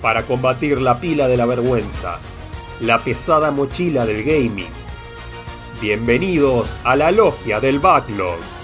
para 0.00 0.22
combatir 0.24 0.80
la 0.80 1.00
pila 1.00 1.28
de 1.28 1.36
la 1.36 1.46
vergüenza, 1.46 2.18
la 2.80 2.98
pesada 2.98 3.50
mochila 3.50 4.06
del 4.06 4.22
gaming. 4.22 4.70
Bienvenidos 5.80 6.72
a 6.84 6.96
la 6.96 7.10
logia 7.10 7.60
del 7.60 7.78
backlog. 7.78 8.57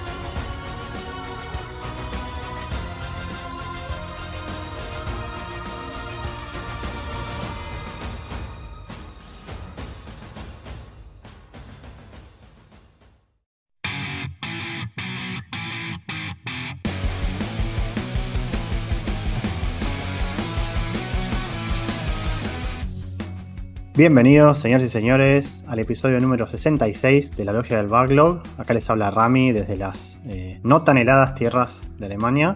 Bienvenidos, 24.05 24.59
señores 24.59 24.89
y 24.89 24.91
señores, 24.91 25.65
al 25.67 25.79
episodio 25.79 26.21
número 26.21 26.47
66 26.47 27.37
de 27.37 27.45
la 27.47 27.55
Logia 27.55 27.79
del 27.79 27.87
Backlog. 27.87 28.43
Acá 28.59 28.75
les 28.75 28.91
habla 28.91 29.11
Rami 29.11 29.51
desde 29.51 29.79
las 29.79 30.19
eh, 30.27 30.61
no 30.63 30.83
tan 30.83 30.99
heladas 30.99 31.35
tierras 31.35 31.85
de 31.97 32.05
Alemania. 32.05 32.55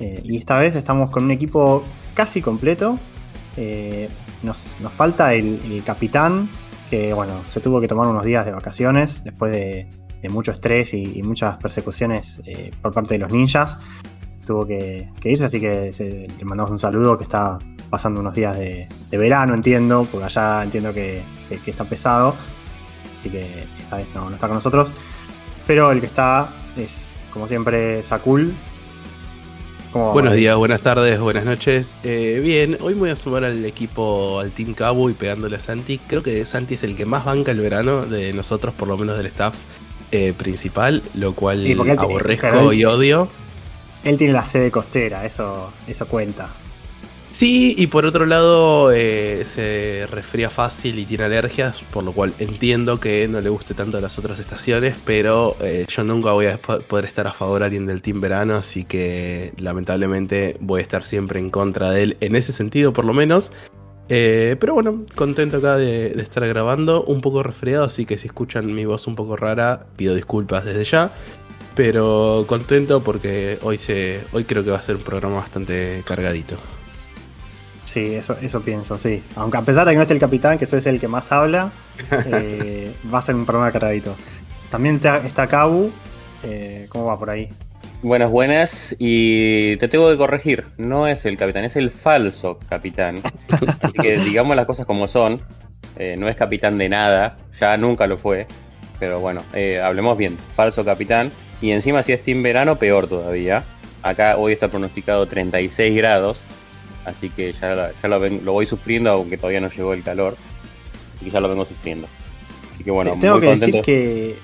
Eh, 0.00 0.22
y 0.24 0.38
esta 0.38 0.58
vez 0.58 0.76
estamos 0.76 1.10
con 1.10 1.24
un 1.24 1.30
equipo 1.30 1.84
casi 2.14 2.40
completo. 2.40 2.98
Eh, 3.58 4.08
nos, 4.42 4.78
nos, 4.80 4.90
falta 4.90 5.34
el, 5.34 5.82
capitán, 5.84 6.48
que 6.88 7.12
bueno, 7.12 7.34
se 7.48 7.60
tuvo 7.60 7.82
que 7.82 7.86
tomar 7.86 8.06
unos 8.06 8.24
días 8.24 8.46
de 8.46 8.52
vacaciones 8.52 9.22
después 9.22 9.52
de, 9.52 9.88
mucho 10.30 10.52
estrés 10.52 10.94
y 10.94 11.22
muchas 11.22 11.58
persecuciones 11.58 12.40
por 12.80 12.94
parte 12.94 13.12
de 13.12 13.18
los 13.18 13.30
ninjas. 13.30 13.76
Tuvo 14.48 14.66
que, 14.66 15.06
que 15.20 15.30
irse, 15.30 15.44
así 15.44 15.60
que 15.60 15.92
se, 15.92 16.26
le 16.26 16.44
mandamos 16.46 16.70
un 16.70 16.78
saludo 16.78 17.18
que 17.18 17.24
está 17.24 17.58
pasando 17.90 18.20
unos 18.20 18.32
días 18.32 18.58
de, 18.58 18.88
de, 19.10 19.18
verano, 19.18 19.52
entiendo, 19.52 20.08
porque 20.10 20.24
allá 20.24 20.64
entiendo 20.64 20.94
que, 20.94 21.20
que, 21.50 21.58
que, 21.58 21.70
está 21.70 21.84
pesado. 21.84 22.34
Así 23.14 23.28
que 23.28 23.66
esta 23.78 23.98
vez 23.98 24.06
no, 24.14 24.30
no, 24.30 24.36
está 24.36 24.46
con 24.46 24.54
nosotros. 24.54 24.90
Pero 25.66 25.92
el 25.92 26.00
que 26.00 26.06
está 26.06 26.48
es, 26.78 27.12
como 27.30 27.46
siempre, 27.46 28.02
Sakul. 28.04 28.54
Buenos 29.92 30.32
días, 30.32 30.56
buenas 30.56 30.80
tardes, 30.80 31.20
buenas 31.20 31.44
noches. 31.44 31.94
Eh, 32.02 32.40
bien, 32.42 32.78
hoy 32.80 32.94
me 32.94 33.00
voy 33.00 33.10
a 33.10 33.16
sumar 33.16 33.44
al 33.44 33.62
equipo, 33.66 34.40
al 34.40 34.50
Team 34.50 34.72
Cabo 34.72 35.10
y 35.10 35.12
pegándole 35.12 35.56
a 35.56 35.60
Santi. 35.60 35.98
Creo 35.98 36.22
que 36.22 36.42
Santi 36.46 36.76
es 36.76 36.84
el 36.84 36.96
que 36.96 37.04
más 37.04 37.26
banca 37.26 37.52
el 37.52 37.60
verano 37.60 38.06
de 38.06 38.32
nosotros, 38.32 38.72
por 38.72 38.88
lo 38.88 38.96
menos 38.96 39.18
del 39.18 39.26
staff 39.26 39.54
eh, 40.10 40.32
principal, 40.34 41.02
lo 41.12 41.34
cual 41.34 41.64
sí, 41.64 41.76
aborrezco 41.98 42.72
y 42.72 42.86
odio. 42.86 43.28
Él 44.04 44.16
tiene 44.16 44.32
la 44.32 44.44
sede 44.44 44.70
costera, 44.70 45.24
eso, 45.24 45.72
eso 45.86 46.06
cuenta. 46.06 46.50
Sí, 47.30 47.74
y 47.76 47.88
por 47.88 48.06
otro 48.06 48.24
lado 48.24 48.90
eh, 48.90 49.44
se 49.44 50.06
resfría 50.10 50.48
fácil 50.48 50.98
y 50.98 51.04
tiene 51.04 51.24
alergias, 51.24 51.82
por 51.92 52.02
lo 52.02 52.12
cual 52.12 52.32
entiendo 52.38 53.00
que 53.00 53.28
no 53.28 53.42
le 53.42 53.50
guste 53.50 53.74
tanto 53.74 53.98
a 53.98 54.00
las 54.00 54.18
otras 54.18 54.38
estaciones, 54.38 54.96
pero 55.04 55.54
eh, 55.60 55.84
yo 55.88 56.04
nunca 56.04 56.32
voy 56.32 56.46
a 56.46 56.58
poder 56.58 57.04
estar 57.04 57.26
a 57.26 57.34
favor 57.34 57.60
de 57.60 57.66
alguien 57.66 57.84
del 57.84 58.00
Team 58.00 58.22
Verano, 58.22 58.54
así 58.54 58.84
que 58.84 59.52
lamentablemente 59.58 60.56
voy 60.60 60.80
a 60.80 60.82
estar 60.82 61.02
siempre 61.04 61.38
en 61.38 61.50
contra 61.50 61.90
de 61.90 62.02
él, 62.04 62.16
en 62.20 62.34
ese 62.34 62.52
sentido 62.52 62.94
por 62.94 63.04
lo 63.04 63.12
menos. 63.12 63.52
Eh, 64.08 64.56
pero 64.58 64.72
bueno, 64.72 65.04
contento 65.14 65.58
acá 65.58 65.76
de, 65.76 66.08
de, 66.08 66.22
estar 66.22 66.46
grabando, 66.48 67.04
un 67.04 67.20
poco 67.20 67.42
resfriado, 67.42 67.84
así 67.84 68.06
que 68.06 68.18
si 68.18 68.28
escuchan 68.28 68.74
mi 68.74 68.86
voz 68.86 69.06
un 69.06 69.16
poco 69.16 69.36
rara, 69.36 69.86
pido 69.96 70.14
disculpas 70.14 70.64
desde 70.64 70.84
ya. 70.84 71.12
Pero 71.78 72.44
contento 72.48 73.04
porque 73.04 73.60
hoy, 73.62 73.78
se, 73.78 74.24
hoy 74.32 74.42
creo 74.42 74.64
que 74.64 74.72
va 74.72 74.78
a 74.78 74.82
ser 74.82 74.96
un 74.96 75.02
programa 75.02 75.36
bastante 75.36 76.02
cargadito. 76.04 76.56
Sí, 77.84 78.16
eso, 78.16 78.36
eso 78.42 78.62
pienso, 78.62 78.98
sí. 78.98 79.22
Aunque 79.36 79.58
a 79.58 79.62
pesar 79.62 79.86
de 79.86 79.92
que 79.92 79.96
no 79.96 80.02
esté 80.02 80.12
el 80.12 80.18
capitán, 80.18 80.58
que 80.58 80.66
suele 80.66 80.82
ser 80.82 80.94
el 80.94 81.00
que 81.00 81.06
más 81.06 81.30
habla, 81.30 81.70
eh, 82.10 82.92
va 83.14 83.20
a 83.20 83.22
ser 83.22 83.36
un 83.36 83.46
programa 83.46 83.70
cargadito. 83.70 84.16
También 84.72 85.00
está 85.24 85.46
Kabu. 85.46 85.92
Eh, 86.42 86.86
¿Cómo 86.88 87.04
va 87.04 87.16
por 87.16 87.30
ahí? 87.30 87.48
Buenas, 88.02 88.32
buenas. 88.32 88.96
Y 88.98 89.76
te 89.76 89.86
tengo 89.86 90.10
que 90.10 90.16
corregir. 90.16 90.64
No 90.78 91.06
es 91.06 91.26
el 91.26 91.36
capitán, 91.36 91.64
es 91.64 91.76
el 91.76 91.92
falso 91.92 92.58
capitán. 92.68 93.20
Así 93.82 93.92
que 93.92 94.18
digamos 94.18 94.56
las 94.56 94.66
cosas 94.66 94.84
como 94.84 95.06
son. 95.06 95.40
Eh, 95.94 96.16
no 96.18 96.28
es 96.28 96.34
capitán 96.34 96.76
de 96.76 96.88
nada. 96.88 97.38
Ya 97.60 97.76
nunca 97.76 98.08
lo 98.08 98.18
fue. 98.18 98.48
Pero 98.98 99.20
bueno, 99.20 99.42
eh, 99.54 99.80
hablemos 99.80 100.18
bien. 100.18 100.36
Falso 100.56 100.84
capitán. 100.84 101.30
Y 101.60 101.72
encima 101.72 102.02
si 102.02 102.12
es 102.12 102.22
Team 102.22 102.42
Verano, 102.42 102.76
peor 102.76 103.08
todavía. 103.08 103.64
Acá 104.02 104.36
hoy 104.36 104.52
está 104.52 104.68
pronosticado 104.68 105.26
36 105.26 105.96
grados. 105.96 106.40
Así 107.04 107.30
que 107.30 107.52
ya, 107.52 107.90
ya 107.90 108.08
lo, 108.08 108.20
ven, 108.20 108.42
lo, 108.44 108.52
voy 108.52 108.66
sufriendo, 108.66 109.10
aunque 109.10 109.36
todavía 109.36 109.60
no 109.60 109.70
llegó 109.70 109.92
el 109.94 110.02
calor. 110.02 110.36
Y 111.24 111.30
ya 111.30 111.40
lo 111.40 111.48
vengo 111.48 111.64
sufriendo. 111.64 112.06
Así 112.70 112.84
que 112.84 112.90
bueno, 112.90 113.16
tengo 113.20 113.34
muy 113.34 113.42
que 113.42 113.46
contento. 113.48 113.78
decir 113.78 113.84
que, 113.84 114.36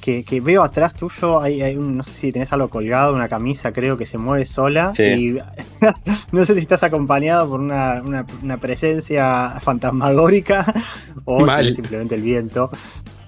que, 0.00 0.24
que, 0.24 0.40
veo 0.40 0.62
atrás 0.62 0.94
tuyo, 0.94 1.40
hay, 1.40 1.60
hay 1.60 1.76
un, 1.76 1.98
no 1.98 2.02
sé 2.02 2.12
si 2.12 2.32
tenés 2.32 2.50
algo 2.52 2.68
colgado, 2.68 3.14
una 3.14 3.28
camisa 3.28 3.72
creo 3.72 3.98
que 3.98 4.06
se 4.06 4.16
mueve 4.16 4.46
sola. 4.46 4.92
Sí. 4.94 5.02
Y 5.02 5.38
no 6.32 6.44
sé 6.46 6.54
si 6.54 6.60
estás 6.60 6.82
acompañado 6.82 7.50
por 7.50 7.60
una, 7.60 8.00
una, 8.02 8.26
una 8.42 8.56
presencia 8.56 9.58
fantasmagórica 9.60 10.72
o 11.26 11.46
si 11.62 11.74
simplemente 11.74 12.14
el 12.14 12.22
viento. 12.22 12.70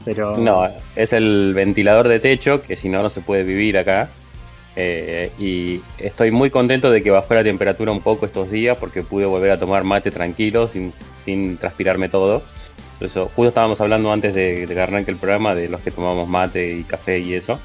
Pero... 0.04 0.36
No, 0.36 0.68
es 0.96 1.12
el 1.12 1.52
ventilador 1.54 2.08
de 2.08 2.20
techo, 2.20 2.62
que 2.62 2.76
si 2.76 2.88
no, 2.88 3.02
no 3.02 3.10
se 3.10 3.20
puede 3.20 3.44
vivir 3.44 3.78
acá. 3.78 4.08
Eh, 4.76 5.32
y 5.38 5.80
estoy 5.98 6.30
muy 6.30 6.50
contento 6.50 6.90
de 6.90 7.02
que 7.02 7.10
bajó 7.10 7.34
la 7.34 7.44
temperatura 7.44 7.92
un 7.92 8.00
poco 8.00 8.26
estos 8.26 8.50
días 8.50 8.76
porque 8.78 9.02
pude 9.02 9.26
volver 9.26 9.50
a 9.50 9.58
tomar 9.58 9.84
mate 9.84 10.10
tranquilo, 10.10 10.68
sin, 10.68 10.92
sin 11.24 11.56
transpirarme 11.56 12.08
todo. 12.08 12.42
Eso, 13.00 13.24
justo 13.24 13.48
estábamos 13.48 13.80
hablando 13.80 14.12
antes 14.12 14.34
de, 14.34 14.66
de 14.66 14.74
que 14.74 14.80
arranque 14.80 15.10
el 15.10 15.16
programa 15.16 15.54
de 15.54 15.68
los 15.68 15.80
que 15.80 15.90
tomamos 15.90 16.28
mate 16.28 16.76
y 16.76 16.84
café 16.84 17.18
y 17.18 17.34
eso. 17.34 17.58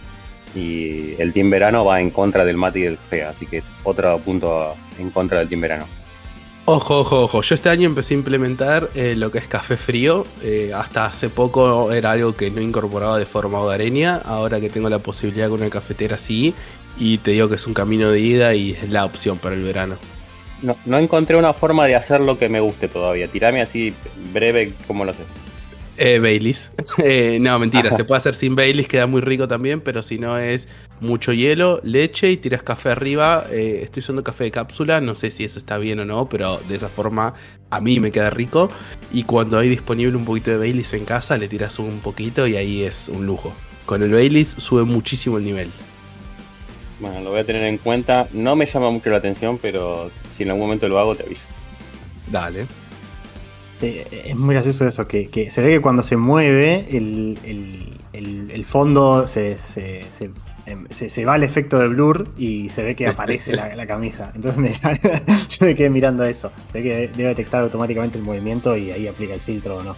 Y 0.56 1.19
el 1.22 1.34
team 1.34 1.50
verano 1.50 1.84
va 1.84 2.00
en 2.00 2.09
contra 2.09 2.45
del 2.45 2.57
mate 2.57 2.79
y 2.79 2.84
del 2.84 2.97
café, 2.97 3.24
así 3.24 3.45
que 3.45 3.62
otro 3.84 4.18
punto 4.19 4.74
en 4.97 5.09
contra 5.09 5.40
del 5.40 5.50
team 5.50 5.62
verano. 5.62 5.85
Ojo, 6.67 7.01
ojo, 7.01 7.21
ojo. 7.21 7.41
Yo 7.43 7.53
este 7.53 7.69
año 7.69 7.85
empecé 7.85 8.15
a 8.15 8.17
implementar 8.17 8.89
eh, 8.95 9.13
lo 9.15 9.29
que 9.29 9.37
es 9.37 9.47
café 9.47 9.77
frío. 9.77 10.25
Eh, 10.41 10.71
hasta 10.73 11.05
hace 11.05 11.29
poco 11.29 11.91
era 11.91 12.13
algo 12.13 12.35
que 12.35 12.49
no 12.49 12.59
incorporaba 12.59 13.19
de 13.19 13.27
forma 13.27 13.59
hogareña. 13.59 14.15
Ahora 14.25 14.59
que 14.59 14.71
tengo 14.71 14.89
la 14.89 14.97
posibilidad 14.97 15.47
con 15.47 15.61
una 15.61 15.69
cafetera 15.69 16.17
sí. 16.17 16.55
Y 16.97 17.19
te 17.19 17.31
digo 17.31 17.49
que 17.49 17.55
es 17.55 17.67
un 17.67 17.75
camino 17.75 18.09
de 18.09 18.19
ida 18.19 18.55
y 18.55 18.71
es 18.71 18.89
la 18.89 19.05
opción 19.05 19.37
para 19.37 19.53
el 19.53 19.61
verano. 19.61 19.97
No, 20.63 20.75
no 20.87 20.97
encontré 20.97 21.37
una 21.37 21.53
forma 21.53 21.85
de 21.85 21.95
hacer 21.95 22.21
lo 22.21 22.39
que 22.39 22.49
me 22.49 22.59
guste 22.59 22.87
todavía. 22.87 23.27
Tirame 23.27 23.61
así 23.61 23.93
breve 24.33 24.73
cómo 24.87 25.05
lo 25.05 25.11
haces. 25.11 25.27
Eh, 25.97 26.19
Baileys. 26.19 26.72
Eh, 27.03 27.39
no, 27.41 27.59
mentira, 27.59 27.91
se 27.91 28.06
puede 28.06 28.17
hacer 28.17 28.35
sin 28.35 28.56
Baileys, 28.56 28.88
queda 28.88 29.06
muy 29.06 29.22
rico 29.22 29.47
también, 29.47 29.81
pero 29.81 30.01
si 30.01 30.17
no 30.17 30.38
es 30.38 30.67
mucho 31.01 31.33
hielo, 31.33 31.81
leche 31.83 32.31
y 32.31 32.38
tiras 32.38 32.63
café 32.63 32.89
arriba. 32.89 33.45
Eh, 33.51 33.81
estoy 33.83 34.01
usando 34.01 34.23
café 34.23 34.45
de 34.45 34.51
cápsula, 34.51 35.01
no 35.01 35.13
sé 35.13 35.29
si 35.31 35.44
eso 35.44 35.59
está 35.59 35.78
bien 35.78 36.00
o 36.00 36.06
no, 36.06 36.29
pero 36.29 36.57
de 36.67 36.75
esa 36.75 36.89
forma 36.89 37.33
a 37.69 37.81
mí 37.81 38.00
me 38.00 38.11
queda 38.11 38.29
rico. 38.29 38.69
Y 39.11 39.23
cuando 39.23 39.57
hay 39.57 39.69
disponible 39.69 40.16
un 40.16 40.25
poquito 40.25 40.51
de 40.51 40.57
Baileys 40.57 40.94
en 40.94 41.06
casa, 41.06 41.38
le 41.38 41.47
tiras 41.47 41.79
un 41.79 42.00
poquito 42.00 42.47
y 42.47 42.56
ahí 42.56 42.83
es 42.83 43.09
un 43.09 43.25
lujo. 43.25 43.53
Con 43.85 44.01
el 44.01 44.12
Baileys 44.12 44.56
sube 44.57 44.83
muchísimo 44.83 45.38
el 45.38 45.44
nivel. 45.44 45.69
Bueno, 47.00 47.22
lo 47.22 47.31
voy 47.31 47.39
a 47.39 47.44
tener 47.44 47.63
en 47.63 47.77
cuenta. 47.77 48.27
No 48.31 48.56
me 48.56 48.66
llama 48.66 48.89
mucho 48.89 49.09
la 49.09 49.17
atención, 49.17 49.59
pero 49.62 50.09
si 50.35 50.44
en 50.44 50.50
algún 50.50 50.63
momento 50.66 50.88
lo 50.88 50.97
hago, 50.97 51.16
te 51.16 51.23
aviso. 51.23 51.44
Dale. 52.31 52.66
Eh, 53.81 54.24
es 54.28 54.36
muy 54.36 54.56
gracioso 54.56 54.88
eso, 54.88 55.08
que, 55.08 55.28
que, 55.28 55.52
se 55.52 55.62
ve 55.62 55.72
que 55.72 55.81
cuando 55.81 56.03
se 56.03 56.16
mueve 56.16 56.88
el, 56.91 57.38
el, 57.44 57.91
el, 58.13 58.52
el 58.52 58.66
fondo 58.66 59.28
se, 59.28 59.58
se, 59.58 60.06
se, 60.90 61.09
se, 61.09 61.25
va 61.25 61.36
el 61.36 61.44
efecto 61.44 61.78
de 61.78 61.90
blur 61.90 62.30
y 62.38 62.69
se 62.69 62.84
ve 62.84 62.95
que 62.95 63.07
aparece 63.07 63.54
la, 63.54 63.75
la, 63.75 63.86
camisa. 63.86 64.31
Entonces 64.33 64.60
me, 64.60 64.69
yo 65.50 65.66
me 65.66 65.75
quedé 65.75 65.89
mirando 65.89 66.24
eso. 66.24 66.51
Se 66.72 66.80
ve 66.80 66.83
que 66.83 67.07
debe 67.16 67.30
detectar 67.30 67.63
automáticamente 67.63 68.18
el 68.18 68.24
movimiento 68.24 68.77
y 68.77 68.92
ahí 68.92 69.07
aplica 69.07 69.33
el 69.33 69.42
filtro 69.42 69.78
o 69.78 69.83
no. 69.83 69.95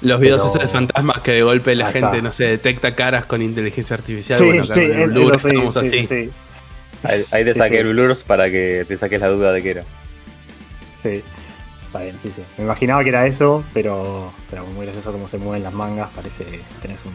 Los 0.00 0.20
videos 0.20 0.42
Pero... 0.42 0.50
esos 0.50 0.62
de 0.62 0.68
fantasmas 0.68 1.20
que 1.20 1.32
de 1.32 1.42
golpe 1.42 1.74
la 1.74 1.90
gente, 1.90 2.06
está. 2.06 2.22
no 2.22 2.32
sé, 2.32 2.44
detecta 2.44 2.94
caras 2.94 3.26
con 3.26 3.42
inteligencia 3.42 3.96
artificial. 3.96 4.38
Sí, 4.38 4.44
bueno, 4.44 4.64
sí, 4.64 4.80
es, 4.80 5.08
blur, 5.08 5.34
estamos 5.34 5.74
sí, 5.74 5.80
así. 5.80 6.04
Sí, 6.06 6.30
ahí, 7.02 7.24
ahí, 7.32 7.44
te 7.44 7.54
saqué 7.54 7.80
el 7.80 7.88
blurs 7.88 8.22
para 8.22 8.48
que 8.48 8.84
te 8.86 8.96
saques 8.96 9.20
la 9.20 9.28
duda 9.28 9.52
de 9.52 9.62
qué 9.62 9.70
era. 9.70 9.84
Sí. 11.02 11.22
Está 11.88 12.02
bien, 12.02 12.18
sí, 12.18 12.30
sí. 12.30 12.42
Me 12.58 12.64
imaginaba 12.64 13.02
que 13.02 13.08
era 13.08 13.26
eso, 13.26 13.64
pero, 13.72 14.30
pero 14.50 14.66
muy 14.66 14.84
gracioso 14.84 15.10
cómo 15.10 15.26
se 15.26 15.38
mueven 15.38 15.62
las 15.62 15.72
mangas. 15.72 16.10
Parece 16.14 16.44
que 16.44 16.60
tenés 16.82 17.02
un, 17.06 17.14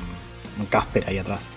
un 0.59 0.65
Casper 0.65 1.07
ahí 1.07 1.17
atrás. 1.17 1.49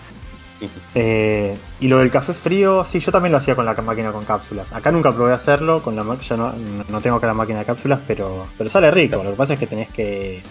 Eh, 0.95 1.55
y 1.79 1.87
lo 1.87 1.99
del 1.99 2.09
café 2.09 2.33
frío, 2.33 2.83
sí, 2.83 2.99
yo 2.99 3.11
también 3.11 3.31
lo 3.31 3.37
hacía 3.37 3.55
con 3.55 3.63
la 3.63 3.75
máquina 3.75 4.11
con 4.11 4.25
cápsulas. 4.25 4.73
Acá 4.73 4.91
nunca 4.91 5.11
probé 5.11 5.31
hacerlo, 5.31 5.83
con 5.83 5.95
la 5.95 6.03
yo 6.19 6.35
no, 6.35 6.51
no 6.89 6.99
tengo 6.99 7.17
acá 7.17 7.27
la 7.27 7.35
máquina 7.35 7.59
de 7.59 7.65
cápsulas, 7.65 7.99
pero, 8.07 8.47
pero 8.57 8.67
sale 8.67 8.89
rico. 8.89 9.23
Lo 9.23 9.29
que 9.29 9.37
pasa 9.37 9.53
es 9.53 9.59
que 9.59 9.67
tenés 9.67 9.89
que, 9.89 10.41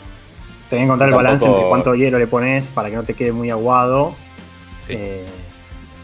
tenés 0.70 0.82
que 0.82 0.84
encontrar 0.84 1.08
el 1.08 1.16
balance 1.16 1.44
entre 1.44 1.64
cuánto 1.64 1.96
hielo 1.96 2.20
le 2.20 2.28
pones 2.28 2.68
para 2.68 2.88
que 2.88 2.94
no 2.94 3.02
te 3.02 3.14
quede 3.14 3.32
muy 3.32 3.50
aguado 3.50 4.14
sí. 4.86 4.94
eh, 4.96 5.26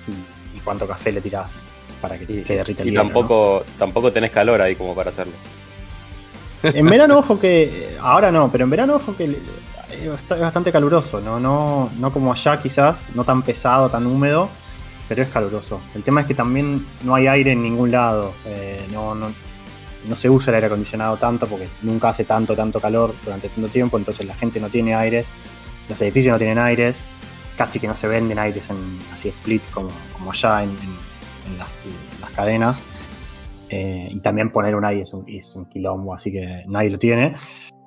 y, 0.08 0.56
y, 0.56 0.61
cuánto 0.62 0.88
café 0.88 1.12
le 1.12 1.20
tirás 1.20 1.61
para 2.00 2.19
que 2.19 2.43
se 2.43 2.56
derrita 2.56 2.82
el 2.82 2.88
y 2.88 2.91
hielo. 2.91 3.05
tampoco, 3.05 3.65
¿no? 3.65 3.79
tampoco 3.79 4.11
tenés 4.11 4.32
calor 4.32 4.61
ahí 4.61 4.75
como 4.75 4.97
para 4.97 5.11
hacerlo. 5.11 5.35
En 6.62 6.87
verano, 6.87 7.19
ojo 7.19 7.38
que. 7.38 7.97
Ahora 8.00 8.31
no, 8.32 8.50
pero 8.50 8.64
en 8.64 8.70
verano, 8.70 8.94
ojo 8.97 9.17
que 9.17 9.25
es 9.91 10.29
bastante 10.41 10.70
caluroso, 10.73 11.20
¿no? 11.20 11.38
No, 11.41 11.91
no 11.99 12.12
como 12.12 12.32
allá 12.32 12.61
quizás, 12.61 13.09
no 13.14 13.25
tan 13.25 13.43
pesado, 13.43 13.88
tan 13.91 14.06
húmedo, 14.06 14.49
pero 15.09 15.23
es 15.23 15.29
caluroso. 15.29 15.81
El 15.94 16.03
tema 16.03 16.23
es 16.23 16.26
que 16.26 16.35
también 16.35 16.87
no 17.03 17.14
hay 17.14 17.26
aire 17.26 17.53
en 17.53 17.62
ningún 17.62 17.91
lado. 17.91 18.32
eh, 18.47 18.87
no, 18.93 19.14
no, 19.14 19.31
no 20.09 20.17
se 20.17 20.29
usa 20.31 20.50
el 20.50 20.55
aire 20.56 20.67
acondicionado 20.67 21.17
tanto 21.17 21.47
porque 21.47 21.69
nunca 21.82 22.09
hace 22.09 22.25
tanto, 22.25 22.56
tanto 22.56 22.81
calor 22.81 23.15
durante 23.25 23.49
tanto 23.49 23.69
tiempo, 23.70 23.99
entonces 23.99 24.26
la 24.26 24.35
gente 24.35 24.58
no 24.58 24.69
tiene 24.69 24.94
aires, 24.97 25.31
los 25.88 26.00
edificios 26.03 26.32
no 26.32 26.38
tienen 26.38 26.58
aires, 26.58 27.05
casi 27.56 27.79
que 27.79 27.87
no 27.87 27.94
se 27.94 28.08
venden 28.08 28.38
aires 28.38 28.69
en, 28.70 28.99
así 29.12 29.29
split 29.29 29.62
como, 29.70 29.91
como 30.12 30.31
allá 30.32 30.62
en, 30.65 30.70
en- 30.70 31.53
en 31.53 31.58
las 31.58 32.31
cadenas. 32.35 32.82
Eh, 33.74 34.08
y 34.10 34.20
también 34.20 34.50
poner 34.50 34.74
un 34.76 34.84
aire 34.84 35.02
es 35.02 35.12
un, 35.14 35.24
es 35.28 35.56
un 35.56 35.64
quilombo, 35.64 36.14
así 36.14 36.30
que 36.30 36.64
nadie 36.69 36.90
lo 36.90 36.98
tiene. 36.98 37.34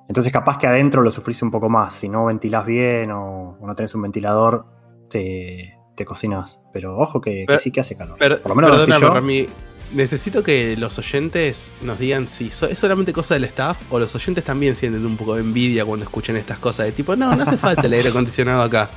Entonces 0.08 0.32
capaz 0.32 0.58
que 0.58 0.66
adentro 0.66 1.00
lo 1.02 1.10
sufrís 1.12 1.40
un 1.42 1.50
poco 1.50 1.68
más. 1.68 1.94
Si 1.94 2.08
no 2.08 2.24
ventilás 2.26 2.66
bien 2.66 3.10
o, 3.12 3.56
o 3.60 3.66
no 3.66 3.74
tenés 3.76 3.94
un 3.94 4.02
ventilador, 4.02 4.66
te, 5.08 5.78
te 5.94 6.04
cocinas. 6.04 6.60
Pero 6.72 6.98
ojo 6.98 7.20
que, 7.20 7.30
que 7.30 7.44
Pero- 7.46 7.58
sí 7.58 7.70
que 7.70 7.80
hace 7.80 7.96
calor. 7.96 8.18
Por 8.18 8.48
lo 8.48 8.54
menos 8.56 8.80
estoy 8.80 9.00
yo. 9.00 9.14
Rami, 9.14 9.46
Necesito 9.94 10.42
que 10.42 10.76
los 10.76 10.98
oyentes 10.98 11.70
nos 11.82 11.96
digan 12.00 12.26
si 12.26 12.50
so- 12.50 12.66
es 12.66 12.76
solamente 12.76 13.12
cosa 13.12 13.34
del 13.34 13.44
staff 13.44 13.80
o 13.92 14.00
los 14.00 14.12
oyentes 14.16 14.42
también 14.42 14.74
sienten 14.74 15.06
un 15.06 15.16
poco 15.16 15.36
de 15.36 15.42
envidia 15.42 15.84
cuando 15.84 16.04
escuchan 16.04 16.34
estas 16.36 16.58
cosas 16.58 16.86
de 16.86 16.92
tipo, 16.92 17.14
no, 17.14 17.36
no 17.36 17.44
hace 17.44 17.56
falta 17.56 17.86
el 17.86 17.92
aire 17.92 18.08
acondicionado 18.08 18.62
acá. 18.62 18.90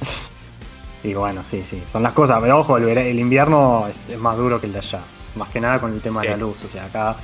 Y 1.04 1.14
bueno, 1.14 1.42
sí, 1.44 1.64
sí, 1.66 1.82
son 1.90 2.04
las 2.04 2.12
cosas. 2.12 2.38
Pero 2.40 2.60
ojo, 2.60 2.76
el, 2.76 3.18
invierno 3.18 3.88
es, 3.88 4.08
es 4.08 4.18
más 4.18 4.36
duro 4.36 4.60
que 4.60 4.66
el 4.66 4.72
de 4.72 4.78
allá. 4.78 5.00
Más 5.36 5.48
que 5.48 5.60
nada 5.60 5.80
con 5.80 5.92
el 5.92 6.00
tema 6.00 6.22
de 6.22 6.28
la 6.28 6.36
luz. 6.36 6.64
O 6.64 6.68
sea, 6.68 6.84
acá 6.86 7.16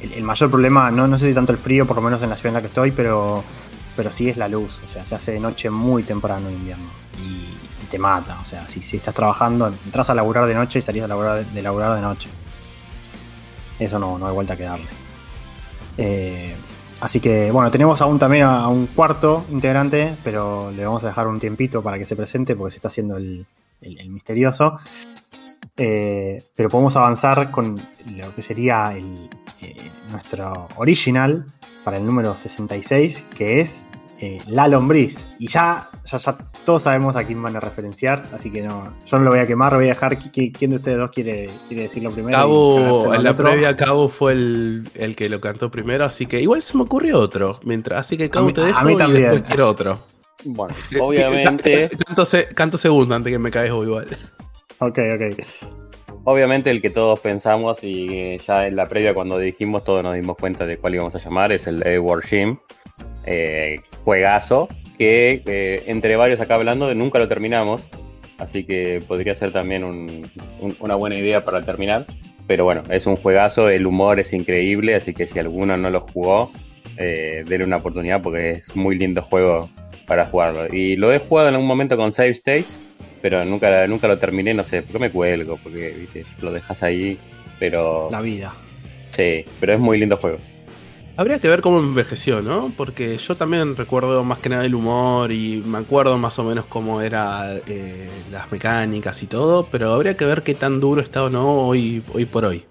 el, 0.00 0.12
el 0.14 0.24
mayor 0.24 0.50
problema, 0.50 0.90
no, 0.90 1.06
no 1.06 1.16
sé 1.18 1.28
si 1.28 1.34
tanto 1.34 1.52
el 1.52 1.58
frío, 1.58 1.86
por 1.86 1.96
lo 1.96 2.02
menos 2.02 2.20
en 2.22 2.30
la 2.30 2.36
ciudad 2.36 2.50
en 2.50 2.54
la 2.54 2.60
que 2.60 2.66
estoy, 2.66 2.90
pero, 2.90 3.42
pero 3.96 4.10
sí 4.10 4.28
es 4.28 4.36
la 4.36 4.48
luz. 4.48 4.80
O 4.84 4.88
sea, 4.88 5.04
se 5.04 5.14
hace 5.14 5.32
de 5.32 5.40
noche 5.40 5.70
muy 5.70 6.02
temprano 6.02 6.48
en 6.48 6.54
invierno. 6.54 6.86
Y, 7.24 7.84
y 7.84 7.86
te 7.90 7.98
mata. 7.98 8.38
O 8.40 8.44
sea, 8.44 8.66
si, 8.68 8.82
si 8.82 8.96
estás 8.96 9.14
trabajando, 9.14 9.68
entras 9.68 10.10
a 10.10 10.14
laburar 10.14 10.46
de 10.46 10.54
noche 10.54 10.80
y 10.80 10.82
salís 10.82 11.02
a 11.04 11.08
laburar 11.08 11.44
de, 11.44 11.52
de 11.52 11.62
laburar 11.62 11.94
de 11.94 12.00
noche. 12.02 12.28
Eso 13.78 13.98
no, 13.98 14.18
no 14.18 14.26
hay 14.26 14.34
vuelta 14.34 14.56
que 14.56 14.64
darle. 14.64 14.86
Eh, 15.98 16.54
así 17.00 17.20
que 17.20 17.50
bueno, 17.50 17.70
tenemos 17.70 18.00
aún 18.00 18.18
también 18.18 18.44
a, 18.44 18.64
a 18.64 18.68
un 18.68 18.86
cuarto 18.86 19.44
integrante, 19.50 20.16
pero 20.24 20.70
le 20.70 20.84
vamos 20.84 21.04
a 21.04 21.08
dejar 21.08 21.26
un 21.26 21.38
tiempito 21.38 21.82
para 21.82 21.98
que 21.98 22.04
se 22.04 22.16
presente 22.16 22.56
porque 22.56 22.70
se 22.72 22.76
está 22.76 22.88
haciendo 22.88 23.16
el, 23.16 23.44
el- 23.80 23.98
el 23.98 24.08
misterioso. 24.10 24.78
Eh, 25.76 26.42
pero 26.54 26.68
podemos 26.68 26.96
avanzar 26.96 27.50
con 27.50 27.76
lo 28.16 28.34
que 28.34 28.42
sería 28.42 28.94
el, 28.96 29.28
eh, 29.62 29.74
nuestro 30.10 30.68
original 30.76 31.46
para 31.84 31.96
el 31.96 32.06
número 32.06 32.36
66, 32.36 33.24
que 33.36 33.60
es 33.60 33.84
eh, 34.20 34.38
La 34.46 34.68
Lombriz. 34.68 35.26
Y 35.38 35.48
ya, 35.48 35.88
ya, 36.04 36.18
ya 36.18 36.36
todos 36.64 36.82
sabemos 36.82 37.16
a 37.16 37.24
quién 37.24 37.42
van 37.42 37.56
a 37.56 37.60
referenciar, 37.60 38.24
así 38.32 38.52
que 38.52 38.62
no, 38.62 38.92
yo 39.06 39.18
no 39.18 39.24
lo 39.24 39.30
voy 39.30 39.40
a 39.40 39.46
quemar, 39.46 39.72
lo 39.72 39.78
voy 39.78 39.86
a 39.86 39.94
dejar. 39.94 40.16
qui- 40.18 40.30
qui- 40.30 40.52
¿Quién 40.56 40.70
de 40.70 40.76
ustedes 40.76 40.98
dos 40.98 41.10
quiere, 41.10 41.50
quiere 41.68 41.84
decirlo 41.84 42.10
primero? 42.12 42.36
Cabo, 42.38 43.12
en 43.14 43.24
la 43.24 43.30
otro? 43.32 43.46
previa 43.46 43.76
Cabo 43.76 44.08
fue 44.08 44.32
el, 44.34 44.84
el 44.94 45.16
que 45.16 45.28
lo 45.28 45.40
cantó 45.40 45.70
primero, 45.70 46.04
así 46.04 46.26
que 46.26 46.40
igual 46.40 46.62
se 46.62 46.76
me 46.76 46.84
ocurrió 46.84 47.18
otro. 47.18 47.58
Mientras, 47.64 47.98
así 48.00 48.16
que 48.16 48.30
Cabo 48.30 48.46
mí- 48.46 48.52
te 48.52 48.60
a 48.60 48.66
dejo 48.66 48.84
mí 48.84 48.92
y 48.92 48.96
también. 48.96 49.22
después 49.22 49.42
quiero 49.42 49.68
otro. 49.68 49.98
Bueno, 50.44 50.74
obviamente, 51.00 51.88
Canto, 52.06 52.24
se- 52.24 52.48
canto 52.48 52.76
segundo 52.76 53.14
antes 53.14 53.32
que 53.32 53.38
me 53.38 53.50
caes 53.50 53.70
igual. 53.70 54.06
Ok, 54.84 54.98
ok. 55.14 55.44
obviamente 56.24 56.70
el 56.70 56.82
que 56.82 56.90
todos 56.90 57.20
pensamos 57.20 57.84
y 57.84 58.38
ya 58.38 58.66
en 58.66 58.76
la 58.76 58.88
previa 58.88 59.14
cuando 59.14 59.38
dijimos 59.38 59.84
todos 59.84 60.02
nos 60.02 60.14
dimos 60.14 60.36
cuenta 60.36 60.66
de 60.66 60.76
cuál 60.76 60.94
íbamos 60.94 61.14
a 61.14 61.18
llamar 61.18 61.52
es 61.52 61.66
el 61.66 61.80
de 61.80 62.00
Gym. 62.28 62.56
Eh, 63.24 63.78
juegazo 64.04 64.68
que 64.98 65.42
eh, 65.46 65.84
entre 65.86 66.16
varios 66.16 66.40
acá 66.40 66.56
hablando 66.56 66.92
nunca 66.94 67.18
lo 67.18 67.28
terminamos. 67.28 67.88
Así 68.38 68.64
que 68.64 69.00
podría 69.06 69.34
ser 69.36 69.52
también 69.52 69.84
un- 69.84 70.28
un- 70.60 70.76
una 70.80 70.96
buena 70.96 71.16
idea 71.16 71.44
para 71.44 71.62
terminar. 71.62 72.06
Pero 72.48 72.64
bueno, 72.64 72.82
es 72.90 73.06
un 73.06 73.14
juegazo, 73.14 73.68
el 73.68 73.86
humor 73.86 74.18
es 74.18 74.32
increíble, 74.32 74.96
así 74.96 75.14
que 75.14 75.26
si 75.26 75.38
alguno 75.38 75.76
no 75.76 75.90
lo 75.90 76.00
jugó, 76.00 76.50
eh, 76.98 77.44
denle 77.46 77.66
una 77.66 77.76
oportunidad 77.76 78.20
porque 78.20 78.50
es 78.52 78.74
muy 78.74 78.96
lindo 78.98 79.22
juego 79.22 79.70
para 80.08 80.24
jugarlo. 80.24 80.66
Y 80.74 80.96
lo 80.96 81.12
he 81.12 81.18
jugado 81.18 81.48
en 81.48 81.54
algún 81.54 81.68
momento 81.68 81.96
con 81.96 82.10
Save 82.10 82.30
States, 82.30 82.80
pero 83.22 83.44
nunca, 83.44 83.86
nunca 83.86 84.08
lo 84.08 84.18
terminé, 84.18 84.52
no 84.52 84.64
sé, 84.64 84.82
por 84.82 84.92
qué 84.94 84.98
me 84.98 85.10
cuelgo, 85.10 85.56
porque 85.62 85.90
¿viste? 85.98 86.26
lo 86.42 86.52
dejas 86.52 86.82
ahí, 86.82 87.16
pero 87.58 88.08
La 88.10 88.20
vida. 88.20 88.52
sí, 89.10 89.44
pero 89.60 89.72
es 89.74 89.78
muy 89.80 89.98
lindo 89.98 90.16
juego. 90.16 90.38
Habría 91.14 91.38
que 91.38 91.48
ver 91.48 91.60
cómo 91.60 91.78
envejeció, 91.78 92.40
¿no? 92.40 92.72
Porque 92.74 93.18
yo 93.18 93.34
también 93.34 93.76
recuerdo 93.76 94.24
más 94.24 94.38
que 94.38 94.48
nada 94.48 94.64
el 94.64 94.74
humor 94.74 95.30
y 95.30 95.62
me 95.64 95.76
acuerdo 95.78 96.16
más 96.16 96.38
o 96.38 96.44
menos 96.44 96.64
cómo 96.66 97.02
era 97.02 97.54
eh, 97.66 98.08
las 98.32 98.50
mecánicas 98.50 99.22
y 99.22 99.26
todo, 99.26 99.68
pero 99.70 99.92
habría 99.92 100.14
que 100.16 100.24
ver 100.24 100.42
qué 100.42 100.54
tan 100.54 100.80
duro 100.80 101.02
está 101.02 101.24
o 101.24 101.28
no 101.30 101.66
hoy, 101.66 102.02
hoy 102.14 102.24
por 102.24 102.46
hoy. 102.46 102.64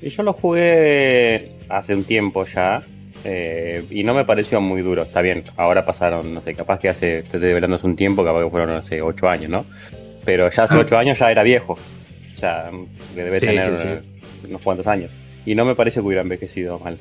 Y 0.00 0.08
yo 0.08 0.22
lo 0.22 0.32
jugué 0.34 1.50
hace 1.68 1.94
un 1.96 2.04
tiempo 2.04 2.44
ya. 2.44 2.80
Eh, 3.24 3.84
y 3.90 4.04
no 4.04 4.14
me 4.14 4.24
pareció 4.24 4.60
muy 4.60 4.82
duro. 4.82 5.02
Está 5.02 5.20
bien, 5.20 5.44
ahora 5.56 5.84
pasaron, 5.84 6.32
no 6.34 6.40
sé, 6.40 6.54
capaz 6.54 6.78
que 6.80 6.88
hace, 6.88 7.18
estoy 7.18 7.40
develando 7.40 7.76
hace 7.76 7.86
un 7.86 7.96
tiempo, 7.96 8.24
capaz 8.24 8.44
que 8.44 8.50
fueron, 8.50 8.70
no 8.70 8.82
sé, 8.82 9.02
8 9.02 9.28
años, 9.28 9.50
¿no? 9.50 9.64
Pero 10.24 10.50
ya 10.50 10.64
hace 10.64 10.74
Ah. 10.74 10.80
8 10.80 10.98
años 10.98 11.18
ya 11.18 11.30
era 11.30 11.42
viejo. 11.42 11.72
O 11.74 12.38
sea, 12.38 12.70
que 13.14 13.22
debe 13.24 13.40
Sí, 13.40 13.46
tener 13.46 13.76
sí, 13.76 13.82
sí. 13.82 14.48
unos 14.48 14.62
cuantos 14.62 14.86
años. 14.86 15.10
Y 15.46 15.54
no 15.54 15.64
me 15.64 15.74
pareció 15.74 16.02
que 16.02 16.06
hubiera 16.08 16.22
envejecido 16.22 16.78
mal. 16.78 16.98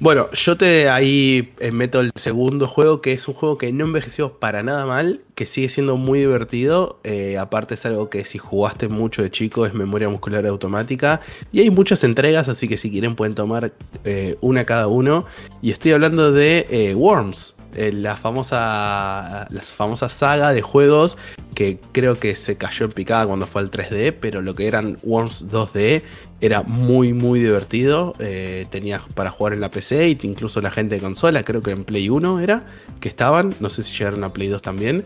Bueno, 0.00 0.30
yo 0.32 0.56
te 0.56 0.88
ahí 0.88 1.52
eh, 1.58 1.72
meto 1.72 2.00
el 2.00 2.10
segundo 2.14 2.66
juego, 2.66 3.02
que 3.02 3.12
es 3.12 3.28
un 3.28 3.34
juego 3.34 3.58
que 3.58 3.70
no 3.70 3.84
envejeció 3.84 4.38
para 4.38 4.62
nada 4.62 4.86
mal, 4.86 5.20
que 5.34 5.44
sigue 5.44 5.68
siendo 5.68 5.98
muy 5.98 6.20
divertido. 6.20 6.98
eh, 7.04 7.36
aparte 7.36 7.74
es 7.74 7.84
algo 7.84 8.08
que 8.08 8.24
si 8.24 8.38
jugaste 8.38 8.88
mucho 8.88 9.22
de 9.22 9.30
chico 9.30 9.66
es 9.66 9.74
memoria 9.74 10.08
muscular 10.08 10.46
automática. 10.46 11.20
Y 11.52 11.60
hay 11.60 11.70
muchas 11.70 12.02
entregas, 12.02 12.48
así 12.48 12.66
que 12.66 12.78
si 12.78 12.90
quieren 12.90 13.14
pueden 13.14 13.34
tomar 13.34 13.74
eh, 14.04 14.38
una 14.40 14.64
cada 14.64 14.88
uno. 14.88 15.26
Y 15.60 15.70
estoy 15.70 15.92
hablando 15.92 16.32
de 16.32 16.94
Worms, 16.96 17.56
la 17.76 18.16
famosa, 18.16 19.48
la 19.50 19.60
famosa 19.60 20.08
saga 20.08 20.54
de 20.54 20.62
juegos 20.62 21.18
que 21.54 21.78
creo 21.92 22.18
que 22.18 22.36
se 22.36 22.56
cayó 22.56 22.86
en 22.86 22.92
picada 22.92 23.26
cuando 23.26 23.46
fue 23.46 23.60
al 23.60 23.70
3D, 23.70 24.14
pero 24.18 24.40
lo 24.40 24.54
que 24.54 24.66
eran 24.66 24.96
Worms 25.02 25.46
2D 25.50 26.02
era 26.40 26.62
muy 26.62 27.12
muy 27.12 27.40
divertido. 27.40 28.14
eh, 28.18 28.66
tenías 28.70 29.02
para 29.14 29.30
jugar 29.30 29.52
en 29.52 29.60
la 29.60 29.70
PC 29.70 30.04
e 30.04 30.18
incluso 30.22 30.60
la 30.60 30.70
gente 30.70 30.96
de 30.96 31.00
consola, 31.00 31.42
creo 31.42 31.62
que 31.62 31.70
en 31.70 31.84
Play 31.84 32.08
1 32.08 32.40
era, 32.40 32.64
que 33.00 33.08
estaban, 33.08 33.54
no 33.60 33.68
sé 33.68 33.82
si 33.82 33.96
llegaron 33.96 34.24
a 34.24 34.32
Play 34.32 34.48
2 34.48 34.62
también, 34.62 35.04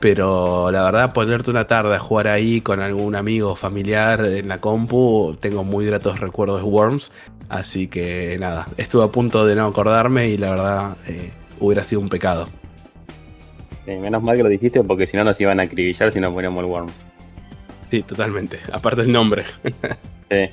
pero 0.00 0.70
la 0.70 0.84
verdad 0.84 1.12
ponerte 1.12 1.50
una 1.50 1.66
tarde 1.66 1.94
a 1.94 1.98
jugar 1.98 2.28
ahí 2.28 2.60
con 2.60 2.80
algún 2.80 3.14
amigo 3.14 3.54
familiar 3.56 4.24
en 4.24 4.48
la 4.48 4.58
compu, 4.58 5.36
tengo 5.40 5.64
muy 5.64 5.86
gratos 5.86 6.20
recuerdos 6.20 6.62
de 6.62 6.68
Worms, 6.68 7.12
así 7.48 7.88
que 7.88 8.36
nada, 8.40 8.68
estuve 8.76 9.04
a 9.04 9.08
punto 9.08 9.46
de 9.46 9.54
no 9.54 9.66
acordarme 9.66 10.28
y 10.28 10.36
la 10.36 10.50
verdad 10.50 10.96
eh, 11.08 11.30
hubiera 11.60 11.84
sido 11.84 12.00
un 12.00 12.08
pecado. 12.08 12.48
Menos 13.86 14.22
mal 14.22 14.36
que 14.36 14.42
lo 14.42 14.48
dijiste 14.48 14.82
porque 14.84 15.06
si 15.06 15.16
no 15.16 15.24
nos 15.24 15.40
iban 15.40 15.58
a 15.58 15.64
acribillar 15.64 16.10
si 16.12 16.20
no 16.20 16.32
poníamos 16.32 16.62
el 16.62 16.70
Worm. 16.70 16.88
Sí, 17.92 18.02
totalmente, 18.02 18.58
aparte 18.72 19.02
el 19.02 19.12
nombre. 19.12 19.44
Sí. 20.30 20.48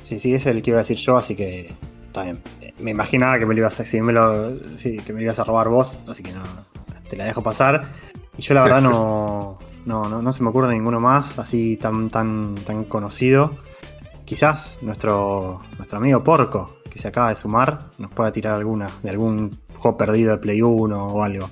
Sí, 0.00 0.18
sí, 0.18 0.34
ese 0.34 0.48
es 0.48 0.56
el 0.56 0.62
que 0.62 0.70
iba 0.70 0.78
a 0.78 0.84
decir 0.84 0.96
yo, 0.96 1.18
así 1.18 1.36
que 1.36 1.70
está 2.06 2.22
bien. 2.22 2.38
Me 2.78 2.92
imaginaba 2.92 3.38
que 3.38 3.44
me 3.44 3.52
lo 3.52 3.60
ibas 3.60 3.78
a, 3.78 3.84
sí, 3.84 4.00
me 4.00 4.14
lo, 4.14 4.58
sí, 4.78 4.96
que 4.96 5.12
me 5.12 5.18
lo 5.18 5.24
ibas 5.24 5.38
a 5.38 5.44
robar 5.44 5.68
vos, 5.68 6.02
así 6.08 6.22
que 6.22 6.32
no, 6.32 6.42
te 7.10 7.16
la 7.18 7.26
dejo 7.26 7.42
pasar. 7.42 7.82
Y 8.38 8.40
yo 8.40 8.54
la 8.54 8.62
verdad 8.62 8.80
no, 8.80 9.58
no, 9.84 10.08
no, 10.08 10.22
no 10.22 10.32
se 10.32 10.42
me 10.42 10.48
ocurre 10.48 10.72
ninguno 10.72 10.98
más 10.98 11.38
así 11.38 11.76
tan, 11.76 12.08
tan, 12.08 12.54
tan 12.54 12.84
conocido. 12.84 13.50
Quizás 14.24 14.78
nuestro, 14.80 15.60
nuestro 15.76 15.98
amigo 15.98 16.24
Porco, 16.24 16.78
que 16.88 16.98
se 16.98 17.08
acaba 17.08 17.28
de 17.28 17.36
sumar, 17.36 17.90
nos 17.98 18.10
pueda 18.12 18.32
tirar 18.32 18.56
alguna, 18.56 18.88
de 19.02 19.10
algún 19.10 19.58
juego 19.76 19.98
perdido 19.98 20.30
de 20.30 20.38
Play 20.38 20.62
1 20.62 21.06
o 21.06 21.22
algo. 21.22 21.50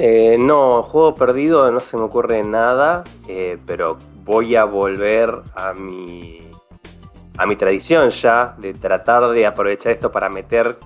Eh, 0.00 0.36
no, 0.38 0.84
juego 0.84 1.16
perdido 1.16 1.68
no 1.72 1.80
se 1.80 1.96
me 1.96 2.04
ocurre 2.04 2.44
nada, 2.44 3.02
eh, 3.26 3.58
pero 3.66 3.98
voy 4.24 4.54
a 4.54 4.62
volver 4.62 5.28
a 5.56 5.72
mi, 5.72 6.48
a 7.36 7.44
mi 7.46 7.56
tradición 7.56 8.10
ya 8.10 8.54
de 8.58 8.74
tratar 8.74 9.28
de 9.30 9.44
aprovechar 9.44 9.90
esto 9.90 10.12
para 10.12 10.28
meter 10.28 10.76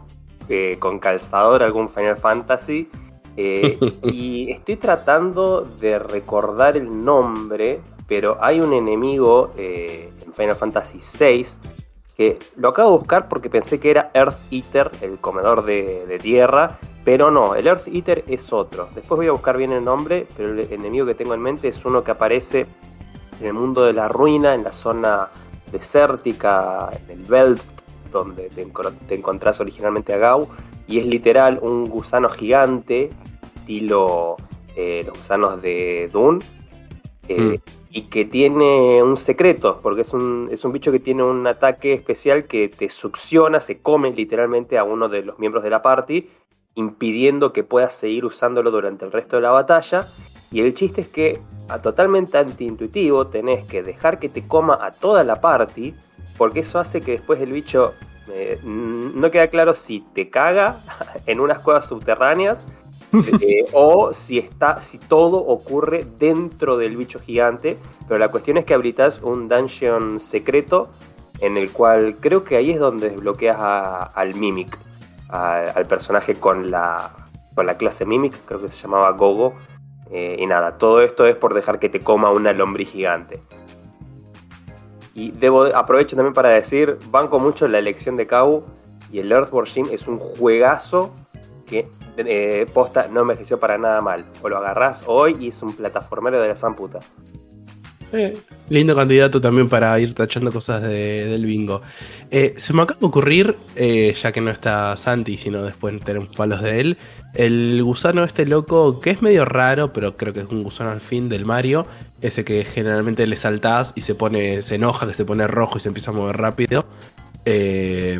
eh, 0.48 0.78
con 0.78 0.98
calzador 0.98 1.62
algún 1.62 1.90
Final 1.90 2.16
Fantasy. 2.16 2.88
y 3.36 4.50
estoy 4.50 4.76
tratando 4.76 5.62
de 5.62 5.98
recordar 5.98 6.76
el 6.76 7.02
nombre, 7.02 7.80
pero 8.06 8.36
hay 8.42 8.60
un 8.60 8.74
enemigo 8.74 9.52
en 9.56 10.32
Final 10.34 10.54
Fantasy 10.54 10.98
VI 10.98 11.46
que 12.14 12.38
lo 12.56 12.68
acabo 12.68 12.92
de 12.92 12.98
buscar 12.98 13.28
porque 13.28 13.48
pensé 13.48 13.80
que 13.80 13.90
era 13.90 14.10
Earth 14.12 14.36
Eater, 14.50 14.90
el 15.00 15.18
comedor 15.18 15.64
de, 15.64 16.04
de 16.06 16.18
tierra, 16.18 16.78
pero 17.04 17.30
no, 17.30 17.54
el 17.54 17.66
Earth 17.66 17.88
Eater 17.88 18.24
es 18.28 18.52
otro. 18.52 18.88
Después 18.94 19.16
voy 19.16 19.26
a 19.26 19.32
buscar 19.32 19.56
bien 19.56 19.72
el 19.72 19.84
nombre, 19.84 20.26
pero 20.36 20.52
el 20.52 20.72
enemigo 20.72 21.06
que 21.06 21.14
tengo 21.14 21.34
en 21.34 21.40
mente 21.40 21.68
es 21.68 21.84
uno 21.84 22.04
que 22.04 22.12
aparece 22.12 22.66
en 23.40 23.46
el 23.46 23.54
mundo 23.54 23.84
de 23.84 23.92
la 23.92 24.08
ruina, 24.08 24.54
en 24.54 24.62
la 24.62 24.72
zona 24.72 25.28
desértica, 25.72 26.90
en 27.08 27.18
el 27.18 27.24
Belt, 27.24 27.62
donde 28.12 28.50
te, 28.50 28.62
encontrás 29.14 29.60
originalmente 29.60 30.12
a 30.12 30.18
Gau, 30.18 30.48
y 30.86 30.98
es 30.98 31.06
literal 31.06 31.58
un 31.62 31.88
gusano 31.88 32.28
gigante, 32.28 33.10
estilo 33.56 34.36
eh, 34.76 35.02
los 35.04 35.18
gusanos 35.18 35.60
de 35.62 36.08
Dune, 36.12 36.40
eh, 37.28 37.58
Mm. 37.58 37.70
y 37.90 38.02
que 38.02 38.24
tiene 38.24 39.02
un 39.02 39.16
secreto, 39.16 39.80
porque 39.82 40.02
es 40.02 40.12
un, 40.12 40.48
es 40.50 40.64
un 40.64 40.72
bicho 40.72 40.92
que 40.92 40.98
tiene 40.98 41.22
un 41.22 41.46
ataque 41.46 41.94
especial 41.94 42.46
que 42.46 42.68
te 42.68 42.88
succiona, 42.88 43.60
se 43.60 43.80
come 43.80 44.12
literalmente 44.12 44.78
a 44.78 44.84
uno 44.84 45.08
de 45.08 45.22
los 45.22 45.38
miembros 45.38 45.62
de 45.62 45.70
la 45.70 45.82
party, 45.82 46.28
impidiendo 46.74 47.52
que 47.52 47.64
puedas 47.64 47.94
seguir 47.94 48.24
usándolo 48.24 48.70
durante 48.70 49.04
el 49.04 49.12
resto 49.12 49.36
de 49.36 49.42
la 49.42 49.50
batalla. 49.50 50.06
Y 50.50 50.60
el 50.60 50.74
chiste 50.74 51.02
es 51.02 51.08
que, 51.08 51.40
a 51.68 51.80
totalmente 51.80 52.38
antiintuitivo, 52.38 53.26
tenés 53.28 53.64
que 53.64 53.82
dejar 53.82 54.18
que 54.18 54.28
te 54.28 54.46
coma 54.46 54.78
a 54.80 54.90
toda 54.90 55.24
la 55.24 55.40
party, 55.40 55.94
porque 56.36 56.60
eso 56.60 56.78
hace 56.78 57.00
que 57.00 57.12
después 57.12 57.40
el 57.40 57.52
bicho 57.52 57.94
eh, 58.32 58.58
no 58.64 59.30
queda 59.30 59.48
claro 59.48 59.74
si 59.74 60.00
te 60.14 60.30
caga 60.30 60.76
en 61.26 61.40
unas 61.40 61.58
cuevas 61.58 61.86
subterráneas 61.86 62.58
eh, 63.40 63.66
o 63.72 64.14
si 64.14 64.38
está 64.38 64.80
si 64.80 64.96
todo 64.98 65.38
ocurre 65.38 66.06
dentro 66.18 66.76
del 66.78 66.96
bicho 66.96 67.18
gigante 67.18 67.76
pero 68.06 68.18
la 68.18 68.28
cuestión 68.28 68.56
es 68.56 68.64
que 68.64 68.74
habilitas 68.74 69.20
un 69.20 69.48
dungeon 69.48 70.18
secreto 70.20 70.88
en 71.40 71.56
el 71.58 71.70
cual 71.72 72.16
creo 72.20 72.44
que 72.44 72.56
ahí 72.56 72.70
es 72.70 72.78
donde 72.78 73.10
desbloqueas 73.10 73.58
a- 73.58 74.04
al 74.04 74.34
mimic 74.34 74.78
al 75.32 75.86
personaje 75.86 76.34
con 76.34 76.70
la 76.70 77.10
con 77.54 77.66
la 77.66 77.76
clase 77.76 78.04
mimic 78.04 78.34
creo 78.44 78.60
que 78.60 78.68
se 78.68 78.80
llamaba 78.80 79.10
Gogo 79.12 79.54
Eh, 80.14 80.36
y 80.38 80.46
nada 80.46 80.76
todo 80.76 81.00
esto 81.00 81.24
es 81.24 81.36
por 81.36 81.54
dejar 81.54 81.78
que 81.78 81.88
te 81.88 82.00
coma 82.00 82.30
una 82.30 82.52
lombriz 82.52 82.90
gigante 82.90 83.40
y 85.14 85.30
debo 85.30 85.74
aprovecho 85.74 86.16
también 86.16 86.34
para 86.34 86.50
decir 86.50 86.98
banco 87.10 87.38
mucho 87.38 87.66
la 87.66 87.78
elección 87.78 88.16
de 88.16 88.26
Kau 88.26 88.62
y 89.10 89.20
el 89.20 89.30
Earthworm 89.30 89.66
Jim 89.66 89.86
es 89.90 90.08
un 90.08 90.18
juegazo 90.18 91.14
que 91.66 91.88
eh, 92.16 92.66
posta 92.72 93.08
no 93.08 93.20
envejeció 93.20 93.58
para 93.58 93.78
nada 93.78 94.00
mal. 94.00 94.24
O 94.42 94.48
lo 94.48 94.58
agarrás 94.58 95.04
hoy 95.06 95.36
y 95.38 95.48
es 95.48 95.62
un 95.62 95.74
plataformero 95.74 96.40
de 96.40 96.48
la 96.48 96.56
san 96.56 96.74
puta. 96.74 96.98
Eh, 98.12 98.38
lindo 98.68 98.94
candidato 98.96 99.40
también 99.40 99.68
para 99.68 99.98
ir 100.00 100.14
tachando 100.14 100.52
cosas 100.52 100.82
de- 100.82 101.26
del 101.26 101.44
bingo. 101.44 101.82
Eh, 102.30 102.54
se 102.56 102.72
me 102.72 102.82
acaba 102.82 103.00
de 103.00 103.06
ocurrir, 103.06 103.54
eh, 103.76 104.14
ya 104.20 104.32
que 104.32 104.40
no 104.40 104.50
está 104.50 104.96
Santi, 104.96 105.36
sino 105.36 105.62
después 105.62 105.94
tenemos 106.04 106.34
palos 106.34 106.62
de 106.62 106.80
él, 106.80 106.96
el 107.34 107.82
gusano 107.82 108.24
este 108.24 108.46
loco, 108.46 109.00
que 109.00 109.10
es 109.10 109.22
medio 109.22 109.44
raro, 109.44 109.92
pero 109.92 110.16
creo 110.16 110.32
que 110.32 110.40
es 110.40 110.46
un 110.46 110.62
gusano 110.62 110.90
al 110.90 111.00
fin 111.00 111.28
del 111.28 111.44
Mario, 111.44 111.86
ese 112.20 112.44
que 112.44 112.64
generalmente 112.64 113.26
le 113.26 113.36
saltás 113.36 113.92
y 113.96 114.02
se 114.02 114.14
pone, 114.14 114.62
se 114.62 114.76
enoja, 114.76 115.06
que 115.06 115.14
se 115.14 115.24
pone 115.24 115.46
rojo 115.46 115.78
y 115.78 115.80
se 115.80 115.88
empieza 115.88 116.10
a 116.10 116.14
mover 116.14 116.36
rápido. 116.36 116.86
Eh, 117.44 118.18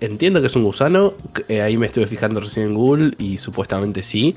entiendo 0.00 0.40
que 0.40 0.48
es 0.48 0.56
un 0.56 0.64
gusano, 0.64 1.14
ahí 1.48 1.76
me 1.76 1.86
estuve 1.86 2.06
fijando 2.06 2.40
recién 2.40 2.66
en 2.66 2.74
Google 2.74 3.12
y 3.18 3.38
supuestamente 3.38 4.02
sí. 4.02 4.34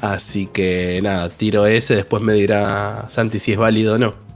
Así 0.00 0.46
que 0.46 1.00
nada, 1.02 1.28
tiro 1.28 1.66
ese, 1.66 1.94
después 1.94 2.22
me 2.22 2.32
dirá 2.32 3.06
Santi 3.10 3.38
si 3.38 3.52
es 3.52 3.58
válido 3.58 3.94
o 3.94 3.98
no. 3.98 4.29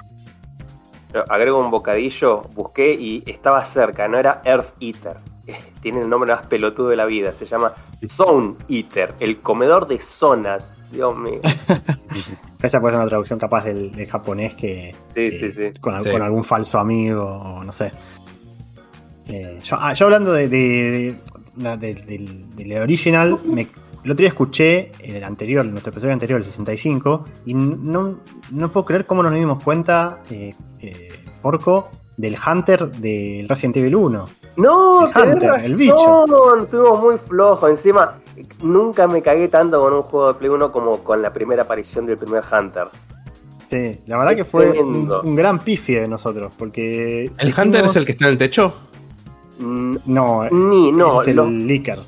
Agrego 1.29 1.59
un 1.59 1.71
bocadillo, 1.71 2.43
busqué 2.55 2.93
y 2.95 3.23
estaba 3.27 3.65
cerca, 3.65 4.09
no 4.09 4.19
era 4.19 4.43
Earth 4.45 4.75
Eater. 4.81 5.17
Tiene 5.83 6.01
el 6.01 6.09
nombre 6.09 6.33
más 6.35 6.47
pelotudo 6.47 6.89
de 6.89 6.97
la 6.97 7.05
vida, 7.05 7.33
se 7.33 7.45
llama 7.47 7.73
Zone 8.09 8.55
Eater, 8.69 9.15
el 9.21 9.41
comedor 9.41 9.87
de 9.87 10.01
zonas. 10.01 10.73
Dios 10.91 11.17
mío. 11.17 11.41
Esa 12.63 12.81
puede 12.81 12.93
ser 12.95 13.01
una 13.01 13.09
traducción 13.09 13.39
capaz 13.39 13.65
del, 13.65 13.91
del 13.93 14.07
japonés 14.09 14.55
que, 14.55 14.95
Sí, 15.09 15.15
que- 15.15 15.31
sí, 15.33 15.51
sí. 15.51 15.81
Con, 15.81 15.95
al- 15.95 16.05
Sí. 16.05 16.11
con 16.13 16.23
algún 16.23 16.45
falso 16.45 16.79
amigo 16.79 17.25
o 17.25 17.65
no 17.65 17.73
sé. 17.73 17.91
Eh, 19.29 19.59
yo, 19.63 19.77
ah, 19.81 19.93
yo 19.95 20.07
hablando 20.07 20.33
de, 20.33 20.49
de- 20.49 20.59
de- 20.91 21.17
la- 21.57 21.77
de- 21.77 21.95
del, 21.95 22.73
original, 22.83 23.39
me, 23.47 23.63
el 24.05 24.11
otro 24.11 24.17
día 24.23 24.29
escuché 24.29 24.93
el 25.01 25.23
anterior, 25.25 25.65
nuestro 25.67 25.91
episodio 25.91 26.13
anterior, 26.13 26.39
el 26.39 26.45
65, 26.45 27.25
y 27.47 27.55
no, 27.55 28.19
no 28.51 28.69
puedo 28.69 28.85
creer 28.87 29.07
cómo 29.07 29.23
no 29.23 29.31
nos 29.31 29.39
dimos 29.39 29.63
cuenta, 29.63 30.21
eh, 30.31 30.55
Porco, 31.49 31.91
del 32.17 32.37
Hunter 32.45 32.91
del 32.91 33.47
Resident 33.47 33.77
Evil 33.77 33.97
1. 33.97 34.29
No, 34.57 35.07
El 35.09 35.13
tenés 35.13 35.35
Hunter, 35.35 35.51
razón, 35.51 35.65
el 35.67 35.75
bicho. 35.75 36.57
Estuvimos 36.63 37.03
muy 37.03 37.19
flojos. 37.19 37.71
Encima, 37.71 38.15
nunca 38.63 39.07
me 39.07 39.21
cagué 39.21 39.49
tanto 39.49 39.79
con 39.83 39.93
un 39.93 40.03
juego 40.03 40.29
de 40.33 40.39
Play 40.39 40.49
1 40.51 40.73
como 40.73 40.99
con 41.05 41.21
la 41.21 41.33
primera 41.35 41.65
aparición 41.65 42.07
del 42.07 42.17
primer 42.17 42.43
Hunter. 42.51 42.87
Sí, 43.69 44.01
la 44.07 44.17
verdad 44.17 44.33
Es 44.33 44.39
que 44.39 44.45
fue 44.45 44.71
un, 44.81 45.35
gran 45.37 45.59
pifie 45.59 46.01
de 46.01 46.09
nosotros, 46.09 46.51
porque... 46.59 47.25
¿El 47.37 47.47
dijimos- 47.49 47.59
Hunter 47.67 47.85
es 47.85 47.97
el 47.97 48.07
que 48.07 48.13
está 48.13 48.25
en 48.27 48.31
el 48.33 48.39
techo? 48.39 48.73
Mm, 49.59 49.97
No, 50.07 50.45
Ni, 50.51 50.93
no, 50.93 51.21
ese 51.21 51.31
es 51.31 51.37
los, 51.37 51.47
el 51.49 51.67
Licker. 51.67 51.99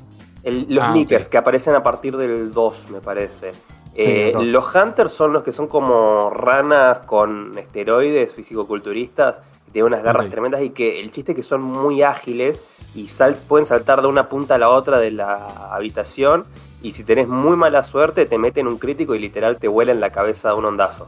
el- 0.43 0.65
los 0.73 0.83
Ah, 0.83 0.93
Lickers 0.95 1.29
que 1.29 1.37
aparecen 1.37 1.75
a 1.75 1.83
partir 1.83 2.17
del 2.17 2.51
2, 2.53 2.89
me 2.91 2.99
parece. 3.01 3.51
Eh, 3.99 4.33
los 4.45 4.65
Hunters 4.75 5.11
son 5.11 5.33
los 5.33 5.43
que 5.43 5.51
son 5.51 5.67
como 5.67 6.29
ranas 6.29 6.99
con 7.05 7.57
esteroides 7.57 8.31
fisicoculturistas, 8.31 9.37
que 9.65 9.71
tienen 9.71 9.87
unas 9.93 10.03
garras 10.03 10.29
tremendas 10.29 10.61
y 10.61 10.69
que 10.69 10.99
el 10.99 11.11
chiste 11.11 11.31
es 11.31 11.35
que 11.35 11.43
son 11.43 11.61
muy 11.61 12.03
ágiles 12.03 12.61
y 12.95 13.07
sal- 13.07 13.37
pueden 13.47 13.65
saltar 13.65 14.01
de 14.01 14.07
una 14.07 14.29
punta 14.29 14.55
a 14.55 14.57
la 14.57 14.69
otra 14.69 14.99
de 14.99 15.11
la 15.11 15.47
habitación. 15.71 16.45
Y 16.81 16.91
si 16.91 17.03
tenés 17.03 17.27
muy 17.27 17.57
mala 17.57 17.83
suerte, 17.83 18.25
te 18.27 18.37
meten 18.37 18.67
un 18.67 18.77
crítico 18.77 19.15
y 19.15 19.19
literal 19.19 19.57
te 19.57 19.67
vuela 19.67 19.91
en 19.91 19.99
la 19.99 20.11
cabeza 20.11 20.49
de 20.49 20.55
un 20.55 20.65
ondazo. 20.65 21.07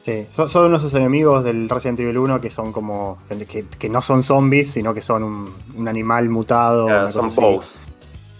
Sí, 0.00 0.26
son, 0.30 0.48
son 0.48 0.66
unos 0.66 0.82
de 0.82 0.88
esos 0.88 0.98
enemigos 0.98 1.44
del 1.44 1.68
Resident 1.68 2.00
Evil 2.00 2.16
1 2.18 2.40
que 2.40 2.48
son 2.48 2.72
como. 2.72 3.18
que, 3.48 3.66
que 3.78 3.88
no 3.90 4.00
son 4.00 4.22
zombies, 4.22 4.70
sino 4.70 4.94
que 4.94 5.02
son 5.02 5.22
un, 5.22 5.54
un 5.76 5.88
animal 5.88 6.28
mutado. 6.28 6.86
Claro, 6.86 7.12
son 7.12 7.34
bows. 7.34 7.78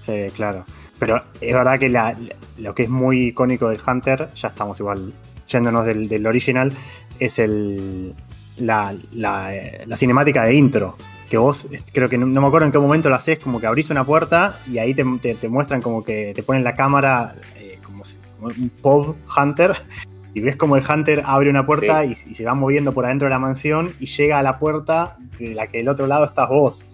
Sí, 0.07 0.29
claro. 0.35 0.65
Pero 0.99 1.23
es 1.41 1.53
verdad 1.55 1.79
que 1.79 1.89
la- 1.89 2.13
la- 2.13 2.35
lo 2.59 2.75
que 2.75 2.85
es 2.85 2.89
muy 2.89 3.27
icónico 3.29 3.69
del 3.69 3.81
Hunter, 3.87 4.29
ya 4.35 4.49
estamos 4.49 4.81
igual 4.81 5.13
yéndonos 5.49 5.85
del, 5.85 6.09
del 6.09 6.27
original, 6.27 6.73
es 7.19 7.39
el 7.39 8.15
la, 8.59 8.95
la, 9.13 9.55
eh, 9.55 9.83
la 9.87 9.97
cinemática 9.97 10.45
de 10.45 10.55
intro. 10.55 10.97
Que 11.29 11.37
vos, 11.39 11.67
creo 11.93 12.09
que 12.09 12.17
no, 12.19 12.25
no 12.27 12.41
me 12.41 12.47
acuerdo 12.47 12.67
en 12.67 12.73
qué 12.73 12.79
momento 12.79 13.09
lo 13.09 13.17
haces, 13.17 13.39
como 13.39 13.61
que 13.61 13.67
abrís 13.67 13.91
una 13.91 14.05
puerta 14.05 14.59
y 14.71 14.79
ahí 14.79 14.95
te, 14.95 15.05
te- 15.21 15.35
te 15.35 15.49
muestran 15.49 15.83
como 15.83 16.03
que 16.05 16.33
te 16.35 16.43
ponen 16.43 16.63
la 16.65 16.75
cámara 16.75 17.35
eh, 17.57 17.79
como, 17.85 18.05
un 18.41 18.71
pub 18.81 19.17
Hunter 19.37 19.75
y 20.35 20.41
ves 20.41 20.57
como 20.57 20.77
el 20.77 20.85
Hunter 20.89 21.23
abre 21.27 21.51
una 21.51 21.67
puerta 21.67 22.05
y, 22.05 22.13
y 22.13 22.35
se 22.35 22.45
va 22.45 22.55
moviendo 22.55 22.93
por 22.93 23.05
adentro 23.07 23.27
de 23.27 23.31
la 23.31 23.39
mansión 23.41 23.93
y 23.99 24.07
llega 24.07 24.39
a 24.39 24.43
la 24.43 24.59
puerta 24.59 25.17
de 25.39 25.55
la 25.55 25.67
que 25.67 25.79
del 25.79 25.89
otro 25.89 26.07
lado 26.07 26.25
estás 26.25 26.49
vos. 26.49 26.85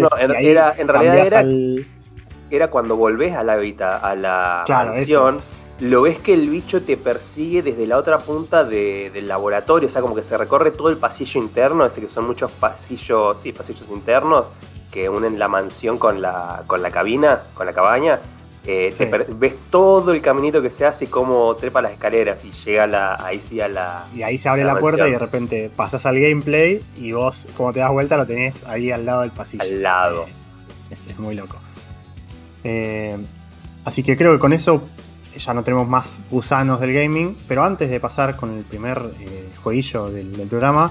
no, 0.00 0.08
en- 0.18 0.30
y 0.30 0.34
ahí 0.36 0.46
era- 0.46 0.74
en 0.78 0.88
realidad 0.88 1.14
era- 1.26 1.38
al- 1.40 1.86
Era 2.54 2.68
cuando 2.68 2.96
volvés 2.96 3.34
a 3.34 3.42
la 3.42 3.54
habita, 3.54 3.96
a 3.96 4.14
la 4.14 4.62
Claro, 4.66 4.92
mansión, 4.92 5.40
lo 5.80 6.02
ves 6.02 6.18
que 6.18 6.34
el 6.34 6.50
bicho 6.50 6.82
te 6.82 6.98
persigue 6.98 7.62
desde 7.62 7.86
la 7.86 7.96
otra 7.96 8.18
punta 8.18 8.62
de- 8.62 9.10
del 9.12 9.26
laboratorio, 9.26 9.88
o 9.88 9.90
sea, 9.90 10.02
como 10.02 10.14
que 10.14 10.22
se 10.22 10.36
recorre 10.36 10.70
todo 10.70 10.90
el 10.90 10.98
pasillo 10.98 11.40
interno, 11.40 11.86
ese 11.86 12.02
que 12.02 12.08
son 12.08 12.26
muchos 12.26 12.52
pasillos, 12.52 13.40
sí, 13.40 13.52
pasillos 13.52 13.88
internos 13.88 14.46
que 14.90 15.08
unen 15.08 15.38
la 15.38 15.48
mansión 15.48 15.96
con 15.96 16.20
la, 16.20 16.62
con 16.66 16.82
la 16.82 16.90
cabina, 16.90 17.40
con 17.54 17.64
la 17.64 17.72
cabaña. 17.72 18.18
Eh, 18.66 18.94
te 18.96 19.06
Sí. 19.06 19.24
ves 19.38 19.54
todo 19.70 20.12
el 20.12 20.20
caminito 20.20 20.60
que 20.60 20.70
se 20.70 20.84
hace 20.86 21.06
y 21.06 21.08
cómo 21.08 21.56
trepa 21.56 21.80
las 21.82 21.92
escaleras 21.92 22.44
y 22.44 22.52
llega 22.52 22.84
a 22.84 22.86
la, 22.86 23.14
ahí 23.24 23.40
sí 23.40 23.60
a 23.60 23.66
la... 23.68 24.04
Y 24.14 24.22
ahí 24.22 24.36
se 24.38 24.48
abre 24.50 24.62
La 24.62 24.74
la, 24.74 24.80
puerta 24.80 25.08
y 25.08 25.12
de 25.12 25.18
repente 25.18 25.70
pasas 25.74 26.04
al 26.06 26.20
gameplay 26.20 26.80
y 26.98 27.10
vos, 27.12 27.46
como 27.56 27.72
te 27.72 27.80
das 27.80 27.90
vuelta, 27.90 28.16
lo 28.18 28.26
tenés 28.26 28.64
ahí 28.68 28.92
al 28.92 29.04
lado 29.06 29.22
del 29.22 29.30
pasillo. 29.30 29.62
Al 29.64 29.82
lado. 29.82 30.26
Eh, 30.28 30.32
es, 30.92 31.06
es 31.08 31.18
muy 31.18 31.34
loco. 31.34 31.56
Eh, 32.64 33.16
así 33.84 34.02
que 34.02 34.16
creo 34.16 34.32
que 34.32 34.38
con 34.38 34.52
eso 34.52 34.82
ya 35.38 35.54
no 35.54 35.62
tenemos 35.64 35.88
más 35.88 36.18
gusanos 36.30 36.80
del 36.80 36.92
gaming. 36.92 37.36
Pero 37.48 37.64
antes 37.64 37.90
de 37.90 38.00
pasar 38.00 38.36
con 38.36 38.56
el 38.56 38.64
primer 38.64 38.98
eh, 39.20 39.48
jueguillo 39.62 40.10
del, 40.10 40.36
del 40.36 40.48
programa, 40.48 40.90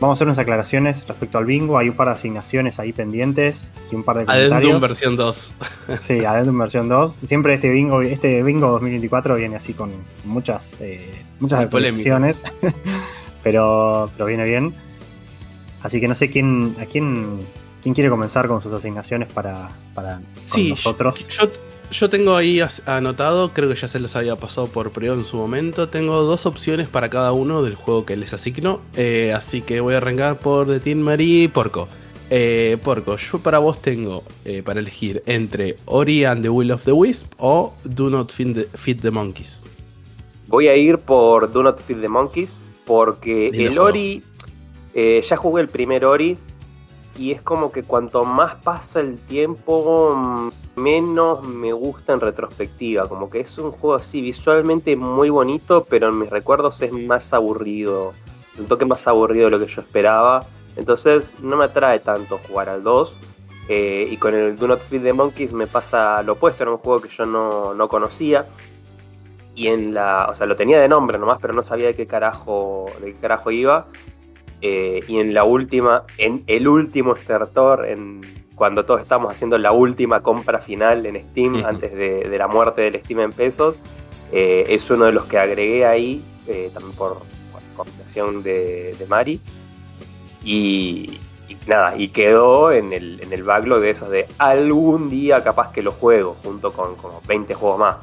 vamos 0.00 0.14
a 0.14 0.18
hacer 0.18 0.26
unas 0.26 0.38
aclaraciones 0.38 1.06
respecto 1.06 1.38
al 1.38 1.44
bingo. 1.44 1.78
Hay 1.78 1.88
un 1.88 1.96
par 1.96 2.08
de 2.08 2.14
asignaciones 2.14 2.78
ahí 2.80 2.92
pendientes 2.92 3.68
y 3.90 3.94
un 3.94 4.02
par 4.02 4.16
de 4.16 4.22
Adendum 4.22 4.48
comentarios. 4.58 4.80
versión 4.80 5.16
2. 5.16 5.54
Sí, 6.00 6.24
Adendum 6.24 6.58
versión 6.58 6.88
2. 6.88 7.18
Siempre 7.24 7.54
este 7.54 7.70
bingo, 7.70 8.02
este 8.02 8.42
bingo 8.42 8.68
2024 8.70 9.36
viene 9.36 9.56
así 9.56 9.74
con 9.74 9.92
muchas, 10.24 10.74
eh, 10.80 11.10
muchas 11.38 11.60
Muy 11.60 11.68
polémico. 11.68 12.14
actualizaciones. 12.14 12.42
pero, 13.42 14.10
pero 14.12 14.26
viene 14.26 14.44
bien. 14.44 14.74
Así 15.82 16.00
que 16.00 16.06
no 16.08 16.14
sé 16.14 16.30
quién, 16.30 16.74
a 16.80 16.84
quién, 16.86 17.40
quién 17.82 17.94
quiere 17.94 18.08
comenzar 18.10 18.48
con 18.48 18.60
sus 18.60 18.72
asignaciones 18.72 19.28
para, 19.32 19.68
para 19.94 20.16
con 20.16 20.24
Sí, 20.46 20.70
nosotros. 20.70 21.26
Yo, 21.28 21.48
yo 21.90 22.08
tengo 22.08 22.36
ahí 22.36 22.60
anotado, 22.86 23.52
creo 23.52 23.68
que 23.68 23.74
ya 23.76 23.88
se 23.88 24.00
los 24.00 24.16
había 24.16 24.36
pasado 24.36 24.66
por 24.68 24.90
privado 24.92 25.18
en 25.18 25.26
su 25.26 25.36
momento. 25.36 25.88
Tengo 25.88 26.22
dos 26.22 26.46
opciones 26.46 26.88
para 26.88 27.10
cada 27.10 27.32
uno 27.32 27.62
del 27.62 27.74
juego 27.74 28.06
que 28.06 28.16
les 28.16 28.32
asigno. 28.32 28.80
eh, 28.96 29.32
así 29.34 29.60
que 29.62 29.80
voy 29.80 29.94
a 29.94 29.98
arrancar 29.98 30.38
por 30.38 30.66
The 30.68 30.80
Team 30.80 30.98
Marie 31.00 31.44
y 31.44 31.48
Porco. 31.48 31.88
Eh, 32.34 32.78
Porco, 32.82 33.16
yo 33.18 33.40
para 33.40 33.58
vos 33.58 33.82
tengo 33.82 34.22
eh, 34.46 34.62
para 34.62 34.80
elegir 34.80 35.22
entre 35.26 35.76
Ori 35.84 36.24
and 36.24 36.42
the 36.42 36.48
Will 36.48 36.70
of 36.72 36.82
the 36.84 36.92
Wisp 36.92 37.30
o 37.36 37.74
Do 37.84 38.08
Not 38.08 38.32
Feed 38.32 38.54
the, 38.54 38.68
Feed 38.78 39.00
the 39.02 39.10
Monkeys. 39.10 39.62
Voy 40.48 40.68
a 40.68 40.76
ir 40.76 40.96
por 40.96 41.50
Do 41.52 41.62
Not 41.62 41.78
Feed 41.78 42.00
the 42.00 42.08
Monkeys 42.08 42.62
porque 42.86 43.50
Lindo 43.52 43.60
el 43.60 43.68
juego. 43.74 43.84
Ori, 43.88 44.22
eh, 44.94 45.22
ya 45.28 45.36
jugué 45.36 45.60
el 45.60 45.68
primer 45.68 46.06
Ori 46.06 46.38
y 47.18 47.32
es 47.32 47.42
como 47.42 47.70
que 47.70 47.82
cuanto 47.82 48.24
más 48.24 48.56
pasa 48.56 49.00
el 49.00 49.18
tiempo, 49.18 50.50
menos 50.76 51.42
me 51.42 51.72
gusta 51.72 52.14
en 52.14 52.20
retrospectiva. 52.20 53.08
Como 53.08 53.28
que 53.28 53.40
es 53.40 53.58
un 53.58 53.70
juego 53.70 53.96
así 53.96 54.20
visualmente 54.20 54.96
muy 54.96 55.28
bonito, 55.28 55.86
pero 55.88 56.08
en 56.08 56.18
mis 56.18 56.30
recuerdos 56.30 56.80
es 56.82 56.92
más 56.92 57.32
aburrido. 57.34 58.14
Un 58.58 58.66
toque 58.66 58.84
más 58.84 59.06
aburrido 59.06 59.46
de 59.46 59.50
lo 59.50 59.58
que 59.58 59.70
yo 59.70 59.82
esperaba. 59.82 60.44
Entonces 60.76 61.38
no 61.40 61.56
me 61.56 61.64
atrae 61.64 61.98
tanto 62.00 62.38
jugar 62.48 62.68
al 62.68 62.82
2. 62.82 63.12
Eh, 63.68 64.08
y 64.10 64.16
con 64.16 64.34
el 64.34 64.56
Do 64.56 64.66
Not 64.66 64.80
Feed 64.80 65.02
the 65.02 65.12
Monkeys 65.12 65.52
me 65.52 65.66
pasa 65.66 66.22
lo 66.22 66.32
opuesto, 66.32 66.64
era 66.64 66.72
un 66.72 66.78
juego 66.78 67.00
que 67.00 67.08
yo 67.08 67.24
no, 67.24 67.74
no 67.74 67.88
conocía. 67.88 68.46
Y 69.54 69.68
en 69.68 69.92
la. 69.92 70.28
O 70.30 70.34
sea, 70.34 70.46
lo 70.46 70.56
tenía 70.56 70.80
de 70.80 70.88
nombre 70.88 71.18
nomás, 71.18 71.38
pero 71.40 71.52
no 71.52 71.62
sabía 71.62 71.88
de 71.88 71.94
qué 71.94 72.06
carajo. 72.06 72.86
de 73.00 73.12
qué 73.12 73.18
carajo 73.18 73.50
iba. 73.50 73.86
Eh, 74.64 75.00
y 75.08 75.18
en 75.18 75.34
la 75.34 75.42
última, 75.42 76.04
en 76.18 76.44
el 76.46 76.68
último 76.68 77.16
estertor, 77.16 77.84
en, 77.88 78.20
cuando 78.54 78.84
todos 78.84 79.02
estamos 79.02 79.32
haciendo 79.32 79.58
la 79.58 79.72
última 79.72 80.22
compra 80.22 80.60
final 80.60 81.04
en 81.04 81.20
Steam, 81.20 81.64
antes 81.66 81.92
de, 81.92 82.38
la 82.38 82.46
muerte 82.46 82.82
del 82.82 83.00
Steam 83.00 83.20
en 83.20 83.32
pesos, 83.32 83.74
eh, 84.30 84.66
es 84.68 84.88
uno 84.88 85.06
de 85.06 85.12
los 85.12 85.24
que 85.24 85.38
agregué 85.38 85.84
ahí, 85.84 86.24
eh, 86.46 86.70
también 86.72 86.96
por, 86.96 87.18
combinación 87.76 88.44
de, 88.44 88.94
Mari. 89.08 89.40
Y, 90.44 91.18
nada, 91.66 91.96
y 91.96 92.08
quedó 92.08 92.70
en 92.70 92.92
el, 92.92 93.20
en 93.20 93.32
el 93.32 93.42
backlog 93.42 93.80
de 93.80 93.90
esos 93.90 94.10
de 94.10 94.28
algún 94.38 95.10
día 95.10 95.42
capaz 95.42 95.72
que 95.72 95.82
lo 95.82 95.90
juego, 95.90 96.36
junto 96.42 96.72
con 96.72 96.94
como 96.94 97.20
20 97.26 97.52
juegos 97.54 97.80
más. 97.80 97.96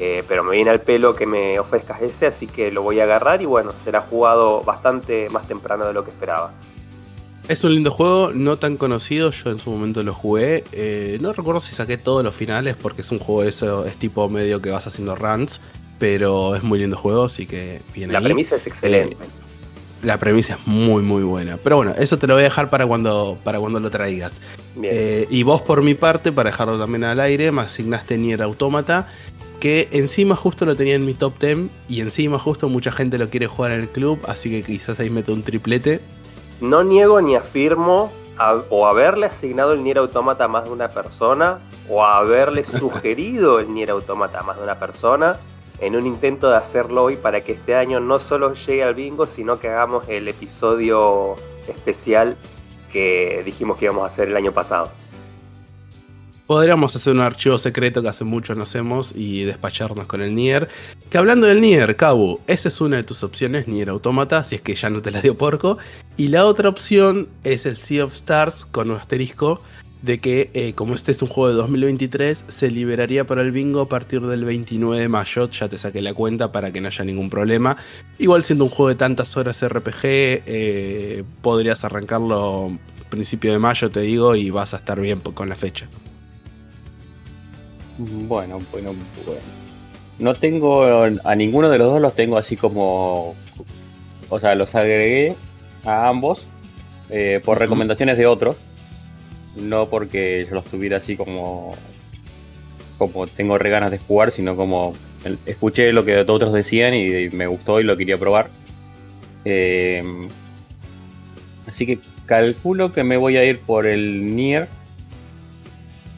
Eh, 0.00 0.22
pero 0.28 0.44
me 0.44 0.54
viene 0.54 0.70
al 0.70 0.80
pelo 0.80 1.16
que 1.16 1.26
me 1.26 1.58
ofrezcas 1.58 2.02
ese, 2.02 2.26
así 2.26 2.46
que 2.46 2.70
lo 2.70 2.82
voy 2.82 3.00
a 3.00 3.04
agarrar 3.04 3.42
y 3.42 3.46
bueno, 3.46 3.72
será 3.84 4.00
jugado 4.00 4.62
bastante 4.62 5.28
más 5.30 5.48
temprano 5.48 5.86
de 5.86 5.92
lo 5.92 6.04
que 6.04 6.10
esperaba. 6.10 6.52
Es 7.48 7.64
un 7.64 7.74
lindo 7.74 7.90
juego, 7.90 8.30
no 8.32 8.58
tan 8.58 8.76
conocido, 8.76 9.30
yo 9.30 9.50
en 9.50 9.58
su 9.58 9.70
momento 9.70 10.02
lo 10.02 10.12
jugué. 10.12 10.64
Eh, 10.72 11.18
no 11.20 11.32
recuerdo 11.32 11.60
si 11.60 11.74
saqué 11.74 11.96
todos 11.96 12.22
los 12.22 12.34
finales 12.34 12.76
porque 12.76 13.02
es 13.02 13.10
un 13.10 13.18
juego 13.18 13.42
eso, 13.42 13.86
es 13.86 13.96
tipo 13.96 14.28
medio 14.28 14.62
que 14.62 14.70
vas 14.70 14.86
haciendo 14.86 15.16
runs, 15.16 15.60
pero 15.98 16.54
es 16.54 16.62
muy 16.62 16.78
lindo 16.78 16.96
juego, 16.96 17.24
así 17.24 17.46
que 17.46 17.80
viene 17.92 18.12
La 18.12 18.20
premisa 18.20 18.56
es 18.56 18.66
excelente. 18.66 19.16
Eh, 19.16 19.48
la 20.04 20.16
premisa 20.18 20.54
es 20.54 20.66
muy 20.66 21.02
muy 21.02 21.24
buena. 21.24 21.56
Pero 21.56 21.76
bueno, 21.76 21.92
eso 21.98 22.18
te 22.18 22.28
lo 22.28 22.34
voy 22.34 22.42
a 22.42 22.44
dejar 22.44 22.70
para 22.70 22.86
cuando, 22.86 23.36
para 23.42 23.58
cuando 23.58 23.80
lo 23.80 23.90
traigas. 23.90 24.40
y 24.80 25.42
vos 25.42 25.62
por 25.62 25.82
mi 25.82 25.94
parte, 25.94 26.30
para 26.30 26.50
dejarlo 26.50 26.78
también 26.78 27.02
al 27.02 27.18
aire, 27.18 27.50
me 27.50 27.62
asignaste 27.62 28.16
Nier 28.16 28.42
Automata 28.42 29.08
que 29.60 29.88
encima 29.92 30.36
justo 30.36 30.64
lo 30.64 30.76
tenía 30.76 30.94
en 30.94 31.04
mi 31.04 31.14
top 31.14 31.38
10 31.38 31.70
y 31.88 32.00
encima 32.00 32.38
justo 32.38 32.68
mucha 32.68 32.92
gente 32.92 33.18
lo 33.18 33.28
quiere 33.28 33.46
jugar 33.46 33.72
en 33.72 33.80
el 33.80 33.88
club, 33.88 34.20
así 34.26 34.50
que 34.50 34.62
quizás 34.62 35.00
ahí 35.00 35.10
meto 35.10 35.32
un 35.32 35.42
triplete. 35.42 36.00
No 36.60 36.84
niego 36.84 37.20
ni 37.20 37.36
afirmo 37.36 38.10
o 38.70 38.86
haberle 38.86 39.26
asignado 39.26 39.72
el 39.72 39.82
Nier 39.82 39.98
Automata 39.98 40.44
a 40.44 40.48
más 40.48 40.64
de 40.64 40.70
una 40.70 40.88
persona 40.88 41.58
o 41.88 42.04
haberle 42.04 42.64
sugerido 42.64 43.58
el 43.58 43.72
Nier 43.72 43.90
Automata 43.90 44.40
a 44.40 44.42
más 44.42 44.56
de 44.56 44.62
una 44.62 44.78
persona 44.78 45.36
en 45.80 45.96
un 45.96 46.06
intento 46.06 46.50
de 46.50 46.56
hacerlo 46.56 47.04
hoy 47.04 47.16
para 47.16 47.42
que 47.42 47.52
este 47.52 47.76
año 47.76 48.00
no 48.00 48.18
solo 48.18 48.54
llegue 48.54 48.82
al 48.82 48.94
bingo, 48.94 49.26
sino 49.26 49.58
que 49.60 49.68
hagamos 49.68 50.08
el 50.08 50.28
episodio 50.28 51.36
especial 51.68 52.36
que 52.92 53.42
dijimos 53.44 53.76
que 53.76 53.84
íbamos 53.84 54.02
a 54.02 54.06
hacer 54.06 54.28
el 54.28 54.36
año 54.36 54.52
pasado. 54.52 54.90
Podríamos 56.48 56.96
hacer 56.96 57.12
un 57.12 57.20
archivo 57.20 57.58
secreto 57.58 58.00
que 58.00 58.08
hace 58.08 58.24
mucho 58.24 58.54
no 58.54 58.62
hacemos 58.62 59.12
y 59.14 59.44
despacharnos 59.44 60.06
con 60.06 60.22
el 60.22 60.34
Nier. 60.34 60.66
Que 61.10 61.18
hablando 61.18 61.46
del 61.46 61.60
Nier, 61.60 61.94
Kabu, 61.94 62.40
esa 62.46 62.68
es 62.68 62.80
una 62.80 62.96
de 62.96 63.02
tus 63.02 63.22
opciones, 63.22 63.68
Nier 63.68 63.90
Automata, 63.90 64.42
si 64.44 64.54
es 64.54 64.62
que 64.62 64.74
ya 64.74 64.88
no 64.88 65.02
te 65.02 65.10
la 65.10 65.20
dio 65.20 65.36
porco. 65.36 65.76
Y 66.16 66.28
la 66.28 66.46
otra 66.46 66.70
opción 66.70 67.28
es 67.44 67.66
el 67.66 67.76
Sea 67.76 68.06
of 68.06 68.14
Stars 68.14 68.64
con 68.64 68.90
un 68.90 68.96
asterisco 68.96 69.60
de 70.00 70.20
que 70.20 70.50
eh, 70.54 70.72
como 70.72 70.94
este 70.94 71.12
es 71.12 71.20
un 71.20 71.28
juego 71.28 71.50
de 71.50 71.54
2023, 71.56 72.46
se 72.48 72.70
liberaría 72.70 73.26
para 73.26 73.42
el 73.42 73.52
bingo 73.52 73.82
a 73.82 73.88
partir 73.90 74.22
del 74.22 74.46
29 74.46 75.02
de 75.02 75.08
mayo. 75.10 75.50
Ya 75.50 75.68
te 75.68 75.76
saqué 75.76 76.00
la 76.00 76.14
cuenta 76.14 76.50
para 76.50 76.72
que 76.72 76.80
no 76.80 76.88
haya 76.88 77.04
ningún 77.04 77.28
problema. 77.28 77.76
Igual 78.18 78.42
siendo 78.42 78.64
un 78.64 78.70
juego 78.70 78.88
de 78.88 78.94
tantas 78.94 79.36
horas 79.36 79.62
RPG, 79.62 80.00
eh, 80.02 81.24
podrías 81.42 81.84
arrancarlo 81.84 82.72
principio 83.10 83.52
de 83.52 83.58
mayo, 83.58 83.90
te 83.90 84.00
digo, 84.00 84.34
y 84.34 84.48
vas 84.48 84.72
a 84.72 84.78
estar 84.78 84.98
bien 84.98 85.20
con 85.20 85.50
la 85.50 85.54
fecha. 85.54 85.86
Bueno, 87.98 88.60
bueno, 88.70 88.94
bueno. 89.26 89.40
No 90.18 90.34
tengo 90.34 91.02
a 91.02 91.34
ninguno 91.34 91.68
de 91.68 91.78
los 91.78 91.92
dos, 91.92 92.00
los 92.00 92.14
tengo 92.14 92.38
así 92.38 92.56
como. 92.56 93.34
O 94.30 94.38
sea, 94.38 94.54
los 94.54 94.74
agregué 94.74 95.34
a 95.84 96.08
ambos 96.08 96.46
eh, 97.10 97.40
por 97.44 97.58
recomendaciones 97.58 98.18
de 98.18 98.26
otros. 98.26 98.56
No 99.56 99.86
porque 99.86 100.46
yo 100.48 100.54
los 100.54 100.64
tuviera 100.64 100.98
así 100.98 101.16
como. 101.16 101.74
Como 102.98 103.26
tengo 103.26 103.58
re 103.58 103.70
ganas 103.70 103.90
de 103.90 103.98
jugar, 103.98 104.32
sino 104.32 104.56
como 104.56 104.94
escuché 105.46 105.92
lo 105.92 106.04
que 106.04 106.18
otros 106.20 106.52
decían 106.52 106.94
y 106.94 107.28
me 107.30 107.46
gustó 107.46 107.80
y 107.80 107.84
lo 107.84 107.96
quería 107.96 108.16
probar. 108.16 108.48
Eh, 109.44 110.02
así 111.68 111.86
que 111.86 111.98
calculo 112.26 112.92
que 112.92 113.04
me 113.04 113.16
voy 113.16 113.36
a 113.36 113.44
ir 113.44 113.58
por 113.60 113.86
el 113.86 114.34
Nier 114.34 114.68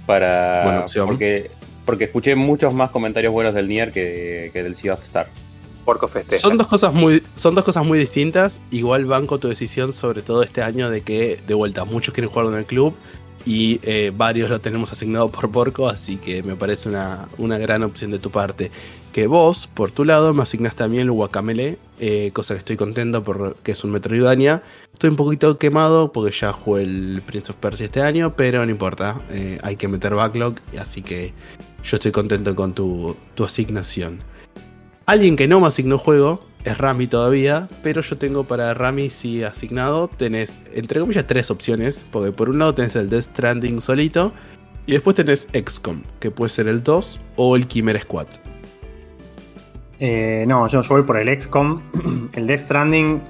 para 0.07 0.81
opción. 0.81 1.07
porque 1.07 1.51
porque 1.91 2.05
escuché 2.05 2.37
muchos 2.37 2.73
más 2.73 2.93
comentarios 2.93 3.33
buenos 3.33 3.53
del 3.53 3.67
Nier 3.67 3.91
que, 3.91 4.53
del 4.55 4.77
Sea 4.77 4.95
of 4.95 5.03
Star. 5.03 5.27
Porco 5.85 6.07
festeja. 6.07 6.41
Son 6.41 6.57
dos 6.57 6.69
cosas 6.69 6.95
muy, 6.95 7.21
son 7.35 7.57
dos 7.57 7.65
cosas 7.65 7.85
muy 7.85 7.99
distintas. 7.99 8.61
Igual 8.71 9.07
banco 9.07 9.41
tu 9.41 9.49
decisión, 9.49 9.93
sobre 9.93 10.23
todo 10.23 10.45
este 10.45 10.63
año, 10.63 10.89
de 10.89 11.01
que 11.01 11.41
de 11.45 11.55
vuelta 11.55 11.85
muchos 11.85 12.15
quieren 12.15 12.31
jugar 12.31 12.47
en 12.47 12.55
el 12.55 12.65
club 12.65 12.95
y 13.45 13.81
eh, 13.83 14.13
varios 14.15 14.51
lo 14.51 14.61
tenemos 14.61 14.93
asignado 14.93 15.31
por 15.31 15.51
Porco, 15.51 15.89
así 15.89 16.17
que 16.17 16.43
me 16.43 16.57
parece 16.57 16.89
una, 16.89 17.29
una, 17.39 17.59
gran 17.59 17.83
opción 17.83 18.11
de 18.11 18.19
tu 18.19 18.31
parte. 18.31 18.71
Que 19.13 19.27
vos, 19.27 19.67
por 19.67 19.91
tu 19.91 20.05
lado, 20.05 20.33
me 20.33 20.43
asignaste 20.43 20.79
también 20.79 21.05
el 21.05 21.11
Guacamele, 21.11 21.79
eh, 21.99 22.31
cosa 22.33 22.55
que 22.55 22.59
estoy 22.59 22.77
contento 22.77 23.25
porque 23.25 23.73
es 23.73 23.83
un 23.83 23.91
Metroidvania. 23.91 24.63
Estoy 24.93 25.11
un 25.11 25.17
poquito 25.17 25.59
quemado 25.59 26.13
porque 26.13 26.37
ya 26.37 26.53
jugué 26.53 26.83
el 26.83 27.23
Prince 27.27 27.51
of 27.51 27.59
Persia 27.59 27.87
este 27.87 28.03
año, 28.03 28.37
pero 28.37 28.65
no 28.65 28.71
importa, 28.71 29.21
eh, 29.31 29.59
hay 29.63 29.77
que 29.77 29.89
meter 29.89 30.15
backlog, 30.15 30.55
así 30.79 31.03
que 31.03 31.33
yo 31.83 31.97
estoy 31.97 32.13
contento 32.13 32.55
con 32.55 32.73
tu, 32.75 33.17
asignación. 33.45 34.21
Alguien 35.07 35.37
que 35.37 35.49
no 35.49 35.61
me 35.61 35.67
asignó 35.67 35.99
juego 35.99 36.45
es 36.65 36.77
Rami 36.77 37.07
todavía, 37.07 37.69
pero 37.83 38.03
yo 38.03 38.19
tengo 38.19 38.45
para 38.45 38.75
Rami 38.75 39.11
sí 39.11 39.43
asignado. 39.43 40.09
Tenés, 40.09 40.61
entre 40.75 41.01
comillas, 41.01 41.27
tres 41.27 41.51
opciones. 41.51 42.07
Porque 42.11 42.33
por 42.33 42.51
un 42.51 42.59
lado 42.59 42.75
tenés 42.75 42.97
el 42.97 43.09
Death 43.09 43.25
Stranding 43.25 43.81
solito. 43.81 44.33
Y 44.87 44.93
después 44.93 45.17
tenés 45.17 45.49
XCOM, 45.53 46.03
que 46.21 46.31
puede 46.31 46.51
ser 46.51 46.69
el 46.69 46.83
2 46.83 47.21
o 47.37 47.57
el 47.57 47.67
Chimera 47.67 48.01
Squad. 48.01 48.27
Eh, 49.99 50.45
no, 50.49 50.67
yo, 50.69 50.83
voy 50.89 51.03
por 51.03 51.17
el 51.17 51.41
XCOM. 51.41 51.81
el 52.33 52.47
Death 52.47 52.61
Stranding, 52.61 53.23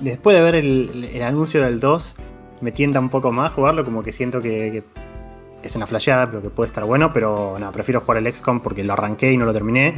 después 0.00 0.36
de 0.36 0.42
ver 0.42 0.54
el, 0.56 1.22
anuncio 1.22 1.62
del 1.62 1.80
2, 1.80 2.16
me 2.60 2.72
tienta 2.72 3.00
un 3.00 3.08
poco 3.08 3.32
más 3.32 3.52
jugarlo. 3.52 3.84
Como 3.84 4.02
que 4.02 4.12
siento 4.12 4.40
que 4.40 4.82
es 5.68 5.76
una 5.76 5.86
flasheada, 5.86 6.26
pero 6.26 6.42
que 6.42 6.50
puede 6.50 6.68
estar 6.68 6.84
bueno, 6.84 7.12
pero 7.12 7.56
nada, 7.58 7.72
prefiero 7.72 8.00
jugar 8.00 8.18
el 8.18 8.32
XCOM 8.32 8.60
porque 8.60 8.84
lo 8.84 8.92
arranqué 8.92 9.32
y 9.32 9.36
no 9.36 9.44
lo 9.44 9.52
terminé. 9.52 9.96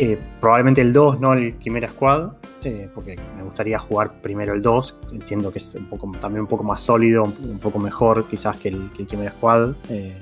Eh, 0.00 0.16
probablemente 0.40 0.80
el 0.80 0.92
2, 0.92 1.18
no 1.18 1.32
el 1.32 1.58
Chimera 1.58 1.88
Squad, 1.88 2.30
eh, 2.62 2.88
porque 2.94 3.16
me 3.36 3.42
gustaría 3.42 3.78
jugar 3.80 4.20
primero 4.22 4.54
el 4.54 4.62
2, 4.62 4.96
siendo 5.22 5.50
que 5.50 5.58
es 5.58 5.76
también 6.20 6.42
un 6.42 6.46
poco 6.46 6.62
más 6.62 6.80
sólido, 6.80 7.24
un, 7.24 7.58
poco 7.58 7.80
mejor 7.80 8.28
quizás 8.28 8.56
que 8.56 8.68
el, 8.68 8.92
que 8.92 9.06
Chimera 9.06 9.32
Squad. 9.32 9.72
Eh, 9.88 10.16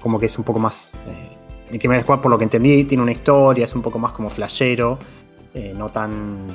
como 0.00 0.18
que 0.18 0.26
es 0.26 0.36
un 0.36 0.44
poco 0.44 0.58
más... 0.58 0.98
el 1.70 1.78
Chimera 1.78 2.02
Squad, 2.02 2.20
por 2.20 2.32
lo 2.32 2.38
que 2.38 2.44
entendí, 2.44 2.82
tiene 2.84 3.02
una 3.04 3.12
historia, 3.12 3.64
es 3.64 3.74
un 3.76 3.82
poco 3.82 4.00
más 4.00 4.10
como 4.10 4.28
flashero, 4.28 4.98
no 5.76 5.88
tan 5.88 6.48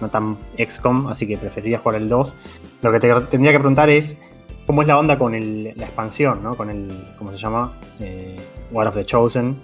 no 0.00 0.08
tan 0.08 0.36
XCOM, 0.58 1.08
así 1.08 1.26
que 1.26 1.38
preferiría 1.38 1.78
jugar 1.78 2.00
el 2.00 2.08
2. 2.08 2.36
Lo 2.82 2.92
que 2.92 3.00
te 3.00 3.14
tendría 3.30 3.52
que 3.52 3.58
preguntar 3.58 3.88
es 3.88 4.18
cómo 4.66 4.82
es 4.82 4.88
la 4.88 4.98
onda 4.98 5.18
con 5.18 5.32
la 5.32 5.84
expansión, 5.84 6.42
¿no? 6.42 6.56
Con 6.56 6.70
el, 6.70 6.90
¿cómo 7.18 7.32
se 7.32 7.38
llama? 7.38 7.72
Eh, 8.00 8.38
War 8.70 8.88
of 8.88 8.94
the 8.94 9.04
Chosen. 9.04 9.56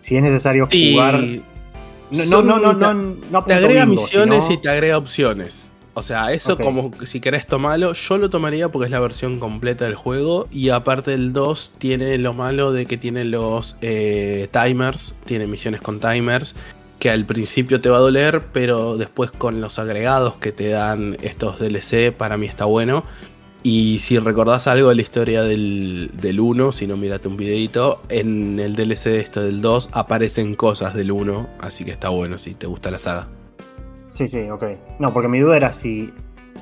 Si 0.00 0.16
es 0.16 0.22
necesario 0.22 0.66
jugar... 0.66 1.22
No, 2.10 2.42
no, 2.42 2.58
no, 2.58 2.72
no, 2.72 2.94
no, 3.30 3.44
Te 3.44 3.52
agrega 3.52 3.84
misiones 3.84 4.48
y 4.48 4.56
te 4.56 4.70
agrega 4.70 4.96
opciones. 4.96 5.70
O 5.98 6.02
sea, 6.04 6.32
eso 6.32 6.56
como 6.56 6.92
si 7.04 7.20
querés 7.20 7.44
tomarlo, 7.46 7.92
yo 7.92 8.18
lo 8.18 8.30
tomaría 8.30 8.68
porque 8.68 8.86
es 8.86 8.92
la 8.92 9.00
versión 9.00 9.40
completa 9.40 9.84
del 9.84 9.96
juego. 9.96 10.46
Y 10.52 10.68
aparte 10.68 11.10
del 11.10 11.32
2 11.32 11.72
tiene 11.78 12.16
lo 12.18 12.34
malo 12.34 12.72
de 12.72 12.86
que 12.86 12.96
tiene 12.96 13.24
los 13.24 13.76
eh, 13.82 14.48
timers, 14.52 15.16
tiene 15.24 15.48
misiones 15.48 15.80
con 15.80 15.98
timers, 15.98 16.54
que 17.00 17.10
al 17.10 17.26
principio 17.26 17.80
te 17.80 17.88
va 17.88 17.96
a 17.96 18.00
doler, 18.00 18.44
pero 18.52 18.96
después 18.96 19.32
con 19.32 19.60
los 19.60 19.80
agregados 19.80 20.36
que 20.36 20.52
te 20.52 20.68
dan 20.68 21.16
estos 21.20 21.58
DLC, 21.58 22.12
para 22.12 22.36
mí 22.36 22.46
está 22.46 22.64
bueno. 22.64 23.04
Y 23.70 23.98
si 23.98 24.18
recordás 24.18 24.66
algo 24.66 24.88
de 24.88 24.94
la 24.94 25.02
historia 25.02 25.42
del, 25.42 26.40
1, 26.40 26.72
si 26.72 26.86
no 26.86 26.96
mirate 26.96 27.28
un 27.28 27.36
videito, 27.36 28.00
en 28.08 28.58
el 28.58 28.74
DLC 28.74 29.10
de 29.10 29.20
esto 29.20 29.42
del 29.42 29.60
2 29.60 29.90
aparecen 29.92 30.54
cosas 30.54 30.94
del 30.94 31.12
1, 31.12 31.46
así 31.60 31.84
que 31.84 31.90
está 31.90 32.08
bueno 32.08 32.38
si 32.38 32.54
te 32.54 32.66
gusta 32.66 32.90
la 32.90 32.96
saga. 32.96 33.28
Sí, 34.08 34.26
sí, 34.26 34.48
ok. 34.48 34.64
No, 34.98 35.12
porque 35.12 35.28
mi 35.28 35.40
duda 35.40 35.58
era 35.58 35.70
si. 35.70 36.14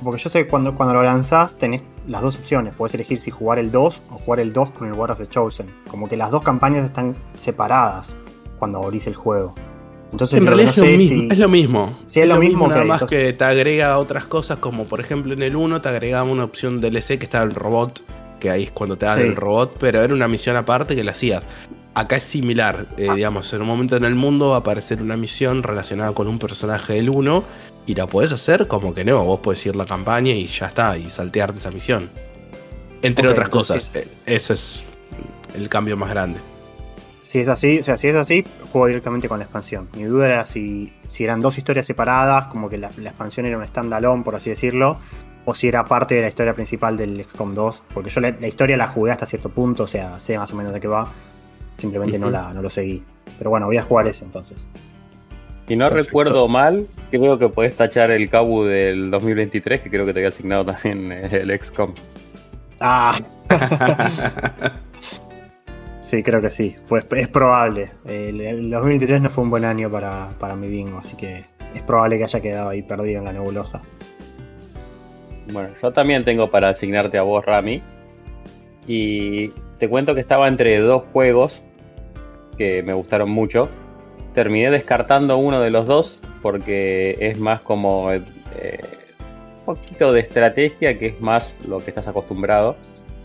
Porque 0.02 0.20
yo 0.20 0.28
sé 0.28 0.42
que 0.42 0.50
cuando, 0.50 0.74
cuando 0.74 0.94
lo 0.94 1.04
lanzás 1.04 1.54
tenés 1.54 1.82
las 2.08 2.22
dos 2.22 2.38
opciones. 2.38 2.74
Puedes 2.74 2.94
elegir 2.94 3.20
si 3.20 3.30
jugar 3.30 3.60
el 3.60 3.70
2 3.70 4.02
o 4.10 4.18
jugar 4.18 4.40
el 4.40 4.52
2 4.52 4.70
con 4.70 4.88
el 4.88 4.94
War 4.94 5.12
of 5.12 5.18
the 5.18 5.28
Chosen. 5.28 5.72
Como 5.88 6.08
que 6.08 6.16
las 6.16 6.32
dos 6.32 6.42
campañas 6.42 6.84
están 6.84 7.14
separadas 7.38 8.16
cuando 8.58 8.82
abrís 8.82 9.06
el 9.06 9.14
juego. 9.14 9.54
Entonces, 10.12 10.38
En 10.38 10.46
realidad 10.46 10.74
no 10.76 10.84
es, 10.84 10.90
lo 10.92 10.96
mismo, 10.98 11.20
si- 11.22 11.28
es 11.32 11.38
lo 11.38 11.48
mismo. 11.48 11.98
Sí, 12.06 12.20
es 12.20 12.28
lo 12.28 12.36
mismo, 12.38 12.68
nada 12.68 12.84
más 12.84 13.02
entonces- 13.02 13.26
que 13.26 13.32
te 13.32 13.44
agrega 13.44 13.98
otras 13.98 14.26
cosas, 14.26 14.58
como 14.58 14.84
por 14.86 15.00
ejemplo 15.00 15.32
en 15.32 15.42
el 15.42 15.56
1 15.56 15.80
te 15.80 15.88
agregaba 15.88 16.28
una 16.30 16.44
opción 16.44 16.80
DLC 16.80 17.18
que 17.18 17.24
estaba 17.24 17.44
el 17.44 17.54
robot, 17.54 18.02
que 18.40 18.50
ahí 18.50 18.64
es 18.64 18.70
cuando 18.70 18.96
te 18.96 19.06
dan 19.06 19.18
Sí. 19.18 19.24
el 19.24 19.36
robot, 19.36 19.76
pero 19.78 20.02
era 20.02 20.14
una 20.14 20.28
misión 20.28 20.56
aparte 20.56 20.94
que 20.94 21.04
la 21.04 21.10
hacías. 21.10 21.42
Acá 21.94 22.16
es 22.16 22.24
similar, 22.24 22.86
eh, 22.98 23.08
digamos, 23.14 23.52
en 23.52 23.62
un 23.62 23.66
momento 23.66 23.96
en 23.96 24.04
el 24.04 24.14
mundo 24.14 24.50
va 24.50 24.56
a 24.56 24.58
aparecer 24.60 25.00
una 25.02 25.16
misión 25.16 25.62
relacionada 25.62 26.12
con 26.12 26.28
un 26.28 26.38
personaje 26.38 26.92
del 26.94 27.08
1 27.10 27.42
y 27.86 27.94
la 27.94 28.06
podés 28.06 28.32
hacer 28.32 28.68
como 28.68 28.94
que 28.94 29.04
no, 29.04 29.24
vos 29.24 29.40
podés 29.40 29.64
ir 29.66 29.74
a 29.74 29.78
la 29.78 29.86
campaña 29.86 30.32
y 30.32 30.46
ya 30.46 30.66
está, 30.66 30.96
y 30.98 31.10
saltearte 31.10 31.58
esa 31.58 31.70
misión. 31.70 32.10
Entre 33.02 33.26
otras 33.28 33.46
entonces- 33.48 33.88
cosas, 33.88 33.96
eh, 34.06 34.08
eso 34.26 34.52
es 34.52 34.84
el 35.54 35.68
cambio 35.68 35.96
más 35.96 36.10
grande. 36.10 36.38
Si 37.26 37.40
es 37.40 37.48
así, 37.48 37.80
o 37.80 37.82
sea, 37.82 37.96
si 37.96 38.06
es 38.06 38.14
así, 38.14 38.44
juego 38.70 38.86
directamente 38.86 39.28
con 39.28 39.40
la 39.40 39.46
expansión. 39.46 39.88
Mi 39.96 40.04
duda 40.04 40.26
era 40.26 40.44
si, 40.44 40.92
si 41.08 41.24
eran 41.24 41.40
dos 41.40 41.58
historias 41.58 41.84
separadas, 41.84 42.44
como 42.44 42.68
que 42.68 42.78
la, 42.78 42.92
la 42.98 43.08
expansión 43.10 43.46
era 43.46 43.58
un 43.58 43.66
standalone, 43.66 44.22
por 44.22 44.36
así 44.36 44.50
decirlo, 44.50 44.98
o 45.44 45.52
si 45.52 45.66
era 45.66 45.84
parte 45.86 46.14
de 46.14 46.20
la 46.20 46.28
historia 46.28 46.54
principal 46.54 46.96
del 46.96 47.24
XCOM 47.24 47.52
2. 47.52 47.82
Porque 47.92 48.10
yo 48.10 48.20
la, 48.20 48.30
la 48.30 48.46
historia 48.46 48.76
la 48.76 48.86
jugué 48.86 49.10
hasta 49.10 49.26
cierto 49.26 49.48
punto, 49.48 49.82
o 49.82 49.86
sea, 49.88 50.20
sé 50.20 50.38
más 50.38 50.52
o 50.52 50.56
menos 50.56 50.72
de 50.72 50.78
qué 50.78 50.86
va. 50.86 51.08
Simplemente 51.74 52.16
no, 52.16 52.30
la, 52.30 52.54
no 52.54 52.62
lo 52.62 52.70
seguí. 52.70 53.02
Pero 53.36 53.50
bueno, 53.50 53.66
voy 53.66 53.78
a 53.78 53.82
jugar 53.82 54.06
ese 54.06 54.24
entonces. 54.24 54.68
Si 55.66 55.74
no 55.74 55.88
Perfecto. 55.88 56.06
recuerdo 56.06 56.46
mal, 56.46 56.86
creo 57.10 57.40
que 57.40 57.48
podés 57.48 57.76
tachar 57.76 58.12
el 58.12 58.30
Cabu 58.30 58.62
del 58.62 59.10
2023, 59.10 59.80
que 59.80 59.90
creo 59.90 60.06
que 60.06 60.12
te 60.12 60.20
había 60.20 60.28
asignado 60.28 60.64
también 60.64 61.10
eh, 61.10 61.40
el 61.42 61.60
XCOM. 61.60 61.92
Ah, 62.78 63.18
sí, 66.06 66.22
creo 66.22 66.40
que 66.40 66.50
sí. 66.50 66.76
Pues 66.88 67.04
es 67.10 67.28
probable. 67.28 67.90
El, 68.04 68.40
el 68.40 68.70
2023 68.70 69.22
no 69.22 69.28
fue 69.28 69.44
un 69.44 69.50
buen 69.50 69.64
año 69.64 69.90
para, 69.90 70.30
para 70.38 70.54
mi 70.54 70.68
bingo, 70.68 70.98
así 70.98 71.16
que 71.16 71.44
es 71.74 71.82
probable 71.82 72.18
que 72.18 72.24
haya 72.24 72.40
quedado 72.40 72.68
ahí 72.68 72.82
perdido 72.82 73.18
en 73.18 73.24
la 73.24 73.32
nebulosa. 73.32 73.82
Bueno, 75.52 75.70
yo 75.82 75.92
también 75.92 76.24
tengo 76.24 76.50
para 76.50 76.68
asignarte 76.68 77.18
a 77.18 77.22
vos, 77.22 77.44
Rami. 77.44 77.82
Y 78.86 79.48
te 79.78 79.88
cuento 79.88 80.14
que 80.14 80.20
estaba 80.20 80.46
entre 80.48 80.78
dos 80.78 81.02
juegos 81.12 81.62
que 82.56 82.82
me 82.82 82.94
gustaron 82.94 83.30
mucho. 83.30 83.68
Terminé 84.32 84.70
descartando 84.70 85.36
uno 85.38 85.60
de 85.60 85.70
los 85.70 85.86
dos 85.86 86.22
porque 86.40 87.16
es 87.20 87.38
más 87.38 87.60
como 87.62 88.12
eh, 88.12 88.22
un 89.58 89.64
poquito 89.64 90.12
de 90.12 90.20
estrategia, 90.20 90.98
que 90.98 91.06
es 91.06 91.20
más 91.20 91.60
lo 91.66 91.80
que 91.80 91.90
estás 91.90 92.06
acostumbrado. 92.06 92.76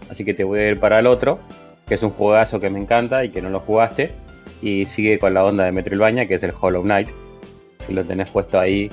Así 0.10 0.26
que 0.26 0.34
te 0.34 0.44
voy 0.44 0.60
a 0.60 0.70
ir 0.70 0.80
para 0.80 1.00
el 1.00 1.08
otro, 1.08 1.40
que 1.92 1.96
es 1.96 2.04
un 2.04 2.12
juegazo 2.12 2.62
que 2.62 2.70
me 2.70 2.80
encanta 2.80 3.26
y 3.26 3.32
que 3.32 3.42
no 3.42 3.50
lo 3.50 3.60
jugaste. 3.60 4.12
Y 4.62 4.86
sigue 4.86 5.20
con 5.20 5.34
la 5.34 5.44
onda 5.44 5.66
de 5.66 5.74
Metroidvania, 5.74 6.26
que 6.26 6.36
es 6.36 6.44
el 6.44 6.54
Hollow 6.58 6.84
Knight. 6.84 7.10
Si 7.86 7.92
lo 7.92 8.06
tenés 8.06 8.30
puesto 8.30 8.58
ahí 8.58 8.90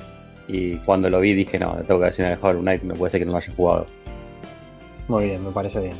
y 0.49 0.75
cuando 0.79 1.09
lo 1.09 1.21
vi 1.21 1.33
dije, 1.33 1.57
no, 1.57 1.75
tengo 1.87 2.01
que 2.01 2.07
decir 2.07 2.25
el 2.25 2.37
Hollow 2.41 2.59
Knight, 2.59 2.83
no 2.83 2.95
puede 2.95 3.11
ser 3.11 3.21
que 3.21 3.25
no 3.25 3.31
lo 3.31 3.37
haya 3.37 3.53
jugado. 3.55 3.87
Muy 5.07 5.27
bien, 5.27 5.45
me 5.45 5.51
parece 5.51 5.79
bien. 5.79 5.95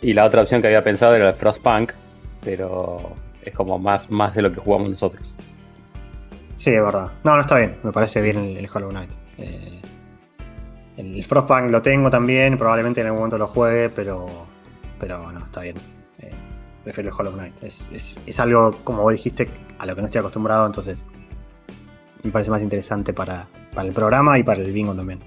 Y 0.00 0.12
la 0.12 0.24
otra 0.24 0.42
opción 0.42 0.60
que 0.60 0.68
había 0.68 0.84
pensado 0.84 1.16
era 1.16 1.30
el 1.30 1.34
Frostpunk, 1.34 1.90
pero 2.44 3.00
es 3.42 3.52
como 3.52 3.80
más, 3.80 4.08
más 4.08 4.32
de 4.36 4.42
lo 4.42 4.52
que 4.52 4.60
jugamos 4.60 4.90
nosotros. 4.90 5.34
Sí, 6.54 6.70
es 6.70 6.84
verdad. 6.84 7.10
No, 7.24 7.34
no 7.34 7.40
está 7.40 7.58
bien. 7.58 7.78
Me 7.82 7.90
parece 7.90 8.20
bien 8.20 8.36
el, 8.38 8.56
el 8.58 8.68
Hollow 8.72 8.90
Knight. 8.90 9.10
Eh, 9.38 9.80
el 10.98 11.24
Frostpunk 11.24 11.72
lo 11.72 11.82
tengo 11.82 12.10
también. 12.10 12.56
Probablemente 12.56 13.00
en 13.00 13.08
algún 13.08 13.22
momento 13.22 13.38
lo 13.38 13.48
juegue, 13.48 13.88
pero, 13.88 14.28
pero 15.00 15.32
no, 15.32 15.44
está 15.44 15.62
bien. 15.62 16.03
Prefiero 16.84 17.08
el 17.10 17.14
Hollow 17.18 17.32
Knight. 17.32 17.54
Es, 17.62 17.90
es- 17.92 18.18
es 18.26 18.40
algo, 18.40 18.72
como 18.84 19.02
vos 19.02 19.12
dijiste, 19.12 19.48
a 19.78 19.86
lo 19.86 19.94
que 19.94 20.02
no 20.02 20.06
estoy 20.06 20.20
acostumbrado. 20.20 20.66
Entonces, 20.66 21.04
me 22.22 22.30
parece 22.30 22.50
más 22.50 22.62
interesante 22.62 23.12
para, 23.12 23.46
para 23.74 23.88
el 23.88 23.94
programa 23.94 24.38
y 24.38 24.42
para 24.42 24.60
el 24.60 24.70
bingo 24.72 24.94
también. 24.94 25.20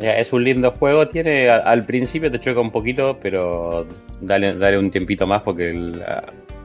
Ya, 0.00 0.12
Es 0.16 0.32
un 0.32 0.42
lindo 0.42 0.70
juego, 0.72 1.06
tiene 1.08 1.48
a- 1.50 1.58
al 1.58 1.84
principio 1.84 2.30
te 2.30 2.40
choca 2.40 2.60
un 2.60 2.70
poquito, 2.72 3.18
pero 3.22 3.86
dale, 4.20 4.54
dale 4.56 4.78
un 4.78 4.90
tiempito 4.90 5.26
más 5.26 5.42
porque 5.42 5.70
el- 5.70 6.02
a- 6.02 6.24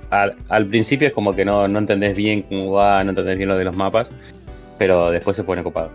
al, 0.09 0.35
al 0.49 0.65
principio 0.67 1.09
es 1.09 1.13
como 1.13 1.35
que 1.35 1.43
no, 1.45 1.67
no 1.67 1.79
entendés 1.79 2.15
bien 2.15 2.41
cómo 2.43 2.71
va, 2.71 3.03
no 3.03 3.09
entendés 3.11 3.37
bien 3.37 3.49
lo 3.49 3.57
de 3.57 3.65
los 3.65 3.75
mapas, 3.75 4.09
pero 4.77 5.11
después 5.11 5.35
se 5.35 5.43
pone 5.43 5.61
copado. 5.63 5.91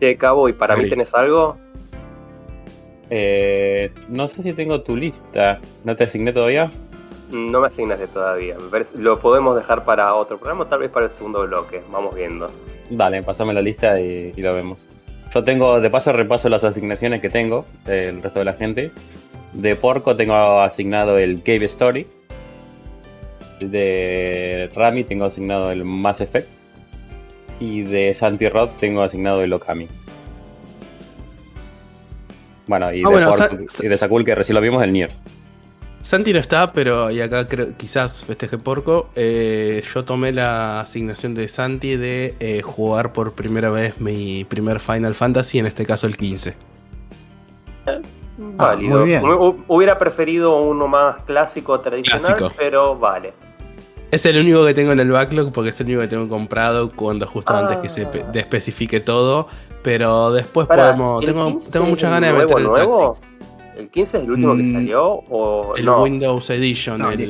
Che, 0.00 0.16
Cabo, 0.16 0.48
¿y 0.48 0.54
para 0.54 0.74
mí 0.76 0.88
tenés 0.88 1.12
algo? 1.14 1.56
Eh, 3.10 3.92
no 4.08 4.28
sé 4.28 4.42
si 4.42 4.52
tengo 4.52 4.82
tu 4.82 4.96
lista, 4.96 5.60
¿no 5.84 5.96
te 5.96 6.04
asigné 6.04 6.32
todavía? 6.32 6.70
No 7.30 7.60
me 7.60 7.66
asignaste 7.66 8.06
todavía. 8.06 8.56
Lo 8.96 9.20
podemos 9.20 9.56
dejar 9.56 9.84
para 9.84 10.14
otro 10.14 10.38
programa, 10.38 10.68
tal 10.68 10.80
vez 10.80 10.90
para 10.90 11.06
el 11.06 11.10
segundo 11.10 11.46
bloque. 11.46 11.82
Vamos 11.90 12.14
viendo. 12.14 12.50
Dale, 12.88 13.22
pasame 13.22 13.52
la 13.52 13.62
lista 13.62 14.00
y, 14.00 14.32
y 14.36 14.42
lo 14.42 14.54
vemos. 14.54 14.88
Yo 15.32 15.44
tengo, 15.44 15.80
de 15.80 15.90
paso 15.90 16.12
repaso 16.12 16.48
las 16.48 16.64
asignaciones 16.64 17.20
que 17.20 17.30
tengo 17.30 17.66
del 17.84 18.22
resto 18.22 18.40
de 18.40 18.44
la 18.44 18.54
gente. 18.54 18.90
De 19.52 19.76
Porco 19.76 20.16
tengo 20.16 20.60
asignado 20.60 21.18
el 21.18 21.42
Cave 21.42 21.66
Story. 21.66 22.06
De 23.60 24.70
Rami 24.74 25.04
tengo 25.04 25.26
asignado 25.26 25.70
el 25.70 25.84
Mass 25.84 26.20
Effect. 26.20 26.48
Y 27.60 27.82
de 27.82 28.12
Santi 28.14 28.48
Rod 28.48 28.70
tengo 28.80 29.02
asignado 29.02 29.42
el 29.42 29.52
Okami. 29.52 29.86
Bueno, 32.70 32.92
y, 32.94 33.00
Ah, 33.04 33.08
de, 33.08 33.26
bueno, 33.26 33.30
y 33.82 33.88
de 33.88 33.96
Sakul 33.96 34.24
que 34.24 34.32
recién 34.36 34.54
lo 34.54 34.60
vimos, 34.60 34.80
el 34.84 34.92
Nier. 34.92 35.10
Santi 36.02 36.32
no 36.32 36.38
está, 36.38 36.72
pero 36.72 37.10
y 37.10 37.20
acá 37.20 37.48
creo, 37.48 37.76
quizás 37.76 38.24
festeje 38.24 38.56
porco. 38.58 39.10
eh, 39.16 39.82
yo 39.92 40.04
tomé 40.04 40.32
la 40.32 40.80
asignación 40.80 41.34
de 41.34 41.48
Santi 41.48 41.96
de 41.96 42.36
eh, 42.38 42.62
jugar 42.62 43.12
por 43.12 43.32
primera 43.32 43.70
vez 43.70 44.00
mi 44.00 44.44
primer 44.44 44.78
Final 44.78 45.16
Fantasy, 45.16 45.58
en 45.58 45.66
este 45.66 45.84
caso 45.84 46.06
el 46.06 46.16
15. 46.16 46.54
Válido. 48.38 48.98
muy 49.00 49.06
bien. 49.08 49.22
Hu- 49.22 49.64
Hubiera 49.68 49.98
preferido 49.98 50.56
uno 50.62 50.86
más 50.88 51.18
clásico, 51.24 51.80
tradicional, 51.80 52.20
Clásico. 52.36 52.52
pero 52.56 52.96
vale. 52.96 53.32
Es 54.10 54.24
el 54.26 54.38
único 54.40 54.64
que 54.64 54.74
tengo 54.74 54.92
en 54.92 55.00
el 55.00 55.10
backlog 55.10 55.52
porque 55.52 55.70
es 55.70 55.80
el 55.80 55.86
único 55.88 56.00
que 56.02 56.08
tengo 56.08 56.28
comprado 56.28 56.90
cuando 56.90 57.26
justo 57.26 57.52
Ah. 57.52 57.60
antes 57.60 57.76
que 57.78 57.88
se 57.88 58.06
especifique 58.34 59.00
todo. 59.00 59.48
Pero 59.82 60.30
después 60.32 60.66
Pará, 60.66 60.84
podemos. 60.84 61.22
¿el 61.22 61.28
Tengo, 61.28 61.46
15 61.52 61.72
tengo 61.72 61.86
muchas 61.86 62.10
ganas 62.10 62.30
de 62.30 62.34
nuevo, 62.36 62.48
meter 62.50 62.62
el 62.62 62.68
nuevo? 62.68 63.14
¿El 63.76 63.88
15 63.88 64.18
es 64.18 64.24
el 64.24 64.30
último 64.30 64.56
que 64.56 64.62
Mm, 64.64 64.72
salió? 64.72 65.04
¿O 65.06 65.74
El 65.76 65.84
no? 65.86 66.02
Windows 66.02 66.50
Edition, 66.50 66.98
No, 66.98 67.10
el, 67.10 67.20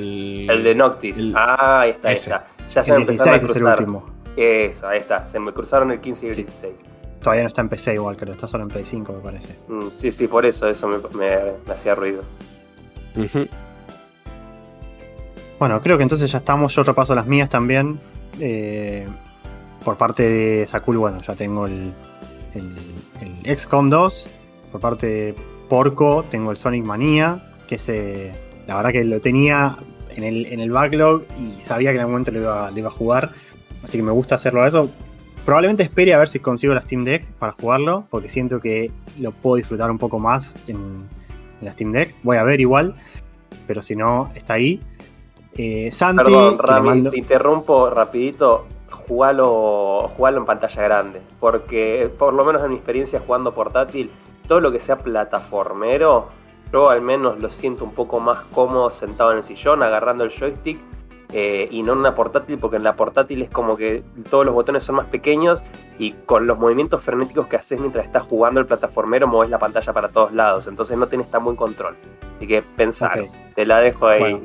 El 0.50 0.64
de 0.64 0.74
Noctis. 0.74 1.16
el- 1.18 1.34
ah, 1.36 1.80
ahí 1.82 1.90
está, 1.90 2.08
ahí 2.08 2.14
está. 2.14 2.46
Ya 2.74 2.82
se 2.82 2.90
El 2.90 2.96
me 2.98 3.02
empezaron 3.02 3.34
a 3.34 3.38
16 3.38 3.50
es 3.50 3.56
el 3.56 3.62
cruzar. 3.62 3.78
último. 3.80 4.10
Eso, 4.36 4.88
ahí 4.88 4.98
está. 4.98 5.26
Se 5.26 5.38
me 5.38 5.52
cruzaron 5.52 5.90
el 5.92 6.00
15 6.00 6.26
y 6.26 6.28
el 6.30 6.36
16. 6.36 6.72
Todavía 7.22 7.42
no 7.42 7.48
está 7.48 7.60
en 7.60 7.68
PC 7.68 7.94
igual, 7.94 8.16
creo. 8.16 8.32
Está 8.32 8.46
solo 8.48 8.62
en 8.64 8.68
Play 8.70 8.84
5, 8.84 9.12
me 9.12 9.20
parece. 9.20 9.54
Mm, 9.68 9.88
sí, 9.96 10.10
sí, 10.10 10.26
por 10.26 10.44
eso, 10.46 10.66
eso 10.68 10.88
me, 10.88 10.96
me- 11.16 11.52
me 11.66 11.72
hacía 11.74 11.94
ruido. 11.94 12.22
Ujú. 13.16 13.46
Bueno, 15.58 15.80
creo 15.82 15.96
que 15.98 16.02
entonces 16.02 16.30
ya 16.32 16.38
estamos. 16.38 16.74
Yo 16.74 16.82
repaso 16.82 17.14
las 17.14 17.26
mías 17.26 17.48
también. 17.48 18.00
Eh, 18.40 19.06
por 19.84 19.96
parte 19.96 20.22
de 20.22 20.66
Sakul, 20.66 20.96
bueno, 20.96 21.20
ya 21.20 21.34
tengo 21.34 21.66
el, 21.66 21.92
el, 22.54 22.76
el 23.44 23.58
XCOM 23.58 23.90
2. 23.90 24.28
Por 24.72 24.80
parte 24.80 25.06
de 25.06 25.34
Porco, 25.68 26.24
tengo 26.30 26.50
el 26.50 26.56
Sonic 26.56 26.84
Mania. 26.84 27.52
Que 27.68 27.78
se, 27.78 28.32
la 28.66 28.76
verdad 28.76 28.90
que 28.92 29.04
lo 29.04 29.20
tenía 29.20 29.76
en 30.16 30.24
el, 30.24 30.46
en 30.46 30.60
el 30.60 30.70
backlog 30.72 31.22
y 31.38 31.60
sabía 31.60 31.90
que 31.90 31.96
en 31.96 32.00
algún 32.00 32.14
momento 32.14 32.32
lo 32.32 32.40
iba, 32.40 32.70
lo 32.70 32.78
iba 32.78 32.88
a 32.88 32.92
jugar. 32.92 33.30
Así 33.82 33.96
que 33.96 34.02
me 34.02 34.10
gusta 34.12 34.34
hacerlo 34.34 34.62
a 34.62 34.68
eso. 34.68 34.90
Probablemente 35.44 35.82
espere 35.82 36.12
a 36.14 36.18
ver 36.18 36.28
si 36.28 36.38
consigo 36.40 36.74
la 36.74 36.82
Steam 36.82 37.04
Deck 37.04 37.24
para 37.38 37.52
jugarlo, 37.52 38.04
porque 38.10 38.28
siento 38.28 38.60
que 38.60 38.90
lo 39.18 39.32
puedo 39.32 39.56
disfrutar 39.56 39.90
un 39.90 39.98
poco 39.98 40.18
más 40.18 40.54
en, 40.68 40.76
en 40.76 41.64
la 41.64 41.72
Steam 41.72 41.92
Deck. 41.92 42.14
Voy 42.22 42.36
a 42.36 42.42
ver 42.42 42.60
igual, 42.60 42.94
pero 43.66 43.80
si 43.82 43.96
no, 43.96 44.30
está 44.34 44.54
ahí. 44.54 44.80
Eh, 45.56 45.90
Santi, 45.92 46.24
Perdón, 46.24 46.58
Rami, 46.58 46.88
mando- 46.88 47.10
te 47.10 47.18
interrumpo 47.18 47.88
rapidito. 47.90 48.66
Jugalo, 49.10 50.08
jugalo 50.16 50.38
en 50.38 50.46
pantalla 50.46 50.82
grande. 50.84 51.20
Porque, 51.40 52.08
por 52.16 52.32
lo 52.32 52.44
menos 52.44 52.62
en 52.62 52.70
mi 52.70 52.76
experiencia 52.76 53.18
jugando 53.18 53.52
portátil, 53.52 54.08
todo 54.46 54.60
lo 54.60 54.70
que 54.70 54.78
sea 54.78 54.98
plataformero, 54.98 56.28
yo 56.72 56.88
al 56.90 57.02
menos 57.02 57.40
lo 57.40 57.50
siento 57.50 57.84
un 57.84 57.92
poco 57.92 58.20
más 58.20 58.38
cómodo 58.54 58.90
sentado 58.90 59.32
en 59.32 59.38
el 59.38 59.42
sillón, 59.44 59.82
agarrando 59.82 60.22
el 60.22 60.30
joystick. 60.30 60.78
eh, 61.32 61.68
y 61.70 61.84
no 61.84 61.92
en 61.92 61.98
una 62.00 62.14
portátil, 62.16 62.58
porque 62.58 62.76
en 62.76 62.82
la 62.82 62.94
portátil 62.96 63.42
es 63.42 63.50
como 63.50 63.76
que 63.76 64.02
todos 64.30 64.44
los 64.44 64.52
botones 64.52 64.82
son 64.82 64.96
más 64.96 65.06
pequeños 65.06 65.62
y 65.96 66.10
con 66.12 66.48
los 66.48 66.58
movimientos 66.58 67.04
frenéticos 67.04 67.46
que 67.46 67.54
haces 67.54 67.78
mientras 67.78 68.04
estás 68.06 68.24
jugando 68.24 68.58
el 68.58 68.66
plataformero, 68.66 69.28
mueves 69.28 69.48
la 69.48 69.60
pantalla 69.60 69.92
para 69.92 70.08
todos 70.08 70.32
lados. 70.32 70.66
Entonces 70.66 70.98
no 70.98 71.06
tenés 71.06 71.30
tan 71.30 71.44
buen 71.44 71.54
control. 71.56 71.94
Así 72.36 72.48
que 72.48 72.62
pensar, 72.62 73.12
te 73.54 73.64
la 73.64 73.78
dejo 73.78 74.08
ahí 74.08 74.18
Bueno. 74.20 74.40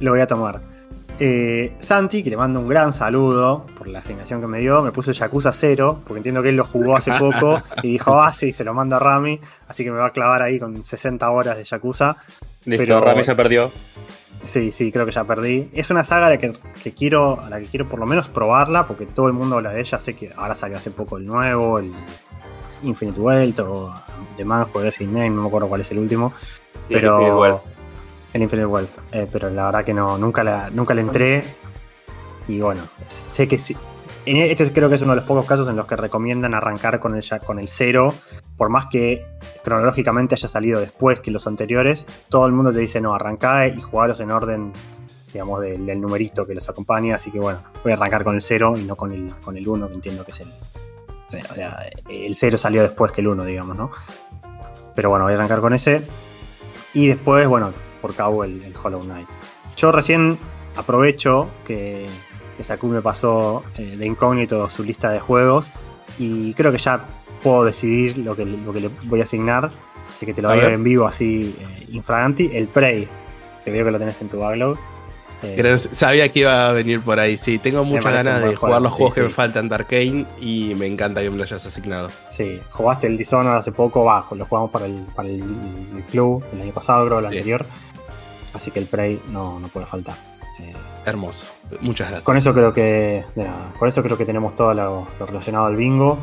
lo 0.00 0.10
voy 0.10 0.20
a 0.22 0.26
tomar. 0.26 0.60
Eh, 1.20 1.72
Santi, 1.78 2.24
que 2.24 2.30
le 2.30 2.36
mando 2.36 2.58
un 2.58 2.68
gran 2.68 2.92
saludo 2.92 3.66
por 3.78 3.86
la 3.86 4.00
asignación 4.00 4.40
que 4.40 4.48
me 4.48 4.58
dio, 4.58 4.82
me 4.82 4.90
puso 4.90 5.12
Yakuza 5.12 5.52
0, 5.52 6.00
porque 6.04 6.18
entiendo 6.18 6.42
que 6.42 6.48
él 6.48 6.56
lo 6.56 6.64
jugó 6.64 6.96
hace 6.96 7.12
poco 7.12 7.62
y 7.82 7.88
dijo, 7.92 8.14
ah, 8.20 8.32
sí, 8.32 8.50
se 8.50 8.64
lo 8.64 8.74
mando 8.74 8.96
a 8.96 8.98
Rami, 8.98 9.40
así 9.68 9.84
que 9.84 9.92
me 9.92 9.98
va 9.98 10.06
a 10.06 10.10
clavar 10.12 10.42
ahí 10.42 10.58
con 10.58 10.82
60 10.82 11.30
horas 11.30 11.56
de 11.56 11.64
Yakuza. 11.64 12.16
Listo, 12.64 12.82
Pero- 12.84 13.00
Rami 13.00 13.22
se 13.24 13.36
perdió. 13.36 13.70
Sí, 14.42 14.72
sí, 14.72 14.92
creo 14.92 15.06
que 15.06 15.12
ya 15.12 15.24
perdí. 15.24 15.70
Es 15.72 15.90
una 15.90 16.04
saga 16.04 16.26
a 16.26 16.30
la 16.30 16.36
que, 16.38 16.52
que 16.82 16.92
quiero, 16.92 17.40
a 17.40 17.48
la 17.48 17.60
que 17.60 17.66
quiero 17.66 17.88
por 17.88 17.98
lo 17.98 18.04
menos 18.04 18.28
probarla, 18.28 18.86
porque 18.86 19.06
todo 19.06 19.28
el 19.28 19.32
mundo 19.32 19.56
habla 19.56 19.70
de 19.70 19.80
ella. 19.80 19.98
Sé 19.98 20.16
que 20.16 20.32
ahora 20.36 20.54
salió 20.54 20.76
hace 20.76 20.90
poco 20.90 21.16
el 21.16 21.24
nuevo, 21.24 21.78
el 21.78 21.94
Infinite 22.82 23.18
Wealth 23.18 23.60
o 23.60 23.94
The 24.36 24.44
Man 24.44 24.66
Progressive 24.70 25.10
Name, 25.10 25.30
no 25.30 25.42
me 25.42 25.46
acuerdo 25.46 25.68
cuál 25.68 25.80
es 25.80 25.90
el 25.92 25.98
último. 25.98 26.34
El 26.90 26.96
pero 27.00 27.62
El 28.34 28.42
Infinite 28.42 28.66
Wealth. 28.66 28.90
Eh, 29.12 29.28
pero 29.32 29.48
la 29.48 29.66
verdad 29.66 29.84
que 29.84 29.94
no, 29.94 30.18
nunca 30.18 30.44
la, 30.44 30.68
nunca 30.68 30.92
le 30.92 31.00
entré. 31.00 31.44
Y 32.48 32.60
bueno, 32.60 32.82
sé 33.06 33.48
que 33.48 33.56
sí. 33.56 33.76
en 34.26 34.38
Este 34.38 34.70
creo 34.72 34.88
que 34.88 34.96
es 34.96 35.02
uno 35.02 35.12
de 35.12 35.16
los 35.16 35.24
pocos 35.24 35.46
casos 35.46 35.68
en 35.68 35.76
los 35.76 35.86
que 35.86 35.96
recomiendan 35.96 36.52
arrancar 36.52 36.98
con 36.98 37.14
el, 37.14 37.24
con 37.46 37.60
el 37.60 37.68
cero. 37.68 38.12
Por 38.56 38.68
más 38.68 38.86
que 38.86 39.24
cronológicamente 39.62 40.34
haya 40.34 40.48
salido 40.48 40.80
después 40.80 41.20
que 41.20 41.30
los 41.30 41.46
anteriores, 41.46 42.06
todo 42.28 42.46
el 42.46 42.52
mundo 42.52 42.72
te 42.72 42.80
dice 42.80 43.00
no, 43.00 43.14
arrancá 43.14 43.68
y 43.68 43.80
jugaros 43.80 44.18
en 44.20 44.32
orden, 44.32 44.72
digamos, 45.32 45.60
del, 45.60 46.00
numerito 46.00 46.44
que 46.44 46.54
los 46.54 46.68
acompaña. 46.68 47.14
Así 47.14 47.30
que 47.30 47.38
bueno, 47.38 47.60
voy 47.84 47.92
a 47.92 47.94
arrancar 47.94 48.24
con 48.24 48.34
el 48.34 48.40
cero 48.40 48.74
y 48.76 48.82
no 48.82 48.96
con 48.96 49.12
el, 49.12 49.32
con 49.44 49.56
el 49.56 49.66
uno, 49.66 49.86
que 49.86 49.94
entiendo 49.94 50.24
que 50.24 50.32
es 50.32 50.40
el. 50.40 50.48
O 51.50 51.54
sea, 51.54 51.86
el 52.08 52.34
cero 52.34 52.58
salió 52.58 52.82
después 52.82 53.12
que 53.12 53.20
el 53.20 53.28
uno, 53.28 53.44
digamos, 53.44 53.76
¿no? 53.76 53.90
Pero 54.96 55.10
bueno, 55.10 55.24
voy 55.24 55.34
a 55.34 55.36
arrancar 55.36 55.60
con 55.60 55.72
ese. 55.72 56.02
Y 56.92 57.08
después, 57.08 57.48
bueno, 57.48 57.72
por 58.04 58.14
cabo 58.14 58.44
el, 58.44 58.62
el 58.62 58.74
Hollow 58.76 59.02
Knight. 59.02 59.26
Yo 59.76 59.90
recién 59.90 60.38
aprovecho 60.76 61.48
que, 61.66 62.06
que 62.58 62.62
Saku 62.62 62.86
me 62.88 63.00
pasó 63.00 63.64
eh, 63.78 63.96
de 63.96 64.06
incógnito 64.06 64.68
su 64.68 64.84
lista 64.84 65.08
de 65.10 65.20
juegos 65.20 65.72
y 66.18 66.52
creo 66.52 66.70
que 66.70 66.76
ya 66.76 67.02
puedo 67.42 67.64
decidir 67.64 68.18
lo 68.18 68.36
que, 68.36 68.44
lo 68.44 68.74
que 68.74 68.80
le 68.82 68.90
voy 69.04 69.20
a 69.20 69.22
asignar. 69.22 69.70
Así 70.12 70.26
que 70.26 70.34
te 70.34 70.42
lo 70.42 70.48
voy 70.50 70.58
a 70.58 70.64
ver. 70.64 70.74
en 70.74 70.84
vivo 70.84 71.06
así, 71.06 71.56
eh, 71.58 71.86
infraganti. 71.92 72.50
El 72.52 72.68
Prey, 72.68 73.08
que 73.64 73.70
veo 73.70 73.86
que 73.86 73.90
lo 73.90 73.98
tenés 73.98 74.20
en 74.20 74.28
tu 74.28 74.38
backlog. 74.38 74.76
Eh, 75.42 75.78
Sabía 75.78 76.28
que 76.28 76.40
iba 76.40 76.68
a 76.68 76.72
venir 76.72 77.00
por 77.00 77.18
ahí, 77.18 77.36
sí. 77.36 77.58
Tengo 77.58 77.84
muchas 77.84 78.12
ganas 78.24 78.42
de 78.42 78.54
jugar 78.54 78.80
los 78.82 78.92
sí, 78.92 78.96
juegos 78.98 79.14
que 79.14 79.22
me 79.22 79.30
faltan 79.30 79.68
de 79.68 79.74
Arkane 79.74 80.26
y 80.40 80.74
me 80.76 80.86
encanta 80.86 81.22
que 81.22 81.30
me 81.30 81.36
lo 81.38 81.42
hayas 81.44 81.64
asignado. 81.66 82.08
Sí, 82.30 82.60
jugaste 82.70 83.06
el 83.08 83.16
Dishonored 83.16 83.58
hace 83.58 83.72
poco, 83.72 84.04
bajo, 84.04 84.34
lo 84.34 84.44
jugamos 84.46 84.70
para 84.70 84.86
el, 84.86 85.04
para 85.14 85.28
el, 85.28 85.40
el 85.96 86.02
club 86.10 86.44
el 86.52 86.62
año 86.62 86.72
pasado, 86.72 87.06
creo, 87.06 87.18
el 87.20 87.24
Sí. 87.30 87.36
anterior. 87.38 87.66
Así 88.54 88.70
que 88.70 88.78
el 88.78 88.86
Prey 88.86 89.20
no, 89.28 89.60
no 89.60 89.68
puede 89.68 89.86
faltar. 89.86 90.14
Eh, 90.60 90.72
Hermoso. 91.04 91.46
Muchas 91.80 92.08
gracias. 92.08 92.24
Con 92.24 92.36
eso 92.36 92.54
creo 92.54 92.72
que. 92.72 93.24
de 93.34 93.44
nada, 93.44 93.72
con 93.78 93.88
eso 93.88 94.02
creo 94.02 94.16
que 94.16 94.24
tenemos 94.24 94.54
todo 94.54 94.72
lo, 94.72 95.08
lo 95.18 95.26
relacionado 95.26 95.66
al 95.66 95.76
bingo. 95.76 96.18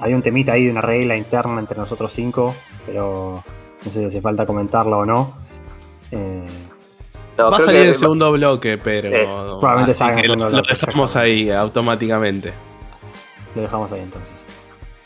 Hay 0.00 0.14
un 0.14 0.22
temita 0.22 0.52
ahí 0.52 0.64
de 0.64 0.70
una 0.72 0.80
regla 0.80 1.16
interna 1.16 1.58
entre 1.60 1.78
nosotros 1.78 2.12
cinco, 2.12 2.54
pero 2.86 3.42
no 3.84 3.90
sé 3.92 4.00
si 4.00 4.04
hace 4.06 4.20
falta 4.20 4.46
comentarla 4.46 4.96
o 4.96 5.06
no. 5.06 5.34
Eh, 6.10 6.46
No, 7.38 7.50
Va 7.50 7.58
a 7.58 7.60
salir 7.60 7.82
el 7.82 7.94
segundo 7.94 8.32
bloque, 8.32 8.78
pero. 8.78 9.08
Es, 9.08 9.28
probablemente 9.60 9.94
salga 9.94 10.20
el 10.20 10.28
lo, 10.28 10.34
segundo 10.34 10.44
lo 10.46 10.52
bloque, 10.52 10.74
dejamos 10.74 11.16
ahí 11.16 11.50
automáticamente. 11.50 12.52
lo 13.54 13.62
dejamos 13.62 13.92
ahí 13.92 14.00
entonces. 14.00 14.34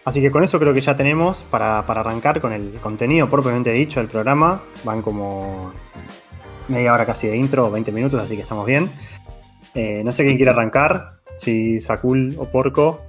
Así 0.05 0.21
que 0.21 0.31
con 0.31 0.45
eso 0.45 0.59
creo 0.59 0.75
que 0.75 0.81
ya 0.81 0.95
tenemos 0.97 1.43
para, 1.45 1.87
para 1.87 2.01
arrancar 2.01 2.41
con 2.41 2.53
el 2.53 2.75
contenido 2.83 3.29
propiamente 3.29 3.71
dicho 3.71 4.01
del 4.01 4.09
programa. 4.09 4.63
Van 4.85 5.01
como 5.03 5.73
media 6.69 6.93
hora 6.93 7.07
casi 7.07 7.29
de 7.29 7.37
intro, 7.37 7.71
20 7.71 7.93
minutos, 7.93 8.21
así 8.21 8.37
que 8.37 8.43
estamos 8.43 8.67
bien. 8.67 8.91
Eh, 9.75 10.03
no 10.05 10.13
sé 10.13 10.25
quién 10.25 10.37
quiere 10.37 10.53
arrancar, 10.53 11.15
si 11.35 11.81
Sakul 11.81 12.35
o 12.39 12.47
Porco. 12.47 13.03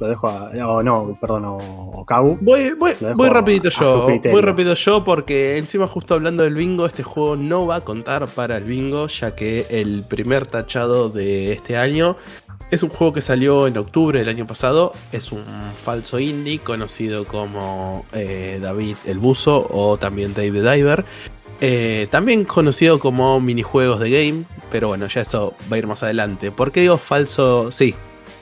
Lo 0.00 0.08
dejo 0.08 0.28
a. 0.28 0.50
O 0.66 0.82
no, 0.82 1.16
perdón, 1.20 1.44
o, 1.44 1.58
o 1.58 2.04
Kau. 2.04 2.36
Voy, 2.40 2.72
voy, 2.72 2.94
rapidito 3.28 3.68
a 3.68 3.70
yo, 3.70 4.06
criterio. 4.06 4.36
voy 4.36 4.42
rápido 4.42 4.74
yo 4.74 5.04
porque 5.04 5.58
encima 5.58 5.86
justo 5.86 6.14
hablando 6.14 6.42
del 6.42 6.54
bingo, 6.54 6.86
este 6.86 7.02
juego 7.02 7.36
no 7.36 7.66
va 7.66 7.76
a 7.76 7.80
contar 7.82 8.26
para 8.26 8.56
el 8.56 8.64
bingo, 8.64 9.06
ya 9.06 9.36
que 9.36 9.66
el 9.70 10.02
primer 10.08 10.46
tachado 10.46 11.08
de 11.08 11.52
este 11.52 11.76
año 11.76 12.16
es 12.72 12.82
un 12.82 12.88
juego 12.88 13.12
que 13.12 13.20
salió 13.20 13.66
en 13.66 13.76
octubre 13.76 14.18
del 14.18 14.30
año 14.30 14.46
pasado, 14.46 14.92
es 15.12 15.30
un 15.30 15.44
falso 15.76 16.18
indie 16.18 16.58
conocido 16.58 17.26
como 17.26 18.06
eh, 18.14 18.58
David 18.62 18.96
el 19.04 19.18
Buzo 19.18 19.68
o 19.70 19.98
también 19.98 20.32
Dave 20.32 20.52
the 20.52 20.70
Diver. 20.72 21.04
Eh, 21.64 22.08
también 22.10 22.44
conocido 22.44 22.98
como 22.98 23.40
minijuegos 23.40 24.00
de 24.00 24.10
game, 24.10 24.44
pero 24.70 24.88
bueno, 24.88 25.06
ya 25.06 25.20
eso 25.20 25.54
va 25.70 25.76
a 25.76 25.78
ir 25.78 25.86
más 25.86 26.02
adelante. 26.02 26.50
¿Por 26.50 26.72
qué 26.72 26.80
digo 26.80 26.96
falso? 26.98 27.70
Sí, 27.70 27.94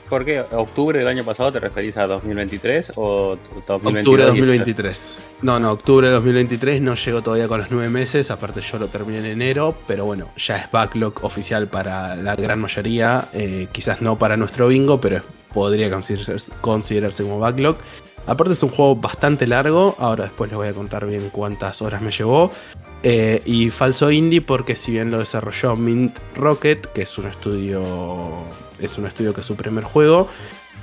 ¿Por 0.08 0.24
qué? 0.24 0.40
¿Octubre 0.40 0.98
del 0.98 1.06
año 1.06 1.22
pasado 1.22 1.52
te 1.52 1.60
referís 1.60 1.96
a 1.96 2.04
2023 2.06 2.94
o 2.96 3.36
t- 3.36 3.48
2022? 3.68 3.98
Octubre 4.00 4.22
de 4.24 4.28
2023. 4.30 5.20
No, 5.42 5.60
no, 5.60 5.70
octubre 5.70 6.08
de 6.08 6.12
2023 6.14 6.80
no 6.82 6.94
llegó 6.96 7.22
todavía 7.22 7.46
con 7.46 7.60
los 7.60 7.70
nueve 7.70 7.90
meses. 7.90 8.30
Aparte, 8.32 8.60
yo 8.60 8.78
lo 8.80 8.88
terminé 8.88 9.18
en 9.20 9.26
enero, 9.26 9.76
pero 9.86 10.06
bueno, 10.06 10.30
ya 10.36 10.56
es 10.56 10.70
backlog 10.72 11.14
oficial 11.22 11.68
para 11.68 12.16
la 12.16 12.34
gran 12.34 12.58
mayoría. 12.60 13.28
eh, 13.34 13.68
quizás 13.70 14.02
no 14.02 14.18
para 14.18 14.36
nuestro 14.36 14.66
bingo, 14.66 15.00
pero 15.00 15.20
podría 15.54 15.88
considerarse, 15.90 16.50
considerarse 16.60 17.22
como 17.22 17.38
backlog. 17.38 17.76
Aparte, 18.30 18.52
es 18.52 18.62
un 18.62 18.70
juego 18.70 18.94
bastante 18.94 19.46
largo. 19.46 19.96
Ahora, 19.98 20.24
después 20.24 20.48
les 20.50 20.56
voy 20.56 20.68
a 20.68 20.72
contar 20.72 21.04
bien 21.04 21.30
cuántas 21.30 21.82
horas 21.82 22.00
me 22.00 22.12
llevó. 22.12 22.50
Eh, 23.02 23.42
y 23.44 23.70
falso 23.70 24.10
indie, 24.10 24.40
porque 24.40 24.76
si 24.76 24.92
bien 24.92 25.10
lo 25.10 25.18
desarrolló 25.18 25.74
Mint 25.74 26.16
Rocket, 26.36 26.86
que 26.92 27.02
es 27.02 27.18
un 27.18 27.26
estudio. 27.26 27.82
Es 28.78 28.96
un 28.98 29.06
estudio 29.06 29.34
que 29.34 29.40
es 29.40 29.46
su 29.46 29.56
primer 29.56 29.84
juego 29.84 30.28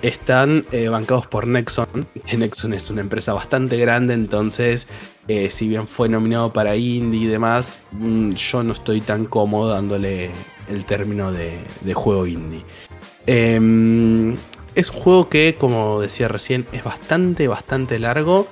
están 0.02 0.66
eh, 0.72 0.90
bancados 0.90 1.28
por 1.28 1.48
Nexon. 1.48 2.08
Nexon 2.38 2.74
es 2.74 2.90
una 2.90 3.02
empresa 3.02 3.34
bastante 3.34 3.78
grande, 3.78 4.14
entonces, 4.14 4.88
eh, 5.28 5.50
si 5.50 5.68
bien 5.68 5.88
fue 5.88 6.10
nominado 6.10 6.54
para 6.54 6.76
indie 6.76 7.22
y 7.22 7.26
demás, 7.26 7.82
mm, 7.94 8.32
yo 8.34 8.64
no 8.64 8.74
estoy 8.74 9.02
tan 9.02 9.26
cómodo 9.26 9.70
dándole 9.70 10.30
el 10.70 10.86
término 10.86 11.32
de, 11.32 11.58
de 11.82 11.94
juego 11.94 12.28
indie. 12.28 12.64
Em, 13.26 14.36
es 14.78 14.92
un 14.92 15.00
juego 15.00 15.28
que, 15.28 15.56
como 15.60 16.00
decía 16.00 16.28
recién, 16.28 16.68
es 16.72 16.84
bastante, 16.84 17.48
bastante 17.48 17.98
largo. 17.98 18.48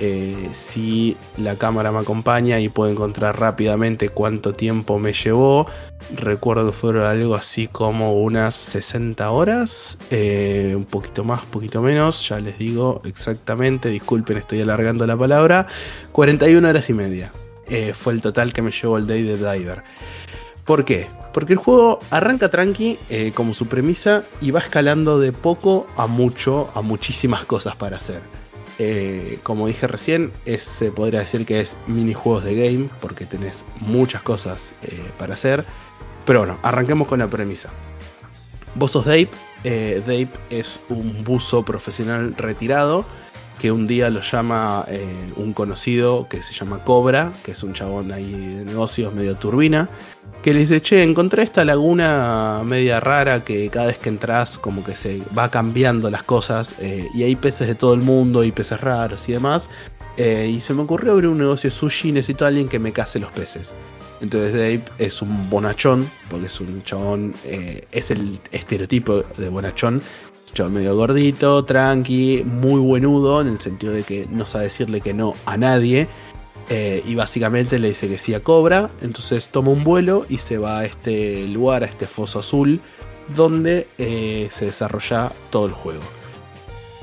Eh, 0.00 0.48
si 0.52 1.18
la 1.36 1.56
cámara 1.56 1.92
me 1.92 1.98
acompaña 1.98 2.58
y 2.60 2.70
puedo 2.70 2.90
encontrar 2.90 3.38
rápidamente 3.38 4.08
cuánto 4.08 4.54
tiempo 4.54 4.98
me 4.98 5.12
llevó, 5.12 5.66
recuerdo 6.14 6.66
que 6.66 6.72
fueron 6.72 7.04
algo 7.04 7.34
así 7.34 7.68
como 7.68 8.14
unas 8.14 8.54
60 8.54 9.30
horas, 9.30 9.98
eh, 10.10 10.72
un 10.74 10.86
poquito 10.86 11.24
más, 11.24 11.44
poquito 11.44 11.82
menos, 11.82 12.26
ya 12.26 12.40
les 12.40 12.58
digo 12.58 13.02
exactamente, 13.04 13.90
disculpen, 13.90 14.38
estoy 14.38 14.62
alargando 14.62 15.06
la 15.06 15.16
palabra, 15.16 15.66
41 16.12 16.68
horas 16.68 16.88
y 16.88 16.94
media. 16.94 17.32
eh, 17.68 17.94
fue 17.94 18.12
el 18.12 18.22
total 18.22 18.52
que 18.52 18.62
me 18.62 18.70
llevó 18.70 18.96
el 18.96 19.06
Day 19.06 19.24
the 19.24 19.36
Diver. 19.36 19.82
¿Por 20.64 20.84
qué? 20.84 21.08
Porque 21.36 21.52
el 21.52 21.58
juego 21.58 22.00
arranca 22.10 22.50
tranqui, 22.50 22.98
eh, 23.10 23.30
como 23.34 23.52
su 23.52 23.66
premisa, 23.66 24.22
y 24.40 24.52
va 24.52 24.60
escalando 24.60 25.20
de 25.20 25.32
poco 25.32 25.86
a 25.94 26.06
mucho, 26.06 26.70
a 26.74 26.80
muchísimas 26.80 27.44
cosas 27.44 27.76
para 27.76 27.98
hacer. 27.98 28.22
Eh, 28.78 29.38
como 29.42 29.66
dije 29.66 29.86
recién, 29.86 30.32
se 30.58 30.90
podría 30.90 31.20
decir 31.20 31.44
que 31.44 31.60
es 31.60 31.76
minijuegos 31.86 32.42
de 32.42 32.54
game, 32.54 32.88
porque 33.02 33.26
tenés 33.26 33.66
muchas 33.80 34.22
cosas 34.22 34.74
eh, 34.82 34.98
para 35.18 35.34
hacer. 35.34 35.66
Pero 36.24 36.38
bueno, 36.38 36.58
arranquemos 36.62 37.06
con 37.06 37.18
la 37.18 37.28
premisa. 37.28 37.68
Vos 38.74 38.92
sos 38.92 39.04
Dave. 39.04 39.28
eh, 39.62 40.02
Dave 40.06 40.30
es 40.48 40.80
un 40.88 41.22
buzo 41.22 41.66
profesional 41.66 42.34
retirado 42.38 43.04
que 43.58 43.72
un 43.72 43.86
día 43.86 44.08
lo 44.08 44.22
llama 44.22 44.86
un 45.36 45.54
conocido 45.54 46.28
que 46.28 46.42
se 46.42 46.54
llama 46.54 46.84
Cobra, 46.84 47.32
que 47.42 47.52
es 47.52 47.62
un 47.62 47.74
chabón 47.74 48.12
ahí 48.12 48.30
de 48.30 48.64
negocios 48.66 49.14
medio 49.14 49.34
turbina, 49.34 49.90
que 50.46 50.54
le 50.54 50.60
dice, 50.60 50.80
che, 50.80 51.02
encontré 51.02 51.42
esta 51.42 51.64
laguna 51.64 52.62
media 52.64 53.00
rara 53.00 53.42
que 53.42 53.68
cada 53.68 53.86
vez 53.86 53.98
que 53.98 54.10
entras 54.10 54.58
como 54.58 54.84
que 54.84 54.94
se 54.94 55.20
va 55.36 55.50
cambiando 55.50 56.08
las 56.08 56.22
cosas 56.22 56.76
eh, 56.78 57.08
y 57.12 57.24
hay 57.24 57.34
peces 57.34 57.66
de 57.66 57.74
todo 57.74 57.94
el 57.94 58.02
mundo 58.02 58.44
y 58.44 58.52
peces 58.52 58.80
raros 58.80 59.28
y 59.28 59.32
demás. 59.32 59.68
eh, 60.16 60.48
y 60.48 60.60
se 60.60 60.72
me 60.72 60.82
ocurrió 60.82 61.14
abrir 61.14 61.30
un 61.30 61.38
negocio 61.38 61.68
de 61.68 61.74
sushi 61.74 62.10
y 62.10 62.12
necesito 62.12 62.44
a 62.44 62.48
alguien 62.48 62.68
que 62.68 62.78
me 62.78 62.92
case 62.92 63.18
los 63.18 63.32
peces. 63.32 63.74
Entonces 64.20 64.52
Dave 64.52 64.82
es 64.98 65.20
un 65.20 65.50
bonachón, 65.50 66.08
porque 66.30 66.46
es 66.46 66.60
un 66.60 66.80
chabón, 66.84 67.34
eh, 67.44 67.84
es 67.90 68.12
el 68.12 68.38
estereotipo 68.52 69.24
de 69.36 69.48
bonachón. 69.48 70.00
Chabón 70.54 70.74
medio 70.74 70.94
gordito, 70.94 71.64
tranqui, 71.64 72.44
muy 72.46 72.78
buenudo, 72.78 73.40
en 73.40 73.48
el 73.48 73.60
sentido 73.60 73.92
de 73.92 74.04
que 74.04 74.28
no 74.30 74.46
sabe 74.46 74.66
decirle 74.66 75.00
que 75.00 75.12
no 75.12 75.34
a 75.44 75.56
nadie. 75.56 76.06
Eh, 76.68 77.02
y 77.06 77.14
básicamente 77.14 77.78
le 77.78 77.88
dice 77.88 78.08
que 78.08 78.18
sí 78.18 78.34
a 78.34 78.42
Cobra. 78.42 78.90
Entonces 79.02 79.48
toma 79.48 79.70
un 79.70 79.84
vuelo 79.84 80.26
y 80.28 80.38
se 80.38 80.58
va 80.58 80.80
a 80.80 80.84
este 80.84 81.46
lugar, 81.48 81.82
a 81.82 81.86
este 81.86 82.06
foso 82.06 82.38
azul, 82.40 82.80
donde 83.34 83.88
eh, 83.98 84.48
se 84.50 84.66
desarrolla 84.66 85.32
todo 85.50 85.66
el 85.66 85.72
juego. 85.72 86.02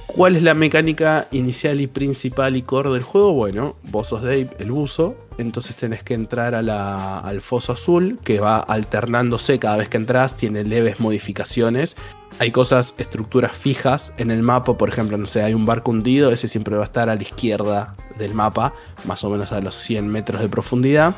¿Cuál 0.08 0.36
es 0.36 0.44
la 0.44 0.54
mecánica 0.54 1.28
inicial 1.32 1.82
y 1.82 1.88
principal 1.88 2.56
y 2.56 2.62
core 2.62 2.92
del 2.92 3.02
juego? 3.02 3.34
Bueno, 3.34 3.76
vos 3.90 4.08
sos 4.08 4.22
Dave, 4.22 4.50
el 4.60 4.72
buzo, 4.72 5.16
entonces 5.40 5.76
tenés 5.76 6.04
que 6.04 6.14
entrar 6.14 6.54
a 6.54 6.62
la- 6.62 7.18
al 7.20 7.42
foso 7.42 7.74
azul, 7.74 8.20
que 8.24 8.40
va 8.40 8.60
alternándose 8.60 9.58
cada 9.58 9.78
vez 9.78 9.90
que 9.90 9.98
entras, 9.98 10.38
tiene 10.38 10.64
leves 10.64 11.00
modificaciones. 11.00 11.96
Hay 12.40 12.52
cosas, 12.52 12.96
estructuras 12.98 13.52
fijas 13.52 14.14
en 14.18 14.32
el 14.32 14.42
mapa, 14.42 14.78
por 14.78 14.90
ejemplo, 14.90 15.18
no 15.18 15.28
sé, 15.28 15.44
hay 15.44 15.54
un 15.54 15.66
barco 15.66 15.92
hundido, 15.92 16.32
ese 16.32 16.48
siempre 16.48 16.76
va 16.76 16.84
a 16.84 16.86
estar 16.86 17.10
a 17.10 17.16
la 17.16 17.22
izquierda 17.22 17.96
del 18.18 18.34
mapa, 18.34 18.74
más 19.06 19.24
o 19.24 19.30
menos 19.30 19.52
a 19.52 19.62
los 19.62 19.76
100 19.76 20.08
metros 20.08 20.42
de 20.42 20.50
profundidad. 20.50 21.16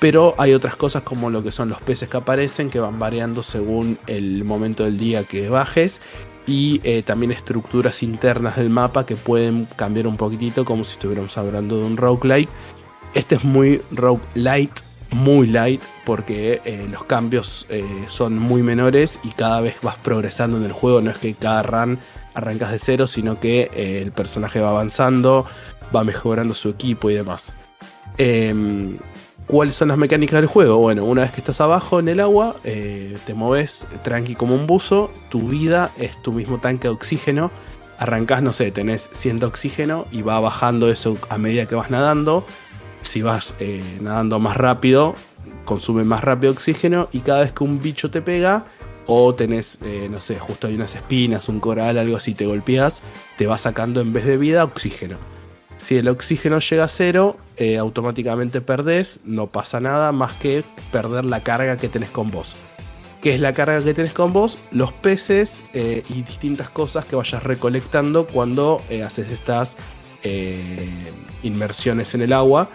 Pero 0.00 0.34
hay 0.38 0.54
otras 0.54 0.76
cosas 0.76 1.02
como 1.02 1.30
lo 1.30 1.42
que 1.42 1.52
son 1.52 1.68
los 1.68 1.80
peces 1.80 2.08
que 2.08 2.16
aparecen, 2.16 2.70
que 2.70 2.80
van 2.80 2.98
variando 2.98 3.42
según 3.42 3.98
el 4.06 4.44
momento 4.44 4.84
del 4.84 4.96
día 4.96 5.24
que 5.24 5.48
bajes. 5.50 6.00
Y 6.46 6.80
eh, 6.84 7.02
también 7.02 7.32
estructuras 7.32 8.02
internas 8.02 8.56
del 8.56 8.70
mapa 8.70 9.04
que 9.04 9.14
pueden 9.14 9.66
cambiar 9.76 10.06
un 10.06 10.16
poquitito, 10.16 10.64
como 10.64 10.84
si 10.84 10.92
estuviéramos 10.92 11.36
hablando 11.36 11.78
de 11.78 11.84
un 11.84 11.98
roguelike. 11.98 12.48
Este 13.12 13.34
es 13.34 13.44
muy 13.44 13.82
roguelite, 13.90 14.80
muy 15.12 15.46
light, 15.46 15.82
porque 16.04 16.60
eh, 16.64 16.86
los 16.90 17.04
cambios 17.04 17.66
eh, 17.68 17.84
son 18.06 18.38
muy 18.38 18.62
menores 18.62 19.18
y 19.22 19.30
cada 19.30 19.60
vez 19.60 19.76
vas 19.82 19.96
progresando 19.96 20.56
en 20.56 20.64
el 20.64 20.72
juego. 20.72 21.00
No 21.00 21.10
es 21.10 21.18
que 21.18 21.34
cada 21.34 21.62
run 21.62 21.98
arrancas 22.34 22.70
de 22.70 22.78
cero, 22.78 23.06
sino 23.06 23.40
que 23.40 23.70
eh, 23.74 24.00
el 24.02 24.12
personaje 24.12 24.60
va 24.60 24.70
avanzando, 24.70 25.46
va 25.94 26.04
mejorando 26.04 26.54
su 26.54 26.68
equipo 26.68 27.10
y 27.10 27.14
demás. 27.14 27.52
Em, 28.18 28.98
¿Cuáles 29.46 29.74
son 29.74 29.88
las 29.88 29.98
mecánicas 29.98 30.40
del 30.40 30.46
juego? 30.46 30.78
Bueno, 30.78 31.04
una 31.04 31.22
vez 31.22 31.32
que 31.32 31.40
estás 31.40 31.60
abajo 31.60 31.98
en 31.98 32.08
el 32.08 32.20
agua, 32.20 32.54
te 32.62 33.34
moves 33.34 33.84
tranqui 34.04 34.36
como 34.36 34.54
un 34.54 34.68
buzo, 34.68 35.10
tu 35.28 35.48
vida 35.48 35.90
es 35.98 36.22
tu 36.22 36.32
mismo 36.32 36.58
tanque 36.58 36.86
de 36.86 36.94
oxígeno. 36.94 37.50
Arrancás, 37.98 38.42
no 38.42 38.52
sé, 38.52 38.70
tenés 38.70 39.10
100 39.12 39.40
de 39.40 39.46
oxígeno 39.46 40.06
y 40.12 40.22
va 40.22 40.38
bajando 40.38 40.88
eso 40.88 41.18
a 41.30 41.36
medida 41.36 41.66
que 41.66 41.74
vas 41.74 41.90
nadando. 41.90 42.46
Si 43.02 43.22
vas 43.22 43.54
eh, 43.60 43.82
nadando 44.00 44.38
más 44.38 44.56
rápido, 44.56 45.14
consume 45.64 46.04
más 46.04 46.22
rápido 46.22 46.52
oxígeno 46.52 47.08
y 47.12 47.20
cada 47.20 47.40
vez 47.40 47.52
que 47.52 47.64
un 47.64 47.80
bicho 47.80 48.10
te 48.10 48.22
pega 48.22 48.66
o 49.06 49.34
tenés, 49.34 49.78
eh, 49.84 50.08
no 50.10 50.20
sé, 50.20 50.38
justo 50.38 50.66
hay 50.66 50.74
unas 50.74 50.94
espinas, 50.94 51.48
un 51.48 51.60
coral, 51.60 51.98
algo 51.98 52.16
así, 52.16 52.34
te 52.34 52.46
golpeas, 52.46 53.02
te 53.36 53.46
va 53.46 53.58
sacando 53.58 54.00
en 54.00 54.12
vez 54.12 54.24
de 54.24 54.36
vida 54.36 54.64
oxígeno. 54.64 55.16
Si 55.78 55.96
el 55.96 56.08
oxígeno 56.08 56.60
llega 56.60 56.84
a 56.84 56.88
cero, 56.88 57.38
eh, 57.56 57.78
automáticamente 57.78 58.60
perdés, 58.60 59.20
no 59.24 59.46
pasa 59.46 59.80
nada 59.80 60.12
más 60.12 60.34
que 60.34 60.62
perder 60.92 61.24
la 61.24 61.42
carga 61.42 61.78
que 61.78 61.88
tenés 61.88 62.10
con 62.10 62.30
vos. 62.30 62.54
¿Qué 63.22 63.34
es 63.34 63.40
la 63.40 63.54
carga 63.54 63.82
que 63.82 63.94
tenés 63.94 64.12
con 64.12 64.32
vos? 64.32 64.58
Los 64.70 64.92
peces 64.92 65.64
y 65.74 66.22
distintas 66.22 66.70
cosas 66.70 67.04
que 67.04 67.16
vayas 67.16 67.42
recolectando 67.42 68.26
cuando 68.26 68.80
haces 69.04 69.30
estas 69.30 69.76
inmersiones 71.42 72.14
en 72.14 72.22
el 72.22 72.32
agua. 72.32 72.68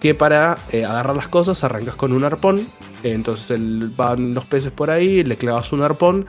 Que 0.00 0.14
para 0.14 0.58
eh, 0.70 0.84
agarrar 0.84 1.16
las 1.16 1.26
cosas 1.28 1.64
arrancas 1.64 1.96
con 1.96 2.12
un 2.12 2.24
arpón. 2.24 2.68
Entonces 3.02 3.50
el- 3.50 3.92
van 3.96 4.32
los 4.34 4.46
peces 4.46 4.70
por 4.70 4.90
ahí, 4.90 5.24
le 5.24 5.36
clavas 5.36 5.72
un 5.72 5.82
arpón. 5.82 6.26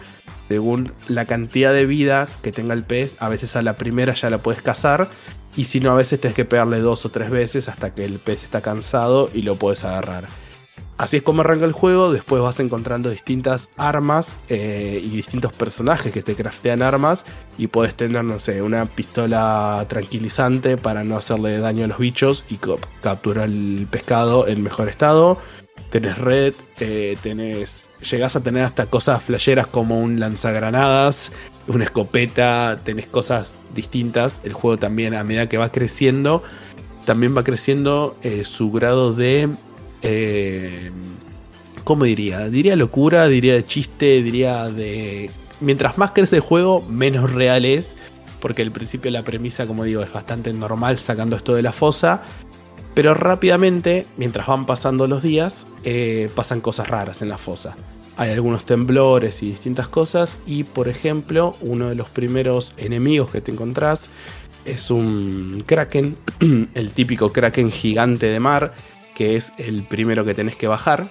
Según 0.47 0.93
la 1.07 1.25
cantidad 1.25 1.71
de 1.73 1.85
vida 1.85 2.27
que 2.41 2.51
tenga 2.51 2.73
el 2.73 2.83
pez, 2.83 3.15
a 3.19 3.29
veces 3.29 3.55
a 3.55 3.61
la 3.61 3.77
primera 3.77 4.15
ya 4.15 4.31
la 4.31 4.39
puedes 4.39 4.63
cazar. 4.63 5.07
Y 5.55 5.65
si 5.65 5.79
no, 5.79 5.91
a 5.91 5.95
veces 5.95 6.19
tienes 6.19 6.35
que 6.35 6.45
pegarle 6.45 6.79
dos 6.79 7.05
o 7.05 7.09
tres 7.09 7.29
veces 7.29 7.69
hasta 7.69 7.93
que 7.93 8.05
el 8.05 8.19
pez 8.19 8.43
está 8.43 8.61
cansado 8.61 9.29
y 9.33 9.43
lo 9.43 9.55
puedes 9.55 9.83
agarrar. 9.83 10.27
Así 10.99 11.15
es 11.15 11.23
como 11.23 11.43
arranca 11.43 11.63
el 11.63 11.71
juego, 11.71 12.11
después 12.11 12.43
vas 12.43 12.59
encontrando 12.59 13.09
distintas 13.09 13.69
armas 13.77 14.35
eh, 14.49 14.99
y 15.01 15.07
distintos 15.07 15.53
personajes 15.53 16.11
que 16.11 16.21
te 16.21 16.35
craftean 16.35 16.81
armas 16.81 17.23
y 17.57 17.67
puedes 17.67 17.95
tener, 17.95 18.25
no 18.25 18.37
sé, 18.37 18.61
una 18.61 18.85
pistola 18.85 19.85
tranquilizante 19.87 20.75
para 20.75 21.05
no 21.05 21.15
hacerle 21.15 21.57
daño 21.59 21.85
a 21.85 21.87
los 21.87 21.99
bichos 21.99 22.43
y 22.49 22.57
capturar 23.01 23.47
el 23.47 23.87
pescado 23.89 24.45
en 24.49 24.61
mejor 24.61 24.89
estado. 24.89 25.37
Tenés 25.89 26.17
red, 26.17 26.53
eh, 26.81 27.17
tenés. 27.23 27.85
Llegás 28.11 28.35
a 28.35 28.43
tener 28.43 28.63
hasta 28.63 28.87
cosas 28.87 29.23
flasheras 29.23 29.67
como 29.67 30.01
un 30.01 30.19
lanzagranadas, 30.19 31.31
una 31.67 31.85
escopeta, 31.85 32.77
tenés 32.83 33.07
cosas 33.07 33.59
distintas. 33.73 34.41
El 34.43 34.51
juego 34.51 34.75
también, 34.75 35.13
a 35.13 35.23
medida 35.23 35.47
que 35.47 35.57
va 35.57 35.71
creciendo, 35.71 36.43
también 37.05 37.37
va 37.37 37.45
creciendo 37.45 38.17
eh, 38.21 38.43
su 38.43 38.69
grado 38.69 39.13
de. 39.13 39.47
Eh, 40.01 40.91
¿Cómo 41.83 42.03
diría? 42.03 42.49
Diría 42.49 42.75
locura, 42.75 43.27
diría 43.27 43.65
chiste, 43.65 44.21
diría 44.21 44.67
de. 44.69 45.31
Mientras 45.59 45.97
más 45.97 46.11
crece 46.11 46.35
el 46.35 46.41
juego, 46.41 46.83
menos 46.87 47.31
real 47.31 47.65
es. 47.65 47.95
Porque 48.39 48.61
al 48.61 48.71
principio 48.71 49.11
la 49.11 49.23
premisa, 49.23 49.65
como 49.65 49.83
digo, 49.83 50.01
es 50.01 50.13
bastante 50.13 50.53
normal 50.53 50.99
sacando 50.99 51.35
esto 51.35 51.55
de 51.55 51.61
la 51.61 51.73
fosa. 51.73 52.21
Pero 52.93 53.13
rápidamente, 53.13 54.05
mientras 54.17 54.45
van 54.45 54.65
pasando 54.65 55.07
los 55.07 55.23
días, 55.23 55.67
eh, 55.83 56.29
pasan 56.35 56.61
cosas 56.61 56.87
raras 56.87 57.21
en 57.21 57.29
la 57.29 57.37
fosa. 57.37 57.75
Hay 58.17 58.31
algunos 58.31 58.65
temblores 58.65 59.41
y 59.41 59.47
distintas 59.47 59.87
cosas. 59.87 60.37
Y 60.45 60.65
por 60.65 60.89
ejemplo, 60.89 61.55
uno 61.61 61.89
de 61.89 61.95
los 61.95 62.09
primeros 62.09 62.73
enemigos 62.77 63.31
que 63.31 63.41
te 63.41 63.51
encontrás 63.51 64.09
es 64.65 64.91
un 64.91 65.63
kraken, 65.65 66.15
el 66.73 66.91
típico 66.91 67.31
kraken 67.31 67.71
gigante 67.71 68.27
de 68.27 68.39
mar, 68.39 68.73
que 69.19 69.35
es 69.35 69.51
el 69.57 69.83
primero 69.83 70.23
que 70.23 70.33
tenés 70.33 70.55
que 70.55 70.69
bajar. 70.69 71.09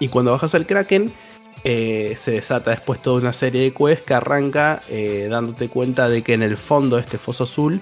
Y 0.00 0.08
cuando 0.08 0.32
bajas 0.32 0.56
al 0.56 0.66
kraken, 0.66 1.12
eh, 1.62 2.14
se 2.16 2.32
desata 2.32 2.72
después 2.72 3.00
toda 3.00 3.20
una 3.20 3.32
serie 3.32 3.62
de 3.62 3.72
quests 3.72 4.02
que 4.04 4.14
arranca 4.14 4.80
eh, 4.88 5.28
dándote 5.30 5.68
cuenta 5.68 6.08
de 6.08 6.22
que 6.22 6.34
en 6.34 6.42
el 6.42 6.56
fondo 6.56 6.96
de 6.96 7.02
este 7.02 7.16
foso 7.16 7.44
azul 7.44 7.80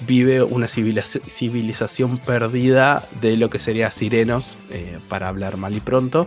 vive 0.00 0.42
una 0.42 0.66
civiliz- 0.66 1.20
civilización 1.26 2.16
perdida 2.16 3.06
de 3.20 3.36
lo 3.36 3.50
que 3.50 3.60
sería 3.60 3.90
Sirenos, 3.90 4.56
eh, 4.70 4.98
para 5.10 5.28
hablar 5.28 5.58
mal 5.58 5.76
y 5.76 5.80
pronto. 5.80 6.26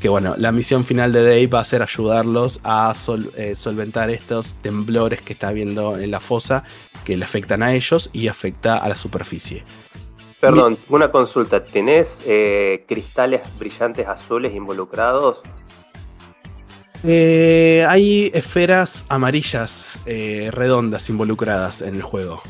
Que 0.00 0.08
bueno, 0.08 0.34
la 0.36 0.50
misión 0.50 0.84
final 0.84 1.12
de 1.12 1.22
Dave 1.22 1.46
va 1.46 1.60
a 1.60 1.64
ser 1.64 1.82
ayudarlos 1.82 2.58
a 2.64 2.92
sol- 2.96 3.32
solventar 3.54 4.10
estos 4.10 4.56
temblores 4.60 5.20
que 5.22 5.34
está 5.34 5.52
viendo 5.52 5.98
en 6.00 6.10
la 6.10 6.18
fosa, 6.18 6.64
que 7.04 7.16
le 7.16 7.24
afectan 7.24 7.62
a 7.62 7.74
ellos 7.74 8.10
y 8.12 8.26
afecta 8.26 8.76
a 8.76 8.88
la 8.88 8.96
superficie. 8.96 9.62
Perdón, 10.50 10.78
una 10.88 11.10
consulta. 11.10 11.64
¿Tenés 11.64 12.22
eh, 12.26 12.84
cristales 12.86 13.42
brillantes 13.58 14.06
azules 14.06 14.54
involucrados? 14.54 15.42
Eh, 17.02 17.84
hay 17.88 18.30
esferas 18.32 19.04
amarillas 19.08 20.00
eh, 20.06 20.50
redondas 20.52 21.08
involucradas 21.10 21.82
en 21.82 21.96
el 21.96 22.02
juego. 22.02 22.40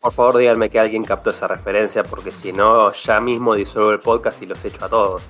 Por 0.00 0.12
favor, 0.12 0.36
díganme 0.36 0.70
que 0.70 0.78
alguien 0.78 1.04
captó 1.04 1.30
esa 1.30 1.48
referencia, 1.48 2.02
porque 2.02 2.30
si 2.30 2.52
no, 2.52 2.92
ya 2.92 3.20
mismo 3.20 3.54
disuelvo 3.54 3.92
el 3.92 4.00
podcast 4.00 4.42
y 4.42 4.46
los 4.46 4.64
echo 4.64 4.84
a 4.84 4.88
todos. 4.88 5.22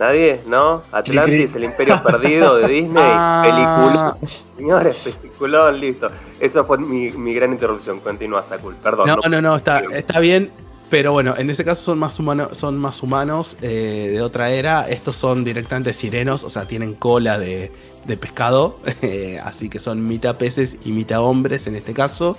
¿Nadie? 0.00 0.40
¿No? 0.48 0.82
Atlantis, 0.92 1.54
el 1.54 1.64
imperio 1.64 2.02
perdido 2.02 2.56
de 2.56 2.66
Disney, 2.68 3.02
Ah. 3.06 3.42
película. 3.44 4.16
Señores, 4.56 4.96
peliculón, 4.96 5.78
listo. 5.78 6.08
Eso 6.40 6.64
fue 6.64 6.78
mi, 6.78 7.10
mi 7.10 7.34
gran 7.34 7.52
interrupción. 7.52 8.00
Continúa, 8.00 8.42
Sakul. 8.42 8.74
Perdón. 8.76 9.06
No, 9.06 9.16
no, 9.28 9.40
no, 9.42 9.56
está, 9.56 9.80
está 9.94 10.18
bien. 10.20 10.50
Pero 10.88 11.12
bueno, 11.12 11.34
en 11.36 11.48
ese 11.50 11.64
caso 11.64 11.82
son 11.82 11.98
más, 12.00 12.18
humano- 12.18 12.48
son 12.54 12.76
más 12.78 13.02
humanos 13.02 13.56
eh, 13.62 14.08
de 14.12 14.22
otra 14.22 14.50
era. 14.50 14.88
Estos 14.88 15.14
son 15.16 15.44
directamente 15.44 15.92
sirenos, 15.94 16.42
o 16.44 16.50
sea, 16.50 16.66
tienen 16.66 16.94
cola 16.94 17.38
de, 17.38 17.70
de 18.06 18.16
pescado. 18.16 18.78
eh, 19.02 19.38
así 19.44 19.68
que 19.68 19.78
son 19.78 20.04
mitad 20.08 20.34
peces 20.36 20.78
y 20.84 20.92
mitad 20.92 21.20
hombres 21.20 21.66
en 21.68 21.76
este 21.76 21.92
caso. 21.92 22.36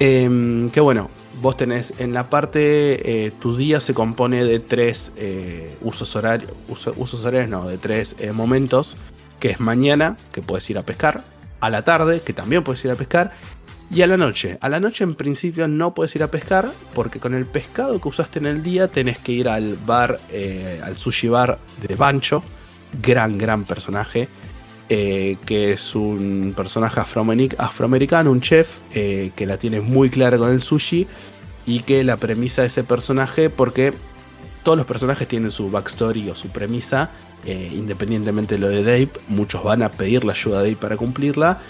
Em, 0.00 0.70
que 0.70 0.80
bueno, 0.80 1.10
vos 1.40 1.56
tenés 1.56 1.94
en 1.98 2.14
la 2.14 2.28
parte, 2.28 3.26
eh, 3.26 3.30
tu 3.40 3.56
día 3.56 3.80
se 3.80 3.94
compone 3.94 4.44
de 4.44 4.60
tres 4.60 5.12
eh, 5.16 5.76
usos 5.82 6.14
horarios, 6.16 6.52
uso- 6.68 6.94
usos 6.96 7.24
horarios 7.24 7.48
no, 7.48 7.68
de 7.68 7.78
tres 7.78 8.16
eh, 8.18 8.32
momentos, 8.32 8.96
que 9.40 9.50
es 9.50 9.60
mañana, 9.60 10.16
que 10.32 10.42
puedes 10.42 10.68
ir 10.70 10.78
a 10.78 10.82
pescar, 10.82 11.22
a 11.60 11.70
la 11.70 11.82
tarde, 11.82 12.20
que 12.20 12.32
también 12.32 12.64
puedes 12.64 12.84
ir 12.84 12.90
a 12.90 12.96
pescar, 12.96 13.32
y 13.90 14.02
a 14.02 14.06
la 14.06 14.16
noche. 14.16 14.58
A 14.60 14.68
la 14.68 14.80
noche 14.80 15.04
en 15.04 15.14
principio 15.14 15.68
no 15.68 15.94
puedes 15.94 16.14
ir 16.16 16.22
a 16.22 16.28
pescar, 16.28 16.70
porque 16.94 17.20
con 17.20 17.34
el 17.34 17.46
pescado 17.46 18.00
que 18.00 18.08
usaste 18.08 18.38
en 18.40 18.46
el 18.46 18.62
día 18.62 18.88
tenés 18.88 19.18
que 19.18 19.32
ir 19.32 19.48
al 19.48 19.76
bar, 19.86 20.18
eh, 20.32 20.80
al 20.82 20.98
sushi 20.98 21.28
bar 21.28 21.58
de 21.86 21.94
Bancho, 21.94 22.42
gran, 23.00 23.38
gran 23.38 23.64
personaje 23.64 24.28
eh, 24.88 25.36
que 25.46 25.72
es 25.72 25.94
un 25.94 26.52
personaje 26.56 27.00
afroameric- 27.00 27.54
afroamericano, 27.58 28.30
un 28.30 28.40
chef, 28.40 28.78
eh, 28.94 29.30
que 29.34 29.46
la 29.46 29.56
tiene 29.56 29.80
muy 29.80 30.10
clara 30.10 30.36
con 30.38 30.50
el 30.50 30.62
sushi 30.62 31.06
y 31.66 31.80
que 31.80 32.04
la 32.04 32.16
premisa 32.16 32.62
de 32.62 32.68
ese 32.68 32.84
personaje, 32.84 33.48
porque 33.48 33.94
todos 34.62 34.76
los 34.76 34.86
personajes 34.86 35.26
tienen 35.26 35.50
su 35.50 35.70
backstory 35.70 36.28
o 36.30 36.34
su 36.34 36.48
premisa, 36.48 37.10
eh, 37.46 37.70
independientemente 37.74 38.54
de 38.56 38.60
lo 38.60 38.68
de 38.68 38.82
Dave, 38.82 39.08
muchos 39.28 39.62
van 39.64 39.82
a 39.82 39.90
pedir 39.90 40.24
la 40.24 40.32
ayuda 40.32 40.58
de 40.58 40.64
Dave 40.70 40.76
para 40.80 40.96
cumplirla. 40.96 41.60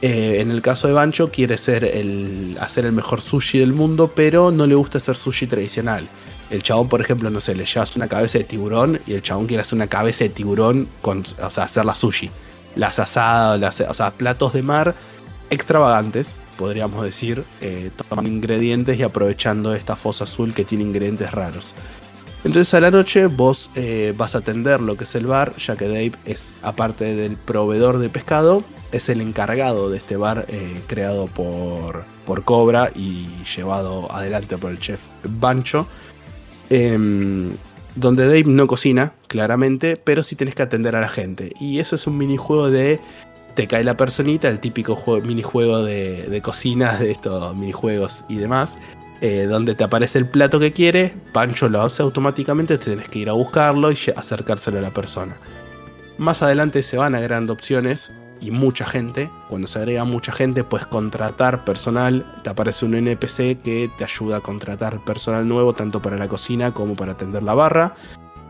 En 0.00 0.52
el 0.52 0.62
caso 0.62 0.86
de 0.86 0.92
Bancho 0.92 1.32
quiere 1.32 1.58
ser 1.58 1.84
el, 1.84 2.56
hacer 2.60 2.84
el 2.84 2.92
mejor 2.92 3.20
sushi 3.20 3.58
del 3.58 3.72
mundo, 3.72 4.12
pero 4.14 4.52
no 4.52 4.64
le 4.64 4.76
gusta 4.76 4.98
hacer 4.98 5.16
sushi 5.16 5.48
tradicional. 5.48 6.06
El 6.50 6.62
chabón, 6.62 6.88
por 6.88 7.00
ejemplo, 7.00 7.30
no 7.30 7.40
sé, 7.40 7.56
le 7.56 7.64
llevas 7.66 7.96
una 7.96 8.06
cabeza 8.06 8.38
de 8.38 8.44
tiburón 8.44 9.00
y 9.08 9.14
el 9.14 9.22
chabón 9.22 9.46
quiere 9.46 9.62
hacer 9.62 9.74
una 9.74 9.88
cabeza 9.88 10.22
de 10.22 10.30
tiburón 10.30 10.86
o 11.02 11.50
sea, 11.50 11.64
hacer 11.64 11.84
la 11.84 11.96
sushi 11.96 12.30
las 12.78 12.98
asadas, 12.98 13.60
las, 13.60 13.80
o 13.80 13.92
sea, 13.92 14.10
platos 14.12 14.54
de 14.54 14.62
mar 14.62 14.94
extravagantes, 15.50 16.36
podríamos 16.56 17.04
decir, 17.04 17.44
eh, 17.60 17.90
tomando 18.08 18.30
ingredientes 18.30 18.98
y 18.98 19.02
aprovechando 19.02 19.74
esta 19.74 19.96
fosa 19.96 20.24
azul 20.24 20.54
que 20.54 20.64
tiene 20.64 20.84
ingredientes 20.84 21.30
raros. 21.30 21.74
Entonces 22.44 22.72
a 22.74 22.80
la 22.80 22.90
noche 22.90 23.26
vos 23.26 23.68
eh, 23.74 24.14
vas 24.16 24.34
a 24.34 24.38
atender 24.38 24.80
lo 24.80 24.96
que 24.96 25.04
es 25.04 25.14
el 25.16 25.26
bar, 25.26 25.54
ya 25.56 25.76
que 25.76 25.88
Dave 25.88 26.12
es, 26.24 26.54
aparte 26.62 27.16
del 27.16 27.36
proveedor 27.36 27.98
de 27.98 28.08
pescado, 28.08 28.62
es 28.92 29.08
el 29.08 29.20
encargado 29.20 29.90
de 29.90 29.98
este 29.98 30.16
bar 30.16 30.46
eh, 30.48 30.80
creado 30.86 31.26
por, 31.26 32.04
por 32.26 32.44
Cobra 32.44 32.90
y 32.94 33.28
llevado 33.56 34.10
adelante 34.12 34.56
por 34.56 34.70
el 34.70 34.78
chef 34.78 35.00
Bancho. 35.24 35.88
Em, 36.70 37.50
donde 37.98 38.26
Dave 38.26 38.44
no 38.44 38.66
cocina, 38.66 39.12
claramente, 39.26 39.96
pero 39.96 40.22
sí 40.22 40.36
tienes 40.36 40.54
que 40.54 40.62
atender 40.62 40.96
a 40.96 41.00
la 41.00 41.08
gente. 41.08 41.52
Y 41.60 41.78
eso 41.78 41.96
es 41.96 42.06
un 42.06 42.16
minijuego 42.16 42.70
de 42.70 43.00
te 43.54 43.66
cae 43.66 43.82
la 43.82 43.96
personita, 43.96 44.48
el 44.48 44.60
típico 44.60 44.96
minijuego 45.24 45.82
de, 45.82 46.24
de 46.24 46.42
cocina, 46.42 46.96
de 46.96 47.10
estos 47.10 47.56
minijuegos 47.56 48.24
y 48.28 48.36
demás. 48.36 48.78
Eh, 49.20 49.46
donde 49.50 49.74
te 49.74 49.82
aparece 49.82 50.20
el 50.20 50.26
plato 50.26 50.60
que 50.60 50.72
quiere, 50.72 51.12
Pancho 51.32 51.68
lo 51.68 51.82
hace 51.82 52.04
automáticamente, 52.04 52.78
tienes 52.78 53.08
que 53.08 53.18
ir 53.18 53.28
a 53.28 53.32
buscarlo 53.32 53.90
y 53.90 53.98
acercárselo 54.14 54.78
a 54.78 54.82
la 54.82 54.90
persona. 54.90 55.36
Más 56.18 56.42
adelante 56.42 56.84
se 56.84 56.98
van 56.98 57.16
agregando 57.16 57.52
opciones 57.52 58.12
y 58.40 58.50
mucha 58.50 58.86
gente. 58.86 59.30
Cuando 59.48 59.66
se 59.66 59.78
agrega 59.78 60.04
mucha 60.04 60.32
gente, 60.32 60.64
puedes 60.64 60.86
contratar 60.86 61.64
personal. 61.64 62.26
Te 62.42 62.50
aparece 62.50 62.84
un 62.84 62.94
NPC 62.94 63.60
que 63.62 63.90
te 63.96 64.04
ayuda 64.04 64.38
a 64.38 64.40
contratar 64.40 65.02
personal 65.04 65.46
nuevo, 65.46 65.72
tanto 65.72 66.00
para 66.02 66.16
la 66.16 66.28
cocina 66.28 66.72
como 66.72 66.94
para 66.94 67.12
atender 67.12 67.42
la 67.42 67.54
barra. 67.54 67.94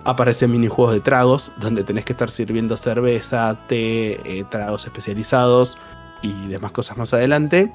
Aparecen 0.04 0.50
minijuegos 0.50 0.94
de 0.94 1.00
tragos, 1.00 1.52
donde 1.58 1.84
tenés 1.84 2.04
que 2.04 2.12
estar 2.12 2.30
sirviendo 2.30 2.76
cerveza, 2.76 3.58
té, 3.68 4.20
eh, 4.24 4.44
tragos 4.50 4.84
especializados 4.84 5.76
y 6.22 6.48
demás 6.48 6.72
cosas 6.72 6.96
más 6.96 7.12
adelante. 7.14 7.70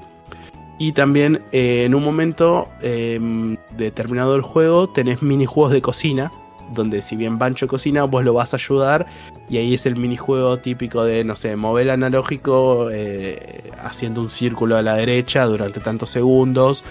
Y 0.78 0.92
también 0.92 1.42
eh, 1.52 1.84
en 1.84 1.94
un 1.94 2.02
momento 2.02 2.68
em, 2.82 3.56
determinado 3.76 4.32
del 4.32 4.42
juego 4.42 4.88
tenés 4.88 5.22
minijuegos 5.22 5.72
de 5.72 5.80
cocina, 5.80 6.32
donde 6.72 7.02
si 7.02 7.14
bien 7.16 7.38
Bancho 7.38 7.68
cocina, 7.68 8.04
vos 8.04 8.24
lo 8.24 8.34
vas 8.34 8.54
a 8.54 8.56
ayudar. 8.56 9.06
Y 9.48 9.58
ahí 9.58 9.74
es 9.74 9.86
el 9.86 9.96
minijuego 9.96 10.58
típico 10.58 11.04
de, 11.04 11.22
no 11.24 11.36
sé, 11.36 11.54
mover 11.56 11.86
el 11.86 11.90
analógico 11.90 12.88
eh, 12.90 13.70
haciendo 13.78 14.20
un 14.20 14.30
círculo 14.30 14.76
a 14.76 14.82
la 14.82 14.94
derecha 14.94 15.44
durante 15.44 15.80
tantos 15.80 16.10
segundos. 16.10 16.84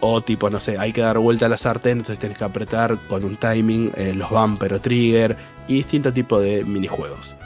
O 0.00 0.22
tipo, 0.22 0.48
no 0.48 0.60
sé, 0.60 0.78
hay 0.78 0.92
que 0.92 1.02
dar 1.02 1.18
vuelta 1.18 1.46
a 1.46 1.48
la 1.48 1.58
sartén, 1.58 1.98
entonces 1.98 2.18
tenés 2.18 2.38
que 2.38 2.44
apretar 2.44 2.98
con 3.06 3.22
un 3.22 3.36
timing 3.36 3.92
eh, 3.96 4.14
los 4.14 4.30
bumper 4.30 4.72
o 4.74 4.80
trigger 4.80 5.36
y 5.68 5.74
distintos 5.74 6.14
tipos 6.14 6.42
de 6.42 6.64
minijuegos. 6.64 7.36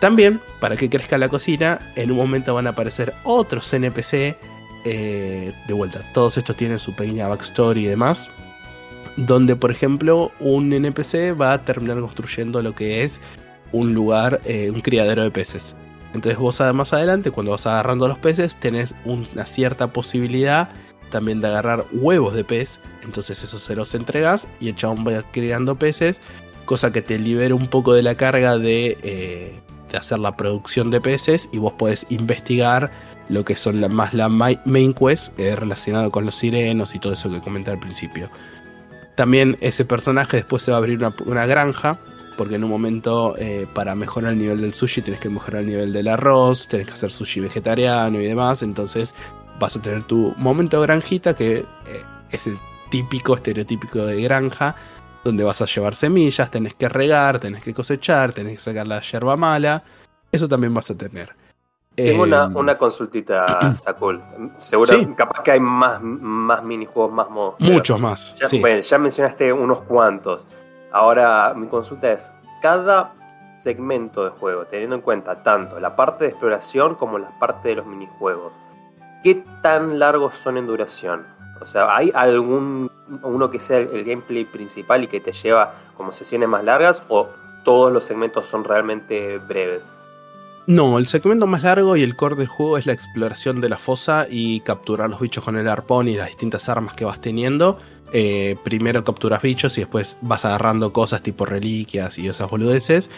También, 0.00 0.40
para 0.58 0.76
que 0.76 0.90
crezca 0.90 1.18
la 1.18 1.28
cocina, 1.28 1.78
en 1.94 2.10
un 2.10 2.16
momento 2.16 2.54
van 2.54 2.66
a 2.66 2.70
aparecer 2.70 3.14
otros 3.24 3.72
NPC 3.72 4.36
eh, 4.84 5.52
de 5.66 5.74
vuelta, 5.74 6.00
todos 6.14 6.36
estos 6.38 6.56
tienen 6.56 6.78
su 6.78 6.94
pequeña 6.94 7.28
backstory 7.28 7.84
y 7.84 7.88
demás. 7.88 8.30
Donde, 9.16 9.56
por 9.56 9.70
ejemplo, 9.70 10.30
un 10.40 10.72
NPC 10.72 11.38
va 11.38 11.54
a 11.54 11.64
terminar 11.64 11.98
construyendo 12.00 12.62
lo 12.62 12.74
que 12.74 13.02
es 13.02 13.20
un 13.72 13.94
lugar, 13.94 14.40
eh, 14.44 14.70
un 14.70 14.80
criadero 14.80 15.22
de 15.22 15.30
peces. 15.30 15.74
Entonces 16.14 16.38
vos 16.38 16.60
más 16.74 16.92
adelante, 16.92 17.30
cuando 17.30 17.52
vas 17.52 17.66
agarrando 17.66 18.08
los 18.08 18.18
peces, 18.18 18.54
tenés 18.54 18.94
una 19.04 19.46
cierta 19.46 19.88
posibilidad 19.88 20.70
también 21.10 21.40
de 21.40 21.48
agarrar 21.48 21.84
huevos 21.92 22.34
de 22.34 22.44
pez. 22.44 22.80
Entonces 23.04 23.42
esos 23.42 23.62
se 23.62 23.76
los 23.76 23.94
entregas 23.94 24.48
y 24.60 24.68
el 24.68 24.76
chabón 24.76 25.06
va 25.06 25.22
criando 25.30 25.76
peces. 25.76 26.20
Cosa 26.64 26.90
que 26.92 27.02
te 27.02 27.18
libera 27.18 27.54
un 27.54 27.68
poco 27.68 27.92
de 27.92 28.02
la 28.02 28.14
carga 28.16 28.58
de, 28.58 28.98
eh, 29.02 29.60
de 29.90 29.98
hacer 29.98 30.18
la 30.18 30.36
producción 30.36 30.90
de 30.90 31.00
peces 31.00 31.48
y 31.52 31.58
vos 31.58 31.72
podés 31.72 32.06
investigar 32.08 32.90
lo 33.28 33.44
que 33.44 33.56
son 33.56 33.80
más 33.92 34.14
la 34.14 34.28
main 34.28 34.94
quest 34.94 35.38
eh, 35.38 35.56
relacionado 35.56 36.10
con 36.10 36.24
los 36.24 36.36
sirenos 36.36 36.94
y 36.94 36.98
todo 36.98 37.12
eso 37.12 37.30
que 37.30 37.40
comenté 37.40 37.70
al 37.70 37.78
principio. 37.78 38.30
También 39.14 39.56
ese 39.60 39.84
personaje 39.84 40.38
después 40.38 40.62
se 40.62 40.70
va 40.70 40.76
a 40.76 40.78
abrir 40.78 41.00
una, 41.24 41.46
granja, 41.46 41.98
porque 42.36 42.56
en 42.56 42.64
un 42.64 42.70
momento 42.70 43.34
eh, 43.38 43.66
para 43.72 43.94
mejorar 43.94 44.32
el 44.32 44.38
nivel 44.38 44.60
del 44.60 44.74
sushi 44.74 45.02
tienes 45.02 45.20
que 45.20 45.28
mejorar 45.28 45.62
el 45.62 45.68
nivel 45.68 45.92
del 45.92 46.08
arroz, 46.08 46.68
tienes 46.68 46.86
que 46.88 46.94
hacer 46.94 47.10
sushi 47.10 47.40
vegetariano 47.40 48.20
y 48.20 48.26
demás, 48.26 48.62
entonces 48.62 49.14
vas 49.58 49.76
a 49.76 49.82
tener 49.82 50.04
tu 50.04 50.34
momento 50.36 50.80
granjita 50.80 51.34
que 51.34 51.58
eh, 51.58 51.64
es 52.30 52.46
el 52.46 52.56
típico, 52.90 53.34
estereotípico 53.34 54.04
de 54.04 54.22
granja, 54.22 54.76
donde 55.24 55.44
vas 55.44 55.60
a 55.62 55.66
llevar 55.66 55.94
semillas, 55.94 56.50
tenés 56.50 56.74
que 56.74 56.88
regar, 56.88 57.40
tenés 57.40 57.64
que 57.64 57.74
cosechar, 57.74 58.32
tenés 58.32 58.54
que 58.54 58.60
sacar 58.60 58.86
la 58.86 59.00
yerba 59.00 59.36
mala, 59.36 59.82
eso 60.30 60.48
también 60.48 60.72
vas 60.72 60.90
a 60.90 60.96
tener. 60.96 61.34
Tengo 61.96 62.24
una, 62.24 62.44
em, 62.44 62.56
una, 62.56 62.76
consultita, 62.76 63.74
Sakul. 63.78 64.22
Seguro, 64.58 64.92
capaz 65.16 65.42
que 65.42 65.52
hay 65.52 65.60
más, 65.60 66.00
más 66.02 66.62
minijuegos, 66.62 67.12
más 67.12 67.30
modos. 67.30 67.54
Muchos 67.58 67.98
más. 67.98 68.36
Ya, 68.36 68.60
bueno, 68.60 68.82
ya 68.82 68.98
mencionaste 68.98 69.52
unos 69.52 69.82
cuantos. 69.84 70.44
Ahora, 70.96 71.52
mi 71.54 71.66
consulta 71.66 72.10
es: 72.10 72.32
cada 72.62 73.12
segmento 73.58 74.24
de 74.24 74.30
juego, 74.30 74.64
teniendo 74.64 74.96
en 74.96 75.02
cuenta 75.02 75.42
tanto 75.42 75.78
la 75.78 75.94
parte 75.94 76.24
de 76.24 76.30
exploración 76.30 76.94
como 76.94 77.18
la 77.18 77.38
parte 77.38 77.68
de 77.68 77.74
los 77.74 77.86
minijuegos, 77.86 78.52
¿qué 79.22 79.44
tan 79.60 79.98
largos 79.98 80.34
son 80.36 80.56
en 80.56 80.66
duración? 80.66 81.26
O 81.60 81.66
sea, 81.66 81.94
¿hay 81.94 82.10
algún 82.14 82.90
uno 83.22 83.50
que 83.50 83.60
sea 83.60 83.76
el 83.76 84.04
gameplay 84.04 84.46
principal 84.46 85.04
y 85.04 85.06
que 85.06 85.20
te 85.20 85.32
lleva 85.32 85.74
como 85.98 86.12
sesiones 86.12 86.48
más 86.48 86.64
largas 86.64 87.02
o 87.08 87.28
todos 87.62 87.92
los 87.92 88.04
segmentos 88.04 88.46
son 88.46 88.64
realmente 88.64 89.36
breves? 89.36 89.84
No, 90.66 90.98
el 90.98 91.06
segmento 91.06 91.46
más 91.46 91.62
largo 91.62 91.96
y 91.96 92.02
el 92.02 92.16
core 92.16 92.36
del 92.36 92.48
juego 92.48 92.78
es 92.78 92.86
la 92.86 92.92
exploración 92.92 93.60
de 93.60 93.68
la 93.68 93.76
fosa 93.76 94.26
y 94.28 94.60
capturar 94.60 95.10
los 95.10 95.20
bichos 95.20 95.44
con 95.44 95.56
el 95.56 95.68
arpón 95.68 96.08
y 96.08 96.16
las 96.16 96.28
distintas 96.28 96.68
armas 96.68 96.94
que 96.94 97.04
vas 97.04 97.20
teniendo. 97.20 97.78
Eh, 98.12 98.56
primero 98.64 99.04
capturas 99.04 99.42
bichos 99.42 99.76
y 99.78 99.80
después 99.80 100.16
vas 100.22 100.44
agarrando 100.44 100.92
cosas 100.92 101.22
tipo 101.22 101.44
reliquias 101.44 102.18
y 102.18 102.28
esas 102.28 102.48
boludeces. 102.48 103.10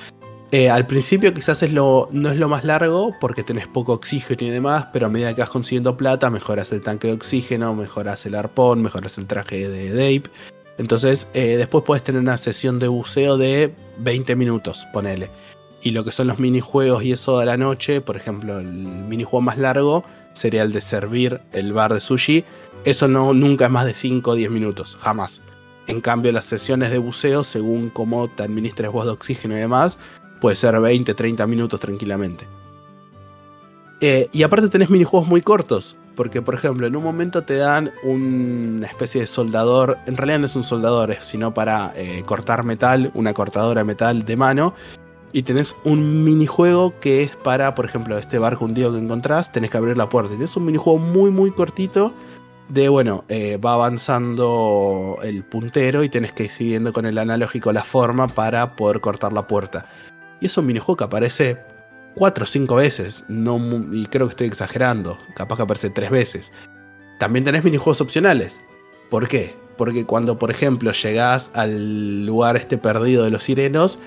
Eh, 0.50 0.70
al 0.70 0.86
principio 0.86 1.34
quizás 1.34 1.62
es 1.62 1.72
lo, 1.72 2.08
no 2.10 2.30
es 2.30 2.36
lo 2.36 2.48
más 2.48 2.64
largo 2.64 3.14
porque 3.20 3.42
tenés 3.42 3.66
poco 3.66 3.92
oxígeno 3.92 4.44
y 4.44 4.50
demás, 4.50 4.86
pero 4.92 5.06
a 5.06 5.08
medida 5.10 5.34
que 5.34 5.42
vas 5.42 5.50
consiguiendo 5.50 5.96
plata 5.96 6.30
mejoras 6.30 6.72
el 6.72 6.80
tanque 6.80 7.08
de 7.08 7.14
oxígeno, 7.14 7.74
mejoras 7.74 8.24
el 8.24 8.34
arpón, 8.34 8.82
mejoras 8.82 9.18
el 9.18 9.26
traje 9.26 9.68
de 9.68 9.90
Dave. 9.90 10.22
Entonces 10.78 11.28
eh, 11.34 11.56
después 11.58 11.84
puedes 11.84 12.02
tener 12.02 12.22
una 12.22 12.38
sesión 12.38 12.78
de 12.78 12.88
buceo 12.88 13.36
de 13.36 13.74
20 13.98 14.36
minutos, 14.36 14.86
ponele 14.92 15.28
y 15.82 15.92
lo 15.92 16.04
que 16.04 16.12
son 16.12 16.26
los 16.26 16.38
minijuegos 16.38 17.04
y 17.04 17.12
eso 17.12 17.38
de 17.38 17.46
la 17.46 17.56
noche, 17.56 18.00
por 18.00 18.16
ejemplo, 18.16 18.58
el 18.58 18.66
minijuego 18.66 19.40
más 19.40 19.58
largo 19.58 20.04
sería 20.34 20.62
el 20.62 20.72
de 20.72 20.80
servir 20.80 21.40
el 21.52 21.72
bar 21.72 21.94
de 21.94 22.00
sushi. 22.00 22.44
Eso 22.84 23.08
no, 23.08 23.32
nunca 23.34 23.66
es 23.66 23.70
más 23.70 23.84
de 23.84 23.94
5 23.94 24.30
o 24.30 24.34
10 24.34 24.50
minutos, 24.50 24.98
jamás. 25.00 25.42
En 25.86 26.00
cambio, 26.00 26.32
las 26.32 26.44
sesiones 26.44 26.90
de 26.90 26.98
buceo, 26.98 27.44
según 27.44 27.90
cómo 27.90 28.28
te 28.28 28.42
administres 28.42 28.90
vos 28.90 29.06
de 29.06 29.12
oxígeno 29.12 29.56
y 29.56 29.60
demás, 29.60 29.98
puede 30.40 30.56
ser 30.56 30.78
20, 30.78 31.14
30 31.14 31.46
minutos 31.46 31.80
tranquilamente. 31.80 32.46
Eh, 34.00 34.28
y 34.32 34.42
aparte 34.42 34.68
tenés 34.68 34.90
minijuegos 34.90 35.28
muy 35.28 35.42
cortos, 35.42 35.96
porque 36.14 36.40
por 36.40 36.54
ejemplo 36.54 36.86
en 36.86 36.94
un 36.94 37.02
momento 37.02 37.42
te 37.42 37.56
dan 37.56 37.90
una 38.04 38.86
especie 38.86 39.22
de 39.22 39.26
soldador, 39.26 39.98
en 40.06 40.16
realidad 40.16 40.38
no 40.38 40.46
es 40.46 40.54
un 40.54 40.62
soldador, 40.62 41.16
sino 41.20 41.52
para 41.52 41.92
eh, 41.96 42.22
cortar 42.24 42.64
metal, 42.64 43.10
una 43.14 43.34
cortadora 43.34 43.80
de 43.80 43.84
metal 43.84 44.24
de 44.24 44.36
mano, 44.36 44.74
y 45.32 45.42
tenés 45.42 45.74
un 45.84 46.22
minijuego 46.24 46.94
que 47.00 47.22
es 47.22 47.36
para, 47.36 47.74
por 47.74 47.84
ejemplo, 47.84 48.16
este 48.16 48.38
barco 48.38 48.64
hundido 48.64 48.92
que 48.92 48.98
encontrás, 48.98 49.52
tenés 49.52 49.70
que 49.70 49.76
abrir 49.76 49.96
la 49.96 50.08
puerta. 50.08 50.34
Y 50.38 50.42
es 50.42 50.56
un 50.56 50.64
minijuego 50.64 50.98
muy, 50.98 51.30
muy 51.30 51.50
cortito 51.50 52.14
de, 52.68 52.88
bueno, 52.88 53.24
eh, 53.28 53.56
va 53.56 53.74
avanzando 53.74 55.18
el 55.22 55.44
puntero 55.44 56.04
y 56.04 56.08
tenés 56.08 56.32
que 56.32 56.44
ir 56.44 56.50
siguiendo 56.50 56.92
con 56.92 57.06
el 57.06 57.18
analógico 57.18 57.72
la 57.72 57.84
forma 57.84 58.28
para 58.28 58.76
poder 58.76 59.00
cortar 59.00 59.32
la 59.32 59.46
puerta. 59.46 59.86
Y 60.40 60.46
es 60.46 60.56
un 60.56 60.66
minijuego 60.66 60.96
que 60.96 61.04
aparece 61.04 61.58
cuatro 62.14 62.44
o 62.44 62.46
cinco 62.46 62.76
veces, 62.76 63.24
no, 63.28 63.58
y 63.92 64.06
creo 64.06 64.26
que 64.26 64.32
estoy 64.32 64.46
exagerando, 64.46 65.18
capaz 65.34 65.56
que 65.56 65.62
aparece 65.62 65.90
tres 65.90 66.10
veces. 66.10 66.52
También 67.18 67.44
tenés 67.44 67.64
minijuegos 67.64 68.00
opcionales. 68.00 68.62
¿Por 69.10 69.28
qué? 69.28 69.56
Porque 69.76 70.04
cuando, 70.04 70.38
por 70.38 70.50
ejemplo, 70.50 70.92
llegás 70.92 71.50
al 71.54 72.26
lugar 72.26 72.56
este 72.56 72.78
perdido 72.78 73.24
de 73.24 73.30
los 73.30 73.44
sirenos, 73.44 73.98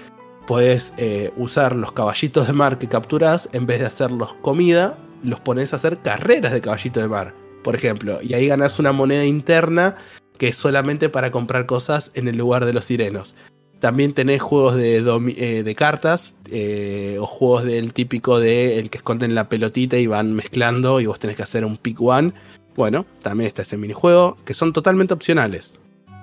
Puedes 0.48 0.94
eh, 0.98 1.32
usar 1.38 1.76
los 1.76 1.92
caballitos 1.92 2.48
de 2.48 2.54
mar 2.54 2.78
que 2.80 2.88
capturas, 2.88 3.50
en 3.54 3.68
vez 3.68 3.80
de 3.80 3.86
hacerlos 3.86 4.34
comida, 4.42 4.98
los 5.24 5.40
pones 5.40 5.72
a 5.72 5.76
hacer 5.76 6.00
carreras 6.00 6.52
de 6.52 6.62
caballitos 6.62 7.04
de 7.04 7.10
mar, 7.10 7.34
por 7.64 7.76
ejemplo. 7.76 8.20
Y 8.22 8.34
ahí 8.34 8.48
ganas 8.48 8.80
una 8.80 8.92
moneda 8.92 9.26
interna 9.26 9.98
que 10.38 10.50
es 10.50 10.58
solamente 10.58 11.10
para 11.10 11.32
comprar 11.32 11.66
cosas 11.66 12.12
en 12.16 12.28
el 12.28 12.38
lugar 12.38 12.66
de 12.66 12.74
los 12.74 12.86
sirenos. 12.86 13.36
También 13.80 14.14
tenés 14.14 14.42
juegos 14.42 14.76
de, 14.76 15.04
eh, 15.38 15.76
cartas 15.76 16.36
eh, 16.52 17.18
o 17.20 17.26
juegos 17.26 17.64
del 17.64 17.94
típico 17.94 18.40
de 18.40 18.78
el 18.80 18.90
que 18.90 18.98
esconden 18.98 19.34
la 19.34 19.50
pelotita 19.50 19.98
y 19.98 20.08
van 20.08 20.34
mezclando 20.34 21.00
y 21.00 21.08
vos 21.08 21.20
tenés 21.20 21.38
que 21.38 21.44
hacer 21.44 21.66
un 21.66 21.78
pick 21.78 22.00
one. 22.02 22.34
Bueno, 22.76 23.06
también 23.22 23.48
está 23.48 23.64
ese 23.64 23.78
minijuego 23.78 24.38
que 24.46 24.54
son 24.54 24.72
totalmente 24.72 25.14
opcionales 25.14 25.80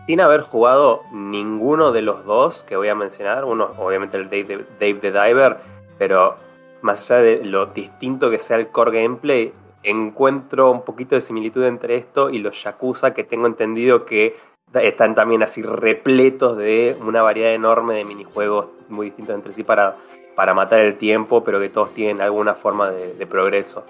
sin 0.08 0.22
haber 0.22 0.40
jugado 0.40 1.02
ninguno 1.12 1.92
de 1.92 2.00
los 2.00 2.24
dos 2.24 2.62
que 2.62 2.76
voy 2.76 2.88
a 2.88 2.94
mencionar, 2.94 3.44
uno 3.44 3.68
obviamente 3.76 4.16
el 4.16 4.30
Dave, 4.30 4.64
the 4.78 5.12
Diver, 5.12 5.58
pero 5.98 6.36
más 6.80 7.10
allá 7.10 7.20
de 7.20 7.44
lo 7.44 7.66
distinto 7.66 8.30
que 8.30 8.38
sea 8.38 8.56
el 8.56 8.68
core 8.68 9.02
gameplay, 9.02 9.52
encuentro 9.90 10.70
un 10.70 10.82
poquito 10.82 11.14
de 11.14 11.20
similitud 11.20 11.64
entre 11.64 11.96
esto 11.96 12.30
y 12.30 12.38
los 12.38 12.62
Yakuza, 12.62 13.14
que 13.14 13.24
tengo 13.24 13.46
entendido 13.46 14.04
que 14.04 14.36
están 14.74 15.14
también 15.14 15.42
así 15.42 15.62
repletos 15.62 16.56
de 16.56 16.96
una 17.00 17.22
variedad 17.22 17.54
enorme 17.54 17.94
de 17.94 18.04
minijuegos 18.04 18.66
muy 18.88 19.06
distintos 19.06 19.34
entre 19.34 19.52
sí 19.52 19.64
para, 19.64 19.96
para 20.34 20.54
matar 20.54 20.80
el 20.80 20.96
tiempo, 20.96 21.42
pero 21.42 21.60
que 21.60 21.68
todos 21.68 21.94
tienen 21.94 22.20
alguna 22.20 22.54
forma 22.54 22.90
de, 22.90 23.26
progreso. 23.26 23.84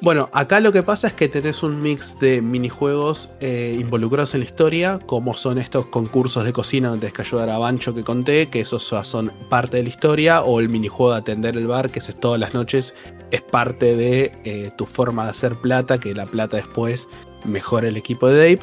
Bueno, 0.00 0.28
acá 0.32 0.60
lo 0.60 0.70
que 0.70 0.84
pasa 0.84 1.08
es 1.08 1.12
que 1.12 1.28
tenés 1.28 1.64
un 1.64 1.82
mix 1.82 2.20
de 2.20 2.40
minijuegos 2.40 3.30
eh, 3.40 3.76
involucrados 3.80 4.32
en 4.34 4.40
la 4.40 4.46
historia, 4.46 5.00
como 5.04 5.34
son 5.34 5.58
estos 5.58 5.86
concursos 5.86 6.44
de 6.44 6.52
cocina 6.52 6.90
donde 6.90 7.08
tienes 7.08 7.16
que 7.16 7.22
ayudar 7.22 7.50
a 7.50 7.58
Bancho 7.58 7.92
que 7.96 8.04
conté, 8.04 8.48
que 8.48 8.60
esos 8.60 8.84
son 8.84 9.32
parte 9.48 9.78
de 9.78 9.82
la 9.82 9.88
historia, 9.88 10.42
o 10.42 10.60
el 10.60 10.68
minijuego 10.68 11.12
de 11.12 11.18
atender 11.18 11.56
el 11.56 11.66
bar, 11.66 11.90
que 11.90 11.98
es 11.98 12.14
todas 12.20 12.38
las 12.38 12.54
noches, 12.54 12.94
es 13.32 13.42
parte 13.42 13.96
de 13.96 14.32
eh, 14.44 14.70
tu 14.76 14.86
forma 14.86 15.24
de 15.24 15.30
hacer 15.30 15.56
plata, 15.56 15.98
que 15.98 16.14
la 16.14 16.26
plata 16.26 16.58
después 16.58 17.08
mejora 17.44 17.88
el 17.88 17.96
equipo 17.96 18.28
de 18.28 18.36
Dave. 18.36 18.60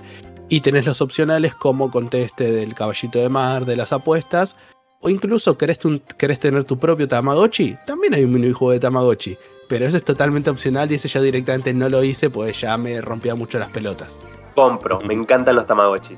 Y 0.48 0.62
tenés 0.62 0.86
los 0.86 1.02
opcionales 1.02 1.54
como 1.54 1.92
conteste 1.92 2.50
del 2.50 2.74
caballito 2.76 3.20
de 3.20 3.28
mar, 3.28 3.66
de 3.66 3.76
las 3.76 3.92
apuestas. 3.92 4.56
O 5.02 5.10
incluso 5.10 5.58
querés, 5.58 5.80
querés 6.18 6.40
tener 6.40 6.64
tu 6.64 6.80
propio 6.80 7.08
Tamagotchi. 7.08 7.76
También 7.86 8.14
hay 8.14 8.24
un 8.24 8.32
minijuego 8.32 8.72
de 8.72 8.80
Tamagotchi. 8.80 9.38
Pero 9.68 9.86
ese 9.86 9.98
es 9.98 10.04
totalmente 10.04 10.50
opcional 10.50 10.92
y 10.92 10.96
ese 10.96 11.08
ya 11.08 11.22
directamente 11.22 11.74
no 11.74 11.90
lo 11.90 12.04
hice 12.04 12.30
pues 12.30 12.62
ya 12.62 12.78
me 12.78 13.02
rompía 13.02 13.36
mucho 13.36 13.60
las 13.60 13.72
pelotas. 13.72 14.22
Compro, 14.54 15.02
me 15.02 15.14
encantan 15.14 15.56
los 15.56 15.68
Tamagotchi. 15.68 16.16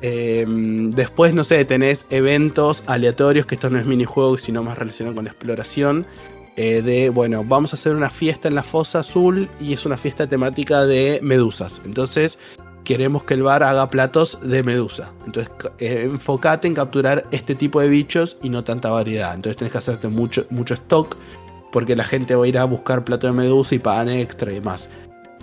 Em, 0.00 0.92
después, 0.92 1.34
no 1.34 1.42
sé, 1.42 1.64
tenés 1.64 2.06
eventos 2.10 2.84
aleatorios, 2.86 3.46
que 3.46 3.56
esto 3.56 3.68
no 3.70 3.78
es 3.78 3.86
minijuego, 3.86 4.38
sino 4.38 4.62
más 4.62 4.78
relacionado 4.78 5.16
con 5.16 5.24
la 5.24 5.30
exploración. 5.30 6.06
Eh, 6.56 6.82
de, 6.82 7.10
bueno, 7.10 7.44
vamos 7.44 7.72
a 7.72 7.76
hacer 7.76 7.94
una 7.94 8.10
fiesta 8.10 8.48
en 8.48 8.54
la 8.54 8.64
fosa 8.64 9.00
azul 9.00 9.48
y 9.60 9.72
es 9.72 9.86
una 9.86 9.96
fiesta 9.96 10.26
temática 10.26 10.86
de 10.86 11.20
medusas. 11.22 11.80
Entonces, 11.84 12.38
queremos 12.84 13.24
que 13.24 13.34
el 13.34 13.42
bar 13.42 13.62
haga 13.62 13.90
platos 13.90 14.38
de 14.42 14.62
medusa. 14.62 15.12
Entonces, 15.26 15.52
eh, 15.78 16.02
enfócate 16.04 16.66
en 16.66 16.74
capturar 16.74 17.26
este 17.30 17.54
tipo 17.54 17.80
de 17.80 17.88
bichos 17.88 18.38
y 18.42 18.50
no 18.50 18.64
tanta 18.64 18.90
variedad. 18.90 19.34
Entonces, 19.34 19.56
tenés 19.56 19.72
que 19.72 19.78
hacerte 19.78 20.08
mucho, 20.08 20.46
mucho 20.50 20.74
stock 20.74 21.16
porque 21.72 21.96
la 21.96 22.04
gente 22.04 22.34
va 22.34 22.44
a 22.44 22.48
ir 22.48 22.58
a 22.58 22.64
buscar 22.64 23.04
plato 23.04 23.26
de 23.26 23.32
medusa 23.32 23.74
y 23.74 23.78
pagan 23.78 24.08
extra 24.08 24.50
y 24.50 24.56
demás. 24.56 24.88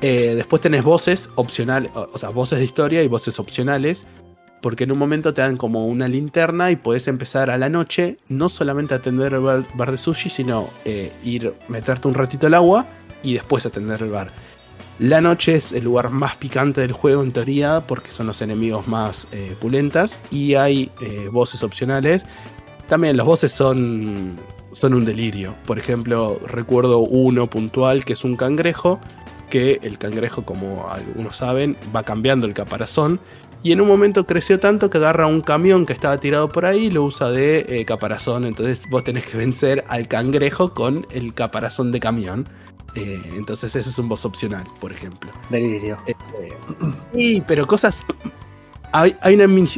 Eh, 0.01 0.33
después 0.35 0.61
tenés 0.61 0.83
voces 0.83 1.29
opcionales, 1.35 1.91
o 1.95 2.17
sea, 2.17 2.29
voces 2.29 2.59
de 2.59 2.65
historia 2.65 3.03
y 3.03 3.07
voces 3.07 3.39
opcionales. 3.39 4.05
Porque 4.61 4.85
en 4.85 4.91
un 4.91 4.97
momento 4.97 5.31
te 5.31 5.41
dan 5.41 5.57
como 5.57 5.85
una 5.85 6.07
linterna 6.07 6.71
y 6.71 6.75
puedes 6.75 7.07
empezar 7.07 7.51
a 7.51 7.57
la 7.57 7.69
noche, 7.69 8.17
no 8.29 8.49
solamente 8.49 8.95
a 8.95 8.97
atender 8.97 9.33
el 9.33 9.41
bar, 9.41 9.91
de 9.91 9.97
sushi, 9.97 10.29
sino 10.29 10.69
eh, 10.85 11.11
ir, 11.23 11.53
meterte 11.67 12.07
un 12.07 12.15
ratito 12.15 12.47
al 12.47 12.55
agua 12.55 12.87
y 13.21 13.33
después 13.33 13.65
atender 13.67 14.01
el 14.01 14.09
bar. 14.09 14.31
La 14.97 15.19
noche 15.19 15.55
es 15.55 15.73
el 15.73 15.83
lugar 15.83 16.09
más 16.09 16.37
picante 16.37 16.79
del 16.79 16.93
juego 16.93 17.21
en 17.21 17.33
teoría 17.33 17.83
porque 17.85 18.11
son 18.11 18.27
los 18.27 18.41
enemigos 18.41 18.87
más 18.87 19.27
eh, 19.33 19.53
pulentas 19.59 20.19
y 20.31 20.55
hay 20.55 20.89
eh, 21.01 21.27
voces 21.29 21.63
opcionales. 21.63 22.25
También 22.87 23.17
los 23.17 23.25
voces 23.25 23.51
son, 23.51 24.37
son 24.75 24.93
un 24.93 25.05
delirio. 25.05 25.55
Por 25.65 25.79
ejemplo, 25.79 26.39
recuerdo 26.45 26.99
uno 26.99 27.49
puntual 27.49 28.03
que 28.03 28.13
es 28.13 28.25
un 28.25 28.35
cangrejo, 28.35 28.99
que 29.49 29.79
el 29.83 29.97
cangrejo 29.97 30.43
como 30.43 30.89
algunos 30.91 31.37
saben 31.37 31.77
va 31.95 32.03
cambiando 32.03 32.45
el 32.45 32.53
caparazón 32.53 33.21
y 33.63 33.71
en 33.71 33.79
un 33.79 33.87
momento 33.87 34.27
creció 34.27 34.59
tanto 34.59 34.89
que 34.89 34.97
agarra 34.97 35.27
un 35.27 35.39
camión 35.39 35.85
que 35.85 35.93
estaba 35.93 36.19
tirado 36.19 36.49
por 36.49 36.65
ahí 36.65 36.87
y 36.87 36.89
lo 36.91 37.03
usa 37.03 37.31
de 37.31 37.65
eh, 37.69 37.85
caparazón. 37.85 38.43
Entonces 38.43 38.81
vos 38.89 39.05
tenés 39.05 39.25
que 39.25 39.37
vencer 39.37 39.85
al 39.87 40.09
cangrejo 40.09 40.73
con 40.73 41.07
el 41.11 41.33
caparazón 41.33 41.93
de 41.93 42.01
camión. 42.01 42.47
Eh, 42.95 43.21
entonces 43.35 43.75
ese 43.75 43.89
es 43.89 43.97
un 43.97 44.09
boss 44.09 44.25
opcional, 44.25 44.65
por 44.81 44.91
ejemplo. 44.91 45.31
Delirio. 45.49 45.97
Eh, 46.05 46.13
sí, 47.13 47.43
pero 47.47 47.65
cosas... 47.65 48.05
Hay, 48.91 49.15
una 49.33 49.47
mini, 49.47 49.69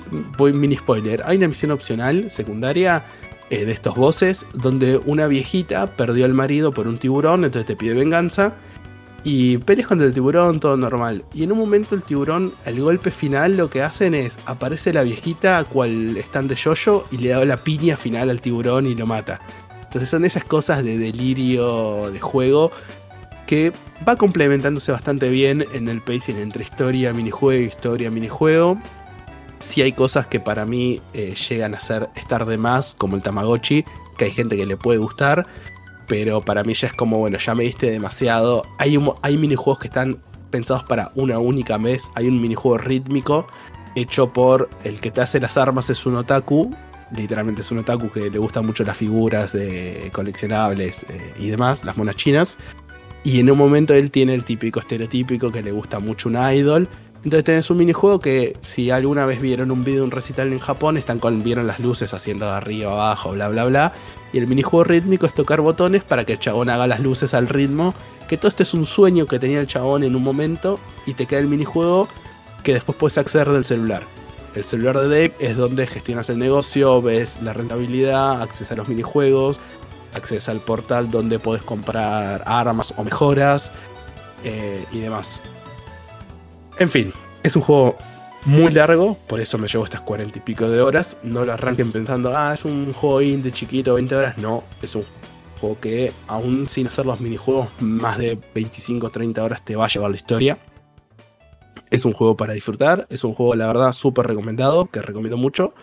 mini, 0.54 0.78
spoiler. 0.78 1.24
Hay 1.26 1.38
una 1.38 1.48
misión 1.48 1.72
opcional 1.72 2.30
secundaria 2.30 3.04
eh, 3.50 3.66
de 3.66 3.72
estos 3.72 3.96
bosses 3.96 4.46
donde 4.54 4.98
una 4.98 5.28
viejita 5.28 5.96
perdió 5.96 6.26
al 6.26 6.34
marido 6.34 6.72
por 6.72 6.88
un 6.88 6.98
tiburón, 6.98 7.46
entonces 7.46 7.66
te 7.66 7.76
pide 7.76 7.94
venganza. 7.94 8.56
Y 9.24 9.58
peleas 9.58 9.88
contra 9.88 10.08
el 10.08 10.14
tiburón, 10.14 10.60
todo 10.60 10.78
normal. 10.78 11.26
Y 11.34 11.44
en 11.44 11.52
un 11.52 11.58
momento 11.58 11.96
el 11.96 12.04
tiburón, 12.04 12.54
el 12.66 12.80
golpe 12.80 13.12
final, 13.12 13.58
lo 13.58 13.70
que 13.70 13.82
hacen 13.82 14.14
es, 14.14 14.38
aparece 14.46 14.94
la 14.94 15.04
viejita 15.04 15.64
cual 15.66 16.16
están 16.16 16.48
de 16.48 16.56
yoyo 16.56 17.06
y 17.12 17.18
le 17.18 17.30
da 17.30 17.44
la 17.44 17.58
piña 17.58 17.98
final 17.98 18.30
al 18.30 18.40
tiburón 18.40 18.86
y 18.86 18.96
lo 18.96 19.06
mata. 19.06 19.40
Entonces 19.84 20.10
son 20.10 20.24
esas 20.24 20.44
cosas 20.44 20.84
de 20.84 20.98
delirio 20.98 22.10
de 22.12 22.20
juego 22.20 22.72
que 23.48 23.72
va 24.08 24.16
complementándose 24.16 24.92
bastante 24.92 25.30
bien 25.30 25.66
en 25.74 25.88
el 25.90 26.02
pacing 26.02 26.38
entre 26.38 26.64
historia, 26.64 27.14
minijuego, 27.14 27.64
historia, 27.64 28.12
minijuego. 28.12 28.80
Si 29.60 29.82
hay 29.82 29.92
cosas 29.92 30.28
que 30.28 30.40
para 30.40 30.66
mí 30.66 31.02
eh, 31.14 31.34
llegan 31.50 31.76
a 31.76 31.80
ser 31.80 32.10
estar 32.16 32.46
de 32.46 32.58
más, 32.58 32.96
como 32.98 33.16
el 33.16 33.22
Tamagotchi, 33.22 33.84
que 34.18 34.26
hay 34.26 34.32
gente 34.32 34.56
que 34.56 34.66
le 34.66 34.78
puede 34.78 35.00
gustar, 35.00 35.48
pero 36.08 36.42
para 36.42 36.64
mí 36.64 36.74
ya 36.74 36.88
es 36.88 36.94
como, 36.94 37.20
bueno, 37.20 37.38
ya 37.38 37.56
me 37.56 37.64
diste 37.64 37.90
demasiado. 37.90 38.64
Hay, 38.78 38.98
hay 39.22 39.38
minijuegos 39.38 39.80
que 39.80 39.88
están 39.88 40.20
pensados 40.52 40.84
para 40.84 41.12
una 41.16 41.40
única 41.40 41.78
vez. 41.78 42.10
Hay 42.16 42.28
un 42.28 42.42
minijuego 42.42 42.78
rítmico 42.78 43.48
hecho 43.96 44.32
por 44.32 44.70
el 44.84 45.00
que 45.00 45.12
te 45.12 45.22
hace 45.22 45.40
las 45.40 45.58
armas, 45.58 45.90
es 45.90 46.06
un 46.06 46.16
otaku. 46.16 46.74
Literalmente 47.16 47.62
es 47.62 47.72
un 47.72 47.80
otaku 47.80 48.10
que 48.12 48.30
le 48.30 48.38
gustan 48.38 48.66
mucho 48.66 48.84
las 48.84 48.98
figuras 48.98 49.54
de 49.54 50.10
coleccionables 50.14 51.06
eh, 51.10 51.34
y 51.40 51.48
demás, 51.50 51.84
las 51.84 51.98
monas 51.98 52.16
chinas. 52.16 52.58
Y 53.24 53.40
en 53.40 53.50
un 53.50 53.58
momento 53.58 53.94
él 53.94 54.12
tiene 54.12 54.34
el 54.34 54.46
típico 54.46 54.80
estereotípico 54.80 55.52
que 55.52 55.62
le 55.62 55.72
gusta 55.72 56.00
mucho 56.00 56.30
un 56.30 56.38
idol. 56.38 56.88
Entonces 57.24 57.44
tenés 57.44 57.70
un 57.70 57.78
minijuego 57.78 58.20
que 58.20 58.56
si 58.62 58.92
alguna 58.92 59.26
vez 59.26 59.42
vieron 59.42 59.72
un 59.72 59.84
video, 59.84 60.04
un 60.04 60.12
recital 60.12 60.54
en 60.54 60.60
Japón, 60.60 60.98
están 60.98 61.20
con, 61.20 61.44
vieron 61.44 61.68
las 61.68 61.80
luces 61.80 62.14
haciendo 62.14 62.46
de 62.46 62.52
arriba, 62.54 62.92
abajo, 62.92 63.32
bla, 63.32 63.50
bla, 63.50 63.66
bla. 63.66 63.94
Y 64.34 64.38
el 64.38 64.48
minijuego 64.48 64.84
rítmico 64.84 65.26
es 65.26 65.34
tocar 65.34 65.62
botones 65.62 66.04
para 66.04 66.26
que 66.26 66.34
el 66.34 66.40
chabón 66.40 66.70
haga 66.70 66.88
las 66.88 67.00
luces 67.00 67.34
al 67.34 67.48
ritmo. 67.48 67.94
Que 68.28 68.38
todo 68.38 68.50
esto 68.50 68.64
es 68.64 68.74
un 68.74 68.86
sueño 68.86 69.26
que 69.26 69.40
tenía 69.40 69.60
el 69.60 69.68
chabón 69.68 70.04
en 70.04 70.16
un 70.16 70.24
momento 70.24 70.80
y 71.06 71.14
te 71.14 71.26
queda 71.26 71.40
el 71.40 71.48
minijuego 71.48 72.08
que 72.64 72.74
después 72.74 72.98
puedes 72.98 73.18
acceder 73.18 73.50
del 73.50 73.66
celular. 73.66 74.04
El 74.56 74.66
celular 74.66 74.98
de 74.98 75.08
Dave 75.08 75.34
es 75.40 75.56
donde 75.56 75.88
gestionas 75.88 76.30
el 76.30 76.40
negocio, 76.40 77.02
ves 77.02 77.40
la 77.42 77.54
rentabilidad, 77.54 78.42
accedes 78.42 78.72
a 78.72 78.76
los 78.76 78.88
minijuegos, 78.88 79.60
accedes 80.14 80.50
al 80.50 80.60
portal 80.60 81.12
donde 81.12 81.40
podés 81.40 81.64
comprar 81.64 82.44
armas 82.46 82.94
o 82.98 83.04
mejoras 83.04 83.72
eh, 84.44 84.84
y 84.92 85.00
demás. 85.00 85.42
En 86.80 86.90
fin, 86.90 87.12
es 87.44 87.56
un 87.56 87.64
juego 87.64 87.98
muy 88.46 88.72
largo, 88.72 89.18
por 89.28 89.42
eso 89.42 89.58
me 89.58 89.68
llevo 89.68 89.84
estas 89.84 90.02
cuarenta 90.02 90.38
y 90.38 90.42
pico 90.42 90.70
de 90.70 90.80
horas. 90.82 91.18
No 91.24 91.44
lo 91.44 91.54
arranquen 91.54 91.92
pensando, 91.92 92.32
ah, 92.36 92.54
es 92.54 92.66
un 92.66 92.94
juego 92.94 93.20
de 93.20 93.52
chiquito, 93.52 93.96
20 93.96 94.16
horas. 94.16 94.38
No, 94.38 94.64
es 94.82 94.96
un 94.96 95.04
juego 95.60 95.80
que, 95.80 96.14
aún 96.28 96.70
sin 96.70 96.88
hacer 96.88 97.06
los 97.06 97.20
minijuegos, 97.20 97.70
más 97.80 98.18
de 98.18 98.40
25 98.54 99.10
30 99.10 99.44
horas 99.44 99.66
te 99.66 99.76
va 99.76 99.86
a 99.86 99.90
llevar 99.90 100.12
la 100.12 100.18
historia. 100.18 100.58
Es 101.90 102.06
un 102.06 102.14
juego 102.14 102.38
para 102.38 102.54
disfrutar, 102.54 103.08
es 103.10 103.24
un 103.24 103.34
juego, 103.34 103.56
la 103.56 103.68
verdad, 103.68 103.92
súper 103.92 104.28
recomendado, 104.28 104.86
que 104.86 105.02
recomiendo 105.02 105.38
mucho. 105.38 105.74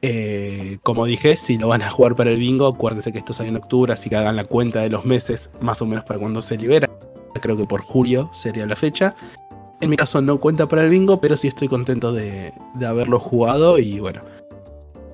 Eh, 0.00 0.78
como 0.82 1.06
dije, 1.06 1.36
si 1.36 1.58
lo 1.58 1.68
van 1.68 1.82
a 1.82 1.90
jugar 1.90 2.16
para 2.16 2.32
el 2.32 2.38
bingo, 2.38 2.66
acuérdense 2.66 3.12
que 3.12 3.18
esto 3.18 3.32
sale 3.32 3.50
en 3.50 3.56
octubre, 3.56 3.92
así 3.92 4.10
que 4.10 4.16
hagan 4.16 4.34
la 4.34 4.44
cuenta 4.44 4.80
de 4.80 4.90
los 4.90 5.04
meses, 5.04 5.50
más 5.60 5.80
o 5.80 5.86
menos 5.86 6.04
para 6.04 6.18
cuando 6.18 6.42
se 6.42 6.56
libera. 6.56 6.90
Creo 7.40 7.56
que 7.56 7.66
por 7.66 7.80
julio 7.80 8.30
sería 8.32 8.66
la 8.66 8.76
fecha. 8.76 9.14
En 9.82 9.90
mi 9.90 9.96
caso 9.96 10.20
no 10.20 10.38
cuenta 10.38 10.68
para 10.68 10.84
el 10.84 10.90
bingo, 10.90 11.20
pero 11.20 11.36
sí 11.36 11.48
estoy 11.48 11.66
contento 11.66 12.12
de, 12.12 12.52
haberlo 12.86 13.18
jugado 13.18 13.80
y 13.80 13.98
bueno. 13.98 14.22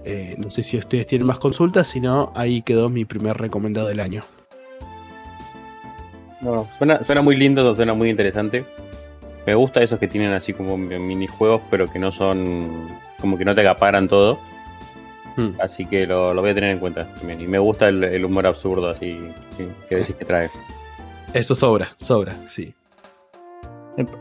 Eh, 0.04 0.34
no 0.36 0.50
sé 0.50 0.62
si 0.62 0.76
ustedes 0.76 1.06
tienen 1.06 1.26
más 1.26 1.38
consultas, 1.38 1.88
si 1.88 2.00
no, 2.00 2.32
ahí 2.36 2.60
quedó 2.60 2.90
mi 2.90 3.06
primer 3.06 3.38
recomendado 3.38 3.88
del 3.88 3.98
año. 3.98 4.24
Suena 6.78 7.22
muy 7.22 7.34
lindo, 7.34 7.74
suena 7.74 7.94
muy 7.94 8.10
interesante. 8.10 8.66
Me 9.46 9.54
gusta 9.54 9.82
esos 9.82 9.98
que 9.98 10.06
tienen 10.06 10.32
así 10.32 10.52
como 10.52 10.76
minijuegos, 10.76 11.62
pero 11.70 11.90
que 11.90 11.98
no 11.98 12.12
son. 12.12 12.90
como 13.22 13.38
que 13.38 13.46
no 13.46 13.54
te 13.54 13.62
acaparan 13.62 14.06
todo. 14.06 14.38
Hmm. 15.38 15.52
Así 15.62 15.86
que 15.86 16.06
lo, 16.06 16.34
voy 16.34 16.50
a 16.50 16.54
tener 16.54 16.72
en 16.72 16.78
cuenta 16.78 17.06
también. 17.14 17.40
Y 17.40 17.46
me 17.46 17.58
gusta 17.58 17.88
el, 17.88 18.22
humor 18.22 18.46
absurdo 18.46 18.90
así 18.90 19.18
que 19.88 19.96
decís 19.96 20.14
que 20.14 20.26
trae. 20.26 20.50
Eso 21.32 21.54
sobra, 21.54 21.88
sobra, 21.96 22.36
sí. 22.50 22.74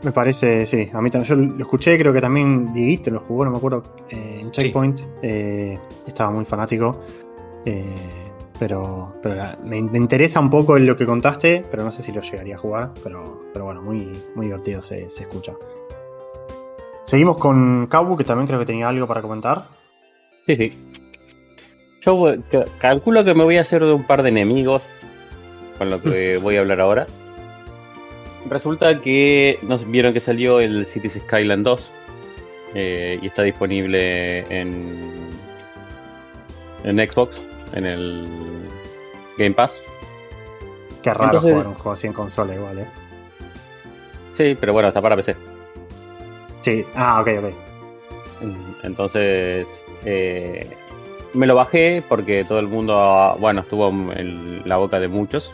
Me 0.02 0.10
parece, 0.10 0.66
sí. 0.66 0.90
A 0.92 1.00
mí 1.00 1.08
también. 1.08 1.28
Yo 1.28 1.36
lo 1.36 1.62
escuché, 1.62 1.96
creo 1.98 2.12
que 2.12 2.20
también 2.20 2.72
Dieguito 2.72 3.10
lo 3.10 3.20
jugó, 3.20 3.44
no 3.44 3.52
me 3.52 3.58
acuerdo. 3.58 3.84
Eh, 4.10 4.38
en 4.40 4.50
Checkpoint. 4.50 5.00
Eh, 5.22 5.78
estaba 6.06 6.30
muy 6.30 6.44
fanático. 6.44 7.00
Eh, 7.64 7.94
pero, 8.58 9.14
me, 9.64 9.78
interesa 9.78 10.40
un 10.40 10.50
poco 10.50 10.76
lo 10.78 10.96
que 10.96 11.06
contaste, 11.06 11.64
pero 11.70 11.84
no 11.84 11.92
sé 11.92 12.02
si 12.02 12.10
lo 12.10 12.20
llegaría 12.20 12.56
a 12.56 12.58
jugar. 12.58 12.90
Pero, 13.04 13.50
pero 13.52 13.66
bueno, 13.66 13.80
muy, 13.80 14.10
muy 14.34 14.46
divertido 14.46 14.82
se, 14.82 15.08
se 15.10 15.22
escucha. 15.22 15.54
Seguimos 17.04 17.38
con 17.38 17.86
Kabu, 17.86 18.16
que 18.16 18.24
también 18.24 18.48
creo 18.48 18.58
que 18.58 18.66
tenía 18.66 18.88
algo 18.88 19.06
para 19.06 19.22
comentar. 19.22 19.66
Sí, 20.44 20.56
sí. 20.56 20.72
Yo 22.00 22.34
calculo 22.78 23.24
que 23.24 23.34
me 23.34 23.44
voy 23.44 23.58
a 23.58 23.60
hacer 23.60 23.84
de 23.84 23.92
un 23.92 24.04
par 24.04 24.22
de 24.22 24.30
enemigos 24.30 24.82
con 25.78 25.88
lo 25.88 26.02
que 26.02 26.38
voy 26.42 26.56
a 26.56 26.60
hablar 26.60 26.80
ahora. 26.80 27.06
Resulta 28.48 29.00
que 29.00 29.58
nos 29.62 29.88
vieron 29.90 30.12
que 30.12 30.20
salió 30.20 30.60
el 30.60 30.86
Cities 30.86 31.14
Skyline 31.24 31.62
2 31.62 31.90
eh, 32.74 33.18
y 33.22 33.26
está 33.26 33.42
disponible 33.42 34.40
en, 34.48 35.30
en 36.84 36.96
Xbox, 37.10 37.40
en 37.74 37.86
el 37.86 38.28
Game 39.38 39.54
Pass. 39.54 39.80
Qué 41.02 41.10
raro 41.14 41.24
Entonces- 41.26 41.52
jugar 41.52 41.66
un 41.68 41.74
juego 41.74 41.92
así 41.92 42.06
en 42.06 42.12
consola 42.12 42.54
igual, 42.54 42.78
eh. 42.80 42.86
Sí, 44.34 44.56
pero 44.58 44.72
bueno, 44.72 44.88
está 44.88 45.00
para 45.02 45.16
PC. 45.16 45.34
Sí, 46.60 46.84
ah, 46.94 47.20
ok, 47.20 47.28
ok. 47.38 47.54
Entonces, 48.84 49.66
eh, 50.04 50.68
me 51.34 51.46
lo 51.46 51.54
bajé 51.54 52.02
porque 52.08 52.44
todo 52.44 52.58
el 52.60 52.68
mundo, 52.68 53.36
bueno, 53.40 53.62
estuvo 53.62 53.88
en 53.88 54.62
la 54.64 54.76
boca 54.76 55.00
de 55.00 55.08
muchos. 55.08 55.52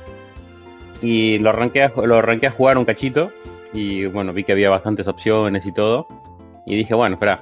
Y 1.03 1.39
lo 1.39 1.51
arranqué 1.51 1.83
a, 1.83 1.93
lo 1.97 2.17
arranqué 2.17 2.47
a 2.47 2.51
jugar 2.51 2.79
un 2.79 2.85
cachito. 2.85 3.31
Y 3.73 4.07
bueno, 4.07 4.33
vi 4.33 4.45
que 4.45 4.53
había 4.53 4.71
bastantes 4.71 5.09
opciones 5.09 5.67
y 5.67 5.73
todo. 5.73 6.07
Y 6.67 6.77
dije, 6.77 6.95
bueno, 6.95 7.15
espera. 7.15 7.41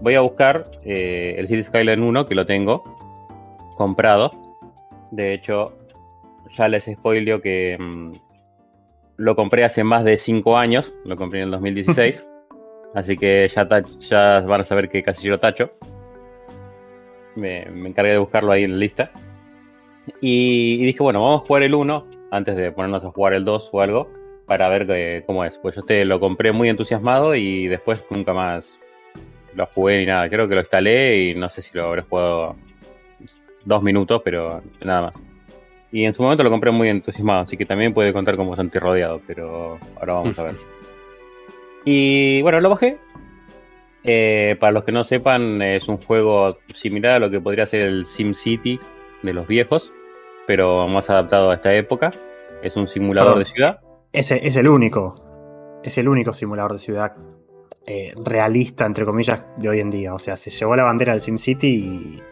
Voy 0.00 0.14
a 0.14 0.22
buscar 0.22 0.64
eh, 0.82 1.34
el 1.36 1.46
Cities 1.46 1.66
Skyline 1.66 2.02
1, 2.02 2.26
que 2.26 2.34
lo 2.34 2.46
tengo 2.46 2.82
comprado. 3.76 4.32
De 5.10 5.34
hecho, 5.34 5.76
ya 6.48 6.68
les 6.68 6.84
spoileo 6.84 7.42
que 7.42 7.76
mm, 7.78 8.12
lo 9.18 9.36
compré 9.36 9.64
hace 9.64 9.84
más 9.84 10.04
de 10.04 10.16
5 10.16 10.56
años. 10.56 10.94
Lo 11.04 11.16
compré 11.16 11.40
en 11.40 11.46
el 11.46 11.50
2016. 11.52 12.26
Así 12.94 13.16
que 13.16 13.46
ya, 13.48 13.68
ya 13.98 14.40
van 14.40 14.62
a 14.62 14.64
saber 14.64 14.88
que 14.88 15.02
casi 15.02 15.26
yo 15.26 15.32
lo 15.32 15.38
tacho. 15.38 15.70
Me, 17.36 17.66
me 17.66 17.90
encargué 17.90 18.12
de 18.12 18.18
buscarlo 18.18 18.52
ahí 18.52 18.64
en 18.64 18.72
la 18.72 18.78
lista. 18.78 19.10
Y, 20.20 20.82
y 20.82 20.86
dije, 20.86 21.02
bueno, 21.02 21.22
vamos 21.22 21.42
a 21.42 21.46
jugar 21.46 21.62
el 21.62 21.74
1 21.74 22.19
antes 22.30 22.56
de 22.56 22.72
ponernos 22.72 23.04
a 23.04 23.10
jugar 23.10 23.32
el 23.34 23.44
2 23.44 23.68
o 23.72 23.80
algo. 23.80 24.10
Para 24.46 24.68
ver 24.68 24.86
que- 24.86 25.22
cómo 25.26 25.44
es. 25.44 25.58
Pues 25.58 25.74
yo 25.76 25.80
este 25.82 26.04
lo 26.04 26.18
compré 26.18 26.50
muy 26.52 26.68
entusiasmado 26.68 27.34
y 27.36 27.68
después 27.68 28.04
nunca 28.10 28.32
más 28.32 28.80
lo 29.54 29.66
jugué 29.66 29.98
ni 29.98 30.06
nada. 30.06 30.28
Creo 30.28 30.48
que 30.48 30.54
lo 30.54 30.60
instalé 30.60 31.18
y 31.30 31.34
no 31.34 31.48
sé 31.48 31.62
si 31.62 31.76
lo 31.76 31.86
habré 31.86 32.02
jugado 32.02 32.56
dos 33.64 33.82
minutos, 33.82 34.22
pero 34.24 34.62
nada 34.84 35.02
más. 35.02 35.22
Y 35.92 36.04
en 36.04 36.12
su 36.14 36.22
momento 36.22 36.42
lo 36.44 36.50
compré 36.50 36.70
muy 36.70 36.88
entusiasmado, 36.88 37.40
así 37.42 37.56
que 37.56 37.66
también 37.66 37.92
puede 37.92 38.12
contar 38.12 38.36
como 38.36 38.54
Santi 38.56 38.78
rodeado, 38.78 39.20
pero 39.26 39.78
ahora 39.98 40.12
vamos 40.14 40.38
a 40.38 40.44
ver. 40.44 40.54
Y 41.84 42.42
bueno, 42.42 42.60
lo 42.60 42.70
bajé. 42.70 42.98
Eh, 44.04 44.56
para 44.58 44.72
los 44.72 44.84
que 44.84 44.92
no 44.92 45.04
sepan, 45.04 45.60
es 45.62 45.88
un 45.88 45.98
juego 45.98 46.58
similar 46.74 47.12
a 47.12 47.18
lo 47.18 47.30
que 47.30 47.40
podría 47.40 47.66
ser 47.66 47.82
el 47.82 48.06
SimCity 48.06 48.78
de 49.22 49.32
los 49.32 49.46
viejos, 49.46 49.92
pero 50.50 50.88
más 50.88 51.08
adaptado 51.08 51.48
a 51.48 51.54
esta 51.54 51.72
época. 51.74 52.10
Es 52.60 52.74
un 52.74 52.88
simulador 52.88 53.34
Perdón. 53.34 53.44
de 53.44 53.44
ciudad. 53.44 53.80
Ese 54.12 54.44
es 54.48 54.56
el 54.56 54.66
único. 54.66 55.14
Es 55.84 55.96
el 55.96 56.08
único 56.08 56.32
simulador 56.32 56.72
de 56.72 56.78
ciudad 56.78 57.12
eh, 57.86 58.12
realista, 58.24 58.84
entre 58.84 59.04
comillas, 59.04 59.46
de 59.58 59.68
hoy 59.68 59.78
en 59.78 59.90
día. 59.90 60.12
O 60.12 60.18
sea, 60.18 60.36
se 60.36 60.50
llevó 60.50 60.74
la 60.74 60.82
bandera 60.82 61.12
del 61.12 61.20
SimCity 61.20 61.68
y. 61.68 62.22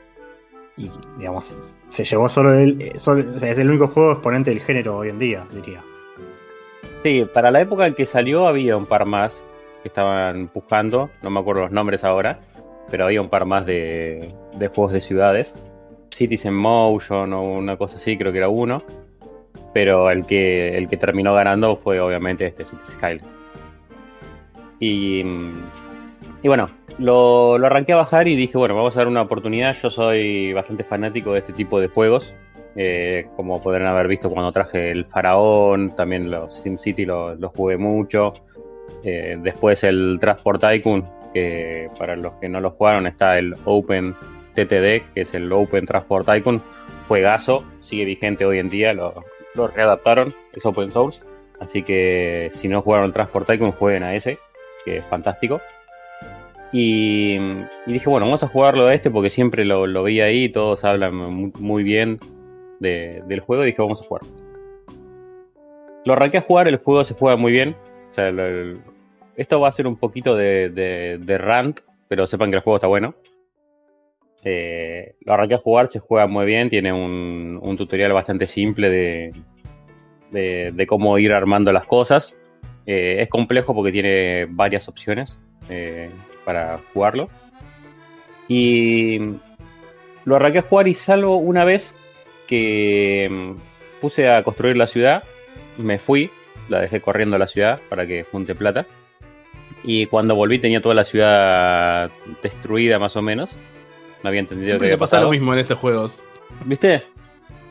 Y, 0.79 0.91
digamos, 1.17 1.81
se 1.87 2.03
llevó 2.03 2.29
solo 2.29 2.55
el. 2.55 2.83
eh, 2.83 2.93
solo- 2.99 3.25
o 3.37 3.39
sea, 3.39 3.53
es 3.53 3.59
el 3.59 3.71
único 3.71 3.87
juego 3.87 4.11
exponente 4.11 4.51
del 4.51 4.63
género 4.63 4.97
hoy 4.97 5.11
en 5.11 5.21
día, 5.21 5.47
diría. 5.55 5.85
Sí, 7.05 7.25
para 7.33 7.53
la 7.53 7.61
época 7.61 7.87
en 7.87 7.95
que 7.95 8.05
salió 8.05 8.49
había 8.49 8.77
un 8.77 8.87
par 8.87 9.05
más 9.07 9.45
que 9.85 9.89
estaban 9.91 10.49
pujando, 10.49 11.09
no 11.23 11.31
me 11.31 11.39
acuerdo 11.39 11.63
los 11.63 11.71
nombres 11.71 12.03
ahora, 12.03 12.41
pero 12.91 13.05
había 13.05 13.21
un 13.23 13.29
par 13.29 13.45
más 13.47 13.65
de, 13.65 14.35
de 14.57 14.67
juegos 14.67 14.93
de 14.93 15.01
ciudades. 15.01 15.55
Cities 16.11 16.45
in 16.45 16.55
Motion 16.55 17.33
o 17.33 17.43
una 17.43 17.77
cosa 17.77 17.97
así, 17.97 18.17
creo 18.17 18.33
que 18.33 18.39
era 18.39 18.49
uno. 18.49 18.83
Pero 19.73 20.11
el 20.11 20.27
que, 20.27 20.77
el 20.77 20.89
que 20.89 20.97
terminó 20.97 21.35
ganando 21.35 21.77
fue 21.77 22.01
obviamente 22.01 22.47
este 22.47 22.65
Cities 22.65 22.91
Skyline. 22.91 23.25
Y, 24.81 25.23
mm, 25.25 25.55
y 26.43 26.49
bueno, 26.49 26.69
lo, 26.99 27.59
lo 27.59 27.67
arranqué 27.67 27.93
a 27.93 27.97
bajar 27.97 28.29
y 28.29 28.37
dije, 28.37 28.57
bueno, 28.59 28.75
vamos 28.75 28.97
a 28.97 29.01
dar 29.01 29.09
una 29.09 29.23
oportunidad. 29.23 29.75
Yo 29.75 29.91
soy 29.91 30.53
bastante 30.53 30.85
fanático 30.85 31.33
de 31.33 31.41
este 31.41 31.53
tipo 31.53 31.81
de 31.81 31.89
juegos. 31.89 32.35
Eh, 32.77 33.27
como 33.35 33.61
podrán 33.61 33.89
haber 33.89 34.07
visto 34.07 34.31
cuando 34.31 34.53
traje 34.53 34.91
el 34.91 35.05
Faraón, 35.05 35.97
también 35.97 36.31
los 36.31 36.55
SimCity 36.63 37.05
lo, 37.07 37.35
lo 37.35 37.49
jugué 37.51 37.77
mucho. 37.77 38.33
Eh, 39.03 39.37
después 39.43 39.83
el 39.85 40.19
Transport 40.21 40.61
Tycoon, 40.61 41.05
que 41.35 41.89
para 41.99 42.17
los 42.17 42.35
que 42.35 42.49
no 42.49 42.61
lo 42.61 42.71
jugaron 42.71 43.07
está 43.07 43.39
el 43.39 43.55
Open 43.65 44.15
TTD, 44.67 45.13
que 45.15 45.21
es 45.21 45.35
el 45.35 45.53
Open 45.53 45.87
Transport 45.87 46.27
Tycoon. 46.27 46.63
Juegazo, 47.07 47.65
sigue 47.81 48.05
vigente 48.05 48.45
hoy 48.45 48.59
en 48.59 48.69
día, 48.69 48.93
lo, 48.93 49.25
readaptaron, 49.75 50.35
es 50.53 50.67
open 50.67 50.91
source. 50.91 51.23
Así 51.61 51.83
que 51.83 52.51
si 52.53 52.69
no 52.69 52.83
jugaron 52.83 53.13
Transport 53.13 53.47
Tycoon, 53.47 53.73
jueguen 53.73 54.03
a 54.03 54.15
ese, 54.15 54.39
que 54.85 54.99
es 54.99 55.05
fantástico. 55.07 55.61
Y, 56.71 57.39
dije, 57.87 58.11
bueno, 58.11 58.27
vamos 58.27 58.43
a 58.43 58.49
jugarlo 58.49 58.87
a 58.87 58.95
este 58.95 59.11
porque 59.11 59.31
siempre 59.31 59.65
lo, 59.65 59.87
lo 59.87 60.05
vi 60.05 60.21
ahí, 60.21 60.51
todos 60.51 60.85
hablan 60.85 61.15
muy, 61.59 61.83
bien 61.83 62.19
de- 62.79 63.23
del 63.27 63.41
juego 63.41 63.63
y 63.63 63.67
dije, 63.67 63.81
vamos 63.81 64.03
a 64.03 64.05
jugar. 64.05 64.23
Lo 66.05 66.13
arranqué 66.13 66.39
a 66.39 66.43
jugar, 66.43 66.69
el 66.69 66.77
juego 66.77 67.05
se 67.05 67.15
juega 67.15 67.37
muy 67.37 67.53
bien. 67.53 67.75
O 68.11 68.13
sea, 68.13 68.33
esto 69.37 69.61
va 69.61 69.69
a 69.69 69.73
ser 69.73 69.87
un 69.87 69.97
poquito 69.97 70.37
de 70.37 71.39
rant, 71.41 71.81
pero 72.09 72.27
sepan 72.27 72.51
que 72.51 72.57
el 72.57 72.63
juego 72.63 72.77
está 72.77 72.87
bueno. 72.87 73.15
Eh, 74.45 75.15
lo 75.21 75.35
arranqué 75.35 75.55
a 75.55 75.59
jugar, 75.59 75.89
se 75.89 75.99
juega 75.99 76.27
muy 76.27 76.47
bien, 76.47 76.71
tiene 76.71 76.93
un, 76.93 77.77
tutorial 77.77 78.13
bastante 78.13 78.47
simple 78.47 78.89
de, 78.91 79.33
de, 80.31 80.73
de 80.73 80.87
cómo 80.87 81.19
ir 81.19 81.33
armando 81.33 81.73
las 81.73 81.87
cosas. 81.87 82.35
Eh, 82.91 83.21
es 83.21 83.29
complejo 83.29 83.75
porque 83.75 83.93
tiene 83.93 84.47
varias 84.49 84.89
opciones 84.89 85.39
eh, 85.69 86.09
para 86.47 86.81
jugarlo. 86.95 87.29
Y 88.49 89.19
lo 90.25 90.37
arranqué 90.37 90.61
a 90.61 90.63
jugar 90.63 90.89
y 90.89 90.95
salvo 90.95 91.37
una 91.37 91.67
vez 91.67 91.95
que 92.47 93.29
mm, 93.31 94.01
puse 94.01 94.31
a 94.31 94.43
construir 94.43 94.79
la 94.79 94.87
ciudad, 94.87 95.23
me 95.77 95.99
fui, 95.99 96.31
la 96.71 96.81
dejé 96.81 97.03
corriendo 97.03 97.37
a 97.37 97.39
la 97.39 97.47
ciudad 97.47 97.79
para 97.91 98.07
que 98.07 98.23
junte 98.23 98.55
plata. 98.55 98.87
Y 99.85 100.07
cuando 100.07 100.35
volví 100.35 100.59
tenía 100.59 100.81
toda 100.81 100.95
la 100.95 101.05
ciudad 101.05 102.11
destruida 102.43 102.99
más 102.99 103.17
o 103.17 103.23
menos. 103.23 103.55
No 104.23 104.29
había 104.29 104.41
entendido 104.41 104.71
Siempre 104.71 104.89
que 104.89 104.95
te 104.95 104.99
pasa 104.99 105.21
lo 105.21 105.31
mismo 105.31 105.53
en 105.53 105.61
estos 105.61 105.79
juegos. 105.79 106.25
¿Viste? 106.65 107.05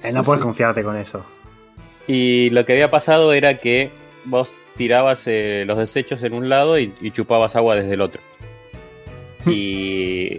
Eh, 0.04 0.12
no 0.12 0.24
puedes 0.24 0.42
confiarte 0.44 0.84
con 0.84 0.96
eso. 0.96 1.26
Y 2.08 2.50
lo 2.52 2.66
que 2.66 2.74
había 2.74 2.90
pasado 2.90 3.34
era 3.34 3.58
que 3.58 3.90
vos 4.26 4.52
tirabas 4.78 5.24
eh, 5.26 5.64
los 5.68 5.78
desechos 5.78 6.24
en 6.24 6.34
un 6.34 6.48
lado 6.50 6.80
y, 6.80 6.94
y 7.02 7.12
chupabas 7.12 7.56
agua 7.56 7.76
desde 7.76 7.94
el 7.94 8.02
otro. 8.02 8.22
Y 9.46 10.38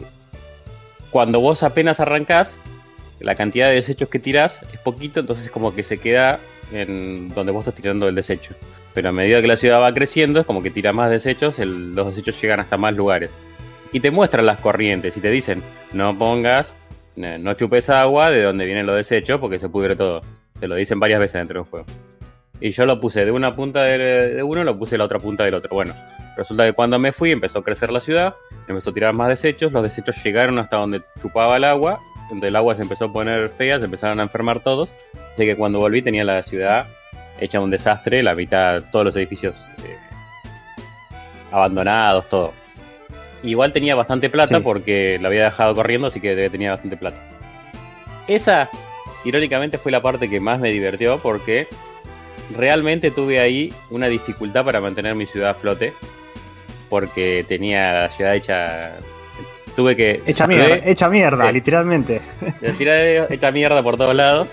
cuando 1.10 1.40
vos 1.40 1.62
apenas 1.62 2.00
arrancás, 2.00 2.60
la 3.20 3.34
cantidad 3.34 3.68
de 3.68 3.74
desechos 3.76 4.08
que 4.08 4.18
tirás 4.18 4.60
es 4.72 4.78
poquito, 4.80 5.20
entonces 5.20 5.46
es 5.46 5.50
como 5.50 5.74
que 5.74 5.82
se 5.82 5.98
queda 5.98 6.38
en 6.72 7.28
donde 7.28 7.52
vos 7.52 7.66
estás 7.66 7.80
tirando 7.80 8.08
el 8.08 8.14
desecho. 8.14 8.54
Pero 8.94 9.08
a 9.08 9.12
medida 9.12 9.40
que 9.40 9.46
la 9.48 9.56
ciudad 9.56 9.80
va 9.80 9.92
creciendo, 9.92 10.40
es 10.40 10.46
como 10.46 10.62
que 10.62 10.70
tira 10.70 10.92
más 10.92 11.10
desechos, 11.10 11.58
el- 11.58 11.92
los 11.92 12.08
desechos 12.08 12.40
llegan 12.40 12.60
hasta 12.60 12.76
más 12.76 12.94
lugares. 12.94 13.34
Y 13.92 14.00
te 14.00 14.10
muestran 14.10 14.46
las 14.46 14.60
corrientes 14.60 15.16
y 15.16 15.20
te 15.20 15.30
dicen, 15.30 15.62
no 15.92 16.16
pongas, 16.16 16.76
no 17.16 17.38
no 17.38 17.54
chupes 17.54 17.90
agua 17.90 18.30
de 18.30 18.42
donde 18.42 18.64
vienen 18.64 18.86
los 18.86 18.96
desechos 18.96 19.40
porque 19.40 19.58
se 19.58 19.68
pudre 19.68 19.96
todo. 19.96 20.20
Te 20.60 20.68
lo 20.68 20.74
dicen 20.74 21.00
varias 21.00 21.20
veces 21.20 21.34
dentro 21.34 21.60
del 21.60 21.70
juego. 21.70 21.86
Y 22.60 22.70
yo 22.70 22.86
lo 22.86 23.00
puse 23.00 23.24
de 23.24 23.30
una 23.30 23.54
punta 23.54 23.82
de, 23.82 24.34
de 24.34 24.42
uno, 24.42 24.64
lo 24.64 24.76
puse 24.76 24.92
de 24.92 24.98
la 24.98 25.04
otra 25.04 25.18
punta 25.18 25.44
del 25.44 25.54
otro. 25.54 25.70
Bueno, 25.72 25.94
resulta 26.36 26.64
que 26.64 26.72
cuando 26.72 26.98
me 26.98 27.12
fui 27.12 27.30
empezó 27.30 27.60
a 27.60 27.64
crecer 27.64 27.92
la 27.92 28.00
ciudad, 28.00 28.34
empezó 28.66 28.90
a 28.90 28.94
tirar 28.94 29.14
más 29.14 29.28
desechos, 29.28 29.72
los 29.72 29.82
desechos 29.82 30.22
llegaron 30.24 30.58
hasta 30.58 30.76
donde 30.76 31.02
chupaba 31.20 31.56
el 31.56 31.64
agua, 31.64 32.00
donde 32.28 32.48
el 32.48 32.56
agua 32.56 32.74
se 32.74 32.82
empezó 32.82 33.06
a 33.06 33.12
poner 33.12 33.48
fea, 33.48 33.78
se 33.78 33.84
empezaron 33.84 34.18
a 34.20 34.24
enfermar 34.24 34.60
todos. 34.60 34.92
Así 35.34 35.46
que 35.46 35.56
cuando 35.56 35.78
volví 35.78 36.02
tenía 36.02 36.24
la 36.24 36.42
ciudad 36.42 36.86
hecha 37.40 37.60
un 37.60 37.70
desastre, 37.70 38.22
la 38.22 38.34
mitad, 38.34 38.82
todos 38.90 39.04
los 39.04 39.16
edificios 39.16 39.56
eh, 39.84 39.96
abandonados, 41.52 42.28
todo. 42.28 42.52
Igual 43.42 43.72
tenía 43.72 43.94
bastante 43.94 44.28
plata 44.30 44.56
Sí. 44.58 44.62
porque 44.64 45.18
la 45.20 45.28
había 45.28 45.44
dejado 45.44 45.74
corriendo, 45.74 46.08
así 46.08 46.20
que 46.20 46.48
tenía 46.50 46.70
bastante 46.72 46.96
plata. 46.96 47.16
Esa, 48.26 48.68
irónicamente, 49.24 49.78
fue 49.78 49.92
la 49.92 50.02
parte 50.02 50.28
que 50.28 50.40
más 50.40 50.58
me 50.60 50.70
divirtió 50.70 51.18
porque 51.18 51.66
realmente 52.56 53.10
tuve 53.10 53.40
ahí 53.40 53.72
una 53.90 54.08
dificultad 54.08 54.64
para 54.64 54.80
mantener 54.80 55.14
mi 55.14 55.26
ciudad 55.26 55.50
a 55.50 55.54
flote. 55.54 55.92
Porque 56.88 57.44
tenía 57.46 57.92
la 57.92 58.08
ciudad 58.10 58.34
hecha. 58.34 58.92
Tuve 59.76 59.94
que. 59.94 60.22
Hecha 60.26 60.46
tuve- 60.46 60.56
mierda, 60.56 60.80
hecha 60.90 61.08
mierda, 61.08 61.46
Sí. 61.48 61.52
literalmente. 61.52 62.20
hecha 63.30 63.50
mierda 63.52 63.82
por 63.82 63.96
todos 63.96 64.14
lados. 64.14 64.50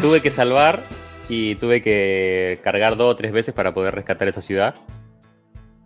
Tuve 0.00 0.20
que 0.22 0.30
salvar 0.30 0.80
y 1.28 1.56
tuve 1.56 1.82
que 1.82 2.60
cargar 2.62 2.96
dos 2.96 3.12
o 3.12 3.16
tres 3.16 3.32
veces 3.32 3.52
para 3.54 3.74
poder 3.74 3.94
rescatar 3.94 4.28
esa 4.28 4.40
ciudad. 4.40 4.74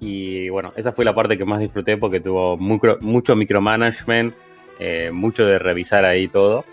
Y 0.00 0.48
bueno, 0.50 0.72
esa 0.76 0.92
fue 0.92 1.04
la 1.04 1.14
parte 1.14 1.38
que 1.38 1.44
más 1.44 1.60
disfruté 1.60 1.96
porque 1.96 2.20
tuvo 2.20 2.56
mucho, 2.58 2.98
mucho 3.00 3.34
micromanagement, 3.34 4.34
eh, 4.78 5.10
mucho 5.12 5.46
de 5.46 5.58
revisar 5.58 6.04
ahí 6.04 6.28
todo. 6.28 6.64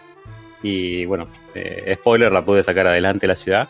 Y 0.61 1.05
bueno, 1.05 1.27
eh, 1.55 1.95
spoiler, 1.99 2.31
la 2.31 2.43
pude 2.43 2.63
sacar 2.63 2.87
adelante 2.87 3.27
la 3.27 3.35
ciudad. 3.35 3.69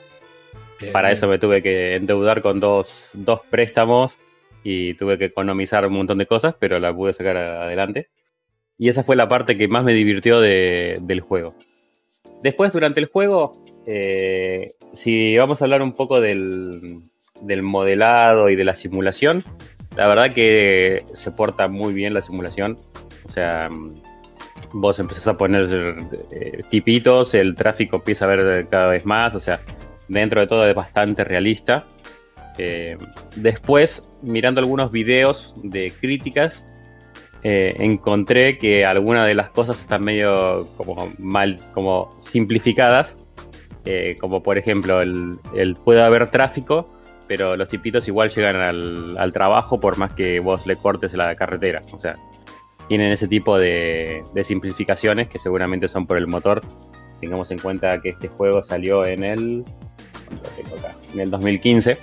Para 0.92 1.12
eso 1.12 1.28
me 1.28 1.40
tuve 1.40 1.62
que 1.62 1.96
endeudar 1.96 2.42
con 2.42 2.60
dos, 2.60 3.12
dos 3.14 3.42
préstamos 3.50 4.20
y 4.64 4.96
tuve 4.96 5.18
que 5.18 5.26
economizar 5.26 5.86
un 5.86 5.94
montón 5.94 6.18
de 6.18 6.26
cosas, 6.26 6.56
pero 6.60 6.80
la 6.80 6.94
pude 6.94 7.14
sacar 7.14 7.38
adelante. 7.38 8.10
Y 8.78 8.90
esa 8.90 9.04
fue 9.04 9.16
la 9.16 9.30
parte 9.30 9.58
que 9.58 9.68
más 9.68 9.84
me 9.84 9.94
divirtió 9.94 10.40
de- 10.40 10.98
del 11.02 11.22
juego. 11.22 11.56
Después, 12.42 12.74
durante 12.74 13.00
el 13.00 13.06
juego, 13.06 13.52
eh, 13.88 14.74
si 14.94 15.38
vamos 15.38 15.62
a 15.62 15.66
hablar 15.66 15.82
un 15.82 15.94
poco 15.94 16.20
del, 16.20 17.02
del 17.42 17.62
modelado 17.62 18.50
y 18.50 18.56
de 18.56 18.66
la 18.66 18.74
simulación, 18.74 19.44
la 19.96 20.08
verdad 20.08 20.34
que 20.34 21.04
se 21.14 21.32
porta 21.32 21.68
muy 21.68 21.94
bien 21.94 22.14
la 22.14 22.22
simulación. 22.22 22.78
O 23.26 23.30
sea, 23.30 23.70
vos 24.74 25.00
empezás 25.00 25.28
a 25.28 25.34
poner 25.36 25.68
eh, 26.32 26.62
tipitos, 26.70 27.34
el 27.34 27.56
tráfico 27.56 27.98
empieza 27.98 28.26
a 28.26 28.30
ver 28.30 28.68
cada 28.70 28.90
vez 28.90 29.06
más, 29.06 29.36
o 29.36 29.40
sea, 29.40 29.60
dentro 30.08 30.42
de 30.42 30.48
todo 30.48 30.68
es 30.68 30.76
bastante 30.76 31.24
realista. 31.24 31.86
Eh, 32.58 32.98
después, 33.36 34.04
mirando 34.22 34.62
algunos 34.62 34.92
videos 34.92 35.54
de 35.64 35.92
críticas, 36.00 36.66
eh, 37.44 37.76
encontré 37.80 38.58
que 38.58 38.86
algunas 38.86 39.28
de 39.28 39.36
las 39.36 39.50
cosas 39.50 39.80
están 39.80 40.02
medio 40.02 40.68
como 40.78 41.12
mal, 41.18 41.60
como 41.74 42.10
simplificadas. 42.20 43.20
Eh, 43.86 44.16
como 44.22 44.42
por 44.42 44.58
ejemplo, 44.58 45.02
el, 45.02 45.38
el 45.54 45.76
puede 45.76 46.02
haber 46.02 46.32
tráfico, 46.32 46.90
pero 47.36 47.58
los 47.58 47.68
tipitos 47.68 48.08
igual 48.08 48.30
llegan 48.30 48.58
al, 48.58 49.32
trabajo 49.32 49.80
por 49.80 49.98
más 49.98 50.14
que 50.14 50.40
vos 50.40 50.68
le 50.68 50.76
cortes 50.76 51.16
la 51.16 51.34
carretera. 51.34 51.82
O 51.92 51.98
sea, 51.98 52.16
tienen 52.88 53.12
ese 53.12 53.28
tipo 53.28 53.58
de, 53.58 54.24
de 54.36 54.44
simplificaciones 54.44 55.30
que 55.30 55.40
seguramente 55.40 55.88
son 55.88 56.06
por 56.06 56.20
el 56.20 56.28
motor. 56.28 56.62
Tengamos 57.22 57.50
en 57.50 57.58
cuenta 57.58 58.00
que 58.02 58.10
este 58.10 58.28
juego 58.28 58.62
salió 58.62 59.04
en 59.04 59.24
el, 59.24 59.66
¿cuánto 60.28 60.48
tengo 60.52 60.76
acá? 60.78 60.96
en 61.12 61.22
el 61.22 61.32
2015 61.32 61.98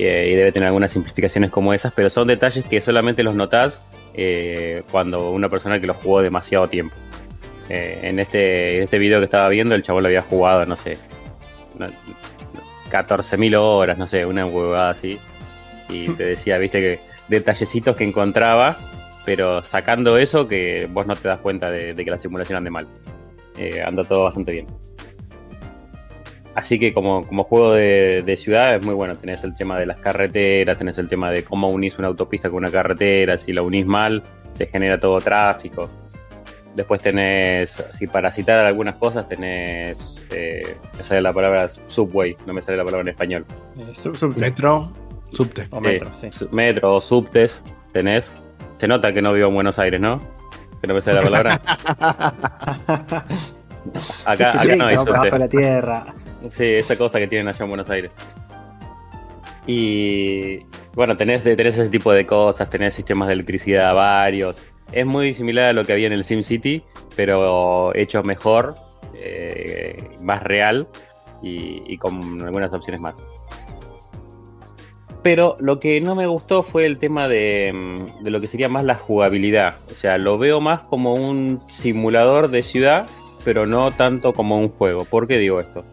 eh, 0.00 0.28
y 0.32 0.34
debe 0.34 0.50
tener 0.50 0.66
algunas 0.66 0.90
simplificaciones 0.90 1.52
como 1.52 1.72
esas, 1.72 1.92
pero 1.92 2.10
son 2.10 2.26
detalles 2.26 2.64
que 2.64 2.80
solamente 2.80 3.22
los 3.22 3.36
notás 3.36 3.80
eh, 4.14 4.82
cuando 4.90 5.30
una 5.30 5.48
persona 5.48 5.80
que 5.80 5.86
lo 5.86 5.94
jugó 5.94 6.20
demasiado 6.20 6.66
tiempo. 6.68 6.96
Eh, 7.68 8.00
en, 8.02 8.18
este, 8.18 8.78
en 8.78 8.82
este 8.82 8.98
video 8.98 9.20
que 9.20 9.26
estaba 9.26 9.48
viendo, 9.48 9.76
el 9.76 9.84
chabón 9.84 10.02
lo 10.02 10.08
había 10.08 10.22
jugado, 10.22 10.66
no 10.66 10.76
sé, 10.76 10.98
14.000 12.90 13.56
horas, 13.56 13.98
no 13.98 14.06
sé, 14.06 14.26
una 14.26 14.46
huevada 14.46 14.90
así. 14.90 15.18
Y 15.88 16.08
te 16.10 16.24
decía, 16.24 16.58
viste, 16.58 16.80
que 16.80 17.00
detallecitos 17.28 17.96
que 17.96 18.04
encontraba, 18.04 18.76
pero 19.24 19.62
sacando 19.62 20.18
eso 20.18 20.48
que 20.48 20.88
vos 20.90 21.06
no 21.06 21.14
te 21.14 21.28
das 21.28 21.40
cuenta 21.40 21.70
de, 21.70 21.94
de 21.94 22.04
que 22.04 22.10
la 22.10 22.18
simulación 22.18 22.58
ande 22.58 22.70
mal. 22.70 22.86
Eh, 23.56 23.82
anda 23.84 24.04
todo 24.04 24.24
bastante 24.24 24.52
bien. 24.52 24.66
Así 26.54 26.78
que 26.78 26.92
como, 26.92 27.26
como 27.26 27.44
juego 27.44 27.74
de, 27.74 28.22
de 28.24 28.36
ciudad 28.36 28.74
es 28.74 28.84
muy 28.84 28.94
bueno. 28.94 29.14
Tenés 29.16 29.44
el 29.44 29.54
tema 29.54 29.78
de 29.78 29.86
las 29.86 29.98
carreteras, 29.98 30.78
tenés 30.78 30.98
el 30.98 31.08
tema 31.08 31.30
de 31.30 31.44
cómo 31.44 31.68
unís 31.68 31.98
una 31.98 32.08
autopista 32.08 32.48
con 32.48 32.58
una 32.58 32.70
carretera, 32.70 33.38
si 33.38 33.52
la 33.52 33.62
unís 33.62 33.86
mal, 33.86 34.22
se 34.54 34.66
genera 34.66 34.98
todo 34.98 35.20
tráfico. 35.20 35.88
Después 36.74 37.02
tenés, 37.02 37.82
si 37.98 38.06
para 38.06 38.30
citar 38.30 38.64
algunas 38.64 38.94
cosas, 38.94 39.28
tenés, 39.28 40.24
eh, 40.30 40.76
me 40.96 41.02
sale 41.02 41.20
la 41.20 41.32
palabra 41.32 41.68
subway, 41.88 42.36
no 42.46 42.52
me 42.54 42.62
sale 42.62 42.76
la 42.76 42.84
palabra 42.84 43.02
en 43.02 43.08
español. 43.08 43.44
Eh, 43.76 43.88
sub- 43.92 44.16
subte. 44.16 44.40
Metro, 44.40 44.92
subte. 45.32 45.66
O 45.70 45.80
metro, 45.80 46.08
Eh, 46.22 46.30
sí. 46.30 46.46
Metro 46.52 46.94
o 46.94 47.00
subtes 47.00 47.62
tenés. 47.92 48.32
Se 48.78 48.86
nota 48.86 49.12
que 49.12 49.20
no 49.20 49.32
vivo 49.32 49.48
en 49.48 49.54
Buenos 49.54 49.78
Aires, 49.80 50.00
¿no? 50.00 50.20
Que 50.80 50.86
no 50.86 50.94
me 50.94 51.02
sale 51.02 51.16
la 51.18 51.22
palabra. 51.24 51.60
Acá, 54.24 54.60
acá 54.62 54.76
no 54.76 54.86
hay 54.86 54.96
subte. 54.96 55.38
la 55.38 55.48
tierra. 55.48 56.04
Sí, 56.50 56.64
esa 56.66 56.96
cosa 56.96 57.18
que 57.18 57.26
tienen 57.26 57.48
allá 57.48 57.64
en 57.64 57.68
Buenos 57.68 57.88
Aires. 57.90 58.10
Y 59.66 60.56
bueno, 60.94 61.16
tenés, 61.16 61.42
tenés 61.42 61.78
ese 61.78 61.90
tipo 61.90 62.12
de 62.12 62.26
cosas, 62.26 62.68
tenés 62.70 62.94
sistemas 62.94 63.28
de 63.28 63.34
electricidad 63.34 63.94
varios. 63.94 64.62
Es 64.92 65.06
muy 65.06 65.34
similar 65.34 65.70
a 65.70 65.72
lo 65.72 65.84
que 65.84 65.92
había 65.92 66.06
en 66.06 66.12
el 66.12 66.24
SimCity, 66.24 66.82
pero 67.16 67.94
hecho 67.94 68.22
mejor, 68.22 68.74
eh, 69.14 69.96
más 70.22 70.42
real 70.42 70.86
y, 71.42 71.82
y 71.86 71.96
con 71.96 72.42
algunas 72.42 72.72
opciones 72.72 73.00
más. 73.00 73.16
Pero 75.22 75.56
lo 75.60 75.80
que 75.80 76.00
no 76.00 76.14
me 76.14 76.26
gustó 76.26 76.62
fue 76.62 76.86
el 76.86 76.98
tema 76.98 77.28
de, 77.28 77.72
mm, 77.72 78.24
de 78.24 78.30
lo 78.30 78.40
que 78.40 78.46
sería 78.46 78.68
más 78.68 78.84
la 78.84 78.94
jugabilidad. 78.94 79.76
O 79.90 79.94
sea, 79.94 80.18
lo 80.18 80.38
veo 80.38 80.60
más 80.60 80.80
como 80.80 81.14
un 81.14 81.60
simulador 81.68 82.48
de 82.48 82.62
ciudad, 82.62 83.06
pero 83.44 83.66
no 83.66 83.90
tanto 83.90 84.32
como 84.32 84.58
un 84.58 84.68
juego. 84.68 85.04
¿Por 85.04 85.26
qué 85.28 85.38
digo 85.38 85.60
esto? 85.60 85.84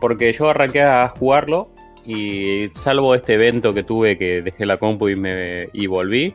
Porque 0.00 0.32
yo 0.32 0.48
arranqué 0.48 0.82
a 0.82 1.08
jugarlo 1.08 1.70
y 2.04 2.70
salvo 2.74 3.14
este 3.14 3.34
evento 3.34 3.72
que 3.72 3.84
tuve 3.84 4.18
que 4.18 4.42
dejé 4.42 4.66
la 4.66 4.78
compu 4.78 5.08
y, 5.10 5.16
me, 5.16 5.68
y 5.72 5.86
volví, 5.86 6.34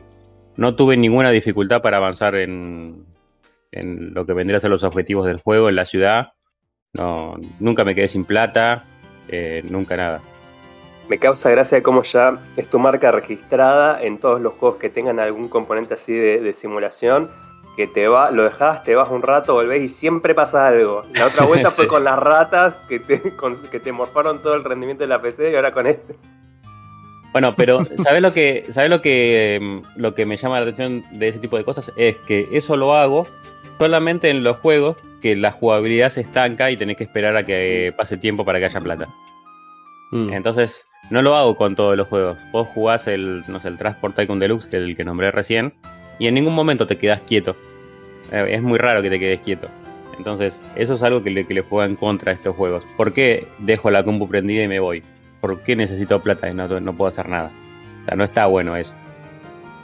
no 0.56 0.74
tuve 0.74 0.96
ninguna 0.96 1.30
dificultad 1.30 1.82
para 1.82 1.96
avanzar 1.98 2.34
en, 2.34 3.04
en 3.72 4.14
lo 4.14 4.24
que 4.26 4.32
vendría 4.32 4.56
a 4.58 4.60
ser 4.60 4.70
los 4.70 4.84
objetivos 4.84 5.26
del 5.26 5.40
juego 5.40 5.68
en 5.68 5.76
la 5.76 5.84
ciudad. 5.84 6.32
No, 6.92 7.36
nunca 7.60 7.84
me 7.84 7.94
quedé 7.94 8.08
sin 8.08 8.24
plata, 8.24 8.84
eh, 9.28 9.62
nunca 9.68 9.96
nada. 9.96 10.20
Me 11.08 11.18
causa 11.18 11.50
gracia 11.50 11.82
cómo 11.82 12.02
ya 12.02 12.38
es 12.56 12.68
tu 12.68 12.78
marca 12.78 13.12
registrada 13.12 14.02
en 14.02 14.18
todos 14.18 14.40
los 14.40 14.54
juegos 14.54 14.78
que 14.78 14.88
tengan 14.90 15.20
algún 15.20 15.48
componente 15.48 15.94
así 15.94 16.12
de, 16.12 16.40
de 16.40 16.52
simulación. 16.52 17.30
Que 17.76 17.86
te 17.86 18.08
va, 18.08 18.30
lo 18.30 18.42
dejas, 18.44 18.82
te 18.84 18.94
vas 18.94 19.10
un 19.10 19.20
rato, 19.20 19.52
volvés 19.52 19.82
y 19.82 19.88
siempre 19.90 20.34
pasa 20.34 20.66
algo. 20.66 21.02
La 21.14 21.26
otra 21.26 21.44
vuelta 21.46 21.70
fue 21.70 21.86
con 21.86 22.04
las 22.04 22.18
ratas 22.18 22.78
que 22.88 22.98
te, 23.00 23.36
con- 23.36 23.68
que 23.68 23.78
te 23.80 23.92
morfaron 23.92 24.40
todo 24.40 24.54
el 24.54 24.64
rendimiento 24.64 25.04
de 25.04 25.08
la 25.08 25.20
PC 25.20 25.50
y 25.50 25.54
ahora 25.54 25.72
con 25.72 25.86
este. 25.86 26.16
Bueno, 27.36 27.54
pero 27.54 27.84
¿sabes 28.02 28.22
lo 28.22 28.32
que, 28.32 28.64
¿sabes 28.70 28.88
lo 28.88 29.02
que 29.02 29.58
mm, 29.60 30.00
lo 30.00 30.14
que 30.14 30.24
me 30.24 30.38
llama 30.38 30.58
la 30.58 30.62
atención 30.62 31.04
de 31.10 31.28
ese 31.28 31.38
tipo 31.38 31.58
de 31.58 31.64
cosas? 31.64 31.92
Es 31.94 32.16
que 32.26 32.48
eso 32.50 32.78
lo 32.78 32.96
hago 32.96 33.28
solamente 33.78 34.30
en 34.30 34.42
los 34.42 34.56
juegos 34.56 34.96
que 35.20 35.36
la 35.36 35.50
jugabilidad 35.50 36.08
se 36.08 36.22
estanca 36.22 36.70
y 36.70 36.78
tenés 36.78 36.96
que 36.96 37.04
esperar 37.04 37.36
a 37.36 37.44
que 37.44 37.92
pase 37.94 38.16
tiempo 38.16 38.46
para 38.46 38.58
que 38.58 38.64
haya 38.64 38.80
plata. 38.80 39.08
Mm. 40.12 40.32
Entonces, 40.32 40.86
no 41.10 41.20
lo 41.20 41.36
hago 41.36 41.58
con 41.58 41.76
todos 41.76 41.94
los 41.94 42.08
juegos. 42.08 42.38
Vos 42.52 42.68
jugás 42.68 43.06
el, 43.06 43.42
no 43.48 43.60
sé, 43.60 43.68
el 43.68 43.76
Transport 43.76 44.16
Tycoon 44.16 44.38
Deluxe, 44.38 44.70
que 44.70 44.78
el 44.78 44.96
que 44.96 45.04
nombré 45.04 45.30
recién, 45.30 45.74
y 46.18 46.28
en 46.28 46.34
ningún 46.36 46.54
momento 46.54 46.86
te 46.86 46.96
quedás 46.96 47.20
quieto. 47.20 47.54
Eh, 48.32 48.46
es 48.48 48.62
muy 48.62 48.78
raro 48.78 49.02
que 49.02 49.10
te 49.10 49.20
quedes 49.20 49.42
quieto. 49.42 49.68
Entonces, 50.16 50.62
eso 50.74 50.94
es 50.94 51.02
algo 51.02 51.22
que 51.22 51.28
le, 51.28 51.44
que 51.44 51.52
le 51.52 51.60
juega 51.60 51.84
en 51.84 51.96
contra 51.96 52.32
a 52.32 52.34
estos 52.34 52.56
juegos. 52.56 52.82
¿Por 52.96 53.12
qué 53.12 53.46
dejo 53.58 53.90
la 53.90 54.04
compu 54.04 54.26
prendida 54.26 54.62
y 54.62 54.68
me 54.68 54.80
voy? 54.80 55.02
¿Por 55.46 55.60
qué 55.60 55.76
necesito 55.76 56.20
plata 56.20 56.48
y 56.50 56.54
no, 56.54 56.66
no 56.80 56.92
puedo 56.94 57.08
hacer 57.08 57.28
nada? 57.28 57.50
O 58.02 58.04
sea, 58.06 58.16
no 58.16 58.24
está 58.24 58.46
bueno 58.46 58.76
eso. 58.76 58.94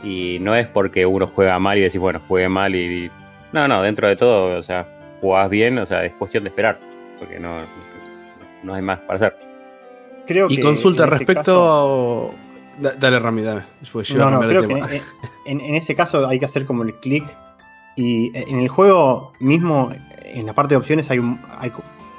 Y 0.02 0.38
no 0.40 0.54
es 0.56 0.66
porque 0.66 1.06
uno 1.06 1.26
juega 1.28 1.58
mal 1.58 1.78
y 1.78 1.82
decís, 1.82 2.00
bueno, 2.00 2.20
juegue 2.26 2.48
mal 2.48 2.74
y... 2.74 3.04
y- 3.06 3.10
No, 3.52 3.68
no, 3.68 3.82
dentro 3.82 4.08
de 4.08 4.16
todo, 4.16 4.58
o 4.58 4.62
sea, 4.62 4.86
jugás 5.20 5.48
bien, 5.48 5.78
o 5.78 5.86
sea, 5.86 6.04
es 6.04 6.12
cuestión 6.14 6.42
de 6.44 6.48
esperar. 6.50 6.78
Porque 7.18 7.38
no, 7.38 7.60
no 8.64 8.74
hay 8.74 8.82
más 8.82 8.98
para 9.00 9.16
hacer. 9.16 9.36
Creo 10.26 10.46
Y 10.50 10.56
que 10.56 10.62
consulta 10.62 11.06
respecto. 11.06 12.34
caso- 12.80 12.94
dale, 12.98 13.18
Rami, 13.20 13.42
dame. 13.42 13.62
No, 14.16 14.26
a 14.26 14.30
no, 14.30 14.40
creo 14.40 14.66
que 14.66 14.72
en, 14.74 14.80
en- 15.46 15.60
en 15.60 15.74
ese 15.76 15.94
caso 15.94 16.26
hay 16.26 16.38
que 16.38 16.44
hacer 16.46 16.66
como 16.66 16.82
el 16.82 16.94
clic. 16.96 17.24
Y 17.94 18.32
en 18.34 18.60
el 18.60 18.68
juego 18.68 19.32
mismo, 19.38 19.92
en 20.24 20.46
la 20.46 20.54
parte 20.54 20.74
de 20.74 20.78
opciones, 20.78 21.10
hay 21.10 21.18
un, 21.18 21.38
hay 21.58 21.70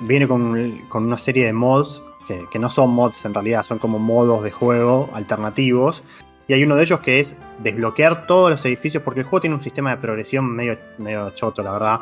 viene 0.02 0.28
con, 0.28 0.78
con 0.90 1.04
una 1.06 1.18
serie 1.18 1.46
de 1.46 1.54
mods 1.54 2.04
que, 2.24 2.60
no 2.60 2.70
son 2.70 2.92
mods 2.92 3.26
en 3.26 3.34
realidad, 3.34 3.64
son 3.64 3.80
como 3.80 4.00
modos 4.00 4.44
de 4.44 4.52
juego 4.52 5.10
alternativos. 5.14 6.04
Y 6.48 6.54
hay 6.54 6.64
uno 6.64 6.76
de 6.76 6.84
ellos 6.84 7.00
que 7.00 7.20
es 7.20 7.38
desbloquear 7.60 8.28
todos 8.28 8.52
los 8.52 8.66
edificios, 8.66 9.02
porque 9.04 9.22
el 9.22 9.26
juego 9.26 9.42
tiene 9.42 9.56
un 9.56 9.62
sistema 9.62 9.92
de 9.92 9.98
progresión 9.98 10.46
medio, 10.46 10.78
medio 10.98 11.30
choto, 11.32 11.64
la 11.64 11.72
verdad. 11.72 12.00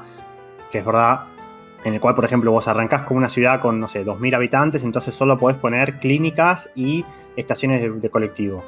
Que 0.71 0.79
es 0.79 0.85
verdad, 0.85 1.25
en 1.83 1.93
el 1.93 1.99
cual, 1.99 2.15
por 2.15 2.25
ejemplo, 2.25 2.51
vos 2.51 2.67
arrancás 2.67 3.03
con 3.03 3.17
una 3.17 3.29
ciudad 3.29 3.61
con, 3.61 3.79
no 3.79 3.87
sé, 3.87 4.05
2.000 4.05 4.35
habitantes, 4.35 4.83
entonces 4.83 5.13
solo 5.13 5.37
podés 5.37 5.57
poner 5.57 5.99
clínicas 5.99 6.69
y 6.75 7.05
estaciones 7.35 7.81
de, 7.81 7.89
de 7.91 8.09
colectivo. 8.09 8.63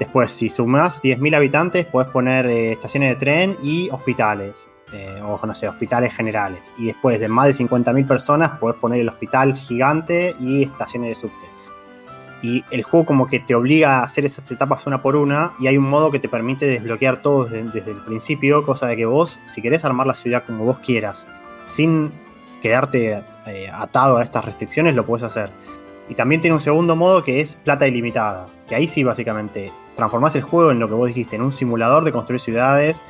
Después, 0.00 0.32
si 0.32 0.48
sumás 0.48 1.02
10.000 1.02 1.36
habitantes, 1.36 1.86
podés 1.86 2.08
poner 2.08 2.46
eh, 2.46 2.72
estaciones 2.72 3.10
de 3.10 3.16
tren 3.16 3.56
y 3.62 3.90
hospitales. 3.90 4.68
Eh, 4.92 5.20
o 5.22 5.46
no 5.46 5.54
sé, 5.54 5.68
hospitales 5.68 6.14
generales. 6.14 6.58
Y 6.76 6.86
después 6.86 7.20
de 7.20 7.28
más 7.28 7.46
de 7.46 7.64
50.000 7.64 8.06
personas, 8.06 8.58
podés 8.58 8.76
poner 8.78 9.00
el 9.00 9.08
hospital 9.08 9.54
gigante 9.54 10.34
y 10.40 10.64
estaciones 10.64 11.10
de 11.10 11.14
subte. 11.14 11.46
Y 12.42 12.64
el 12.70 12.82
juego 12.82 13.04
como 13.04 13.26
que 13.26 13.38
te 13.38 13.54
obliga 13.54 13.98
a 13.98 14.04
hacer 14.04 14.24
esas 14.24 14.50
etapas 14.50 14.86
una 14.86 15.02
por 15.02 15.14
una 15.14 15.52
y 15.60 15.66
hay 15.66 15.76
un 15.76 15.88
modo 15.88 16.10
que 16.10 16.18
te 16.18 16.28
permite 16.28 16.66
desbloquear 16.66 17.20
todo 17.20 17.44
desde, 17.44 17.90
el 17.90 17.98
principio, 17.98 18.64
cosa 18.64 18.86
de 18.86 18.96
que 18.96 19.04
vos, 19.04 19.38
si 19.46 19.60
querés 19.60 19.84
armar 19.84 20.06
la 20.06 20.14
ciudad 20.14 20.44
como 20.46 20.64
vos 20.64 20.78
quieras, 20.78 21.26
sin 21.68 22.10
quedarte 22.62 23.22
eh, 23.46 23.70
atado 23.72 24.16
a 24.16 24.22
estas 24.22 24.44
restricciones, 24.44 24.94
lo 24.94 25.04
puedes 25.04 25.22
hacer. 25.22 25.50
Y 26.08 26.14
también 26.14 26.40
tiene 26.40 26.54
un 26.54 26.60
segundo 26.60 26.96
modo 26.96 27.22
que 27.22 27.40
es 27.40 27.56
plata 27.56 27.86
ilimitada, 27.86 28.46
que 28.66 28.74
ahí 28.74 28.88
sí 28.88 29.04
básicamente 29.04 29.70
transformás 29.94 30.34
el 30.34 30.42
juego 30.42 30.72
en 30.72 30.80
lo 30.80 30.88
que 30.88 30.94
vos 30.94 31.08
dijiste, 31.08 31.36
en 31.36 31.42
un 31.42 31.52
simulador 31.52 32.04
de 32.04 32.12
construir 32.12 32.40
ciudades. 32.40 33.02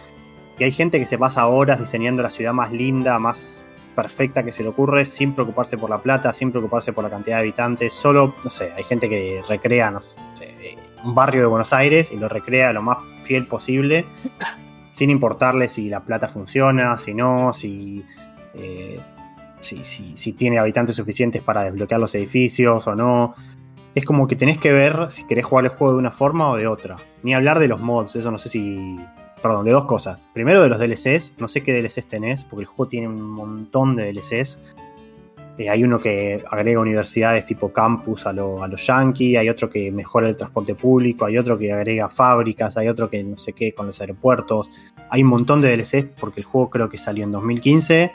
Y 0.61 0.65
hay 0.65 0.73
gente 0.73 0.99
que 0.99 1.07
se 1.07 1.17
pasa 1.17 1.47
horas 1.47 1.81
diseñando 1.81 2.23
la 2.23 2.29
ciudad 2.29 2.53
más 2.53 2.71
linda, 2.71 3.19
más 3.19 3.65
perfecta 3.97 4.43
que 4.43 4.53
se 4.53 4.63
le 4.63 4.69
ocurre, 4.69 5.07
sin 5.07 5.33
preocuparse 5.33 5.79
por 5.79 5.89
la 5.89 5.97
plata, 6.03 6.35
sin 6.35 6.51
preocuparse 6.51 6.93
por 6.93 7.03
la 7.03 7.09
cantidad 7.09 7.37
de 7.37 7.41
habitantes. 7.41 7.95
Solo, 7.95 8.35
no 8.45 8.51
sé, 8.51 8.71
hay 8.77 8.85
gente 8.85 9.09
que 9.09 9.41
recrea, 9.49 9.99
un 11.03 11.15
barrio 11.15 11.41
de 11.41 11.47
Buenos 11.47 11.73
Aires 11.73 12.13
y 12.13 12.19
lo 12.19 12.29
recrea 12.29 12.75
lo 12.75 12.83
más 12.83 12.99
fiel 13.23 13.47
posible, 13.47 14.05
sin 14.91 15.09
importarle 15.09 15.71
si 15.71 15.89
la 15.89 16.01
plata 16.01 16.29
funciona, 16.29 16.99
si 16.99 17.15
no, 17.15 17.55
si, 17.55 18.05
eh, 18.53 19.01
si, 19.61 19.83
si, 19.83 20.15
si 20.15 20.35
tiene 20.35 20.59
habitantes 20.59 20.95
suficientes 20.95 21.41
para 21.41 21.63
desbloquear 21.63 22.01
los 22.01 22.15
edificios 22.15 22.87
o 22.87 22.95
no. 22.95 23.35
Es 23.95 24.05
como 24.05 24.29
que 24.29 24.37
tenés 24.37 24.59
que 24.59 24.73
ver 24.73 25.09
si 25.09 25.27
querés 25.27 25.47
jugar 25.47 25.65
el 25.65 25.71
juego 25.71 25.95
de 25.95 26.01
una 26.01 26.11
forma 26.11 26.51
o 26.51 26.57
de 26.59 26.67
otra. 26.67 26.97
Ni 27.23 27.33
hablar 27.33 27.61
de 27.61 27.69
los 27.69 27.81
mods, 27.81 28.15
eso 28.15 28.31
no 28.31 28.37
sé 28.37 28.51
si 28.51 28.99
perdón, 29.43 29.65
de 29.65 29.73
dos 29.73 29.87
cosas. 29.87 30.27
Primero 30.33 30.63
de 30.63 30.69
los 30.69 30.79
DLCs, 30.79 31.35
no 31.39 31.49
sé 31.49 31.63
qué 31.63 31.73
DLCs 31.73 32.07
tenés, 32.07 32.45
porque 32.45 32.63
el 32.63 32.67
juego 32.67 32.89
tiene 32.89 33.09
un 33.09 33.23
montón 33.23 33.97
de 33.97 34.13
DLCs. 34.13 34.59
Eh, 35.59 35.69
hay 35.69 35.85
uno 35.85 36.01
que 36.01 36.43
agrega 36.51 36.81
universidades 36.81 37.45
tipo 37.45 37.73
campus 37.73 38.27
a, 38.27 38.33
lo, 38.33 38.63
a 38.63 38.69
los 38.69 38.87
yankees, 38.87 39.37
hay 39.37 39.49
otro 39.49 39.69
que 39.69 39.91
mejora 39.91 40.29
el 40.29 40.37
transporte 40.37 40.75
público, 40.75 41.27
hay 41.27 41.37
otro 41.37 41.59
que 41.59 41.73
agrega 41.73 42.09
fábricas, 42.09 42.77
hay 42.77 42.89
otro 42.89 43.11
que 43.11 43.23
no 43.23 43.37
sé 43.37 43.53
qué 43.53 43.75
con 43.75 43.87
los 43.87 44.01
aeropuertos. 44.01 44.71
Hay 45.11 45.23
un 45.23 45.29
montón 45.29 45.61
de 45.61 45.77
DLCs 45.77 46.19
porque 46.19 46.41
el 46.41 46.47
juego 46.47 46.71
creo 46.71 46.89
que 46.89 46.99
salió 46.99 47.25
en 47.25 47.33
2015 47.33 48.13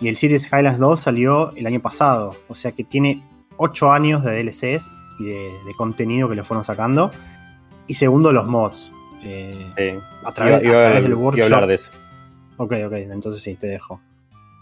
y 0.00 0.08
el 0.08 0.16
Cities 0.16 0.46
Highlands 0.52 0.78
2 0.78 1.00
salió 1.00 1.50
el 1.56 1.66
año 1.66 1.80
pasado. 1.80 2.36
O 2.48 2.54
sea 2.54 2.72
que 2.72 2.84
tiene 2.84 3.22
8 3.56 3.92
años 3.92 4.22
de 4.22 4.42
DLCs 4.42 4.94
y 5.18 5.24
de, 5.24 5.50
de 5.66 5.74
contenido 5.76 6.28
que 6.28 6.36
le 6.36 6.44
fueron 6.44 6.64
sacando. 6.64 7.10
Y 7.86 7.94
segundo, 7.94 8.32
los 8.32 8.46
mods. 8.46 8.92
Eh, 9.24 10.00
a 10.24 10.32
través, 10.32 10.62
iba, 10.62 10.74
a 10.74 10.78
través 10.78 11.00
iba- 11.00 11.02
del 11.02 11.10
iba 11.10 11.20
a 11.20 11.22
workshop. 11.22 11.44
hablar 11.44 11.66
de 11.68 11.74
eso. 11.74 11.90
Ok, 12.56 12.72
ok, 12.86 12.92
entonces 12.92 13.42
sí, 13.42 13.56
te 13.56 13.66
dejo. 13.66 14.00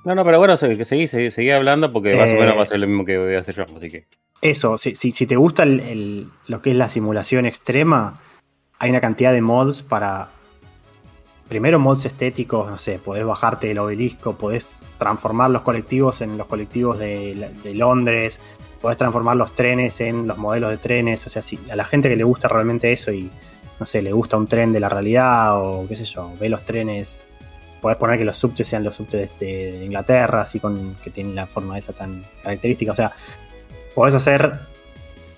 No, 0.04 0.14
no, 0.14 0.24
pero 0.24 0.38
bueno, 0.38 0.56
seguí, 0.56 0.84
seguí, 0.84 1.06
seguí 1.06 1.50
hablando 1.50 1.92
porque 1.92 2.16
más 2.16 2.30
o 2.30 2.34
menos 2.34 2.56
va 2.58 2.62
a 2.62 2.66
ser 2.66 2.80
lo 2.80 2.86
mismo 2.88 3.04
que 3.04 3.18
voy 3.18 3.34
a 3.34 3.40
hacer 3.40 3.54
yo, 3.54 3.64
así 3.76 3.90
que. 3.90 4.06
Eso, 4.40 4.76
si, 4.78 4.94
si, 4.96 5.12
si 5.12 5.26
te 5.26 5.36
gusta 5.36 5.62
el- 5.62 5.80
el- 5.80 6.28
lo 6.48 6.60
que 6.62 6.70
es 6.70 6.76
la 6.76 6.88
simulación 6.88 7.46
extrema, 7.46 8.20
hay 8.78 8.90
una 8.90 9.00
cantidad 9.00 9.32
de 9.32 9.40
mods 9.42 9.82
para. 9.82 10.28
Primero, 11.48 11.78
mods 11.78 12.06
estéticos, 12.06 12.70
no 12.70 12.78
sé, 12.78 12.98
podés 12.98 13.24
bajarte 13.26 13.70
el 13.70 13.78
obelisco, 13.78 14.36
podés 14.36 14.80
transformar 14.98 15.50
los 15.50 15.62
colectivos 15.62 16.22
en 16.22 16.38
los 16.38 16.46
colectivos 16.46 16.98
de, 16.98 17.50
de 17.62 17.74
Londres, 17.74 18.40
podés 18.80 18.96
transformar 18.96 19.36
los 19.36 19.52
trenes 19.52 20.00
en 20.00 20.26
los 20.26 20.38
modelos 20.38 20.70
de 20.70 20.78
trenes. 20.78 21.26
O 21.26 21.30
sea, 21.30 21.42
si 21.42 21.58
a 21.70 21.76
la 21.76 21.84
gente 21.84 22.08
que 22.08 22.16
le 22.16 22.24
gusta 22.24 22.48
realmente 22.48 22.90
eso 22.90 23.12
y, 23.12 23.30
no 23.82 23.86
sé, 23.86 24.00
le 24.00 24.12
gusta 24.12 24.36
un 24.36 24.46
tren 24.46 24.72
de 24.72 24.78
la 24.78 24.88
realidad 24.88 25.60
o 25.60 25.88
qué 25.88 25.96
sé 25.96 26.04
yo, 26.04 26.32
ve 26.38 26.48
los 26.48 26.64
trenes, 26.64 27.24
podés 27.80 27.98
poner 27.98 28.16
que 28.16 28.24
los 28.24 28.36
subtes 28.36 28.68
sean 28.68 28.84
los 28.84 28.94
subtes 28.94 29.28
de, 29.40 29.72
de 29.72 29.84
Inglaterra, 29.84 30.42
así 30.42 30.60
con 30.60 30.94
que 31.02 31.10
tienen 31.10 31.34
la 31.34 31.46
forma 31.46 31.76
esa 31.76 31.92
tan 31.92 32.22
característica. 32.44 32.92
O 32.92 32.94
sea, 32.94 33.10
podés 33.96 34.14
hacer 34.14 34.60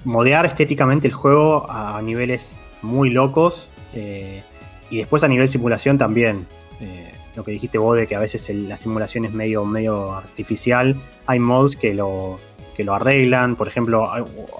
modear 0.05 0.45
estéticamente 0.45 1.09
el 1.09 1.14
juego 1.14 1.70
a 1.70 2.03
niveles 2.03 2.59
muy 2.82 3.09
locos 3.09 3.70
eh, 3.95 4.42
y 4.90 4.99
después 4.99 5.24
a 5.24 5.28
nivel 5.28 5.49
simulación 5.49 5.97
también. 5.97 6.47
Eh, 6.82 7.14
lo 7.34 7.45
que 7.45 7.53
dijiste 7.53 7.78
vos 7.78 7.97
de 7.97 8.07
que 8.07 8.14
a 8.14 8.20
veces 8.20 8.47
la 8.51 8.76
simulación 8.76 9.24
es 9.24 9.32
medio, 9.32 9.64
medio 9.64 10.12
artificial. 10.12 10.97
Hay 11.24 11.38
mods 11.38 11.76
que 11.76 11.95
lo, 11.95 12.38
que 12.76 12.84
lo 12.84 12.92
arreglan. 12.92 13.57
Por 13.57 13.68
ejemplo, 13.68 14.11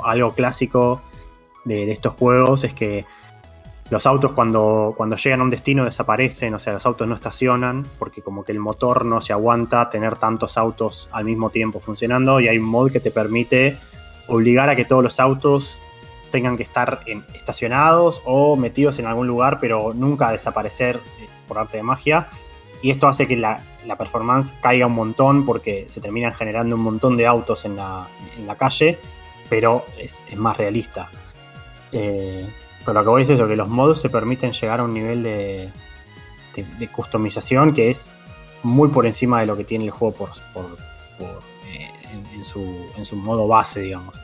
algo 0.03 0.35
clásico 0.35 1.03
de 1.67 1.93
estos 1.93 2.15
juegos 2.15 2.65
es 2.65 2.73
que 2.73 3.05
los 3.91 4.07
autos 4.07 4.33
cuando, 4.33 4.95
cuando 4.97 5.17
llegan 5.17 5.41
a 5.41 5.45
un 5.45 5.51
destino 5.51 5.85
desaparecen, 5.85 6.55
o 6.55 6.59
sea, 6.59 6.73
los 6.73 6.87
autos 6.87 7.07
no 7.07 7.15
estacionan 7.15 7.85
porque 7.99 8.23
como 8.23 8.45
que 8.45 8.53
el 8.53 8.59
motor 8.59 9.05
no 9.05 9.21
se 9.21 9.33
aguanta 9.33 9.91
tener 9.91 10.17
tantos 10.17 10.57
autos 10.57 11.09
al 11.13 11.25
mismo 11.25 11.51
tiempo 11.51 11.81
funcionando 11.81 12.41
y 12.41 12.49
hay 12.49 12.59
un 12.59 12.65
mod 12.65 12.91
que 12.91 13.01
te 13.01 13.11
permite 13.11 13.77
obligar 14.27 14.71
a 14.71 14.77
que 14.77 14.87
todos 14.87 15.03
los 15.03 15.21
autos 15.21 15.79
tengan 16.31 16.57
que 16.57 16.63
estar 16.63 17.01
estacionados 17.35 18.23
o 18.25 18.57
metidos 18.57 18.99
en 18.99 19.07
algún 19.07 19.27
lugar, 19.27 19.59
pero 19.61 19.93
nunca 19.95 20.33
desaparecer 20.33 20.97
eh, 20.97 21.29
por 21.47 21.59
arte 21.59 21.77
de 21.77 21.83
magia. 21.83 22.29
Y 22.83 22.91
esto 22.91 23.07
hace 23.07 23.29
que 23.29 23.37
la, 23.37 23.63
performance 23.97 24.55
caiga 24.61 24.87
un 24.87 24.95
montón 24.95 25.45
porque 25.45 25.85
se 25.89 26.01
terminan 26.01 26.33
generando 26.33 26.75
un 26.75 26.83
montón 26.83 27.17
de 27.17 27.27
autos 27.27 27.65
en 27.65 27.77
la, 27.77 28.09
calle, 28.59 28.99
pero 29.49 29.87
es, 29.97 30.23
es 30.29 30.37
más 30.37 30.57
realista. 30.57 31.09
Eh, 31.93 32.49
pero 32.85 33.01
lo 33.01 33.05
que 33.05 33.11
voy 33.11 33.23
es 33.23 33.31
eso, 33.31 33.49
que 33.49 33.57
los 33.57 33.69
mods 33.69 34.01
se 34.01 34.11
permiten 34.11 34.53
llegar 34.53 34.81
a 34.81 34.85
un 34.85 34.93
nivel 34.93 35.23
de, 35.23 35.71
de, 36.55 36.89
customización 36.89 37.75
que 37.75 37.91
es 37.91 38.15
muy 38.63 38.89
por 38.89 39.07
encima 39.07 39.41
de 39.41 39.47
lo 39.47 39.57
que 39.57 39.65
tiene 39.65 39.87
el 39.87 39.91
juego 39.91 40.15
por, 40.15 40.31
por, 40.53 40.77
por, 41.19 41.43
eh, 41.67 41.91
en, 42.35 42.45
su, 42.45 42.87
en 42.97 43.05
su 43.05 43.17
modo 43.17 43.49
base, 43.49 43.81
digamos. 43.81 44.15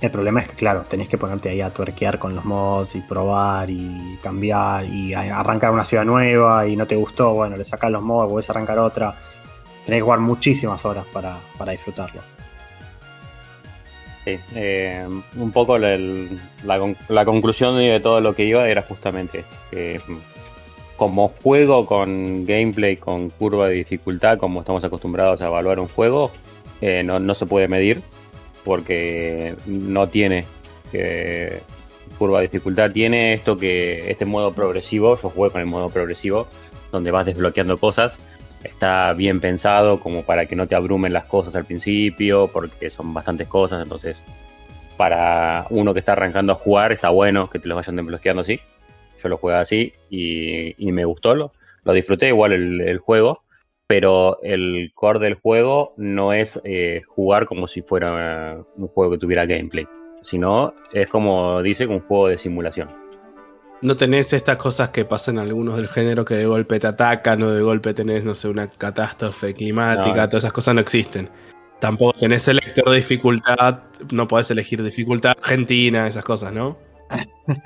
El 0.00 0.10
problema 0.10 0.40
es 0.40 0.48
que, 0.48 0.56
claro, 0.56 0.82
tenés 0.82 1.08
que 1.08 1.16
ponerte 1.16 1.48
ahí 1.48 1.62
a 1.62 1.70
tuerquear 1.70 2.18
con 2.18 2.34
los 2.34 2.44
mods 2.44 2.94
y 2.96 3.00
probar 3.00 3.70
y 3.70 4.18
cambiar 4.22 4.84
y 4.84 5.14
arrancar 5.14 5.70
una 5.70 5.84
ciudad 5.84 6.04
nueva 6.04 6.66
y 6.66 6.76
no 6.76 6.86
te 6.86 6.96
gustó, 6.96 7.32
bueno, 7.32 7.56
le 7.56 7.64
sacás 7.64 7.90
los 7.90 8.02
mods, 8.02 8.30
podés 8.30 8.50
arrancar 8.50 8.78
otra. 8.78 9.14
Tenés 9.84 10.00
que 10.00 10.02
jugar 10.02 10.20
muchísimas 10.20 10.84
horas 10.84 11.06
para, 11.12 11.38
para 11.56 11.72
disfrutarlo. 11.72 12.35
Sí, 14.26 14.40
eh, 14.56 15.06
un 15.36 15.52
poco 15.52 15.78
la, 15.78 17.24
conclusión 17.24 17.78
de 17.78 18.00
todo 18.00 18.20
lo 18.20 18.34
que 18.34 18.44
iba 18.44 18.68
era 18.68 18.82
justamente 18.82 19.44
que 19.70 20.00
mm, 20.04 20.16
como 20.96 21.28
juego 21.28 21.86
con 21.86 22.44
gameplay, 22.44 22.96
con 22.96 23.30
curva 23.30 23.68
de 23.68 23.76
dificultad, 23.76 24.36
como 24.36 24.60
estamos 24.62 24.82
acostumbrados 24.82 25.42
a 25.42 25.46
evaluar 25.46 25.78
un 25.78 25.86
juego, 25.86 26.32
eh, 26.80 27.04
no, 27.04 27.34
se 27.36 27.46
puede 27.46 27.68
medir 27.68 28.02
porque 28.64 29.54
no 29.64 30.08
tiene 30.08 30.44
eh, 30.92 31.60
curva 32.18 32.40
de 32.40 32.48
dificultad, 32.48 32.90
tiene 32.90 33.32
esto 33.32 33.56
que 33.56 34.10
este 34.10 34.24
modo 34.24 34.52
progresivo, 34.52 35.16
yo 35.22 35.30
jugué 35.30 35.50
con 35.50 35.60
el 35.60 35.68
modo 35.68 35.88
progresivo, 35.88 36.48
donde 36.90 37.12
vas 37.12 37.26
desbloqueando 37.26 37.78
cosas, 37.78 38.18
está 38.66 39.12
bien 39.12 39.40
pensado 39.40 40.00
como 40.00 40.22
para 40.22 40.46
que 40.46 40.56
no 40.56 40.66
te 40.66 40.74
abrumen 40.74 41.12
las 41.12 41.24
cosas 41.24 41.54
al 41.56 41.64
principio, 41.64 42.48
porque 42.52 42.90
son 42.90 43.14
bastantes 43.14 43.48
cosas, 43.48 43.82
entonces 43.82 44.22
para 44.96 45.66
uno 45.70 45.92
que 45.92 46.00
está 46.00 46.12
arrancando 46.12 46.52
a 46.52 46.56
jugar 46.56 46.92
está 46.92 47.10
bueno 47.10 47.50
que 47.50 47.58
te 47.58 47.68
los 47.68 47.76
vayan 47.76 47.96
desbloqueando 47.96 48.42
así. 48.42 48.60
Yo 49.22 49.28
lo 49.28 49.38
jugué 49.38 49.54
así 49.54 49.92
y, 50.10 50.74
me 50.92 51.04
gustó, 51.04 51.34
lo, 51.34 51.52
lo 51.84 51.92
disfruté 51.92 52.28
igual 52.28 52.52
el, 52.52 52.98
juego, 52.98 53.42
pero 53.86 54.38
el 54.42 54.92
core 54.94 55.18
del 55.18 55.34
juego 55.34 55.94
no 55.96 56.32
es 56.32 56.60
eh, 56.64 57.02
jugar 57.06 57.46
como 57.46 57.66
si 57.66 57.82
fuera 57.82 58.58
un 58.76 58.88
juego 58.88 59.12
que 59.12 59.18
tuviera 59.18 59.46
gameplay, 59.46 59.86
sino 60.22 60.74
es 60.92 61.08
como 61.08 61.62
dice, 61.62 61.86
un 61.86 62.00
juego 62.00 62.28
de 62.28 62.38
simulación. 62.38 63.05
No 63.82 63.96
tenés 63.96 64.32
estas 64.32 64.56
cosas 64.56 64.90
que 64.90 65.04
pasan 65.04 65.38
algunos 65.38 65.76
del 65.76 65.88
género 65.88 66.24
que 66.24 66.34
de 66.34 66.46
golpe 66.46 66.78
te 66.80 66.86
atacan 66.86 67.42
o 67.42 67.50
de 67.50 67.62
golpe 67.62 67.92
tenés, 67.94 68.24
no 68.24 68.34
sé, 68.34 68.48
una 68.48 68.68
catástrofe 68.68 69.52
climática, 69.54 70.22
No. 70.22 70.28
todas 70.28 70.44
esas 70.44 70.52
cosas 70.52 70.74
no 70.74 70.80
existen. 70.80 71.28
Tampoco 71.80 72.18
tenés 72.18 72.42
selector 72.42 72.88
de 72.88 72.96
dificultad, 72.96 73.82
no 74.10 74.26
podés 74.26 74.50
elegir 74.50 74.82
dificultad 74.82 75.32
argentina, 75.38 76.06
esas 76.06 76.24
cosas, 76.24 76.52
¿no? 76.52 76.78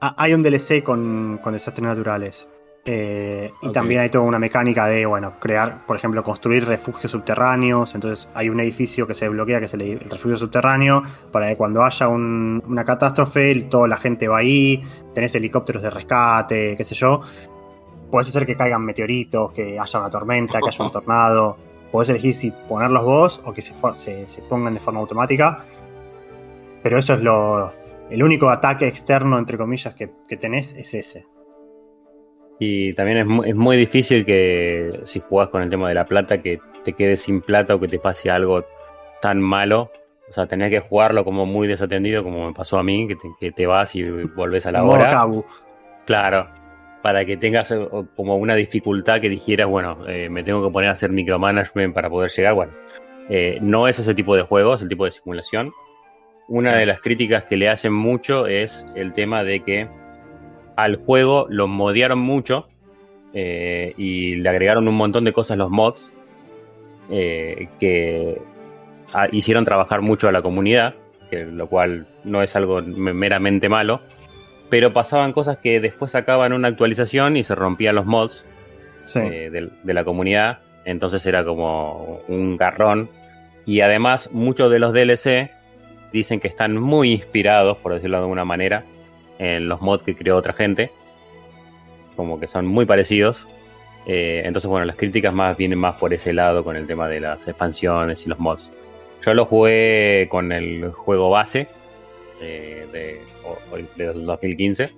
Ah, 0.00 0.14
hay 0.16 0.32
un 0.32 0.44
DLC 0.44 0.84
con, 0.84 1.40
con 1.42 1.54
desastres 1.54 1.84
naturales. 1.84 2.48
Eh, 2.84 3.52
y 3.60 3.66
también 3.72 4.00
hay 4.00 4.08
toda 4.08 4.24
una 4.24 4.38
mecánica 4.38 4.86
de, 4.86 5.04
bueno, 5.04 5.34
crear, 5.40 5.84
por 5.86 5.96
ejemplo, 5.96 6.22
construir 6.22 6.64
refugios 6.66 7.12
subterráneos. 7.12 7.94
Entonces 7.94 8.28
hay 8.34 8.48
un 8.48 8.60
edificio 8.60 9.06
que 9.06 9.12
se 9.14 9.26
desbloquea, 9.26 9.58
que 9.58 9.66
es 9.66 9.74
el, 9.74 9.82
el 9.82 10.00
refugio 10.10 10.38
subterráneo, 10.38 11.02
para 11.30 11.48
que 11.48 11.56
cuando 11.56 11.82
haya 11.84 12.08
un- 12.08 12.62
una 12.66 12.84
catástrofe, 12.86 13.54
toda 13.68 13.88
la 13.88 13.98
gente 13.98 14.26
va 14.28 14.38
ahí, 14.38 14.82
tenés 15.12 15.34
helicópteros 15.34 15.82
de 15.82 15.90
rescate, 15.90 16.76
qué 16.76 16.84
sé 16.84 16.94
yo. 16.94 17.20
Podés 18.10 18.28
hacer 18.28 18.46
que 18.46 18.56
caigan 18.56 18.82
meteoritos, 18.82 19.52
que 19.52 19.78
haya 19.78 20.00
una 20.00 20.08
tormenta, 20.08 20.58
que 20.60 20.68
haya 20.68 20.84
un 20.84 20.92
tornado. 20.92 21.56
Podés 21.92 22.08
elegir 22.08 22.34
si 22.34 22.50
ponerlos 22.50 23.04
vos 23.04 23.40
o 23.44 23.52
que 23.52 23.60
se, 23.60 23.74
se- 23.94 24.26
se 24.28 24.42
pongan 24.42 24.72
de 24.72 24.80
forma 24.80 25.00
automática. 25.00 25.64
Pero 26.82 26.98
eso 26.98 27.12
es 27.14 27.20
lo, 27.20 27.68
el 28.08 28.22
único 28.22 28.48
ataque 28.48 28.86
externo, 28.86 29.38
entre 29.38 29.58
comillas, 29.58 29.94
que, 29.94 30.10
que 30.26 30.36
tenés 30.38 30.72
es 30.74 30.94
ese. 30.94 31.26
Y 32.58 32.92
también 32.94 33.18
es 33.18 33.26
muy, 33.26 33.48
es 33.50 33.54
muy 33.54 33.76
difícil 33.76 34.24
que 34.24 35.00
si 35.04 35.20
jugás 35.20 35.48
con 35.48 35.62
el 35.62 35.70
tema 35.70 35.88
de 35.88 35.94
la 35.94 36.06
plata, 36.06 36.42
que 36.42 36.60
te 36.84 36.92
quedes 36.92 37.20
sin 37.20 37.40
plata 37.40 37.74
o 37.74 37.80
que 37.80 37.88
te 37.88 37.98
pase 37.98 38.30
algo 38.30 38.64
tan 39.20 39.40
malo. 39.40 39.90
O 40.28 40.32
sea, 40.32 40.46
tenés 40.46 40.70
que 40.70 40.80
jugarlo 40.80 41.24
como 41.24 41.46
muy 41.46 41.68
desatendido, 41.68 42.22
como 42.22 42.48
me 42.48 42.52
pasó 42.54 42.78
a 42.78 42.82
mí, 42.82 43.08
que 43.08 43.16
te, 43.16 43.28
que 43.40 43.52
te 43.52 43.66
vas 43.66 43.94
y 43.94 44.02
volvés 44.02 44.66
a 44.66 44.72
la 44.72 44.82
Modo 44.82 44.94
hora. 44.94 45.08
Cabu. 45.08 45.44
Claro, 46.04 46.48
para 47.02 47.24
que 47.24 47.36
tengas 47.36 47.70
eh, 47.70 47.88
como 48.16 48.36
una 48.36 48.54
dificultad 48.54 49.20
que 49.20 49.28
dijeras, 49.28 49.68
bueno, 49.68 49.98
eh, 50.08 50.28
me 50.28 50.42
tengo 50.42 50.62
que 50.66 50.72
poner 50.72 50.88
a 50.88 50.92
hacer 50.92 51.10
micromanagement 51.10 51.94
para 51.94 52.10
poder 52.10 52.30
llegar. 52.30 52.54
Bueno, 52.54 52.72
eh, 53.28 53.58
no 53.60 53.88
es 53.88 53.98
ese 53.98 54.14
tipo 54.14 54.34
de 54.36 54.42
juego, 54.42 54.74
es 54.74 54.82
el 54.82 54.88
tipo 54.88 55.04
de 55.04 55.12
simulación. 55.12 55.72
Una 56.48 56.76
de 56.76 56.86
las 56.86 57.00
críticas 57.00 57.44
que 57.44 57.56
le 57.56 57.68
hacen 57.68 57.92
mucho 57.92 58.46
es 58.46 58.86
el 58.94 59.12
tema 59.12 59.44
de 59.44 59.60
que 59.60 59.88
al 60.78 60.94
juego 60.94 61.48
lo 61.50 61.66
modearon 61.66 62.20
mucho 62.20 62.68
eh, 63.34 63.94
y 63.96 64.36
le 64.36 64.48
agregaron 64.48 64.86
un 64.86 64.94
montón 64.94 65.24
de 65.24 65.32
cosas 65.32 65.58
los 65.58 65.70
mods 65.70 66.12
eh, 67.10 67.66
que 67.80 68.40
hicieron 69.32 69.64
trabajar 69.64 70.02
mucho 70.02 70.28
a 70.28 70.32
la 70.32 70.40
comunidad, 70.40 70.94
que, 71.30 71.46
lo 71.46 71.66
cual 71.66 72.06
no 72.22 72.44
es 72.44 72.54
algo 72.54 72.80
meramente 72.80 73.68
malo, 73.68 74.00
pero 74.70 74.92
pasaban 74.92 75.32
cosas 75.32 75.58
que 75.58 75.80
después 75.80 76.12
sacaban 76.12 76.52
una 76.52 76.68
actualización 76.68 77.36
y 77.36 77.42
se 77.42 77.56
rompían 77.56 77.96
los 77.96 78.06
mods 78.06 78.44
eh, 79.16 79.50
de, 79.50 79.70
de, 79.82 79.94
la 79.94 80.04
comunidad, 80.04 80.60
entonces 80.84 81.26
era 81.26 81.44
como 81.44 82.20
un 82.28 82.56
garrón. 82.56 83.10
Y 83.66 83.80
además 83.80 84.30
muchos 84.30 84.70
de 84.70 84.78
los 84.78 84.92
DLC 84.92 85.50
dicen 86.12 86.38
que 86.38 86.46
están 86.46 86.76
muy 86.76 87.10
inspirados, 87.14 87.78
por 87.78 87.94
decirlo 87.94 88.18
de 88.18 88.22
alguna 88.22 88.44
manera, 88.44 88.84
en 89.38 89.68
los 89.68 89.80
mods 89.80 90.02
que 90.02 90.14
creó 90.14 90.36
otra 90.36 90.52
gente, 90.52 90.90
como 92.16 92.38
que 92.38 92.46
son 92.46 92.66
muy 92.66 92.84
parecidos. 92.84 93.46
Eh, 94.06 94.42
entonces, 94.44 94.68
bueno, 94.68 94.86
las 94.86 94.96
críticas 94.96 95.32
más 95.32 95.56
vienen 95.56 95.78
más 95.78 95.96
por 95.96 96.12
ese 96.12 96.32
lado 96.32 96.64
con 96.64 96.76
el 96.76 96.86
tema 96.86 97.08
de 97.08 97.20
las 97.20 97.46
expansiones 97.46 98.24
y 98.26 98.28
los 98.28 98.38
mods. 98.38 98.72
Yo 99.24 99.34
lo 99.34 99.44
jugué 99.44 100.26
con 100.30 100.52
el 100.52 100.90
juego 100.90 101.30
base 101.30 101.68
eh, 102.40 102.86
de, 102.92 103.20
del 103.96 104.24
2015. 104.24 104.90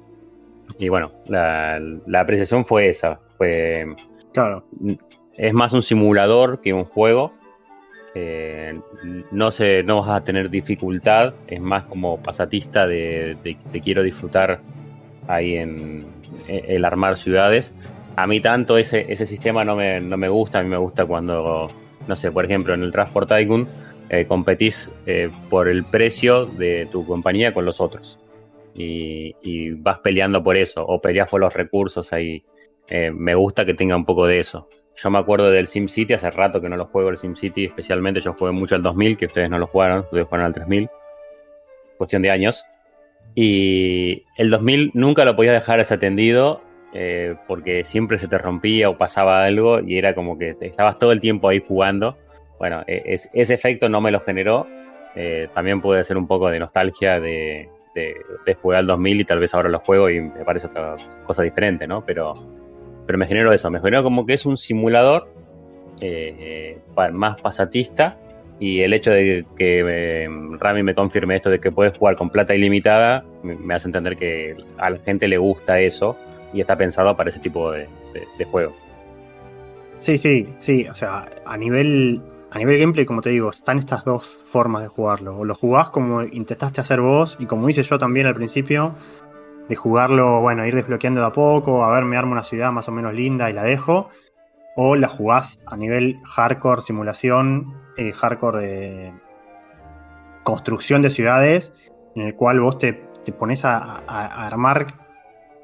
Y 0.78 0.88
bueno, 0.88 1.12
la, 1.26 1.80
apreciación 2.20 2.64
fue 2.64 2.88
esa. 2.88 3.20
Fue, 3.36 3.86
claro. 4.32 4.64
Es 5.36 5.53
más 5.53 5.72
un 5.72 5.82
simulador 5.82 6.61
que 6.61 6.72
un 6.72 6.84
juego. 6.84 7.32
Eh, 8.15 8.79
no, 9.31 9.51
se, 9.51 9.83
no 9.83 10.01
vas 10.01 10.11
a 10.11 10.25
tener 10.25 10.51
dificultad. 10.51 11.35
Es 11.47 11.61
más 11.61 11.85
como 11.85 12.23
pasatista 12.23 12.87
de, 12.87 13.37
de 13.43 13.81
quiero 13.81 14.03
disfrutar 14.03 14.61
ahí 15.29 15.57
en 15.57 16.07
el 16.49 16.85
armar 16.85 17.17
ciudades 17.17 17.75
a 18.17 18.27
mí 18.27 18.41
tanto 18.41 18.77
ese, 18.77 19.11
ese 19.11 19.27
sistema 19.27 19.65
no 19.65 19.77
me, 19.77 20.01
no 20.01 20.17
me 20.17 20.29
gusta, 20.29 20.59
a 20.59 20.63
mí 20.63 20.69
me 20.69 20.77
gusta 20.77 21.07
cuando, 21.07 21.71
no 22.07 22.17
sé, 22.17 22.31
por 22.31 22.45
ejemplo, 22.45 22.75
en 22.75 22.83
el 22.83 22.93
Transport 22.93 23.29
Tycoon 23.29 23.67
eh, 24.09 24.27
competís 24.27 24.91
eh, 25.07 25.31
por 25.49 25.69
el 25.69 25.85
precio 25.85 26.45
de 26.47 26.87
tu 26.91 27.07
compañía 27.07 27.55
con 27.55 27.65
los 27.65 27.81
otros. 27.81 28.19
Y, 28.75 29.71
vas 29.73 29.99
peleando 30.01 30.43
por 30.43 30.57
eso, 30.57 30.85
o 30.87 31.01
peleas 31.01 31.29
por 31.29 31.41
los 31.41 31.53
recursos 31.53 32.13
ahí. 32.13 32.43
Me 33.13 33.35
gusta 33.35 33.65
que 33.65 33.75
tenga 33.75 33.95
un 33.97 34.05
poco 34.05 34.27
de 34.27 34.41
eso. 34.41 34.69
Yo 35.03 35.11
me 35.11 35.19
acuerdo 35.19 35.51
del 35.51 35.67
SimCity, 35.67 36.13
hace 36.13 36.31
rato 36.31 36.61
que 36.61 36.69
no 36.69 36.77
lo 36.77 36.87
juego 36.87 37.09
el 37.09 37.17
SimCity, 37.17 37.67
especialmente 37.67 38.21
yo 38.21 38.35
jugué 38.35 38.53
mucho 38.53 38.75
al 38.75 38.83
2000, 38.83 39.17
que 39.17 39.27
ustedes 39.27 39.49
no 39.49 39.59
lo 39.59 39.67
jugaron, 39.67 40.01
ustedes 40.01 40.25
jugaron 40.25 40.47
al 40.47 40.53
3000. 40.53 40.91
Cuestión 41.97 42.21
de 42.21 42.31
años. 42.31 42.67
Y 43.35 44.25
el 44.37 44.51
2000 44.51 44.91
nunca 44.93 45.25
lo 45.25 45.37
podía 45.37 45.53
dejar 45.53 45.79
desatendido 45.79 46.61
eh, 46.93 47.37
porque 47.47 47.85
siempre 47.85 48.19
se 48.19 48.29
te 48.29 48.37
rompía 48.37 48.91
o 48.91 48.99
pasaba 48.99 49.45
algo 49.45 49.81
y 49.81 49.97
era 49.97 50.15
como 50.15 50.37
que 50.37 50.57
estabas 50.61 50.99
todo 50.99 51.13
el 51.13 51.21
tiempo 51.21 51.49
ahí 51.49 51.63
jugando. 51.67 52.19
Bueno, 52.59 52.83
e, 52.87 53.17
ese 53.33 53.55
efecto 53.55 53.89
no 53.89 54.03
me 54.03 54.11
lo 54.11 54.21
generó. 54.21 54.67
Eh, 55.15 55.49
también 55.55 55.81
puede 55.81 56.05
ser 56.05 56.19
un 56.19 56.27
poco 56.27 56.51
de 56.51 56.59
nostalgia 56.59 57.21
de, 57.21 57.71
de, 57.95 58.55
jugar 58.61 58.81
al 58.81 58.87
2000 58.87 59.21
y 59.21 59.25
tal 59.25 59.39
vez 59.39 59.55
ahora 59.55 59.69
lo 59.69 59.79
juego 59.81 60.11
y 60.11 60.21
me 60.21 60.45
parece 60.45 60.67
otra 60.67 60.95
cosa 61.25 61.43
diferente, 61.43 61.87
¿no? 61.87 62.05
Pero, 62.05 62.35
pero 63.11 63.19
me 63.19 63.27
generó 63.27 63.53
eso, 63.53 63.69
me 63.73 63.81
generó 63.81 64.05
como 64.05 64.25
que 64.25 64.35
es 64.35 64.47
un 64.47 64.57
simulador 64.57 65.27
eh, 66.01 66.79
más 67.13 67.41
pasatista 67.41 68.17
y 68.61 68.83
el 68.83 68.93
hecho 68.93 69.11
de 69.11 69.45
que 69.57 70.29
Rami 70.61 70.85
me 70.85 70.95
confirme 70.95 71.35
esto 71.35 71.51
de 71.51 71.59
que 71.59 71.73
puedes 71.73 71.99
jugar 71.99 72.15
con 72.15 72.31
plata 72.31 72.55
ilimitada 72.55 73.25
me 73.43 73.75
hace 73.75 73.89
entender 73.89 74.17
que 74.17 74.57
a 74.79 74.91
la 74.91 74.99
gente 75.01 75.27
le 75.27 75.39
gusta 75.39 75.81
eso 75.81 76.17
y 76.53 76.61
está 76.61 76.79
pensado 76.79 77.17
para 77.17 77.31
ese 77.31 77.41
tipo 77.41 77.73
de, 77.73 77.89
juego. 78.49 78.77
Sí, 79.99 80.17
sí, 80.17 80.49
sí. 80.61 80.87
O 80.89 80.95
sea, 80.95 81.27
a 81.45 81.57
nivel, 81.57 82.23
a 82.53 82.59
nivel 82.59 82.79
gameplay, 82.79 83.07
como 83.07 83.23
te 83.23 83.31
digo, 83.31 83.51
están 83.51 83.79
estas 83.79 84.05
dos 84.05 84.25
formas 84.25 84.85
de 84.85 84.89
jugarlo. 84.89 85.37
O 85.37 85.45
lo 85.45 85.57
jugás 85.57 85.89
como 85.89 86.23
intentaste 86.23 86.81
hacer 86.81 87.01
vos, 87.01 87.37
y 87.41 87.47
como 87.47 87.69
hice 87.69 87.83
yo 87.83 87.99
también 87.99 88.29
al 88.29 88.37
principio, 88.37 88.95
de 89.71 89.77
jugarlo, 89.77 90.41
bueno, 90.41 90.66
ir 90.66 90.75
desbloqueando 90.75 91.21
de 91.21 91.29
a 91.29 91.33
poco, 91.33 91.85
a 91.85 91.95
ver, 91.95 92.05
me 92.05 92.16
armo 92.16 92.33
una 92.33 92.43
ciudad 92.43 92.73
más 92.73 92.89
o 92.89 92.93
menos 92.93 93.14
linda 93.14 93.49
y 93.49 93.53
la 93.53 93.62
dejo. 93.62 94.11
O 94.75 94.97
la 94.97 95.07
jugás 95.07 95.61
a 95.66 95.77
nivel 95.77 96.18
hardcore 96.25 96.83
simulación, 96.83 97.81
eh, 97.97 98.12
hardcore 98.12 99.14
construcción 100.43 101.03
de 101.03 101.11
ciudades, 101.11 101.73
en 102.16 102.23
el 102.23 102.35
cual 102.35 102.61
vos 102.61 102.79
te, 102.79 102.95
pones 103.39 103.64
a 103.64 103.99
armar 104.47 104.95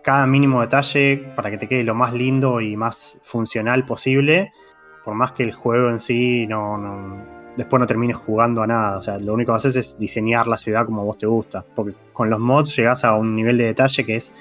cada 0.04 0.24
mínimo 0.28 0.61
detalle 0.61 1.32
para 1.34 1.50
que 1.50 1.59
te 1.59 1.66
quede 1.66 1.82
lo 1.82 1.96
más 1.96 2.12
lindo 2.12 2.61
y 2.61 2.76
más 2.76 3.18
funcional 3.24 3.84
posible, 3.86 4.52
por 5.04 5.14
más 5.14 5.32
que 5.32 5.42
el 5.42 5.52
juego 5.52 5.90
en 5.90 5.98
sí 5.98 6.46
no, 6.46 6.78
después 7.57 7.80
no 7.80 7.86
termines 7.86 8.16
jugando 8.16 8.62
a 8.62 8.66
nada. 8.66 8.98
O 8.98 9.02
sea, 9.02 9.18
lo 9.18 9.34
único 9.34 9.52
que 9.52 9.57
haces 9.57 9.76
es 9.76 9.98
diseñar 9.98 10.46
la 10.46 10.59
ciudad 10.59 10.86
como 10.86 11.04
vos 11.04 11.18
te 11.18 11.26
gusta. 11.26 11.64
Porque 11.74 11.94
con 12.12 12.30
los 12.30 12.38
mods 12.38 12.76
llegas 12.76 13.04
a 13.04 13.14
un 13.14 13.34
nivel 13.34 13.59
de 13.59 13.64
detalle 13.64 14.04
que 14.04 14.16
es. 14.16 14.32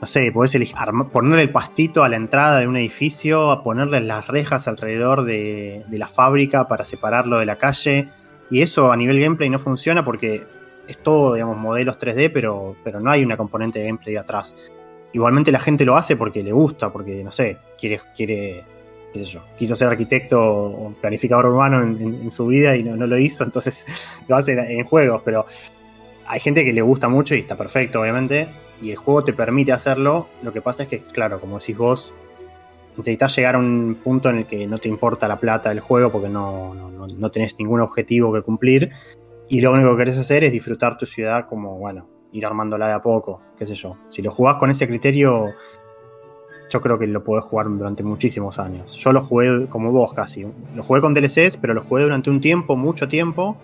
No 0.00 0.06
sé, 0.06 0.32
podés 0.32 0.52
elegir, 0.56 0.74
ponerle 1.12 1.42
el 1.42 1.50
pastito 1.50 2.02
a 2.02 2.08
la 2.08 2.16
entrada 2.16 2.58
de 2.58 2.66
un 2.66 2.76
edificio, 2.76 3.52
a 3.52 3.62
ponerle 3.62 4.00
las 4.00 4.26
rejas 4.26 4.66
alrededor 4.66 5.24
de, 5.24 5.84
de 5.86 5.98
la 5.98 6.08
fábrica 6.08 6.66
para 6.66 6.84
separarlo 6.84 7.38
de 7.38 7.46
la 7.46 7.54
calle. 7.54 8.08
Y 8.50 8.62
eso 8.62 8.90
a 8.90 8.96
nivel 8.96 9.20
gameplay 9.20 9.48
no 9.48 9.60
funciona 9.60 10.04
porque 10.04 10.42
es 10.88 10.98
todo, 10.98 11.34
digamos, 11.34 11.56
modelos 11.56 11.98
3D, 11.98 12.30
pero, 12.32 12.76
pero 12.82 13.00
no 13.00 13.10
hay 13.10 13.24
una 13.24 13.36
componente 13.36 13.78
de 13.78 13.86
gameplay 13.86 14.16
atrás. 14.16 14.54
Igualmente 15.12 15.52
la 15.52 15.60
gente 15.60 15.84
lo 15.84 15.96
hace 15.96 16.16
porque 16.16 16.42
le 16.42 16.52
gusta, 16.52 16.90
porque, 16.90 17.22
no 17.22 17.30
sé, 17.30 17.58
quiere, 17.78 18.00
quiere 18.16 18.64
qué 19.12 19.18
sé 19.18 19.24
yo, 19.26 19.42
quiso 19.58 19.76
ser 19.76 19.88
arquitecto 19.88 20.40
o 20.42 20.92
planificador 21.00 21.46
urbano 21.46 21.82
en, 21.82 22.30
su 22.30 22.46
vida 22.46 22.76
y 22.76 22.82
no, 22.82 23.06
lo 23.06 23.18
hizo, 23.18 23.44
entonces 23.44 23.86
lo 24.28 24.36
hace 24.36 24.52
en, 24.52 24.84
juegos, 24.84 25.22
pero 25.24 25.46
hay 26.26 26.40
gente 26.40 26.64
que 26.64 26.72
le 26.72 26.82
gusta 26.82 27.08
mucho 27.08 27.34
y 27.34 27.40
está 27.40 27.56
perfecto, 27.56 28.00
obviamente, 28.00 28.48
y 28.80 28.90
el 28.90 28.96
juego 28.96 29.22
te 29.22 29.32
permite 29.32 29.72
hacerlo. 29.72 30.28
Lo 30.42 30.52
que 30.52 30.60
pasa 30.60 30.84
es 30.84 30.88
que, 30.88 31.00
claro, 31.00 31.40
como 31.40 31.58
decís 31.58 31.76
vos, 31.76 32.12
necesitas 32.96 33.36
llegar 33.36 33.54
a 33.54 33.58
un 33.58 33.98
punto 34.02 34.30
en 34.30 34.38
el 34.38 34.46
que 34.46 34.66
no 34.66 34.78
te 34.78 34.88
importa 34.88 35.28
la 35.28 35.38
plata 35.38 35.68
del 35.68 35.80
juego 35.80 36.10
porque 36.10 36.28
no, 36.28 36.74
no, 36.74 37.06
no 37.06 37.30
tenés 37.30 37.58
ningún 37.58 37.80
objetivo 37.80 38.32
que 38.32 38.42
cumplir 38.42 38.90
y 39.48 39.60
lo 39.60 39.72
único 39.72 39.90
que 39.92 39.98
querés 39.98 40.18
hacer 40.18 40.44
es 40.44 40.52
disfrutar 40.52 40.96
tu 40.96 41.06
ciudad 41.06 41.46
como, 41.48 41.78
bueno, 41.78 42.08
ir 42.32 42.46
armándola 42.46 42.88
de 42.88 42.94
a 42.94 43.02
poco, 43.02 43.42
qué 43.58 43.66
sé 43.66 43.74
yo. 43.74 43.96
Si 44.08 44.22
lo 44.22 44.30
jugás 44.30 44.56
con 44.56 44.70
ese 44.70 44.88
criterio, 44.88 45.48
yo 46.72 46.80
creo 46.80 46.98
que 46.98 47.06
lo 47.06 47.22
podés 47.22 47.44
jugar 47.44 47.66
durante 47.68 48.02
muchísimos 48.02 48.58
años. 48.58 48.96
Yo 48.96 49.12
lo 49.12 49.22
jugué 49.22 49.66
como 49.66 49.92
vos 49.92 50.14
casi. 50.14 50.46
Lo 50.74 50.82
jugué 50.82 51.02
con 51.02 51.12
DLCs, 51.12 51.58
pero 51.58 51.74
lo 51.74 51.82
jugué 51.82 52.04
durante 52.04 52.30
un 52.30 52.40
tiempo, 52.40 52.76
mucho 52.76 53.08
tiempo, 53.08 53.58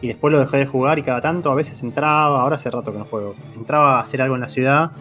y 0.00 0.08
después 0.08 0.32
lo 0.32 0.40
dejé 0.40 0.58
de 0.58 0.66
jugar 0.66 0.98
y 0.98 1.02
cada 1.02 1.20
tanto 1.20 1.50
a 1.50 1.54
veces 1.54 1.82
entraba, 1.82 2.40
ahora 2.40 2.56
hace 2.56 2.70
rato 2.70 2.90
que 2.90 2.98
no 2.98 3.04
juego, 3.04 3.34
entraba 3.54 3.98
a 3.98 4.00
hacer 4.00 4.22
algo 4.22 4.34
en 4.34 4.40
la 4.40 4.48
ciudad, 4.48 4.92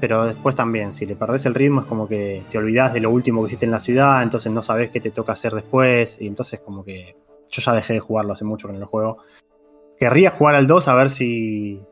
pero 0.00 0.24
después 0.24 0.56
también, 0.56 0.92
si 0.92 1.06
le 1.06 1.14
perdés 1.14 1.46
el 1.46 1.54
ritmo 1.54 1.82
es 1.82 1.86
como 1.86 2.08
que 2.08 2.42
te 2.50 2.58
olvidás 2.58 2.92
de 2.92 3.00
lo 3.00 3.10
último 3.10 3.42
que 3.42 3.48
hiciste 3.48 3.66
en 3.66 3.72
la 3.72 3.80
ciudad, 3.80 4.22
entonces 4.22 4.50
no 4.50 4.62
sabés 4.62 4.90
qué 4.90 5.00
te 5.00 5.10
toca 5.10 5.32
hacer 5.32 5.52
después, 5.52 6.16
y 6.20 6.26
entonces 6.26 6.60
como 6.60 6.84
que 6.84 7.16
yo 7.50 7.62
ya 7.62 7.72
dejé 7.72 7.94
de 7.94 8.00
jugarlo 8.00 8.32
hace 8.32 8.44
mucho 8.44 8.66
que 8.66 8.74
no 8.74 8.80
lo 8.80 8.86
juego. 8.86 9.18
Querría 9.98 10.30
jugar 10.30 10.54
al 10.54 10.66
2 10.66 10.88
a 10.88 10.94
ver 10.94 11.10
si. 11.10 11.82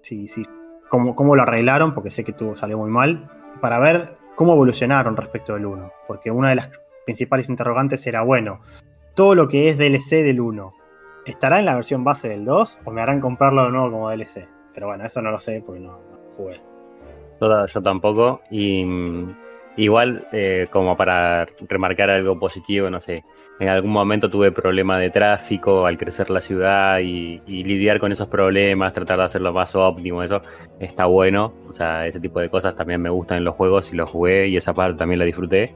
si, 0.00 0.28
si 0.28 0.46
cómo, 0.88 1.14
cómo, 1.14 1.36
lo 1.36 1.42
arreglaron, 1.42 1.92
porque 1.92 2.10
sé 2.10 2.24
que 2.24 2.32
tuvo, 2.32 2.56
salió 2.56 2.78
muy 2.78 2.90
mal. 2.90 3.28
Para 3.60 3.78
ver 3.78 4.16
cómo 4.42 4.54
evolucionaron 4.54 5.16
respecto 5.16 5.54
del 5.54 5.66
1. 5.66 5.92
Porque 6.08 6.32
una 6.32 6.48
de 6.48 6.56
las 6.56 6.70
principales 7.04 7.48
interrogantes 7.48 8.04
era: 8.08 8.22
bueno, 8.22 8.60
todo 9.14 9.36
lo 9.36 9.46
que 9.46 9.68
es 9.68 9.78
DLC 9.78 10.24
del 10.24 10.40
1, 10.40 10.74
¿estará 11.26 11.60
en 11.60 11.66
la 11.66 11.76
versión 11.76 12.02
base 12.02 12.28
del 12.28 12.44
2 12.44 12.80
o 12.84 12.90
me 12.90 13.02
harán 13.02 13.20
comprarlo 13.20 13.64
de 13.64 13.70
nuevo 13.70 13.92
como 13.92 14.10
DLC? 14.10 14.48
Pero 14.74 14.88
bueno, 14.88 15.04
eso 15.04 15.22
no 15.22 15.30
lo 15.30 15.38
sé 15.38 15.62
porque 15.64 15.80
no, 15.80 16.00
jugué. 16.36 16.60
Yo 17.40 17.82
tampoco. 17.82 18.40
Y 18.50 18.84
mm, 18.84 19.36
igual, 19.76 20.26
eh, 20.32 20.66
como 20.72 20.96
para 20.96 21.46
remarcar 21.68 22.10
algo 22.10 22.36
positivo, 22.36 22.90
no 22.90 22.98
sé 22.98 23.22
en 23.60 23.68
algún 23.68 23.92
momento 23.92 24.28
tuve 24.28 24.50
problemas 24.50 25.00
de 25.00 25.10
tráfico 25.10 25.86
al 25.86 25.96
crecer 25.96 26.30
la 26.30 26.40
ciudad 26.40 26.98
y, 27.00 27.40
lidiar 27.46 28.00
con 28.00 28.10
esos 28.10 28.28
problemas, 28.28 28.92
tratar 28.92 29.18
de 29.18 29.24
hacerlo 29.24 29.52
más 29.52 29.74
óptimo, 29.74 30.22
eso 30.22 30.42
está 30.80 31.06
bueno. 31.06 31.54
O 31.68 31.72
sea, 31.72 32.06
ese 32.06 32.18
tipo 32.18 32.40
de 32.40 32.48
cosas 32.48 32.74
también 32.74 33.00
me 33.00 33.10
gustan 33.10 33.38
en 33.38 33.44
los 33.44 33.54
juegos 33.54 33.92
y 33.92 33.96
los 33.96 34.10
jugué 34.10 34.48
y 34.48 34.56
esa 34.56 34.74
parte 34.74 34.98
también 34.98 35.18
la 35.18 35.24
disfruté. 35.24 35.74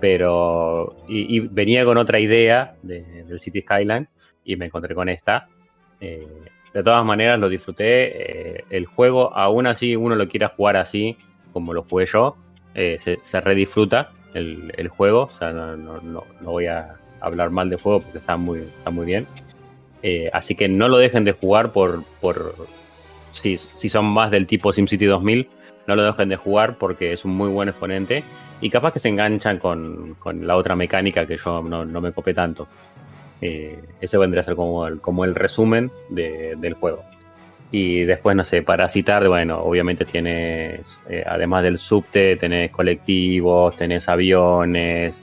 Pero, 0.00 0.96
y, 1.08 1.40
venía 1.40 1.84
con 1.84 1.96
otra 1.96 2.20
idea 2.20 2.74
del 2.82 3.40
City 3.40 3.62
Skyline 3.62 4.08
y 4.44 4.56
me 4.56 4.66
encontré 4.66 4.94
con 4.94 5.08
esta. 5.08 5.48
Eh, 6.00 6.28
de 6.72 6.82
todas 6.82 7.04
maneras 7.04 7.38
lo 7.38 7.48
disfruté. 7.48 8.58
Eh, 8.58 8.64
el 8.70 8.86
juego, 8.86 9.34
aún 9.36 9.66
así 9.66 9.96
uno 9.96 10.14
lo 10.14 10.28
quiera 10.28 10.48
jugar 10.48 10.76
así, 10.76 11.16
como 11.52 11.72
lo 11.72 11.84
jugué 11.84 12.06
yo, 12.06 12.36
eh, 12.74 12.98
se, 13.00 13.40
redisfruta 13.40 14.12
el, 14.34 14.88
juego. 14.88 15.22
O 15.22 15.30
sea, 15.30 15.52
no, 15.52 15.76
no 15.76 16.24
voy 16.42 16.66
a 16.66 16.96
hablar 17.26 17.50
mal 17.50 17.70
de 17.70 17.76
juego 17.76 18.00
porque 18.00 18.18
está 18.18 18.36
muy, 18.36 18.58
está 18.60 18.90
muy 18.90 19.06
bien. 19.06 19.26
Eh, 20.02 20.30
así 20.32 20.54
que 20.54 20.68
no 20.68 20.88
lo 20.88 20.98
dejen 20.98 21.24
de 21.24 21.32
jugar 21.32 21.72
por, 21.72 22.04
por 22.20 22.54
si, 23.32 23.56
si 23.58 23.88
son 23.88 24.04
más 24.06 24.30
del 24.30 24.46
tipo 24.46 24.72
SimCity 24.72 25.06
2000, 25.06 25.48
no 25.86 25.96
lo 25.96 26.02
dejen 26.04 26.28
de 26.28 26.36
jugar 26.36 26.76
porque 26.76 27.12
es 27.12 27.24
un 27.24 27.32
muy 27.34 27.48
buen 27.48 27.68
exponente 27.68 28.22
y 28.60 28.70
capaz 28.70 28.92
que 28.92 28.98
se 28.98 29.08
enganchan 29.08 29.58
con, 29.58 30.14
con 30.18 30.46
la 30.46 30.56
otra 30.56 30.76
mecánica 30.76 31.26
que 31.26 31.36
yo 31.36 31.62
no, 31.62 31.84
no 31.84 32.00
me 32.00 32.12
copé 32.12 32.34
tanto. 32.34 32.66
Eh, 33.40 33.78
ese 34.00 34.16
vendría 34.18 34.40
a 34.42 34.44
ser 34.44 34.54
como 34.56 34.86
el, 34.86 35.00
como 35.00 35.24
el 35.24 35.34
resumen 35.34 35.90
de- 36.08 36.54
del 36.58 36.74
juego. 36.74 37.02
Y 37.70 38.04
después, 38.04 38.36
no 38.36 38.44
sé, 38.44 38.62
para 38.62 38.88
citar, 38.88 39.26
bueno, 39.26 39.58
obviamente 39.60 40.04
tienes, 40.04 41.00
eh, 41.08 41.24
además 41.26 41.62
del 41.64 41.78
subte, 41.78 42.36
tenés 42.36 42.70
colectivos, 42.70 43.76
tenés 43.76 44.08
aviones, 44.08 45.14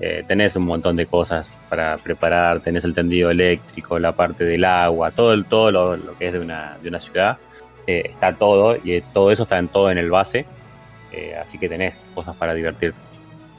eh, 0.00 0.24
tenés 0.26 0.56
un 0.56 0.64
montón 0.64 0.96
de 0.96 1.06
cosas 1.06 1.56
para 1.68 1.96
preparar, 1.98 2.60
tenés 2.60 2.84
el 2.84 2.94
tendido 2.94 3.30
eléctrico, 3.30 3.98
la 3.98 4.12
parte 4.12 4.44
del 4.44 4.64
agua, 4.64 5.10
todo, 5.10 5.40
todo 5.44 5.70
lo, 5.70 6.18
que 6.18 6.28
es 6.28 6.32
de 6.32 6.40
una, 6.40 6.78
de 6.82 6.88
una 6.88 7.00
ciudad, 7.00 7.38
eh, 7.86 8.02
está 8.10 8.34
todo, 8.34 8.76
y 8.82 8.92
eh, 8.92 9.02
todo 9.12 9.30
eso 9.30 9.44
está 9.44 9.58
en 9.58 9.68
todo 9.68 9.90
en 9.90 9.98
el 9.98 10.10
base, 10.10 10.46
así 11.40 11.58
que 11.58 11.68
tenés 11.68 11.94
cosas 12.14 12.34
para 12.36 12.54
divertirte. 12.54 12.98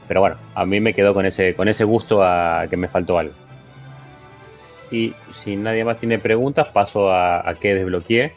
Pero 0.08 0.20
bueno, 0.20 0.36
a 0.54 0.66
mí 0.66 0.80
me 0.80 0.92
quedó 0.92 1.14
con 1.14 1.24
ese, 1.24 1.54
con 1.54 1.68
ese 1.68 1.84
gusto 1.84 2.22
a 2.22 2.66
que 2.68 2.76
me 2.76 2.88
faltó 2.88 3.18
algo. 3.18 3.32
Y 4.90 5.14
si 5.32 5.56
nadie 5.56 5.84
más 5.84 5.98
tiene 5.98 6.18
preguntas, 6.18 6.68
paso 6.68 7.10
a, 7.10 7.48
a 7.48 7.54
qué 7.54 7.74
desbloqueé. 7.74 8.32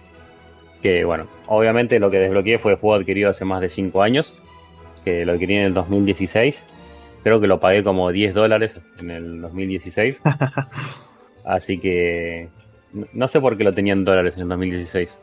Que 0.82 1.04
bueno, 1.04 1.26
obviamente 1.48 2.00
lo 2.00 2.10
que 2.10 2.20
desbloqueé 2.20 2.60
fue 2.60 2.74
el 2.74 2.78
juego 2.78 2.96
adquirido 2.96 3.30
hace 3.30 3.44
más 3.44 3.60
de 3.60 3.70
5 3.70 4.02
años. 4.02 4.34
Que 5.04 5.26
lo 5.26 5.34
adquirí 5.34 5.56
en 5.56 5.64
el 5.64 5.74
2016. 5.74 6.64
Creo 7.28 7.42
que 7.42 7.48
lo 7.48 7.60
pagué 7.60 7.84
como 7.84 8.10
10 8.10 8.34
dólares 8.34 8.80
en 9.02 9.12
el 9.12 9.42
2016. 9.42 10.22
Así 11.46 11.78
que 11.78 12.48
no- 13.12 13.28
sé 13.28 13.42
por 13.42 13.58
qué 13.58 13.66
lo 13.66 13.74
tenían 13.74 14.06
dólares 14.06 14.36
en 14.36 14.44
el 14.44 14.48
2016. 14.48 15.20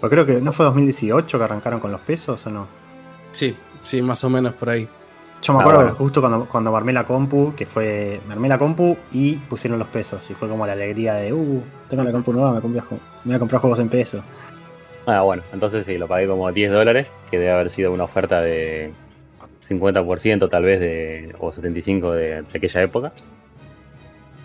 Pues 0.00 0.10
creo 0.10 0.24
que 0.24 0.40
no 0.40 0.50
fue 0.50 0.64
2018 0.64 1.36
que 1.36 1.44
arrancaron 1.44 1.78
con 1.78 1.92
los 1.92 2.00
pesos 2.00 2.46
o 2.46 2.50
no. 2.50 2.66
Sí, 3.32 3.54
sí, 3.82 4.00
más 4.00 4.24
o 4.24 4.30
menos 4.30 4.54
por 4.54 4.70
ahí. 4.70 4.88
Yo 5.42 5.52
me 5.52 5.58
Ah, 5.58 5.60
acuerdo 5.60 5.80
bueno. 5.80 5.92
que 5.92 5.98
justo 5.98 6.20
cuando, 6.22 6.46
cuando 6.48 6.70
me 6.72 6.78
armé 6.78 6.94
la 6.94 7.04
compu, 7.04 7.52
que 7.54 7.66
fue. 7.66 8.18
Me 8.26 8.32
armé 8.32 8.48
la 8.48 8.56
compu 8.56 8.96
y 9.12 9.34
pusieron 9.34 9.78
los 9.78 9.88
pesos. 9.88 10.30
Y 10.30 10.34
fue 10.34 10.48
como 10.48 10.66
la 10.66 10.72
alegría 10.72 11.16
de, 11.16 11.34
uh, 11.34 11.62
tengo 11.90 12.02
la 12.02 12.12
compu 12.12 12.32
nueva, 12.32 12.54
me, 12.54 12.62
compré 12.62 12.80
ju- 12.80 12.98
me 13.24 13.32
voy 13.32 13.34
a 13.34 13.38
comprar 13.40 13.60
juegos 13.60 13.78
en 13.80 13.90
pesos. 13.90 14.22
Ah, 15.06 15.20
bueno, 15.20 15.42
entonces 15.52 15.84
sí, 15.84 15.98
lo 15.98 16.08
pagué 16.08 16.26
como 16.26 16.50
10 16.50 16.72
dólares, 16.72 17.08
que 17.30 17.38
debe 17.38 17.52
haber 17.52 17.68
sido 17.68 17.92
una 17.92 18.04
oferta 18.04 18.40
de 18.40 18.90
50% 19.70 20.50
tal 20.50 20.62
vez 20.64 20.80
de, 20.80 21.34
o 21.38 21.52
75% 21.52 22.12
de, 22.12 22.42
de 22.42 22.44
aquella 22.52 22.82
época. 22.82 23.12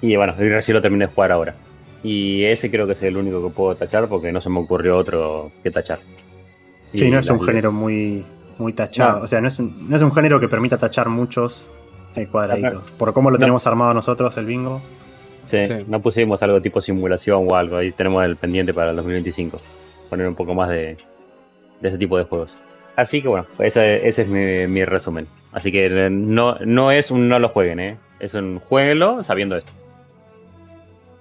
Y 0.02 0.16
bueno, 0.16 0.36
y 0.40 0.48
recién 0.50 0.76
lo 0.76 0.82
terminé 0.82 1.08
de 1.08 1.14
jugar 1.14 1.32
ahora. 1.32 1.56
Y 2.04 2.44
ese 2.46 2.70
creo 2.70 2.86
que 2.86 2.94
es 2.94 3.02
el 3.04 3.18
único 3.18 3.46
que 3.48 3.54
puedo 3.54 3.76
tachar 3.76 4.08
porque 4.08 4.32
no 4.32 4.40
se 4.40 4.50
me 4.50 4.60
ocurrió 4.60 4.98
otro 4.98 5.52
que 5.64 5.72
tachar. 5.72 6.00
Sí, 6.94 7.06
Y 7.08 7.12
no 7.12 7.20
es 7.20 7.30
un 7.30 7.42
género 7.42 7.72
muy, 7.72 8.24
muy 8.60 8.74
tachado. 8.74 9.20
No. 9.20 9.26
O 9.26 9.28
sea, 9.28 9.42
no 9.42 9.48
es, 9.48 9.58
un, 9.60 9.90
no 9.90 9.96
es 9.96 10.02
un 10.04 10.14
género 10.14 10.40
que 10.40 10.48
permita 10.48 10.78
tachar 10.78 11.10
muchos 11.10 11.68
eh, 12.16 12.28
cuadraditos. 12.28 12.92
Por 12.92 13.12
cómo 13.14 13.32
lo 13.32 13.38
No. 13.38 13.40
tenemos 13.42 13.66
armado 13.66 13.94
nosotros, 13.96 14.38
el 14.38 14.46
bingo. 14.46 14.82
Sí, 15.50 15.62
Sí. 15.62 15.86
no 15.88 16.00
pusimos 16.02 16.42
algo 16.44 16.62
tipo 16.62 16.80
simulación 16.82 17.48
o 17.50 17.56
algo. 17.56 17.78
Ahí 17.78 17.92
tenemos 17.92 18.24
el 18.24 18.36
pendiente 18.36 18.74
para 18.74 18.92
el 18.92 18.96
2025. 18.98 19.60
Poner 20.10 20.28
un 20.28 20.36
poco 20.36 20.54
más 20.54 20.70
de, 20.70 20.98
de 21.82 21.90
ese 21.90 21.98
tipo 21.98 22.18
de 22.18 22.24
juegos. 22.26 22.56
Así 22.96 23.22
que 23.22 23.28
bueno, 23.28 23.46
ese, 23.60 24.08
es 24.08 24.28
mi, 24.28 24.86
resumen. 24.86 25.28
Así 25.52 25.72
que 25.72 25.86
eh, 25.86 26.10
no, 26.10 26.56
no 26.60 26.92
es 26.92 27.12
un 27.12 27.28
no 27.28 27.40
lo 27.40 27.50
jueguen, 27.50 27.80
¿eh? 27.80 27.98
Es 28.20 28.34
un 28.34 28.60
jueguenlo 28.60 29.24
sabiendo 29.24 29.58
esto. 29.58 29.72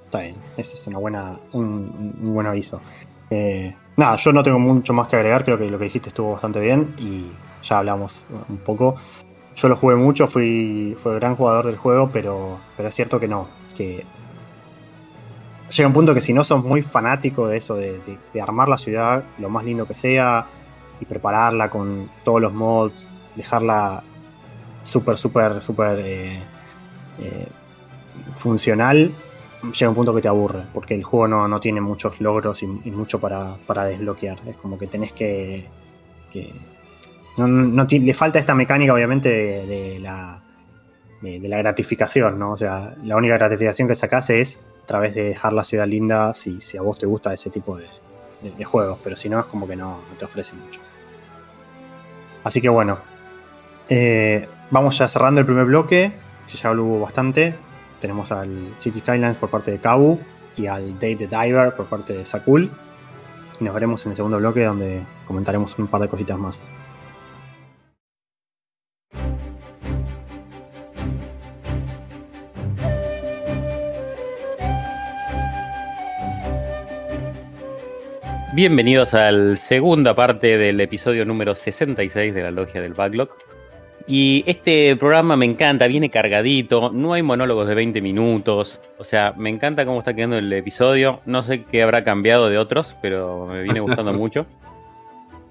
Está 0.06 0.20
bien, 0.20 0.36
ese 0.56 0.74
es 0.74 0.86
una 0.86 0.98
buena, 0.98 1.36
un, 1.52 2.14
buen 2.34 2.46
aviso. 2.46 2.80
Eh, 3.30 3.74
nada, 3.96 4.16
yo 4.16 4.32
no 4.32 4.42
tengo 4.44 4.60
mucho 4.60 4.92
más 4.92 5.08
que 5.08 5.16
agregar, 5.16 5.44
creo 5.44 5.58
que 5.58 5.68
lo 5.68 5.78
que 5.78 5.84
dijiste 5.84 6.10
estuvo 6.10 6.32
bastante 6.32 6.60
bien 6.60 6.94
y 6.98 7.26
ya 7.62 7.78
hablamos 7.78 8.24
un 8.48 8.58
poco. 8.58 8.94
Yo 9.56 9.68
lo 9.68 9.76
jugué 9.76 9.96
mucho, 9.96 10.28
fui, 10.28 10.96
fui 11.00 11.14
gran 11.14 11.34
jugador 11.36 11.66
del 11.66 11.76
juego, 11.76 12.10
pero, 12.12 12.58
pero 12.76 12.88
es 12.88 12.94
cierto 12.94 13.18
que 13.18 13.28
no, 13.28 13.48
llega 13.76 14.06
un 15.86 15.92
punto 15.92 16.14
que 16.14 16.20
si 16.20 16.32
no 16.32 16.44
sos 16.44 16.62
muy 16.62 16.82
fanático 16.82 17.48
de 17.48 17.56
eso, 17.56 17.74
de 17.74 18.18
armar 18.40 18.68
la 18.68 18.78
ciudad 18.78 19.24
lo 19.38 19.48
más 19.48 19.64
lindo 19.64 19.86
que 19.86 19.94
sea 19.94 20.46
y 21.00 21.04
prepararla 21.04 21.70
con 21.70 22.10
todos 22.24 22.40
los 22.40 22.52
mods, 22.52 23.10
dejarla 23.34 24.02
súper, 24.82 25.16
súper, 25.16 25.62
súper 25.62 25.98
eh, 26.00 26.40
eh, 27.18 27.48
funcional, 28.34 29.10
llega 29.72 29.88
un 29.88 29.94
punto 29.94 30.14
que 30.14 30.22
te 30.22 30.28
aburre, 30.28 30.64
porque 30.72 30.94
el 30.94 31.02
juego 31.02 31.28
no, 31.28 31.48
no 31.48 31.60
tiene 31.60 31.80
muchos 31.80 32.20
logros 32.20 32.62
y, 32.62 32.66
mucho 32.66 33.20
para, 33.20 33.56
para 33.66 33.84
desbloquear. 33.84 34.38
Es 34.46 34.56
como 34.56 34.78
que 34.78 34.86
tenés 34.86 35.12
que. 35.12 35.66
no, 37.36 37.84
le 37.84 38.14
falta 38.14 38.38
esta 38.38 38.54
mecánica, 38.54 38.94
obviamente, 38.94 39.28
de, 39.28 39.98
la, 39.98 40.40
de, 41.20 41.48
la 41.48 41.58
gratificación, 41.58 42.38
¿no? 42.38 42.52
O 42.52 42.56
sea, 42.56 42.94
la 43.02 43.16
única 43.16 43.34
gratificación 43.34 43.88
que 43.88 43.94
sacás 43.94 44.30
es 44.30 44.60
a 44.82 44.86
través 44.86 45.14
de 45.14 45.24
dejar 45.24 45.52
la 45.52 45.64
ciudad 45.64 45.86
linda 45.86 46.34
si, 46.34 46.60
si 46.60 46.76
a 46.76 46.82
vos 46.82 46.98
te 46.98 47.06
gusta 47.06 47.32
ese 47.32 47.50
tipo 47.50 47.76
de, 47.76 47.86
juegos, 48.64 48.98
pero 49.02 49.16
si 49.16 49.30
no, 49.30 49.40
es 49.40 49.46
como 49.46 49.66
que 49.66 49.76
no 49.76 50.00
te 50.18 50.26
ofrece 50.26 50.54
mucho. 50.54 50.80
Así 52.44 52.60
que 52.60 52.68
bueno, 52.68 52.98
eh, 53.88 54.46
vamos 54.70 54.98
ya 54.98 55.08
cerrando 55.08 55.40
el 55.40 55.46
primer 55.46 55.64
bloque, 55.64 56.12
que 56.46 56.56
ya 56.56 56.72
lo 56.72 56.84
hubo 56.84 57.00
bastante. 57.00 57.54
Tenemos 58.00 58.30
al 58.32 58.74
City 58.76 59.00
Skylines 59.00 59.36
por 59.36 59.48
parte 59.48 59.70
de 59.70 59.78
Kabu 59.78 60.20
y 60.56 60.66
al 60.66 60.98
Dave 60.98 61.16
the 61.16 61.26
Diver 61.26 61.74
por 61.74 61.86
parte 61.86 62.12
de 62.12 62.24
Sakul. 62.24 62.70
Y 63.58 63.64
nos 63.64 63.74
veremos 63.74 64.04
en 64.04 64.12
el 64.12 64.16
segundo 64.16 64.38
bloque 64.38 64.64
donde 64.64 65.02
comentaremos 65.26 65.78
un 65.78 65.86
par 65.86 66.02
de 66.02 66.08
cositas 66.08 66.38
más. 66.38 66.68
Bienvenidos 78.54 79.14
a 79.14 79.32
la 79.32 79.56
segunda 79.56 80.14
parte 80.14 80.56
del 80.56 80.80
episodio 80.80 81.24
número 81.24 81.56
66 81.56 82.32
de 82.32 82.40
la 82.40 82.52
Logia 82.52 82.80
del 82.80 82.94
Backlog. 82.94 83.30
Y 84.06 84.44
este 84.46 84.94
programa 84.94 85.36
me 85.36 85.44
encanta, 85.44 85.88
viene 85.88 86.08
cargadito, 86.08 86.92
no 86.92 87.14
hay 87.14 87.22
monólogos 87.24 87.66
de 87.66 87.74
20 87.74 88.00
minutos, 88.00 88.80
o 88.96 89.02
sea, 89.02 89.34
me 89.36 89.50
encanta 89.50 89.84
cómo 89.84 89.98
está 89.98 90.14
quedando 90.14 90.38
el 90.38 90.52
episodio, 90.52 91.20
no 91.26 91.42
sé 91.42 91.64
qué 91.64 91.82
habrá 91.82 92.04
cambiado 92.04 92.48
de 92.48 92.58
otros, 92.58 92.94
pero 93.02 93.48
me 93.48 93.60
viene 93.64 93.80
gustando 93.80 94.12
mucho. 94.16 94.46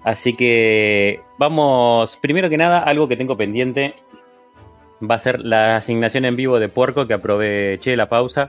Así 0.05 0.33
que 0.33 1.19
vamos, 1.37 2.17
primero 2.21 2.49
que 2.49 2.55
nada, 2.55 2.79
algo 2.79 3.09
que 3.09 3.17
tengo 3.17 3.35
pendiente 3.35 3.95
va 5.01 5.15
a 5.15 5.19
ser 5.19 5.41
la 5.41 5.75
asignación 5.75 6.23
en 6.23 6.37
vivo 6.37 6.57
de 6.57 6.69
Puerco, 6.69 7.05
que 7.05 7.15
aproveché 7.15 7.97
la 7.97 8.07
pausa 8.07 8.47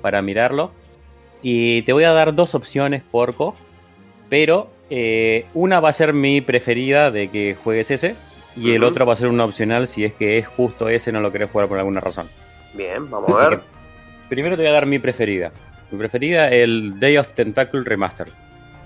para 0.00 0.22
mirarlo. 0.22 0.72
Y 1.40 1.82
te 1.82 1.92
voy 1.92 2.02
a 2.02 2.10
dar 2.10 2.34
dos 2.34 2.56
opciones, 2.56 3.04
Porco, 3.08 3.54
pero 4.32 4.70
eh, 4.88 5.44
una 5.52 5.78
va 5.80 5.90
a 5.90 5.92
ser 5.92 6.14
mi 6.14 6.40
preferida 6.40 7.10
de 7.10 7.28
que 7.28 7.54
juegues 7.62 7.90
ese, 7.90 8.16
y 8.56 8.72
el 8.72 8.82
otro 8.82 9.04
va 9.04 9.12
a 9.12 9.16
ser 9.16 9.28
una 9.28 9.44
opcional 9.44 9.86
si 9.86 10.06
es 10.06 10.14
que 10.14 10.38
es 10.38 10.48
justo 10.48 10.88
ese, 10.88 11.12
no 11.12 11.20
lo 11.20 11.30
querés 11.30 11.50
jugar 11.50 11.68
por 11.68 11.78
alguna 11.78 12.00
razón. 12.00 12.28
Bien, 12.72 13.10
vamos 13.10 13.38
a 13.38 13.50
ver. 13.50 13.60
primero 14.30 14.56
te 14.56 14.62
voy 14.62 14.70
a 14.70 14.72
dar 14.72 14.86
mi 14.86 14.98
preferida. 14.98 15.52
Mi 15.90 15.98
preferida, 15.98 16.48
el 16.48 16.98
Day 16.98 17.18
of 17.18 17.28
Tentacle 17.34 17.82
Remaster. 17.84 18.28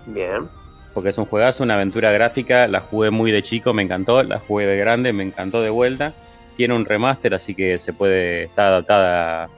Bien. 0.07 0.49
Porque 0.93 1.11
es 1.11 1.19
un 1.19 1.27
juegazo, 1.27 1.63
una 1.63 1.75
aventura 1.75 2.11
gráfica. 2.11 2.67
La 2.67 2.81
jugué 2.81 3.11
muy 3.11 3.31
de 3.31 3.45
chico, 3.45 3.73
me 3.73 3.85
encantó. 3.85 4.25
La 4.25 4.41
jugué 4.41 4.67
de 4.67 4.77
grande, 4.77 5.13
me 5.13 5.23
encantó 5.23 5.63
de 5.63 5.71
vuelta. 5.71 6.13
Tiene 6.57 6.75
un 6.75 6.85
remaster, 6.85 7.35
así 7.35 7.55
que 7.55 7.79
se 7.79 7.93
puede. 7.93 8.43
Está 8.47 8.67
adaptada 8.67 9.49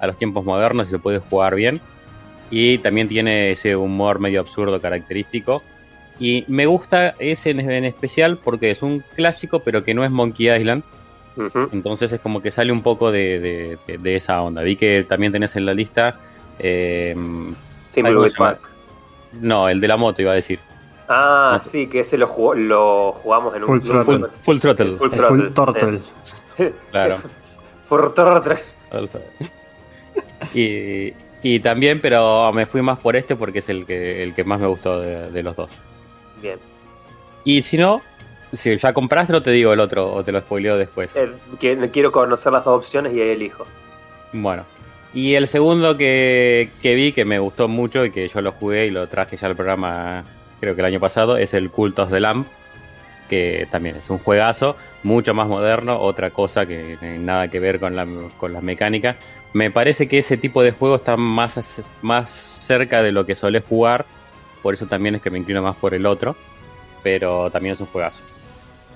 a 0.00 0.06
los 0.08 0.18
tiempos 0.18 0.44
modernos 0.44 0.88
y 0.88 0.90
se 0.90 0.98
puede 0.98 1.20
jugar 1.20 1.54
bien. 1.54 1.80
Y 2.50 2.78
también 2.78 3.08
tiene 3.08 3.50
ese 3.52 3.76
humor 3.76 4.18
medio 4.20 4.40
absurdo 4.40 4.80
característico. 4.80 5.62
Y 6.20 6.44
me 6.48 6.66
gusta 6.66 7.14
ese 7.18 7.50
en, 7.50 7.60
en 7.60 7.84
especial 7.84 8.38
porque 8.38 8.70
es 8.70 8.82
un 8.82 9.04
clásico, 9.14 9.60
pero 9.60 9.84
que 9.84 9.94
no 9.94 10.04
es 10.04 10.10
Monkey 10.10 10.50
Island. 10.50 10.82
Entonces 11.72 12.10
es 12.12 12.20
como 12.20 12.42
que 12.42 12.50
sale 12.50 12.72
un 12.72 12.82
poco 12.82 13.12
de, 13.12 13.38
de- 13.38 13.78
de- 13.86 13.98
de 13.98 14.16
esa 14.16 14.42
onda. 14.42 14.62
Vi 14.62 14.74
que 14.74 15.04
también 15.08 15.30
tenés 15.30 15.54
en 15.54 15.66
la 15.66 15.74
lista. 15.74 16.18
eh, 16.58 17.14
llama? 18.34 18.50
Park. 18.54 18.60
no, 19.40 19.68
el 19.68 19.80
de 19.80 19.86
la 19.88 19.96
moto 19.96 20.20
iba 20.22 20.32
a 20.32 20.34
decir. 20.34 20.58
Ah, 21.08 21.52
No 21.58 21.62
sé. 21.64 21.70
sí, 21.70 21.86
que 21.86 22.00
ese 22.00 22.18
lo, 22.18 22.26
jugó- 22.26 22.54
lo 22.54 23.12
jugamos 23.12 23.54
en 23.54 23.62
un 23.62 23.68
Full. 23.68 23.80
Throttle. 23.88 24.18
Full, 24.18 24.28
full 24.42 24.58
Throttle. 24.58 24.96
Full 24.96 25.12
El 25.12 25.20
Full 25.20 25.48
Turtle. 25.52 26.00
Sí. 26.56 26.64
Claro. 26.90 27.18
Full 27.88 28.00
Throttle. 28.14 28.62
Y, 30.54 31.12
y 31.42 31.60
también, 31.60 32.00
pero 32.00 32.52
me 32.52 32.66
fui 32.66 32.82
más 32.82 32.98
por 32.98 33.16
este 33.16 33.36
porque 33.36 33.60
es 33.60 33.68
el 33.68 33.86
que, 33.86 34.22
el 34.22 34.34
que 34.34 34.44
más 34.44 34.60
me 34.60 34.66
gustó 34.66 35.00
de, 35.00 35.30
de 35.30 35.42
los 35.42 35.56
dos. 35.56 35.70
Bien. 36.42 36.58
Y 37.44 37.62
si 37.62 37.78
no, 37.78 38.02
si 38.52 38.76
ya 38.76 38.92
compraste, 38.92 39.32
no 39.32 39.42
te 39.42 39.50
digo 39.50 39.72
el 39.72 39.80
otro 39.80 40.12
o 40.12 40.24
te 40.24 40.32
lo 40.32 40.40
spoileo 40.40 40.76
después. 40.76 41.10
Eh, 41.14 41.30
quiero 41.92 42.12
conocer 42.12 42.52
las 42.52 42.64
dos 42.64 42.78
opciones 42.78 43.12
y 43.14 43.20
ahí 43.20 43.30
elijo. 43.30 43.66
Bueno. 44.32 44.64
Y 45.14 45.34
el 45.34 45.46
segundo 45.48 45.96
que, 45.96 46.68
que 46.82 46.94
vi 46.94 47.12
que 47.12 47.24
me 47.24 47.38
gustó 47.38 47.66
mucho 47.66 48.04
y 48.04 48.10
que 48.10 48.28
yo 48.28 48.42
lo 48.42 48.52
jugué 48.52 48.86
y 48.86 48.90
lo 48.90 49.06
traje 49.06 49.38
ya 49.38 49.46
al 49.46 49.56
programa, 49.56 50.24
creo 50.60 50.74
que 50.74 50.82
el 50.82 50.86
año 50.86 51.00
pasado, 51.00 51.38
es 51.38 51.54
el 51.54 51.70
Cult 51.70 51.98
of 51.98 52.10
the 52.10 52.20
Lamb. 52.20 52.44
que 53.28 53.66
también 53.70 53.96
es 53.96 54.10
un 54.10 54.18
juegazo, 54.18 54.76
mucho 55.02 55.34
más 55.34 55.48
moderno, 55.48 56.00
otra 56.00 56.30
cosa 56.30 56.66
que 56.66 56.96
nada 57.18 57.48
que 57.48 57.60
ver 57.60 57.78
con, 57.78 57.94
la, 57.94 58.06
con 58.38 58.52
las 58.52 58.62
mecánicas. 58.62 59.16
Me 59.52 59.70
parece 59.70 60.08
que 60.08 60.18
ese 60.18 60.36
tipo 60.36 60.62
de 60.62 60.72
juegos 60.72 61.00
está 61.00 61.16
más, 61.16 61.80
más 62.02 62.58
cerca 62.60 63.02
de 63.02 63.12
lo 63.12 63.24
que 63.24 63.34
solés 63.34 63.64
jugar, 63.64 64.04
por 64.62 64.74
eso 64.74 64.86
también 64.86 65.14
es 65.14 65.22
que 65.22 65.30
me 65.30 65.38
inclino 65.38 65.62
más 65.62 65.76
por 65.76 65.94
el 65.94 66.06
otro, 66.06 66.36
pero 67.02 67.50
también 67.50 67.72
es 67.72 67.80
un 67.80 67.86
juegazo. 67.86 68.22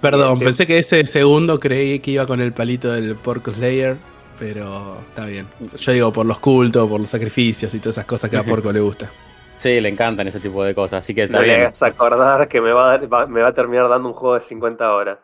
Perdón, 0.00 0.40
pensé 0.40 0.66
que 0.66 0.78
ese 0.78 1.04
segundo 1.06 1.60
creí 1.60 2.00
que 2.00 2.10
iba 2.12 2.26
con 2.26 2.40
el 2.40 2.52
palito 2.52 2.92
del 2.92 3.14
Porco 3.14 3.52
Slayer, 3.52 3.96
pero 4.38 4.98
está 5.08 5.26
bien. 5.26 5.46
Yo 5.78 5.92
digo 5.92 6.12
por 6.12 6.26
los 6.26 6.40
cultos, 6.40 6.88
por 6.90 7.00
los 7.00 7.08
sacrificios 7.08 7.72
y 7.74 7.78
todas 7.78 7.96
esas 7.96 8.06
cosas 8.06 8.28
que 8.28 8.36
a 8.36 8.42
Porco 8.42 8.72
le 8.72 8.80
gusta. 8.80 9.10
Sí, 9.62 9.80
le 9.80 9.90
encantan 9.90 10.26
ese 10.26 10.40
tipo 10.40 10.64
de 10.64 10.74
cosas, 10.74 11.04
así 11.04 11.14
que 11.14 11.22
está 11.22 11.38
no 11.38 11.44
bien. 11.44 11.62
a 11.62 11.86
acordar 11.86 12.48
que 12.48 12.60
me 12.60 12.72
va, 12.72 12.94
a 12.94 13.26
me 13.28 13.42
va 13.42 13.48
a 13.48 13.54
terminar 13.54 13.88
dando 13.88 14.08
un 14.08 14.14
juego 14.14 14.34
de 14.34 14.40
50 14.40 14.92
horas. 14.92 15.18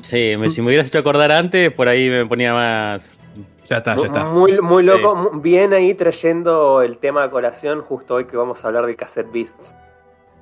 Sí, 0.00 0.32
si 0.50 0.60
me 0.60 0.68
hubieras 0.68 0.86
hecho 0.86 1.00
acordar 1.00 1.32
antes, 1.32 1.72
por 1.72 1.88
ahí 1.88 2.08
me 2.08 2.24
ponía 2.24 2.54
más. 2.54 3.18
Ya 3.66 3.78
está, 3.78 3.96
ya 3.96 4.06
está. 4.06 4.24
Muy, 4.26 4.60
muy 4.60 4.82
loco, 4.82 5.30
bien 5.34 5.72
ahí 5.72 5.94
trayendo 5.94 6.82
el 6.82 6.98
tema 6.98 7.24
a 7.24 7.30
colación 7.30 7.82
justo 7.82 8.14
hoy 8.14 8.26
que 8.26 8.36
vamos 8.36 8.64
a 8.64 8.68
hablar 8.68 8.86
de 8.86 8.96
Cassette 8.96 9.32
Beasts. 9.32 9.76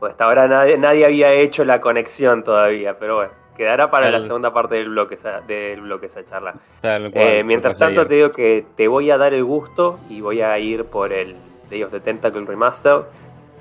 Pues 0.01 0.13
hasta 0.13 0.25
ahora 0.25 0.49
nadie, 0.49 0.77
nadie 0.79 1.05
había 1.05 1.33
hecho 1.33 1.65
la 1.65 1.81
conexión 1.81 2.43
todavía, 2.43 2.99
pero 2.99 3.17
bueno. 3.17 3.43
Quedará 3.57 3.91
para 3.91 4.11
la 4.11 4.23
segunda 4.23 4.51
parte 4.53 4.77
del 4.77 4.89
bloque, 4.89 5.17
esa, 5.17 5.43
del 5.43 5.83
bloque 5.83 6.07
esa 6.07 6.25
charla. 6.25 6.55
Eh, 6.83 7.45
mientras 7.45 7.77
tanto, 7.77 8.07
te 8.07 8.15
digo 8.15 8.33
que 8.33 8.65
te 8.77 8.89
voy 8.89 9.11
a 9.11 9.19
dar 9.19 9.35
el 9.35 9.45
gusto 9.45 9.99
y 10.09 10.23
voy 10.23 10.41
a 10.41 10.59
ir 10.59 10.87
por 10.87 11.13
el 11.13 11.37
Day 11.69 11.83
of 11.83 11.91
the 11.91 12.01
Tentacle 12.01 12.47
Remaster 12.47 13.03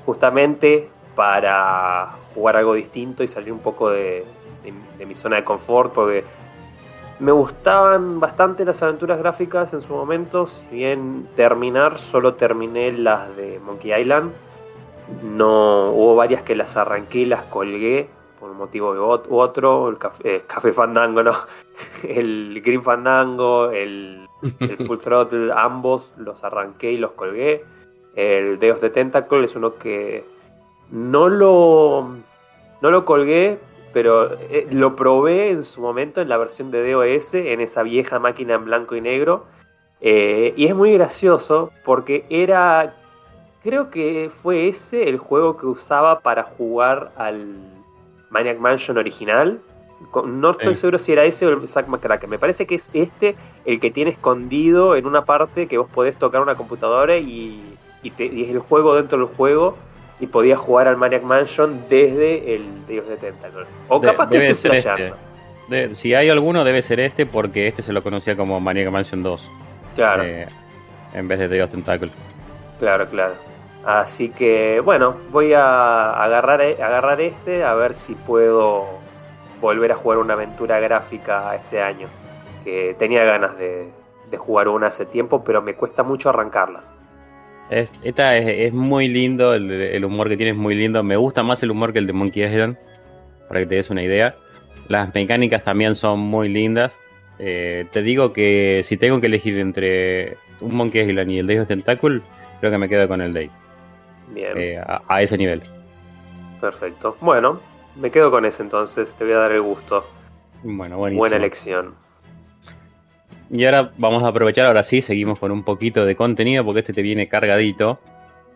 justamente 0.05 0.87
para 1.15 2.13
jugar 2.33 2.55
algo 2.55 2.73
distinto 2.73 3.21
y 3.23 3.27
salir 3.27 3.51
un 3.51 3.59
poco 3.59 3.89
de, 3.89 4.23
mi 5.05 5.15
zona 5.15 5.37
de 5.37 5.43
confort, 5.43 5.93
porque 5.93 6.23
me 7.21 7.31
gustaban 7.31 8.19
bastante 8.19 8.65
las 8.65 8.81
aventuras 8.81 9.19
gráficas 9.19 9.71
en 9.73 9.81
su 9.81 9.93
momento, 9.93 10.47
si 10.47 10.67
bien 10.75 11.27
terminar, 11.35 11.99
solo 11.99 12.33
terminé 12.33 12.91
las 12.91 13.35
de 13.37 13.59
Monkey 13.59 13.93
Island, 13.93 14.31
no 15.21 15.91
hubo 15.91 16.15
varias 16.15 16.41
que 16.41 16.55
las 16.55 16.75
arranqué 16.77 17.19
y 17.19 17.25
las 17.25 17.43
colgué 17.43 18.09
por 18.39 18.49
un 18.49 18.57
motivo 18.57 18.91
u 19.29 19.37
otro, 19.39 19.89
el 19.89 19.99
café, 19.99 20.37
eh, 20.37 20.71
Fandango, 20.73 21.21
¿no? 21.21 21.35
el 22.03 22.59
Green 22.65 22.81
Fandango, 22.81 23.69
el, 23.69 24.27
el 24.59 24.77
Full 24.77 24.97
Throttle, 25.03 25.53
ambos 25.55 26.15
los 26.17 26.43
arranqué 26.43 26.91
y 26.91 26.97
los 26.97 27.11
colgué. 27.11 27.63
El 28.15 28.57
of 28.71 28.79
the 28.79 28.89
Tentacle 28.89 29.45
es 29.45 29.55
uno 29.55 29.75
que 29.75 30.25
no 30.89 31.29
lo, 31.29 32.15
no 32.81 32.91
lo 32.91 33.05
colgué, 33.05 33.59
pero 33.93 34.33
eh, 34.49 34.67
lo 34.71 34.95
probé 34.95 35.51
en 35.51 35.63
su 35.63 35.81
momento 35.81 36.21
en 36.21 36.29
la 36.29 36.37
versión 36.37 36.71
de 36.71 36.91
DOS, 36.91 37.33
en 37.33 37.61
esa 37.61 37.83
vieja 37.83 38.19
máquina 38.19 38.55
en 38.55 38.65
blanco 38.65 38.95
y 38.95 39.01
negro. 39.01 39.45
Eh, 39.99 40.53
y 40.57 40.65
es 40.65 40.75
muy 40.75 40.93
gracioso 40.93 41.71
porque 41.85 42.25
era, 42.29 42.95
creo 43.63 43.91
que 43.91 44.31
fue 44.41 44.67
ese 44.67 45.09
el 45.09 45.17
juego 45.17 45.57
que 45.57 45.67
usaba 45.67 46.21
para 46.21 46.43
jugar 46.43 47.11
al 47.17 47.55
Maniac 48.29 48.59
Mansion 48.59 48.97
original. 48.97 49.59
No 50.25 50.49
estoy 50.51 50.75
seguro 50.75 50.97
si 50.97 51.11
era 51.11 51.25
ese 51.25 51.45
o 51.45 51.49
el 51.49 51.67
Zack 51.67 51.87
McCracken. 51.87 52.29
Me 52.29 52.39
parece 52.39 52.65
que 52.65 52.75
es 52.75 52.89
este 52.93 53.35
el 53.65 53.79
que 53.79 53.91
tiene 53.91 54.09
escondido 54.09 54.95
en 54.95 55.05
una 55.05 55.25
parte 55.25 55.67
que 55.67 55.77
vos 55.77 55.91
podés 55.91 56.17
tocar 56.17 56.41
una 56.41 56.55
computadora 56.55 57.17
y 57.17 57.77
y, 58.03 58.09
es 58.17 58.49
el 58.49 58.59
juego 58.59 58.95
dentro 58.95 59.17
del 59.17 59.27
juego 59.27 59.77
y 60.21 60.27
podías 60.27 60.59
jugar 60.59 60.87
al 60.87 60.97
Maniac 60.97 61.23
Mansion 61.23 61.83
desde 61.89 62.55
el 62.55 62.85
Dios 62.87 63.07
de 63.09 63.17
Tentacle. 63.17 63.65
O 63.89 63.99
capaz 63.99 64.29
que 64.29 64.51
esté 64.51 64.77
este. 64.77 65.95
si 65.95 66.13
hay 66.13 66.29
alguno, 66.29 66.63
debe 66.63 66.83
ser 66.83 66.99
este, 66.99 67.25
porque 67.25 67.67
este 67.67 67.81
se 67.81 67.91
lo 67.91 68.03
conocía 68.03 68.37
como 68.37 68.59
Maniac 68.59 68.91
Mansion 68.91 69.23
2. 69.23 69.51
Claro. 69.95 70.23
Eh, 70.23 70.47
en 71.15 71.27
vez 71.27 71.39
de 71.39 71.49
Dios 71.49 71.71
Tentacle. 71.71 72.11
Claro, 72.79 73.07
claro. 73.07 73.33
Así 73.83 74.29
que, 74.29 74.79
bueno, 74.79 75.17
voy 75.31 75.53
a 75.53 76.11
agarrar, 76.23 76.61
agarrar 76.61 77.19
este 77.19 77.63
a 77.63 77.73
ver 77.73 77.95
si 77.95 78.13
puedo 78.13 78.85
volver 79.59 79.91
a 79.91 79.95
jugar 79.95 80.19
una 80.19 80.35
aventura 80.35 80.79
gráfica 80.79 81.55
este 81.55 81.81
año. 81.81 82.07
Que 82.63 82.95
tenía 82.99 83.23
ganas 83.23 83.57
de, 83.57 83.89
de 84.29 84.37
jugar 84.37 84.67
una 84.67 84.87
hace 84.87 85.07
tiempo, 85.07 85.43
pero 85.43 85.63
me 85.63 85.73
cuesta 85.73 86.03
mucho 86.03 86.29
arrancarlas. 86.29 86.85
Es, 87.71 87.93
esta 88.03 88.35
es, 88.35 88.73
muy 88.73 89.07
lindo, 89.07 89.53
el, 89.53 90.03
humor 90.03 90.27
que 90.27 90.35
tiene 90.35 90.51
es 90.51 90.57
muy 90.57 90.75
lindo. 90.75 91.01
Me 91.03 91.15
gusta 91.15 91.41
más 91.41 91.63
el 91.63 91.71
humor 91.71 91.93
que 91.93 91.99
el 91.99 92.05
de 92.05 92.11
Monkey 92.11 92.43
Island, 92.43 92.77
para 93.47 93.61
que 93.61 93.65
te 93.65 93.75
des 93.75 93.89
una 93.89 94.03
idea. 94.03 94.35
Las 94.89 95.15
mecánicas 95.15 95.63
también 95.63 95.95
son 95.95 96.19
muy 96.19 96.49
lindas. 96.49 96.99
Eh, 97.39 97.85
te 97.93 98.01
digo 98.01 98.33
que 98.33 98.81
si 98.83 98.97
tengo 98.97 99.21
que 99.21 99.27
elegir 99.27 99.57
entre 99.57 100.37
un 100.59 100.75
Monkey 100.75 101.09
Island 101.09 101.31
y 101.31 101.39
el 101.39 101.47
Day 101.47 101.59
of 101.59 101.69
Tentacle, 101.69 102.21
creo 102.59 102.71
que 102.71 102.77
me 102.77 102.89
quedo 102.89 103.07
con 103.07 103.21
el 103.21 103.31
Day. 103.31 103.49
Bien. 104.27 104.51
Eh, 104.57 104.83
a, 105.07 105.21
ese 105.21 105.37
nivel. 105.37 105.63
Perfecto. 106.59 107.15
Bueno, 107.21 107.61
me 107.95 108.11
quedo 108.11 108.31
con 108.31 108.43
ese 108.43 108.63
entonces. 108.63 109.13
Te 109.13 109.23
voy 109.23 109.33
a 109.33 109.37
dar 109.37 109.51
el 109.53 109.61
gusto. 109.61 110.05
Bueno, 110.61 110.97
buenísimo. 110.97 111.21
Buena 111.21 111.37
elección. 111.37 111.95
Y 113.51 113.65
ahora 113.65 113.91
vamos 113.97 114.23
a 114.23 114.27
aprovechar, 114.27 114.65
ahora 114.65 114.81
sí, 114.81 115.01
seguimos 115.01 115.37
con 115.37 115.51
un 115.51 115.63
poquito 115.63 116.05
de 116.05 116.15
contenido 116.15 116.63
porque 116.63 116.79
este 116.79 116.93
te 116.93 117.01
viene 117.01 117.27
cargadito. 117.27 117.99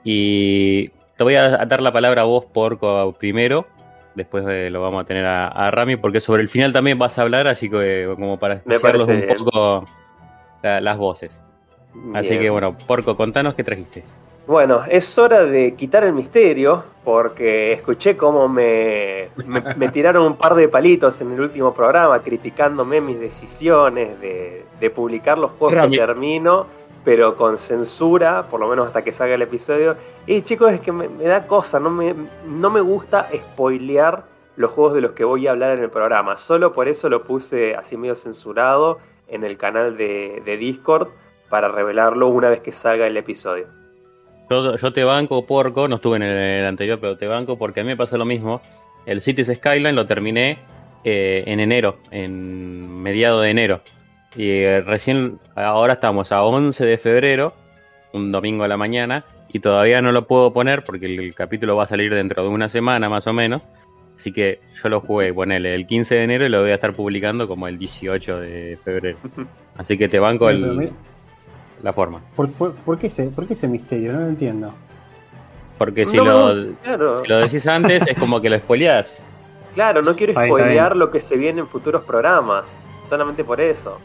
Y 0.06 0.90
te 1.18 1.24
voy 1.24 1.36
a 1.36 1.66
dar 1.66 1.82
la 1.82 1.92
palabra 1.92 2.22
a 2.22 2.26
vos, 2.26 2.46
Porco, 2.46 3.14
primero. 3.20 3.68
Después 4.16 4.46
lo 4.72 4.82
vamos 4.82 5.04
a 5.04 5.06
tener 5.06 5.26
a, 5.26 5.70
Rami, 5.72 5.98
porque 5.98 6.22
sobre 6.22 6.42
el 6.42 6.48
final 6.48 6.72
también 6.72 6.98
vas 6.98 7.20
a 7.20 7.24
hablar, 7.24 7.48
así 7.48 7.70
que 7.70 8.10
como 8.16 8.40
para 8.40 8.56
escucharlos 8.56 9.10
un 9.10 9.26
poco 9.28 9.86
las 10.64 10.98
voces. 10.98 11.44
Así 12.14 12.38
que 12.38 12.50
bueno, 12.50 12.78
Porco, 12.88 13.18
contanos 13.18 13.56
qué 13.56 13.64
trajiste. 13.66 14.04
Bueno, 14.48 14.84
es 14.88 15.18
hora 15.18 15.44
de 15.44 15.74
quitar 15.74 16.04
el 16.04 16.14
misterio, 16.14 16.84
porque 17.04 17.74
escuché 17.74 18.16
cómo 18.16 18.48
me, 18.48 19.30
me, 19.76 19.90
tiraron 19.90 20.24
un 20.24 20.36
par 20.36 20.54
de 20.54 20.68
palitos 20.70 21.20
en 21.22 21.32
el 21.32 21.42
último 21.42 21.74
programa 21.74 22.20
criticándome 22.20 23.02
mis 23.02 23.20
decisiones 23.20 24.20
de, 24.22 24.64
publicar 24.94 25.40
los 25.40 25.50
juegos 25.52 25.88
que 25.88 25.98
termino, 25.98 26.68
pero 27.04 27.36
con 27.36 27.58
censura, 27.58 28.44
por 28.44 28.60
lo 28.60 28.68
menos 28.68 28.86
hasta 28.86 29.04
que 29.04 29.12
salga 29.12 29.34
el 29.34 29.42
episodio. 29.42 29.96
Y 30.28 30.44
chicos, 30.44 30.72
es 30.74 30.80
que 30.80 30.92
me, 30.92 31.08
da 31.08 31.48
cosa, 31.48 31.80
no 31.80 31.90
me, 31.90 32.14
no 32.48 32.70
me 32.70 32.82
gusta 32.82 33.28
spoilear 33.34 34.26
los 34.58 34.72
juegos 34.72 34.94
de 34.94 35.02
los 35.02 35.14
que 35.14 35.24
voy 35.24 35.48
a 35.48 35.52
hablar 35.52 35.76
en 35.76 35.84
el 35.84 35.90
programa. 35.90 36.38
Solo 36.38 36.72
por 36.72 36.88
eso 36.88 37.10
lo 37.10 37.24
puse 37.24 37.76
así 37.76 37.98
medio 37.98 38.14
censurado 38.14 39.00
en 39.28 39.44
el 39.44 39.58
canal 39.58 39.98
de, 39.98 40.44
de 40.46 40.58
Discord 40.58 41.08
para 41.50 41.68
revelarlo 41.68 42.28
una 42.28 42.50
vez 42.50 42.62
que 42.62 42.72
salga 42.72 43.08
el 43.08 43.18
episodio. 43.18 43.85
Yo, 44.50 44.94
te 44.94 45.04
banco, 45.04 45.46
porco, 45.46 45.88
no 45.88 45.96
estuve 45.96 46.18
en 46.18 46.24
el, 46.24 46.66
anterior, 46.66 47.00
pero 47.00 47.18
te 47.18 47.28
banco 47.28 47.58
porque 47.58 47.80
a 47.80 47.84
mí 47.84 47.90
me 47.90 47.98
pasa 47.98 48.18
lo 48.18 48.26
mismo. 48.26 48.62
El 49.06 49.22
Cities 49.22 49.52
Skyline 49.56 49.96
lo 49.96 50.06
terminé 50.06 50.60
eh, 51.04 51.44
en 51.48 51.60
enero, 51.60 51.98
en 52.12 53.02
mediado 53.02 53.42
de 53.42 53.50
enero. 53.50 53.82
Y 54.36 54.50
eh, 54.50 54.82
recién, 54.82 55.40
ahora 55.56 55.94
estamos 55.94 56.32
a 56.32 56.44
11 56.44 56.86
de 56.86 56.98
febrero, 56.98 57.54
un 58.14 58.32
domingo 58.32 58.64
a 58.64 58.68
la 58.68 58.78
mañana, 58.78 59.26
y 59.52 59.60
todavía 59.60 60.02
no 60.02 60.12
lo 60.12 60.28
puedo 60.28 60.54
poner 60.54 60.84
porque 60.84 61.06
el, 61.06 61.34
capítulo 61.34 61.76
va 61.76 61.84
a 61.84 61.88
salir 61.88 62.14
dentro 62.14 62.44
de 62.44 62.50
una 62.50 62.68
semana 62.68 63.10
más 63.10 63.26
o 63.28 63.34
menos. 63.34 63.70
Así 64.16 64.32
que 64.32 64.60
yo 64.82 64.90
lo 64.90 65.02
jugué, 65.02 65.34
ponele, 65.34 65.74
el 65.74 65.88
15 65.88 66.16
de 66.16 66.24
enero 66.24 66.46
y 66.46 66.50
lo 66.50 66.62
voy 66.62 66.72
a 66.72 66.76
estar 66.76 66.94
publicando 66.94 67.48
como 67.48 67.68
el 67.68 67.78
18 67.78 68.40
de 68.40 68.78
febrero. 68.84 69.18
Así 69.78 69.98
que 69.98 70.08
te 70.08 70.20
banco 70.20 70.50
el 70.50 70.92
la 71.84 71.94
forma. 71.94 72.22
¿Por, 72.36 72.50
qué, 72.98 73.08
ese, 73.08 73.26
¿Por, 73.26 73.48
qué 73.48 73.54
ese, 73.54 73.68
misterio? 73.68 74.14
No 74.14 74.22
lo 74.22 74.28
entiendo. 74.28 74.74
Porque 75.78 76.06
si, 76.06 76.18
lo, 76.18 76.54
lo, 76.54 77.38
decís 77.40 77.68
antes 77.68 78.08
es 78.08 78.18
como 78.18 78.40
que 78.40 78.50
lo 78.50 78.58
spoileás. 78.58 79.18
Claro, 79.74 80.02
no 80.02 80.16
quiero 80.16 80.34
spoilear 80.34 80.96
lo 80.96 81.12
que 81.12 81.20
se 81.20 81.36
viene 81.36 81.60
en 81.60 81.68
futuros 81.68 82.04
programas. 82.04 82.66
Solamente 83.10 83.44
por 83.44 83.62
eso. 83.62 84.00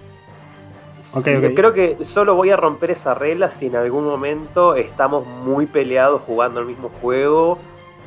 Creo 1.25 1.73
que 1.73 2.05
solo 2.05 2.35
voy 2.35 2.51
a 2.51 2.57
romper 2.57 2.91
esa 2.91 3.15
regla 3.15 3.51
si 3.51 3.67
en 3.67 3.77
algún 3.77 4.05
momento 4.05 4.75
estamos 4.75 5.27
muy 5.27 5.67
peleados 5.67 6.21
jugando 6.23 6.61
el 6.61 6.67
mismo 6.67 6.91
juego 7.01 7.59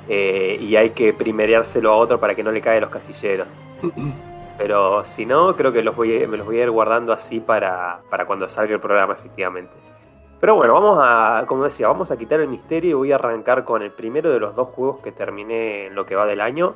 eh, 0.07 0.57
y 0.59 0.75
hay 0.75 0.91
que 0.91 1.11
primereárselo 1.13 1.91
a 1.91 1.95
otro 1.95 2.19
para 2.19 2.35
que 2.35 2.43
no 2.43 2.51
le 2.51 2.61
caiga 2.61 2.81
los 2.81 2.89
casilleros. 2.89 3.47
Pero 4.57 5.03
si 5.03 5.25
no, 5.25 5.55
creo 5.55 5.71
que 5.71 5.79
me 5.79 5.83
los 6.37 6.45
voy 6.45 6.59
a 6.59 6.63
ir 6.63 6.71
guardando 6.71 7.11
así 7.11 7.39
para, 7.39 8.01
cuando 8.27 8.47
salga 8.47 8.73
el 8.73 8.79
programa, 8.79 9.13
efectivamente. 9.13 9.73
Pero 10.39 10.55
bueno, 10.55 10.73
vamos 10.73 10.99
a, 11.01 11.45
como 11.47 11.63
decía, 11.63 11.87
vamos 11.87 12.11
a 12.11 12.17
quitar 12.17 12.39
el 12.39 12.49
misterio 12.49 12.91
y 12.91 12.93
voy 12.93 13.11
a 13.11 13.15
arrancar 13.15 13.63
con 13.63 13.81
el 13.81 13.91
primero 13.91 14.29
de 14.29 14.39
los 14.39 14.55
dos 14.55 14.69
juegos 14.69 14.99
que 15.01 15.11
terminé 15.11 15.87
en 15.87 15.95
lo 15.95 16.05
que 16.05 16.15
va 16.15 16.25
del 16.25 16.41
año. 16.41 16.75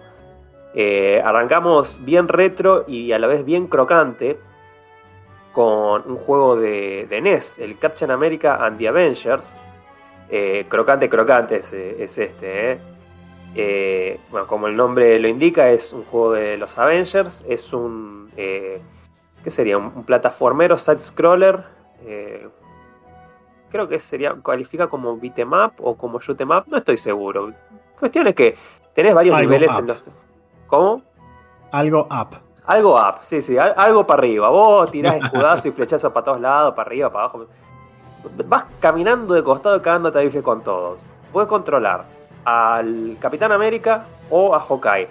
Eh, 0.74 1.22
arrancamos 1.24 2.00
bien 2.04 2.28
retro 2.28 2.86
y 2.88 3.12
a 3.12 3.20
la 3.20 3.28
vez 3.28 3.44
bien 3.44 3.68
crocante 3.68 4.40
con 5.52 6.10
un 6.10 6.16
juego 6.18 6.56
de, 6.56 7.08
NES, 7.22 7.60
el 7.60 7.78
Captain 7.78 8.10
America 8.12 8.64
and 8.66 8.78
the 8.78 8.88
Avengers. 8.88 9.54
Eh, 10.30 10.66
crocante, 10.68 11.10
crocante 11.10 11.58
es, 11.58 11.74
es 11.74 12.18
este, 12.18 12.72
¿eh? 12.72 12.80
Eh, 13.56 14.20
bueno, 14.32 14.46
como 14.48 14.68
el 14.68 14.76
nombre 14.76 15.20
lo 15.20 15.28
indica, 15.28 15.70
es 15.70 15.94
un 15.94 16.04
juego 16.04 16.34
de 16.34 16.58
los 16.58 16.78
Avengers. 16.78 17.44
Es 17.48 17.74
un. 17.74 18.32
Eh, 18.38 18.80
¿Qué 19.44 19.52
sería? 19.52 19.78
Un, 19.78 19.92
un 19.96 20.04
plataformero 20.04 20.78
side-scroller. 20.78 21.64
eh, 22.06 22.48
creo 23.70 23.88
que 23.88 24.00
sería. 24.00 24.36
Califica 24.44 24.88
como 24.88 25.18
beat'em 25.18 25.52
up 25.54 25.74
o 25.80 25.96
como 25.96 26.20
shoot'em 26.20 26.50
up. 26.52 26.64
No 26.68 26.78
estoy 26.78 26.98
seguro. 26.98 27.52
Cuestión 28.00 28.28
es 28.28 28.36
que 28.36 28.56
tenés 28.94 29.14
varios 29.16 29.36
Algo 29.36 29.50
niveles 29.50 29.72
up. 29.74 29.80
en 29.80 29.88
los. 29.88 30.04
¿Cómo? 30.68 31.02
Algo 31.72 32.02
up. 32.12 32.38
Algo 32.66 32.96
up, 33.00 33.20
sí, 33.22 33.42
sí, 33.42 33.58
al- 33.58 33.74
algo 33.78 34.06
para 34.06 34.20
arriba. 34.20 34.50
Vos 34.50 34.92
tirás 34.92 35.16
escudazo 35.24 35.70
y 35.70 35.72
flechazo 35.72 36.12
para 36.12 36.26
todos 36.26 36.42
lados, 36.42 36.74
para 36.76 36.88
arriba, 36.88 37.10
para 37.10 37.24
abajo. 37.26 37.46
Vas 38.46 38.66
caminando 38.82 39.34
de 39.34 39.42
costado 39.42 39.78
y 39.78 39.80
cagándote 39.80 40.20
a 40.20 40.22
bife 40.22 40.44
con 40.44 40.62
todos. 40.62 41.00
Puedes 41.32 41.48
controlar 41.48 42.04
al 42.48 43.18
Capitán 43.20 43.52
América 43.52 44.06
o 44.30 44.56
a 44.56 44.62
Hawkeye. 44.62 45.10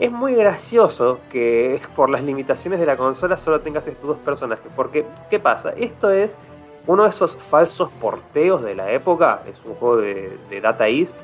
Es 0.00 0.10
muy 0.10 0.34
gracioso 0.34 1.20
que 1.30 1.78
por 1.94 2.08
las 2.08 2.22
limitaciones 2.24 2.80
de 2.80 2.86
la 2.86 2.96
consola 2.96 3.36
solo 3.36 3.60
tengas 3.60 3.86
estos 3.86 4.06
dos 4.06 4.16
personajes. 4.16 4.64
Porque, 4.74 5.04
¿qué 5.28 5.38
pasa? 5.38 5.74
Esto 5.76 6.10
es 6.10 6.38
uno 6.86 7.02
de 7.02 7.10
esos 7.10 7.36
falsos 7.36 7.90
porteos 8.00 8.62
de 8.62 8.74
la 8.74 8.90
época. 8.90 9.42
Es 9.46 9.62
un 9.66 9.74
juego 9.74 9.98
de, 9.98 10.60
Data 10.62 10.88
East 10.88 11.14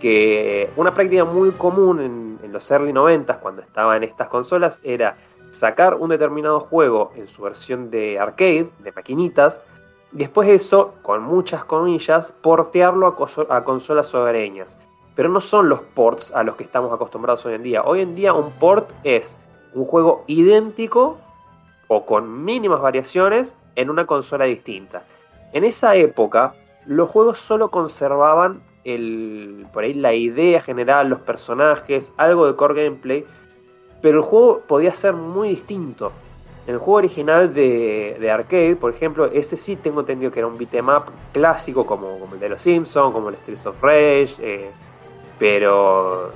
que 0.00 0.68
una 0.76 0.92
práctica 0.94 1.24
muy 1.24 1.52
común 1.52 2.38
en, 2.42 2.52
los 2.52 2.68
early 2.70 2.92
90s 2.92 3.38
cuando 3.40 3.62
estaban 3.62 4.02
estas 4.02 4.28
consolas 4.28 4.80
era 4.82 5.16
sacar 5.50 5.94
un 5.94 6.08
determinado 6.08 6.60
juego 6.60 7.12
en 7.14 7.28
su 7.28 7.42
versión 7.42 7.90
de 7.90 8.18
arcade, 8.18 8.70
de 8.78 8.92
maquinitas, 8.92 9.60
y 10.12 10.18
después 10.18 10.48
eso, 10.48 10.94
con 11.02 11.22
muchas 11.22 11.64
comillas, 11.64 12.32
portearlo 12.40 13.14
a, 13.50 13.64
consolas 13.64 14.14
hogareñas. 14.14 14.76
Pero 15.18 15.30
no 15.30 15.40
son 15.40 15.68
los 15.68 15.80
ports 15.80 16.30
a 16.30 16.44
los 16.44 16.54
que 16.54 16.62
estamos 16.62 16.92
acostumbrados 16.92 17.44
hoy 17.44 17.54
en 17.54 17.64
día. 17.64 17.82
Hoy 17.82 18.02
en 18.02 18.14
día 18.14 18.34
un 18.34 18.52
port 18.52 18.88
es 19.02 19.36
un 19.74 19.84
juego 19.84 20.22
idéntico 20.28 21.18
o 21.88 22.06
con 22.06 22.44
mínimas 22.44 22.80
variaciones 22.80 23.56
en 23.74 23.90
una 23.90 24.06
consola 24.06 24.44
distinta. 24.44 25.02
En 25.52 25.64
esa 25.64 25.96
época, 25.96 26.54
los 26.86 27.10
juegos 27.10 27.40
solo 27.40 27.72
conservaban 27.72 28.60
el, 28.84 29.66
por 29.72 29.82
ahí 29.82 29.94
la 29.94 30.14
idea 30.14 30.60
general, 30.60 31.08
los 31.08 31.18
personajes, 31.22 32.12
algo 32.16 32.46
de 32.46 32.54
core 32.54 32.84
gameplay, 32.84 33.24
pero 34.00 34.18
el 34.18 34.24
juego 34.24 34.60
podía 34.68 34.92
ser 34.92 35.14
muy 35.14 35.48
distinto. 35.48 36.12
En 36.68 36.74
el 36.74 36.78
juego 36.78 36.98
original 36.98 37.52
de, 37.52 38.18
de 38.20 38.30
arcade, 38.30 38.76
por 38.76 38.94
ejemplo, 38.94 39.24
ese 39.24 39.56
sí 39.56 39.74
tengo 39.74 39.98
entendido 39.98 40.30
que 40.30 40.38
era 40.38 40.46
un 40.46 40.56
beat'em 40.56 40.88
up 40.90 41.06
clásico 41.32 41.84
como, 41.84 42.20
como 42.20 42.34
el 42.34 42.40
de 42.40 42.50
los 42.50 42.62
Simpsons, 42.62 43.12
como 43.12 43.30
el 43.30 43.34
Streets 43.34 43.66
of 43.66 43.82
Rage, 43.82 44.36
eh, 44.38 44.70
pero 45.38 46.32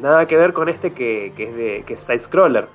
nada 0.00 0.26
que 0.26 0.36
ver 0.36 0.52
con 0.52 0.68
este 0.68 0.92
que, 0.92 1.32
que 1.36 1.44
es 1.44 1.56
de 1.56 1.84
que 1.86 1.94
es 1.94 2.00
side 2.00 2.18
scroller. 2.18 2.66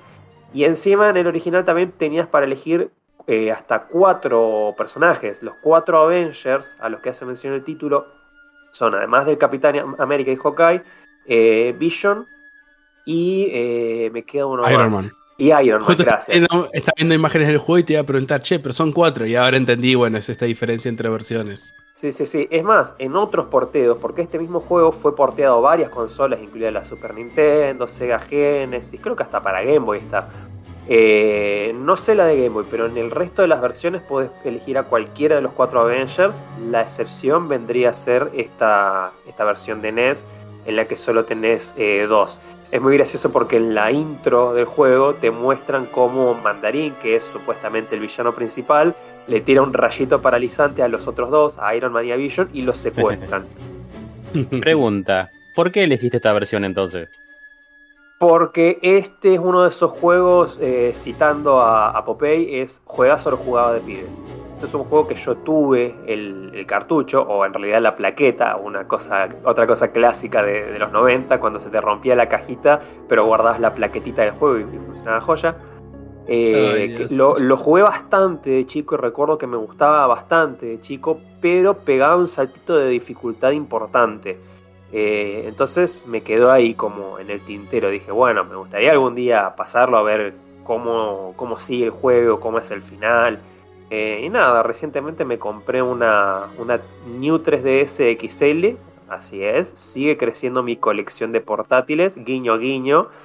Y 0.52 0.64
encima 0.64 1.10
en 1.10 1.16
el 1.16 1.26
original 1.26 1.64
también 1.64 1.92
tenías 1.92 2.26
para 2.26 2.46
elegir 2.46 2.90
eh, 3.26 3.52
hasta 3.52 3.82
cuatro 3.84 4.74
personajes. 4.78 5.42
Los 5.42 5.54
cuatro 5.60 5.98
Avengers 5.98 6.74
a 6.80 6.88
los 6.88 7.00
que 7.00 7.10
hace 7.10 7.26
mención 7.26 7.52
el 7.52 7.62
título 7.62 8.06
son, 8.72 8.94
además 8.94 9.26
del 9.26 9.36
Capitán 9.36 9.96
América 9.98 10.30
y 10.30 10.36
Hawkeye, 10.36 10.82
eh, 11.26 11.74
Vision 11.78 12.26
y 13.04 13.48
eh, 13.50 14.10
me 14.14 14.22
queda 14.22 14.46
uno 14.46 14.62
Iron 14.70 14.92
más. 14.92 15.04
Man. 15.04 15.12
Y 15.36 15.52
Iron 15.52 15.82
Man, 15.82 15.96
gracias. 15.98 16.38
estaba 16.72 16.94
viendo 16.96 17.14
imágenes 17.14 17.48
del 17.48 17.58
juego 17.58 17.78
y 17.78 17.82
te 17.82 17.92
iba 17.92 18.02
a 18.02 18.06
preguntar, 18.06 18.40
che, 18.40 18.58
pero 18.60 18.72
son 18.72 18.92
cuatro. 18.92 19.26
Y 19.26 19.36
ahora 19.36 19.58
entendí, 19.58 19.94
bueno, 19.94 20.16
es 20.16 20.30
esta 20.30 20.46
diferencia 20.46 20.88
entre 20.88 21.10
versiones. 21.10 21.74
Sí, 22.00 22.12
sí, 22.12 22.26
sí. 22.26 22.46
Es 22.52 22.62
más, 22.62 22.94
en 23.00 23.16
otros 23.16 23.46
porteos, 23.46 23.98
porque 23.98 24.22
este 24.22 24.38
mismo 24.38 24.60
juego 24.60 24.92
fue 24.92 25.16
porteado 25.16 25.56
a 25.56 25.60
varias 25.60 25.90
consolas, 25.90 26.40
incluida 26.40 26.70
la 26.70 26.84
Super 26.84 27.12
Nintendo, 27.12 27.88
Sega 27.88 28.20
Genesis, 28.20 29.00
creo 29.02 29.16
que 29.16 29.24
hasta 29.24 29.42
para 29.42 29.64
Game 29.64 29.80
Boy 29.80 29.98
está. 29.98 30.28
Eh, 30.86 31.74
no 31.74 31.96
sé 31.96 32.14
la 32.14 32.26
de 32.26 32.36
Game 32.36 32.50
Boy, 32.50 32.66
pero 32.70 32.86
en 32.86 32.96
el 32.98 33.10
resto 33.10 33.42
de 33.42 33.48
las 33.48 33.60
versiones 33.60 34.00
puedes 34.02 34.30
elegir 34.44 34.78
a 34.78 34.84
cualquiera 34.84 35.34
de 35.34 35.42
los 35.42 35.50
cuatro 35.54 35.80
Avengers. 35.80 36.46
La 36.70 36.82
excepción 36.82 37.48
vendría 37.48 37.90
a 37.90 37.92
ser 37.92 38.30
esta, 38.32 39.10
esta 39.26 39.42
versión 39.42 39.82
de 39.82 39.90
NES, 39.90 40.24
en 40.66 40.76
la 40.76 40.84
que 40.84 40.94
solo 40.94 41.24
tenés 41.24 41.74
eh, 41.76 42.06
dos. 42.08 42.40
Es 42.70 42.80
muy 42.80 42.96
gracioso 42.96 43.32
porque 43.32 43.56
en 43.56 43.74
la 43.74 43.90
intro 43.90 44.54
del 44.54 44.66
juego 44.66 45.14
te 45.14 45.32
muestran 45.32 45.86
cómo 45.86 46.34
Mandarín, 46.34 46.94
que 47.02 47.16
es 47.16 47.24
supuestamente 47.24 47.96
el 47.96 48.02
villano 48.02 48.36
principal, 48.36 48.94
le 49.28 49.40
tira 49.40 49.62
un 49.62 49.72
rayito 49.72 50.20
paralizante 50.20 50.82
a 50.82 50.88
los 50.88 51.06
otros 51.06 51.30
dos, 51.30 51.58
a 51.58 51.74
Iron 51.76 51.92
Man 51.92 52.06
y 52.06 52.12
a 52.12 52.16
Vision, 52.16 52.48
y 52.52 52.62
los 52.62 52.78
secuestran. 52.78 53.46
Pregunta, 54.60 55.30
¿por 55.54 55.70
qué 55.70 55.84
elegiste 55.84 56.16
esta 56.16 56.32
versión 56.32 56.64
entonces? 56.64 57.10
Porque 58.18 58.78
este 58.82 59.34
es 59.34 59.40
uno 59.40 59.62
de 59.62 59.68
esos 59.68 59.92
juegos, 59.92 60.58
eh, 60.60 60.92
citando 60.96 61.60
a, 61.60 61.90
a 61.90 62.04
Popeye, 62.04 62.62
es 62.62 62.82
juegazo 62.84 63.30
lo 63.30 63.36
jugaba 63.36 63.74
de 63.74 63.80
pibe. 63.80 64.06
Este 64.54 64.66
es 64.66 64.74
un 64.74 64.82
juego 64.82 65.06
que 65.06 65.14
yo 65.14 65.36
tuve 65.36 65.94
el, 66.08 66.50
el 66.52 66.66
cartucho, 66.66 67.22
o 67.22 67.46
en 67.46 67.54
realidad 67.54 67.80
la 67.80 67.94
plaqueta, 67.94 68.56
una 68.56 68.88
cosa, 68.88 69.28
otra 69.44 69.68
cosa 69.68 69.92
clásica 69.92 70.42
de, 70.42 70.72
de 70.72 70.78
los 70.80 70.90
90, 70.90 71.38
cuando 71.38 71.60
se 71.60 71.70
te 71.70 71.80
rompía 71.80 72.16
la 72.16 72.28
cajita, 72.28 72.80
pero 73.08 73.24
guardabas 73.24 73.60
la 73.60 73.72
plaquetita 73.72 74.22
del 74.22 74.32
juego 74.32 74.58
y, 74.58 74.62
y 74.62 74.78
funcionaba 74.80 75.20
joya. 75.20 75.54
Eh, 76.30 76.94
Ay, 77.00 77.16
lo, 77.16 77.36
lo 77.36 77.56
jugué 77.56 77.82
bastante 77.82 78.50
de 78.50 78.66
chico 78.66 78.94
y 78.94 78.98
recuerdo 78.98 79.38
que 79.38 79.46
me 79.46 79.56
gustaba 79.56 80.06
bastante 80.06 80.66
de 80.66 80.80
chico, 80.80 81.18
pero 81.40 81.78
pegaba 81.78 82.16
un 82.16 82.28
saltito 82.28 82.76
de 82.76 82.90
dificultad 82.90 83.52
importante. 83.52 84.38
Eh, 84.92 85.44
entonces 85.46 86.04
me 86.06 86.22
quedó 86.22 86.50
ahí 86.50 86.74
como 86.74 87.18
en 87.18 87.30
el 87.30 87.40
tintero. 87.40 87.90
Dije, 87.90 88.10
bueno, 88.10 88.44
me 88.44 88.56
gustaría 88.56 88.92
algún 88.92 89.14
día 89.14 89.54
pasarlo 89.56 89.96
a 89.98 90.02
ver 90.02 90.34
cómo, 90.64 91.32
cómo 91.36 91.58
sigue 91.58 91.86
el 91.86 91.90
juego, 91.90 92.40
cómo 92.40 92.58
es 92.58 92.70
el 92.70 92.82
final. 92.82 93.40
Eh, 93.90 94.22
y 94.24 94.28
nada, 94.28 94.62
recientemente 94.62 95.24
me 95.24 95.38
compré 95.38 95.82
una, 95.82 96.46
una 96.58 96.80
New 97.06 97.38
3DS 97.38 98.18
XL. 98.18 98.76
Así 99.08 99.42
es, 99.42 99.70
sigue 99.70 100.18
creciendo 100.18 100.62
mi 100.62 100.76
colección 100.76 101.32
de 101.32 101.40
portátiles, 101.40 102.16
guiño 102.16 102.58
guiño. 102.58 103.08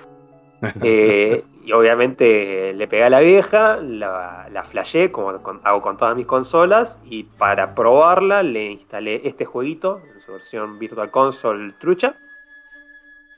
Eh, 0.81 1.43
y 1.63 1.71
obviamente 1.71 2.73
le 2.73 2.87
pegué 2.87 3.05
a 3.05 3.09
la 3.09 3.21
vieja, 3.21 3.77
la, 3.77 4.47
la 4.51 4.63
flashé 4.65 5.11
como 5.11 5.29
hago 5.63 5.81
con 5.81 5.97
todas 5.97 6.15
mis 6.15 6.25
consolas 6.25 6.99
y 7.05 7.23
para 7.23 7.73
probarla 7.73 8.43
le 8.43 8.71
instalé 8.71 9.21
este 9.23 9.45
jueguito 9.45 10.01
en 10.13 10.21
su 10.21 10.33
versión 10.33 10.77
Virtual 10.77 11.09
Console 11.09 11.73
trucha 11.79 12.15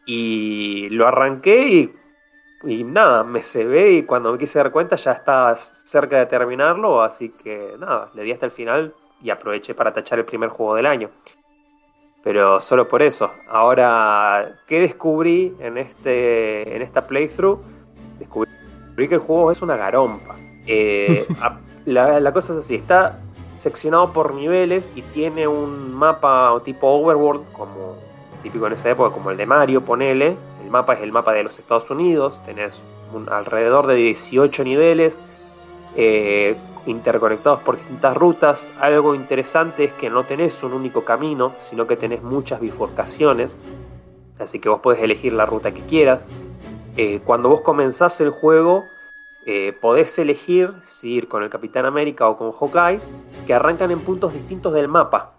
y 0.06 0.90
lo 0.90 1.08
arranqué 1.08 1.68
y, 1.68 1.94
y 2.64 2.84
nada, 2.84 3.24
me 3.24 3.42
cebé 3.44 3.92
y 3.94 4.04
cuando 4.04 4.32
me 4.32 4.40
quise 4.40 4.58
dar 4.58 4.72
cuenta 4.72 4.96
ya 4.96 5.12
estaba 5.12 5.56
cerca 5.56 6.18
de 6.18 6.26
terminarlo, 6.26 7.04
así 7.04 7.30
que 7.30 7.76
nada, 7.78 8.10
le 8.16 8.24
di 8.24 8.32
hasta 8.32 8.48
el 8.48 8.52
final 8.52 8.94
y 9.22 9.30
aproveché 9.30 9.76
para 9.76 9.94
tachar 9.94 10.18
el 10.18 10.26
primer 10.26 10.50
juego 10.50 10.74
del 10.76 10.88
año. 10.88 11.12
Pero 12.24 12.60
solo 12.60 12.88
por 12.88 13.04
eso. 13.04 13.32
Ahora, 13.48 14.56
¿qué 14.66 14.80
descubrí 14.80 15.56
en, 15.60 15.78
este, 15.78 16.76
en 16.76 16.82
esta 16.82 17.06
playthrough? 17.06 17.75
Descubrí 18.20 18.50
que 19.08 19.16
el 19.16 19.22
juego 19.22 19.52
es 19.52 19.62
una 19.62 19.76
garompa. 19.76 20.36
Eh, 20.68 21.26
a- 21.42 21.60
la, 21.86 22.20
la 22.20 22.34
cosa 22.34 22.54
es 22.54 22.60
así, 22.60 22.76
está 22.76 23.20
seccionado 23.58 24.12
por 24.12 24.34
niveles 24.34 24.92
y 24.96 25.02
tiene 25.02 25.48
un 25.48 25.94
mapa 25.94 26.60
tipo 26.66 26.88
overworld, 26.88 27.52
como 27.54 27.96
típico 28.44 28.68
en 28.68 28.74
esa 28.74 28.90
época, 28.90 29.12
como 29.14 29.32
el 29.32 29.38
de 29.38 29.46
Mario, 29.46 29.82
ponele. 29.86 30.36
El 30.64 30.72
mapa 30.72 30.94
es 30.94 31.02
el 31.02 31.12
mapa 31.12 31.32
de 31.34 31.44
los 31.44 31.58
Estados 31.60 31.90
Unidos, 31.90 32.40
tenés 32.44 32.80
un- 33.14 33.30
alrededor 33.30 33.88
de 33.88 33.96
18 33.96 34.64
niveles. 34.64 35.22
eh, 35.98 36.56
interconectados 36.88 37.62
por 37.62 37.78
distintas 37.78 38.16
rutas. 38.16 38.72
Algo 38.80 39.16
interesante 39.16 39.86
es 39.86 39.94
que 39.94 40.10
no 40.10 40.24
tenés 40.26 40.62
un 40.62 40.74
único 40.74 41.04
camino, 41.04 41.54
sino 41.60 41.88
que 41.88 41.96
tenés 41.98 42.22
muchas 42.22 42.60
bifurcaciones. 42.60 43.58
Así 44.38 44.60
que 44.60 44.70
vos 44.70 44.82
podés 44.82 45.00
elegir 45.02 45.34
la 45.34 45.46
ruta 45.48 45.72
que 45.72 45.82
quieras. 45.82 46.28
Eh, 46.98 47.20
cuando 47.26 47.50
vos 47.50 47.62
comenzás 47.62 48.22
el 48.22 48.30
juego, 48.30 48.86
eh, 49.46 49.74
podés 49.80 50.18
elegir 50.18 50.74
si 50.84 51.14
ir 51.14 51.28
con 51.28 51.44
el 51.44 51.50
Capitán 51.50 51.86
América 51.86 52.28
o 52.28 52.38
con 52.38 52.52
Hawkeye, 52.52 53.02
que 53.46 53.54
arrancan 53.54 53.92
en 53.92 54.00
puntos 54.00 54.34
distintos 54.34 54.74
del 54.74 54.88
mapa. 54.88 55.34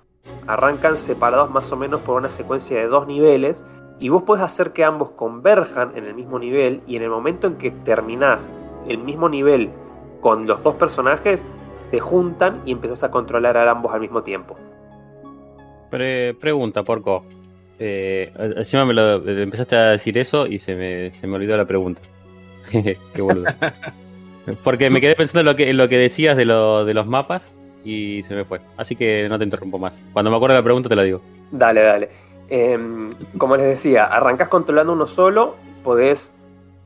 Arrancan 0.47 0.97
separados 0.97 1.51
más 1.51 1.73
o 1.73 1.77
menos 1.77 2.01
por 2.03 2.17
una 2.17 2.31
secuencia 2.31 2.79
de 2.79 2.87
dos 2.87 3.07
niveles. 3.07 3.65
Y 3.99 4.11
vos 4.11 4.25
podés 4.25 4.45
hacer 4.45 4.73
que 4.73 4.85
ambos 4.85 5.11
converjan 5.13 5.97
en 5.97 6.05
el 6.05 6.15
mismo 6.15 6.39
nivel. 6.39 6.83
Y 6.87 6.97
en 6.97 7.03
el 7.03 7.11
momento 7.11 7.47
en 7.47 7.57
que 7.57 7.71
terminás 7.71 8.53
el 8.87 8.99
mismo 8.99 9.29
nivel 9.29 9.71
con 10.21 10.47
los 10.47 10.63
dos 10.63 10.75
personajes, 10.75 11.45
te 11.91 12.01
juntan 12.01 12.61
y 12.67 12.73
empezás 12.73 13.05
a 13.05 13.11
controlar 13.11 13.57
a 13.57 13.71
ambos 13.71 13.95
al 13.95 14.01
mismo 14.01 14.23
tiempo. 14.23 14.57
Pre- 15.91 16.35
pregunta, 16.35 16.83
Porco. 16.83 17.25
Eh, 17.79 18.33
encima 18.57 18.87
me 18.87 18.95
lo 18.95 19.29
empezaste 19.29 19.77
a 19.77 19.91
decir 19.91 20.17
eso 20.19 20.47
y 20.47 20.59
se 20.59 20.75
me, 20.75 21.11
se 21.11 21.27
me 21.27 21.37
olvidó 21.37 21.57
la 21.57 21.67
pregunta. 21.67 22.01
Qué 22.71 23.23
boludo. 23.23 23.47
Porque 24.63 24.91
me 24.91 25.01
quedé 25.01 25.15
pensando 25.15 25.41
en 25.41 25.47
lo 25.47 25.57
que, 25.57 25.73
lo 25.73 25.89
que 25.89 25.99
decías 25.99 26.37
de, 26.37 26.45
de 26.45 26.95
los 26.95 27.07
mapas 27.07 27.51
y 27.85 28.23
se 28.25 28.35
me 28.35 28.45
fue. 28.45 28.61
Así 28.77 28.97
que 28.97 29.29
no 29.29 29.39
te 29.39 29.45
interrumpo 29.45 29.79
más. 29.79 30.01
Cuando 30.13 30.31
me 30.31 30.37
acuerdo 30.37 30.55
de 30.55 30.61
la 30.61 30.65
pregunta 30.65 30.89
te 30.89 30.97
la 30.97 31.03
digo. 31.03 31.21
Dale, 31.51 31.83
dale. 31.83 32.11
Em, 32.49 33.11
como 33.39 33.57
les 33.57 33.67
decía, 33.67 34.05
arrancás 34.05 34.49
controlando 34.49 34.93
uno 34.93 35.07
solo, 35.07 35.57
podés 35.83 36.33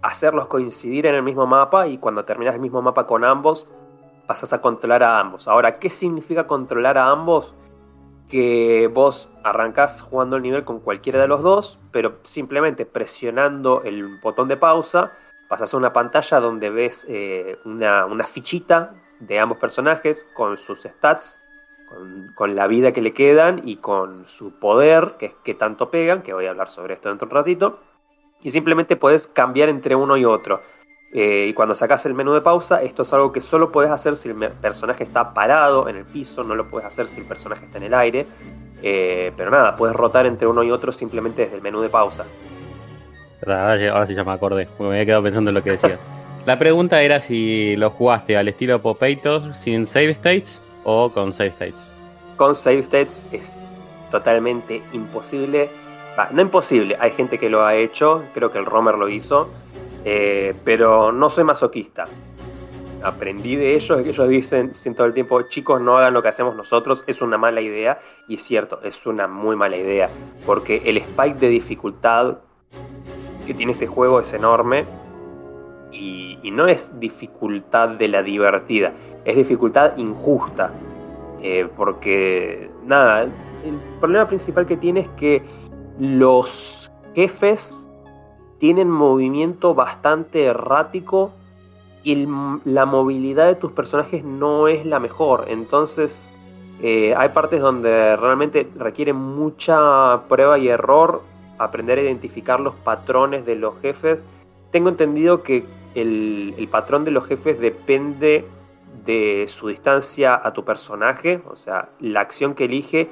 hacerlos 0.02 0.46
coincidir 0.46 1.06
en 1.06 1.14
el 1.14 1.22
mismo 1.22 1.46
mapa 1.46 1.86
y 1.86 1.98
cuando 1.98 2.24
terminas 2.24 2.54
el 2.54 2.60
mismo 2.60 2.80
mapa 2.80 3.06
con 3.06 3.24
ambos, 3.24 3.66
pasas 4.26 4.52
a 4.52 4.60
controlar 4.60 5.02
a 5.02 5.18
ambos. 5.18 5.48
Ahora, 5.48 5.78
¿qué 5.78 5.90
significa 5.90 6.46
controlar 6.46 6.96
a 6.96 7.10
ambos? 7.10 7.54
Que 8.30 8.88
vos 8.92 9.28
arrancás 9.42 10.00
jugando 10.02 10.36
el 10.36 10.42
nivel 10.42 10.64
con 10.64 10.80
cualquiera 10.80 11.20
de 11.20 11.28
los 11.28 11.42
dos, 11.42 11.78
pero 11.90 12.18
simplemente 12.22 12.86
presionando 12.86 13.82
el 13.82 14.18
botón 14.22 14.48
de 14.48 14.56
pausa, 14.56 15.12
pasas 15.48 15.74
a 15.74 15.76
una 15.76 15.92
pantalla 15.92 16.40
donde 16.40 16.70
ves 16.70 17.04
eh, 17.08 17.58
una, 17.64 18.06
una 18.06 18.26
fichita 18.26 18.94
de 19.18 19.38
ambos 19.38 19.58
personajes 19.58 20.26
con 20.34 20.56
sus 20.56 20.82
stats 20.82 21.40
con, 22.34 22.54
la 22.54 22.66
vida 22.66 22.92
que 22.92 23.02
le 23.02 23.12
quedan 23.12 23.62
y 23.64 23.76
con 23.76 24.26
su 24.26 24.58
poder, 24.58 25.14
que 25.18 25.26
es 25.26 25.34
que 25.42 25.54
tanto 25.54 25.90
pegan, 25.90 26.22
que 26.22 26.32
voy 26.32 26.46
a 26.46 26.50
hablar 26.50 26.70
sobre 26.70 26.94
esto 26.94 27.08
dentro 27.08 27.26
de 27.28 27.32
un 27.32 27.36
ratito. 27.36 27.80
Y 28.42 28.50
simplemente 28.50 28.96
puedes 28.96 29.26
cambiar 29.26 29.68
entre 29.68 29.94
uno 29.94 30.16
y 30.16 30.24
otro. 30.24 30.62
Eh, 31.12 31.46
y 31.48 31.54
cuando 31.54 31.74
sacas 31.74 32.06
el 32.06 32.14
menú 32.14 32.32
de 32.32 32.40
pausa, 32.40 32.82
esto 32.82 33.02
es 33.02 33.12
algo 33.12 33.32
que 33.32 33.40
solo 33.40 33.72
puedes 33.72 33.90
hacer 33.90 34.16
si 34.16 34.28
el 34.28 34.36
personaje 34.36 35.02
está 35.02 35.34
parado 35.34 35.88
en 35.88 35.96
el 35.96 36.04
piso, 36.04 36.44
no 36.44 36.54
lo 36.54 36.68
puedes 36.68 36.86
hacer 36.86 37.08
si 37.08 37.20
el 37.20 37.26
personaje 37.26 37.64
está 37.64 37.78
en 37.78 37.84
el 37.84 37.94
aire. 37.94 38.26
Eh, 38.82 39.32
pero 39.36 39.50
nada, 39.50 39.76
puedes 39.76 39.94
rotar 39.94 40.26
entre 40.26 40.46
uno 40.46 40.62
y 40.62 40.70
otro 40.70 40.92
simplemente 40.92 41.42
desde 41.42 41.56
el 41.56 41.62
menú 41.62 41.80
de 41.80 41.88
pausa. 41.88 42.24
Ahora 43.44 44.06
sí 44.06 44.14
ya 44.14 44.22
me 44.22 44.32
acordé, 44.32 44.68
me 44.78 44.86
había 44.86 45.06
quedado 45.06 45.22
pensando 45.22 45.50
en 45.50 45.54
lo 45.54 45.62
que 45.62 45.70
decías. 45.72 46.00
La 46.46 46.58
pregunta 46.58 47.02
era 47.02 47.20
si 47.20 47.76
lo 47.76 47.90
jugaste 47.90 48.36
al 48.36 48.48
estilo 48.48 48.80
Popeitos 48.80 49.58
sin 49.58 49.86
save 49.86 50.10
states 50.10 50.62
o 50.84 51.10
con 51.10 51.32
save 51.34 51.50
states. 51.50 51.78
Con 52.36 52.54
save 52.54 52.78
states 52.78 53.22
es 53.30 53.60
totalmente 54.10 54.82
imposible. 54.92 55.70
no 56.30 56.40
imposible, 56.40 56.96
hay 56.98 57.10
gente 57.10 57.38
que 57.38 57.50
lo 57.50 57.64
ha 57.64 57.74
hecho, 57.74 58.24
creo 58.32 58.50
que 58.50 58.58
el 58.58 58.64
Romer 58.64 58.96
lo 58.96 59.08
hizo, 59.08 59.50
eh, 60.04 60.54
pero 60.64 61.12
no 61.12 61.28
soy 61.28 61.44
masoquista. 61.44 62.06
Aprendí 63.02 63.56
de 63.56 63.74
ellos, 63.74 64.02
que 64.02 64.10
ellos 64.10 64.28
dicen, 64.28 64.72
todo 64.94 65.06
el 65.06 65.14
tiempo, 65.14 65.40
chicos, 65.42 65.80
no 65.80 65.96
hagan 65.96 66.12
lo 66.12 66.22
que 66.22 66.28
hacemos 66.28 66.54
nosotros, 66.54 67.02
es 67.06 67.22
una 67.22 67.38
mala 67.38 67.60
idea. 67.60 67.98
Y 68.28 68.34
es 68.34 68.42
cierto, 68.42 68.80
es 68.82 69.06
una 69.06 69.26
muy 69.26 69.56
mala 69.56 69.76
idea, 69.76 70.10
porque 70.44 70.82
el 70.84 70.98
spike 70.98 71.38
de 71.38 71.48
dificultad 71.48 72.38
que 73.46 73.54
tiene 73.54 73.72
este 73.72 73.86
juego 73.86 74.20
es 74.20 74.32
enorme 74.32 74.84
y 75.92 76.50
no 76.52 76.66
es 76.66 76.98
dificultad 76.98 77.90
de 77.90 78.08
la 78.08 78.22
divertida, 78.22 78.92
es 79.24 79.36
dificultad 79.36 79.96
injusta. 79.98 80.72
Eh, 81.42 81.68
porque, 81.74 82.70
nada, 82.84 83.22
el 83.22 83.78
problema 83.98 84.26
principal 84.26 84.66
que 84.66 84.76
tiene 84.76 85.00
es 85.00 85.08
que 85.10 85.42
los 85.98 86.90
jefes 87.14 87.89
tienen 88.60 88.88
movimiento 88.88 89.74
bastante 89.74 90.44
errático 90.44 91.32
y 92.04 92.26
la 92.64 92.86
movilidad 92.86 93.46
de 93.46 93.56
tus 93.56 93.72
personajes 93.72 94.22
no 94.22 94.68
es 94.68 94.86
la 94.86 95.00
mejor. 95.00 95.46
Entonces, 95.48 96.32
eh, 96.82 97.14
hay 97.16 97.30
partes 97.30 97.60
donde 97.60 98.16
realmente 98.16 98.68
requiere 98.76 99.12
mucha 99.12 100.22
prueba 100.28 100.58
y 100.58 100.68
error 100.68 101.22
aprender 101.58 101.98
a 101.98 102.02
identificar 102.02 102.60
los 102.60 102.74
patrones 102.74 103.44
de 103.44 103.56
los 103.56 103.80
jefes. 103.80 104.22
Tengo 104.70 104.90
entendido 104.90 105.42
que 105.42 105.64
el 105.94 106.68
patrón 106.70 107.04
de 107.04 107.10
los 107.10 107.26
jefes 107.26 107.58
depende 107.58 108.44
de 109.04 109.46
su 109.48 109.68
distancia 109.68 110.38
a 110.42 110.52
tu 110.52 110.64
personaje, 110.64 111.40
o 111.50 111.56
sea, 111.56 111.88
la 111.98 112.20
acción 112.20 112.54
que 112.54 112.66
elige, 112.66 113.08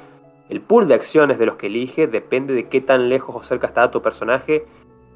el 0.48 0.60
pool 0.60 0.88
de 0.88 0.94
acciones 0.94 1.38
de 1.38 1.46
los 1.46 1.56
que 1.56 1.66
elige 1.66 2.06
depende 2.06 2.54
de 2.54 2.68
qué 2.68 2.80
tan 2.80 3.08
lejos 3.08 3.34
o 3.34 3.42
cerca 3.42 3.66
está 3.66 3.90
tu 3.90 4.02
personaje, 4.02 4.66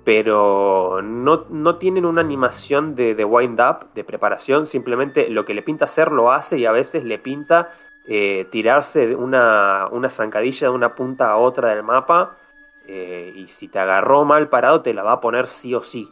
pero 0.04 1.00
no, 1.02 1.76
tienen 1.76 2.04
una 2.04 2.20
animación 2.20 2.94
de, 2.96 3.24
wind 3.24 3.60
up, 3.60 3.92
de 3.94 4.04
preparación, 4.04 4.66
simplemente 4.66 5.30
lo 5.30 5.44
que 5.44 5.54
le 5.54 5.62
pinta 5.62 5.84
hacer 5.84 6.10
lo 6.10 6.32
hace 6.32 6.58
y 6.58 6.66
a 6.66 6.72
veces 6.72 7.04
le 7.04 7.18
pinta 7.18 7.72
eh, 8.06 8.46
tirarse 8.50 9.14
una, 9.14 9.86
una 9.90 10.10
zancadilla 10.10 10.68
de 10.68 10.74
una 10.74 10.94
punta 10.94 11.30
a 11.30 11.36
otra 11.36 11.68
del 11.68 11.84
mapa 11.84 12.36
eh, 12.88 13.32
y 13.36 13.46
si 13.46 13.68
te 13.68 13.78
agarró 13.78 14.24
mal 14.24 14.48
parado 14.48 14.82
te 14.82 14.92
la 14.92 15.04
va 15.04 15.12
a 15.12 15.20
poner 15.20 15.46
sí 15.46 15.74
o 15.74 15.82
sí. 15.82 16.08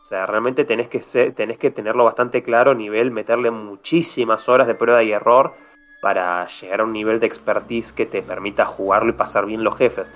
O 0.00 0.06
sea, 0.06 0.26
realmente 0.26 0.64
tenés 0.64 0.88
que, 0.88 1.00
tenés 1.32 1.58
que 1.58 1.70
tenerlo 1.70 2.04
bastante 2.04 2.42
claro 2.42 2.74
nivel, 2.74 3.10
meterle 3.10 3.50
muchísimas 3.50 4.48
horas 4.48 4.66
de 4.66 4.74
prueba 4.74 5.02
y 5.02 5.12
error 5.12 5.54
para 6.02 6.46
llegar 6.46 6.80
a 6.80 6.84
un 6.84 6.92
nivel 6.92 7.20
de 7.20 7.26
expertise 7.26 7.92
que 7.92 8.04
te 8.04 8.20
permita 8.20 8.66
jugarlo 8.66 9.10
y 9.10 9.14
pasar 9.14 9.46
bien 9.46 9.64
los 9.64 9.76
jefes. 9.76 10.12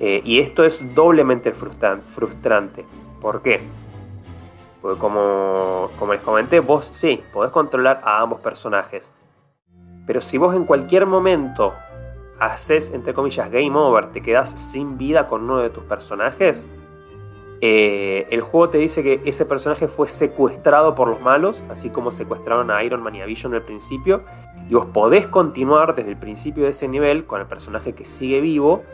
Eh, 0.00 0.20
y 0.24 0.40
esto 0.40 0.64
es 0.64 0.80
doblemente 0.94 1.52
frustrante. 1.52 2.84
¿Por 3.20 3.42
qué? 3.42 3.60
Porque 4.80 4.98
como, 4.98 5.90
les 6.10 6.20
comenté, 6.20 6.60
vos 6.60 6.88
sí, 6.92 7.22
podés 7.32 7.50
controlar 7.50 8.00
a 8.04 8.20
ambos 8.20 8.40
personajes. 8.40 9.12
Pero 10.06 10.20
si 10.20 10.38
vos 10.38 10.54
en 10.54 10.64
cualquier 10.64 11.06
momento 11.06 11.74
haces, 12.38 12.92
entre 12.92 13.12
comillas, 13.12 13.50
game 13.50 13.76
over, 13.76 14.12
te 14.12 14.22
quedás 14.22 14.50
sin 14.50 14.96
vida 14.96 15.26
con 15.26 15.42
uno 15.42 15.58
de 15.58 15.70
tus 15.70 15.82
personajes, 15.84 16.66
eh, 17.60 18.28
el 18.30 18.40
juego 18.40 18.70
te 18.70 18.78
dice 18.78 19.02
que 19.02 19.20
ese 19.24 19.44
personaje 19.44 19.88
fue 19.88 20.08
secuestrado 20.08 20.94
por 20.94 21.08
los 21.08 21.20
malos, 21.20 21.62
así 21.68 21.90
como 21.90 22.12
secuestraron 22.12 22.70
a 22.70 22.84
Iron 22.84 23.02
Man 23.02 23.16
y 23.16 23.22
a 23.22 23.26
Vision 23.26 23.52
al 23.54 23.62
principio. 23.62 24.22
Y 24.70 24.74
vos 24.74 24.86
podés 24.86 25.26
continuar 25.26 25.96
desde 25.96 26.10
el 26.10 26.16
principio 26.16 26.64
de 26.64 26.70
ese 26.70 26.86
nivel 26.86 27.24
con 27.24 27.40
el 27.40 27.46
personaje 27.46 27.94
que 27.94 28.04
sigue 28.04 28.40
vivo. 28.40 28.84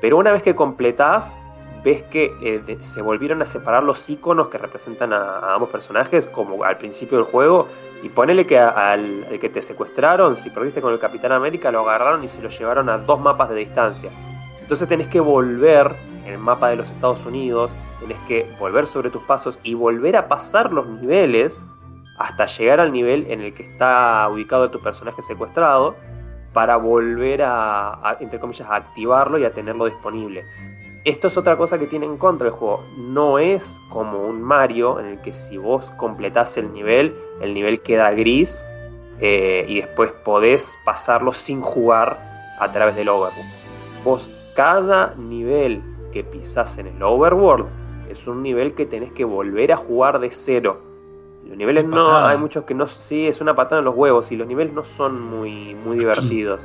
Pero 0.00 0.16
una 0.16 0.32
vez 0.32 0.42
que 0.42 0.54
completás, 0.54 1.38
ves 1.84 2.02
que 2.04 2.32
eh, 2.42 2.78
se 2.82 3.02
volvieron 3.02 3.42
a 3.42 3.46
separar 3.46 3.82
los 3.82 4.08
iconos 4.08 4.48
que 4.48 4.58
representan 4.58 5.12
a, 5.12 5.54
ambos 5.54 5.70
personajes, 5.70 6.26
como 6.26 6.62
al 6.64 6.78
principio 6.78 7.18
del 7.18 7.26
juego. 7.26 7.68
Y 8.02 8.10
ponele 8.10 8.46
que 8.46 8.58
al, 8.58 9.26
que 9.40 9.48
te 9.48 9.60
secuestraron, 9.60 10.36
si 10.36 10.50
perdiste 10.50 10.80
con 10.80 10.92
el 10.92 11.00
Capitán 11.00 11.32
América, 11.32 11.72
lo 11.72 11.80
agarraron 11.80 12.22
y 12.22 12.28
se 12.28 12.40
lo 12.40 12.48
llevaron 12.48 12.88
a 12.88 12.98
dos 12.98 13.20
mapas 13.20 13.50
de 13.50 13.56
distancia. 13.56 14.10
Entonces 14.60 14.88
tenés 14.88 15.08
que 15.08 15.18
volver 15.18 15.96
el 16.24 16.38
mapa 16.38 16.68
de 16.68 16.76
los 16.76 16.90
Estados 16.90 17.24
Unidos 17.24 17.70
tenés 18.00 18.18
que 18.26 18.46
volver 18.58 18.86
sobre 18.86 19.10
tus 19.10 19.22
pasos 19.22 19.58
y 19.62 19.74
volver 19.74 20.16
a 20.16 20.28
pasar 20.28 20.72
los 20.72 20.86
niveles 20.86 21.64
hasta 22.18 22.46
llegar 22.46 22.80
al 22.80 22.92
nivel 22.92 23.26
en 23.30 23.40
el 23.40 23.54
que 23.54 23.70
está 23.70 24.28
ubicado 24.30 24.70
tu 24.70 24.80
personaje 24.80 25.22
secuestrado 25.22 25.96
para 26.58 26.76
volver 26.76 27.42
a, 27.44 28.16
entre 28.18 28.40
comillas, 28.40 28.66
activarlo 28.68 29.38
y 29.38 29.44
a 29.44 29.52
tenerlo 29.52 29.84
disponible. 29.84 30.42
Esto 31.04 31.28
es 31.28 31.36
otra 31.36 31.56
cosa 31.56 31.78
que 31.78 31.86
tiene 31.86 32.04
en 32.04 32.16
contra 32.16 32.48
el 32.48 32.52
juego. 32.52 32.82
No 32.96 33.38
es 33.38 33.80
como 33.90 34.24
un 34.24 34.42
Mario 34.42 34.98
en 34.98 35.06
el 35.06 35.20
que 35.20 35.32
si 35.32 35.56
vos 35.56 35.92
completás 35.92 36.56
el 36.56 36.72
nivel, 36.72 37.14
el 37.40 37.54
nivel 37.54 37.80
queda 37.80 38.10
gris 38.10 38.66
eh, 39.20 39.66
y 39.68 39.76
después 39.76 40.10
podés 40.24 40.76
pasarlo 40.84 41.32
sin 41.32 41.60
jugar 41.60 42.18
a 42.58 42.72
través 42.72 42.96
del 42.96 43.08
overworld. 43.08 43.52
Vos 44.02 44.28
cada 44.56 45.14
nivel 45.14 45.80
que 46.12 46.24
pisás 46.24 46.76
en 46.78 46.88
el 46.88 47.00
overworld 47.00 47.68
es 48.10 48.26
un 48.26 48.42
nivel 48.42 48.74
que 48.74 48.84
tenés 48.84 49.12
que 49.12 49.22
volver 49.22 49.70
a 49.70 49.76
jugar 49.76 50.18
de 50.18 50.32
cero. 50.32 50.80
Los 51.48 51.56
niveles 51.56 51.86
no, 51.86 52.14
hay 52.14 52.36
muchos 52.36 52.64
que 52.64 52.74
no, 52.74 52.86
sí, 52.88 53.26
es 53.26 53.40
una 53.40 53.54
patada 53.54 53.78
en 53.78 53.86
los 53.86 53.94
huevos 53.96 54.30
y 54.32 54.36
los 54.36 54.46
niveles 54.46 54.74
no 54.74 54.84
son 54.84 55.20
muy, 55.20 55.74
muy 55.74 55.98
divertidos. 55.98 56.60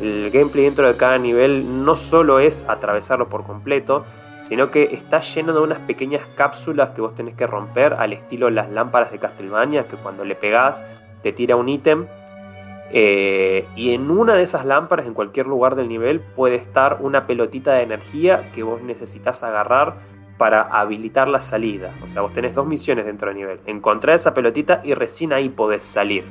El 0.00 0.30
gameplay 0.30 0.64
dentro 0.64 0.86
de 0.86 0.96
cada 0.96 1.18
nivel 1.18 1.84
no 1.84 1.96
solo 1.96 2.40
es 2.40 2.64
atravesarlo 2.66 3.28
por 3.28 3.44
completo, 3.44 4.06
sino 4.42 4.70
que 4.70 4.84
está 4.94 5.20
lleno 5.20 5.52
de 5.52 5.60
unas 5.60 5.78
pequeñas 5.80 6.22
cápsulas 6.34 6.90
que 6.90 7.02
vos 7.02 7.14
tenés 7.14 7.34
que 7.34 7.46
romper 7.46 7.92
al 7.92 8.14
estilo 8.14 8.48
las 8.48 8.70
lámparas 8.70 9.12
de 9.12 9.18
Castlevania, 9.18 9.86
que 9.86 9.96
cuando 9.96 10.24
le 10.24 10.34
pegás 10.34 10.82
te 11.22 11.32
tira 11.32 11.56
un 11.56 11.68
ítem. 11.68 12.06
Eh, 12.94 13.66
y 13.76 13.94
en 13.94 14.10
una 14.10 14.34
de 14.34 14.42
esas 14.42 14.64
lámparas, 14.64 15.06
en 15.06 15.14
cualquier 15.14 15.46
lugar 15.46 15.76
del 15.76 15.88
nivel, 15.88 16.20
puede 16.20 16.56
estar 16.56 16.98
una 17.00 17.26
pelotita 17.26 17.74
de 17.74 17.82
energía 17.82 18.50
que 18.52 18.62
vos 18.62 18.82
necesitas 18.82 19.42
agarrar 19.42 19.94
para 20.42 20.62
habilitar 20.62 21.28
la 21.28 21.38
salida. 21.38 21.94
O 22.04 22.08
sea, 22.08 22.20
vos 22.20 22.32
tenés 22.32 22.52
dos 22.52 22.66
misiones 22.66 23.06
dentro 23.06 23.28
del 23.28 23.36
nivel. 23.36 23.60
Encontrar 23.64 24.16
esa 24.16 24.34
pelotita 24.34 24.80
y 24.82 24.92
recién 24.92 25.32
ahí 25.32 25.48
podés 25.48 25.84
salir. 25.84 26.24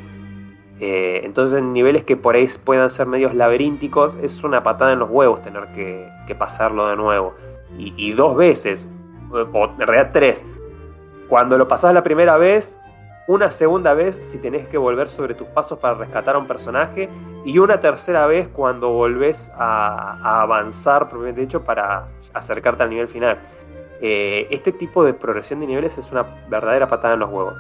Eh, 0.82 1.22
entonces 1.24 1.60
en 1.60 1.72
niveles 1.72 2.04
que 2.04 2.18
por 2.18 2.36
ahí 2.36 2.46
puedan 2.62 2.90
ser 2.90 3.08
medios 3.08 3.34
laberínticos, 3.34 4.18
es 4.22 4.44
una 4.44 4.64
patada 4.64 4.92
en 4.92 5.00
los 5.00 5.10
huevos 5.10 5.42
tener 5.42 5.68
que, 5.72 6.36
pasarlo 6.38 6.90
de 6.90 6.98
nuevo. 6.98 7.36
Y, 7.78 8.12
dos 8.12 8.36
veces, 8.36 8.86
o 9.32 9.66
en 9.80 9.88
realidad 9.88 10.10
tres. 10.12 10.44
Cuando 11.30 11.58
lo 11.58 11.70
pasás 11.70 11.94
la 11.94 12.04
primera 12.04 12.36
vez, 12.36 12.78
una 13.28 13.50
segunda 13.50 13.94
vez 13.94 14.18
si 14.18 14.40
tenés 14.40 14.68
que 14.68 14.78
volver 14.78 15.08
sobre 15.10 15.36
tus 15.36 15.48
pasos 15.48 15.80
para 15.80 15.94
rescatar 15.94 16.36
a 16.36 16.38
un 16.38 16.48
personaje, 16.48 17.08
y 17.46 17.60
una 17.60 17.80
tercera 17.80 18.28
vez 18.28 18.50
cuando 18.50 18.90
volvés 18.90 19.50
a, 19.56 20.18
a 20.22 20.42
avanzar, 20.42 21.08
propiamente 21.08 21.40
dicho, 21.40 21.64
para 21.64 22.08
acercarte 22.34 22.84
al 22.84 22.90
nivel 22.90 23.08
final. 23.08 23.40
Eh, 24.02 24.48
este 24.50 24.72
tipo 24.72 25.04
de 25.06 25.14
progresión 25.14 25.60
de 25.60 25.68
niveles 25.68 25.98
es 25.98 26.12
una 26.12 26.26
verdadera 26.50 26.90
patada 26.90 27.14
en 27.14 27.20
los 27.20 27.30
huevos. 27.30 27.56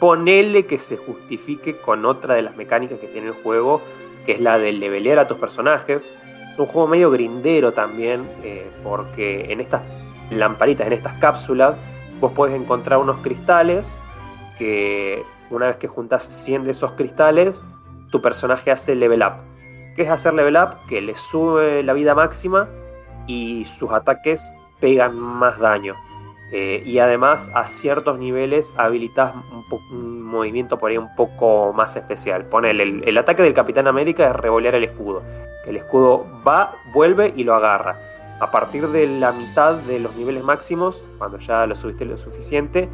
Ponele 0.00 0.66
que 0.66 0.78
se 0.78 0.96
justifique 0.96 1.76
con 1.76 2.06
otra 2.06 2.34
de 2.34 2.42
las 2.42 2.56
mecánicas 2.56 2.98
que 2.98 3.06
tiene 3.06 3.28
el 3.28 3.34
juego, 3.34 3.82
que 4.24 4.32
es 4.32 4.40
la 4.40 4.58
de 4.58 4.72
levelear 4.72 5.18
a 5.18 5.28
tus 5.28 5.36
personajes. 5.38 6.12
un 6.58 6.66
juego 6.66 6.88
medio 6.88 7.10
grindero 7.10 7.72
también, 7.72 8.28
eh, 8.42 8.70
porque 8.82 9.52
en 9.52 9.60
estas 9.60 9.82
lamparitas, 10.30 10.86
en 10.86 10.92
estas 10.92 11.14
cápsulas, 11.14 11.78
vos 12.20 12.32
podés 12.32 12.54
encontrar 12.54 12.98
unos 12.98 13.20
cristales 13.20 13.96
que 14.58 15.24
una 15.50 15.66
vez 15.66 15.76
que 15.76 15.88
juntas 15.88 16.24
100 16.24 16.64
de 16.64 16.70
esos 16.70 16.92
cristales, 16.92 17.62
tu 18.10 18.22
personaje 18.22 18.70
hace 18.70 18.94
level 18.94 19.22
up. 19.22 19.34
¿Qué 19.96 20.02
es 20.02 20.10
hacer 20.10 20.34
level 20.34 20.56
up? 20.56 20.86
Que 20.88 21.00
le 21.02 21.14
sube 21.14 21.82
la 21.82 21.92
vida 21.92 22.14
máxima 22.14 22.68
y 23.26 23.64
sus 23.64 23.90
ataques 23.90 24.54
pegan 24.82 25.18
más 25.18 25.58
daño. 25.58 25.96
Eh, 26.50 26.82
y 26.84 26.98
además 26.98 27.50
a 27.54 27.66
ciertos 27.66 28.18
niveles 28.18 28.74
habilitas 28.76 29.32
un, 29.90 30.20
movimiento 30.22 30.78
por 30.78 30.90
ahí 30.90 30.98
un 30.98 31.14
poco 31.16 31.72
más 31.72 31.96
especial. 31.96 32.44
Ponele, 32.44 32.82
el, 32.82 33.08
el 33.08 33.16
ataque 33.16 33.42
del 33.42 33.54
Capitán 33.54 33.86
América 33.86 34.28
es 34.28 34.36
revolear 34.36 34.74
el 34.74 34.84
escudo. 34.84 35.22
El 35.66 35.76
escudo 35.76 36.26
va, 36.46 36.74
vuelve 36.92 37.32
y 37.34 37.44
lo 37.44 37.54
agarra. 37.54 37.98
A 38.40 38.50
partir 38.50 38.88
de 38.88 39.06
la 39.06 39.32
mitad 39.32 39.74
de 39.74 40.00
los 40.00 40.16
niveles 40.16 40.42
máximos, 40.42 41.02
cuando 41.16 41.38
ya 41.38 41.64
lo 41.66 41.74
subiste 41.74 42.04
lo 42.04 42.18
suficiente, 42.18 42.88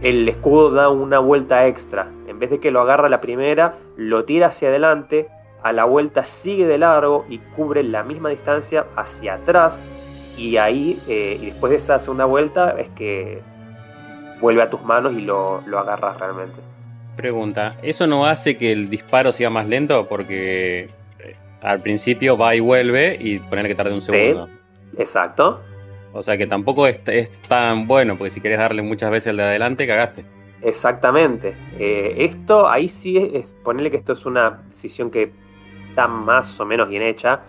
el 0.00 0.28
escudo 0.28 0.70
da 0.70 0.88
una 0.88 1.18
vuelta 1.18 1.66
extra. 1.66 2.08
En 2.26 2.38
vez 2.38 2.50
de 2.50 2.60
que 2.60 2.70
lo 2.70 2.80
agarra 2.80 3.08
la 3.08 3.20
primera, 3.20 3.76
lo 3.96 4.24
tira 4.24 4.48
hacia 4.48 4.68
adelante, 4.68 5.28
a 5.62 5.72
la 5.72 5.84
vuelta 5.84 6.24
sigue 6.24 6.66
de 6.66 6.78
largo 6.78 7.24
y 7.28 7.38
cubre 7.38 7.82
la 7.82 8.02
misma 8.02 8.28
distancia 8.28 8.86
hacia 8.96 9.34
atrás. 9.34 9.82
Y 10.36 10.56
ahí, 10.56 10.98
eh, 11.08 11.38
y 11.40 11.46
después 11.46 11.70
de 11.70 11.76
esa 11.76 11.98
segunda 11.98 12.24
vuelta, 12.24 12.74
es 12.78 12.88
que 12.90 13.40
vuelve 14.40 14.62
a 14.62 14.70
tus 14.70 14.82
manos 14.82 15.14
y 15.14 15.20
lo, 15.20 15.62
lo 15.66 15.78
agarras 15.78 16.18
realmente. 16.18 16.60
Pregunta, 17.16 17.76
¿eso 17.82 18.06
no 18.06 18.26
hace 18.26 18.56
que 18.56 18.72
el 18.72 18.90
disparo 18.90 19.32
sea 19.32 19.48
más 19.48 19.68
lento? 19.68 20.06
Porque 20.08 20.88
eh, 21.20 21.36
al 21.62 21.80
principio 21.80 22.36
va 22.36 22.56
y 22.56 22.60
vuelve 22.60 23.16
y 23.20 23.38
poner 23.38 23.68
que 23.68 23.74
tarde 23.74 23.94
un 23.94 24.02
segundo. 24.02 24.48
exacto. 24.98 25.60
O 26.12 26.22
sea 26.22 26.36
que 26.36 26.46
tampoco 26.46 26.86
es, 26.86 27.02
tan 27.48 27.86
bueno, 27.88 28.16
porque 28.16 28.30
si 28.30 28.40
querés 28.40 28.58
darle 28.58 28.82
muchas 28.82 29.10
veces 29.10 29.28
el 29.28 29.36
de 29.36 29.42
adelante, 29.42 29.86
cagaste. 29.86 30.24
Exactamente. 30.62 31.56
Eh, 31.78 32.14
esto 32.18 32.68
ahí 32.68 32.88
sí 32.88 33.16
es, 33.34 33.54
ponerle 33.64 33.90
que 33.90 33.96
esto 33.96 34.12
es 34.12 34.24
una 34.24 34.62
decisión 34.68 35.10
que 35.10 35.32
está 35.88 36.06
más 36.06 36.58
o 36.60 36.64
menos 36.64 36.88
bien 36.88 37.02
hecha. 37.02 37.40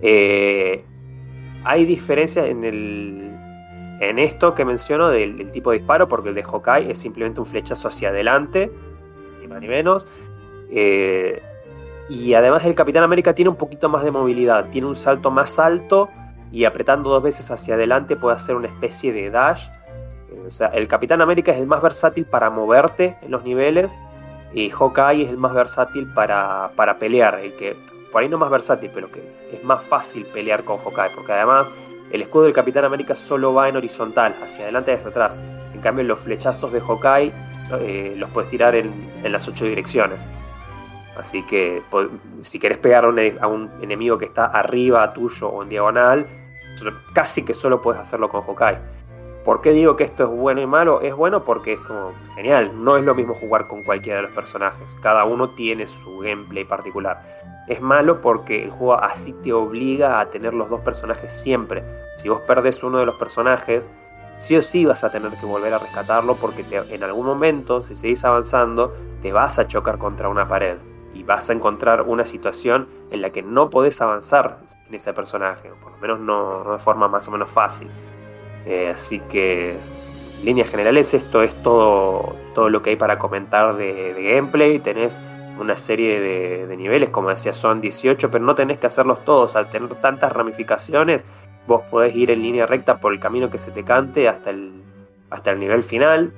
Eh, 0.00 0.84
hay 1.64 1.84
diferencias 1.84 2.46
en 2.46 2.64
el 2.64 3.34
en 4.00 4.18
esto 4.18 4.54
que 4.54 4.64
menciono 4.64 5.08
del, 5.08 5.50
tipo 5.52 5.70
de 5.70 5.78
disparo, 5.78 6.08
porque 6.08 6.30
el 6.30 6.34
de 6.34 6.42
Hawkeye 6.42 6.90
es 6.90 6.98
simplemente 6.98 7.40
un 7.40 7.46
flechazo 7.46 7.88
hacia 7.88 8.08
adelante, 8.10 8.70
ni 9.40 9.46
más 9.46 9.60
ni 9.60 9.68
menos. 9.68 10.06
Eh, 10.70 11.40
y 12.08 12.34
además 12.34 12.64
el 12.64 12.74
Capitán 12.74 13.02
América 13.02 13.34
tiene 13.34 13.48
un 13.48 13.56
poquito 13.56 13.88
más 13.88 14.04
de 14.04 14.10
movilidad, 14.10 14.68
tiene 14.70 14.86
un 14.86 14.96
salto 14.96 15.30
más 15.30 15.58
alto 15.58 16.10
y 16.52 16.64
apretando 16.64 17.10
dos 17.10 17.22
veces 17.22 17.50
hacia 17.50 17.74
adelante 17.74 18.16
puede 18.16 18.36
hacer 18.36 18.56
una 18.56 18.68
especie 18.68 19.12
de 19.12 19.30
dash. 19.30 19.62
Eh, 20.30 20.44
o 20.46 20.50
sea, 20.50 20.68
el 20.68 20.86
Capitán 20.86 21.22
América 21.22 21.52
es 21.52 21.58
el 21.58 21.66
más 21.66 21.82
versátil 21.82 22.26
para 22.26 22.50
moverte 22.50 23.16
en 23.22 23.30
los 23.30 23.44
niveles 23.44 23.92
y 24.52 24.70
Hawkeye 24.70 25.24
es 25.24 25.30
el 25.30 25.38
más 25.38 25.54
versátil 25.54 26.12
para, 26.12 26.70
para 26.76 26.98
pelear, 26.98 27.40
el 27.40 27.54
que 27.54 27.76
por 28.14 28.22
ahí 28.22 28.28
no 28.28 28.38
más 28.38 28.48
versátil, 28.48 28.92
pero 28.94 29.10
que 29.10 29.20
es 29.52 29.64
más 29.64 29.82
fácil 29.82 30.24
pelear 30.26 30.62
con 30.62 30.78
Hawkeye, 30.78 31.16
porque 31.16 31.32
además 31.32 31.66
el 32.12 32.22
escudo 32.22 32.44
del 32.44 32.52
Capitán 32.52 32.84
América 32.84 33.16
solo 33.16 33.52
va 33.52 33.68
en 33.68 33.76
horizontal, 33.76 34.32
hacia 34.40 34.62
adelante 34.62 34.92
y 34.92 34.94
hacia 34.94 35.10
atrás. 35.10 35.32
En 35.74 35.80
cambio, 35.80 36.04
los 36.04 36.20
flechazos 36.20 36.72
de 36.72 36.80
Hawkeye 36.80 37.32
eh, 37.80 38.14
los 38.16 38.30
puedes 38.30 38.48
tirar 38.48 38.76
en, 38.76 38.92
las 39.24 39.48
ocho 39.48 39.64
direcciones. 39.64 40.20
Así 41.18 41.42
que 41.42 41.82
si 42.42 42.60
querés 42.60 42.78
pegar 42.78 43.04
a 43.04 43.48
un 43.48 43.70
enemigo 43.82 44.16
que 44.16 44.26
está 44.26 44.44
arriba 44.44 45.12
tuyo 45.12 45.48
o 45.48 45.64
en 45.64 45.70
diagonal, 45.70 46.24
casi 47.12 47.42
que 47.42 47.52
solo 47.52 47.82
puedes 47.82 48.00
hacerlo 48.00 48.28
con 48.28 48.42
Hawkeye. 48.42 48.78
¿Por 49.44 49.60
qué 49.60 49.72
digo 49.72 49.94
que 49.94 50.04
esto 50.04 50.24
es 50.24 50.30
bueno 50.30 50.62
y 50.62 50.66
malo? 50.66 51.02
Es 51.02 51.14
bueno 51.14 51.44
porque 51.44 51.74
es 51.74 51.80
como 51.80 52.12
genial, 52.34 52.82
no 52.82 52.96
es 52.96 53.04
lo 53.04 53.14
mismo 53.14 53.34
jugar 53.34 53.66
con 53.66 53.82
cualquiera 53.82 54.16
de 54.16 54.22
los 54.22 54.32
personajes, 54.32 54.96
cada 55.02 55.26
uno 55.26 55.50
tiene 55.50 55.86
su 55.86 56.18
gameplay 56.20 56.64
particular. 56.64 57.20
Es 57.68 57.82
malo 57.82 58.22
porque 58.22 58.64
el 58.64 58.70
juego 58.70 58.94
así 58.94 59.34
te 59.34 59.52
obliga 59.52 60.18
a 60.18 60.30
tener 60.30 60.54
los 60.54 60.70
dos 60.70 60.80
personajes 60.80 61.30
siempre. 61.30 61.84
Si 62.16 62.30
vos 62.30 62.40
perdes 62.40 62.82
uno 62.82 62.98
de 62.98 63.06
los 63.06 63.16
personajes, 63.16 63.86
sí 64.38 64.56
o 64.56 64.62
sí 64.62 64.86
vas 64.86 65.04
a 65.04 65.10
tener 65.10 65.32
que 65.32 65.44
volver 65.44 65.74
a 65.74 65.78
rescatarlo 65.78 66.36
porque 66.36 66.64
en 66.90 67.04
algún 67.04 67.26
momento, 67.26 67.82
si 67.82 67.96
seguís 67.96 68.24
avanzando, 68.24 68.94
te 69.20 69.30
vas 69.32 69.58
a 69.58 69.66
chocar 69.66 69.98
contra 69.98 70.30
una 70.30 70.48
pared 70.48 70.78
y 71.12 71.22
vas 71.22 71.50
a 71.50 71.52
encontrar 71.52 72.02
una 72.02 72.24
situación 72.24 72.88
en 73.10 73.20
la 73.20 73.28
que 73.28 73.42
no 73.42 73.68
podés 73.68 74.00
avanzar 74.00 74.60
en 74.88 74.94
ese 74.94 75.12
personaje, 75.12 75.70
por 75.82 75.92
lo 75.92 75.98
menos 75.98 76.20
no, 76.20 76.72
de 76.72 76.78
forma 76.78 77.08
más 77.08 77.28
o 77.28 77.30
menos 77.30 77.50
fácil. 77.50 77.90
Eh, 78.66 78.88
así 78.88 79.20
que, 79.20 79.76
líneas 80.42 80.68
generales, 80.68 81.14
esto 81.14 81.42
es 81.42 81.54
todo, 81.62 82.34
todo 82.54 82.68
lo 82.68 82.82
que 82.82 82.90
hay 82.90 82.96
para 82.96 83.18
comentar 83.18 83.76
de, 83.76 84.14
gameplay. 84.34 84.78
Tenés 84.78 85.20
una 85.58 85.76
serie 85.76 86.20
de, 86.20 86.76
niveles, 86.76 87.10
como 87.10 87.30
decía, 87.30 87.52
son 87.52 87.80
18, 87.80 88.30
pero 88.30 88.44
no 88.44 88.54
tenés 88.54 88.78
que 88.78 88.86
hacerlos 88.86 89.24
todos. 89.24 89.56
Al 89.56 89.70
tener 89.70 89.94
tantas 89.96 90.32
ramificaciones, 90.32 91.24
vos 91.66 91.82
podés 91.90 92.14
ir 92.14 92.30
en 92.30 92.42
línea 92.42 92.66
recta 92.66 92.98
por 92.98 93.12
el 93.12 93.20
camino 93.20 93.50
que 93.50 93.58
se 93.58 93.70
te 93.70 93.84
cante 93.84 94.28
hasta 94.28 94.50
el, 94.50 94.72
hasta 95.30 95.50
el 95.50 95.60
nivel 95.60 95.82
final. 95.82 96.32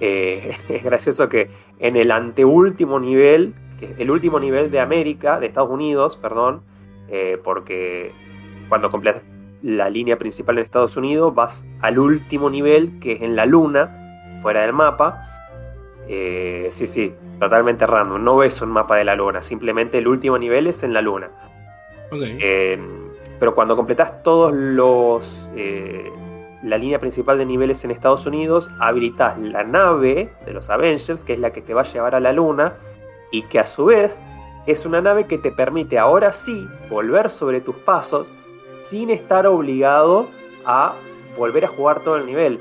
Eh, 0.00 0.56
es 0.68 0.84
gracioso 0.84 1.28
que 1.28 1.50
en 1.78 1.96
el 1.96 2.10
anteúltimo 2.10 2.98
nivel, 3.00 3.54
que 3.78 3.86
es 3.86 4.00
el 4.00 4.10
último 4.10 4.40
nivel 4.40 4.70
de 4.70 4.80
América, 4.80 5.38
de 5.38 5.46
Estados 5.46 5.70
Unidos, 5.70 6.16
perdón, 6.16 6.62
eh, 7.08 7.38
porque 7.42 8.12
cuando 8.68 8.90
completas 8.90 9.22
la 9.62 9.90
línea 9.90 10.18
principal 10.18 10.58
en 10.58 10.64
Estados 10.64 10.96
Unidos 10.96 11.34
vas 11.34 11.66
al 11.80 11.98
último 11.98 12.50
nivel, 12.50 12.98
que 13.00 13.12
es 13.12 13.22
en 13.22 13.36
la 13.36 13.46
luna, 13.46 14.38
fuera 14.42 14.62
del 14.62 14.72
mapa. 14.72 15.24
Eh, 16.08 16.68
sí, 16.70 16.86
sí, 16.86 17.14
totalmente 17.38 17.86
random. 17.86 18.22
No 18.22 18.36
ves 18.36 18.62
un 18.62 18.70
mapa 18.70 18.96
de 18.96 19.04
la 19.04 19.14
luna, 19.14 19.42
simplemente 19.42 19.98
el 19.98 20.08
último 20.08 20.38
nivel 20.38 20.66
es 20.66 20.82
en 20.82 20.92
la 20.92 21.02
luna. 21.02 21.30
pero 23.38 23.54
cuando 23.54 23.76
completas 23.76 24.22
todos 24.22 24.52
los 24.52 25.50
la 26.62 26.76
línea 26.76 26.98
principal 26.98 27.38
de 27.38 27.46
niveles 27.46 27.84
en 27.84 27.90
Estados 27.90 28.26
Unidos, 28.26 28.70
habilitas 28.80 29.38
la 29.38 29.64
nave 29.64 30.32
de 30.44 30.52
los 30.52 30.70
Avengers, 30.70 31.22
que 31.22 31.34
es 31.34 31.38
la 31.38 31.52
que 31.52 31.62
te 31.62 31.74
va 31.74 31.82
a 31.82 31.84
llevar 31.84 32.14
a 32.14 32.20
la 32.20 32.32
luna, 32.32 32.74
y 33.30 33.42
que 33.42 33.58
a 33.58 33.66
su 33.66 33.86
vez 33.86 34.20
es 34.66 34.84
una 34.84 35.00
nave 35.00 35.26
que 35.26 35.38
te 35.38 35.52
permite 35.52 35.98
ahora 35.98 36.32
sí 36.32 36.66
volver 36.90 37.30
sobre 37.30 37.60
tus 37.60 37.76
pasos 37.76 38.30
sin 38.80 39.10
estar 39.10 39.46
obligado 39.46 40.28
a 40.64 40.94
volver 41.36 41.64
a 41.64 41.68
jugar 41.68 42.00
todo 42.00 42.16
el 42.16 42.26
nivel. 42.26 42.58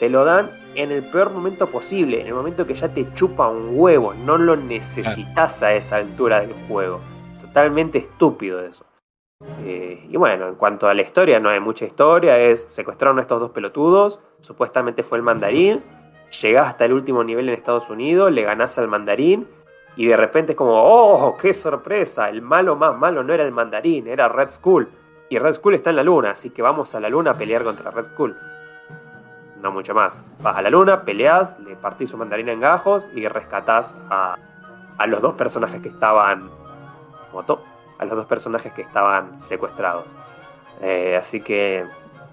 Te 0.00 0.08
lo 0.08 0.24
dan 0.24 0.48
en 0.74 0.90
el 0.90 1.02
peor 1.02 1.30
momento 1.30 1.68
posible, 1.68 2.20
en 2.20 2.26
el 2.26 2.34
momento 2.34 2.66
que 2.66 2.74
ya 2.74 2.88
te 2.88 3.06
chupa 3.14 3.48
un 3.48 3.70
huevo, 3.72 4.14
no 4.14 4.36
lo 4.36 4.56
necesitas 4.56 5.62
a 5.62 5.72
esa 5.72 5.96
altura 5.96 6.40
del 6.40 6.52
juego. 6.68 7.00
Totalmente 7.40 7.98
estúpido 7.98 8.60
eso. 8.60 8.84
Eh, 9.62 10.06
y 10.08 10.16
bueno, 10.16 10.48
en 10.48 10.54
cuanto 10.54 10.88
a 10.88 10.94
la 10.94 11.02
historia, 11.02 11.38
no 11.38 11.50
hay 11.50 11.60
mucha 11.60 11.84
historia. 11.84 12.38
Es 12.38 12.62
secuestraron 12.68 13.18
a 13.18 13.22
estos 13.22 13.40
dos 13.40 13.50
pelotudos. 13.50 14.20
Supuestamente 14.40 15.02
fue 15.02 15.18
el 15.18 15.24
mandarín. 15.24 15.82
Llegás 16.42 16.68
hasta 16.68 16.84
el 16.84 16.92
último 16.92 17.22
nivel 17.22 17.48
en 17.48 17.54
Estados 17.54 17.88
Unidos, 17.88 18.32
le 18.32 18.42
ganás 18.42 18.76
al 18.78 18.88
mandarín. 18.88 19.46
Y 19.96 20.06
de 20.06 20.16
repente 20.16 20.52
es 20.52 20.58
como, 20.58 20.74
¡oh, 20.74 21.36
qué 21.36 21.52
sorpresa! 21.52 22.28
El 22.28 22.42
malo 22.42 22.74
más 22.74 22.98
malo 22.98 23.22
no 23.22 23.32
era 23.32 23.44
el 23.44 23.52
mandarín, 23.52 24.08
era 24.08 24.28
Red 24.28 24.50
Skull. 24.50 24.88
Y 25.34 25.38
Red 25.40 25.54
Skull 25.54 25.74
está 25.74 25.90
en 25.90 25.96
la 25.96 26.04
luna, 26.04 26.30
así 26.30 26.50
que 26.50 26.62
vamos 26.62 26.94
a 26.94 27.00
la 27.00 27.08
luna 27.08 27.32
a 27.32 27.34
pelear 27.34 27.64
contra 27.64 27.90
Red 27.90 28.06
Skull. 28.06 28.36
No 29.60 29.72
mucho 29.72 29.92
más. 29.92 30.22
Vas 30.40 30.56
a 30.56 30.62
la 30.62 30.70
luna, 30.70 31.02
peleas, 31.02 31.58
le 31.58 31.74
partís 31.74 32.10
su 32.10 32.16
mandarín 32.16 32.48
en 32.50 32.60
gajos 32.60 33.04
y 33.16 33.26
rescatás 33.26 33.96
a, 34.08 34.36
los 35.08 35.20
dos 35.20 35.34
personajes 35.34 35.82
que 35.82 35.88
estaban. 35.88 36.50
A 37.32 38.04
los 38.04 38.16
dos 38.16 38.26
personajes 38.26 38.72
que 38.74 38.82
estaban 38.82 39.40
secuestrados. 39.40 40.04
Eh, 40.80 41.18
así 41.20 41.40
que 41.40 41.84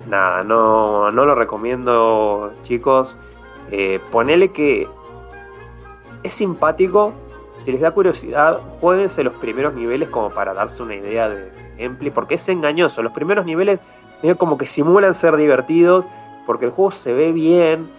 nada, 0.08 0.44
no, 0.44 1.12
no, 1.12 1.26
lo 1.26 1.34
recomiendo 1.34 2.54
chicos. 2.62 3.16
Eh, 3.72 4.00
ponele 4.12 4.52
que 4.52 4.88
es 6.22 6.34
simpático. 6.34 7.14
Si 7.58 7.72
les 7.72 7.82
da 7.82 7.90
curiosidad, 7.90 8.60
jueguense 8.80 9.24
los 9.24 9.34
primeros 9.38 9.74
niveles 9.74 10.08
como 10.10 10.30
para 10.30 10.54
darse 10.54 10.84
una 10.84 10.94
idea 10.94 11.30
de 11.30 11.61
porque 12.14 12.36
es 12.36 12.50
engañoso. 12.50 13.02
Los 13.02 13.14
primeros 13.14 13.46
niveles 13.46 13.80
como 14.38 14.58
que 14.58 14.68
simulan 14.68 15.14
ser 15.14 15.36
divertidos, 15.36 16.06
porque 16.46 16.66
el 16.66 16.72
juego 16.72 16.92
se 16.92 17.14
ve 17.14 17.32
bien. 17.32 17.90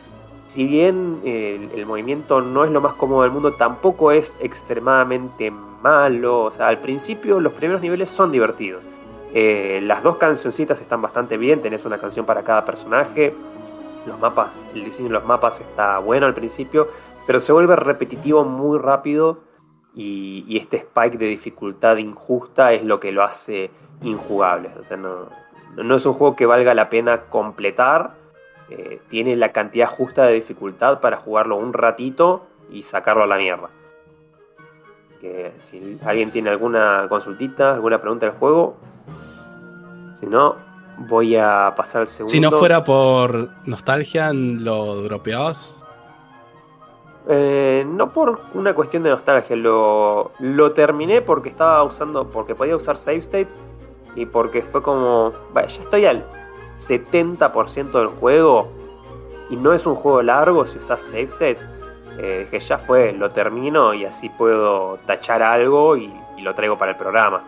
Si 0.47 0.65
bien 0.65 1.21
eh, 1.25 1.69
el 1.75 1.87
movimiento 1.87 2.41
no 2.41 2.65
es 2.65 2.71
lo 2.71 2.81
más 2.81 2.95
cómodo 2.95 3.23
del 3.23 3.31
mundo, 3.31 3.53
tampoco 3.53 4.13
es 4.13 4.39
extremadamente 4.41 5.51
malo. 5.51 6.45
O 6.45 6.51
sea, 6.51 6.69
al 6.69 6.79
principio 6.79 7.41
los 7.41 7.53
primeros 7.53 7.83
niveles 7.83 8.11
son 8.11 8.31
divertidos. 8.31 8.85
Eh, 9.35 9.81
las 9.83 10.03
dos 10.03 10.19
cancioncitas 10.19 10.81
están 10.81 11.01
bastante 11.01 11.37
bien, 11.37 11.63
tenés 11.63 11.85
una 11.85 11.99
canción 11.99 12.27
para 12.27 12.43
cada 12.43 12.65
personaje. 12.65 13.35
Los 14.07 14.19
mapas, 14.21 14.51
el 14.75 14.85
diseño 14.85 15.09
de 15.09 15.15
los 15.15 15.25
mapas 15.25 15.59
está 15.61 15.99
bueno 15.99 16.27
al 16.27 16.35
principio, 16.35 16.89
pero 17.27 17.41
se 17.41 17.53
vuelve 17.53 17.77
repetitivo 17.77 18.45
muy 18.45 18.79
rápido 18.79 19.39
y, 19.95 20.45
y 20.49 20.57
este 20.59 20.79
spike 20.79 21.19
de 21.19 21.27
dificultad 21.27 21.97
injusta 21.97 22.73
es 22.73 22.85
lo 22.85 22.99
que 22.99 23.13
lo 23.13 23.23
hace 23.23 23.71
injugable. 24.03 24.71
O 24.81 24.85
sea, 24.85 24.97
no, 24.97 25.29
no 25.77 25.97
es 25.97 26.07
un 26.07 26.15
juego 26.15 26.35
que 26.37 26.47
valga 26.47 26.75
la 26.75 26.89
pena 26.89 27.23
completar. 27.23 28.15
eh, 28.71 29.01
tiene 29.11 29.37
la 29.37 29.53
cantidad 29.53 29.89
justa 29.89 30.25
de 30.25 30.35
dificultad 30.35 31.01
para 31.01 31.19
jugarlo 31.19 31.57
un 31.57 31.73
ratito 31.73 32.47
y 32.71 32.83
sacarlo 32.83 33.25
a 33.25 33.27
la 33.27 33.37
mierda. 33.37 33.69
Que 35.21 35.53
si 35.61 35.99
alguien 36.05 36.31
tiene 36.31 36.51
alguna 36.51 37.07
consultita, 37.09 37.75
alguna 37.75 38.01
pregunta 38.01 38.27
del 38.27 38.35
juego, 38.37 38.77
si 40.15 40.27
no, 40.27 40.57
voy 41.09 41.37
a 41.37 41.75
pasar 41.77 42.03
al 42.03 42.07
segundo. 42.09 42.31
Si 42.31 42.41
no 42.41 42.51
fuera 42.51 42.83
por 42.83 43.51
nostalgia, 43.67 44.33
¿lo 44.33 45.03
dropeabas? 45.03 45.82
Eh, 47.29 47.85
no 47.87 48.13
por 48.13 48.41
una 48.55 48.75
cuestión 48.75 49.03
de 49.05 49.11
nostalgia, 49.11 49.55
lo, 49.57 50.33
lo 50.41 50.73
terminé 50.73 51.21
porque 51.23 51.51
estaba 51.51 51.83
usando, 51.85 52.27
porque 52.29 52.55
podía 52.55 52.75
usar 52.75 52.99
save 52.99 53.19
states 53.19 53.59
y 54.17 54.27
porque 54.27 54.63
fue 54.63 54.83
como, 54.83 55.33
vaya, 55.53 55.69
ya 55.69 55.83
estoy 55.83 56.05
al 56.07 56.25
70% 56.81 57.93
del 57.93 58.09
juego 58.09 58.69
y 59.51 59.57
no 59.57 59.73
es 59.73 59.87
un 59.87 59.95
juego 59.95 60.23
largo 60.23 60.67
si 60.67 60.79
usas 60.79 61.01
save 61.03 61.23
states. 61.25 61.69
Eh, 62.19 62.47
dije, 62.51 62.61
ya 62.67 62.77
fue, 62.79 63.13
lo 63.13 63.31
termino 63.31 63.95
y 63.95 64.05
así 64.05 64.29
puedo 64.29 64.99
tachar 65.07 65.43
algo 65.43 65.97
y, 65.97 66.13
y 66.37 66.43
lo 66.43 66.55
traigo 66.55 66.77
para 66.77 66.91
el 66.93 66.97
programa. 66.99 67.43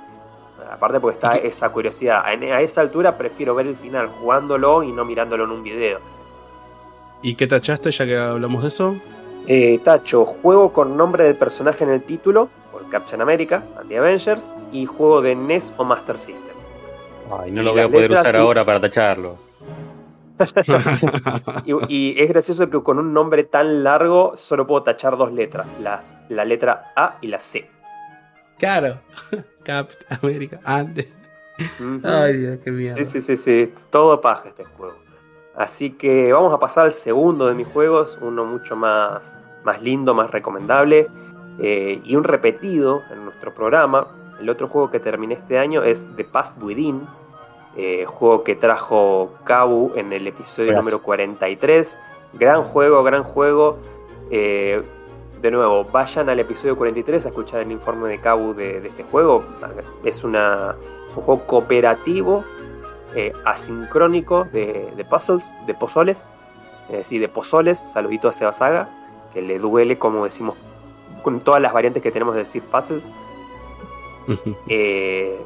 Aparte 0.71 1.01
porque 1.01 1.17
está 1.17 1.37
¿Y 1.37 1.41
qué- 1.41 1.49
esa 1.49 1.69
curiosidad. 1.71 2.21
A, 2.25 2.29
a 2.29 2.61
esa 2.63 2.81
altura 2.81 3.19
prefiero 3.19 3.55
ver 3.55 3.67
el 3.67 3.77
final 3.77 4.07
jugándolo 4.07 4.83
y 4.83 4.93
no 4.93 5.05
mirándolo 5.05 5.45
en 5.45 5.51
un 5.51 5.63
video. 5.63 5.99
¿Y 7.21 7.35
qué 7.35 7.47
tachaste 7.47 7.91
ya 7.91 8.07
que 8.07 8.17
hablamos 8.17 8.63
de 8.63 8.69
eso? 8.69 8.97
Eh, 9.47 9.79
tacho, 9.85 10.25
juego 10.25 10.73
con 10.73 10.97
nombre 10.97 11.25
del 11.25 11.37
personaje 11.37 11.85
en 11.85 11.91
el 11.91 12.03
título, 12.03 12.49
por 12.73 12.89
Captain 12.89 13.21
America, 13.21 13.63
and 13.79 13.89
the 13.89 13.99
Avengers, 13.99 14.55
y 14.73 14.87
juego 14.87 15.21
de 15.21 15.35
NES 15.35 15.73
o 15.77 15.85
Master 15.85 16.17
System. 16.19 16.55
Ay, 17.39 17.51
no 17.51 17.61
Y 17.63 17.65
lo 17.65 17.73
voy 17.73 17.81
a 17.83 17.89
poder 17.89 18.13
usar 18.13 18.35
y- 18.35 18.39
ahora 18.39 18.65
para 18.65 18.81
tacharlo. 18.81 19.37
Y, 21.65 21.73
y 21.95 22.21
es 22.21 22.29
gracioso 22.29 22.69
que 22.69 22.83
con 22.83 22.99
un 22.99 23.13
nombre 23.15 23.45
tan 23.45 23.85
largo 23.85 24.37
solo 24.37 24.67
puedo 24.67 24.83
tachar 24.83 25.17
dos 25.17 25.33
letras, 25.33 25.67
las, 25.81 26.15
la 26.29 26.45
letra 26.45 26.93
A 26.97 27.19
y 27.21 27.29
la 27.29 27.39
C. 27.39 27.69
claro. 28.59 28.99
Cap 29.65 29.89
América. 30.23 30.61
Antes. 30.65 31.11
Ay, 32.03 32.37
Dios, 32.37 32.59
qué 32.65 32.71
mierda. 32.71 32.97
Sí, 32.99 33.05
sí, 33.07 33.21
sí, 33.23 33.37
sí, 33.37 33.73
todo 33.91 34.21
paja 34.21 34.49
este 34.49 34.65
juego. 34.65 34.97
Así 35.57 35.91
que 35.91 36.33
vamos 36.33 36.53
a 36.53 36.59
pasar 36.59 36.87
al 36.87 36.93
segundo 36.93 37.47
de 37.47 37.55
mis 37.55 37.69
juegos, 37.69 38.19
uno 38.21 38.45
mucho 38.45 38.75
más, 38.75 39.37
más 39.63 39.81
lindo, 39.81 40.13
más 40.13 40.31
recomendable 40.31 41.07
eh, 41.61 42.01
y 42.05 42.17
un 42.17 42.25
repetido 42.25 43.03
en 43.13 43.25
nuestro 43.25 43.55
programa. 43.55 44.09
El 44.41 44.51
otro 44.51 44.67
juego 44.67 44.91
que 44.91 44.99
terminé 44.99 45.35
este 45.35 45.59
año 45.59 45.85
es 45.85 46.09
The 46.17 46.25
Past 46.25 46.61
Within, 46.61 47.07
eh, 47.77 48.05
juego 48.05 48.43
que 48.43 48.57
trajo 48.57 49.35
Kabu 49.45 49.93
en 49.95 50.13
el 50.13 50.27
episodio 50.27 50.73
número 50.73 51.01
43. 51.01 51.99
Gran 52.33 52.65
juego, 52.65 53.05
gran 53.05 53.23
juego. 53.23 53.79
Eh, 54.33 54.83
de 55.41 55.51
nuevo, 55.53 55.85
vayan 55.85 56.29
al 56.31 56.41
episodio 56.41 56.77
43 56.77 57.27
a 57.27 57.29
escuchar 57.29 57.61
el 57.61 57.71
informe 57.71 58.09
de 58.09 58.19
Kabu 58.19 58.55
de, 58.55 58.81
de 58.81 58.89
este 58.89 59.05
juego. 59.05 59.45
Es, 60.03 60.25
una, 60.25 60.75
es 61.09 61.17
un 61.17 61.23
juego 61.23 61.47
cooperativo 61.47 62.45
eh, 63.15 63.33
asincrónico 63.45 64.45
de, 64.45 64.93
de 64.97 65.05
puzzles, 65.05 65.53
de 65.67 65.75
pozoles, 65.75 66.25
eh, 66.91 67.03
sí, 67.05 67.19
de 67.19 67.29
pozoles, 67.29 67.79
saludito 67.79 68.29
a 68.29 68.33
Sebasaga, 68.33 68.89
que 69.33 69.41
le 69.41 69.59
duele, 69.59 69.99
como 69.99 70.25
decimos, 70.25 70.57
con 71.23 71.41
todas 71.41 71.61
las 71.61 71.73
variantes 71.73 72.03
que 72.03 72.11
tenemos 72.11 72.35
de 72.35 72.41
decir 72.41 72.63
puzzles. 72.63 73.05
Eh, 74.69 75.39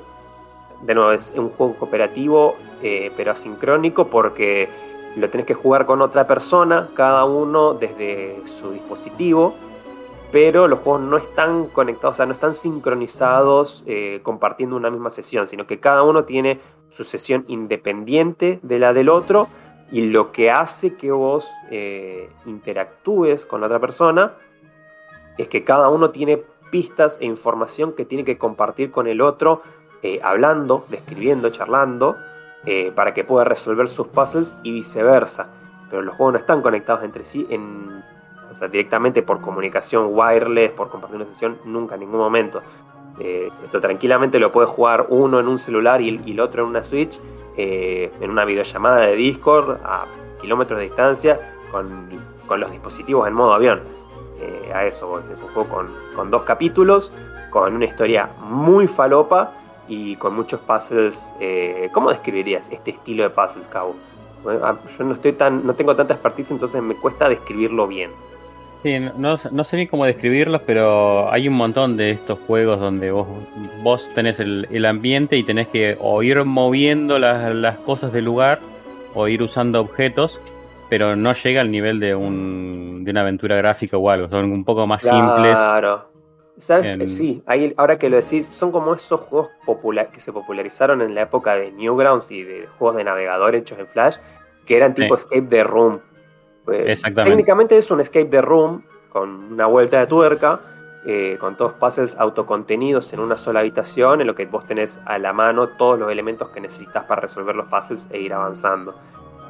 de 0.82 0.95
nuevo, 0.95 1.11
es 1.11 1.32
un 1.36 1.51
juego 1.51 1.74
cooperativo, 1.74 2.55
eh, 2.82 3.11
pero 3.16 3.32
asincrónico, 3.32 4.07
porque 4.07 4.69
lo 5.16 5.28
tenés 5.31 5.47
que 5.47 5.55
jugar 5.55 5.86
con 5.86 6.01
otra 6.01 6.27
persona, 6.27 6.89
cada 6.95 7.24
uno 7.24 7.74
desde 7.74 8.40
su 8.47 8.70
dispositivo, 8.70 9.55
pero 10.31 10.69
los 10.69 10.81
juegos 10.81 11.03
no 11.03 11.17
están 11.17 11.67
conectados, 11.67 12.15
o 12.15 12.17
sea, 12.17 12.27
no 12.27 12.33
están 12.33 12.55
sincronizados 12.55 13.85
eh, 13.87 14.21
compartiendo 14.23 14.77
una 14.77 14.91
misma 14.91 15.11
sesión, 15.11 15.47
sino 15.47 15.67
que 15.67 15.81
cada 15.81 16.03
uno 16.03 16.25
tiene 16.25 16.61
su 16.91 17.05
sesión 17.05 17.45
independiente 17.49 18.61
de 18.63 18.79
la 18.79 18.93
del 18.93 19.09
otro 19.09 19.49
y 19.91 20.03
lo 20.03 20.33
que 20.33 20.51
hace 20.51 20.97
que 20.97 21.11
vos 21.13 21.49
eh, 21.71 22.29
interactúes 22.45 23.47
con 23.47 23.61
la 23.61 23.69
otra 23.69 23.81
persona 23.81 24.35
es 25.39 25.49
que 25.49 25.65
cada 25.65 25.89
uno 25.89 26.11
tiene 26.11 26.43
pistas 26.71 27.17
e 27.21 27.25
información 27.25 27.95
que 27.95 28.05
tiene 28.05 28.25
que 28.25 28.37
compartir 28.37 28.91
con 28.91 29.07
el 29.07 29.23
otro, 29.23 29.63
eh, 30.03 30.21
hablando, 30.23 30.85
describiendo, 30.89 31.51
charlando, 31.51 32.17
para 32.95 33.15
que 33.15 33.25
pueda 33.25 33.45
resolver 33.45 33.89
sus 33.89 34.09
puzzles 34.09 34.55
y 34.63 34.73
viceversa. 34.73 35.49
Pero 35.89 36.03
los 36.03 36.15
juegos 36.17 36.35
no 36.35 36.39
están 36.41 36.61
conectados 36.61 37.03
entre 37.03 37.25
sí 37.25 37.47
en, 37.49 38.03
o 38.51 38.55
sea, 38.55 38.69
directamente 38.69 39.23
por 39.23 39.41
comunicación 39.41 40.09
wireless, 40.11 40.73
por 40.73 40.89
compartir 40.89 41.16
una 41.16 41.27
sesión, 41.27 41.59
nunca 41.65 41.95
en 41.95 42.01
ningún 42.01 42.20
momento. 42.20 42.62
Eh, 43.20 43.51
esto 43.65 43.81
tranquilamente 43.81 44.39
lo 44.39 44.53
puede 44.53 44.69
jugar 44.69 45.07
uno 45.09 45.41
en 45.41 45.49
un 45.49 45.59
celular 45.59 46.01
y, 46.01 46.09
el 46.31 46.41
otro 46.41 46.62
en 46.62 46.69
una 46.69 46.85
Switch, 46.85 47.19
eh, 47.57 48.12
en 48.20 48.31
una 48.31 48.45
videollamada 48.45 49.01
de 49.01 49.16
Discord 49.16 49.79
a 49.85 50.07
kilómetros 50.41 50.79
de 50.79 50.85
distancia, 50.85 51.55
con, 51.70 52.09
con 52.47 52.61
los 52.61 52.70
dispositivos 52.70 53.27
en 53.27 53.35
modo 53.35 53.53
avión. 53.53 53.99
Eh, 54.41 54.70
a 54.73 54.85
eso. 54.85 55.19
Es 55.19 55.43
un 55.43 55.49
juego 55.49 55.69
con, 55.69 55.89
con 56.15 56.31
dos 56.31 56.43
capítulos, 56.43 57.12
con 57.51 57.75
una 57.75 57.87
historia 57.87 58.31
muy 58.39 58.87
falopa 58.87 59.53
y 59.89 60.15
con 60.15 60.37
muchos 60.37 60.61
puzzles. 60.61 61.33
eh, 61.41 61.89
¿Cómo 61.93 62.11
describirías 62.11 62.69
este 62.70 62.93
estilo 62.93 63.25
de 63.25 63.31
puzzles, 63.31 63.66
Cabo? 63.66 63.97
Ah, 64.62 64.77
yo 64.97 65.05
no 65.05 65.15
estoy 65.15 65.33
tan, 65.33 65.66
no 65.66 65.75
tengo 65.75 65.97
tanta 65.97 66.15
expertise, 66.15 66.53
entonces 66.53 66.81
me 66.81 66.95
cuesta 66.95 67.29
describirlo 67.29 67.89
bien. 67.89 68.12
Sí, 68.83 68.97
no, 69.01 69.37
no, 69.51 69.65
sé 69.65 69.77
bien 69.77 69.89
cómo 69.89 70.05
describirlos, 70.05 70.63
pero 70.65 71.31
hay 71.33 71.49
un 71.49 71.55
montón 71.55 71.97
de 71.97 72.13
estos 72.13 72.39
juegos 72.47 72.79
donde 72.79 73.11
vos, 73.11 73.27
vos 73.83 74.09
tenés 74.15 74.39
el, 74.39 74.69
el 74.71 74.87
ambiente 74.87 75.37
y 75.37 75.43
tenés 75.43 75.67
que 75.69 75.97
o 76.01 76.23
ir 76.23 76.45
moviendo 76.45 77.19
las, 77.19 77.53
las 77.55 77.77
cosas 77.79 78.13
del 78.13 78.25
lugar 78.25 78.61
o 79.15 79.27
ir 79.27 79.43
usando 79.43 79.81
objetos, 79.81 80.41
pero 80.89 81.17
no 81.17 81.33
llega 81.33 81.61
al 81.61 81.73
nivel 81.73 81.99
de, 81.99 82.15
un, 82.15 83.03
de 83.05 83.11
una 83.11 83.23
aventura 83.23 83.57
gráfica 83.57 83.97
o 83.97 84.11
algo. 84.11 84.29
Son 84.29 84.53
un 84.53 84.65
poco 84.65 84.87
más 84.87 85.03
simples. 85.03 85.55
Claro. 85.55 86.09
¿Sabes? 86.57 86.87
En-? 86.87 87.11
Sí, 87.11 87.43
ahí, 87.47 87.75
ahora 87.77 87.99
que 87.99 88.09
lo 88.09 88.17
decís, 88.17 88.47
son 88.47 88.71
como 88.71 88.95
esos 88.95 89.21
juegos 89.21 89.51
popular, 89.67 90.11
que 90.11 90.21
se 90.21 90.33
popularizaron 90.33 91.03
en 91.03 91.15
la 91.15 91.23
época 91.23 91.55
de 91.55 91.73
Newgrounds 91.73 92.31
y 92.31 92.43
de 92.43 92.67
juegos 92.79 92.97
de 92.97 93.05
navegador 93.05 93.55
hechos 93.55 93.79
en 93.79 93.87
Flash, 93.89 94.17
que 94.67 94.77
eran 94.77 94.95
tipo 94.95 95.17
Sí. 95.17 95.25
Escape 95.25 95.49
the 95.49 95.65
Room. 95.65 96.01
Pues, 96.69 96.86
Exactamente. 96.86 97.31
Técnicamente 97.31 97.78
es 97.78 97.90
un 97.90 98.01
Escape 98.01 98.27
the 98.27 98.43
Room 98.43 98.82
con 99.09 99.53
una 99.55 99.65
vuelta 99.65 100.01
de 100.01 100.07
tuerca, 100.07 100.61
eh, 101.07 101.39
con 101.40 101.57
todos 101.57 101.73
puzzles 101.73 102.15
autocontenidos 102.19 103.11
en 103.15 103.20
una 103.20 103.39
sola 103.39 103.61
habitación, 103.61 104.20
en 104.20 104.27
lo 104.27 104.35
que 104.35 104.45
vos 104.45 104.66
tenés 104.66 105.01
a 105.07 105.16
la 105.16 105.32
mano 105.32 105.69
todos 105.69 105.99
los 105.99 106.11
elementos 106.11 106.51
que 106.51 106.61
necesitas 106.61 107.05
para 107.05 107.23
resolver 107.23 107.57
los 107.57 107.69
puzzles 107.69 108.07
e 108.11 108.20
ir 108.20 108.35
avanzando. 108.35 108.95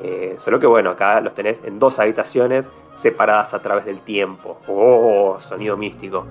Eh, 0.01 0.37
solo 0.39 0.61
que 0.61 0.69
bueno, 0.69 0.91
acá 0.91 1.21
los 1.21 1.35
tenés 1.35 1.61
en 1.65 1.81
dos 1.81 1.99
habitaciones 1.99 2.71
separadas 2.95 3.53
a 3.53 3.59
través 3.59 3.85
del 3.85 3.99
tiempo. 3.99 4.61
Oh, 4.69 5.39
sonido 5.41 5.77
místico. 5.77 6.25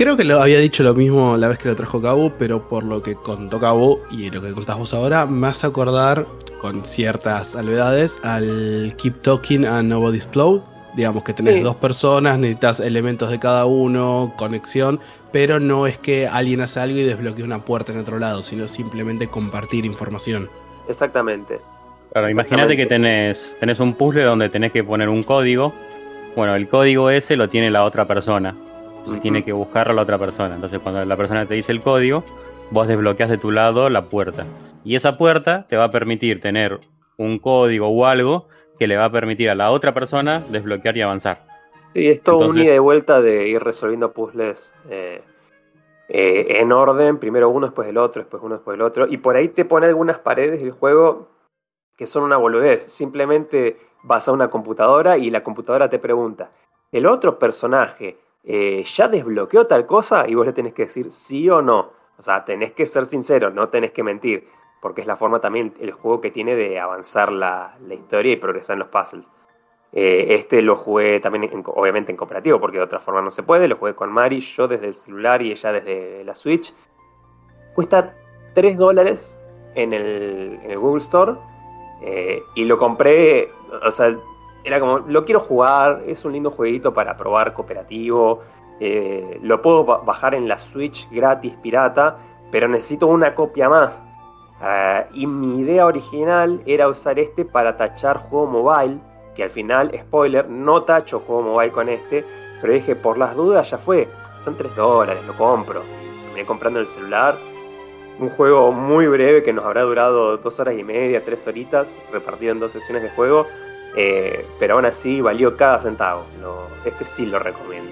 Creo 0.00 0.16
que 0.16 0.24
lo 0.24 0.40
había 0.40 0.58
dicho 0.60 0.82
lo 0.82 0.94
mismo 0.94 1.36
la 1.36 1.48
vez 1.48 1.58
que 1.58 1.68
lo 1.68 1.76
trajo 1.76 2.00
Cabo, 2.00 2.32
pero 2.38 2.66
por 2.70 2.84
lo 2.84 3.02
que 3.02 3.16
contó 3.16 3.60
Cabo 3.60 4.00
y 4.10 4.30
lo 4.30 4.40
que 4.40 4.54
contás 4.54 4.78
vos 4.78 4.94
ahora, 4.94 5.26
me 5.26 5.48
hace 5.48 5.66
acordar, 5.66 6.24
con 6.58 6.86
ciertas 6.86 7.48
salvedades, 7.48 8.16
al 8.22 8.94
Keep 8.96 9.20
Talking 9.20 9.66
and 9.66 9.90
Nobody 9.90 10.16
Explode. 10.16 10.62
Digamos 10.96 11.22
que 11.22 11.34
tenés 11.34 11.56
Sí. 11.56 11.60
dos 11.60 11.76
personas, 11.76 12.38
necesitas 12.38 12.80
elementos 12.80 13.28
de 13.28 13.38
cada 13.38 13.66
uno, 13.66 14.32
conexión, 14.38 15.00
pero 15.32 15.60
no 15.60 15.86
es 15.86 15.98
que 15.98 16.26
alguien 16.26 16.62
hace 16.62 16.80
algo 16.80 16.96
y 16.96 17.02
desbloquee 17.02 17.42
una 17.42 17.62
puerta 17.66 17.92
en 17.92 17.98
otro 17.98 18.18
lado, 18.18 18.42
sino 18.42 18.66
simplemente 18.68 19.26
compartir 19.26 19.84
información. 19.84 20.48
Exactamente. 20.88 21.60
Claro, 22.10 22.30
imagínate 22.30 22.74
que 22.74 22.86
tenés, 22.86 23.54
tenés 23.60 23.78
un 23.80 23.92
puzzle 23.92 24.22
donde 24.22 24.48
tenés 24.48 24.72
que 24.72 24.82
poner 24.82 25.10
un 25.10 25.22
código. 25.22 25.74
Bueno, 26.34 26.54
el 26.54 26.70
código 26.70 27.10
ese 27.10 27.36
lo 27.36 27.50
tiene 27.50 27.70
la 27.70 27.84
otra 27.84 28.06
persona. 28.06 28.56
Entonces 29.00 29.20
tiene 29.22 29.44
que 29.44 29.52
buscarlo 29.52 29.94
la 29.94 30.02
otra 30.02 30.18
persona. 30.18 30.54
Entonces 30.54 30.80
cuando 30.80 31.04
la 31.04 31.16
persona 31.16 31.46
te 31.46 31.54
dice 31.54 31.72
el 31.72 31.82
código, 31.82 32.22
vos 32.70 32.86
desbloqueas 32.86 33.28
de 33.28 33.38
tu 33.38 33.50
lado 33.50 33.88
la 33.88 34.02
puerta. 34.02 34.46
Y 34.84 34.94
esa 34.94 35.18
puerta 35.18 35.66
te 35.68 35.76
va 35.76 35.84
a 35.84 35.90
permitir 35.90 36.40
tener 36.40 36.80
un 37.16 37.38
código 37.38 37.88
o 37.88 38.06
algo 38.06 38.48
que 38.78 38.86
le 38.86 38.96
va 38.96 39.06
a 39.06 39.10
permitir 39.12 39.50
a 39.50 39.54
la 39.54 39.70
otra 39.70 39.92
persona 39.92 40.42
desbloquear 40.48 40.96
y 40.96 41.02
avanzar. 41.02 41.38
Sí, 41.92 42.08
es 42.08 42.22
todo 42.22 42.36
un 42.36 42.42
Entonces- 42.42 42.66
ida 42.66 42.74
y 42.76 42.78
vuelta 42.78 43.20
de 43.20 43.48
ir 43.48 43.62
resolviendo 43.62 44.12
puzzles 44.12 44.72
eh, 44.88 45.22
eh, 46.08 46.60
en 46.60 46.72
orden, 46.72 47.18
primero 47.18 47.48
uno, 47.50 47.66
después 47.66 47.88
el 47.88 47.98
otro, 47.98 48.22
después 48.22 48.42
uno, 48.42 48.54
después 48.54 48.74
el 48.76 48.82
otro, 48.82 49.06
y 49.08 49.16
por 49.18 49.36
ahí 49.36 49.48
te 49.48 49.64
pone 49.64 49.86
algunas 49.86 50.18
paredes 50.18 50.60
del 50.60 50.70
juego 50.70 51.28
que 51.96 52.06
son 52.06 52.22
una 52.22 52.36
boludez. 52.36 52.82
Simplemente 52.90 53.76
vas 54.02 54.28
a 54.28 54.32
una 54.32 54.48
computadora 54.48 55.18
y 55.18 55.30
la 55.30 55.42
computadora 55.42 55.90
te 55.90 55.98
pregunta, 55.98 56.50
¿el 56.90 57.06
otro 57.06 57.38
personaje 57.38 58.16
eh, 58.44 58.82
ya 58.84 59.08
desbloqueó 59.08 59.66
tal 59.66 59.86
cosa 59.86 60.26
y 60.26 60.34
vos 60.34 60.46
le 60.46 60.52
tenés 60.52 60.72
que 60.72 60.86
decir 60.86 61.10
sí 61.12 61.48
o 61.48 61.62
no. 61.62 61.92
O 62.18 62.22
sea, 62.22 62.44
tenés 62.44 62.72
que 62.72 62.86
ser 62.86 63.06
sincero, 63.06 63.50
no 63.50 63.68
tenés 63.68 63.92
que 63.92 64.02
mentir, 64.02 64.48
porque 64.80 65.00
es 65.00 65.06
la 65.06 65.16
forma 65.16 65.40
también 65.40 65.74
el 65.80 65.92
juego 65.92 66.20
que 66.20 66.30
tiene 66.30 66.54
de 66.54 66.78
avanzar 66.78 67.32
la, 67.32 67.76
historia 67.90 68.32
y 68.32 68.36
progresar 68.36 68.74
en 68.74 68.80
los 68.80 68.88
puzzles. 68.88 69.26
Eh, 69.92 70.26
este 70.30 70.62
lo 70.62 70.76
jugué 70.76 71.18
también, 71.20 71.50
obviamente, 71.66 72.12
en 72.12 72.16
cooperativo, 72.16 72.60
porque 72.60 72.78
de 72.78 72.84
otra 72.84 73.00
forma 73.00 73.22
no 73.22 73.30
se 73.30 73.42
puede. 73.42 73.68
Lo 73.68 73.76
jugué 73.76 73.94
con 73.94 74.12
Mari, 74.12 74.40
yo 74.40 74.68
desde 74.68 74.86
el 74.86 74.94
celular 74.94 75.42
y 75.42 75.52
ella 75.52 75.72
desde 75.72 76.24
la 76.24 76.34
Switch. 76.34 76.74
Cuesta 77.74 78.14
3 78.54 78.76
dólares 78.76 79.36
en 79.74 79.92
el, 79.92 80.60
en 80.62 80.70
el 80.70 80.78
Google 80.78 81.02
Store 81.02 81.34
eh, 82.02 82.42
y 82.54 82.64
lo 82.64 82.78
compré, 82.78 83.50
o 83.82 83.90
sea, 83.90 84.16
era 84.64 84.80
como, 84.80 84.98
lo 84.98 85.24
quiero 85.24 85.40
jugar, 85.40 86.02
es 86.06 86.24
un 86.24 86.32
lindo 86.32 86.50
jueguito 86.50 86.92
para 86.92 87.16
probar 87.16 87.52
cooperativo, 87.52 88.42
eh, 88.78 89.38
lo 89.42 89.60
puedo 89.60 89.84
bajar 89.84 90.34
en 90.34 90.48
la 90.48 90.58
Switch 90.58 91.08
gratis, 91.10 91.54
pirata, 91.62 92.18
pero 92.50 92.68
necesito 92.68 93.06
una 93.06 93.34
copia 93.34 93.68
más. 93.68 94.02
Ah, 94.60 95.04
y 95.12 95.26
mi 95.26 95.60
idea 95.60 95.86
original 95.86 96.62
era 96.66 96.88
usar 96.88 97.18
este 97.18 97.44
para 97.44 97.76
tachar 97.76 98.18
juego 98.18 98.46
mobile, 98.46 98.98
que 99.34 99.42
al 99.42 99.50
final, 99.50 99.90
spoiler, 99.98 100.48
no 100.48 100.82
tacho 100.82 101.20
juego 101.20 101.42
mobile 101.42 101.72
con 101.72 101.88
este, 101.88 102.24
pero 102.60 102.72
dije, 102.72 102.96
por 102.96 103.16
las 103.16 103.34
dudas 103.34 103.70
ya 103.70 103.78
fue, 103.78 104.08
son 104.40 104.56
3 104.56 104.76
dólares, 104.76 105.24
lo 105.26 105.34
compro. 105.36 105.82
Terminé 106.24 106.46
comprando 106.46 106.80
el 106.80 106.86
celular 106.86 107.36
un 108.20 108.28
juego 108.28 108.70
muy 108.70 109.06
breve 109.06 109.42
que 109.42 109.52
nos 109.52 109.64
habrá 109.64 109.82
durado 109.82 110.36
dos 110.36 110.60
horas 110.60 110.78
y 110.78 110.84
media, 110.84 111.24
tres 111.24 111.46
horitas, 111.46 111.88
repartido 112.12 112.52
en 112.52 112.60
dos 112.60 112.72
sesiones 112.72 113.02
de 113.02 113.10
juego. 113.10 113.46
Eh, 113.96 114.46
pero 114.58 114.74
aún 114.74 114.84
así 114.86 115.20
valió 115.20 115.56
cada 115.56 115.78
centavo. 115.78 116.24
este 116.84 117.04
sí 117.04 117.26
lo 117.26 117.38
recomiendo. 117.38 117.90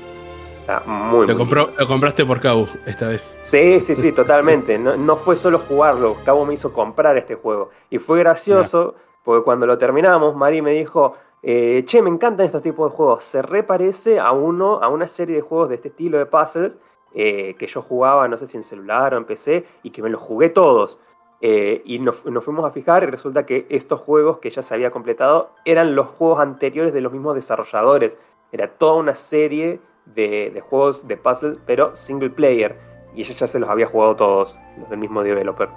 Está 0.61 0.81
muy, 0.87 1.27
lo, 1.27 1.37
compró, 1.37 1.71
lo 1.79 1.87
compraste 1.87 2.27
por 2.27 2.41
Cabo 2.41 2.67
esta 2.87 3.09
vez. 3.09 3.39
Sí, 3.43 3.81
sí, 3.81 3.95
sí, 3.95 4.13
totalmente. 4.13 4.79
No, 4.79 5.17
fue 5.17 5.35
solo 5.35 5.61
jugarlo. 5.61 6.17
Cabo 6.25 6.45
me 6.45 6.55
hizo 6.55 6.73
comprar 6.73 7.17
este 7.17 7.35
juego. 7.35 7.71
Y 7.91 7.99
fue 7.99 8.19
gracioso 8.19 8.95
porque 9.25 9.45
cuando 9.45 9.67
lo 9.67 9.79
terminamos, 9.79 10.37
Mari 10.37 10.63
me 10.63 10.73
dijo. 10.73 11.17
Eh, 11.41 11.85
che, 11.87 12.03
me 12.03 12.11
encantan 12.11 12.47
estos 12.47 12.63
tipos 12.63 12.91
de 12.91 12.97
juegos. 12.97 13.25
Se 13.25 13.43
reparece 13.43 14.19
a 14.19 14.33
uno, 14.33 14.81
a 14.83 14.89
una 14.89 15.07
serie 15.07 15.37
de 15.37 15.43
juegos 15.43 15.69
de 15.69 15.77
este 15.77 15.89
estilo 15.89 16.19
de 16.19 16.27
puzzles 16.27 16.79
eh, 17.15 17.55
que 17.59 17.67
yo 17.67 17.81
jugaba, 17.81 18.29
no 18.29 18.37
sé 18.37 18.47
si 18.47 18.57
en 18.57 18.63
celular 18.63 19.15
o 19.15 19.17
en 19.17 19.25
PC, 19.25 19.65
y 19.83 19.91
que 19.91 20.03
me 20.03 20.11
los 20.11 20.21
jugué 20.21 20.51
todos. 20.51 21.01
Eh, 21.41 21.83
y 21.85 22.01
nos, 22.01 22.17
fuimos 22.17 22.65
a 22.65 22.71
fijar 22.71 23.05
y 23.05 23.07
resulta 23.07 23.47
que 23.47 23.67
estos 23.71 24.01
juegos 24.01 24.39
que 24.39 24.51
ya 24.51 24.61
se 24.61 24.75
había 24.75 24.91
completado 24.91 25.53
eran 25.65 25.95
los 25.95 26.09
juegos 26.09 26.41
anteriores 26.41 26.93
de 26.93 27.01
los 27.01 27.13
mismos 27.13 27.35
desarrolladores. 27.35 28.19
Era 28.51 28.69
toda 28.69 28.95
una 28.95 29.15
serie 29.15 29.81
de, 30.07 30.63
juegos 30.69 31.07
de 31.07 31.17
puzzle, 31.17 31.59
pero 31.67 31.97
single 31.97 32.31
player. 32.31 32.77
Y 33.15 33.23
ella 33.23 33.35
ya 33.35 33.47
se 33.47 33.59
los 33.59 33.69
había 33.69 33.87
jugado 33.87 34.17
todos, 34.17 34.61
los 34.79 34.91
del 34.91 34.99
mismo 34.99 35.23
developer. 35.23 35.69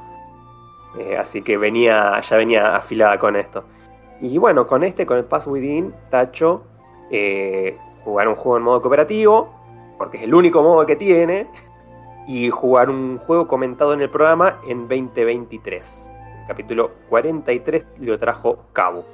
Eh, 0.97 1.17
así 1.17 1.41
que 1.41 1.57
venía, 1.57 2.19
ya 2.19 2.37
venía 2.37 2.75
afilada 2.75 3.17
con 3.19 3.35
esto. 3.35 3.63
Y 4.19 4.37
bueno, 4.37 4.67
con 4.67 4.83
este, 4.83 5.05
con 5.05 5.17
el 5.17 5.25
Pass 5.25 5.47
Within, 5.47 5.93
Tacho, 6.09 6.63
jugar 8.03 8.27
un 8.27 8.35
juego 8.35 8.57
en 8.57 8.63
modo 8.63 8.81
cooperativo, 8.81 9.53
porque 9.97 10.17
es 10.17 10.23
el 10.23 10.33
único 10.33 10.61
modo 10.61 10.85
que 10.85 10.95
tiene, 10.95 11.47
y 12.31 12.49
jugar 12.49 12.89
un 12.89 13.17
juego 13.17 13.45
comentado 13.45 13.93
en 13.93 13.99
el 13.99 14.09
programa 14.09 14.57
en 14.65 14.87
2023. 14.87 16.09
El 16.41 16.47
capítulo 16.47 16.91
43 17.09 17.85
lo 17.99 18.17
trajo 18.17 18.67
Cabo. 18.71 19.05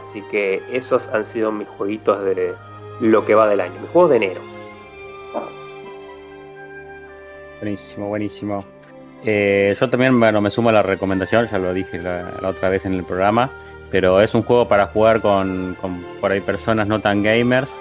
Así 0.00 0.22
que 0.30 0.62
esos 0.72 1.08
han 1.08 1.24
sido 1.24 1.50
mis 1.50 1.66
jueguitos 1.66 2.24
de 2.24 2.54
lo 3.00 3.26
que 3.26 3.34
va 3.34 3.48
del 3.48 3.60
año, 3.60 3.74
mis 3.80 3.90
juegos 3.90 4.10
de 4.10 4.16
enero. 4.16 4.40
Buenísimo, 7.60 8.08
buenísimo. 8.08 8.60
Eh, 9.24 9.74
yo 9.78 9.90
también, 9.90 10.18
bueno, 10.20 10.40
me 10.40 10.50
sumo 10.50 10.68
a 10.68 10.72
la 10.72 10.84
recomendación, 10.84 11.46
ya 11.46 11.58
lo 11.58 11.74
dije 11.74 11.98
la, 11.98 12.32
otra 12.44 12.68
vez 12.68 12.86
en 12.86 12.94
el 12.94 13.02
programa, 13.02 13.50
pero 13.90 14.20
es 14.20 14.36
un 14.36 14.42
juego 14.44 14.68
para 14.68 14.86
jugar 14.86 15.20
con, 15.20 15.76
con 15.80 16.00
por 16.20 16.30
ahí 16.30 16.40
personas 16.40 16.86
no 16.86 17.00
tan 17.00 17.24
gamers 17.24 17.72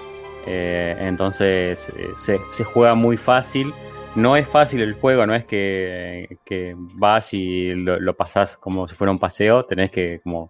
eh, 0.45 0.95
entonces 0.99 1.91
eh, 1.95 2.39
se, 2.51 2.63
juega 2.63 2.95
muy 2.95 3.17
fácil. 3.17 3.73
No 4.19 4.35
es 4.35 4.47
fácil 4.47 4.81
el 4.81 4.93
juego, 4.95 5.25
no 5.25 5.33
es 5.33 5.45
que, 5.45 6.75
vas 6.95 7.33
y 7.33 7.73
lo, 7.73 8.13
pasás 8.15 8.57
como 8.57 8.87
si 8.87 8.95
fuera 8.95 9.11
un 9.11 9.19
paseo, 9.19 9.65
tenés 9.65 9.91
que 9.91 10.19
como 10.23 10.47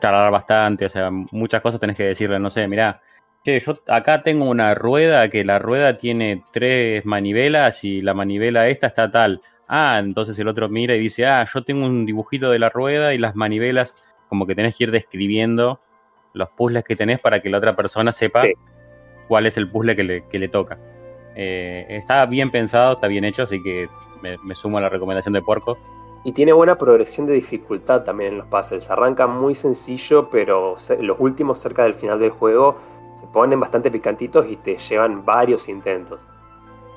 tardar 0.00 0.30
bastante, 0.32 0.86
o 0.86 0.90
sea, 0.90 1.10
muchas 1.10 1.60
cosas 1.60 1.78
tenés 1.78 1.96
que 1.96 2.04
decirle, 2.04 2.38
no 2.38 2.48
sé, 2.48 2.66
mirá, 2.66 3.02
che, 3.44 3.60
yo 3.60 3.78
acá 3.88 4.22
tengo 4.22 4.48
una 4.48 4.74
rueda 4.74 5.28
que 5.28 5.44
la 5.44 5.58
rueda 5.58 5.98
tiene 5.98 6.42
tres 6.52 7.04
manivelas 7.04 7.84
y 7.84 8.00
la 8.00 8.14
manivela 8.14 8.68
esta 8.68 8.86
está 8.86 9.10
tal. 9.10 9.42
Ah, 9.68 9.98
entonces 10.02 10.38
el 10.38 10.48
otro 10.48 10.70
mira 10.70 10.96
y 10.96 11.00
dice, 11.00 11.26
ah, 11.26 11.44
yo 11.44 11.62
tengo 11.62 11.84
un 11.84 12.06
dibujito 12.06 12.50
de 12.50 12.58
la 12.58 12.70
rueda 12.70 13.12
y 13.12 13.18
las 13.18 13.36
manivelas, 13.36 13.96
como 14.30 14.46
que 14.46 14.54
tenés 14.54 14.76
que 14.76 14.84
ir 14.84 14.90
describiendo 14.90 15.80
los 16.32 16.48
puzzles 16.50 16.84
que 16.84 16.96
tenés 16.96 17.20
para 17.20 17.40
que 17.40 17.50
la 17.50 17.58
otra 17.58 17.76
persona 17.76 18.12
sepa 18.12 18.44
cuál 19.28 19.44
es 19.44 19.58
el 19.58 19.70
puzzle 19.70 19.94
que 19.94 20.38
le, 20.38 20.48
toca. 20.48 20.78
Eh, 21.40 21.86
está 21.88 22.26
bien 22.26 22.50
pensado, 22.50 22.94
está 22.94 23.06
bien 23.06 23.24
hecho, 23.24 23.44
así 23.44 23.62
que 23.62 23.88
me, 24.20 24.54
sumo 24.56 24.78
a 24.78 24.80
la 24.80 24.88
recomendación 24.88 25.32
de 25.32 25.40
Porco. 25.40 25.78
Y 26.24 26.32
tiene 26.32 26.52
buena 26.52 26.76
progresión 26.76 27.28
de 27.28 27.34
dificultad 27.34 28.02
también 28.02 28.32
en 28.32 28.38
los 28.38 28.48
puzzles. 28.48 28.90
Arranca 28.90 29.28
muy 29.28 29.54
sencillo, 29.54 30.28
pero 30.30 30.76
los 31.00 31.16
últimos 31.20 31.60
cerca 31.60 31.84
del 31.84 31.94
final 31.94 32.18
del 32.18 32.30
juego 32.30 32.76
se 33.20 33.26
ponen 33.28 33.60
bastante 33.60 33.88
picantitos 33.88 34.46
y 34.48 34.56
te 34.56 34.76
llevan 34.78 35.24
varios 35.24 35.68
intentos. 35.68 36.18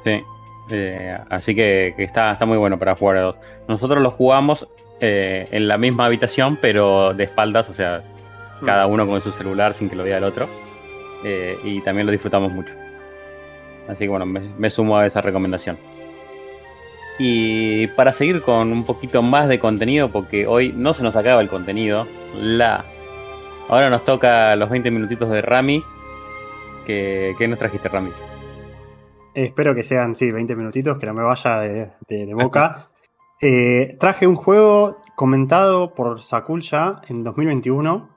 Sí, 0.04 0.24
eh, 0.72 1.18
así 1.30 1.54
que, 1.54 1.94
está, 2.00 2.32
está 2.32 2.48
muy 2.48 2.58
bueno 2.58 2.80
para 2.80 2.96
jugar 2.96 3.18
a 3.18 3.22
dos. 3.22 3.36
Nosotros 3.68 4.02
lo 4.02 4.10
jugamos 4.10 4.68
eh, 5.00 5.48
en 5.52 5.68
la 5.68 5.78
misma 5.78 6.06
habitación, 6.06 6.58
pero 6.60 7.14
de 7.14 7.26
espaldas, 7.26 7.70
o 7.70 7.74
sea, 7.74 8.04
cada 8.66 8.88
mm. 8.88 8.92
uno 8.92 9.06
con 9.06 9.22
su 9.22 9.32
celular 9.32 9.74
sin 9.74 9.88
que 9.88 9.96
lo 9.96 10.04
vea 10.04 10.18
el 10.18 10.24
otro. 10.24 10.48
Eh, 11.24 11.60
y 11.64 11.82
también 11.82 12.08
lo 12.08 12.12
disfrutamos 12.12 12.52
mucho. 12.52 12.74
Así 13.88 14.06
que 14.06 14.10
bueno, 14.10 14.26
me, 14.26 14.70
sumo 14.70 14.98
a 14.98 15.06
esa 15.06 15.22
recomendación. 15.22 15.78
Y 17.20 17.88
para 17.88 18.12
seguir 18.12 18.42
con 18.42 18.72
un 18.72 18.86
poquito 18.86 19.22
más 19.22 19.48
de 19.48 19.60
contenido, 19.60 20.12
porque 20.12 20.48
hoy 20.48 20.74
no 20.76 20.94
se 20.94 21.04
nos 21.04 21.16
acaba 21.16 21.42
el 21.42 21.50
contenido, 21.50 22.08
la... 22.36 22.86
Ahora 23.70 23.90
nos 23.90 24.04
toca 24.04 24.56
los 24.56 24.70
20 24.70 24.92
minutitos 24.92 25.30
de 25.30 25.42
Rami. 25.42 25.82
¿Qué, 26.86 27.36
nos 27.48 27.60
trajiste, 27.60 27.88
Rami? 27.90 28.12
espero 29.34 29.74
que 29.74 29.84
sean, 29.84 30.16
sí, 30.16 30.30
20 30.30 30.56
minutitos, 30.58 30.98
que 30.98 31.06
no 31.06 31.14
me 31.14 31.24
vaya 31.24 31.60
de, 31.60 32.34
boca. 32.34 32.88
Eh, 33.44 33.96
traje 34.00 34.28
un 34.28 34.36
juego 34.36 35.02
comentado 35.16 35.96
por 35.96 36.22
Sakulya 36.22 37.02
en 37.10 37.24
2021. 37.24 38.08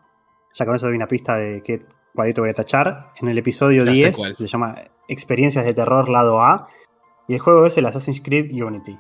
Ya 0.52 0.66
con 0.66 0.76
eso 0.76 0.86
doy 0.86 0.96
una 0.96 1.08
pista 1.08 1.36
de 1.36 1.62
qué, 1.62 1.86
cuadrito 2.14 2.42
voy 2.42 2.50
a 2.50 2.54
tachar. 2.54 3.10
En 3.20 3.28
el 3.28 3.38
episodio 3.38 3.84
10 3.84 4.36
se 4.36 4.46
llama 4.46 4.74
Experiencias 5.08 5.64
de 5.64 5.74
Terror 5.74 6.08
Lado 6.08 6.40
A. 6.40 6.68
Y 7.26 7.34
el 7.34 7.40
juego 7.40 7.66
es 7.66 7.76
el 7.76 7.86
Assassin's 7.86 8.20
Creed 8.20 8.52
Unity. 8.52 8.98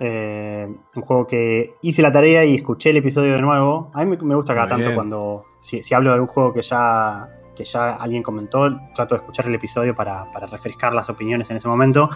Eh, 0.00 0.66
un 0.96 1.02
juego 1.02 1.26
que 1.26 1.74
hice 1.82 2.02
la 2.02 2.12
tarea 2.12 2.44
y 2.44 2.56
escuché 2.56 2.90
el 2.90 2.98
episodio 2.98 3.34
de 3.34 3.42
nuevo. 3.42 3.90
A 3.94 4.04
mí 4.04 4.16
me 4.16 4.34
gusta 4.34 4.54
cada 4.54 4.68
tanto 4.68 4.94
cuando, 4.94 5.44
si, 5.60 5.82
hablo 5.94 6.10
de 6.10 6.14
algún 6.14 6.28
juego 6.28 6.52
que 6.52 6.62
ya, 6.62 7.28
que 7.56 7.64
ya 7.64 7.94
alguien 7.94 8.22
comentó, 8.22 8.68
trato 8.94 9.14
de 9.14 9.20
escuchar 9.20 9.46
el 9.46 9.54
episodio 9.54 9.94
para, 9.94 10.30
refrescar 10.50 10.94
las 10.94 11.08
opiniones 11.10 11.50
en 11.50 11.56
ese 11.56 11.68
momento. 11.68 12.10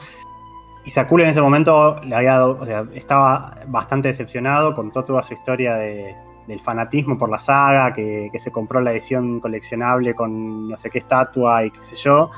Y 0.85 0.91
Sakura 0.91 1.25
en 1.25 1.31
ese 1.31 1.41
momento 1.41 2.01
le 2.03 2.15
había 2.15 2.33
dado, 2.33 2.59
o 2.61 2.65
sea, 2.65 2.87
estaba 2.95 3.57
bastante 3.67 4.09
decepcionado, 4.09 4.75
contó 4.75 5.05
toda 5.05 5.23
su 5.23 5.35
historia 5.35 5.75
de, 5.75 6.17
del 6.49 6.61
fanatismo 6.61 7.19
por 7.19 7.31
la 7.31 7.39
saga, 7.39 7.93
que, 7.93 8.31
se 8.37 8.51
compró 8.51 8.81
la 8.81 8.93
edición 8.93 9.39
coleccionable 9.39 10.15
con 10.15 10.69
no 10.69 10.79
sé 10.79 10.89
qué 10.89 10.99
estatua 10.99 11.65
y 11.65 11.71
qué 11.71 11.83
sé 11.83 11.97
yo, 11.97 12.31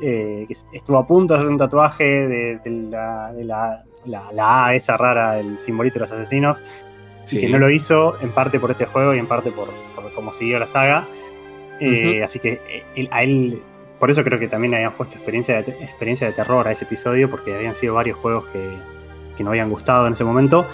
eh, 0.00 0.44
que 0.46 0.54
estuvo 0.76 0.98
a 0.98 1.06
punto 1.06 1.32
de 1.32 1.40
hacer 1.40 1.50
un 1.50 1.58
tatuaje 1.58 2.04
de, 2.04 2.60
la, 2.90 4.66
A 4.66 4.74
esa 4.74 4.96
rara, 4.98 5.40
el 5.40 5.58
simbolito 5.58 5.94
de 5.94 6.00
los 6.00 6.12
asesinos, 6.12 6.62
y 7.30 7.38
que 7.38 7.48
no 7.48 7.58
lo 7.58 7.70
hizo 7.70 8.20
en 8.20 8.32
parte 8.32 8.60
por 8.60 8.70
este 8.70 8.84
juego 8.84 9.14
y 9.14 9.18
en 9.18 9.26
parte 9.26 9.50
por, 9.50 9.68
cómo 10.14 10.32
siguió 10.34 10.58
la 10.58 10.66
saga. 10.66 11.06
Eh, 11.80 12.22
así 12.22 12.38
que 12.38 12.84
eh, 12.94 13.08
a 13.10 13.22
él, 13.22 13.62
por 13.98 14.10
eso 14.10 14.22
creo 14.22 14.38
que 14.38 14.46
también 14.46 14.74
habían 14.74 14.92
puesto 14.92 15.16
experiencia 15.16 15.62
de, 15.62 15.72
experiencia 15.82 16.26
de 16.26 16.34
terror 16.34 16.68
a 16.68 16.72
ese 16.72 16.84
episodio, 16.84 17.30
porque 17.30 17.54
habían 17.54 17.74
sido 17.74 17.94
varios 17.94 18.18
juegos 18.18 18.44
que, 18.52 18.68
que 19.38 19.42
no 19.42 19.50
habían 19.50 19.70
gustado 19.70 20.06
en 20.06 20.12
ese 20.12 20.24
momento. 20.24 20.66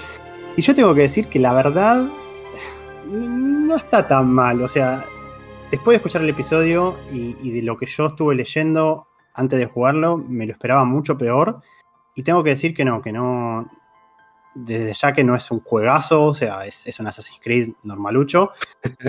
Y 0.57 0.63
yo 0.63 0.75
tengo 0.75 0.93
que 0.95 1.03
decir 1.03 1.29
que 1.29 1.39
la 1.39 1.53
verdad, 1.53 2.09
no 3.11 3.77
está 3.77 4.07
tan 4.07 4.33
mal. 4.33 4.63
O 4.63 4.69
sea, 4.69 5.05
después 5.71 5.95
de 5.95 5.97
escuchar 5.97 6.23
el 6.23 6.31
episodio 6.31 6.97
y, 7.13 7.51
de 7.51 7.63
lo 7.63 7.77
que 7.77 7.87
yo 7.87 8.07
estuve 8.07 8.35
leyendo 8.35 9.09
antes 9.35 9.59
de 9.59 9.67
jugarlo, 9.67 10.17
me 10.17 10.47
lo 10.47 10.53
esperaba 10.53 10.85
mucho 10.85 11.17
peor. 11.19 11.61
Y 12.15 12.23
tengo 12.23 12.43
que 12.43 12.51
decir 12.51 12.75
que 12.75 12.85
no, 12.85 13.01
que 13.01 13.13
no. 13.13 13.71
desde 14.55 14.93
ya 14.93 15.13
que 15.13 15.25
no 15.25 15.35
es 15.35 15.51
un 15.51 15.61
juegazo, 15.61 16.23
o 16.25 16.35
sea, 16.35 16.67
es, 16.67 16.99
un 17.01 17.07
Assassin's 17.07 17.41
Creed 17.43 17.71
normalucho, 17.85 18.51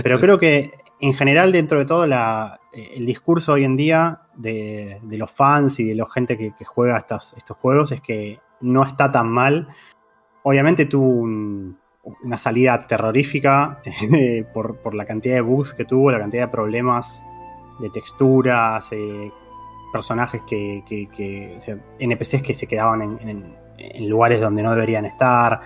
pero 0.04 0.20
creo 0.20 0.38
que 0.38 0.72
en 1.00 1.14
general, 1.16 1.52
dentro 1.52 1.80
de 1.80 1.86
todo, 1.86 2.06
eh, 2.06 2.92
el 2.96 3.06
discurso 3.06 3.54
hoy 3.54 3.64
en 3.64 3.76
día 3.76 4.22
de, 4.36 5.00
de 5.02 5.18
los 5.18 5.32
fans 5.32 5.80
y 5.80 5.86
de 5.90 5.96
la 5.96 6.06
gente 6.06 6.38
que, 6.38 6.54
que 6.56 6.64
juega 6.64 6.98
estos, 6.98 7.34
estos 7.34 7.58
juegos 7.58 7.92
es 7.92 8.02
que 8.02 8.40
no 8.62 8.84
está 8.84 9.12
tan 9.12 9.28
mal. 9.28 9.68
Obviamente 10.44 10.86
tuvo 10.86 11.08
un- 11.08 11.81
una 12.24 12.38
salida 12.38 12.86
terrorífica 12.88 13.80
eh, 14.14 14.46
por, 14.54 14.78
por 14.78 14.94
la 14.96 15.06
cantidad 15.06 15.36
de 15.36 15.42
bugs 15.42 15.74
que 15.74 15.86
tuvo, 15.86 16.12
la 16.12 16.20
cantidad 16.20 16.44
de 16.48 16.52
problemas 16.52 17.24
de 17.80 17.90
texturas, 17.90 18.88
eh, 18.92 19.32
personajes 19.92 20.42
que, 20.48 20.84
que- 20.88 21.08
que- 21.10 21.56
o 21.58 21.62
sea, 21.62 21.78
NPCs 22.00 22.42
que 22.42 22.54
se 22.54 22.68
quedaban 22.68 23.02
en, 23.02 23.30
en- 23.30 23.56
en 23.78 24.10
lugares 24.10 24.40
donde 24.40 24.62
no 24.64 24.72
deberían 24.74 25.06
estar. 25.06 25.62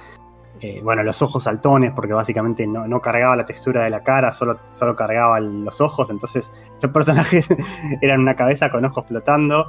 Eh, 0.62 0.80
bueno, 0.82 1.04
los 1.04 1.22
ojos 1.22 1.44
saltones, 1.44 1.92
porque 1.94 2.14
básicamente 2.14 2.66
no, 2.66 2.88
no 2.88 3.02
cargaba 3.02 3.36
la 3.36 3.46
textura 3.46 3.84
de 3.84 3.90
la 3.90 4.04
cara, 4.04 4.32
solo, 4.32 4.58
solo 4.72 4.96
cargaba 4.96 5.38
los 5.42 5.82
ojos, 5.82 6.10
entonces 6.10 6.50
los 6.82 6.92
personajes 6.94 7.48
eran 8.02 8.22
una 8.22 8.36
cabeza 8.36 8.70
con 8.70 8.86
ojos 8.86 9.06
flotando. 9.08 9.68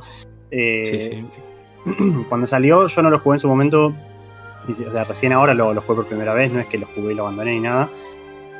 Eh, 0.51 1.25
Sí, 1.31 1.43
Cuando 2.29 2.47
salió, 2.47 2.87
yo 2.87 3.03
no 3.03 3.11
lo 3.11 3.19
jugué 3.19 3.37
en 3.37 3.41
su 3.41 3.49
momento, 3.49 3.91
sí, 3.91 3.97
o 4.73 4.93
sea, 4.93 5.05
recién 5.05 5.33
ahora 5.33 5.55
lo, 5.55 5.73
lo 5.75 5.81
jugué 5.83 5.97
por 5.97 6.07
primera 6.07 6.35
vez, 6.35 6.53
no 6.53 6.61
es 6.61 6.67
que 6.67 6.79
lo 6.79 6.87
jugué 6.87 7.13
y 7.13 7.17
lo 7.17 7.23
abandoné 7.23 7.53
ni 7.53 7.61
nada. 7.61 7.89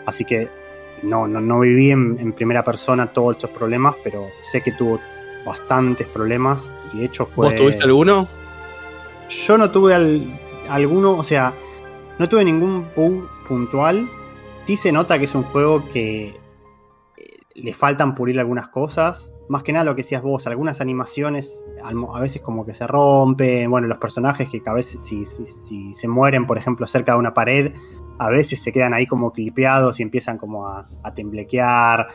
Así 0.07 0.25
que 0.25 0.49
no, 1.03 1.27
no, 1.27 1.41
no 1.41 1.61
viví 1.61 1.91
en, 1.91 2.17
en 2.21 2.33
primera 2.33 2.63
persona 2.65 3.09
todos 3.13 3.37
estos 3.37 3.51
problemas, 3.51 3.97
pero 4.05 4.29
sé 4.41 4.63
que 4.63 4.73
tuvo 4.73 5.01
bastantes 5.45 6.07
problemas 6.09 6.71
y 6.93 6.99
de 6.99 7.05
hecho 7.07 7.27
fue... 7.27 7.47
¿Vos 7.47 7.55
tuviste 7.57 7.85
alguno? 7.85 8.29
Yo 9.29 9.59
no 9.59 9.71
tuve 9.71 9.95
al- 9.95 10.41
alguno, 10.69 11.13
o 11.17 11.23
sea, 11.23 11.53
no 12.19 12.29
tuve 12.29 12.45
ningún 12.45 12.87
bug 12.97 13.29
puntual. 13.49 14.09
Sí 14.65 14.77
se 14.77 14.91
nota 14.93 15.19
que 15.19 15.25
es 15.27 15.35
un 15.35 15.43
juego 15.45 15.89
que 15.91 16.37
eh, 17.17 17.39
le 17.55 17.75
faltan 17.75 18.15
pulir 18.15 18.39
algunas 18.41 18.69
cosas. 18.69 19.33
Más 19.49 19.63
que 19.63 19.73
nada 19.73 19.85
lo 19.85 19.95
que 19.95 20.03
decías 20.03 20.23
vos, 20.23 20.47
algunas 20.47 20.81
animaciones 20.81 21.65
a 21.85 22.21
veces 22.21 22.43
como 22.43 22.67
que 22.67 22.75
se 22.75 22.87
rompen. 22.87 23.71
Bueno, 23.71 23.87
los 23.87 23.99
personajes 23.99 24.49
que 24.49 24.61
a 24.67 24.73
veces 24.73 25.03
si, 25.05 25.25
si- 25.25 25.47
si 25.47 25.95
se 25.95 26.09
mueren, 26.09 26.47
por 26.47 26.59
ejemplo, 26.59 26.87
cerca 26.87 27.13
de 27.13 27.19
una 27.19 27.33
pared, 27.35 27.73
a 28.19 28.29
veces 28.31 28.61
se 28.63 28.73
quedan 28.73 28.93
ahí 28.95 29.07
como 29.07 29.31
clipeados 29.33 30.01
y 30.01 30.03
empiezan 30.03 30.39
como 30.39 30.67
a, 30.67 30.89
a 31.03 31.15
temblequear. 31.15 32.09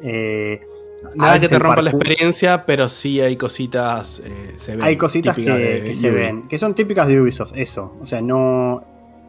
Eh, 0.00 0.60
a 1.04 1.16
Nada 1.16 1.38
que 1.40 1.48
te 1.48 1.58
rompa 1.58 1.82
la 1.82 1.90
experiencia, 1.90 2.64
pero 2.64 2.88
sí 2.88 3.20
hay 3.20 3.36
cositas. 3.36 4.20
eh, 4.24 4.54
se 4.56 4.76
ven, 4.76 4.84
Hay 4.84 4.96
cositas 4.96 5.34
que, 5.34 5.42
típicas 5.42 5.58
de 5.60 5.84
que 5.84 5.94
se 5.94 6.10
ven, 6.10 6.48
que 6.48 6.58
son 6.58 6.74
típicas 6.74 7.06
de 7.08 7.20
Ubisoft, 7.20 7.52
eso. 7.56 7.96
O 8.00 8.06
sea, 8.06 8.20
no, 8.22 8.82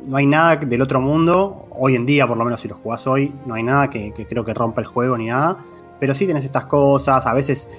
no 0.07 0.17
hay 0.17 0.25
nada 0.25 0.55
del 0.55 0.81
otro 0.81 0.99
mundo, 1.01 1.67
hoy 1.71 1.95
en 1.95 2.05
día, 2.05 2.27
por 2.27 2.37
lo 2.37 2.45
menos 2.45 2.61
si 2.61 2.67
lo 2.67 2.75
jugás 2.75 3.05
hoy, 3.07 3.31
no 3.45 3.55
hay 3.55 3.63
nada 3.63 3.89
que, 3.89 4.13
que 4.13 4.25
creo 4.25 4.45
que 4.45 4.53
rompa 4.53 4.81
el 4.81 4.87
juego 4.87 5.17
ni 5.17 5.27
nada. 5.27 5.57
Pero 6.03 6.15
sí 6.15 6.27
tenés 6.27 6.43
estas 6.43 6.65
cosas, 6.65 7.25
a 7.25 7.33
veces, 7.33 7.69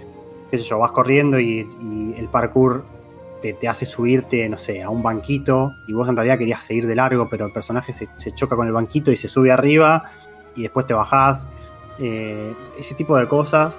qué 0.51 0.57
sé 0.57 0.65
yo, 0.65 0.79
vas 0.79 0.93
corriendo 0.93 1.39
y, 1.39 2.15
el 2.17 2.27
parkour 2.29 2.83
te, 3.43 3.53
te 3.53 3.69
hace 3.69 3.85
subirte, 3.85 4.49
no 4.49 4.57
sé, 4.57 4.83
a 4.83 4.89
un 4.89 5.03
banquito 5.03 5.73
y 5.87 5.93
vos 5.93 6.09
en 6.09 6.17
realidad 6.17 6.39
querías 6.39 6.63
seguir 6.65 6.87
de 6.87 6.97
largo, 6.97 7.29
pero 7.29 7.45
el 7.45 7.53
personaje 7.53 7.93
se, 7.93 8.09
choca 8.33 8.57
con 8.57 8.67
el 8.67 8.73
banquito 8.73 9.13
y 9.13 9.17
se 9.17 9.29
sube 9.29 9.53
arriba 9.53 10.05
y 10.57 10.63
después 10.63 10.87
te 10.87 10.95
bajás. 10.95 11.47
Eh, 11.99 12.55
ese 12.79 12.95
tipo 12.95 13.15
de 13.19 13.29
cosas. 13.29 13.79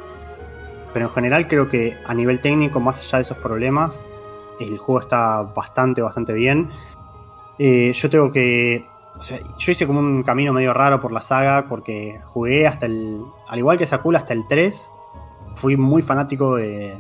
Pero 0.94 1.08
en 1.08 1.12
general 1.12 1.48
creo 1.48 1.68
que 1.68 1.98
a 2.06 2.14
nivel 2.14 2.40
técnico, 2.40 2.80
más 2.80 3.00
allá 3.00 3.18
de 3.18 3.22
esos 3.24 3.38
problemas, 3.38 4.04
el 4.60 4.78
juego 4.78 5.00
está 5.00 5.42
bastante, 5.42 6.04
bastante 6.04 6.34
bien. 6.34 6.70
Eh, 7.58 7.92
yo 7.96 8.10
tengo 8.12 8.32
que. 8.32 8.86
Yo 9.58 9.72
hice 9.72 9.88
como 9.88 10.02
un 10.02 10.22
camino 10.22 10.54
medio 10.54 10.72
raro 10.72 11.02
por 11.02 11.12
la 11.12 11.22
saga 11.22 11.66
porque 11.68 12.22
jugué 12.26 12.68
hasta 12.68 12.86
el. 12.86 13.26
Al 13.56 13.60
igual 13.60 13.78
que 13.78 13.86
Sakula, 13.86 14.20
hasta 14.20 14.34
el 14.34 14.46
3. 14.48 14.92
Fui 15.56 15.78
muy 15.78 16.02
fanático 16.02 16.58
de, 16.58 16.98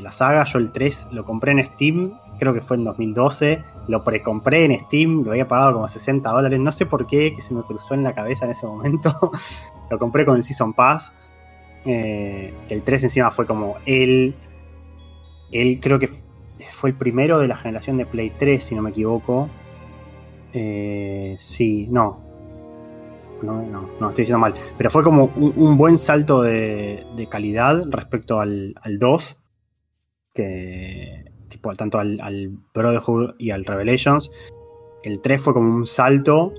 la 0.00 0.12
saga. 0.12 0.44
Yo 0.44 0.60
el 0.60 0.70
3 0.70 1.08
lo 1.10 1.24
compré 1.24 1.50
en 1.50 1.66
Steam, 1.66 2.16
creo 2.38 2.54
que 2.54 2.60
fue 2.60 2.76
en 2.76 2.84
2012. 2.84 3.64
Lo 3.88 4.04
precompré 4.04 4.66
en 4.66 4.78
Steam, 4.78 5.24
lo 5.24 5.32
había 5.32 5.48
pagado 5.48 5.72
como 5.72 5.88
60 5.88 6.30
dólares. 6.30 6.60
No 6.60 6.70
sé 6.70 6.86
por 6.86 7.08
qué, 7.08 7.34
que 7.34 7.42
se 7.42 7.54
me 7.54 7.62
cruzó 7.62 7.94
en 7.94 8.04
la 8.04 8.14
cabeza 8.14 8.44
en 8.44 8.52
ese 8.52 8.68
momento. 8.68 9.32
lo 9.90 9.98
compré 9.98 10.24
con 10.24 10.36
el 10.36 10.44
Season 10.44 10.74
Pass. 10.74 11.12
Eh, 11.84 12.54
el 12.68 12.82
3 12.84 13.02
encima 13.02 13.32
fue 13.32 13.44
como 13.44 13.74
el. 13.84 14.36
Él 15.50 15.80
creo 15.82 15.98
que 15.98 16.08
fue 16.70 16.90
el 16.90 16.96
primero 16.96 17.40
de 17.40 17.48
la 17.48 17.56
generación 17.56 17.96
de 17.96 18.06
Play 18.06 18.30
3, 18.38 18.62
si 18.62 18.76
no 18.76 18.82
me 18.82 18.90
equivoco. 18.90 19.48
Eh, 20.52 21.34
sí, 21.36 21.88
no. 21.90 22.29
No, 23.42 23.62
no, 23.62 23.88
no, 24.00 24.08
estoy 24.10 24.22
diciendo 24.22 24.38
mal. 24.38 24.54
Pero 24.76 24.90
fue 24.90 25.02
como 25.02 25.32
un, 25.36 25.52
un 25.56 25.76
buen 25.76 25.96
salto 25.98 26.42
de, 26.42 27.04
de 27.16 27.26
calidad 27.28 27.82
respecto 27.90 28.40
al, 28.40 28.74
al 28.82 28.98
2. 28.98 29.36
Que. 30.34 31.24
Tipo, 31.48 31.74
tanto 31.74 31.98
al, 31.98 32.20
al 32.20 32.50
Brotherhood 32.72 33.34
y 33.38 33.50
al 33.50 33.64
Revelations. 33.64 34.30
El 35.02 35.20
3 35.20 35.40
fue 35.42 35.52
como 35.54 35.74
un 35.74 35.86
salto 35.86 36.52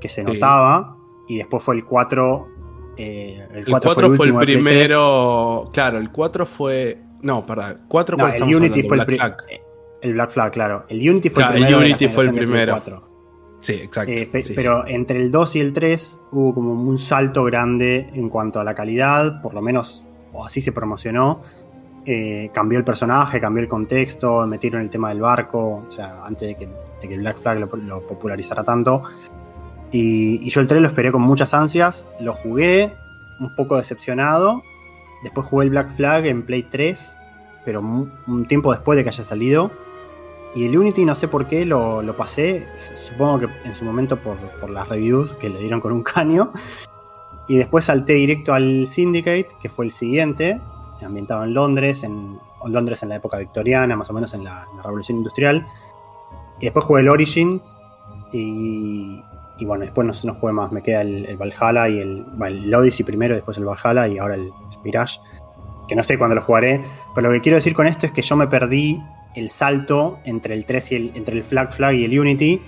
que 0.00 0.08
se 0.08 0.24
Sí. 0.24 0.26
notaba. 0.32 0.96
Y 1.28 1.36
después 1.38 1.62
fue 1.62 1.74
el 1.76 1.84
4. 1.84 2.48
eh, 2.96 3.46
el 3.52 3.58
El 3.58 3.64
4, 3.66 3.80
4 3.94 3.94
fue 3.94 4.26
el 4.26 4.32
último 4.32 4.40
de 4.40 4.44
Play 4.46 4.56
3. 4.56 4.64
primero. 4.64 5.70
Claro, 5.72 5.98
el 5.98 6.10
4 6.10 6.46
fue. 6.46 6.98
No, 7.20 7.44
perdón. 7.46 7.78
4 7.88 8.16
No, 8.16 8.26
el 8.28 8.42
Unity 8.42 8.54
hablando? 8.56 8.88
fue 8.88 8.96
el, 8.98 9.04
Black 9.04 9.16
Flag. 9.16 9.36
el 10.00 10.12
Black 10.14 10.30
Flag, 10.30 10.52
claro. 10.52 10.84
El 10.88 11.10
Unity 11.10 11.28
fue 11.30 11.42
Claro, 11.42 11.56
el 11.56 11.62
el 11.62 11.66
primero. 11.66 11.78
de 11.80 11.88
la 11.88 11.94
Unity 11.94 12.08
fue 12.08 12.24
el 12.24 12.32
primero. 12.32 12.82
4. 13.62 13.74
Sí, 13.74 13.82
exacto. 13.82 14.12
Eh, 14.12 14.28
pe- 14.30 14.40
Sí, 14.44 14.48
sí. 14.48 14.52
pero 14.56 14.86
entre 14.86 15.20
el 15.20 15.30
2 15.30 15.56
y 15.56 15.60
el 15.60 15.72
3 15.72 16.20
hubo 16.32 16.54
como 16.54 16.72
un 16.72 16.98
salto 16.98 17.44
grande 17.44 18.10
en 18.14 18.28
cuanto 18.28 18.60
a 18.60 18.64
la 18.64 18.74
calidad, 18.74 19.40
por 19.42 19.54
lo 19.54 19.62
menos 19.62 20.04
o 20.32 20.44
así 20.44 20.60
se 20.60 20.72
promocionó. 20.72 21.40
Eh, 22.04 22.50
cambió 22.52 22.78
el 22.78 22.84
personaje, 22.84 23.40
cambió 23.40 23.62
el 23.62 23.68
contexto, 23.68 24.44
metieron 24.46 24.80
el 24.82 24.90
tema 24.90 25.10
del 25.10 25.20
barco, 25.20 25.84
o 25.86 25.90
sea, 25.92 26.24
antes 26.24 26.48
de 26.48 26.54
que, 26.56 26.66
de 26.66 27.08
que 27.08 27.14
el 27.14 27.20
Black 27.20 27.36
Flag 27.38 27.58
lo, 27.60 27.68
lo 27.76 28.06
popularizara 28.06 28.64
tanto. 28.64 29.02
Y, 29.92 30.44
y 30.44 30.50
yo 30.50 30.60
el 30.60 30.66
3 30.66 30.80
lo 30.82 30.88
esperé 30.88 31.12
con 31.12 31.22
muchas 31.22 31.54
ansias, 31.54 32.06
lo 32.18 32.32
jugué 32.32 32.92
un 33.40 33.54
poco 33.56 33.76
decepcionado. 33.76 34.62
Después 35.22 35.46
jugué 35.46 35.64
el 35.66 35.70
Black 35.70 35.90
Flag 35.90 36.26
en 36.26 36.42
Play 36.42 36.64
3, 36.64 37.16
pero 37.64 37.80
un 37.80 38.46
tiempo 38.48 38.72
después 38.72 38.96
de 38.96 39.04
que 39.04 39.10
haya 39.10 39.22
salido. 39.22 39.70
Y 40.54 40.66
el 40.66 40.76
Unity 40.76 41.04
no 41.04 41.14
sé 41.14 41.28
por 41.28 41.46
qué 41.46 41.64
lo, 41.64 42.02
lo 42.02 42.14
pasé, 42.14 42.66
supongo 42.76 43.40
que 43.40 43.48
en 43.64 43.74
su 43.74 43.84
momento 43.84 44.18
por, 44.18 44.36
por 44.60 44.68
las 44.68 44.88
reviews 44.88 45.34
que 45.34 45.48
le 45.48 45.60
dieron 45.60 45.80
con 45.80 45.92
un 45.92 46.02
caño. 46.02 46.52
Y 47.48 47.56
después 47.56 47.86
salté 47.86 48.14
directo 48.14 48.52
al 48.52 48.86
Syndicate, 48.86 49.48
que 49.60 49.68
fue 49.68 49.86
el 49.86 49.90
siguiente, 49.90 50.60
ambientado 51.04 51.44
en 51.44 51.54
Londres, 51.54 52.04
en, 52.04 52.38
Londres 52.66 53.02
en 53.02 53.08
la 53.08 53.16
época 53.16 53.38
victoriana, 53.38 53.96
más 53.96 54.10
o 54.10 54.12
menos 54.12 54.34
en 54.34 54.44
la, 54.44 54.66
Revolución 54.82 55.18
Industrial. 55.18 55.66
Y 56.60 56.66
después 56.66 56.84
jugué 56.84 57.00
el 57.00 57.08
Origins 57.08 57.76
y, 58.32 59.22
y 59.58 59.64
bueno, 59.64 59.84
después 59.84 60.06
no, 60.06 60.12
no 60.32 60.38
jugué 60.38 60.52
más, 60.52 60.70
me 60.70 60.82
queda 60.82 61.02
el, 61.02 61.26
el 61.26 61.36
Valhalla 61.36 61.88
y 61.88 61.98
el, 61.98 62.26
el 62.46 62.74
Odyssey 62.74 63.04
primero, 63.04 63.34
después 63.34 63.58
el 63.58 63.64
Valhalla 63.64 64.06
y 64.06 64.18
ahora 64.18 64.34
el, 64.34 64.42
el 64.42 64.78
Mirage, 64.84 65.18
que 65.88 65.96
no 65.96 66.04
sé 66.04 66.18
cuándo 66.18 66.36
lo 66.36 66.42
jugaré, 66.42 66.80
pero 67.14 67.28
lo 67.28 67.34
que 67.34 67.40
quiero 67.40 67.56
decir 67.56 67.74
con 67.74 67.86
esto 67.86 68.06
es 68.06 68.12
que 68.12 68.22
yo 68.22 68.36
me 68.36 68.46
perdí 68.46 69.00
el 69.34 69.48
salto 69.50 70.18
entre 70.24 70.54
el 70.54 70.64
3 70.66 70.92
y 70.92 70.94
el, 70.96 71.12
entre 71.14 71.36
el 71.36 71.44
Flag 71.44 71.72
Flag 71.72 71.94
y 71.94 72.04
el 72.04 72.18
Unity. 72.18 72.60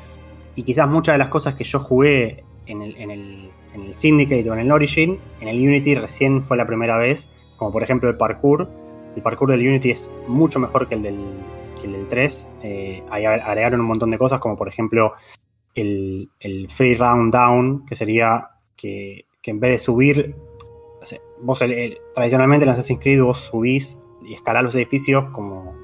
Y 0.56 0.62
quizás 0.62 0.88
muchas 0.88 1.14
de 1.14 1.18
las 1.18 1.28
cosas 1.28 1.54
que 1.54 1.64
yo 1.64 1.78
jugué 1.80 2.44
en 2.66 2.82
el, 2.82 2.96
en, 2.96 3.10
el, 3.10 3.50
en 3.74 3.82
el 3.82 3.94
Syndicate 3.94 4.48
o 4.48 4.54
en 4.54 4.60
el 4.60 4.72
Origin, 4.72 5.18
en 5.40 5.48
el 5.48 5.56
Unity 5.56 5.94
recién 5.96 6.42
fue 6.42 6.56
la 6.56 6.66
primera 6.66 6.96
vez. 6.96 7.28
Como 7.56 7.72
por 7.72 7.82
ejemplo 7.82 8.08
el 8.10 8.16
parkour. 8.16 8.68
El 9.16 9.22
parkour 9.22 9.50
del 9.50 9.60
Unity 9.66 9.90
es 9.90 10.10
mucho 10.26 10.58
mejor 10.58 10.88
que 10.88 10.94
el 10.96 11.02
del, 11.02 11.18
que 11.80 11.86
el 11.86 11.92
del 11.92 12.08
3. 12.08 12.48
Eh, 12.62 13.02
ahí 13.10 13.24
agregaron 13.24 13.80
un 13.80 13.86
montón 13.86 14.10
de 14.10 14.18
cosas, 14.18 14.40
como 14.40 14.56
por 14.56 14.68
ejemplo 14.68 15.12
el, 15.74 16.28
el 16.40 16.68
Free 16.68 16.94
Round 16.94 17.32
Down, 17.32 17.86
que 17.86 17.94
sería 17.94 18.48
que, 18.76 19.26
que 19.40 19.50
en 19.52 19.60
vez 19.60 19.70
de 19.72 19.78
subir, 19.78 20.34
vos 21.42 21.62
el- 21.62 21.98
tradicionalmente 22.14 22.64
en 22.64 22.70
Assassin's 22.70 23.00
Creed 23.00 23.22
vos 23.22 23.38
subís 23.38 24.00
y 24.26 24.34
escalás 24.34 24.62
los 24.64 24.74
edificios 24.74 25.26
como, 25.32 25.74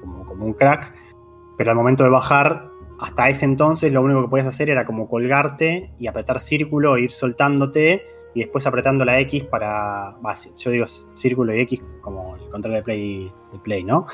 un 0.45 0.53
crack, 0.53 0.93
pero 1.57 1.71
al 1.71 1.77
momento 1.77 2.03
de 2.03 2.09
bajar, 2.09 2.69
hasta 2.99 3.29
ese 3.29 3.45
entonces 3.45 3.91
lo 3.91 4.01
único 4.01 4.21
que 4.23 4.27
podías 4.27 4.47
hacer 4.47 4.69
era 4.69 4.85
como 4.85 5.07
colgarte 5.09 5.91
y 5.97 6.07
apretar 6.07 6.39
círculo 6.39 6.95
e 6.97 7.01
ir 7.03 7.11
soltándote 7.11 8.03
y 8.33 8.39
después 8.41 8.65
apretando 8.67 9.03
la 9.03 9.19
X 9.21 9.43
para, 9.45 10.15
sí, 10.35 10.51
yo 10.57 10.71
digo 10.71 10.85
círculo 11.13 11.53
y 11.53 11.61
X 11.61 11.81
como 12.01 12.35
el 12.37 12.47
control 12.49 12.75
de 12.75 12.83
play, 12.83 13.31
de 13.51 13.59
play 13.59 13.83
¿no? 13.83 14.05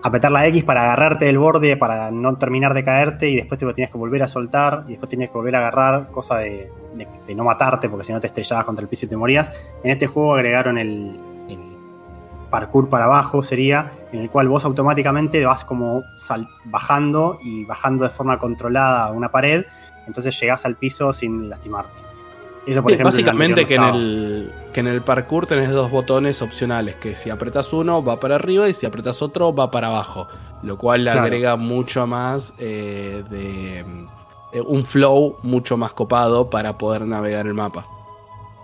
Apretar 0.00 0.30
la 0.30 0.46
X 0.46 0.62
para 0.62 0.82
agarrarte 0.84 1.24
del 1.24 1.38
borde, 1.38 1.76
para 1.76 2.12
no 2.12 2.36
terminar 2.38 2.72
de 2.72 2.84
caerte 2.84 3.28
y 3.28 3.34
después 3.34 3.58
te 3.58 3.66
lo 3.66 3.74
tenías 3.74 3.90
que 3.90 3.98
volver 3.98 4.22
a 4.22 4.28
soltar 4.28 4.84
y 4.86 4.90
después 4.90 5.10
tenías 5.10 5.30
que 5.30 5.36
volver 5.36 5.56
a 5.56 5.58
agarrar, 5.58 6.10
cosa 6.12 6.36
de, 6.38 6.70
de- 7.26 7.34
no 7.34 7.42
matarte 7.42 7.88
porque 7.88 8.04
si 8.04 8.12
no 8.12 8.20
te 8.20 8.28
estrellabas 8.28 8.64
contra 8.64 8.82
el 8.84 8.88
piso 8.88 9.06
y 9.06 9.08
te 9.08 9.16
morías. 9.16 9.50
En 9.82 9.90
este 9.90 10.06
juego 10.06 10.34
agregaron 10.34 10.78
el- 10.78 11.18
parkour 12.50 12.88
para 12.88 13.06
abajo 13.06 13.42
sería, 13.42 13.92
en 14.12 14.20
el 14.20 14.30
cual 14.30 14.48
vos 14.48 14.64
automáticamente 14.64 15.44
vas 15.44 15.64
como 15.64 16.02
bajando 16.64 17.38
y 17.42 17.64
bajando 17.64 18.04
de 18.04 18.10
forma 18.10 18.38
controlada 18.38 19.06
a 19.06 19.12
una 19.12 19.30
pared, 19.30 19.64
entonces 20.06 20.38
llegás 20.40 20.64
al 20.64 20.76
piso 20.76 21.12
sin 21.12 21.48
lastimarte. 21.48 21.98
Eso, 22.66 22.82
por 22.82 22.92
ejemplo, 22.92 23.10
básicamente 23.10 23.64
que, 23.64 23.76
en 23.76 23.82
el, 23.82 24.52
que 24.74 24.80
en 24.80 24.88
el 24.88 25.00
parkour 25.00 25.46
tenés 25.46 25.70
dos 25.70 25.90
botones 25.90 26.42
opcionales, 26.42 26.96
que 26.96 27.16
si 27.16 27.30
apretas 27.30 27.72
uno 27.72 28.04
va 28.04 28.20
para 28.20 28.34
arriba 28.34 28.68
y 28.68 28.74
si 28.74 28.84
apretas 28.84 29.22
otro 29.22 29.54
va 29.54 29.70
para 29.70 29.86
abajo, 29.86 30.28
lo 30.62 30.76
cual 30.76 31.04
le 31.04 31.10
agrega 31.10 31.56
mucho 31.56 32.06
más 32.06 32.52
eh, 32.58 33.24
de 33.30 33.78
eh, 34.52 34.60
un 34.60 34.84
flow 34.84 35.36
mucho 35.42 35.78
más 35.78 35.94
copado 35.94 36.50
para 36.50 36.76
poder 36.76 37.06
navegar 37.06 37.46
el 37.46 37.54
mapa. 37.54 37.86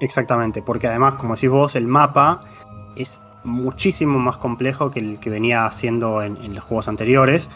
Exactamente, 0.01 0.61
porque 0.61 0.87
además, 0.87 1.15
como 1.15 1.35
decís 1.35 1.49
vos, 1.49 1.75
el 1.75 1.87
mapa 1.87 2.41
es 2.97 3.23
muchísimo 3.45 4.19
más 4.19 4.37
complejo 4.39 4.91
que 4.91 5.01
el 5.01 5.21
que 5.21 5.31
venía 5.31 5.67
haciendo 5.67 6.23
en, 6.23 6.55
los 6.55 6.65
juegos 6.65 6.89
anteriores. 6.89 7.49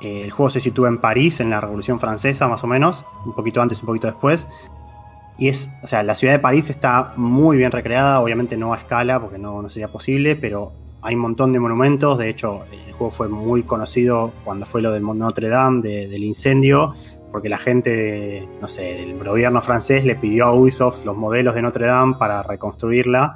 Eh, 0.00 0.22
el 0.24 0.30
juego 0.30 0.50
se 0.50 0.60
sitúa 0.60 0.88
en 0.88 0.98
París, 0.98 1.40
en 1.40 1.50
la 1.50 1.60
Revolución 1.60 1.98
Francesa, 1.98 2.46
más 2.48 2.62
o 2.64 2.66
menos, 2.66 3.04
un 3.24 3.34
poquito 3.34 3.60
antes, 3.60 3.80
un 3.80 3.86
poquito 3.86 4.06
después. 4.06 4.48
Y 5.38 5.48
es, 5.48 5.70
o 5.82 5.86
sea, 5.86 6.02
la 6.02 6.14
ciudad 6.14 6.34
de 6.34 6.40
París 6.40 6.68
está 6.70 7.12
muy 7.16 7.56
bien 7.56 7.70
recreada, 7.70 8.20
obviamente 8.20 8.56
no 8.56 8.74
a 8.74 8.78
escala, 8.78 9.20
porque 9.20 9.38
no, 9.38 9.62
no 9.62 9.68
sería 9.68 9.88
posible, 9.88 10.34
pero 10.36 10.72
hay 11.02 11.14
un 11.14 11.20
montón 11.20 11.52
de 11.52 11.60
monumentos. 11.60 12.18
De 12.18 12.28
hecho, 12.28 12.64
el 12.72 12.92
juego 12.92 13.10
fue 13.10 13.28
muy 13.28 13.62
conocido 13.62 14.32
cuando 14.44 14.66
fue 14.66 14.82
lo 14.82 14.92
del 14.92 15.04
Notre 15.04 15.48
Dame, 15.48 15.80
del 15.80 16.24
incendio 16.24 16.92
porque 17.30 17.48
la 17.48 17.58
gente, 17.58 18.48
no 18.60 18.68
sé, 18.68 18.82
del 18.82 19.18
gobierno 19.18 19.60
francés 19.60 20.04
le 20.04 20.16
pidió 20.16 20.46
a 20.46 20.54
Ubisoft 20.54 21.04
los 21.04 21.16
modelos 21.16 21.54
de 21.54 21.62
Notre 21.62 21.86
Dame 21.86 22.16
para 22.18 22.42
reconstruirla, 22.42 23.34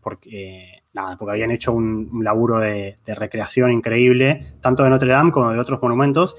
porque, 0.00 0.79
nada, 0.92 1.16
porque 1.16 1.32
habían 1.32 1.50
hecho 1.50 1.72
un, 1.72 2.20
laburo 2.22 2.58
de, 2.58 2.98
recreación 3.06 3.72
increíble, 3.72 4.54
tanto 4.60 4.82
de 4.82 4.90
Notre 4.90 5.12
Dame 5.12 5.32
como 5.32 5.52
de 5.52 5.58
otros 5.58 5.80
monumentos. 5.82 6.36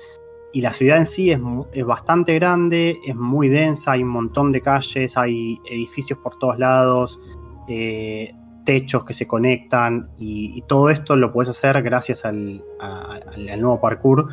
Y 0.54 0.62
la 0.62 0.74
ciudad 0.74 0.98
en 0.98 1.06
sí 1.06 1.32
es, 1.32 1.40
bastante 1.86 2.36
grande, 2.36 3.00
es 3.08 3.16
muy 3.16 3.48
densa, 3.48 3.94
hay 3.94 4.04
un 4.04 4.10
montón 4.10 4.52
de 4.52 4.62
calles, 4.62 5.18
hay 5.18 5.60
edificios 5.70 6.20
por 6.20 6.38
todos 6.38 6.60
lados, 6.60 7.20
eh, 7.70 8.34
techos 8.66 9.06
que 9.06 9.14
se 9.14 9.28
conectan, 9.28 10.10
y, 10.18 10.62
todo 10.68 10.90
esto 10.90 11.16
lo 11.16 11.32
puedes 11.32 11.50
hacer 11.50 11.82
gracias 11.82 12.26
al, 12.26 12.64
nuevo 13.60 13.80
parkour 13.80 14.28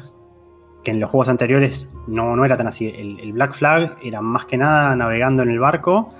que 0.82 0.90
en 0.92 1.00
los 1.00 1.10
juegos 1.10 1.28
anteriores 1.28 1.88
no, 2.06 2.34
no 2.36 2.44
era 2.44 2.56
tan 2.56 2.66
así. 2.66 2.86
El, 2.88 3.32
Black 3.32 3.54
Flag 3.54 3.96
era 4.02 4.20
más 4.20 4.44
que 4.44 4.56
nada 4.56 4.94
navegando 4.96 5.42
en 5.42 5.50
el 5.50 5.60
barco 5.60 6.10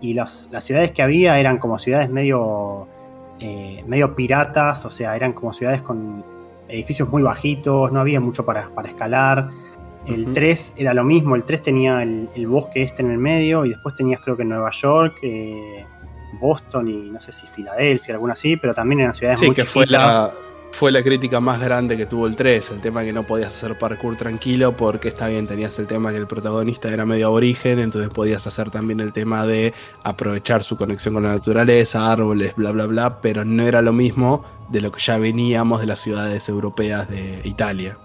y 0.00 0.14
las, 0.14 0.48
ciudades 0.60 0.92
que 0.92 1.02
había 1.02 1.38
eran 1.38 1.58
como 1.58 1.78
ciudades 1.78 2.10
medio, 2.10 2.88
eh, 3.40 3.84
medio 3.86 4.14
piratas, 4.14 4.84
o 4.84 4.90
sea, 4.90 5.14
eran 5.16 5.32
como 5.32 5.52
ciudades 5.52 5.82
con 5.82 6.24
edificios 6.68 7.08
muy 7.08 7.22
bajitos, 7.22 7.92
no 7.92 8.00
había 8.00 8.20
mucho 8.20 8.44
para, 8.44 8.68
para 8.70 8.88
escalar. 8.88 9.48
El 10.06 10.32
3 10.32 10.74
era 10.76 10.94
lo 10.94 11.04
mismo, 11.04 11.36
el 11.36 11.44
3 11.44 11.62
tenía 11.62 12.02
el, 12.02 12.46
bosque 12.46 12.82
este 12.82 13.02
en 13.02 13.10
el 13.10 13.18
medio 13.18 13.64
y 13.64 13.70
después 13.70 13.94
tenías 13.94 14.20
creo 14.22 14.36
que 14.36 14.44
Nueva 14.44 14.70
York, 14.70 15.16
eh, 15.22 15.84
Boston 16.40 16.88
y 16.88 17.10
no 17.10 17.20
sé 17.20 17.32
si 17.32 17.46
Filadelfia, 17.46 18.14
alguna 18.14 18.32
así, 18.32 18.56
pero 18.56 18.74
también 18.74 19.00
eran 19.00 19.14
ciudades 19.14 19.40
sí, 19.40 19.50
que 19.50 19.64
fue 19.64 19.86
la 19.86 20.32
fue 20.72 20.92
la 20.92 21.02
crítica 21.02 21.40
más 21.40 21.60
grande 21.60 21.96
que 21.96 22.06
tuvo 22.06 22.26
el 22.26 22.36
3, 22.36 22.70
el 22.70 22.80
tema 22.80 23.02
que 23.02 23.12
no 23.12 23.24
podías 23.24 23.54
hacer 23.54 23.76
parkour 23.78 24.16
tranquilo 24.16 24.76
porque 24.76 25.08
está 25.08 25.26
bien, 25.28 25.46
tenías 25.46 25.78
el 25.78 25.86
tema 25.86 26.10
que 26.10 26.18
el 26.18 26.26
protagonista 26.26 26.88
era 26.88 27.04
medio 27.04 27.26
aborigen, 27.26 27.78
entonces 27.78 28.10
podías 28.10 28.46
hacer 28.46 28.70
también 28.70 29.00
el 29.00 29.12
tema 29.12 29.46
de 29.46 29.74
aprovechar 30.04 30.62
su 30.62 30.76
conexión 30.76 31.14
con 31.14 31.24
la 31.24 31.32
naturaleza, 31.32 32.12
árboles, 32.12 32.54
bla, 32.54 32.70
bla, 32.72 32.86
bla, 32.86 33.20
pero 33.20 33.44
no 33.44 33.62
era 33.64 33.82
lo 33.82 33.92
mismo 33.92 34.44
de 34.68 34.80
lo 34.80 34.92
que 34.92 35.00
ya 35.00 35.18
veníamos 35.18 35.80
de 35.80 35.86
las 35.86 36.00
ciudades 36.00 36.48
europeas 36.48 37.08
de 37.08 37.40
Italia. 37.44 37.96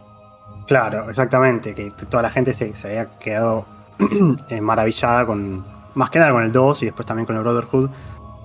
Claro, 0.68 1.10
exactamente, 1.10 1.76
que 1.76 1.92
toda 1.92 2.24
la 2.24 2.30
gente 2.30 2.54
se, 2.54 2.74
había 2.86 3.20
quedado 3.20 3.66
eh, 4.50 4.62
maravillada 4.62 5.26
con, 5.26 5.66
más 5.94 6.10
que 6.10 6.20
nada 6.20 6.32
con 6.32 6.44
el 6.44 6.52
2 6.52 6.84
y 6.84 6.86
después 6.86 7.06
también 7.06 7.26
con 7.26 7.36
el 7.36 7.44
Brotherhood, 7.44 7.90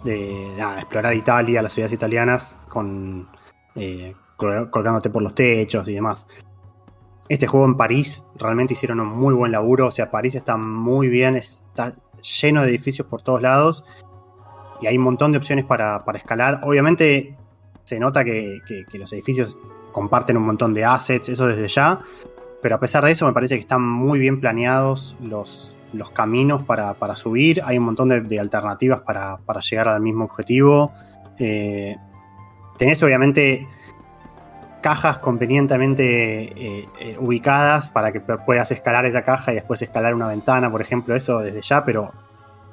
de 0.04 0.58
explorar 0.78 1.14
Italia, 1.14 1.62
las 1.62 1.72
ciudades 1.72 1.92
italianas 1.92 2.56
con 2.68 3.26
eh, 3.78 4.14
colgándote 4.36 5.10
por 5.10 5.22
los 5.22 5.34
techos 5.34 5.86
y 5.88 5.94
demás. 5.94 6.26
Este 7.28 7.46
juego 7.46 7.66
en 7.66 7.76
París 7.76 8.24
realmente 8.36 8.72
hicieron 8.72 9.00
un 9.00 9.08
muy 9.08 9.34
buen 9.34 9.52
laburo, 9.52 9.88
o 9.88 9.90
sea, 9.90 10.10
París 10.10 10.34
está 10.34 10.56
muy 10.56 11.08
bien, 11.08 11.36
está 11.36 11.94
lleno 12.40 12.62
de 12.62 12.70
edificios 12.70 13.06
por 13.06 13.22
todos 13.22 13.42
lados 13.42 13.84
y 14.80 14.86
hay 14.86 14.96
un 14.96 15.04
montón 15.04 15.32
de 15.32 15.38
opciones 15.38 15.64
para, 15.64 16.02
escalar. 16.14 16.60
Obviamente 16.62 17.36
se 17.84 17.98
nota 17.98 18.24
que, 18.24 18.60
los 18.94 19.12
edificios 19.12 19.58
comparten 19.92 20.36
un 20.36 20.44
montón 20.44 20.72
de 20.72 20.84
assets, 20.84 21.28
eso 21.28 21.46
desde 21.46 21.68
ya, 21.68 22.00
pero 22.62 22.76
a 22.76 22.80
pesar 22.80 23.04
de 23.04 23.12
eso 23.12 23.26
me 23.26 23.32
parece 23.32 23.56
que 23.56 23.60
están 23.60 23.82
muy 23.82 24.18
bien 24.18 24.40
planeados 24.40 25.16
los, 25.20 25.74
caminos 26.12 26.62
para, 26.64 27.14
subir, 27.14 27.60
hay 27.64 27.78
un 27.78 27.84
montón 27.84 28.08
de, 28.08 28.40
alternativas 28.40 29.00
para, 29.00 29.38
llegar 29.60 29.88
al 29.88 30.00
mismo 30.00 30.24
objetivo. 30.24 30.92
Eh, 31.38 31.96
Tenés 32.78 33.02
obviamente 33.02 33.66
cajas 34.80 35.18
convenientemente 35.18 36.42
eh, 36.44 36.88
eh, 37.00 37.16
ubicadas 37.18 37.90
para 37.90 38.12
que 38.12 38.20
puedas 38.20 38.70
escalar 38.70 39.04
esa 39.06 39.22
caja 39.22 39.52
y 39.52 39.56
después 39.56 39.82
escalar 39.82 40.14
una 40.14 40.28
ventana, 40.28 40.70
por 40.70 40.80
ejemplo, 40.80 41.14
eso 41.14 41.40
desde 41.40 41.60
ya, 41.60 41.84
pero 41.84 42.12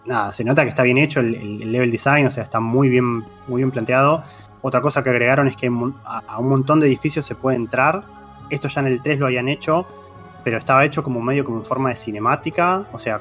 nada, 0.05 0.31
se 0.31 0.43
nota 0.43 0.63
que 0.63 0.69
está 0.69 0.83
bien 0.83 0.97
hecho 0.97 1.19
el, 1.19 1.71
level 1.71 1.91
design, 1.91 2.27
o 2.27 2.31
sea, 2.31 2.43
está 2.43 2.59
muy 2.59 2.89
bien, 2.89 3.25
muy 3.47 3.57
bien 3.57 3.71
planteado. 3.71 4.23
Otra 4.61 4.81
cosa 4.81 5.03
que 5.03 5.09
agregaron 5.09 5.47
es 5.47 5.55
que 5.55 5.67
a, 5.67 6.39
un 6.39 6.49
montón 6.49 6.79
de 6.79 6.87
edificios 6.87 7.25
se 7.25 7.35
puede 7.35 7.57
entrar. 7.57 8.03
Esto 8.49 8.67
ya 8.67 8.81
en 8.81 8.87
el 8.87 9.01
3 9.01 9.19
lo 9.19 9.25
habían 9.25 9.47
hecho, 9.47 9.85
pero 10.43 10.57
estaba 10.57 10.85
hecho 10.85 11.03
como 11.03 11.21
medio 11.21 11.43
como 11.43 11.57
en 11.57 11.65
forma 11.65 11.89
de 11.89 11.95
cinemática, 11.95 12.87
o 12.91 12.97
sea, 12.97 13.19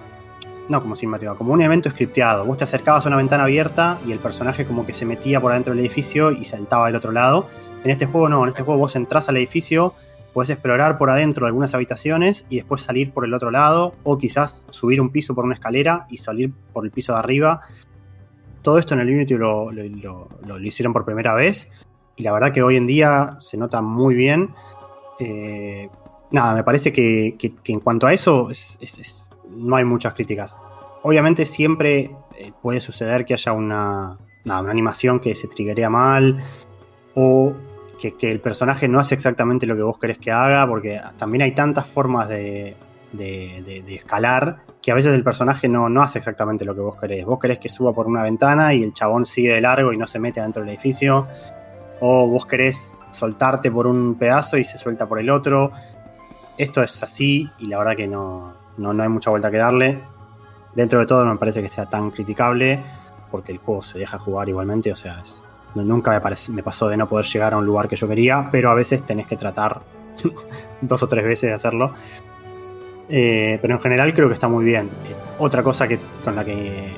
no 0.69 0.81
como 0.81 0.97
cinemática, 0.97 1.35
como 1.35 1.53
un 1.53 1.61
evento 1.61 1.91
scripteado. 1.91 2.45
Vos 2.45 2.57
te 2.57 2.65
acercabas 2.65 3.05
a 3.05 3.09
una 3.09 3.17
ventana 3.17 3.45
abierta 3.45 3.99
y 4.07 4.13
el 4.13 4.19
personaje 4.19 4.65
como 4.65 4.87
que 4.87 4.93
se 4.93 5.05
metía 5.05 5.41
por 5.41 5.53
adentro 5.53 5.75
del 5.75 5.81
edificio 5.81 6.31
y 6.31 6.45
saltaba 6.45 6.87
del 6.87 6.97
otro 6.97 7.13
lado. 7.13 7.49
En 7.85 7.91
este 7.91 8.07
juego 8.07 8.29
no, 8.29 8.43
en 8.45 8.51
este 8.51 8.63
juego 8.63 8.81
vos 8.81 8.97
entras 8.97 9.29
al 9.29 9.37
edificio, 9.37 9.95
puedes 10.33 10.51
explorar 10.51 10.97
por 10.99 11.11
adentro 11.11 11.47
algunas 11.47 11.75
habitaciones 11.75 12.47
y 12.49 12.57
después 12.57 12.83
salir 12.83 13.13
por 13.13 13.25
el 13.25 13.35
otro 13.35 13.51
lado 13.51 13.95
o 14.03 14.17
quizás 14.19 14.65
subir 14.71 15.01
un 15.01 15.11
piso 15.11 15.35
por 15.35 15.45
una 15.45 15.55
escalera 15.55 16.07
y 16.11 16.17
salir 16.17 16.53
por 16.73 16.85
el 16.85 16.91
piso 16.91 17.13
de 17.13 17.19
arriba. 17.19 17.61
Todo 18.63 18.79
esto 18.79 18.95
en 18.95 19.01
el 19.01 19.11
Unity 19.11 19.35
lo, 19.35 19.71
hicieron 20.63 20.93
por 20.93 21.05
primera 21.05 21.35
vez 21.35 21.69
y 22.17 22.23
la 22.23 22.33
verdad 22.33 22.53
que 22.53 22.63
hoy 22.63 22.77
en 22.77 22.87
día 22.87 23.37
se 23.41 23.59
nota 23.59 23.83
muy 23.83 24.15
bien. 24.15 24.55
Eh, 25.19 25.91
nada, 26.31 26.55
me 26.55 26.65
parece 26.65 26.91
que, 26.91 27.37
en 27.67 27.81
cuanto 27.81 28.07
a 28.07 28.15
eso 28.15 28.51
es 28.51 29.31
no 29.55 29.77
hay 29.77 29.85
muchas 29.85 30.15
críticas. 30.15 30.59
Obviamente 31.03 31.45
siempre 31.45 32.11
eh, 32.37 32.53
puede 32.63 32.81
suceder 32.81 33.25
que 33.25 33.35
haya 33.35 33.53
una, 33.53 34.19
una 34.45 34.71
animación 34.71 35.21
que 35.21 35.35
se 35.35 35.49
triguea 35.49 35.91
mal 35.91 36.41
o 37.15 37.55
que, 38.13 38.31
el 38.31 38.41
personaje 38.41 38.89
no 38.89 39.01
hace 39.01 39.15
exactamente 39.15 39.67
lo 39.67 39.77
que 39.77 39.83
vos 39.83 39.99
querés 39.99 40.19
que 40.19 40.31
haga, 40.31 40.67
porque 40.67 41.01
también 41.17 41.43
hay 41.43 41.53
tantas 41.53 41.87
formas 41.87 42.29
de, 42.29 42.77
escalar 43.89 44.63
que 44.83 44.91
a 44.91 44.95
veces 44.95 45.15
el 45.15 45.23
personaje 45.23 45.69
no, 45.69 45.89
no, 45.89 46.03
hace 46.03 46.19
exactamente 46.19 46.65
lo 46.65 46.75
que 46.75 46.81
vos 46.81 46.97
querés. 47.01 47.25
Vos 47.25 47.39
querés 47.39 47.59
que 47.59 47.69
suba 47.69 47.93
por 47.95 48.07
una 48.07 48.23
ventana 48.23 48.75
y 48.75 48.83
el 48.83 48.93
chabón 48.93 49.25
sigue 49.25 49.55
de 49.55 49.61
largo 49.61 49.93
y 49.93 49.97
no 49.97 50.07
se 50.07 50.19
mete 50.19 50.43
dentro 50.43 50.63
del 50.63 50.71
edificio. 50.71 51.27
O 52.01 52.29
vos 52.29 52.45
querés 52.45 52.95
soltarte 53.11 53.71
por 53.71 53.87
un 53.87 54.17
pedazo 54.17 54.59
y 54.59 54.65
se 54.65 54.77
suelta 54.77 55.09
por 55.09 55.19
el 55.19 55.31
otro. 55.31 55.73
Esto 56.59 56.83
es 56.83 57.03
así 57.03 57.49
y 57.59 57.67
la 57.67 57.79
verdad 57.79 57.97
que 57.97 58.07
no, 58.07 58.53
no, 58.77 58.93
no 58.93 59.03
hay 59.03 59.09
mucha 59.09 59.31
vuelta 59.31 59.51
que 59.51 59.59
darle. 59.59 60.01
Dentro 60.75 61.01
de 61.01 61.07
todo 61.07 61.25
no 61.25 61.33
me 61.33 61.39
parece 61.39 61.63
que 61.63 61.69
sea 61.69 61.87
tan 61.87 62.11
criticable, 62.11 62.83
porque 63.31 63.53
el 63.53 63.59
juego 63.59 63.83
se 63.83 63.99
deja 63.99 64.19
jugar 64.19 64.49
igualmente, 64.49 64.93
o 64.93 64.97
sea, 64.97 65.23
nunca 65.75 66.11
me, 66.11 66.55
me 66.55 66.63
pasó 66.63 66.89
de 66.89 66.97
no 66.97 67.09
poder 67.09 67.27
llegar 67.27 67.55
a 67.55 67.57
un 67.57 67.67
lugar 67.67 67.89
que 67.89 67.97
yo 67.97 68.09
quería, 68.09 68.49
pero 68.51 68.71
a 68.71 68.75
veces 68.75 69.05
tenés 69.05 69.27
que 69.27 69.37
tratar 69.37 69.83
dos 70.81 71.03
o 71.03 71.09
tres 71.09 71.25
veces 71.25 71.51
de 71.51 71.55
hacerlo. 71.55 71.95
Eh, 73.09 73.59
pero 73.61 73.75
en 73.75 73.81
general 73.81 74.15
creo 74.15 74.29
que 74.29 74.35
está 74.35 74.49
muy 74.49 74.65
bien. 74.65 74.87
Eh, 74.87 75.15
otra 75.39 75.63
cosa 75.63 75.87
que, 75.87 75.99
con 76.25 76.37
la 76.37 76.45
que 76.45 76.89
eh, 76.89 76.93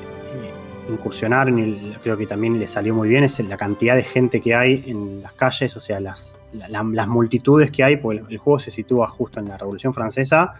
incursionaron 0.89 1.59
y 1.59 1.95
creo 2.01 2.17
que 2.17 2.25
también 2.25 2.59
le 2.59 2.67
salió 2.67 2.93
muy 2.93 3.09
bien 3.09 3.23
es 3.23 3.39
la 3.39 3.57
cantidad 3.57 3.95
de 3.95 4.03
gente 4.03 4.39
que 4.39 4.55
hay 4.55 4.83
en 4.87 5.21
las 5.21 5.33
calles, 5.33 5.75
o 5.75 5.79
sea, 5.79 5.99
las, 5.99 6.37
las 6.53 7.07
multitudes 7.07 7.71
que 7.71 7.83
hay, 7.83 7.97
porque 7.97 8.23
el 8.29 8.37
juego 8.37 8.59
se 8.59 8.71
sitúa 8.71 9.07
justo 9.07 9.39
en 9.39 9.49
la 9.49 9.57
Revolución 9.57 9.93
Francesa 9.93 10.53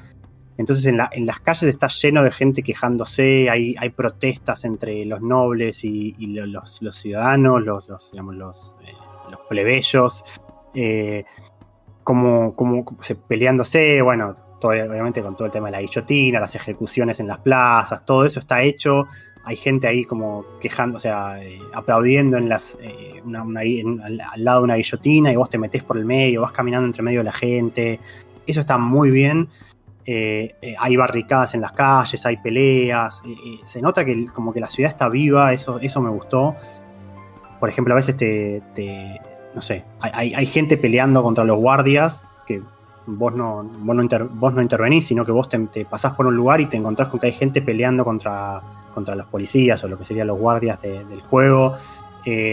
entonces 0.58 0.86
en, 0.86 1.26
las 1.26 1.40
calles 1.40 1.64
está 1.64 1.88
lleno 1.88 2.24
de 2.24 2.32
gente 2.32 2.64
quejándose, 2.64 3.50
hay, 3.50 3.90
protestas 3.96 4.66
entre 4.66 5.06
los 5.06 5.22
nobles 5.22 5.84
y, 5.84 6.16
los, 6.28 6.80
ciudadanos, 6.92 7.64
los, 7.64 8.76
eh, 8.84 8.94
plebeyos, 9.50 10.24
eh, 10.74 11.24
como, 12.04 12.56
peleándose, 13.28 14.02
bueno, 14.02 14.36
obviamente 14.62 15.22
con 15.22 15.36
todo 15.36 15.46
el 15.46 15.52
tema 15.52 15.68
de 15.68 15.74
la 15.74 15.82
guillotina, 15.82 16.40
las 16.40 16.56
ejecuciones 16.56 17.20
en 17.20 17.28
las 17.28 17.40
plazas, 17.40 18.06
todo 18.06 18.26
eso 18.26 18.40
está 18.40 18.62
hecho 18.62 19.08
hay 19.48 19.56
gente 19.56 19.88
ahí 19.88 20.04
como 20.04 20.44
quejando, 20.60 20.98
o 20.98 21.00
sea, 21.00 21.42
eh, 21.42 21.62
aplaudiendo 21.74 22.36
en 22.36 22.50
las, 22.50 22.78
eh, 22.82 23.24
al 23.24 24.44
lado 24.44 24.60
de 24.60 24.64
una 24.66 24.76
guillotina 24.76 25.32
y 25.32 25.38
vos 25.38 25.50
te 25.50 25.58
metés 25.58 25.84
por 25.84 25.98
el 25.98 26.04
medio, 26.04 26.42
vas 26.42 26.52
caminando 26.52 26.86
entre 26.86 27.02
medio 27.02 27.22
de 27.22 27.24
la 27.24 27.32
gente. 27.32 28.02
Eso 28.46 28.60
está 28.60 28.78
muy 28.78 29.10
bien. 29.10 29.48
Eh, 30.10 30.56
hay 30.80 30.96
barricadas 30.96 31.54
en 31.54 31.60
las 31.62 31.74
calles, 31.74 32.26
hay 32.26 32.38
peleas. 32.38 33.22
eh, 33.26 33.32
eh, 33.32 33.60
se 33.66 33.82
nota 33.82 34.06
que 34.06 34.28
como 34.28 34.54
que 34.54 34.62
la 34.62 34.68
ciudad 34.68 34.90
está 34.90 35.10
viva, 35.10 35.52
eso, 35.52 35.80
eso 35.82 36.02
me 36.02 36.10
gustó. 36.10 36.56
Por 37.60 37.68
ejemplo, 37.68 37.94
a 37.94 37.98
veces 37.98 38.16
te, 38.16 38.62
te- 38.74 39.20
no 39.54 39.60
sé, 39.60 39.84
hay, 40.00 40.46
gente 40.46 40.78
peleando 40.78 41.22
contra 41.24 41.44
los 41.44 41.58
guardias 41.58 42.26
que 42.46 42.62
vos 43.06 43.34
no, 43.36 43.64
vos 43.64 44.54
no, 44.54 44.62
intervenís, 44.62 45.08
sino 45.08 45.26
que 45.26 45.32
vos 45.34 45.50
te, 45.50 45.60
te 45.68 45.84
pasás 45.84 46.14
por 46.14 46.26
un 46.28 46.36
lugar 46.38 46.62
y 46.62 46.68
te 46.68 46.78
encontrás 46.78 47.10
con 47.10 47.20
que 47.20 47.28
hay 47.28 47.34
gente 47.34 47.62
peleando 47.62 48.06
contra, 48.06 48.62
contra 48.94 49.16
los 49.16 49.28
policías 49.28 49.84
o 49.84 49.88
lo 49.90 49.98
que 49.98 50.06
serían 50.06 50.28
los 50.28 50.38
guardias 50.40 50.82
de- 50.82 51.04
del 51.04 51.22
juego. 51.22 51.74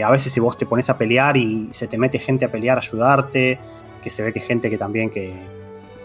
A 0.04 0.10
veces 0.10 0.32
si 0.32 0.38
vos 0.40 0.56
te 0.56 0.66
pones 0.66 0.88
a 0.90 0.96
pelear 0.96 1.36
y 1.36 1.72
se 1.72 1.86
te 1.88 1.98
mete 1.98 2.18
gente 2.18 2.44
a 2.44 2.50
pelear 2.50 2.78
a 2.78 2.80
ayudarte, 2.80 3.58
que 4.02 4.10
se 4.10 4.22
ve 4.22 4.32
que 4.32 4.40
gente 4.40 4.70
que 4.70 4.78
también 4.78 5.10
que 5.10 5.34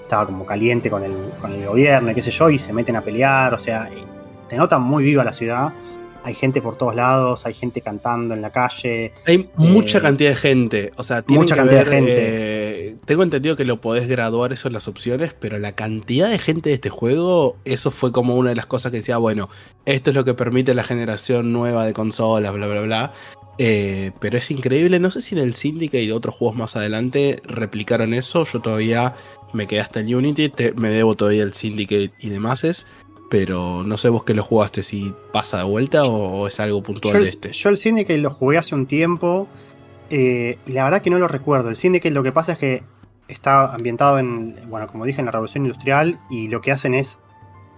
estaba 0.10 0.26
como 0.26 0.44
caliente 0.44 0.90
con 0.90 1.03
el, 1.03 1.14
con 1.40 1.53
el 1.53 1.65
gobierno 1.68 2.10
y 2.10 2.15
qué 2.15 2.22
sé 2.23 2.31
yo, 2.31 2.49
y 2.49 2.57
se 2.57 2.73
meten 2.73 2.95
a 2.95 3.02
pelear, 3.02 3.53
o 3.53 3.60
sea, 3.60 3.88
te 4.49 4.57
nota 4.57 4.80
muy 4.80 5.03
viva 5.03 5.23
la 5.23 5.34
ciudad. 5.34 5.72
Hay 6.23 6.34
gente 6.36 6.61
por 6.61 6.76
todos 6.76 6.95
lados, 6.95 7.45
hay 7.45 7.53
gente 7.53 7.80
cantando 7.81 8.34
en 8.34 8.41
la 8.41 8.52
calle. 8.52 9.14
Hay 9.26 9.49
mucha 9.56 9.99
Eh, 9.99 10.02
cantidad 10.02 10.31
de 10.31 10.36
gente. 10.36 10.91
O 10.98 11.03
sea, 11.03 11.23
mucha 11.27 11.56
que 11.56 11.61
cantidad 11.61 11.86
de 11.86 11.90
gente. 11.90 12.14
eh, 12.18 12.95
tengo 13.06 13.23
entendido 13.23 13.56
que 13.56 13.64
lo 13.64 13.80
podés 13.80 14.07
graduar 14.07 14.52
eso 14.52 14.68
en 14.68 14.73
las 14.73 14.88
opciones, 14.90 15.34
pero 15.40 15.57
la 15.60 15.72
cantidad 15.73 16.30
de 16.30 16.38
gente 16.40 16.69
de 16.69 16.76
este 16.76 16.90
juego, 16.90 17.56
eso 17.64 17.90
fue 17.91 18.11
como 18.11 18.36
una 18.36 18.49
de 18.49 18.56
las 18.57 18.65
cosas 18.65 18.91
que 18.91 18.98
decía, 18.98 19.18
bueno, 19.18 19.48
esto 19.86 20.10
es 20.10 20.15
lo 20.15 20.26
que 20.26 20.34
permite 20.34 20.73
la 20.73 20.84
generación 20.84 21.53
nueva 21.53 21.86
de 21.86 21.94
consolas, 21.94 22.52
bla, 22.52 22.68
bla, 22.68 22.81
bla. 22.81 23.14
Eh, 23.57 24.11
pero 24.19 24.38
es 24.38 24.52
increíble. 24.52 24.99
No 24.99 25.11
sé 25.11 25.22
si 25.22 25.36
en 25.36 25.41
el 25.41 25.53
Syndicate 25.53 26.03
y 26.03 26.11
otros 26.11 26.36
juegos 26.36 26.57
más 26.57 26.76
adelante 26.76 27.38
replicaron 27.45 28.14
eso. 28.14 28.44
Yo 28.45 28.60
todavía 28.61 29.15
me 29.53 29.67
quedé 29.67 29.81
hasta 29.81 29.99
el 29.99 30.13
Unity, 30.13 30.49
te- 30.49 30.73
me 30.73 30.89
debo 30.89 31.15
todavía 31.15 31.43
el 31.43 31.53
Syndicate 31.53 32.11
y 32.19 32.30
demás. 32.30 32.85
Pero 33.30 33.84
no 33.85 33.97
sé 33.97 34.09
vos 34.09 34.23
que 34.23 34.34
lo 34.34 34.43
jugaste, 34.43 34.81
si 34.81 35.13
pasa 35.31 35.57
de 35.59 35.63
vuelta 35.63 36.01
o, 36.01 36.41
o 36.41 36.47
es 36.47 36.59
algo 36.59 36.81
puntual 36.81 37.13
Yo 37.13 37.19
de 37.21 37.30
este. 37.30 37.51
yo 37.51 37.69
el 37.69 37.77
Syndicate 37.77 38.17
lo 38.17 38.31
jugué 38.31 38.57
hace 38.57 38.73
un 38.73 38.88
tiempo 38.88 39.47
eh, 40.09 40.57
y 40.65 40.71
la 40.71 40.84
verdad 40.84 41.01
que 41.03 41.11
no 41.11 41.19
lo 41.19 41.27
recuerdo. 41.27 41.69
El 41.69 41.76
Syndicate 41.76 42.09
lo 42.11 42.23
que 42.23 42.31
pasa 42.31 42.53
es 42.53 42.57
que 42.57 42.84
está 43.27 43.71
ambientado 43.73 44.17
en, 44.17 44.55
bueno, 44.67 44.88
como 44.88 45.05
dije, 45.05 45.19
en 45.21 45.26
la 45.26 45.31
Revolución 45.31 45.65
Industrial 45.65 46.17
y 46.31 46.47
lo 46.47 46.61
que 46.61 46.71
hacen 46.71 46.95
es, 46.95 47.19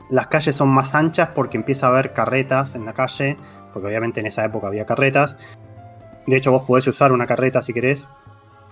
las 0.10 0.28
calles 0.28 0.56
son 0.56 0.70
más 0.70 0.96
anchas 0.96 1.30
porque 1.36 1.58
empieza 1.58 1.88
a 1.88 1.90
haber 1.90 2.14
carretas 2.14 2.74
en 2.76 2.86
la 2.86 2.94
calle, 2.94 3.36
porque 3.74 3.88
obviamente 3.90 4.22
en 4.22 4.28
esa 4.28 4.46
época 4.46 4.68
había 4.68 4.86
carretas. 4.86 5.36
De 6.28 6.38
hecho, 6.38 6.52
vos 6.54 6.64
podés 6.64 6.88
usar 6.88 7.12
una 7.12 7.28
carreta 7.28 7.62
si 7.62 7.74
querés. 7.74 8.06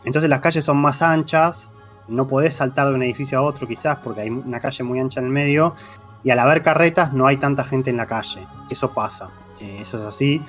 Entonces 0.06 0.30
las 0.30 0.40
calles 0.40 0.64
son 0.64 0.78
más 0.78 1.02
anchas, 1.02 1.72
no 2.10 2.28
podés 2.28 2.56
saltar 2.56 2.88
de 2.90 2.96
un 2.96 3.04
edificio 3.04 3.38
a 3.38 3.42
otro 3.42 3.68
quizás 3.68 3.98
porque 4.04 4.22
hay 4.22 4.30
una 4.30 4.60
calle 4.60 4.84
muy 4.84 5.00
ancha 5.00 5.20
en 5.20 5.28
el 5.28 5.32
medio 5.32 5.76
y 6.24 6.32
al 6.32 6.40
haber 6.40 6.62
carretas 6.62 7.14
no 7.14 7.28
hay 7.28 7.38
tanta 7.38 7.64
gente 7.64 7.90
en 7.90 7.98
la 7.98 8.06
calle. 8.06 8.46
Eso 8.70 8.94
pasa, 8.94 9.30
eh, 9.60 9.80
eso 9.82 9.98
es 9.98 10.04
así. 10.04 10.42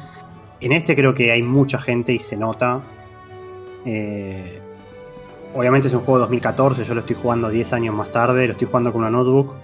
En 0.61 0.73
este 0.73 0.95
creo 0.95 1.15
que 1.15 1.33
hay 1.33 1.43
mucha 1.43 1.79
gente 1.79 2.13
y 2.13 2.19
se 2.19 2.37
nota. 2.37 2.81
Eh, 3.85 4.61
obviamente 5.55 5.89
es 5.89 5.95
un 5.95 6.01
juego 6.01 6.19
de 6.19 6.23
2014, 6.23 6.85
yo 6.85 6.95
lo 6.95 7.01
estoy 7.01 7.17
jugando 7.21 7.49
10 7.49 7.73
años 7.73 7.95
más 7.95 8.11
tarde, 8.11 8.47
lo 8.47 8.53
estoy 8.53 8.67
jugando 8.67 8.93
con 8.93 9.03
una 9.03 9.11
notebook, 9.11 9.55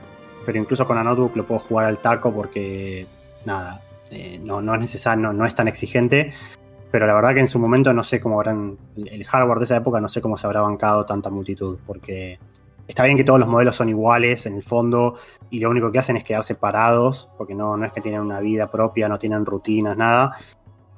pero 0.45 0.59
incluso 0.59 0.87
con 0.87 0.97
la 0.97 1.05
notebook 1.05 1.37
lo 1.37 1.47
puedo 1.47 1.61
jugar 1.61 1.87
al 1.87 1.99
taco 1.99 2.33
porque 2.33 3.07
nada, 3.45 3.83
eh, 4.11 4.41
no, 4.43 4.61
es 4.75 4.81
necesario, 4.81 5.33
no 5.33 5.45
es 5.45 5.55
tan 5.55 5.69
exigente. 5.69 6.33
Pero 6.91 7.07
la 7.07 7.15
verdad 7.15 7.35
que 7.35 7.41
en 7.41 7.49
su 7.49 7.59
momento 7.59 7.93
no 7.93 8.03
sé 8.03 8.21
cómo 8.21 8.37
habrán. 8.37 8.79
El 8.97 9.25
hardware 9.25 9.59
de 9.59 9.65
esa 9.65 9.77
época 9.77 10.01
no 10.01 10.09
sé 10.09 10.21
cómo 10.21 10.37
se 10.37 10.47
habrá 10.47 10.61
bancado 10.61 11.05
tanta 11.05 11.31
multitud. 11.31 11.79
Porque 11.87 12.39
está 12.87 13.05
bien 13.05 13.17
que 13.17 13.25
todos 13.25 13.41
los 13.41 13.49
modelos 13.49 13.77
son 13.77 13.89
iguales 13.89 14.47
en 14.47 14.55
el 14.55 14.63
fondo. 14.63 15.15
Y 15.51 15.59
lo 15.61 15.69
único 15.71 15.91
que 15.93 15.99
hacen 15.99 16.17
es 16.17 16.25
quedar 16.25 16.43
separados. 16.43 17.31
Porque 17.37 17.55
no, 17.55 17.77
no 17.77 17.85
es 17.87 17.93
que 17.93 18.01
tienen 18.01 18.21
una 18.21 18.41
vida 18.41 18.71
propia, 18.71 19.09
no 19.09 19.19
tienen 19.19 19.45
rutinas, 19.45 19.97
nada. 19.97 20.33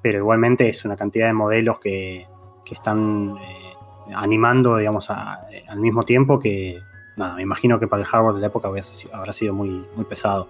Pero 0.02 0.18
igualmente 0.18 0.68
es 0.68 0.84
una 0.84 0.96
cantidad 0.96 1.26
de 1.26 1.32
modelos 1.32 1.80
que, 1.80 2.26
que 2.64 2.74
están 2.74 3.36
eh, 3.40 3.74
animando, 4.14 4.76
digamos, 4.76 5.10
a- 5.10 5.46
al 5.68 5.80
mismo 5.80 6.02
tiempo 6.04 6.38
que. 6.38 6.80
Nada, 7.16 7.34
me 7.34 7.42
imagino 7.42 7.80
que 7.80 7.88
para 7.88 8.02
el 8.02 8.06
hardware 8.06 8.34
de 8.36 8.40
la 8.42 8.46
época 8.46 8.68
habrá 8.68 9.32
sido 9.32 9.52
muy, 9.52 9.84
muy 9.96 10.04
pesado. 10.04 10.48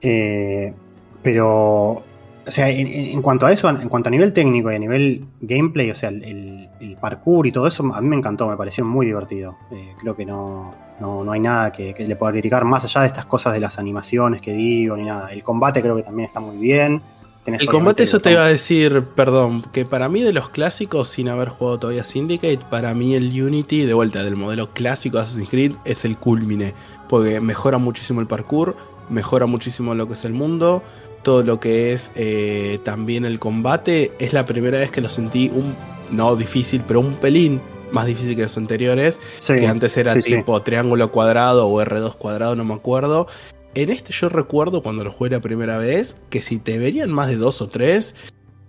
Eh, 0.00 0.74
pero 1.22 2.02
o 2.48 2.50
sea, 2.50 2.68
en, 2.70 3.20
cuanto 3.22 3.46
a 3.46 3.52
eso, 3.52 3.68
en 3.68 3.88
cuanto 3.88 4.08
a 4.08 4.10
nivel 4.10 4.32
técnico 4.32 4.72
y 4.72 4.74
a 4.74 4.78
nivel 4.78 5.24
gameplay, 5.40 5.90
o 5.90 5.94
sea, 5.94 6.08
el, 6.08 6.68
el- 6.80 6.96
parkour 7.00 7.46
y 7.46 7.52
todo 7.52 7.66
eso, 7.66 7.84
a 7.94 8.00
mí 8.00 8.08
me 8.08 8.16
encantó, 8.16 8.48
me 8.48 8.56
pareció 8.56 8.84
muy 8.84 9.06
divertido. 9.06 9.56
Eh, 9.70 9.94
creo 10.00 10.16
que 10.16 10.24
no, 10.26 10.74
no, 10.98 11.22
no 11.22 11.30
hay 11.30 11.38
nada 11.38 11.70
que, 11.70 11.94
que 11.94 12.08
le 12.08 12.16
pueda 12.16 12.32
criticar, 12.32 12.64
más 12.64 12.84
allá 12.84 13.02
de 13.02 13.06
estas 13.06 13.26
cosas 13.26 13.52
de 13.52 13.60
las 13.60 13.78
animaciones 13.78 14.40
que 14.40 14.52
digo, 14.52 14.96
ni 14.96 15.04
nada. 15.04 15.32
El 15.32 15.44
combate 15.44 15.80
creo 15.80 15.94
que 15.94 16.02
también 16.02 16.26
está 16.26 16.40
muy 16.40 16.56
bien. 16.56 17.00
Tenés 17.44 17.62
El 17.62 17.68
combate, 17.68 18.02
eso 18.02 18.20
te 18.20 18.32
iba 18.32 18.44
a 18.44 18.48
decir, 18.48 19.04
perdón, 19.14 19.62
que 19.72 19.84
para 19.84 20.08
mí 20.08 20.22
de 20.22 20.32
los 20.32 20.48
clásicos, 20.48 21.08
sin 21.08 21.28
haber 21.28 21.48
jugado 21.48 21.78
todavía 21.78 22.04
Syndicate, 22.04 22.60
para 22.68 22.92
mí 22.94 23.14
el 23.14 23.40
Unity, 23.40 23.84
de 23.84 23.94
vuelta 23.94 24.24
del 24.24 24.34
modelo 24.36 24.72
clásico 24.72 25.18
de 25.18 25.22
Assassin's 25.22 25.48
Creed, 25.48 25.72
es 25.84 26.04
el 26.04 26.18
culmine, 26.18 26.74
porque 27.08 27.40
mejora 27.40 27.78
muchísimo 27.78 28.20
el 28.20 28.26
parkour, 28.26 28.76
mejora 29.08 29.46
muchísimo 29.46 29.94
lo 29.94 30.06
que 30.08 30.14
es 30.14 30.24
el 30.24 30.32
mundo, 30.32 30.82
todo 31.22 31.42
lo 31.42 31.60
que 31.60 31.92
es 31.92 32.10
eh, 32.14 32.78
también 32.84 33.24
el 33.24 33.38
combate, 33.38 34.12
es 34.18 34.32
la 34.32 34.46
primera 34.46 34.78
vez 34.78 34.90
que 34.90 35.00
lo 35.00 35.08
sentí 35.08 35.50
un, 35.54 35.74
no 36.10 36.36
difícil, 36.36 36.82
pero 36.86 37.00
un 37.00 37.14
pelín 37.14 37.60
más 37.92 38.06
difícil 38.06 38.36
que 38.36 38.42
los 38.42 38.56
anteriores, 38.56 39.20
Sí, 39.38 39.54
que 39.56 39.66
antes 39.66 39.96
era 39.96 40.12
sí, 40.12 40.22
sí. 40.22 40.36
tipo 40.36 40.60
triángulo 40.62 41.10
cuadrado 41.10 41.68
o 41.68 41.82
R2 41.82 42.14
cuadrado, 42.16 42.56
no 42.56 42.64
me 42.64 42.74
acuerdo. 42.74 43.26
En 43.74 43.90
este 43.90 44.12
yo 44.12 44.28
recuerdo 44.28 44.82
cuando 44.82 45.04
lo 45.04 45.12
jugué 45.12 45.30
la 45.30 45.40
primera 45.40 45.78
vez 45.78 46.18
que 46.30 46.42
si 46.42 46.58
te 46.58 46.78
venían 46.78 47.10
más 47.10 47.28
de 47.28 47.36
dos 47.36 47.60
o 47.62 47.68
tres 47.68 48.14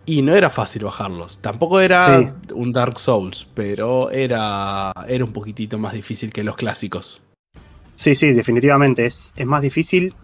y 0.06 0.22
no 0.22 0.36
era 0.36 0.50
fácil 0.50 0.84
bajarlos. 0.84 1.40
Tampoco 1.40 1.80
era 1.80 2.36
un 2.54 2.74
Dark 2.74 3.00
Souls, 3.00 3.48
pero 3.54 4.10
era, 4.12 4.92
era 5.08 5.24
un 5.24 5.34
poquitito 5.34 5.78
más 5.78 5.94
difícil 5.94 6.32
que 6.32 6.44
los 6.44 6.56
clásicos. 6.56 7.22
Sí, 7.96 8.16
sí, 8.16 8.34
definitivamente. 8.34 9.06
Es, 9.06 9.34
es 9.36 9.46
más 9.46 9.62
difícil. 9.62 10.16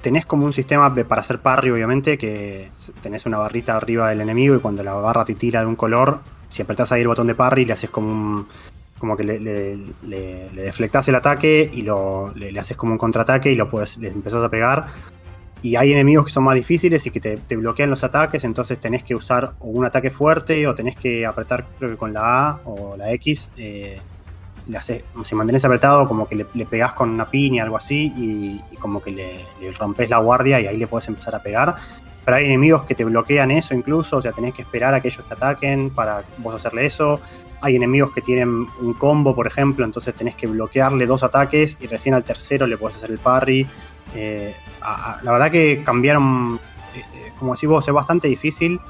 Tenés 0.00 0.24
como 0.24 0.46
un 0.46 0.52
sistema 0.52 0.94
para 0.94 1.20
hacer 1.20 1.40
parry, 1.40 1.70
obviamente, 1.70 2.16
que 2.16 2.70
tenés 3.02 3.26
una 3.26 3.38
barrita 3.38 3.76
arriba 3.76 4.08
del 4.08 4.22
enemigo 4.22 4.54
y 4.56 4.60
cuando 4.60 4.82
la 4.82 4.94
barra 4.94 5.24
te 5.24 5.34
tira 5.34 5.60
de 5.60 5.66
un 5.66 5.76
color, 5.76 6.20
si 6.48 6.62
apretás 6.62 6.90
ahí 6.92 7.02
el 7.02 7.08
botón 7.08 7.26
de 7.26 7.34
parry, 7.34 7.64
le 7.64 7.74
haces 7.74 7.90
como 7.90 8.08
un. 8.10 8.48
como 8.98 9.16
que 9.16 9.24
le, 9.24 9.38
le, 9.38 9.78
el 10.04 11.14
ataque 11.14 11.70
y 11.72 11.82
lo, 11.82 12.32
le, 12.34 12.58
haces 12.58 12.76
como 12.76 12.92
un 12.92 12.98
contraataque 12.98 13.52
y 13.52 13.54
lo 13.54 13.70
puedes, 13.70 13.98
le 13.98 14.08
empezás 14.08 14.42
a 14.42 14.48
pegar. 14.48 14.86
Y 15.62 15.76
hay 15.76 15.92
enemigos 15.92 16.24
que 16.24 16.32
son 16.32 16.44
más 16.44 16.54
difíciles 16.54 17.06
y 17.06 17.10
que 17.10 17.20
te, 17.20 17.56
bloquean 17.56 17.90
los 17.90 18.02
ataques, 18.02 18.44
entonces 18.44 18.80
tenés 18.80 19.04
que 19.04 19.14
usar 19.14 19.52
un 19.60 19.84
ataque 19.84 20.10
fuerte 20.10 20.66
o 20.66 20.74
tenés 20.74 20.96
que 20.96 21.26
apretar, 21.26 21.66
creo 21.78 21.90
que 21.90 21.96
con 21.98 22.14
la 22.14 22.48
A 22.48 22.60
o 22.64 22.96
la 22.96 23.12
X. 23.12 23.52
eh, 23.58 24.00
le 24.70 24.78
hace- 24.78 25.04
si 25.24 25.34
mantenés 25.34 25.64
apretado, 25.64 26.06
como 26.06 26.28
que 26.28 26.36
le, 26.36 26.46
le 26.54 26.64
pegás 26.64 26.92
con 26.94 27.10
una 27.10 27.26
piña, 27.28 27.64
algo 27.64 27.76
así, 27.76 28.12
y, 28.16 28.60
como 28.78 29.02
que 29.02 29.10
le, 29.10 29.72
rompes 29.72 30.08
la 30.08 30.18
guardia 30.18 30.60
y 30.60 30.66
ahí 30.66 30.76
le 30.76 30.86
podés 30.86 31.08
empezar 31.08 31.34
a 31.34 31.40
pegar. 31.42 31.76
Pero 32.24 32.36
hay 32.36 32.46
enemigos 32.46 32.84
que 32.84 32.94
te 32.94 33.04
bloquean 33.04 33.50
eso 33.50 33.74
incluso, 33.74 34.18
o 34.18 34.22
sea, 34.22 34.32
tenés 34.32 34.54
que 34.54 34.62
esperar 34.62 34.94
a 34.94 35.00
que 35.00 35.08
ellos 35.08 35.24
te 35.26 35.34
ataquen 35.34 35.90
para 35.90 36.22
vos 36.38 36.54
hacerle 36.54 36.86
eso. 36.86 37.20
Hay 37.62 37.76
enemigos 37.76 38.12
que 38.12 38.20
tienen 38.22 38.66
un 38.80 38.94
combo, 38.94 39.34
por 39.34 39.46
ejemplo, 39.46 39.84
entonces 39.84 40.14
tenés 40.14 40.34
que 40.34 40.46
bloquearle 40.46 41.06
dos 41.06 41.22
ataques 41.22 41.76
y 41.80 41.86
recién 41.86 42.14
al 42.14 42.24
tercero 42.24 42.66
le 42.66 42.76
podés 42.76 42.96
hacer 42.96 43.10
el 43.10 43.18
parry. 43.18 43.66
Eh, 44.14 44.54
la 45.22 45.32
verdad 45.32 45.50
que 45.50 45.82
cambiaron, 45.84 46.58
eh, 46.94 47.02
eh, 47.14 47.32
como 47.38 47.54
decís 47.54 47.68
vos, 47.68 47.86
es 47.86 47.92
bastante 47.92 48.28
difícil. 48.28 48.80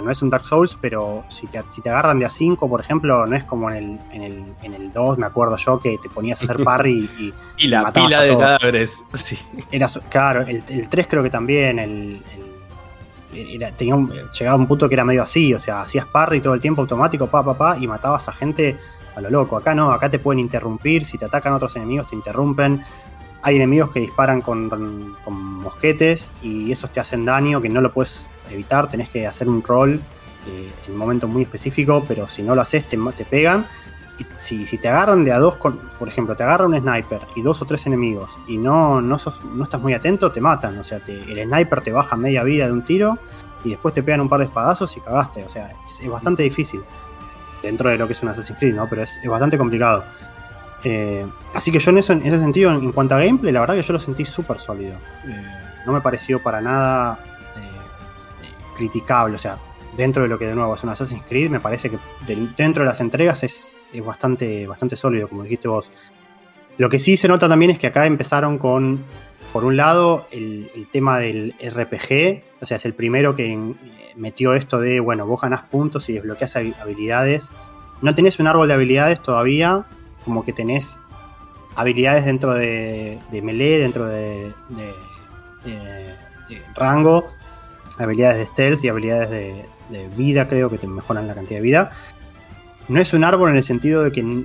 No 0.00 0.10
es 0.10 0.20
un 0.22 0.30
Dark 0.30 0.44
Souls, 0.44 0.76
pero 0.80 1.24
si 1.28 1.46
te, 1.46 1.62
si 1.68 1.80
te 1.82 1.90
agarran 1.90 2.18
de 2.18 2.26
a 2.26 2.30
5, 2.30 2.68
por 2.68 2.80
ejemplo, 2.80 3.26
no 3.26 3.36
es 3.36 3.44
como 3.44 3.70
en 3.70 3.76
el, 3.76 3.98
en, 4.12 4.22
el, 4.22 4.44
en 4.62 4.74
el 4.74 4.92
2, 4.92 5.18
me 5.18 5.26
acuerdo 5.26 5.56
yo, 5.56 5.78
que 5.80 5.96
te 6.02 6.08
ponías 6.08 6.40
a 6.40 6.44
hacer 6.44 6.62
parry 6.64 7.08
y, 7.18 7.32
Y 7.58 7.68
la 7.68 7.82
Matabas 7.82 8.08
pila 8.08 8.20
a 8.20 8.22
de 8.24 8.36
cadáveres. 8.36 9.02
Sí. 9.14 9.38
era 9.70 9.86
claro, 10.10 10.42
el, 10.42 10.62
el 10.68 10.88
3 10.88 11.06
creo 11.08 11.22
que 11.22 11.30
también, 11.30 11.78
el, 11.78 12.22
el- 13.32 13.50
era- 13.62 13.72
tenía 13.72 13.96
un, 13.96 14.08
llegaba 14.10 14.56
a 14.56 14.60
un 14.60 14.66
punto 14.66 14.88
que 14.88 14.94
era 14.94 15.04
medio 15.04 15.22
así, 15.22 15.52
o 15.54 15.58
sea, 15.58 15.80
hacías 15.82 16.06
parry 16.06 16.40
todo 16.40 16.54
el 16.54 16.60
tiempo 16.60 16.82
automático, 16.82 17.26
pa, 17.26 17.44
pa, 17.44 17.56
pa, 17.56 17.76
y 17.78 17.86
matabas 17.86 18.28
a 18.28 18.32
gente 18.32 18.76
a 19.16 19.20
lo 19.20 19.30
loco. 19.30 19.56
Acá 19.56 19.74
no, 19.74 19.90
acá 19.90 20.08
te 20.10 20.18
pueden 20.18 20.38
interrumpir, 20.40 21.04
si 21.04 21.18
te 21.18 21.24
atacan 21.24 21.52
otros 21.52 21.74
enemigos 21.76 22.06
te 22.08 22.16
interrumpen. 22.16 22.82
Hay 23.42 23.56
enemigos 23.56 23.90
que 23.90 24.00
disparan 24.00 24.40
con, 24.40 24.68
con 25.24 25.34
mosquetes 25.34 26.30
y 26.42 26.72
esos 26.72 26.90
te 26.90 27.00
hacen 27.00 27.24
daño 27.24 27.60
que 27.60 27.68
no 27.68 27.80
lo 27.80 27.92
puedes 27.92 28.26
evitar, 28.50 28.88
tenés 28.90 29.08
que 29.08 29.26
hacer 29.26 29.48
un 29.48 29.62
roll 29.62 30.00
eh, 30.46 30.70
en 30.86 30.92
un 30.92 30.98
momento 30.98 31.26
muy 31.28 31.42
específico, 31.42 32.04
pero 32.06 32.28
si 32.28 32.42
no 32.42 32.54
lo 32.54 32.60
haces 32.60 32.84
te, 32.86 32.98
te 33.16 33.24
pegan. 33.24 33.66
y 34.18 34.26
si, 34.36 34.66
si 34.66 34.78
te 34.78 34.88
agarran 34.88 35.24
de 35.24 35.32
a 35.32 35.38
dos, 35.38 35.56
con, 35.56 35.78
por 35.98 36.06
ejemplo, 36.08 36.36
te 36.36 36.42
agarra 36.42 36.66
un 36.66 36.78
sniper 36.78 37.20
y 37.34 37.42
dos 37.42 37.62
o 37.62 37.64
tres 37.64 37.86
enemigos 37.86 38.36
y 38.46 38.58
no, 38.58 39.00
no, 39.00 39.18
sos- 39.18 39.42
no 39.44 39.64
estás 39.64 39.80
muy 39.80 39.94
atento, 39.94 40.30
te 40.30 40.40
matan. 40.40 40.78
O 40.78 40.84
sea, 40.84 41.00
el 41.06 41.42
sniper 41.44 41.80
te 41.80 41.92
baja 41.92 42.16
media 42.16 42.42
vida 42.42 42.66
de 42.66 42.72
un 42.72 42.82
tiro 42.82 43.18
y 43.64 43.70
después 43.70 43.94
te 43.94 44.02
pegan 44.02 44.20
un 44.20 44.28
par 44.28 44.40
de 44.40 44.46
espadazos 44.46 44.94
y 44.96 45.00
cagaste. 45.00 45.42
O 45.44 45.48
sea, 45.48 45.72
es, 45.86 46.08
bastante 46.08 46.42
difícil. 46.42 46.80
Dentro 47.62 47.88
de 47.88 47.96
lo 47.96 48.06
que 48.06 48.12
es 48.12 48.22
un 48.22 48.28
Assassin's 48.28 48.58
Creed, 48.58 48.74
¿no? 48.74 48.86
Pero 48.88 49.02
es, 49.02 49.18
es 49.22 49.28
bastante 49.30 49.56
complicado. 49.56 50.04
Eh, 50.84 51.26
así 51.54 51.72
que 51.72 51.78
yo 51.78 51.90
en, 51.92 51.98
eso, 51.98 52.12
en 52.12 52.26
ese 52.26 52.38
sentido, 52.38 52.70
en, 52.70 52.92
cuanto 52.92 53.14
a 53.14 53.18
gameplay, 53.20 53.52
la 53.52 53.60
verdad 53.60 53.74
que 53.74 53.80
yo 53.82 53.94
lo 53.94 53.98
sentí 53.98 54.26
súper 54.26 54.60
sólido. 54.60 54.96
Eh, 55.26 55.42
no 55.86 55.92
me 55.92 56.02
pareció 56.02 56.42
para 56.42 56.60
nada 56.60 57.18
criticable. 58.74 59.36
O 59.36 59.38
sea, 59.38 59.58
dentro 59.96 60.22
de 60.22 60.28
lo 60.28 60.38
que 60.38 60.46
de 60.46 60.54
nuevo 60.54 60.74
es 60.74 60.82
un 60.84 60.90
Assassin's 60.90 61.22
Creed, 61.28 61.50
me 61.50 61.60
parece 61.60 61.90
que 61.90 61.98
dentro 62.56 62.82
de 62.82 62.88
las 62.88 63.00
entregas 63.00 63.42
es, 63.44 63.76
es 63.92 64.04
bastante, 64.04 64.66
bastante 64.66 64.96
sólido, 64.96 65.28
como 65.28 65.42
dijiste 65.44 65.68
vos. 65.68 65.90
Lo 66.76 66.90
que 66.90 66.98
sí 66.98 67.16
se 67.16 67.28
nota 67.28 67.48
también 67.48 67.70
es 67.70 67.78
que 67.78 67.86
acá 67.86 68.04
empezaron 68.06 68.58
con, 68.58 69.04
por 69.52 69.64
un 69.64 69.76
lado, 69.76 70.26
el, 70.32 70.68
tema 70.90 71.18
del 71.20 71.54
RPG, 71.60 72.42
o 72.60 72.66
sea, 72.66 72.76
es 72.78 72.84
el 72.84 72.94
primero 72.94 73.36
que 73.36 73.56
metió 74.16 74.54
esto 74.54 74.80
de, 74.80 74.98
bueno, 75.00 75.26
vos 75.26 75.40
ganás 75.40 75.62
puntos 75.62 76.08
y 76.08 76.14
desbloqueas 76.14 76.56
habi- 76.56 76.74
habilidades. 76.80 77.50
No 78.02 78.12
tenés 78.14 78.38
un 78.40 78.48
árbol 78.48 78.66
de 78.68 78.74
habilidades 78.74 79.20
todavía, 79.20 79.84
como 80.24 80.44
que 80.44 80.52
tenés 80.52 80.98
habilidades 81.76 82.24
dentro 82.24 82.54
de, 82.54 83.18
de 83.30 83.42
melee, 83.42 83.78
dentro 83.78 84.06
de, 84.06 84.52
de- 84.70 84.94
de- 85.64 86.14
de 86.48 86.62
rango, 86.74 87.26
habilidades 87.98 88.38
de 88.38 88.46
stealth 88.46 88.84
y 88.84 88.88
habilidades 88.88 89.30
de, 89.30 89.66
vida, 90.16 90.48
creo 90.48 90.70
que 90.70 90.78
te 90.78 90.86
mejoran 90.86 91.26
la 91.28 91.34
cantidad 91.34 91.58
de 91.58 91.62
vida. 91.62 91.90
No 92.88 93.00
es 93.00 93.12
un 93.12 93.22
árbol 93.22 93.50
en 93.50 93.56
el 93.56 93.62
sentido 93.62 94.02
de 94.02 94.12
que 94.12 94.44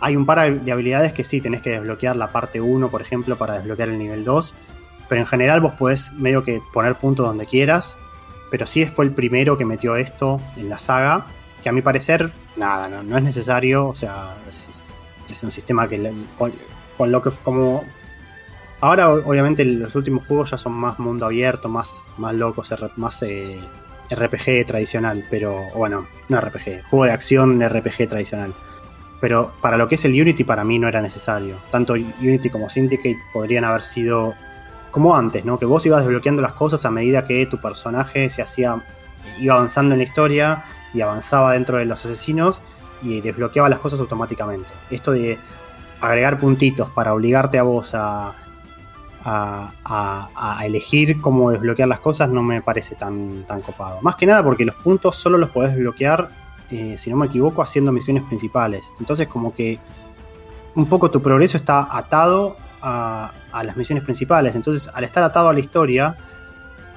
hay 0.00 0.16
un 0.16 0.26
par 0.26 0.60
de 0.60 0.72
habilidades 0.72 1.12
que 1.12 1.24
sí 1.24 1.40
tenés 1.40 1.62
que 1.62 1.70
desbloquear 1.70 2.16
la 2.16 2.32
parte 2.32 2.60
1, 2.60 2.90
por 2.90 3.00
ejemplo, 3.00 3.36
para 3.36 3.54
desbloquear 3.54 3.88
el 3.88 3.98
nivel 3.98 4.24
2. 4.24 4.54
Pero 5.08 5.20
en 5.20 5.26
general 5.26 5.60
vos 5.60 5.74
podés 5.74 6.12
medio 6.12 6.44
que 6.44 6.60
poner 6.72 6.96
puntos 6.96 7.26
donde 7.26 7.46
quieras. 7.46 7.96
Pero 8.50 8.66
sí 8.66 8.84
fue 8.84 9.04
el 9.04 9.12
primero 9.12 9.56
que 9.56 9.64
metió 9.64 9.96
esto 9.96 10.40
en 10.56 10.68
la 10.68 10.78
saga. 10.78 11.26
Que 11.62 11.68
a 11.68 11.72
mi 11.72 11.80
parecer, 11.80 12.32
nada, 12.56 12.88
no, 13.02 13.16
es 13.16 13.22
necesario. 13.22 13.86
O 13.86 13.94
sea, 13.94 14.34
es, 14.48 14.94
un 15.42 15.50
sistema 15.50 15.88
que 15.88 16.12
con 16.98 17.12
lo 17.12 17.22
que 17.22 17.30
como. 17.42 17.84
Ahora, 18.82 19.10
obviamente, 19.10 19.64
los 19.64 19.94
últimos 19.94 20.26
juegos 20.26 20.50
ya 20.50 20.58
son 20.58 20.72
más 20.72 20.98
mundo 20.98 21.24
abierto, 21.24 21.68
más, 21.68 22.02
más 22.18 22.34
locos, 22.34 22.74
más 22.96 23.22
eh, 23.22 23.60
RPG 24.10 24.66
tradicional. 24.66 25.24
Pero, 25.30 25.68
bueno, 25.76 26.08
no 26.28 26.40
RPG, 26.40 26.82
juego 26.90 27.04
de 27.04 27.12
acción 27.12 27.60
RPG 27.60 28.08
tradicional. 28.08 28.52
Pero 29.20 29.52
para 29.60 29.76
lo 29.76 29.86
que 29.86 29.94
es 29.94 30.04
el 30.04 30.20
Unity, 30.20 30.42
para 30.42 30.64
mí 30.64 30.80
no 30.80 30.88
era 30.88 31.00
necesario. 31.00 31.58
Tanto 31.70 31.92
Unity 31.92 32.50
como 32.50 32.68
Syndicate 32.68 33.18
podrían 33.32 33.64
haber 33.64 33.82
sido 33.82 34.34
como 34.90 35.16
antes, 35.16 35.44
¿no? 35.44 35.60
Que 35.60 35.64
vos 35.64 35.86
ibas 35.86 36.02
desbloqueando 36.04 36.42
las 36.42 36.54
cosas 36.54 36.84
a 36.84 36.90
medida 36.90 37.24
que 37.24 37.46
tu 37.46 37.60
personaje 37.60 38.28
se 38.30 38.42
hacía, 38.42 38.82
iba 39.38 39.54
avanzando 39.54 39.94
en 39.94 40.00
la 40.00 40.04
historia 40.04 40.64
y 40.92 41.02
avanzaba 41.02 41.52
dentro 41.52 41.78
de 41.78 41.84
los 41.84 42.04
asesinos 42.04 42.60
y 43.00 43.20
desbloqueaba 43.20 43.68
las 43.68 43.78
cosas 43.78 44.00
automáticamente. 44.00 44.72
Esto 44.90 45.12
de 45.12 45.38
agregar 46.00 46.40
puntitos 46.40 46.90
para 46.90 47.14
obligarte 47.14 47.60
a 47.60 47.62
vos 47.62 47.94
a, 47.94 48.34
a, 49.24 49.72
a- 49.84 50.58
a 50.58 50.66
elegir 50.66 51.20
cómo 51.20 51.50
desbloquear 51.50 51.88
las 51.88 52.00
cosas 52.00 52.28
no 52.28 52.42
me 52.42 52.60
parece 52.62 52.94
tan, 52.94 53.44
tan 53.44 53.60
copado. 53.62 54.00
Más 54.02 54.16
que 54.16 54.26
nada 54.26 54.42
porque 54.42 54.64
los 54.64 54.74
puntos 54.76 55.16
solo 55.16 55.38
los 55.38 55.50
podés 55.50 55.72
desbloquear, 55.72 56.28
eh, 56.70 56.96
si 56.98 57.10
no 57.10 57.16
me 57.16 57.26
equivoco, 57.26 57.62
haciendo 57.62 57.92
misiones 57.92 58.22
principales. 58.24 58.90
Entonces 59.00 59.28
como 59.28 59.54
que 59.54 59.78
un 60.74 60.86
poco 60.86 61.10
tu 61.10 61.20
progreso 61.20 61.56
está 61.56 61.86
atado 61.96 62.56
a, 62.80 63.30
a 63.52 63.62
las 63.64 63.76
misiones 63.76 64.02
principales. 64.04 64.54
Entonces, 64.54 64.90
al 64.94 65.04
estar 65.04 65.22
atado 65.22 65.48
a 65.50 65.52
la 65.52 65.60
historia, 65.60 66.16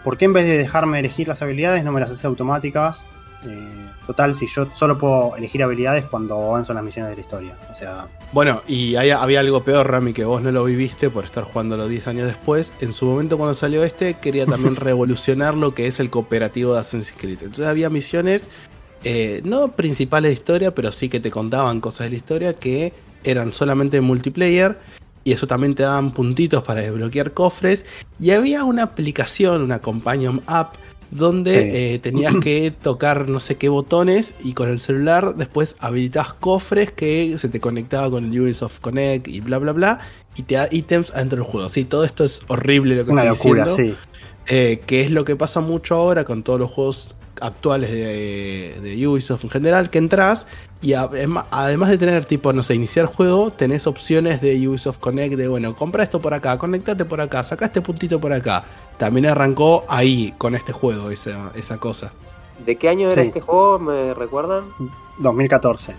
¿por 0.04 0.18
qué 0.18 0.26
en 0.26 0.34
vez 0.34 0.46
de 0.46 0.58
dejarme 0.58 1.00
elegir 1.00 1.28
las 1.28 1.42
habilidades 1.42 1.84
no 1.84 1.92
me 1.92 2.00
las 2.00 2.10
haces 2.10 2.24
automáticas? 2.26 3.04
Eh, 3.46 3.86
total, 4.06 4.34
si 4.36 4.48
yo 4.48 4.68
solo 4.74 4.98
puedo 4.98 5.36
elegir 5.36 5.64
habilidades 5.64 6.06
cuando 6.06 6.36
avanzo 6.36 6.72
en 6.72 6.76
las 6.78 6.86
misiones 6.86 7.10
de 7.12 7.16
la 7.16 7.22
historia. 7.22 7.58
O 7.70 7.74
sea, 7.74 8.08
Bueno, 8.32 8.62
y 8.68 8.96
hay- 8.96 9.10
había 9.12 9.40
algo 9.40 9.64
peor, 9.64 9.90
Rami, 9.90 10.14
que 10.14 10.26
vos 10.26 10.42
no 10.42 10.52
lo 10.52 10.64
viviste 10.64 11.10
por 11.10 11.24
estar 11.26 11.44
jugándolo 11.44 11.88
10 11.88 12.08
años 12.08 12.28
después. 12.28 12.74
En 12.82 12.94
su 12.94 13.06
momento, 13.06 13.38
cuando 13.38 13.54
salió 13.54 13.84
este, 13.84 14.16
quería 14.16 14.46
también 14.46 14.76
revolucionar 14.76 15.56
lo 15.56 15.74
que 15.74 15.88
es 15.88 16.00
el 16.00 16.10
cooperativo 16.10 16.74
de 16.74 16.80
Assassin's 16.82 17.14
Creed. 17.18 17.40
Entonces 17.42 17.66
había 17.68 17.90
misiones, 17.90 18.50
eh, 19.04 19.42
no 19.44 19.70
principales 19.74 20.30
de 20.30 20.34
historia, 20.34 20.74
pero 20.74 20.92
sí 20.92 21.10
que 21.10 21.20
te 21.20 21.30
contaban 21.32 21.80
cosas 21.82 22.08
de 22.08 22.12
la 22.12 22.18
historia 22.18 22.54
que 22.54 22.94
eran 23.24 23.54
solamente 23.54 24.02
multiplayer. 24.02 24.78
Y 25.24 25.32
eso 25.32 25.48
también 25.48 25.74
te 25.74 25.82
daban 25.82 26.12
puntitos 26.14 26.62
para 26.62 26.82
desbloquear 26.82 27.32
cofres. 27.32 27.84
Y 28.20 28.30
había 28.32 28.64
una 28.64 28.84
aplicación, 28.84 29.64
una 29.64 29.80
companion 29.80 30.44
app, 30.46 30.76
donde 31.12 31.52
Sí. 31.52 31.58
eh, 31.72 32.00
tenías 32.02 32.36
que 32.42 32.72
tocar 32.82 33.30
no 33.30 33.40
sé 33.40 33.56
qué 33.56 33.70
botones 33.70 34.36
y 34.44 34.54
con 34.54 34.70
el 34.70 34.80
celular 34.80 35.36
después 35.36 35.76
habilitabas 35.80 36.34
cofres 36.34 36.92
que 36.92 37.38
se 37.38 37.50
te 37.50 37.60
conectaba 37.60 38.10
con 38.10 38.26
el 38.32 38.42
Ubisoft 38.42 38.80
Connect 38.80 39.28
y 39.28 39.40
bla 39.40 39.58
bla 39.60 39.72
bla 39.72 40.00
y 40.36 40.44
te 40.44 40.56
da 40.56 40.68
ítems 40.72 41.12
adentro 41.16 41.38
del 41.38 41.46
juego. 41.50 41.70
Sí, 41.70 41.86
todo 41.86 42.04
esto 42.04 42.24
es 42.24 42.42
horrible 42.48 42.96
lo 42.96 43.06
que 43.06 43.12
una 43.12 43.24
estoy 43.32 43.52
locura, 43.52 43.66
diciendo. 43.66 43.94
sí. 43.94 44.00
Eh, 44.48 44.82
que 44.86 45.02
es 45.02 45.12
lo 45.12 45.26
que 45.26 45.36
pasa 45.36 45.60
mucho 45.62 45.96
ahora 45.96 46.24
con 46.24 46.44
todos 46.44 46.60
los 46.60 46.70
juegos 46.70 47.16
actuales 47.42 47.92
de, 47.92 48.76
de 48.82 49.08
Ubisoft 49.08 49.44
en 49.44 49.50
general, 49.50 49.90
que 49.90 49.98
entras 49.98 50.48
y 50.86 50.92
adem- 50.94 51.44
además 51.50 51.90
de 51.90 51.98
tener 51.98 52.26
tipo, 52.26 52.54
no 52.54 52.62
sé, 52.62 52.76
iniciar 52.76 53.08
juego, 53.08 53.50
tenés 53.50 53.88
opciones 53.88 54.40
de 54.40 54.68
Ubisoft 54.68 55.00
Connect 55.00 55.36
de, 55.36 55.48
bueno, 55.48 55.76
compra 55.76 56.04
esto 56.04 56.22
por 56.22 56.34
acá, 56.36 56.58
conectate 56.60 57.06
por 57.06 57.20
acá, 57.22 57.44
saca 57.44 57.66
este 57.66 57.82
puntito 57.82 58.20
por 58.20 58.32
acá. 58.32 58.64
También 58.98 59.26
arrancó 59.26 59.84
ahí 59.88 60.34
con 60.38 60.54
este 60.54 60.74
juego 60.74 61.10
esa, 61.10 61.52
esa 61.56 61.80
cosa. 61.80 62.14
¿De 62.64 62.76
qué 62.76 62.88
año 62.90 63.08
era 63.08 63.22
Sí. 63.24 63.28
este 63.28 63.40
juego? 63.40 63.80
¿Me 63.80 64.14
recuerdan? 64.14 64.66
2014. 65.18 65.96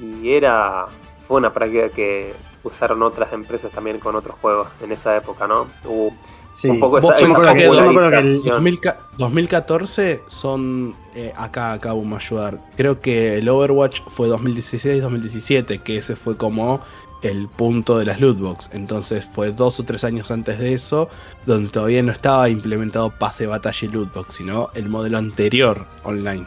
Y 0.00 0.30
era. 0.32 0.86
Fue 1.26 1.38
una 1.38 1.52
práctica 1.52 1.88
que 1.88 2.34
usaron 2.62 3.02
otras 3.02 3.32
empresas 3.32 3.72
también 3.72 3.98
con 3.98 4.14
otros 4.14 4.36
juegos 4.40 4.68
en 4.80 4.92
esa 4.92 5.16
época, 5.16 5.48
¿no? 5.48 5.66
Hubo 5.84 6.12
Sí. 6.58 6.68
un 6.70 6.80
poco 6.80 7.00
Vos- 7.00 7.14
esa, 7.14 7.22
yo 7.22 7.26
me 7.28 7.32
esa 7.34 7.50
acuerdo 7.50 7.54
que- 7.54 7.64
yo 7.76 7.82
me 7.84 7.88
acuerdo 7.90 8.10
que 8.10 8.16
el- 8.16 8.36
popularización. 8.38 8.52
2000 8.54 8.80
2014 9.18 10.22
son. 10.28 10.94
eh, 11.14 11.32
acá, 11.36 11.72
acá 11.72 11.92
vamos 11.92 12.12
a 12.22 12.26
ayudar. 12.26 12.60
Creo 12.76 13.00
que 13.00 13.36
el 13.38 13.48
Overwatch 13.48 14.00
fue 14.08 14.28
2016-2017, 14.28 15.82
que 15.82 15.96
ese 15.98 16.16
fue 16.16 16.36
como 16.36 16.80
el 17.22 17.48
punto 17.48 17.98
de 17.98 18.04
las 18.06 18.20
lootbox. 18.20 18.70
Entonces 18.72 19.24
fue 19.24 19.50
dos 19.52 19.80
o 19.80 19.84
tres 19.84 20.04
años 20.04 20.30
antes 20.30 20.58
de 20.58 20.72
eso, 20.74 21.08
donde 21.46 21.70
todavía 21.70 22.02
no 22.02 22.12
estaba 22.12 22.48
implementado 22.48 23.10
pase, 23.10 23.46
batalla 23.46 23.78
y 23.82 23.88
lootbox, 23.88 24.34
sino 24.34 24.70
el 24.74 24.88
modelo 24.88 25.18
anterior 25.18 25.86
online. 26.04 26.46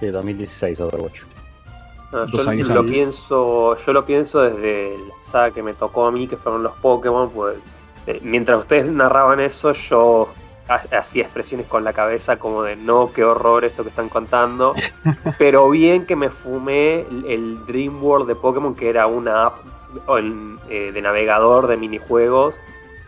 De 0.00 0.10
2016 0.10 0.80
Overwatch. 0.80 1.20
No, 2.12 2.26
Dos 2.26 2.44
yo 2.44 2.50
años 2.50 2.68
lo 2.68 2.80
antes. 2.80 2.92
pienso, 2.96 3.76
yo 3.86 3.92
lo 3.92 4.04
pienso 4.04 4.40
desde 4.40 4.96
la 4.98 5.14
saga 5.22 5.52
que 5.52 5.62
me 5.62 5.74
tocó 5.74 6.06
a 6.06 6.10
mí, 6.10 6.26
que 6.26 6.36
fueron 6.36 6.62
los 6.62 6.72
Pokémon, 6.78 7.30
pues 7.30 7.56
eh, 8.10 8.20
mientras 8.22 8.60
ustedes 8.60 8.86
narraban 8.86 9.40
eso, 9.40 9.72
yo 9.72 10.28
ha- 10.68 10.96
hacía 10.98 11.24
expresiones 11.24 11.66
con 11.66 11.84
la 11.84 11.92
cabeza 11.92 12.38
como 12.38 12.62
de 12.62 12.76
no, 12.76 13.10
qué 13.12 13.24
horror 13.24 13.64
esto 13.64 13.82
que 13.82 13.88
están 13.90 14.08
contando. 14.08 14.74
Pero 15.38 15.68
bien 15.70 16.06
que 16.06 16.16
me 16.16 16.30
fumé 16.30 17.00
el, 17.00 17.24
el 17.26 17.66
Dream 17.66 18.02
World 18.02 18.26
de 18.28 18.34
Pokémon, 18.34 18.74
que 18.74 18.88
era 18.88 19.06
una 19.06 19.46
app 19.46 19.58
eh, 20.68 20.90
de 20.92 21.02
navegador 21.02 21.66
de 21.66 21.76
minijuegos 21.76 22.54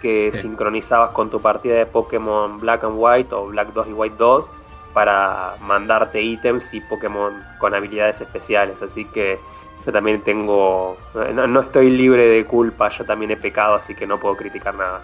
que 0.00 0.30
Sí. 0.32 0.40
sincronizabas 0.40 1.10
con 1.10 1.30
tu 1.30 1.40
partida 1.40 1.76
de 1.76 1.86
Pokémon 1.86 2.58
Black 2.58 2.82
and 2.84 2.96
White 2.98 3.32
o 3.34 3.46
Black 3.46 3.72
2 3.72 3.86
y 3.88 3.92
White 3.92 4.16
2 4.18 4.50
para 4.92 5.54
mandarte 5.62 6.20
ítems 6.20 6.74
y 6.74 6.80
Pokémon 6.80 7.32
con 7.58 7.72
habilidades 7.74 8.20
especiales. 8.20 8.82
Así 8.82 9.04
que 9.06 9.38
yo 9.84 9.92
también 9.92 10.22
tengo. 10.22 10.96
No, 11.34 11.46
no 11.46 11.60
estoy 11.60 11.90
libre 11.90 12.26
de 12.28 12.44
culpa, 12.44 12.88
yo 12.90 13.04
también 13.04 13.30
he 13.32 13.36
pecado, 13.36 13.74
así 13.74 13.94
que 13.94 14.06
no 14.06 14.18
puedo 14.18 14.36
criticar 14.36 14.74
nada. 14.74 15.00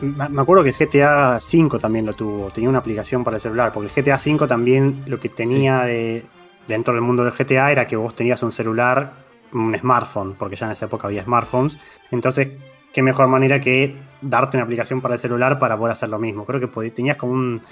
Me 0.00 0.42
acuerdo 0.42 0.64
que 0.64 0.70
el 0.70 0.74
GTA 0.74 1.38
V 1.38 1.78
también 1.78 2.04
lo 2.06 2.12
tuvo, 2.12 2.50
tenía 2.50 2.68
una 2.68 2.80
aplicación 2.80 3.22
para 3.22 3.36
el 3.36 3.40
celular, 3.40 3.70
porque 3.72 3.88
el 3.88 4.04
GTA 4.04 4.16
V 4.16 4.48
también 4.48 5.04
lo 5.06 5.20
que 5.20 5.28
tenía 5.28 5.82
de, 5.84 6.24
dentro 6.66 6.92
del 6.92 7.02
mundo 7.02 7.22
del 7.22 7.32
GTA 7.32 7.70
era 7.70 7.86
que 7.86 7.94
vos 7.94 8.12
tenías 8.16 8.42
un 8.42 8.50
celular, 8.50 9.12
un 9.52 9.76
smartphone, 9.78 10.34
porque 10.36 10.56
ya 10.56 10.66
en 10.66 10.72
esa 10.72 10.86
época 10.86 11.06
había 11.06 11.22
smartphones, 11.22 11.78
entonces 12.10 12.48
qué 12.92 13.00
mejor 13.00 13.28
manera 13.28 13.60
que 13.60 13.94
darte 14.20 14.56
una 14.56 14.64
aplicación 14.64 15.00
para 15.00 15.14
el 15.14 15.20
celular 15.20 15.60
para 15.60 15.76
poder 15.76 15.92
hacer 15.92 16.08
lo 16.08 16.18
mismo. 16.18 16.44
Creo 16.46 16.58
que 16.58 16.68
podí- 16.68 16.90
tenías 16.92 17.16
como 17.16 17.32
un, 17.34 17.62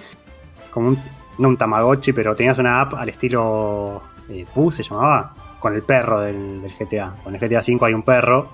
como 0.70 0.88
un, 0.88 0.98
no 1.38 1.48
un 1.48 1.56
Tamagotchi, 1.56 2.12
pero 2.12 2.36
tenías 2.36 2.58
una 2.58 2.80
app 2.80 2.94
al 2.94 3.08
estilo 3.08 4.02
eh, 4.28 4.46
se 4.70 4.82
llamaba, 4.84 5.34
con 5.60 5.74
el 5.74 5.82
perro 5.82 6.22
del, 6.22 6.62
GTA. 6.78 7.14
Con 7.22 7.34
el 7.34 7.40
GTA 7.40 7.60
V 7.60 7.86
hay 7.86 7.94
un 7.94 8.02
perro 8.02 8.48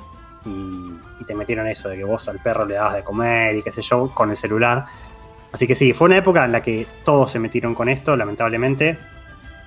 y, 0.44 0.50
y 1.20 1.24
te 1.24 1.34
metieron 1.34 1.66
eso 1.68 1.88
de 1.88 1.96
que 1.96 2.04
vos 2.04 2.28
al 2.28 2.38
perro 2.40 2.66
le 2.66 2.74
dabas 2.74 2.96
de 2.96 3.02
comer 3.02 3.56
y 3.56 3.62
qué 3.62 3.70
sé 3.70 3.80
yo, 3.80 4.12
con 4.14 4.28
el 4.30 4.36
celular. 4.36 4.84
Así 5.52 5.66
que 5.66 5.74
sí, 5.74 5.94
fue 5.94 6.06
una 6.06 6.18
época 6.18 6.44
en 6.44 6.52
la 6.52 6.60
que 6.60 6.86
todos 7.04 7.30
se 7.30 7.38
metieron 7.38 7.74
con 7.74 7.88
esto, 7.88 8.14
lamentablemente. 8.16 8.98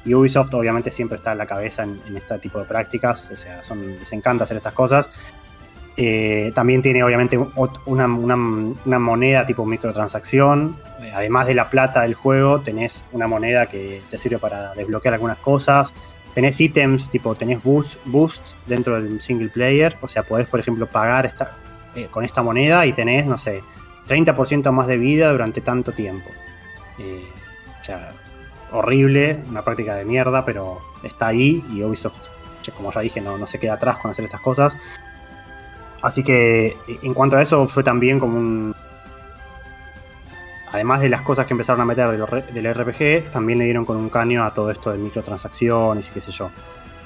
Y 0.05 0.13
Ubisoft 0.13 0.53
obviamente 0.53 0.91
siempre 0.91 1.17
está 1.17 1.31
en 1.31 1.39
la 1.39 1.45
cabeza 1.45 1.83
en, 1.83 1.99
este 2.15 2.37
tipo 2.39 2.59
de 2.59 2.65
prácticas, 2.65 3.31
o 3.31 3.35
sea, 3.35 3.63
son, 3.63 3.99
les 3.99 4.13
encanta 4.13 4.43
hacer 4.43 4.57
estas 4.57 4.73
cosas. 4.73 5.09
Eh, 5.97 6.51
también 6.55 6.81
tiene 6.81 7.03
obviamente 7.03 7.37
una- 7.85 8.05
una 8.05 8.99
moneda 8.99 9.45
tipo 9.45 9.65
microtransacción. 9.65 10.77
Eh, 11.01 11.11
Además 11.13 11.47
de 11.47 11.55
la 11.55 11.69
plata 11.69 12.01
del 12.03 12.13
juego, 12.13 12.59
tenés 12.61 13.05
una 13.11 13.27
moneda 13.27 13.65
que 13.65 14.01
te 14.09 14.17
sirve 14.17 14.37
para 14.37 14.73
desbloquear 14.75 15.15
algunas 15.15 15.37
cosas. 15.39 15.91
Tenés 16.33 16.59
ítems, 16.61 17.09
tipo 17.09 17.35
tenés 17.35 17.61
boost, 17.63 17.99
boost 18.05 18.53
dentro 18.67 19.01
del 19.01 19.21
single 19.21 19.49
player. 19.49 19.95
O 20.01 20.07
sea, 20.07 20.23
podés, 20.23 20.47
por 20.47 20.59
ejemplo, 20.59 20.87
pagar 20.87 21.25
esta, 21.25 21.57
eh, 21.95 22.07
con 22.11 22.23
esta 22.23 22.41
moneda 22.41 22.85
y 22.85 22.93
tenés, 22.93 23.25
no 23.25 23.37
sé, 23.37 23.61
30% 24.07 24.71
más 24.71 24.87
de 24.87 24.97
vida 24.97 25.31
durante 25.31 25.61
tanto 25.61 25.91
tiempo. 25.91 26.29
Eh, 26.99 27.23
o 27.79 27.83
sea, 27.83 28.11
horrible, 28.71 29.39
una 29.49 29.63
práctica 29.63 29.95
de 29.95 30.05
mierda, 30.05 30.45
pero 30.45 30.79
está 31.03 31.27
ahí 31.27 31.63
y 31.71 31.83
Ubisoft, 31.83 32.29
como 32.75 32.91
ya 32.91 33.01
dije, 33.01 33.21
no, 33.21 33.37
no 33.37 33.47
se 33.47 33.59
queda 33.59 33.73
atrás 33.73 33.97
con 33.97 34.11
hacer 34.11 34.25
estas 34.25 34.41
cosas. 34.41 34.77
Así 36.01 36.23
que 36.23 36.77
en 36.87 37.13
cuanto 37.13 37.37
a 37.37 37.41
eso 37.41 37.67
fue 37.67 37.83
también 37.83 38.19
como 38.19 38.37
un... 38.37 38.75
Además 40.71 41.01
de 41.01 41.09
las 41.09 41.21
cosas 41.23 41.45
que 41.47 41.53
empezaron 41.53 41.81
a 41.81 41.85
meter 41.85 42.11
del 42.11 42.73
RPG, 42.73 43.31
también 43.31 43.59
le 43.59 43.65
dieron 43.65 43.85
con 43.85 43.97
un 43.97 44.09
caño 44.09 44.43
a 44.43 44.53
todo 44.53 44.69
esto 44.69 44.91
de 44.91 44.99
microtransacciones 44.99 46.09
y 46.09 46.11
qué 46.11 46.21
sé 46.21 46.31
yo. 46.31 46.51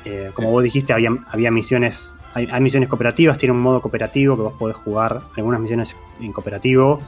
Eh, 0.05 0.31
como 0.33 0.51
vos 0.51 0.63
dijiste, 0.63 0.91
había, 0.91 1.11
había 1.29 1.49
misiones, 1.49 2.13
hay, 2.33 2.49
hay 2.51 2.61
misiones 2.61 2.89
cooperativas, 2.89 3.37
tiene 3.37 3.53
un 3.53 3.61
modo 3.61 3.81
cooperativo 3.81 4.35
que 4.35 4.41
vos 4.41 4.53
podés 4.59 4.75
jugar, 4.75 5.21
algunas 5.37 5.61
misiones 5.61 5.95
en 6.19 6.33
cooperativo, 6.33 6.99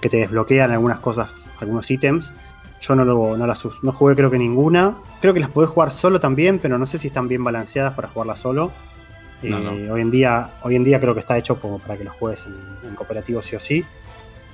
que 0.00 0.08
te 0.08 0.18
desbloquean 0.18 0.70
algunas 0.70 1.00
cosas, 1.00 1.28
algunos 1.60 1.90
ítems. 1.90 2.32
Yo 2.80 2.94
no, 2.94 3.04
lo, 3.04 3.36
no 3.36 3.46
las 3.46 3.66
no 3.82 3.92
jugué 3.92 4.14
creo 4.14 4.30
que 4.30 4.38
ninguna. 4.38 4.96
Creo 5.20 5.34
que 5.34 5.40
las 5.40 5.50
podés 5.50 5.68
jugar 5.68 5.90
solo 5.90 6.20
también, 6.20 6.60
pero 6.60 6.78
no 6.78 6.86
sé 6.86 6.98
si 6.98 7.08
están 7.08 7.26
bien 7.28 7.42
balanceadas 7.42 7.94
para 7.94 8.08
jugarlas 8.08 8.38
solo. 8.38 8.70
No, 9.42 9.58
Eh, 9.72 9.90
Hoy, 9.90 10.00
en 10.00 10.10
día, 10.10 10.50
hoy 10.62 10.76
en 10.76 10.84
día 10.84 11.00
creo 11.00 11.12
que 11.12 11.20
está 11.20 11.36
hecho 11.36 11.60
como 11.60 11.78
para 11.80 11.98
que 11.98 12.04
lo 12.04 12.12
juegues 12.12 12.46
en, 12.46 12.88
en 12.88 12.94
cooperativo 12.94 13.42
sí 13.42 13.56
o 13.56 13.60
sí. 13.60 13.84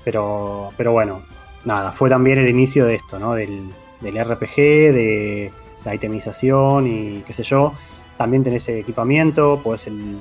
Pero, 0.05 0.71
pero 0.77 0.93
bueno, 0.93 1.23
nada, 1.65 1.93
fue 1.93 2.11
también 2.11 2.39
el 2.39 2.49
inicio 2.49 2.87
de 2.87 2.97
esto, 2.97 3.19
¿no? 3.19 3.35
Del, 3.35 3.69
del 4.01 4.17
RPG, 4.25 4.57
de 4.57 5.51
la 5.85 5.95
itemización 5.95 6.87
y 6.87 7.23
qué 7.27 7.33
sé 7.33 7.43
yo. 7.43 7.73
También 8.17 8.43
tenés 8.45 8.69
equipamiento, 8.69 9.61
pues 9.65 9.87
el. 9.87 10.19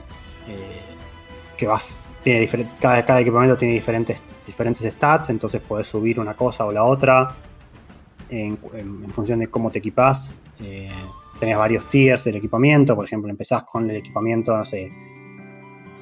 eh, 0.47 0.81
que 1.57 1.67
vas. 1.67 1.99
Tiene 2.21 2.47
cada, 2.79 3.03
cada 3.05 3.19
equipamiento 3.19 3.57
tiene 3.57 3.73
diferentes, 3.73 4.23
diferentes 4.45 4.89
stats, 4.93 5.29
entonces 5.29 5.61
podés 5.61 5.87
subir 5.87 6.19
una 6.19 6.33
cosa 6.35 6.65
o 6.65 6.71
la 6.71 6.83
otra 6.85 7.35
en, 8.29 8.57
función 9.11 9.39
de 9.39 9.47
cómo 9.47 9.69
te 9.69 9.79
equipás. 9.79 10.33
Eh, 10.61 10.89
tenés 11.39 11.57
varios 11.57 11.85
tiers 11.89 12.23
del 12.23 12.37
equipamiento, 12.37 12.95
por 12.95 13.05
ejemplo, 13.05 13.29
empezás 13.29 13.63
con 13.63 13.89
el 13.89 13.97
equipamiento, 13.97 14.55
no 14.55 14.63
sé, 14.63 14.89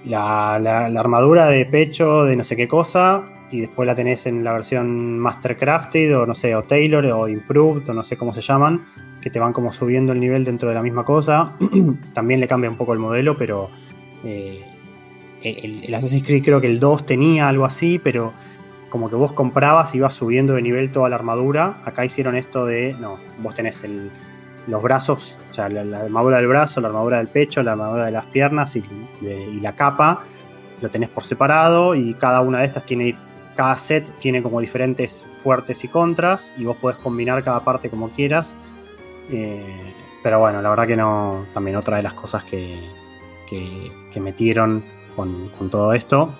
la- 0.05 0.59
la 0.59 0.99
armadura 0.99 1.47
de 1.47 1.65
pecho 1.65 2.23
de 2.25 2.35
no 2.35 2.43
sé 2.43 2.55
qué 2.55 2.67
cosa, 2.67 3.23
y 3.51 3.61
después 3.61 3.85
la 3.85 3.95
tenés 3.95 4.25
en 4.25 4.43
la 4.43 4.53
versión 4.53 5.19
Mastercrafted, 5.19 6.17
o 6.17 6.25
no 6.25 6.33
sé, 6.33 6.55
o 6.55 6.63
Tailor, 6.63 7.05
o 7.07 7.27
Improved, 7.27 7.89
o 7.89 7.93
no 7.93 8.03
sé 8.03 8.17
cómo 8.17 8.33
se 8.33 8.41
llaman, 8.41 8.83
que 9.21 9.29
te 9.29 9.39
van 9.39 9.53
como 9.53 9.73
subiendo 9.73 10.13
el 10.13 10.19
nivel 10.19 10.45
dentro 10.45 10.69
de 10.69 10.75
la 10.75 10.81
misma 10.81 11.03
cosa. 11.03 11.53
También 12.13 12.39
le 12.39 12.47
cambia 12.47 12.69
un 12.69 12.77
poco 12.77 12.93
el 12.93 12.99
modelo, 12.99 13.37
pero 13.37 13.69
eh, 14.23 14.63
el, 15.43 15.83
el 15.83 15.93
Assassin's 15.93 16.25
Creed 16.25 16.43
creo 16.43 16.61
que 16.61 16.67
el 16.67 16.79
2 16.79 17.05
tenía 17.05 17.47
algo 17.47 17.65
así, 17.65 17.99
pero 17.99 18.33
como 18.89 19.09
que 19.09 19.15
vos 19.15 19.33
comprabas 19.33 19.93
y 19.93 19.97
ibas 19.97 20.13
subiendo 20.13 20.53
de 20.53 20.61
nivel 20.61 20.91
toda 20.91 21.09
la 21.09 21.15
armadura. 21.15 21.77
Acá 21.85 22.05
hicieron 22.05 22.35
esto 22.35 22.65
de, 22.65 22.95
no, 22.99 23.17
vos 23.39 23.53
tenés 23.55 23.83
el, 23.83 24.11
los 24.67 24.81
brazos, 24.81 25.39
o 25.49 25.53
sea, 25.53 25.69
la, 25.69 25.83
la 25.83 26.01
armadura 26.01 26.37
del 26.37 26.47
brazo, 26.47 26.81
la 26.81 26.89
armadura 26.89 27.17
del 27.17 27.27
pecho, 27.27 27.63
la 27.63 27.73
armadura 27.73 28.05
de 28.05 28.11
las 28.11 28.25
piernas 28.25 28.75
y, 28.75 28.83
y 29.21 29.59
la 29.59 29.73
capa, 29.75 30.23
lo 30.81 30.89
tenés 30.89 31.09
por 31.09 31.23
separado 31.23 31.95
y 31.95 32.13
cada 32.15 32.41
una 32.41 32.59
de 32.59 32.65
estas 32.65 32.85
tiene, 32.85 33.15
cada 33.61 33.77
set 33.77 34.09
tiene 34.17 34.41
como 34.41 34.59
diferentes 34.59 35.23
fuertes 35.43 35.83
y 35.83 35.88
contras 35.88 36.51
y 36.57 36.65
vos 36.65 36.75
podés 36.77 36.97
combinar 36.97 37.43
cada 37.43 37.59
parte 37.59 37.91
como 37.91 38.09
quieras. 38.09 38.55
Eh, 39.29 39.93
pero 40.23 40.39
bueno, 40.39 40.63
la 40.63 40.69
verdad 40.71 40.88
que 40.88 40.95
no, 40.95 41.45
también 41.53 41.77
otra 41.77 41.97
de 41.97 42.01
las 42.01 42.13
cosas 42.13 42.43
que, 42.43 42.79
que, 43.47 43.91
que 44.11 44.19
metieron 44.19 44.83
con, 45.15 45.49
con 45.49 45.69
todo 45.69 45.93
esto 45.93 46.33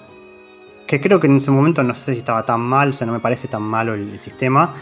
que 0.88 1.00
creo 1.00 1.20
que 1.20 1.28
en 1.28 1.38
ese 1.38 1.52
momento 1.52 1.84
no 1.84 1.94
sé 1.94 2.14
si 2.14 2.20
estaba 2.20 2.44
tan 2.44 2.60
mal, 2.60 2.90
o 2.90 2.94
sea, 2.94 3.06
no 3.06 3.14
me 3.14 3.20
parece 3.20 3.48
tan 3.48 3.62
malo 3.62 3.94
el, 3.94 4.10
el 4.10 4.20
sistema, 4.20 4.74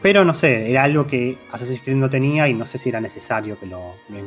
pero 0.00 0.24
no 0.24 0.34
sé, 0.34 0.70
era 0.70 0.84
algo 0.84 1.04
que 1.04 1.36
Assassin's 1.50 1.80
Creed 1.80 1.96
no 1.96 2.08
tenía 2.08 2.48
y 2.48 2.54
no 2.54 2.64
sé 2.64 2.78
si 2.78 2.90
era 2.90 3.00
necesario 3.00 3.58
que 3.58 3.66
lo, 3.66 3.96
lo, 4.08 4.18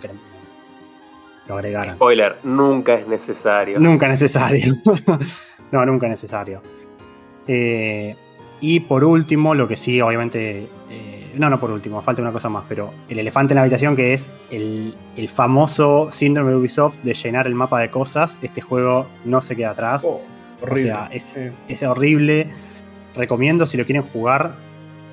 lo 1.47 1.55
agregaran. 1.55 1.95
Spoiler, 1.95 2.35
nunca 2.43 2.95
es 2.95 3.07
necesario. 3.07 3.79
Nunca 3.79 4.09
necesario. 4.09 4.75
no, 5.71 5.85
nunca 5.85 6.09
necesario. 6.09 6.61
Eh, 7.47 8.15
y 8.59 8.81
por 8.81 9.03
último, 9.03 9.55
lo 9.55 9.67
que 9.67 9.75
sí, 9.75 9.99
obviamente. 10.01 10.67
eh, 10.89 11.17
no, 11.35 11.49
no 11.49 11.59
por 11.59 11.71
último, 11.71 12.01
falta 12.01 12.21
una 12.21 12.31
cosa 12.31 12.49
más, 12.49 12.65
pero 12.67 12.93
el 13.07 13.17
elefante 13.17 13.53
en 13.53 13.55
la 13.55 13.61
habitación, 13.61 13.95
que 13.95 14.13
es 14.13 14.29
el, 14.51 14.93
el 15.15 15.29
famoso 15.29 16.11
síndrome 16.11 16.51
de 16.51 16.57
Ubisoft 16.57 16.97
de 17.03 17.13
llenar 17.13 17.47
el 17.47 17.55
mapa 17.55 17.79
de 17.79 17.89
cosas. 17.89 18.37
Este 18.41 18.61
juego 18.61 19.07
no 19.23 19.41
se 19.41 19.55
queda 19.55 19.71
atrás. 19.71 20.03
Oh, 20.05 20.21
horrible. 20.61 20.91
O 20.91 20.95
sea, 20.95 21.09
es, 21.11 21.39
es 21.67 21.83
horrible. 21.83 22.49
Recomiendo 23.15 23.65
si 23.65 23.77
lo 23.77 23.85
quieren 23.85 24.03
jugar. 24.03 24.55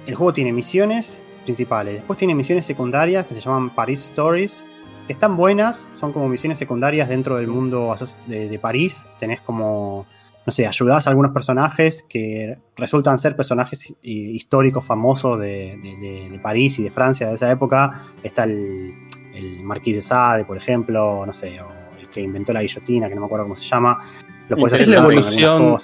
El 0.06 0.14
juego 0.14 0.32
tiene 0.32 0.52
misiones 0.52 1.22
principales. 1.44 1.94
Después 1.94 2.18
tiene 2.18 2.34
misiones 2.34 2.66
secundarias 2.66 3.24
que 3.24 3.34
se 3.34 3.40
llaman 3.40 3.70
Paris 3.70 4.02
Stories. 4.04 4.64
Que 5.06 5.12
están 5.12 5.36
buenas. 5.36 5.88
Son 5.94 6.12
como 6.12 6.28
misiones 6.28 6.58
secundarias 6.58 7.08
dentro 7.08 7.36
del 7.36 7.46
mundo 7.46 7.94
de, 8.26 8.48
de 8.48 8.58
París. 8.58 9.06
Tenés 9.18 9.40
como. 9.40 10.04
No 10.48 10.52
sé, 10.52 10.66
ayudás 10.66 11.06
a 11.06 11.10
algunos 11.10 11.32
personajes 11.32 12.06
que 12.08 12.56
resultan 12.74 13.18
ser 13.18 13.36
personajes 13.36 13.92
hi- 14.02 14.30
históricos 14.34 14.82
famosos 14.82 15.38
de, 15.38 15.78
de- 15.82 15.96
de- 16.00 16.30
de 16.30 16.38
París 16.38 16.78
y 16.78 16.84
de 16.84 16.90
Francia 16.90 17.28
de 17.28 17.34
esa 17.34 17.50
época. 17.50 17.90
Está 18.22 18.44
el, 18.44 18.94
el 19.34 19.60
Marquis 19.62 19.96
de 19.96 20.00
Sade, 20.00 20.46
por 20.46 20.56
ejemplo. 20.56 21.26
No 21.26 21.34
sé, 21.34 21.60
o 21.60 21.68
el 22.00 22.08
que 22.08 22.22
inventó 22.22 22.54
la 22.54 22.62
guillotina, 22.62 23.10
que 23.10 23.14
no 23.14 23.20
me 23.20 23.26
acuerdo 23.26 23.44
cómo 23.44 23.56
se 23.56 23.64
llama. 23.64 24.00
Lo 24.48 24.56
puedes 24.56 24.80
Es 24.80 24.88
la 24.88 24.96
evolución-. 25.00 25.76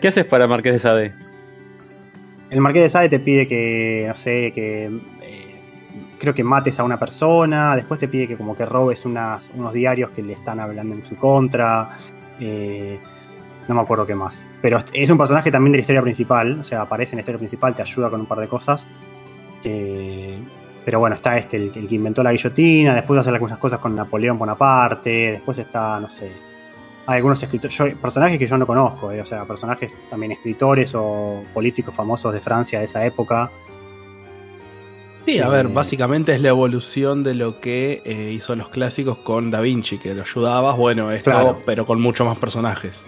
¿Qué 0.00 0.06
haces 0.06 0.24
para 0.26 0.46
Marqués 0.46 0.74
de 0.74 0.78
Sade? 0.78 1.12
El 2.50 2.60
Marqués 2.60 2.84
de 2.84 2.88
Sade 2.88 3.08
te 3.08 3.18
pide 3.18 3.48
que, 3.48 4.04
no 4.06 4.14
sé, 4.14 4.52
que 4.54 4.84
eh, 5.22 5.54
creo 6.20 6.32
que 6.34 6.44
mates 6.44 6.78
a 6.78 6.84
una 6.84 7.00
persona, 7.00 7.74
después 7.74 7.98
te 7.98 8.06
pide 8.06 8.28
que 8.28 8.36
como 8.36 8.56
que 8.56 8.64
robes 8.64 9.04
unas, 9.04 9.50
unos 9.56 9.72
diarios 9.72 10.10
que 10.10 10.22
le 10.22 10.34
están 10.34 10.60
hablando 10.60 10.94
en 10.94 11.04
su 11.04 11.16
contra, 11.16 11.90
eh, 12.38 13.00
no 13.68 13.74
me 13.74 13.80
acuerdo 13.80 14.06
qué 14.06 14.14
más. 14.14 14.46
Pero 14.62 14.78
es 14.92 15.10
un 15.10 15.18
personaje 15.18 15.50
también 15.50 15.72
de 15.72 15.78
la 15.78 15.80
historia 15.80 16.02
principal, 16.02 16.58
o 16.60 16.64
sea, 16.64 16.82
aparece 16.82 17.14
en 17.14 17.18
la 17.18 17.20
historia 17.22 17.38
principal, 17.38 17.74
te 17.74 17.82
ayuda 17.82 18.10
con 18.10 18.20
un 18.20 18.26
par 18.26 18.38
de 18.40 18.48
cosas. 18.48 18.86
Eh, 19.64 20.38
pero 20.84 21.00
bueno, 21.00 21.14
está 21.16 21.36
este, 21.36 21.56
el, 21.56 21.72
el 21.74 21.88
que 21.88 21.94
inventó 21.96 22.22
la 22.22 22.30
guillotina, 22.32 22.94
después 22.94 23.18
hace 23.18 23.30
algunas 23.30 23.58
cosas 23.58 23.80
con 23.80 23.96
Napoleón 23.96 24.38
Bonaparte, 24.38 25.32
después 25.32 25.58
está, 25.58 25.98
no 25.98 26.08
sé, 26.08 26.30
hay 27.06 27.16
algunos 27.16 27.42
escritores, 27.42 27.76
yo- 27.76 27.96
personajes 27.96 28.38
que 28.38 28.46
yo 28.46 28.56
no 28.56 28.66
conozco, 28.66 29.10
eh, 29.10 29.20
o 29.20 29.24
sea, 29.24 29.44
personajes 29.44 29.96
también 30.08 30.30
escritores 30.32 30.94
o 30.94 31.42
políticos 31.52 31.92
famosos 31.94 32.32
de 32.32 32.40
Francia 32.40 32.78
de 32.78 32.84
esa 32.84 33.04
época. 33.04 33.50
Sí, 35.24 35.40
a 35.40 35.48
ver, 35.48 35.66
Eh, 35.66 35.70
básicamente 35.72 36.32
es 36.36 36.40
la 36.40 36.50
evolución 36.50 37.24
de 37.24 37.34
lo 37.34 37.58
que 37.60 38.00
eh, 38.04 38.30
hizo 38.32 38.54
los 38.54 38.68
clásicos 38.68 39.18
con 39.18 39.50
Da 39.50 39.60
Vinci, 39.60 39.98
que 39.98 40.14
lo 40.14 40.22
ayudabas, 40.22 40.76
bueno, 40.76 41.10
esto, 41.10 41.32
Claro. 41.32 41.62
pero 41.66 41.84
con 41.84 42.00
muchos 42.00 42.24
más 42.28 42.38
personajes. 42.38 43.02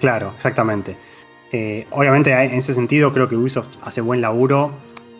Claro, 0.00 0.32
exactamente. 0.36 0.96
Eh, 1.52 1.86
obviamente, 1.90 2.32
en 2.32 2.52
ese 2.52 2.74
sentido, 2.74 3.12
creo 3.12 3.28
que 3.28 3.36
Ubisoft 3.36 3.68
hace 3.82 4.00
buen 4.00 4.20
laburo. 4.20 4.72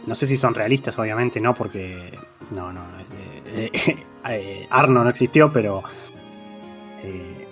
No 0.06 0.14
sé 0.14 0.26
si 0.26 0.36
son 0.36 0.54
realistas, 0.54 0.98
obviamente, 0.98 1.40
no, 1.40 1.54
porque. 1.54 2.16
No, 2.50 2.72
no. 2.72 2.82
eh, 4.28 4.66
Arno 4.70 5.02
no 5.04 5.10
existió, 5.10 5.52
pero. 5.52 5.82
eh, 7.02 7.46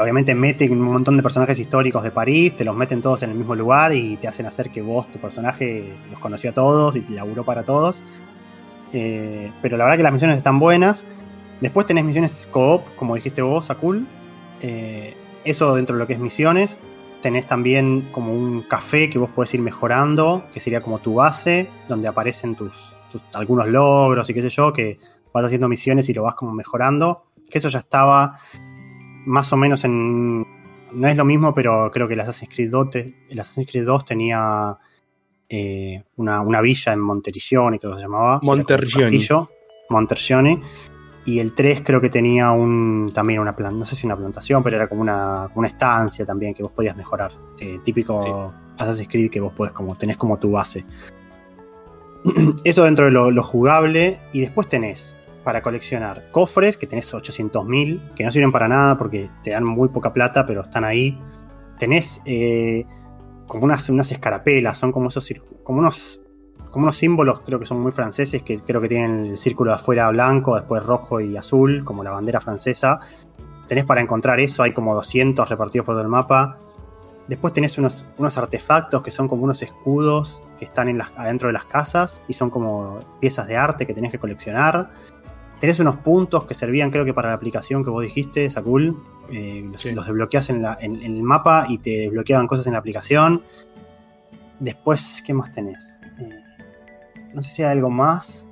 obviamente 0.00 0.34
meten 0.34 0.72
un 0.72 0.82
montón 0.82 1.16
de 1.16 1.22
personajes 1.22 1.58
históricos 1.58 2.02
de 2.04 2.10
París, 2.10 2.54
te 2.54 2.64
los 2.64 2.76
meten 2.76 3.02
todos 3.02 3.22
en 3.24 3.30
el 3.30 3.36
mismo 3.36 3.54
lugar 3.54 3.92
y 3.92 4.16
te 4.16 4.28
hacen 4.28 4.46
hacer 4.46 4.70
que 4.70 4.80
vos, 4.80 5.08
tu 5.08 5.18
personaje, 5.18 5.92
los 6.10 6.20
conoció 6.20 6.50
a 6.50 6.54
todos 6.54 6.94
y 6.96 7.00
te 7.00 7.14
laburó 7.14 7.44
para 7.44 7.64
todos. 7.64 8.02
Eh, 8.92 9.50
pero 9.60 9.76
la 9.76 9.84
verdad 9.84 9.96
que 9.96 10.02
las 10.04 10.12
misiones 10.12 10.36
están 10.36 10.58
buenas. 10.58 11.04
Después 11.60 11.86
tenés 11.86 12.04
misiones 12.04 12.46
co-op, 12.50 12.94
como 12.96 13.14
dijiste 13.16 13.42
vos, 13.42 13.70
Akul. 13.70 14.06
Eh, 14.60 15.16
eso 15.50 15.74
dentro 15.74 15.94
de 15.96 16.00
lo 16.00 16.06
que 16.06 16.12
es 16.14 16.18
misiones. 16.18 16.80
Tenés 17.22 17.46
también 17.46 18.08
como 18.12 18.32
un 18.32 18.62
café 18.62 19.10
que 19.10 19.18
vos 19.18 19.30
podés 19.30 19.52
ir 19.54 19.60
mejorando, 19.60 20.44
que 20.54 20.60
sería 20.60 20.80
como 20.80 20.98
tu 21.00 21.14
base, 21.14 21.68
donde 21.88 22.06
aparecen 22.08 22.54
tus, 22.54 22.94
tus- 23.10 23.22
algunos 23.34 23.66
logros 23.68 24.30
y 24.30 24.34
qué 24.34 24.42
sé 24.42 24.50
yo, 24.50 24.72
que 24.72 24.98
vas 25.32 25.44
haciendo 25.44 25.68
misiones 25.68 26.08
y 26.08 26.14
lo 26.14 26.22
vas 26.22 26.34
como 26.36 26.52
mejorando. 26.52 27.24
Que 27.50 27.58
eso 27.58 27.68
ya 27.68 27.80
estaba 27.80 28.36
más 29.26 29.52
o 29.52 29.56
menos 29.56 29.84
en. 29.84 30.42
No 30.92 31.06
es 31.08 31.16
lo 31.16 31.24
mismo, 31.24 31.52
pero 31.54 31.90
creo 31.90 32.06
que 32.08 32.14
el 32.14 32.20
Assassin's 32.20 32.54
Creed 32.54 32.70
2, 32.70 32.90
te- 32.90 33.14
el 33.30 33.40
Assassin's 33.40 33.68
Creed 33.70 33.84
2 33.84 34.04
tenía 34.04 34.76
eh, 35.48 36.02
una, 36.16 36.40
una 36.40 36.60
villa 36.60 36.92
en 36.92 37.00
Monteriggioni, 37.00 37.78
creo 37.78 37.92
que 37.92 37.96
se 37.98 38.02
llamaba. 38.04 38.38
Monteriggioni. 39.90 40.30
Era 40.80 40.97
Y 41.28 41.40
el 41.40 41.52
3 41.52 41.82
creo 41.84 42.00
que 42.00 42.08
tenía 42.08 42.52
un 42.52 43.10
también 43.12 43.40
una 43.40 43.52
planta, 43.52 43.76
no 43.76 43.84
sé 43.84 43.94
si 43.94 44.06
una 44.06 44.16
plantación, 44.16 44.62
pero 44.62 44.76
era 44.76 44.88
como 44.88 45.02
una, 45.02 45.50
una 45.54 45.68
estancia 45.68 46.24
también 46.24 46.54
que 46.54 46.62
vos 46.62 46.72
podías 46.72 46.96
mejorar. 46.96 47.32
Eh, 47.60 47.80
típico 47.84 48.54
Assassin's 48.78 49.10
Creed 49.10 49.30
que 49.30 49.38
vos 49.38 49.52
podés 49.52 49.74
como, 49.74 49.94
tenés 49.94 50.16
como 50.16 50.38
tu 50.38 50.52
base. 50.52 50.86
Eso 52.64 52.84
dentro 52.84 53.04
de 53.04 53.10
lo, 53.10 53.30
lo 53.30 53.42
jugable. 53.42 54.18
Y 54.32 54.40
después 54.40 54.68
tenés 54.68 55.18
para 55.44 55.60
coleccionar 55.60 56.30
cofres, 56.32 56.78
que 56.78 56.86
tenés 56.86 57.12
800.000, 57.12 58.14
que 58.14 58.24
no 58.24 58.30
sirven 58.32 58.50
para 58.50 58.66
nada 58.66 58.96
porque 58.96 59.28
te 59.42 59.50
dan 59.50 59.64
muy 59.64 59.90
poca 59.90 60.14
plata, 60.14 60.46
pero 60.46 60.62
están 60.62 60.84
ahí. 60.84 61.18
Tenés 61.78 62.22
eh, 62.24 62.86
como 63.46 63.64
unas, 63.64 63.86
unas 63.90 64.10
escarapelas, 64.12 64.78
son 64.78 64.92
como 64.92 65.08
esos 65.08 65.30
como 65.62 65.80
unos, 65.80 66.22
como 66.70 66.84
unos 66.84 66.96
símbolos, 66.96 67.40
creo 67.40 67.58
que 67.58 67.66
son 67.66 67.80
muy 67.80 67.92
franceses, 67.92 68.42
que 68.42 68.58
creo 68.58 68.80
que 68.80 68.88
tienen 68.88 69.26
el 69.26 69.38
círculo 69.38 69.70
de 69.72 69.76
afuera 69.76 70.08
blanco, 70.10 70.54
después 70.56 70.82
rojo 70.84 71.20
y 71.20 71.36
azul, 71.36 71.84
como 71.84 72.02
la 72.04 72.10
bandera 72.10 72.40
francesa. 72.40 73.00
Tenés 73.66 73.84
para 73.84 74.00
encontrar 74.00 74.40
eso, 74.40 74.62
hay 74.62 74.72
como 74.72 74.94
200 74.94 75.48
repartidos 75.48 75.84
por 75.84 75.94
todo 75.94 76.02
el 76.02 76.08
mapa. 76.08 76.58
Después 77.26 77.52
tenés 77.52 77.76
unos, 77.76 78.06
unos 78.16 78.38
artefactos 78.38 79.02
que 79.02 79.10
son 79.10 79.28
como 79.28 79.44
unos 79.44 79.60
escudos 79.62 80.40
que 80.58 80.64
están 80.64 80.88
en 80.88 80.96
las, 80.98 81.12
adentro 81.16 81.48
de 81.48 81.52
las 81.52 81.66
casas 81.66 82.22
y 82.26 82.32
son 82.32 82.48
como 82.48 82.98
piezas 83.20 83.46
de 83.46 83.56
arte 83.56 83.86
que 83.86 83.92
tenés 83.92 84.10
que 84.10 84.18
coleccionar. 84.18 84.90
Tenés 85.60 85.78
unos 85.80 85.96
puntos 85.96 86.44
que 86.44 86.54
servían, 86.54 86.90
creo 86.90 87.04
que 87.04 87.12
para 87.12 87.28
la 87.28 87.34
aplicación 87.34 87.84
que 87.84 87.90
vos 87.90 88.02
dijiste, 88.02 88.48
Sakul. 88.48 88.96
Eh, 89.30 89.68
los, 89.70 89.82
Sí. 89.82 89.92
los 89.92 90.06
desbloqueas 90.06 90.48
en, 90.48 90.62
la- 90.62 90.78
en- 90.80 91.02
en 91.02 91.16
el 91.16 91.22
mapa 91.22 91.66
y 91.68 91.76
te 91.78 91.90
desbloqueaban 91.90 92.46
cosas 92.46 92.66
en 92.66 92.72
la 92.72 92.78
aplicación. 92.78 93.42
Después, 94.58 95.22
¿qué 95.24 95.34
más 95.34 95.52
tenés? 95.52 96.00
Eh, 96.18 96.30
no 97.38 97.42
sé 97.44 97.50
si 97.50 97.62
hay 97.62 97.70
algo 97.70 97.88
más. 97.88 98.46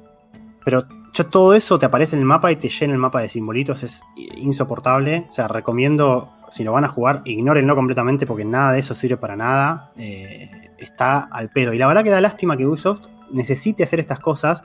Pero 0.64 0.86
todo 1.24 1.54
eso 1.54 1.78
te 1.78 1.86
aparece 1.86 2.14
en 2.14 2.20
el 2.20 2.26
mapa 2.26 2.52
y 2.52 2.56
te 2.56 2.68
llena 2.68 2.92
el 2.92 2.98
mapa 2.98 3.20
de 3.20 3.28
simbolitos. 3.28 3.82
Es 3.82 4.02
insoportable. 4.16 5.26
O 5.28 5.32
sea, 5.32 5.48
recomiendo, 5.48 6.30
si 6.48 6.62
lo 6.62 6.72
van 6.72 6.84
a 6.84 6.88
jugar, 6.88 7.22
ignórenlo 7.24 7.74
completamente 7.74 8.26
porque 8.26 8.44
nada 8.44 8.72
de 8.72 8.80
eso 8.80 8.94
sirve 8.94 9.16
para 9.16 9.34
nada. 9.34 9.92
Eh, 9.96 10.70
está 10.78 11.20
al 11.20 11.50
pedo. 11.50 11.72
Y 11.72 11.78
la 11.78 11.86
verdad 11.86 12.04
que 12.04 12.10
da 12.10 12.20
lástima 12.20 12.56
que 12.56 12.66
Ubisoft 12.66 13.08
necesite 13.32 13.82
hacer 13.82 13.98
estas 13.98 14.20
cosas 14.20 14.62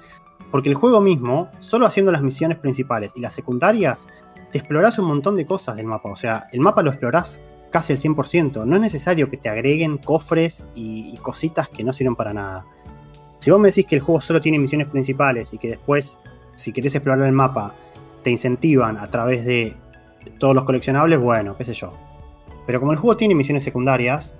porque 0.51 0.69
el 0.69 0.75
juego 0.75 1.01
mismo, 1.01 1.49
solo 1.59 1.87
haciendo 1.87 2.11
las 2.11 2.21
misiones 2.21 2.59
principales 2.59 3.13
y 3.15 3.21
las 3.21 3.33
secundarias, 3.33 4.07
te 4.51 4.57
explorás 4.59 4.99
un 4.99 5.05
montón 5.05 5.37
de 5.37 5.47
cosas 5.47 5.77
del 5.77 5.87
mapa. 5.87 6.11
O 6.11 6.15
sea, 6.15 6.47
el 6.51 6.59
mapa 6.59 6.83
lo 6.83 6.91
explorás 6.91 7.39
casi 7.71 7.93
al 7.93 7.99
100%. 7.99 8.65
No 8.65 8.75
es 8.75 8.81
necesario 8.81 9.29
que 9.29 9.37
te 9.37 9.49
agreguen 9.49 9.97
cofres 9.97 10.65
y, 10.75 11.11
y 11.13 11.17
cositas 11.17 11.69
que 11.69 11.83
no 11.83 11.93
sirven 11.93 12.15
para 12.15 12.33
nada. 12.33 12.65
Si 13.41 13.49
vos 13.49 13.59
me 13.59 13.69
decís 13.69 13.87
que 13.87 13.95
el 13.95 14.01
juego 14.01 14.21
solo 14.21 14.39
tiene 14.39 14.59
misiones 14.59 14.87
principales 14.87 15.51
y 15.51 15.57
que 15.57 15.69
después, 15.69 16.19
si 16.55 16.71
querés 16.71 16.93
explorar 16.93 17.25
el 17.25 17.31
mapa, 17.31 17.73
te 18.21 18.29
incentivan 18.29 18.97
a 18.97 19.07
través 19.07 19.43
de 19.45 19.75
todos 20.37 20.53
los 20.53 20.63
coleccionables, 20.63 21.19
bueno, 21.19 21.57
qué 21.57 21.63
sé 21.63 21.73
yo. 21.73 21.91
Pero 22.67 22.79
como 22.79 22.91
el 22.91 22.99
juego 22.99 23.17
tiene 23.17 23.33
misiones 23.33 23.63
secundarias, 23.63 24.35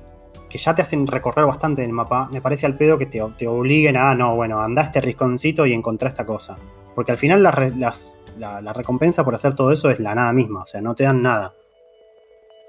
que 0.48 0.60
ya 0.60 0.76
te 0.76 0.84
hacen 0.84 1.08
recorrer 1.08 1.46
bastante 1.48 1.82
del 1.82 1.94
mapa, 1.94 2.30
me 2.32 2.42
parece 2.42 2.68
al 2.68 2.78
pedo 2.78 3.00
que 3.00 3.08
te, 3.08 3.20
te 3.40 3.48
obliguen 3.48 3.98
a, 3.98 4.14
no, 4.14 4.36
bueno, 4.36 4.62
anda 4.62 4.84
a 4.84 4.86
este 4.86 5.02
risconcito 5.02 5.66
y 5.66 5.74
encontrá 5.74 6.08
esta 6.10 6.24
cosa. 6.26 6.58
Porque 6.94 7.12
al 7.12 7.18
final 7.18 7.42
la, 7.42 7.72
las- 7.76 8.20
la- 8.38 8.62
la 8.62 8.72
recompensa 8.72 9.24
por 9.26 9.34
hacer 9.34 9.56
todo 9.56 9.72
eso 9.72 9.90
es 9.90 10.00
la 10.00 10.14
nada 10.14 10.32
misma, 10.32 10.62
o 10.62 10.66
sea, 10.68 10.80
no 10.80 10.94
te 10.94 11.06
dan 11.06 11.24
nada. 11.24 11.54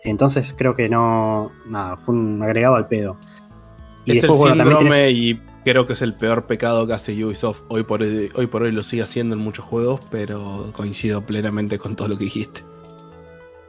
Entonces 0.05 0.55
creo 0.57 0.75
que 0.75 0.89
no, 0.89 1.51
nada, 1.67 1.97
fue 1.97 2.15
un 2.15 2.43
agregado 2.43 2.77
al 2.77 2.89
pedo. 2.89 3.17
Y 4.05 4.13
es 4.17 4.23
después, 4.23 4.41
el 4.41 4.57
bueno, 4.59 4.65
síndrome 4.65 4.91
tenés- 5.09 5.13
y 5.13 5.41
creo 5.65 5.87
que 5.87 5.93
es 5.95 6.03
el 6.03 6.15
peor 6.15 6.47
pecado 6.47 6.87
que 6.87 6.93
hace 6.93 7.25
Ubisoft. 7.25 7.63
Hoy 7.69 7.83
por 7.85 8.03
hoy, 8.03 8.47
por 8.51 8.63
hoy 8.63 8.73
lo 8.73 8.85
sigue 8.85 9.03
haciendo 9.03 9.35
en 9.35 9.41
muchos 9.41 9.65
juegos, 9.65 10.01
pero 10.11 10.71
coincido 10.73 11.23
plenamente 11.23 11.79
con 11.79 11.97
todo 11.97 12.09
lo 12.09 12.19
que 12.19 12.25
dijiste. 12.25 12.63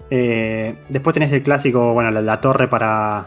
Eh, 0.10 0.76
después 0.90 1.14
tenés 1.14 1.32
el 1.32 1.44
clásico, 1.44 1.94
bueno, 1.94 2.12
la, 2.12 2.42
torre 2.42 2.68
para, 2.68 3.26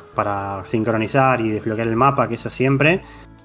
sincronizar 0.67 1.41
y 1.41 1.49
desbloquear 1.49 1.89
el 1.89 1.97
mapa, 1.97 2.29
que 2.29 2.35
eso 2.35 2.51
siempre. 2.51 3.03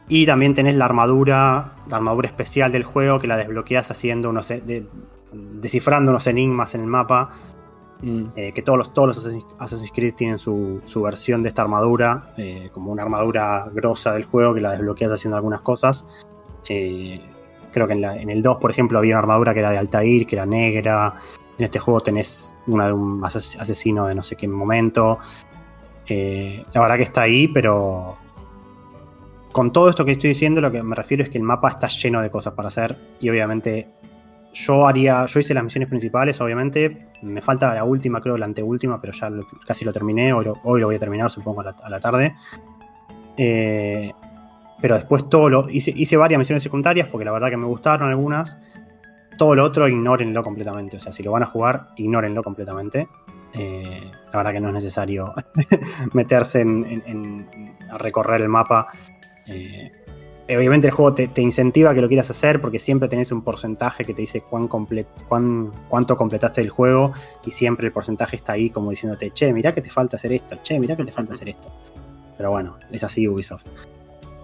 Y 0.07 0.25
también 0.25 0.53
tenés 0.53 0.75
la 0.75 0.85
armadura, 0.85 1.73
la 1.87 1.95
armadura 1.95 2.27
especial 2.27 2.71
del 2.71 2.83
juego, 2.83 3.19
que 3.19 3.27
la 3.27 3.37
desbloqueas 3.37 3.89
haciendo 3.89 4.29
unos, 4.29 4.51
e- 4.51 4.61
de- 4.61 4.85
descifrando 5.31 6.11
unos 6.11 6.27
enigmas 6.27 6.75
en 6.75 6.81
el 6.81 6.87
mapa. 6.87 7.31
Mm. 8.03 8.23
eh, 8.35 8.51
que 8.53 8.61
todos 8.63 8.77
los, 8.79 8.93
todos 8.93 9.07
los 9.09 9.17
Assassin's- 9.59 9.91
Creed 9.93 10.15
tienen 10.15 10.39
su, 10.39 10.81
su 10.85 11.01
versión 11.03 11.43
de 11.43 11.49
esta 11.49 11.61
armadura, 11.61 12.33
eh, 12.37 12.69
como 12.73 12.91
una 12.91 13.03
armadura 13.03 13.69
grosa 13.73 14.13
del 14.13 14.25
juego, 14.25 14.53
que 14.55 14.61
la 14.61 14.71
desbloqueas 14.71 15.11
haciendo 15.11 15.37
algunas 15.37 15.61
cosas. 15.61 16.05
Eh, 16.67 17.21
creo 17.71 17.85
que 17.87 17.93
en, 17.93 18.01
la- 18.01 18.17
en 18.17 18.29
el 18.29 18.41
2, 18.41 18.57
por 18.57 18.71
ejemplo, 18.71 18.97
había 18.97 19.13
una 19.15 19.19
armadura 19.19 19.53
que 19.53 19.59
era 19.59 19.71
de 19.71 19.77
Altair, 19.77 20.25
que 20.25 20.35
era 20.35 20.45
negra. 20.45 21.13
En 21.57 21.65
este 21.65 21.77
juego 21.79 21.99
tenés 22.01 22.55
una 22.67 22.87
de 22.87 22.93
un 22.93 23.21
ases- 23.23 23.55
asesino 23.59 24.07
de 24.07 24.15
no 24.15 24.23
sé 24.23 24.35
qué 24.35 24.47
momento. 24.47 25.19
La 26.09 26.81
verdad 26.81 26.97
que 26.97 27.03
está 27.03 27.21
ahí, 27.21 27.47
pero 27.47 28.17
con 29.53 29.71
todo 29.71 29.89
esto 29.89 30.03
que 30.05 30.11
estoy 30.13 30.29
diciendo, 30.29 30.59
lo 30.59 30.71
que 30.71 30.81
me 30.83 30.95
refiero 30.95 31.23
es 31.23 31.29
que 31.29 31.37
el 31.37 31.43
mapa 31.43 31.69
está 31.69 31.87
lleno 31.87 32.21
de 32.21 32.29
cosas 32.31 32.53
para 32.53 32.67
hacer 32.69 32.97
y 33.19 33.29
obviamente 33.29 33.87
yo 34.53 34.85
haría, 34.87 35.25
yo 35.25 35.39
hice 35.39 35.53
las 35.53 35.63
misiones 35.63 35.89
principales, 35.89 36.39
obviamente, 36.41 37.07
me 37.21 37.41
falta 37.41 37.73
la 37.73 37.83
última, 37.83 38.19
creo 38.21 38.37
la 38.37 38.45
anteúltima, 38.45 38.99
pero 38.99 39.13
ya 39.13 39.29
casi 39.65 39.85
lo 39.85 39.93
terminé, 39.93 40.33
hoy 40.33 40.45
lo, 40.45 40.57
hoy 40.63 40.81
lo 40.81 40.87
voy 40.87 40.95
a 40.95 40.99
terminar, 40.99 41.29
supongo, 41.29 41.61
a 41.61 41.89
la, 41.89 41.99
tarde. 41.99 42.35
Eh, 43.37 44.11
pero 44.81 44.95
después 44.95 45.29
todo 45.29 45.49
lo. 45.49 45.69
Hice, 45.69 45.93
hice 45.95 46.17
varias 46.17 46.39
misiones 46.39 46.63
secundarias 46.63 47.07
porque 47.07 47.23
la 47.23 47.31
verdad 47.31 47.49
que 47.49 47.57
me 47.57 47.67
gustaron 47.67 48.09
algunas. 48.09 48.57
Todo 49.37 49.55
lo 49.55 49.63
otro, 49.63 49.87
ignórenlo 49.87 50.43
completamente. 50.43 50.97
O 50.97 50.99
sea, 50.99 51.11
si 51.11 51.23
lo 51.23 51.31
van 51.31 51.43
a 51.43 51.45
jugar, 51.45 51.89
ignórenlo 51.95 52.43
completamente. 52.43 53.07
Eh, 53.53 54.11
la 54.31 54.37
verdad 54.37 54.53
que 54.53 54.59
no 54.59 54.69
es 54.69 54.73
necesario 54.73 55.33
meterse 56.13 56.61
en- 56.61 57.75
a 57.89 57.97
recorrer 57.97 58.41
el 58.41 58.49
mapa. 58.49 58.87
Eh, 59.47 59.91
obviamente 60.49 60.87
el 60.87 60.93
juego 60.93 61.13
te, 61.13 61.27
te 61.27 61.41
incentiva 61.41 61.91
a 61.91 61.93
que 61.93 62.01
lo 62.01 62.07
quieras 62.07 62.29
hacer 62.29 62.59
porque 62.61 62.79
siempre 62.79 63.07
tenés 63.07 63.31
un 63.31 63.41
porcentaje 63.41 64.03
que 64.03 64.13
te 64.13 64.21
dice 64.21 64.41
cuán 64.41 64.67
comple- 64.67 65.05
cuán- 65.29 65.71
cuánto 65.87 66.17
completaste 66.17 66.61
el 66.61 66.69
juego 66.69 67.13
y 67.45 67.51
siempre 67.51 67.87
el 67.87 67.93
porcentaje 67.93 68.35
está 68.35 68.53
ahí 68.53 68.69
como 68.69 68.89
diciéndote, 68.89 69.31
che, 69.31 69.53
mirá 69.53 69.73
que 69.73 69.81
te 69.81 69.89
falta 69.89 70.17
hacer 70.17 70.33
esto, 70.33 70.57
che, 70.63 70.79
mirá 70.79 70.95
que 70.95 71.05
te 71.05 71.11
falta 71.11 71.33
hacer 71.33 71.49
esto. 71.49 71.71
Pero 72.37 72.51
bueno, 72.51 72.77
es 72.91 73.03
así 73.03 73.27
Ubisoft. 73.27 73.65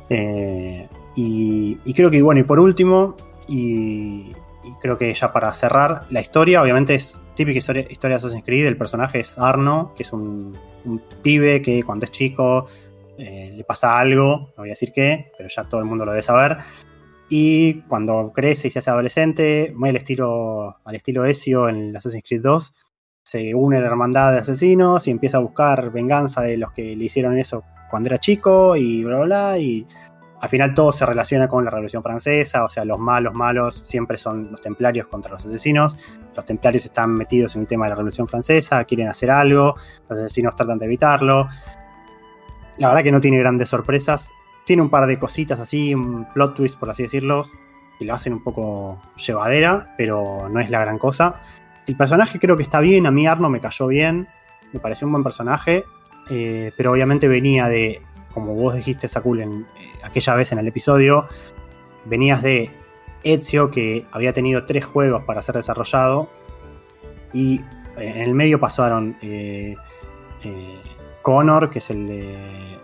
Eh, 0.09 0.87
y, 1.15 1.77
y 1.83 1.93
creo 1.93 2.11
que, 2.11 2.21
bueno, 2.21 2.41
y 2.41 2.43
por 2.43 2.59
último, 2.59 3.15
y, 3.47 4.33
y 4.63 4.71
creo 4.81 4.97
que 4.97 5.13
ya 5.13 5.33
para 5.33 5.51
cerrar, 5.53 6.03
la 6.09 6.21
historia 6.21 6.61
obviamente 6.61 6.95
es 6.95 7.19
típica 7.35 7.57
historia, 7.57 7.85
historia 7.89 8.15
de 8.15 8.17
Assassin's 8.17 8.43
Creed, 8.45 8.67
el 8.67 8.77
personaje 8.77 9.19
es 9.19 9.37
Arno, 9.37 9.93
que 9.95 10.03
es 10.03 10.13
un, 10.13 10.57
un 10.85 11.01
pibe 11.21 11.61
que 11.61 11.83
cuando 11.83 12.05
es 12.05 12.11
chico 12.11 12.67
eh, 13.17 13.53
le 13.55 13.63
pasa 13.63 13.99
algo, 13.99 14.53
no 14.55 14.63
voy 14.63 14.69
a 14.69 14.71
decir 14.71 14.91
qué, 14.93 15.31
pero 15.37 15.49
ya 15.49 15.63
todo 15.63 15.81
el 15.81 15.87
mundo 15.87 16.05
lo 16.05 16.11
debe 16.11 16.21
saber. 16.21 16.57
Y 17.29 17.81
cuando 17.81 18.31
crece 18.33 18.69
y 18.69 18.71
se 18.71 18.79
hace 18.79 18.89
adolescente, 18.89 19.73
muy 19.75 19.89
al 19.89 19.97
estilo, 19.97 20.77
al 20.85 20.95
estilo 20.95 21.25
Ezio 21.25 21.67
en 21.67 21.95
Assassin's 21.95 22.23
Creed 22.25 22.41
2, 22.41 22.73
se 23.23 23.53
une 23.53 23.77
a 23.77 23.81
la 23.81 23.87
hermandad 23.87 24.31
de 24.31 24.39
asesinos 24.39 25.07
y 25.07 25.11
empieza 25.11 25.37
a 25.37 25.41
buscar 25.41 25.91
venganza 25.91 26.41
de 26.41 26.57
los 26.57 26.71
que 26.71 26.95
le 26.95 27.03
hicieron 27.03 27.37
eso 27.37 27.63
cuando 27.89 28.07
era 28.07 28.19
chico 28.19 28.75
y 28.77 29.03
bla, 29.03 29.17
bla, 29.17 29.25
bla. 29.25 29.57
Y 29.59 29.85
al 30.39 30.49
final 30.49 30.73
todo 30.73 30.91
se 30.91 31.05
relaciona 31.05 31.47
con 31.47 31.65
la 31.65 31.71
Revolución 31.71 32.03
Francesa, 32.03 32.63
o 32.63 32.69
sea, 32.69 32.85
los 32.85 32.99
malos 32.99 33.33
malos 33.33 33.75
siempre 33.75 34.17
son 34.17 34.51
los 34.51 34.61
templarios 34.61 35.07
contra 35.07 35.31
los 35.31 35.45
asesinos. 35.45 35.97
Los 36.35 36.45
templarios 36.45 36.85
están 36.85 37.13
metidos 37.13 37.55
en 37.55 37.63
el 37.63 37.67
tema 37.67 37.85
de 37.85 37.89
la 37.89 37.95
Revolución 37.95 38.27
Francesa, 38.27 38.83
quieren 38.85 39.07
hacer 39.07 39.31
algo, 39.31 39.75
los 40.07 40.19
asesinos 40.19 40.55
tratan 40.55 40.77
de 40.79 40.85
evitarlo. 40.85 41.47
La 42.77 42.89
verdad 42.89 43.03
que 43.03 43.11
no 43.11 43.21
tiene 43.21 43.39
grandes 43.39 43.69
sorpresas. 43.69 44.31
Tiene 44.65 44.81
un 44.81 44.89
par 44.89 45.07
de 45.07 45.17
cositas 45.17 45.59
así, 45.59 45.93
un 45.93 46.27
plot 46.33 46.55
twist, 46.55 46.79
por 46.79 46.89
así 46.89 47.03
decirlo, 47.03 47.41
que 47.97 48.05
lo 48.05 48.13
hacen 48.13 48.33
un 48.33 48.43
poco 48.43 49.01
llevadera, 49.15 49.93
pero 49.97 50.49
no 50.49 50.59
es 50.59 50.69
la 50.69 50.81
gran 50.81 50.97
cosa. 50.97 51.41
El 51.85 51.95
personaje 51.95 52.37
creo 52.37 52.57
que 52.57 52.63
está 52.63 52.79
bien, 52.81 53.07
a 53.07 53.11
mí 53.11 53.25
Arno 53.27 53.49
me 53.49 53.61
cayó 53.61 53.87
bien, 53.87 54.27
me 54.73 54.79
pareció 54.79 55.07
un 55.07 55.13
buen 55.13 55.23
personaje, 55.23 55.85
eh, 56.29 56.71
pero 56.75 56.91
obviamente 56.91 57.29
venía 57.29 57.67
de, 57.69 58.01
como 58.33 58.55
vos 58.55 58.75
dijiste, 58.75 59.07
Sakul, 59.07 59.39
en, 59.39 59.61
eh, 59.79 59.93
aquella 60.03 60.35
vez 60.35 60.51
en 60.51 60.59
el 60.59 60.67
episodio, 60.67 61.27
venías 62.03 62.41
de 62.41 62.69
Ezio, 63.23 63.71
que 63.71 64.05
había 64.11 64.33
tenido 64.33 64.65
tres 64.65 64.85
juegos 64.85 65.23
para 65.23 65.41
ser 65.41 65.55
desarrollado, 65.55 66.29
y 67.33 67.61
en 67.97 68.21
el 68.21 68.33
medio 68.33 68.59
pasaron 68.59 69.17
eh, 69.21 69.75
eh, 70.43 70.81
Connor, 71.27 71.69
que 71.69 71.79
es 71.79 71.89
el, 71.89 72.07
de, 72.07 72.19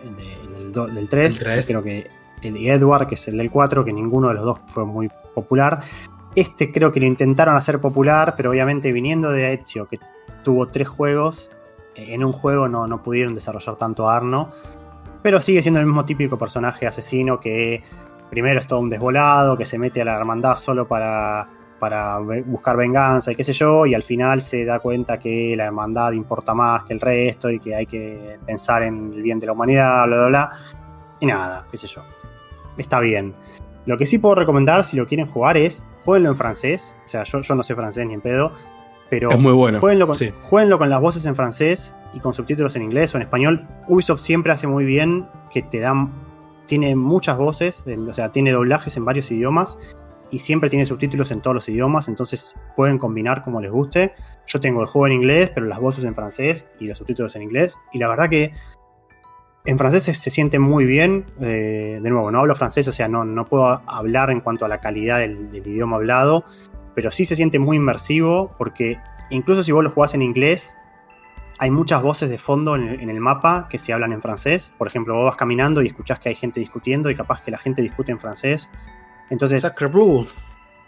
el 0.04 0.16
de- 0.18 0.34
el 0.34 0.54
del 0.58 0.72
do- 0.74 0.88
del 0.88 1.08
3, 1.08 1.38
El 1.40 1.44
3. 1.46 1.68
creo 1.70 1.82
que 1.82 2.12
el 2.42 2.54
de 2.56 2.70
Edward, 2.74 3.08
que 3.08 3.16
es 3.16 3.26
el 3.30 3.38
del 3.38 3.50
4, 3.50 3.86
que 3.86 3.94
ninguno 3.94 4.28
de 4.28 4.34
los 4.34 4.44
dos 4.44 4.60
fue 4.66 4.86
muy 4.86 5.10
popular. 5.34 5.80
Este 6.36 6.70
creo 6.74 6.92
que 6.92 7.00
lo 7.00 7.06
intentaron 7.06 7.56
hacer 7.56 7.80
popular, 7.80 8.34
pero 8.36 8.50
obviamente 8.50 8.92
viniendo 8.92 9.32
de 9.32 9.54
Ezio, 9.54 9.86
que 9.88 9.98
tuvo 10.44 10.68
tres 10.68 10.90
juegos, 10.90 11.52
eh, 11.96 12.08
en 12.16 12.26
un 12.26 12.34
juego 12.34 12.68
no, 12.68 12.86
no 12.86 13.02
pudieron 13.02 13.34
desarrollar 13.34 13.78
tanto 13.78 14.10
a 14.10 14.16
Arno. 14.18 14.52
pero 15.22 15.42
sigue 15.42 15.62
siendo 15.62 15.80
el 15.80 15.86
mismo 15.86 16.04
típico 16.04 16.38
personaje 16.38 16.86
asesino 16.86 17.40
que 17.40 17.82
primero 18.30 18.60
es 18.60 18.68
todo 18.68 18.80
un 18.82 18.90
desvolado, 18.90 19.56
que 19.58 19.66
se 19.66 19.78
mete 19.78 20.02
a 20.02 20.06
la 20.06 20.18
hermandad 20.18 20.58
solo 20.58 20.86
para, 20.86 21.48
para 21.84 22.18
buscar 22.46 22.78
venganza 22.78 23.34
y 23.34 23.36
qué 23.36 23.44
sé 23.44 23.52
yo, 23.52 23.86
y 23.86 23.94
al 23.94 24.04
final 24.04 24.42
se 24.42 24.64
da 24.64 24.80
cuenta 24.80 25.20
que 25.20 25.54
la 25.58 25.66
hermandad 25.66 26.14
importa 26.14 26.54
más 26.54 26.86
que 26.86 26.94
el 26.94 27.02
resto 27.02 27.50
y 27.50 27.60
que 27.60 27.76
hay 27.76 27.86
que 27.86 28.38
pensar 28.46 28.84
en 28.84 29.12
el 29.14 29.22
bien 29.22 29.38
de 29.38 29.48
la 29.48 29.52
humanidad, 29.52 30.06
bla, 30.06 30.16
bla, 30.16 30.28
bla. 30.28 30.50
Y 31.20 31.26
nada, 31.26 31.66
qué 31.70 31.76
sé 31.76 31.88
yo. 31.88 32.02
Está 32.78 33.02
bien. 33.02 33.34
Lo 33.86 33.98
que 33.98 34.06
sí 34.06 34.18
puedo 34.18 34.36
recomendar 34.36 34.86
si 34.86 34.96
lo 34.96 35.06
quieren 35.06 35.26
jugar 35.26 35.58
es 35.58 35.84
jueguenlo 36.06 36.30
en 36.30 36.38
francés. 36.38 36.96
O 37.04 37.08
sea, 37.10 37.24
yo, 37.24 37.42
yo 37.42 37.54
no 37.54 37.64
sé 37.64 37.76
francés 37.76 38.08
ni 38.08 38.14
en 38.14 38.22
pedo. 38.22 38.54
Pero 39.10 39.30
Es 39.30 39.38
muy 39.38 39.52
bueno. 39.52 39.82
jueguenlo 39.82 40.08
con, 40.08 40.16
sí. 40.16 40.32
jueguenlo 40.44 40.78
con 40.78 40.90
las 40.90 41.02
voces 41.02 41.26
en 41.26 41.36
francés 41.36 41.94
y 42.14 42.22
con 42.22 42.34
subtítulos 42.34 42.78
en 42.78 42.84
inglés 42.84 43.14
o 43.14 43.18
en 43.18 43.24
español. 43.24 43.68
Ubisoft 43.90 44.22
siempre 44.22 44.54
hace 44.54 44.68
muy 44.68 44.86
bien 44.86 45.26
que 45.52 45.64
te 45.64 45.80
dan. 45.82 46.12
Tiene 46.66 46.96
muchas 46.96 47.38
voces, 47.38 47.84
o 48.10 48.14
sea, 48.14 48.30
tiene 48.32 48.54
doblajes 48.54 48.96
en 48.96 49.04
varios 49.04 49.30
idiomas 49.32 49.78
y 50.34 50.40
siempre 50.40 50.68
tiene 50.72 50.88
subtítulos 50.88 51.30
en 51.30 51.42
todos 51.42 51.54
los 51.54 51.70
idiomas, 51.70 52.08
entonces 52.08 52.56
pueden 52.76 52.98
combinar 52.98 53.44
como 53.44 53.62
les 53.62 53.72
guste. 53.72 54.14
Yo 54.48 54.60
tengo 54.60 54.82
el 54.82 54.88
juego 54.88 55.06
en 55.06 55.14
inglés, 55.14 55.52
pero 55.54 55.68
las 55.68 55.80
voces 55.80 56.04
en 56.06 56.16
francés 56.16 56.68
y 56.80 56.88
los 56.88 56.98
subtítulos 56.98 57.36
en 57.36 57.44
inglés. 57.44 57.78
Y 57.92 58.00
la 58.00 58.08
verdad 58.08 58.30
que 58.32 58.52
en 59.66 59.78
francés 59.78 60.04
se, 60.04 60.30
siente 60.32 60.58
muy 60.58 60.88
bien. 60.88 61.26
Eh, 61.40 62.00
de 62.02 62.10
nuevo, 62.10 62.32
no 62.32 62.40
hablo 62.40 62.56
francés, 62.56 62.88
o 62.88 62.92
sea, 62.92 63.08
no, 63.08 63.24
no 63.26 63.46
puedo 63.46 63.84
hablar 63.86 64.32
en 64.32 64.40
cuanto 64.40 64.66
a 64.66 64.68
la 64.68 64.82
calidad 64.82 65.20
del, 65.20 65.52
del 65.52 65.68
idioma 65.68 65.98
hablado, 65.98 66.46
pero 66.96 67.12
sí 67.12 67.26
se 67.26 67.36
siente 67.36 67.60
muy 67.60 67.78
inmersivo 67.78 68.56
porque 68.58 68.98
incluso 69.30 69.62
si 69.62 69.72
vos 69.72 69.84
lo 69.84 69.92
jugás 69.92 70.16
en 70.16 70.24
inglés, 70.24 70.76
hay 71.60 71.70
muchas 71.70 72.02
voces 72.02 72.28
de 72.28 72.40
fondo 72.40 72.76
en 72.76 72.88
el, 72.88 73.02
en 73.02 73.12
el 73.12 73.20
mapa 73.20 73.68
que 73.70 73.78
se 73.78 73.94
hablan 73.94 74.14
en 74.14 74.22
francés. 74.24 74.72
Por 74.80 74.88
ejemplo, 74.88 75.14
vos 75.14 75.26
vas 75.26 75.36
caminando 75.36 75.84
y 75.84 75.88
escuchás 75.90 76.18
que 76.18 76.30
hay 76.30 76.36
gente 76.36 76.60
discutiendo 76.60 77.12
y 77.12 77.16
capaz 77.16 77.44
que 77.44 77.52
la 77.52 77.60
gente 77.60 77.84
discute 77.84 78.12
en 78.12 78.20
francés. 78.20 78.72
Entonces, 79.34 79.62
Sacre 79.62 79.88
Blue. 79.88 80.28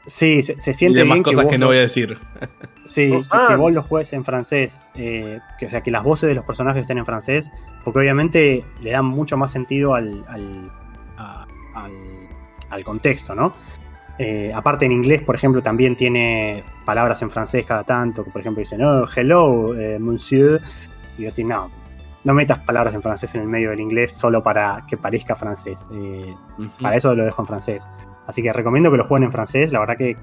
sí, 0.06 0.44
se, 0.44 0.56
se 0.58 0.72
Y 0.72 0.74
siente 0.74 1.00
demás 1.00 1.16
bien 1.16 1.24
cosas 1.24 1.44
vos 1.46 1.52
que 1.52 1.58
no 1.58 1.68
voy 1.68 1.78
a 1.78 1.82
decir. 1.82 2.18
Sí, 2.86 3.10
que, 3.10 3.22
Ah. 3.32 3.46
que 3.48 3.56
vos 3.56 3.72
lo 3.72 3.82
juegues 3.82 4.14
en 4.14 4.24
francés, 4.24 4.88
eh, 4.94 5.40
que, 5.60 5.66
o 5.66 5.70
sea, 5.70 5.82
que 5.82 5.90
las 5.90 6.04
voces 6.04 6.30
de 6.30 6.36
los 6.36 6.46
personajes 6.46 6.82
estén 6.82 7.00
en 7.00 7.06
francés, 7.06 7.52
porque 7.84 8.00
obviamente 8.00 8.64
le 8.82 8.92
dan 8.92 9.06
mucho 9.06 9.36
más 9.38 9.52
sentido 9.52 9.96
al, 9.96 10.24
al, 10.28 10.72
a- 11.18 11.46
al- 11.76 12.30
al 12.70 12.84
contexto, 12.84 13.34
¿no? 13.34 13.54
Eh, 14.20 14.52
aparte 14.54 14.86
en 14.86 14.92
inglés, 14.92 15.22
por 15.24 15.36
ejemplo, 15.36 15.62
también 15.64 15.96
tiene 15.96 16.64
palabras 16.86 17.22
en 17.24 17.32
francés 17.32 17.66
cada 17.66 17.84
tanto, 17.84 18.24
que 18.24 18.30
por 18.32 18.42
ejemplo 18.42 18.60
dicen, 18.60 18.82
oh, 18.84 19.06
hello, 19.14 19.76
eh, 19.78 19.98
monsieur, 20.00 20.62
y 21.18 21.22
yo 21.24 21.26
decir, 21.26 21.46
no, 21.46 21.70
no 22.24 22.34
metas 22.34 22.60
palabras 22.60 22.94
en 22.94 23.02
francés 23.02 23.34
en 23.36 23.42
el 23.42 23.48
medio 23.48 23.72
del 23.72 23.80
inglés 23.82 24.14
solo 24.16 24.42
para 24.44 24.86
que 24.88 24.96
parezca 24.98 25.36
francés. 25.36 25.88
Eh, 25.92 26.34
para 26.82 26.96
eso 26.96 27.14
lo 27.16 27.26
dejo 27.26 27.42
en 27.42 27.48
francés. 27.48 27.84
Así 28.28 28.42
que 28.42 28.52
recomiendo 28.54 28.92
que 28.92 28.98
lo 28.98 29.06
jueguen 29.06 29.26
en 29.26 29.32
francés. 29.32 29.72
La 29.72 29.80
verdad 29.80 29.98
que 29.98 30.18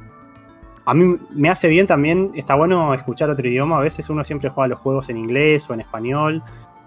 a 0.84 0.94
mí 0.94 1.16
me 1.30 1.48
hace 1.48 1.68
bien 1.68 1.86
también. 1.86 2.32
Está 2.34 2.54
bueno 2.54 2.94
escuchar 2.94 3.30
otro 3.30 3.46
idioma. 3.46 3.78
A 3.78 3.80
veces 3.80 4.08
uno 4.10 4.24
siempre 4.24 4.50
juega 4.50 4.68
los 4.68 4.78
juegos 4.78 5.08
en 5.08 5.16
inglés 5.16 5.68
o 5.70 5.74
en 5.74 5.80
español. 5.80 6.42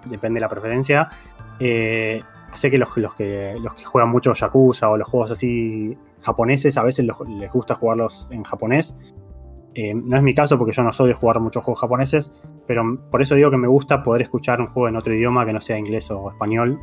Depende 0.10 0.38
de 0.38 0.42
la 0.42 0.50
preferencia. 0.50 1.10
Eh, 1.60 2.22
sé 2.54 2.70
que 2.70 2.78
los, 2.78 2.96
los 2.98 3.14
que 3.14 3.56
los 3.62 3.74
que 3.76 3.84
juegan 3.86 4.10
mucho 4.10 4.34
Yakuza 4.34 4.90
o 4.90 4.98
los 4.98 5.08
juegos 5.08 5.32
así 5.32 5.98
japoneses, 6.22 6.76
a 6.78 6.84
veces 6.84 7.06
les 7.06 7.52
gusta 7.52 7.76
jugarlos 7.76 8.28
en 8.32 8.44
japonés. 8.44 8.96
Eh, 9.76 9.94
no 9.94 10.16
es 10.16 10.24
mi 10.24 10.34
caso 10.34 10.58
porque 10.58 10.72
yo 10.72 10.84
no 10.84 10.92
soy 10.92 11.10
de 11.10 11.14
jugar 11.14 11.40
muchos 11.42 11.64
juegos 11.64 11.82
japoneses, 11.82 12.32
pero 12.66 12.98
por 13.12 13.22
eso 13.22 13.36
digo 13.36 13.52
que 13.52 13.58
me 13.58 13.68
gusta 13.68 14.04
poder 14.04 14.22
escuchar 14.22 14.62
un 14.62 14.68
juego 14.68 14.88
en 14.88 14.96
otro 14.96 15.14
idioma 15.14 15.46
que 15.46 15.52
no 15.52 15.60
sea 15.60 15.78
inglés 15.78 16.10
o 16.12 16.32
español. 16.32 16.80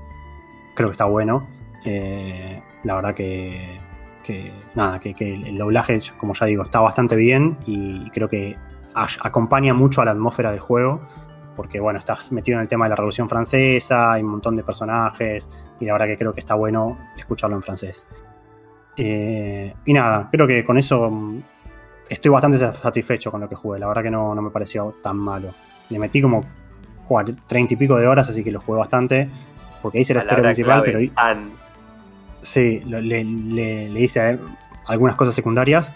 Creo 0.77 0.89
que 0.89 0.93
está 0.93 1.07
bueno. 1.07 1.49
Eh, 1.85 2.63
la 2.85 2.95
verdad 2.95 3.15
que, 3.15 3.81
que 4.23 4.53
nada, 4.75 5.01
que, 5.01 5.15
que 5.15 5.35
el 5.35 5.59
doblaje, 5.59 5.99
como 6.19 6.35
ya 6.35 6.47
digo, 6.47 6.63
está 6.63 6.81
bastante 6.81 7.17
bien 7.17 7.59
y 7.67 8.11
creo 8.11 8.29
que 8.29 8.57
acompaña 8.95 9.75
mucho 9.75 10.03
a 10.03 10.05
la 10.05 10.13
atmósfera 10.13 10.51
del 10.51 10.61
juego. 10.61 11.01
Porque 11.57 11.81
bueno, 11.81 11.99
estás 11.99 12.33
metido 12.33 12.57
en 12.57 12.63
el 12.63 12.69
tema 12.69 12.87
de 12.87 12.91
la 12.91 12.97
Revolución 12.97 13.29
Francesa, 13.29 14.13
hay 14.13 14.23
un 14.23 14.31
montón 14.31 14.57
de 14.57 14.65
personajes, 14.65 15.51
y 15.81 15.85
la 15.85 15.93
verdad 15.93 16.07
que 16.07 16.17
creo 16.17 16.33
que 16.33 16.41
está 16.41 16.55
bueno 16.55 16.99
escucharlo 17.17 17.57
en 17.57 17.63
francés. 17.63 18.09
Eh, 18.97 19.75
y 19.85 19.93
nada, 19.93 20.29
creo 20.31 20.47
que 20.47 20.65
con 20.65 20.79
eso 20.79 21.11
mm, 21.11 21.43
estoy 22.09 22.31
bastante 22.31 22.59
satisfecho 22.59 23.31
con 23.31 23.43
lo 23.43 23.49
que 23.49 23.55
jugué. 23.55 23.79
La 23.79 23.87
verdad 23.87 24.03
que 24.03 24.11
no, 24.11 24.35
no 24.35 24.41
me 24.41 24.51
pareció 24.51 24.95
tan 25.03 25.19
malo. 25.19 25.51
Le 25.91 25.99
metí 25.99 26.23
como 26.23 26.43
jugar 27.07 27.27
30 27.47 27.75
y 27.75 27.77
pico 27.77 27.97
de 27.97 28.07
horas, 28.07 28.31
así 28.31 28.43
que 28.43 28.51
lo 28.51 28.61
jugué 28.61 28.79
bastante. 28.79 29.29
Porque 29.83 30.01
hice 30.01 30.15
la 30.15 30.21
historia 30.21 30.45
principal, 30.45 30.83
clave, 30.85 31.11
pero. 31.11 31.43
Sí, 32.43 32.81
le, 32.87 33.01
le- 33.25 34.01
hice 34.01 34.39
algunas 34.87 35.17
cosas 35.17 35.35
secundarias. 35.35 35.93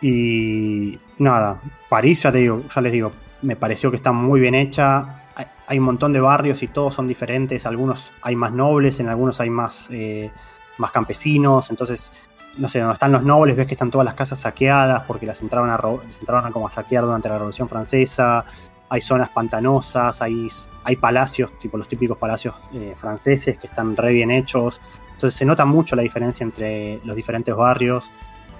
Y 0.00 0.98
nada, 1.18 1.60
París, 1.88 2.22
ya 2.22 2.32
te 2.32 2.38
digo, 2.38 2.62
ya 2.74 2.80
les 2.80 2.92
digo, 2.92 3.12
me 3.42 3.56
pareció 3.56 3.90
que 3.90 3.96
está 3.96 4.12
muy 4.12 4.40
bien 4.40 4.54
hecha. 4.54 5.18
Hay, 5.66 5.78
un 5.78 5.84
montón 5.84 6.12
de 6.12 6.20
barrios 6.20 6.62
y 6.62 6.68
todos 6.68 6.94
son 6.94 7.06
diferentes. 7.08 7.64
Algunos 7.66 8.10
hay 8.20 8.36
más 8.36 8.52
nobles, 8.52 9.00
en 9.00 9.08
algunos 9.08 9.40
hay 9.40 9.48
más, 9.48 9.88
eh, 9.90 10.30
más 10.78 10.90
campesinos. 10.90 11.70
Entonces, 11.70 12.12
no 12.58 12.68
sé, 12.68 12.80
donde 12.80 12.94
están 12.94 13.12
los 13.12 13.22
nobles, 13.22 13.56
ves 13.56 13.66
que 13.66 13.74
están 13.74 13.90
todas 13.90 14.04
las 14.04 14.14
casas 14.14 14.40
saqueadas 14.40 15.04
porque 15.06 15.24
las 15.24 15.40
entraron 15.40 15.70
a, 15.70 15.78
las 15.78 16.20
entraron 16.20 16.44
a 16.44 16.50
como 16.50 16.66
a 16.66 16.70
saquear 16.70 17.04
durante 17.04 17.28
la 17.28 17.36
Revolución 17.36 17.68
Francesa. 17.68 18.44
Hay 18.90 19.00
zonas 19.00 19.30
pantanosas, 19.30 20.20
hay, 20.20 20.48
hay 20.84 20.96
palacios, 20.96 21.56
tipo 21.58 21.78
los 21.78 21.88
típicos 21.88 22.18
palacios 22.18 22.54
eh, 22.74 22.94
franceses 22.96 23.56
que 23.56 23.68
están 23.68 23.96
re 23.96 24.12
bien 24.12 24.30
hechos. 24.30 24.80
Entonces 25.22 25.38
se 25.38 25.44
nota 25.44 25.64
mucho 25.64 25.94
la 25.94 26.02
diferencia 26.02 26.42
entre 26.42 26.98
los 27.04 27.14
diferentes 27.14 27.54
barrios 27.54 28.10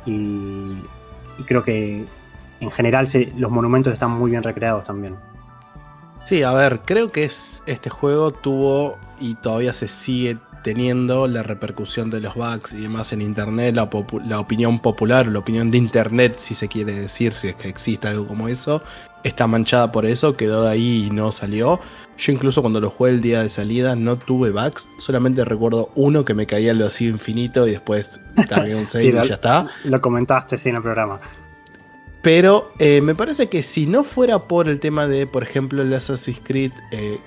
y, 0.06 0.80
creo 1.44 1.64
que 1.64 2.04
en 2.60 2.70
general 2.70 3.08
los 3.36 3.50
monumentos 3.50 3.92
están 3.92 4.12
muy 4.12 4.30
bien 4.30 4.44
recreados 4.44 4.84
también. 4.84 5.16
Sí, 6.24 6.44
a 6.44 6.52
ver, 6.52 6.82
creo 6.84 7.10
que 7.10 7.24
es, 7.24 7.64
este 7.66 7.90
juego 7.90 8.30
tuvo 8.30 8.96
y 9.18 9.34
todavía 9.34 9.72
se 9.72 9.88
sigue 9.88 10.38
teniendo 10.62 11.26
la 11.26 11.42
repercusión 11.42 12.10
de 12.10 12.20
los 12.20 12.34
bugs 12.34 12.72
y 12.72 12.82
demás 12.82 13.12
en 13.12 13.22
internet, 13.22 13.74
la, 13.74 14.38
opinión 14.38 14.80
popular, 14.80 15.26
la 15.26 15.38
opinión 15.38 15.70
de 15.70 15.78
internet, 15.78 16.38
si 16.38 16.54
se 16.54 16.68
quiere 16.68 16.94
decir, 16.94 17.32
si 17.32 17.48
es 17.48 17.54
que 17.56 17.68
existe 17.68 18.08
algo 18.08 18.26
como 18.26 18.48
eso, 18.48 18.82
está 19.24 19.46
manchada 19.46 19.92
por 19.92 20.06
eso, 20.06 20.36
quedó 20.36 20.64
de 20.64 20.70
ahí 20.70 21.06
y 21.06 21.10
no 21.10 21.32
salió. 21.32 21.80
Yo 22.16 22.32
incluso 22.32 22.60
cuando 22.60 22.80
lo 22.80 22.90
jugué 22.90 23.10
el 23.10 23.20
día 23.20 23.42
de 23.42 23.50
salida 23.50 23.96
no 23.96 24.18
tuve 24.18 24.50
bugs, 24.50 24.88
solamente 24.98 25.44
recuerdo 25.44 25.90
uno 25.94 26.24
que 26.24 26.34
me 26.34 26.46
caía 26.46 26.70
al 26.70 26.82
vacío 26.82 27.10
infinito 27.10 27.66
y 27.66 27.72
después 27.72 28.20
cargué 28.48 28.74
un 28.74 28.88
save 28.88 29.04
Sí, 29.04 29.08
y 29.08 29.28
ya 29.28 29.34
está. 29.34 29.66
Lo 29.84 30.00
comentaste 30.00 30.58
sí, 30.58 30.68
en 30.68 30.76
el 30.76 30.82
programa. 30.82 31.20
Pero 32.22 32.72
eh, 32.78 33.00
me 33.00 33.16
parece 33.16 33.48
que 33.48 33.64
si 33.64 33.86
no 33.86 34.04
fuera 34.04 34.38
por 34.38 34.68
el 34.68 34.78
tema 34.78 35.08
de, 35.08 35.26
por 35.26 35.42
ejemplo, 35.42 35.82
el 35.82 35.92
Assassin's 35.92 36.40
Creed, 36.42 36.72
eh, 36.92 37.18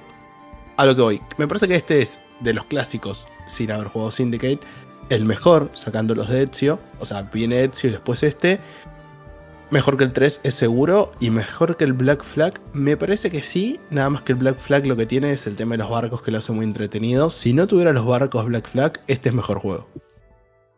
a 0.78 0.86
lo 0.86 0.96
que 0.96 1.02
voy, 1.02 1.22
me 1.38 1.48
parece 1.48 1.68
que 1.68 1.76
este 1.76 2.02
es 2.02 2.20
de 2.42 2.54
los 2.54 2.66
clásicos, 2.66 3.28
sin 3.48 3.72
haber 3.72 3.88
jugado 3.88 4.12
Syndicate, 4.12 4.60
el 5.10 5.26
mejor, 5.26 5.70
sacando 5.74 6.16
los 6.16 6.30
de 6.30 6.44
Ezio. 6.44 6.80
O 7.00 7.06
sea, 7.06 7.24
viene 7.24 7.64
Ezio 7.64 7.90
y 7.90 7.94
después 7.94 8.24
este. 8.24 8.60
Mejor 9.72 9.98
que 9.98 10.04
el 10.04 10.14
3 10.14 10.42
es 10.44 10.56
seguro. 10.56 11.12
Y 11.20 11.30
mejor 11.30 11.78
que 11.78 11.84
el 11.84 11.94
Black 11.94 12.24
Flag, 12.24 12.54
me 12.74 12.98
parece 12.98 13.30
que 13.30 13.44
sí. 13.44 13.80
Nada 13.90 14.10
más 14.10 14.22
que 14.22 14.34
el 14.34 14.38
Black 14.38 14.58
Flag 14.58 14.86
lo 14.86 14.96
que 14.96 15.06
tiene 15.06 15.32
es 15.32 15.48
el 15.48 15.56
tema 15.56 15.74
de 15.74 15.80
los 15.80 15.90
barcos 15.90 16.22
que 16.22 16.32
lo 16.32 16.40
hace 16.40 16.52
muy 16.52 16.66
entretenido. 16.66 17.30
Si 17.30 17.54
no 17.54 17.68
tuviera 17.68 17.94
los 17.94 18.06
barcos 18.06 18.46
Black 18.46 18.68
Flag, 18.68 19.02
este 19.08 19.30
es 19.30 19.36
mejor 19.36 19.60
juego. 19.60 19.88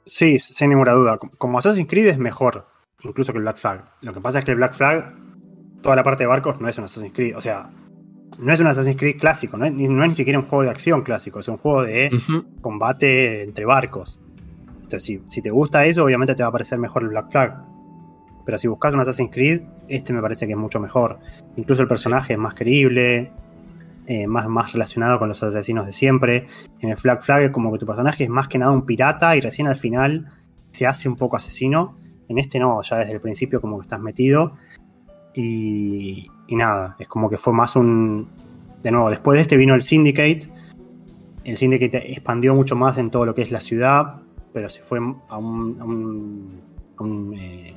Sí, 0.05 0.39
sin 0.39 0.69
ninguna 0.69 0.93
duda. 0.93 1.17
Como 1.37 1.59
Assassin's 1.59 1.89
Creed 1.89 2.07
es 2.07 2.17
mejor, 2.17 2.67
incluso 3.03 3.33
que 3.33 3.39
el 3.39 3.43
Black 3.43 3.57
Flag. 3.57 3.91
Lo 4.01 4.13
que 4.13 4.21
pasa 4.21 4.39
es 4.39 4.45
que 4.45 4.51
el 4.51 4.57
Black 4.57 4.73
Flag, 4.73 5.15
toda 5.81 5.97
la 5.97 6.03
parte 6.03 6.23
de 6.23 6.27
barcos 6.27 6.61
no 6.61 6.69
es 6.69 6.77
un 6.77 6.85
Assassin's 6.85 7.13
Creed. 7.13 7.35
O 7.35 7.41
sea, 7.41 7.69
no 8.39 8.53
es 8.53 8.59
un 8.59 8.67
Assassin's 8.67 8.97
Creed 8.97 9.17
clásico, 9.19 9.57
no 9.57 9.65
es, 9.65 9.73
ni- 9.73 9.87
no 9.87 10.03
es 10.03 10.09
ni 10.09 10.15
siquiera 10.15 10.39
un 10.39 10.45
juego 10.45 10.63
de 10.63 10.69
acción 10.69 11.01
clásico, 11.01 11.39
es 11.39 11.47
un 11.47 11.57
juego 11.57 11.83
de 11.83 12.09
combate 12.61 13.43
entre 13.43 13.65
barcos. 13.65 14.19
Entonces, 14.75 15.03
si, 15.03 15.21
si 15.29 15.41
te 15.41 15.49
gusta 15.49 15.85
eso, 15.85 16.03
obviamente 16.05 16.35
te 16.35 16.43
va 16.43 16.49
a 16.49 16.51
parecer 16.51 16.77
mejor 16.79 17.03
el 17.03 17.09
Black 17.09 17.31
Flag. 17.31 17.63
Pero 18.45 18.57
si 18.57 18.67
buscas 18.67 18.93
un 18.93 19.01
Assassin's 19.01 19.31
Creed, 19.31 19.61
este 19.89 20.13
me 20.13 20.21
parece 20.21 20.45
que 20.45 20.53
es 20.53 20.57
mucho 20.57 20.79
mejor. 20.79 21.19
Incluso 21.57 21.81
el 21.81 21.87
personaje 21.89 22.33
es 22.33 22.39
más 22.39 22.53
creíble, 22.53 23.31
eh, 24.05 24.25
más, 24.27 24.47
más 24.47 24.71
relacionado 24.71 25.19
con 25.19 25.27
los 25.27 25.43
asesinos 25.43 25.85
de 25.85 25.91
siempre. 25.91 26.47
En 26.79 26.89
el 26.89 26.97
Flag 26.97 27.21
Flag 27.23 27.51
como 27.51 27.73
que 27.73 27.79
tu 27.79 27.85
personaje 27.85 28.23
es 28.23 28.29
más 28.29 28.47
que 28.47 28.57
nada 28.57 28.71
un 28.71 28.85
pirata 28.85 29.35
y 29.35 29.41
recién 29.41 29.67
al 29.67 29.75
final 29.75 30.27
se 30.71 30.87
hace 30.87 31.09
un 31.09 31.17
poco 31.17 31.35
asesino. 31.35 31.97
En 32.29 32.37
este 32.37 32.57
no, 32.59 32.81
ya 32.81 32.97
desde 32.99 33.13
el 33.13 33.19
principio 33.21 33.59
como 33.59 33.77
que 33.79 33.83
estás 33.83 33.99
metido. 33.99 34.53
Y, 35.39 36.27
nada, 36.49 36.95
es 36.99 37.07
como 37.07 37.29
que 37.29 37.37
fue 37.37 37.53
más 37.53 37.75
un... 37.75 38.27
De 38.81 38.91
nuevo, 38.91 39.09
después 39.09 39.35
de 39.37 39.41
este 39.41 39.55
vino 39.57 39.75
el 39.75 39.81
Syndicate. 39.83 40.49
El 41.43 41.57
Syndicate 41.57 42.11
expandió 42.11 42.55
mucho 42.55 42.75
más 42.75 42.97
en 42.97 43.11
todo 43.11 43.25
lo 43.25 43.35
que 43.35 43.43
es 43.43 43.51
la 43.51 43.59
ciudad, 43.61 44.21
pero 44.53 44.67
se 44.69 44.81
fue 44.81 44.97
a 44.97 45.01
un... 45.37 45.77
a 45.79 45.85
un- 45.85 46.61
a 46.99 47.03
un, 47.03 47.33
eh, 47.37 47.75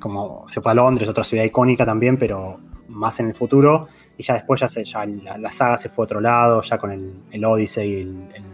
como 0.00 0.44
se 0.48 0.62
fue 0.62 0.72
a 0.72 0.74
Londres, 0.74 1.06
otra 1.08 1.22
ciudad 1.24 1.44
icónica 1.44 1.84
también, 1.84 2.16
pero 2.16 2.58
más 2.88 3.20
en 3.20 3.26
el 3.28 3.34
futuro. 3.34 3.86
Y 4.16 4.22
ya 4.22 4.34
después 4.34 4.60
ya, 4.62 4.68
se, 4.68 4.82
ya 4.84 5.04
la, 5.04 5.36
la 5.36 5.50
saga 5.50 5.76
se 5.76 5.90
fue 5.90 6.04
a 6.04 6.06
otro 6.06 6.20
lado, 6.22 6.62
ya 6.62 6.78
con 6.78 6.90
el, 6.90 7.12
el 7.30 7.44
Odyssey, 7.44 8.00
el, 8.00 8.28
el- 8.34 8.52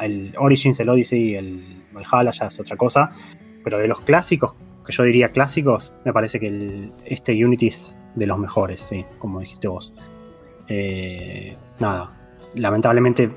el 0.00 0.34
Origins, 0.38 0.78
el 0.78 0.88
Odyssey, 0.90 1.34
el 1.34 1.82
Valhalla 1.92 2.30
ya 2.30 2.46
es 2.46 2.60
otra 2.60 2.76
cosa. 2.76 3.10
Pero 3.64 3.78
de 3.78 3.88
los 3.88 4.00
clásicos, 4.02 4.54
que 4.88 4.92
yo 4.94 5.02
diría 5.04 5.28
clásicos, 5.28 5.92
me 6.04 6.12
parece 6.12 6.40
que 6.40 6.90
este 7.04 7.44
Unity 7.44 7.68
es 7.68 7.94
de 8.14 8.26
los 8.26 8.38
mejores, 8.38 8.80
sí, 8.80 9.04
como 9.18 9.40
dijiste 9.40 9.68
vos. 9.68 9.92
Eh, 10.66 11.56
nada, 11.78 12.16
lamentablemente, 12.54 13.30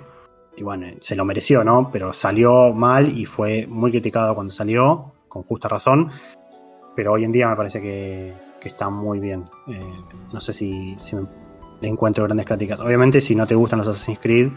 y 0.57 0.63
bueno, 0.63 0.87
se 1.01 1.15
lo 1.15 1.25
mereció, 1.25 1.63
¿no? 1.63 1.89
Pero 1.91 2.13
salió 2.13 2.73
mal 2.73 3.09
y 3.17 3.25
fue 3.25 3.67
muy 3.67 3.91
criticado 3.91 4.33
cuando 4.33 4.51
salió, 4.51 5.11
con 5.27 5.43
justa 5.43 5.67
razón. 5.67 6.11
Pero 6.95 7.13
hoy 7.13 7.23
en 7.25 7.31
día 7.31 7.47
me 7.49 7.55
parece 7.55 7.81
que, 7.81 8.33
que 8.59 8.67
está 8.67 8.89
muy 8.89 9.19
bien. 9.19 9.45
Eh, 9.67 9.79
no 10.33 10.39
sé 10.39 10.53
si, 10.53 10.97
me- 11.13 11.87
encuentro 11.87 12.23
grandes 12.25 12.45
críticas. 12.45 12.79
Obviamente, 12.81 13.21
si 13.21 13.35
no 13.35 13.47
te 13.47 13.55
gustan 13.55 13.79
los 13.79 13.87
Assassin's 13.87 14.19
Creed, 14.19 14.51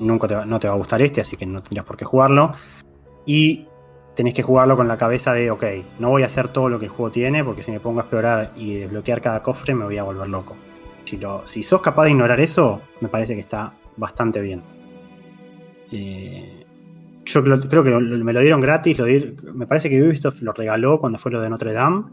nunca 0.00 0.26
te 0.28 0.46
no 0.46 0.58
te 0.58 0.66
va 0.66 0.74
a 0.74 0.76
gustar 0.78 1.00
este, 1.02 1.20
así 1.20 1.36
que 1.36 1.46
no 1.46 1.62
tendrías 1.62 1.84
por 1.84 1.96
qué 1.96 2.04
jugarlo. 2.04 2.52
Y 3.26 3.66
tenés 4.14 4.34
que 4.34 4.42
jugarlo 4.42 4.76
con 4.76 4.86
la 4.88 4.96
cabeza 4.96 5.32
de, 5.32 5.50
ok, 5.50 5.64
no 5.98 6.10
voy 6.10 6.22
a 6.22 6.26
hacer 6.26 6.48
todo 6.48 6.68
lo 6.68 6.78
que 6.78 6.86
el 6.86 6.90
juego 6.90 7.10
tiene, 7.10 7.42
porque 7.44 7.62
si 7.62 7.70
me 7.72 7.80
pongo 7.80 8.00
a 8.00 8.02
explorar 8.02 8.52
y 8.56 8.74
desbloquear 8.76 9.20
cada 9.20 9.42
cofre 9.42 9.74
me 9.74 9.84
voy 9.84 9.98
a 9.98 10.02
volver 10.04 10.28
loco. 10.28 10.56
Si, 11.04 11.16
lo- 11.18 11.46
si 11.46 11.62
sos 11.62 11.82
capaz 11.82 12.04
de 12.04 12.10
ignorar 12.12 12.40
eso, 12.40 12.80
me 13.00 13.08
parece 13.08 13.34
que 13.34 13.40
está 13.40 13.72
bastante 13.96 14.40
bien. 14.40 14.62
Eh, 15.92 16.64
yo 17.24 17.42
creo, 17.42 17.60
creo 17.60 17.84
que 17.84 17.90
lo- 17.90 18.00
me 18.00 18.32
lo 18.32 18.40
dieron 18.40 18.60
gratis, 18.60 18.98
lo 18.98 19.04
di- 19.04 19.34
me 19.54 19.66
parece 19.66 19.88
que 19.88 20.02
Ubisoft 20.02 20.42
lo 20.42 20.52
regaló 20.52 20.98
cuando 21.00 21.18
fue 21.18 21.32
lo 21.32 21.40
de 21.40 21.48
Notre 21.50 21.72
Dame, 21.72 22.04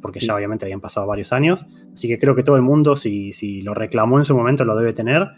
porque 0.00 0.18
ya 0.20 0.34
obviamente 0.34 0.64
habían 0.64 0.80
pasado 0.80 1.06
varios 1.06 1.32
años. 1.32 1.64
Así 1.92 2.08
que 2.08 2.18
creo 2.18 2.34
que 2.34 2.42
todo 2.42 2.56
el 2.56 2.62
mundo, 2.62 2.96
si, 2.96 3.32
si 3.32 3.62
lo 3.62 3.74
reclamó 3.74 4.18
en 4.18 4.24
su 4.24 4.36
momento, 4.36 4.64
lo 4.64 4.76
debe 4.76 4.92
tener. 4.92 5.28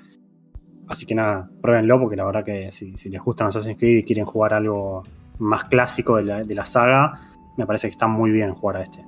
Así 0.89 1.07
que 1.07 1.15
nada, 1.15 1.51
pruébenlo, 1.63 1.99
porque 2.01 2.17
la 2.17 2.25
verdad 2.25 2.45
que 2.45 2.71
si, 2.73 2.97
si 2.97 3.09
les 3.09 3.23
gustan 3.23 3.47
Assassin's 3.49 3.79
Creed 3.79 3.99
y 3.99 4.03
quieren 4.05 4.25
jugar 4.25 4.55
algo 4.55 5.03
más 5.39 5.65
clásico 5.65 6.17
de 6.17 6.25
la, 6.25 6.45
de 6.45 6.55
la 6.55 6.65
saga, 6.65 7.19
me 7.57 7.67
parece 7.67 7.89
que 7.89 7.93
está 7.93 8.07
muy 8.07 8.31
bien 8.31 8.53
jugar 8.55 8.79
a 8.79 8.83
este. 8.83 9.05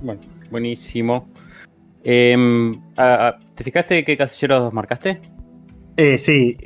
Bueno, 0.00 0.20
buenísimo. 0.50 1.26
Em, 2.04 2.80
¿Te 3.54 3.64
fijaste 3.64 4.04
qué 4.04 4.16
casilleros 4.16 4.72
marcaste? 4.72 5.20
Eh, 5.96 6.16
sí, 6.16 6.56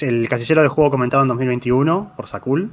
el 0.00 0.28
casillero 0.28 0.62
de 0.62 0.68
juego 0.68 0.90
comentado 0.90 1.22
en 1.22 1.28
2021 1.28 2.12
por 2.16 2.26
Sakul. 2.26 2.70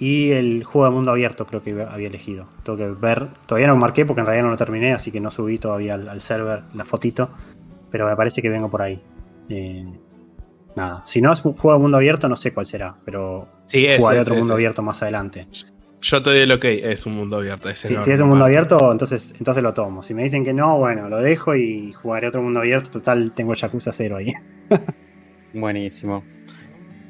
Y 0.00 0.30
el 0.30 0.62
juego 0.62 0.86
de 0.86 0.92
mundo 0.92 1.10
abierto 1.10 1.44
creo 1.46 1.62
que 1.62 1.82
había 1.82 2.06
elegido. 2.06 2.46
Tengo 2.62 2.78
que 2.78 2.86
ver. 2.86 3.28
Todavía 3.46 3.66
no 3.66 3.74
lo 3.74 3.80
marqué 3.80 4.06
porque 4.06 4.20
en 4.20 4.26
realidad 4.26 4.44
no 4.44 4.50
lo 4.50 4.56
terminé, 4.56 4.92
así 4.92 5.10
que 5.10 5.20
no 5.20 5.30
subí 5.30 5.58
todavía 5.58 5.94
al, 5.94 6.08
al 6.08 6.20
server 6.20 6.62
la 6.74 6.84
fotito. 6.84 7.30
Pero 7.90 8.06
me 8.06 8.14
parece 8.14 8.40
que 8.40 8.48
vengo 8.48 8.70
por 8.70 8.82
ahí. 8.82 9.00
Eh, 9.48 9.84
nada. 10.76 11.02
Si 11.06 11.20
no 11.20 11.32
es 11.32 11.44
un 11.44 11.54
juego 11.54 11.76
de 11.76 11.82
mundo 11.82 11.96
abierto, 11.96 12.28
no 12.28 12.36
sé 12.36 12.52
cuál 12.52 12.66
será. 12.66 12.94
Pero 13.04 13.48
Sí, 13.66 13.86
jugaré 13.98 14.20
otro 14.20 14.34
mundo 14.34 14.54
abierto 14.54 14.82
más 14.82 15.02
adelante. 15.02 15.46
Yo 16.00 16.22
te 16.22 16.30
doy 16.30 16.38
el 16.40 16.52
ok, 16.52 16.64
es 16.64 17.06
un 17.06 17.16
mundo 17.16 17.38
abierto. 17.38 17.68
Es 17.68 17.80
Si, 17.80 17.94
es 17.94 18.20
un 18.20 18.28
mundo 18.28 18.44
abierto, 18.44 18.92
entonces, 18.92 19.34
entonces 19.38 19.62
lo 19.62 19.74
tomo. 19.74 20.02
Si 20.04 20.14
me 20.14 20.22
dicen 20.22 20.44
que 20.44 20.52
no, 20.54 20.78
bueno, 20.78 21.08
lo 21.08 21.18
dejo 21.18 21.56
y 21.56 21.92
jugaré 21.92 22.28
otro 22.28 22.40
mundo 22.42 22.60
abierto. 22.60 22.90
Total, 22.90 23.32
tengo 23.32 23.54
Yakuza 23.54 23.90
0 23.92 24.16
ahí. 24.18 24.32
Buenísimo. 25.52 26.24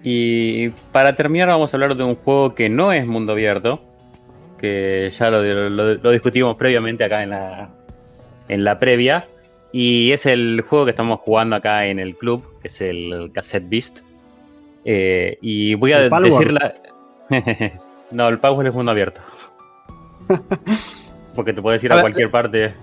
Y 0.02 0.68
para 0.92 1.14
terminar 1.14 1.48
vamos 1.48 1.72
a 1.72 1.76
hablar 1.76 1.96
de 1.96 2.04
un 2.04 2.14
juego 2.14 2.54
que 2.54 2.68
no 2.68 2.92
es 2.92 3.06
mundo 3.06 3.32
abierto, 3.32 3.82
que 4.58 5.10
ya 5.16 5.30
lo, 5.30 5.42
lo- 5.68 5.94
lo 5.94 6.10
discutimos 6.10 6.56
previamente 6.56 7.04
acá 7.04 7.22
en 7.24 7.30
la, 7.30 7.70
en 8.48 8.64
la 8.64 8.78
previa, 8.78 9.24
y 9.72 10.12
es 10.12 10.26
el 10.26 10.62
juego 10.62 10.84
que 10.84 10.90
estamos 10.90 11.20
jugando 11.20 11.56
acá 11.56 11.86
en 11.86 11.98
el 11.98 12.16
club, 12.16 12.42
que 12.60 12.68
es 12.68 12.80
el 12.80 13.30
Cassette 13.32 13.68
Beast. 13.68 14.00
Eh, 14.84 15.36
y 15.42 15.74
voy 15.74 15.92
a 15.92 16.08
decir 16.08 16.52
la... 16.52 16.74
no, 18.10 18.28
el 18.28 18.38
Power 18.38 18.66
es 18.66 18.74
mundo 18.74 18.92
abierto. 18.92 19.20
Porque 21.34 21.52
te 21.52 21.60
puedes 21.60 21.82
ir 21.84 21.92
A 21.92 21.94
a, 21.94 21.96
ver, 21.96 22.04
cualquier 22.04 22.30
parte. 22.30 22.74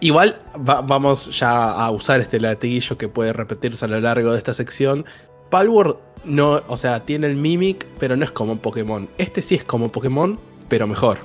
Igual 0.00 0.40
va- 0.56 0.82
vamos 0.82 1.38
ya 1.38 1.72
a 1.72 1.90
usar 1.90 2.20
este 2.20 2.38
latiguillo 2.38 2.96
que 2.96 3.08
puede 3.08 3.32
repetirse 3.32 3.84
a 3.84 3.88
lo 3.88 4.00
largo 4.00 4.32
de 4.32 4.38
esta 4.38 4.54
sección. 4.54 5.04
Palworld 5.50 5.96
no, 6.24 6.62
o 6.68 6.76
sea, 6.76 7.00
tiene 7.00 7.26
el 7.28 7.36
Mimic, 7.36 7.86
pero 7.98 8.16
no 8.16 8.24
es 8.24 8.30
como 8.30 8.58
Pokémon. 8.58 9.08
Este 9.18 9.42
sí 9.42 9.54
es 9.56 9.64
como 9.64 9.90
Pokémon, 9.90 10.38
pero 10.68 10.86
mejor. 10.86 11.18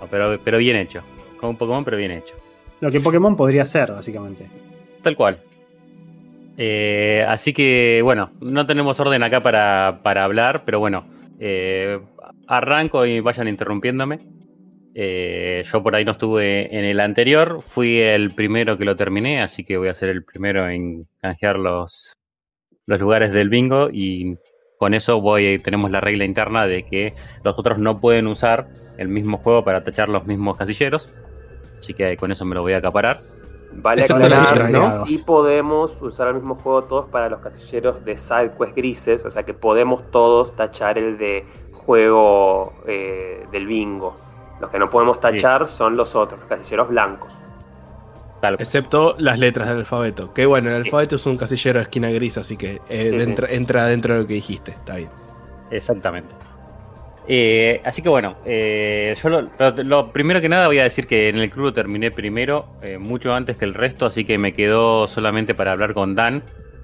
No, 0.00 0.06
pero, 0.10 0.38
pero 0.42 0.58
bien 0.58 0.76
hecho. 0.76 1.02
Como 1.38 1.50
un 1.50 1.56
Pokémon, 1.56 1.84
pero 1.84 1.96
bien 1.96 2.10
hecho. 2.10 2.34
Lo 2.80 2.90
que 2.90 3.00
Pokémon 3.00 3.36
podría 3.36 3.66
ser, 3.66 3.92
básicamente. 3.92 4.48
Tal 5.02 5.16
cual. 5.16 5.38
Eh, 6.58 7.24
así 7.28 7.52
que, 7.52 8.00
bueno, 8.02 8.30
no 8.40 8.66
tenemos 8.66 8.98
orden 9.00 9.24
acá 9.24 9.42
para, 9.42 10.00
para 10.02 10.24
hablar, 10.24 10.62
pero 10.64 10.78
bueno, 10.78 11.04
eh, 11.38 12.00
arranco 12.46 13.04
y 13.06 13.20
vayan 13.20 13.48
interrumpiéndome. 13.48 14.20
Eh, 14.94 15.62
yo 15.70 15.82
por 15.82 15.94
ahí 15.94 16.06
no 16.06 16.12
estuve 16.12 16.74
en 16.74 16.84
el 16.84 17.00
anterior, 17.00 17.60
fui 17.60 17.98
el 17.98 18.30
primero 18.30 18.78
que 18.78 18.86
lo 18.86 18.96
terminé, 18.96 19.42
así 19.42 19.62
que 19.62 19.76
voy 19.76 19.88
a 19.88 19.94
ser 19.94 20.08
el 20.08 20.24
primero 20.24 20.68
en 20.70 21.06
canjear 21.20 21.58
los, 21.58 22.14
los 22.86 22.98
lugares 22.98 23.34
del 23.34 23.50
bingo 23.50 23.90
y 23.92 24.38
con 24.78 24.94
eso 24.94 25.20
voy, 25.20 25.58
tenemos 25.58 25.90
la 25.90 26.00
regla 26.00 26.24
interna 26.24 26.66
de 26.66 26.84
que 26.84 27.12
los 27.44 27.58
otros 27.58 27.78
no 27.78 28.00
pueden 28.00 28.26
usar 28.26 28.68
el 28.96 29.08
mismo 29.08 29.36
juego 29.36 29.64
para 29.64 29.84
tachar 29.84 30.08
los 30.08 30.26
mismos 30.26 30.56
casilleros, 30.56 31.14
así 31.86 31.94
que 31.94 32.16
con 32.16 32.32
eso 32.32 32.44
me 32.44 32.54
lo 32.56 32.62
voy 32.62 32.72
a 32.72 32.78
acaparar. 32.78 33.20
Vale 33.78 34.02
aclarar, 34.02 34.70
¿no? 34.70 35.04
sí 35.06 35.18
podemos 35.24 36.00
usar 36.00 36.28
el 36.28 36.34
mismo 36.34 36.54
juego 36.56 36.82
todos 36.82 37.06
para 37.10 37.28
los 37.28 37.40
casilleros 37.40 38.04
de 38.04 38.16
side 38.18 38.52
quest 38.58 38.74
grises, 38.74 39.24
o 39.24 39.30
sea 39.30 39.42
que 39.44 39.54
podemos 39.54 40.10
todos 40.10 40.56
tachar 40.56 40.98
el 40.98 41.16
de 41.18 41.44
juego 41.74 42.72
eh, 42.86 43.44
del 43.52 43.66
bingo. 43.66 44.14
Los 44.60 44.70
que 44.70 44.78
no 44.78 44.88
podemos 44.90 45.20
tachar 45.20 45.68
son 45.68 45.96
los 45.96 46.14
otros, 46.16 46.40
los 46.40 46.48
casilleros 46.48 46.88
blancos. 46.88 47.32
Tal, 48.40 48.54
Excepto 48.54 49.14
las 49.18 49.38
letras 49.38 49.68
del 49.68 49.78
alfabeto. 49.78 50.32
Que 50.32 50.46
bueno, 50.46 50.70
el 50.70 50.76
alfabeto 50.76 51.16
es 51.16 51.26
un 51.26 51.36
casillero 51.36 51.78
de 51.78 51.82
esquina 51.84 52.10
gris, 52.10 52.38
así 52.38 52.56
que 52.56 52.80
eh, 52.88 53.10
Sí, 53.10 53.16
dentro- 53.18 53.46
entra 53.48 53.84
dentro 53.86 54.14
de 54.14 54.20
lo 54.20 54.26
que 54.26 54.34
dijiste. 54.34 54.72
Está 54.72 54.96
bien. 54.96 55.10
Exactamente. 55.70 56.34
Eh, 57.28 57.80
así 57.84 58.02
que 58.02 58.08
bueno, 58.08 58.36
eh, 58.44 59.14
yo 59.20 59.48
lo, 59.82 60.12
primero 60.12 60.40
que 60.40 60.48
nada 60.48 60.68
voy 60.68 60.78
a 60.78 60.84
decir 60.84 61.06
que 61.06 61.28
en 61.28 61.38
el 61.38 61.50
club 61.50 61.74
terminé 61.74 62.12
primero, 62.12 62.66
eh, 62.82 62.98
mucho 62.98 63.34
antes 63.34 63.56
que 63.56 63.64
el 63.64 63.74
resto, 63.74 64.06
así 64.06 64.24
que 64.24 64.38
me 64.38 64.52
quedó 64.52 65.06
solamente 65.06 65.54
para 65.54 65.72
hablar 65.72 65.92
con 65.92 66.14
Dan. 66.14 66.42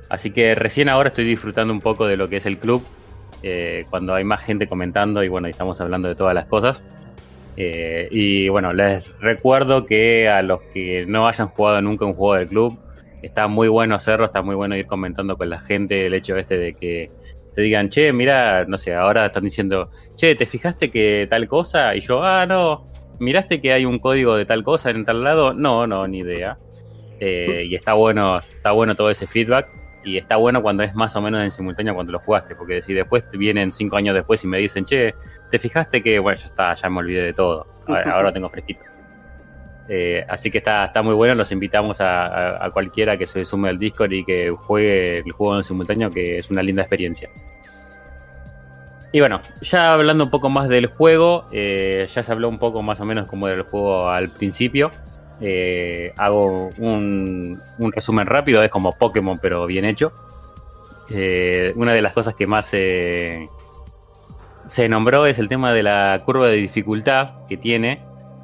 Así 0.08 0.30
que 0.30 0.54
recién 0.54 0.88
ahora 0.88 1.08
estoy 1.08 1.24
disfrutando 1.24 1.72
un 1.72 1.80
poco 1.80 2.06
de 2.06 2.16
lo 2.16 2.28
que 2.28 2.36
es 2.36 2.46
el 2.46 2.58
club, 2.58 2.84
eh, 3.42 3.86
cuando 3.88 4.14
hay 4.14 4.24
más 4.24 4.42
gente 4.42 4.66
comentando 4.66 5.24
y 5.24 5.28
bueno, 5.28 5.48
y 5.48 5.52
estamos 5.52 5.80
hablando 5.80 6.08
de 6.08 6.14
todas 6.14 6.34
las 6.34 6.46
cosas. 6.46 6.82
Eh, 7.56 8.08
y 8.10 8.48
bueno, 8.48 8.72
les 8.72 9.18
recuerdo 9.20 9.84
que 9.86 10.28
a 10.28 10.42
los 10.42 10.62
que 10.74 11.04
no 11.06 11.28
hayan 11.28 11.48
jugado 11.48 11.80
nunca 11.82 12.04
un 12.04 12.14
juego 12.14 12.34
del 12.34 12.48
club, 12.48 12.78
está 13.22 13.46
muy 13.48 13.68
bueno 13.68 13.94
hacerlo, 13.94 14.26
está 14.26 14.42
muy 14.42 14.54
bueno 14.54 14.76
ir 14.76 14.86
comentando 14.86 15.36
con 15.36 15.50
la 15.50 15.60
gente 15.60 16.06
el 16.06 16.14
hecho 16.14 16.36
este 16.36 16.58
de 16.58 16.74
que 16.74 17.10
te 17.54 17.62
digan, 17.62 17.88
che, 17.88 18.12
mira, 18.12 18.64
no 18.64 18.78
sé, 18.78 18.94
ahora 18.94 19.26
están 19.26 19.44
diciendo, 19.44 19.90
che, 20.16 20.34
¿te 20.34 20.46
fijaste 20.46 20.90
que 20.90 21.26
tal 21.28 21.48
cosa? 21.48 21.94
Y 21.94 22.00
yo, 22.00 22.22
ah, 22.22 22.46
no, 22.46 22.84
¿miraste 23.18 23.60
que 23.60 23.72
hay 23.72 23.84
un 23.84 23.98
código 23.98 24.36
de 24.36 24.44
tal 24.44 24.62
cosa 24.62 24.90
en 24.90 25.04
tal 25.04 25.22
lado? 25.22 25.52
No, 25.52 25.86
no, 25.86 26.06
ni 26.06 26.18
idea. 26.18 26.56
Eh, 27.20 27.64
y 27.68 27.74
está 27.74 27.92
bueno, 27.92 28.38
está 28.38 28.72
bueno 28.72 28.94
todo 28.94 29.10
ese 29.10 29.26
feedback. 29.26 29.68
Y 30.04 30.16
está 30.16 30.34
bueno 30.34 30.62
cuando 30.62 30.82
es 30.82 30.96
más 30.96 31.14
o 31.14 31.20
menos 31.20 31.44
en 31.44 31.52
simultáneo 31.52 31.94
cuando 31.94 32.10
lo 32.10 32.18
jugaste, 32.18 32.56
porque 32.56 32.82
si 32.82 32.92
después 32.92 33.24
vienen 33.32 33.70
cinco 33.70 33.96
años 33.96 34.16
después 34.16 34.42
y 34.42 34.48
me 34.48 34.58
dicen, 34.58 34.84
che, 34.84 35.14
¿te 35.48 35.60
fijaste 35.60 36.02
que, 36.02 36.18
bueno, 36.18 36.36
ya 36.40 36.46
está, 36.46 36.74
ya 36.74 36.90
me 36.90 36.98
olvidé 36.98 37.22
de 37.22 37.32
todo, 37.32 37.68
ahora 37.86 38.22
lo 38.22 38.32
tengo 38.32 38.48
fresquito. 38.50 38.91
Eh, 39.88 40.24
así 40.28 40.50
que 40.50 40.58
está, 40.58 40.84
está 40.84 41.02
muy 41.02 41.14
bueno, 41.14 41.34
los 41.34 41.50
invitamos 41.52 41.98
a, 42.00 42.68
cualquiera 42.72 43.16
que 43.16 43.26
se 43.26 43.44
sume 43.44 43.68
al 43.68 43.78
Discord 43.78 44.12
y 44.12 44.24
que 44.24 44.50
juegue 44.50 45.18
el 45.18 45.32
juego 45.32 45.56
en 45.56 45.64
simultáneo, 45.64 46.10
que 46.10 46.38
es 46.38 46.50
una 46.50 46.62
linda 46.62 46.82
experiencia. 46.82 47.28
Y 49.12 49.20
bueno, 49.20 49.42
ya 49.60 49.92
hablando 49.92 50.24
un 50.24 50.30
poco 50.30 50.48
más 50.48 50.68
del 50.68 50.86
juego, 50.86 51.44
eh, 51.52 52.06
ya 52.12 52.22
se 52.22 52.32
habló 52.32 52.48
un 52.48 52.58
poco 52.58 52.82
más 52.82 53.00
o 53.00 53.04
menos 53.04 53.26
como 53.26 53.46
del 53.46 53.62
juego 53.62 54.08
al 54.08 54.30
principio. 54.30 54.90
Eh, 55.40 56.12
hago 56.16 56.70
un, 56.78 57.60
resumen 57.94 58.26
rápido, 58.26 58.62
es 58.62 58.70
como 58.70 58.96
Pokémon 58.96 59.38
pero 59.38 59.66
bien 59.66 59.84
hecho. 59.84 60.12
Una 61.74 61.92
de 61.92 62.00
las 62.00 62.14
cosas 62.14 62.34
que 62.34 62.46
más 62.46 62.64
se 62.66 63.48
nombró 64.88 65.26
es 65.26 65.38
el 65.38 65.48
tema 65.48 65.74
de 65.74 65.82
la 65.82 66.22
curva 66.24 66.46
de 66.46 66.56
dificultad 66.56 67.44
que 67.46 67.58
tiene, 67.58 68.02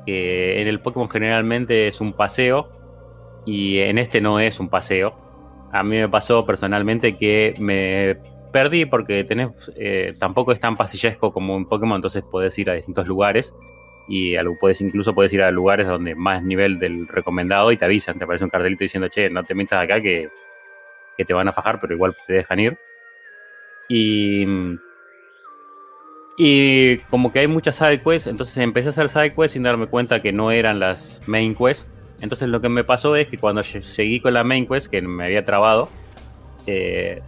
que 0.08 0.62
en 0.62 0.68
el 0.68 0.80
Pokémon 0.80 1.10
generalmente 1.10 1.86
es 1.86 2.00
un 2.00 2.14
paseo 2.14 2.70
y 3.44 3.80
en 3.80 3.98
este 3.98 4.22
no 4.22 4.40
es 4.40 4.58
un 4.58 4.70
paseo. 4.70 5.14
A 5.70 5.82
mí 5.82 5.98
me 5.98 6.08
pasó 6.08 6.46
personalmente 6.46 7.18
que 7.18 7.54
me 7.58 8.16
perdí 8.50 8.86
porque 8.86 9.22
tenés, 9.24 9.50
eh, 9.76 10.14
tampoco 10.18 10.52
es 10.52 10.60
tan 10.60 10.78
pasillesco 10.78 11.30
como 11.30 11.54
un 11.54 11.68
Pokémon, 11.68 11.96
entonces 11.96 12.22
podés 12.22 12.58
ir 12.58 12.70
a 12.70 12.72
distintos 12.72 13.06
lugares. 13.06 13.54
y 14.08 14.34
puedes, 14.58 14.80
incluso 14.80 15.14
puedes 15.14 15.34
ir 15.34 15.42
a 15.42 15.50
lugares 15.50 15.86
donde 15.86 16.14
más 16.14 16.42
nivel 16.42 16.78
del 16.78 17.06
recomendado 17.06 17.70
y 17.70 17.76
te 17.76 17.84
avisan, 17.84 18.16
te 18.16 18.24
aparece 18.24 18.44
un 18.44 18.50
cartelito 18.50 18.84
diciendo, 18.84 19.08
che, 19.08 19.28
no 19.28 19.44
te 19.44 19.54
metas 19.54 19.84
acá 19.84 20.00
que, 20.00 20.30
que 21.18 21.24
te 21.26 21.34
van 21.34 21.48
a 21.48 21.52
fajar, 21.52 21.78
pero 21.78 21.92
igual 21.92 22.16
te 22.26 22.32
dejan 22.32 22.60
ir. 22.60 22.78
Y, 23.90 24.46
y 26.38 26.98
como 27.10 27.32
que 27.32 27.40
hay 27.40 27.48
muchas 27.48 27.74
side 27.74 28.00
quests, 28.00 28.28
entonces 28.28 28.56
empecé 28.58 28.88
a 28.88 28.90
hacer 28.90 29.08
side 29.08 29.34
quests 29.34 29.52
sin 29.52 29.64
darme 29.64 29.86
cuenta 29.86 30.22
que 30.22 30.32
no 30.32 30.50
eran 30.50 30.78
las 30.78 31.20
main 31.26 31.54
quests. 31.54 31.90
Entonces 32.20 32.48
lo 32.48 32.60
que 32.60 32.68
me 32.68 32.84
pasó 32.84 33.16
es 33.16 33.28
que 33.28 33.38
cuando 33.38 33.62
seguí 33.62 34.20
con 34.20 34.34
la 34.34 34.44
main 34.44 34.66
quest, 34.66 34.88
que 34.88 35.02
me 35.02 35.24
había 35.24 35.44
trabado, 35.44 35.88
eh, 36.66 37.22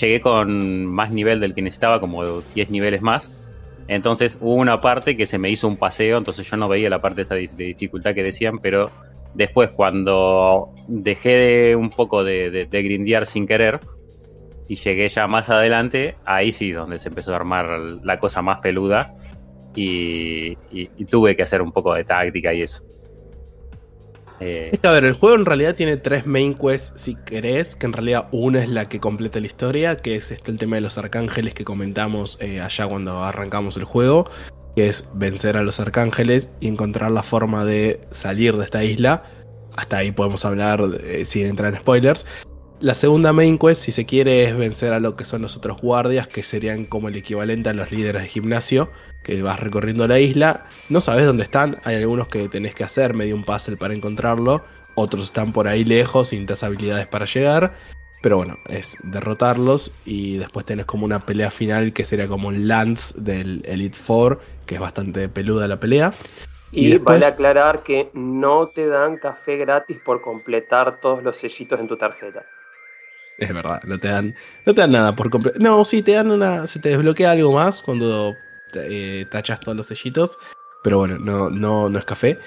llegué 0.00 0.20
con 0.20 0.86
más 0.86 1.10
nivel 1.10 1.40
del 1.40 1.54
que 1.54 1.62
necesitaba, 1.62 2.00
como 2.00 2.40
10 2.54 2.70
niveles 2.70 3.02
más 3.02 3.42
entonces 3.88 4.38
hubo 4.40 4.54
una 4.54 4.80
parte 4.80 5.16
que 5.16 5.26
se 5.26 5.38
me 5.38 5.50
hizo 5.50 5.68
un 5.68 5.76
paseo, 5.76 6.18
entonces 6.18 6.48
yo 6.48 6.56
no 6.56 6.68
veía 6.68 6.88
la 6.88 7.00
parte 7.00 7.24
de 7.24 7.48
dificultad 7.56 8.14
que 8.14 8.22
decían, 8.22 8.58
pero 8.58 8.90
después 9.34 9.70
cuando 9.72 10.72
dejé 10.88 11.30
de 11.30 11.76
un 11.76 11.90
poco 11.90 12.24
de, 12.24 12.68
grindear 12.70 13.26
sin 13.26 13.46
querer 13.46 13.80
y 14.72 14.76
llegué 14.76 15.06
ya 15.10 15.26
más 15.26 15.50
adelante, 15.50 16.16
ahí 16.24 16.50
sí 16.50 16.72
donde 16.72 16.98
se 16.98 17.08
empezó 17.08 17.34
a 17.34 17.36
armar 17.36 17.66
la 18.02 18.18
cosa 18.18 18.40
más 18.40 18.60
peluda 18.60 19.14
y 19.74 20.56
tuve 21.10 21.36
que 21.36 21.42
hacer 21.42 21.60
un 21.60 21.72
poco 21.72 21.92
de 21.92 22.04
táctica 22.04 22.54
y 22.54 22.62
eso. 22.62 22.82
Eh, 24.40 24.78
a 24.82 24.90
ver, 24.90 25.04
el 25.04 25.12
juego 25.12 25.36
en 25.36 25.44
realidad 25.44 25.74
tiene 25.74 25.98
tres 25.98 26.24
main 26.24 26.54
quests 26.54 26.94
si 26.96 27.16
querés, 27.16 27.76
que 27.76 27.84
en 27.84 27.92
realidad 27.92 28.28
una 28.32 28.62
es 28.62 28.68
la 28.70 28.88
que 28.88 28.98
completa 28.98 29.40
la 29.40 29.46
historia, 29.46 29.96
que 29.96 30.16
es 30.16 30.32
este 30.32 30.50
el 30.50 30.56
tema 30.56 30.76
de 30.76 30.80
los 30.80 30.96
arcángeles 30.96 31.52
que 31.52 31.64
comentamos 31.64 32.38
eh, 32.40 32.62
allá 32.62 32.86
cuando 32.88 33.22
arrancamos 33.22 33.76
el 33.76 33.84
juego, 33.84 34.30
que 34.74 34.88
es 34.88 35.06
vencer 35.12 35.58
a 35.58 35.62
los 35.62 35.80
arcángeles 35.80 36.48
y 36.60 36.68
encontrar 36.68 37.10
la 37.10 37.22
forma 37.22 37.66
de 37.66 38.00
salir 38.10 38.56
de 38.56 38.64
esta 38.64 38.82
isla. 38.82 39.22
Hasta 39.76 39.98
ahí 39.98 40.12
podemos 40.12 40.46
hablar 40.46 40.80
eh, 41.04 41.26
sin 41.26 41.46
entrar 41.46 41.74
en 41.74 41.80
spoilers. 41.80 42.24
La 42.82 42.94
segunda 42.94 43.32
main 43.32 43.58
quest, 43.58 43.80
si 43.80 43.92
se 43.92 44.06
quiere, 44.06 44.42
es 44.42 44.56
vencer 44.56 44.92
a 44.92 44.98
lo 44.98 45.14
que 45.14 45.24
son 45.24 45.40
los 45.42 45.56
otros 45.56 45.80
guardias, 45.80 46.26
que 46.26 46.42
serían 46.42 46.84
como 46.84 47.06
el 47.06 47.14
equivalente 47.14 47.68
a 47.68 47.74
los 47.74 47.92
líderes 47.92 48.22
de 48.22 48.28
gimnasio, 48.28 48.90
que 49.22 49.40
vas 49.40 49.60
recorriendo 49.60 50.08
la 50.08 50.18
isla. 50.18 50.66
No 50.88 51.00
sabes 51.00 51.24
dónde 51.24 51.44
están, 51.44 51.76
hay 51.84 51.94
algunos 51.94 52.26
que 52.26 52.48
tenés 52.48 52.74
que 52.74 52.82
hacer 52.82 53.14
medio 53.14 53.36
un 53.36 53.44
puzzle 53.44 53.76
para 53.76 53.94
encontrarlo, 53.94 54.64
otros 54.96 55.26
están 55.26 55.52
por 55.52 55.68
ahí 55.68 55.84
lejos 55.84 56.30
sin 56.30 56.44
tas 56.44 56.64
habilidades 56.64 57.06
para 57.06 57.24
llegar. 57.24 57.72
Pero 58.20 58.38
bueno, 58.38 58.58
es 58.68 58.98
derrotarlos 59.04 59.92
y 60.04 60.38
después 60.38 60.66
tenés 60.66 60.86
como 60.86 61.04
una 61.04 61.24
pelea 61.24 61.52
final 61.52 61.92
que 61.92 62.04
sería 62.04 62.26
como 62.26 62.48
un 62.48 62.66
Lance 62.66 63.14
del 63.16 63.62
Elite 63.64 63.96
Four, 63.96 64.40
que 64.66 64.74
es 64.74 64.80
bastante 64.80 65.28
peluda 65.28 65.68
la 65.68 65.78
pelea. 65.78 66.14
Y, 66.72 66.98
vale 66.98 67.26
aclarar 67.26 67.84
que 67.84 68.10
no 68.12 68.70
te 68.70 68.88
dan 68.88 69.18
café 69.18 69.56
gratis 69.56 69.98
por 70.04 70.20
completar 70.20 71.00
todos 71.00 71.22
los 71.22 71.36
sellitos 71.36 71.78
en 71.78 71.86
tu 71.86 71.96
tarjeta. 71.96 72.44
Es 73.42 73.52
verdad, 73.52 73.82
no 73.84 73.98
te 73.98 74.06
dan, 74.06 74.34
no 74.66 74.72
te 74.72 74.82
dan 74.82 74.92
nada 74.92 75.16
por 75.16 75.28
completo. 75.28 75.58
No, 75.60 75.84
sí, 75.84 76.02
te 76.02 76.12
dan 76.12 76.30
una. 76.30 76.66
Se 76.68 76.78
te 76.78 76.90
desbloquea 76.90 77.32
algo 77.32 77.52
más 77.52 77.82
cuando 77.82 78.36
eh, 78.74 79.26
tachas 79.30 79.58
todos 79.58 79.76
los 79.76 79.86
sellitos. 79.86 80.38
Pero 80.84 80.98
bueno, 80.98 81.18
no, 81.18 81.50
no, 81.50 81.88
no 81.88 81.98
es 81.98 82.04
café. 82.04 82.38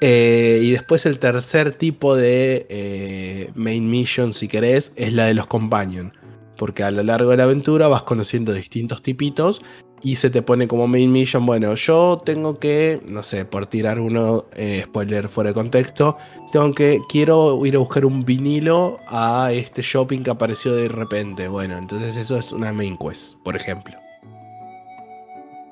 Eh, 0.00 0.60
y 0.62 0.70
después 0.70 1.04
el 1.06 1.18
tercer 1.18 1.72
tipo 1.72 2.14
de 2.14 2.66
eh, 2.68 3.50
main 3.56 3.90
mission, 3.90 4.34
si 4.34 4.46
querés, 4.46 4.92
es 4.94 5.14
la 5.14 5.26
de 5.26 5.34
los 5.34 5.48
companions 5.48 6.12
porque 6.56 6.82
a 6.82 6.90
lo 6.90 7.02
largo 7.02 7.30
de 7.30 7.36
la 7.36 7.44
aventura 7.44 7.88
vas 7.88 8.02
conociendo 8.02 8.52
distintos 8.52 9.02
tipitos 9.02 9.60
y 10.02 10.16
se 10.16 10.30
te 10.30 10.42
pone 10.42 10.68
como 10.68 10.86
main 10.86 11.10
mission, 11.10 11.46
bueno, 11.46 11.74
yo 11.74 12.18
tengo 12.24 12.58
que, 12.58 13.00
no 13.08 13.22
sé, 13.22 13.44
por 13.44 13.66
tirar 13.66 13.98
uno, 13.98 14.46
eh, 14.54 14.82
spoiler 14.84 15.28
fuera 15.28 15.50
de 15.50 15.54
contexto, 15.54 16.16
tengo 16.52 16.72
que, 16.72 17.00
quiero 17.08 17.64
ir 17.66 17.76
a 17.76 17.78
buscar 17.78 18.04
un 18.04 18.24
vinilo 18.24 19.00
a 19.08 19.50
este 19.52 19.82
shopping 19.82 20.22
que 20.22 20.30
apareció 20.30 20.74
de 20.74 20.88
repente, 20.88 21.48
bueno, 21.48 21.76
entonces 21.78 22.16
eso 22.16 22.38
es 22.38 22.52
una 22.52 22.72
main 22.72 22.96
quest, 22.96 23.34
por 23.42 23.56
ejemplo. 23.56 23.96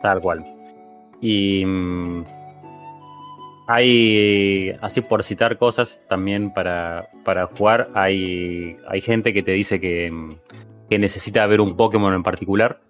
Tal 0.02 0.20
cual. 0.20 0.44
Y 1.20 1.64
mm, 1.64 2.24
hay, 3.68 4.72
así 4.80 5.00
por 5.00 5.22
citar 5.22 5.58
cosas 5.58 6.00
también 6.08 6.52
para, 6.52 7.08
para 7.24 7.46
jugar, 7.46 7.90
hay, 7.94 8.76
hay 8.88 9.00
gente 9.00 9.32
que 9.32 9.42
te 9.42 9.52
dice 9.52 9.80
que 9.80 10.10
mm, 10.10 10.34
que 10.88 10.98
necesita 10.98 11.46
ver 11.46 11.60
un 11.60 11.76
Pokémon 11.76 12.14
en 12.14 12.22
particular. 12.22 12.80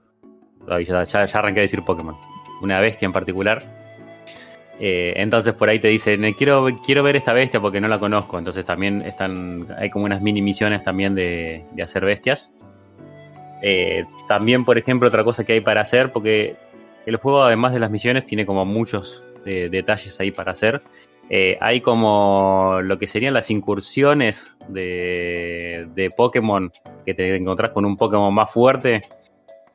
Ya, 0.68 1.20
arranqué 1.32 1.60
a 1.60 1.62
decir 1.62 1.82
Pokémon. 1.82 2.16
Una 2.62 2.80
bestia 2.80 3.06
en 3.06 3.12
particular. 3.12 3.62
Eh, 4.80 5.12
entonces 5.16 5.54
por 5.54 5.68
ahí 5.68 5.78
te 5.78 5.88
dicen, 5.88 6.24
eh, 6.24 6.34
quiero, 6.34 6.66
quiero 6.84 7.02
ver 7.02 7.14
esta 7.14 7.32
bestia 7.32 7.60
porque 7.60 7.80
no 7.80 7.88
la 7.88 7.98
conozco. 7.98 8.38
Entonces 8.38 8.64
también 8.64 9.02
están, 9.02 9.66
hay 9.78 9.90
como 9.90 10.04
unas 10.04 10.22
mini 10.22 10.42
misiones 10.42 10.82
también 10.82 11.14
de, 11.14 11.64
hacer 11.82 12.04
bestias. 12.04 12.52
Eh, 13.62 14.04
también, 14.28 14.64
por 14.64 14.76
ejemplo, 14.78 15.08
otra 15.08 15.24
cosa 15.24 15.44
que 15.44 15.54
hay 15.54 15.60
para 15.60 15.80
hacer, 15.80 16.12
porque 16.12 16.56
el 17.06 17.16
juego 17.16 17.42
además 17.42 17.72
de 17.72 17.78
las 17.78 17.90
misiones 17.90 18.26
tiene 18.26 18.46
como 18.46 18.64
muchos 18.64 19.24
detalles 19.44 20.18
ahí 20.20 20.30
para 20.30 20.52
hacer. 20.52 20.82
Eh, 21.30 21.56
hay 21.60 21.80
como 21.80 22.80
lo 22.82 22.98
que 22.98 23.06
serían 23.06 23.34
las 23.34 23.50
incursiones 23.50 24.58
de, 24.68 25.86
de, 25.94 26.10
Pokémon, 26.10 26.70
que 27.06 27.14
te 27.14 27.34
encontrás 27.34 27.70
con 27.70 27.84
un 27.84 27.96
Pokémon 27.96 28.32
más 28.32 28.50
fuerte. 28.50 29.02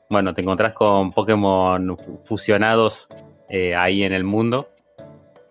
Bueno, 0.09 0.33
te 0.33 0.41
encontrás 0.41 0.73
con 0.73 1.11
Pokémon 1.11 1.97
fusionados 2.23 3.07
eh, 3.47 3.75
ahí 3.75 4.03
en 4.03 4.13
el 4.13 4.23
mundo 4.23 4.69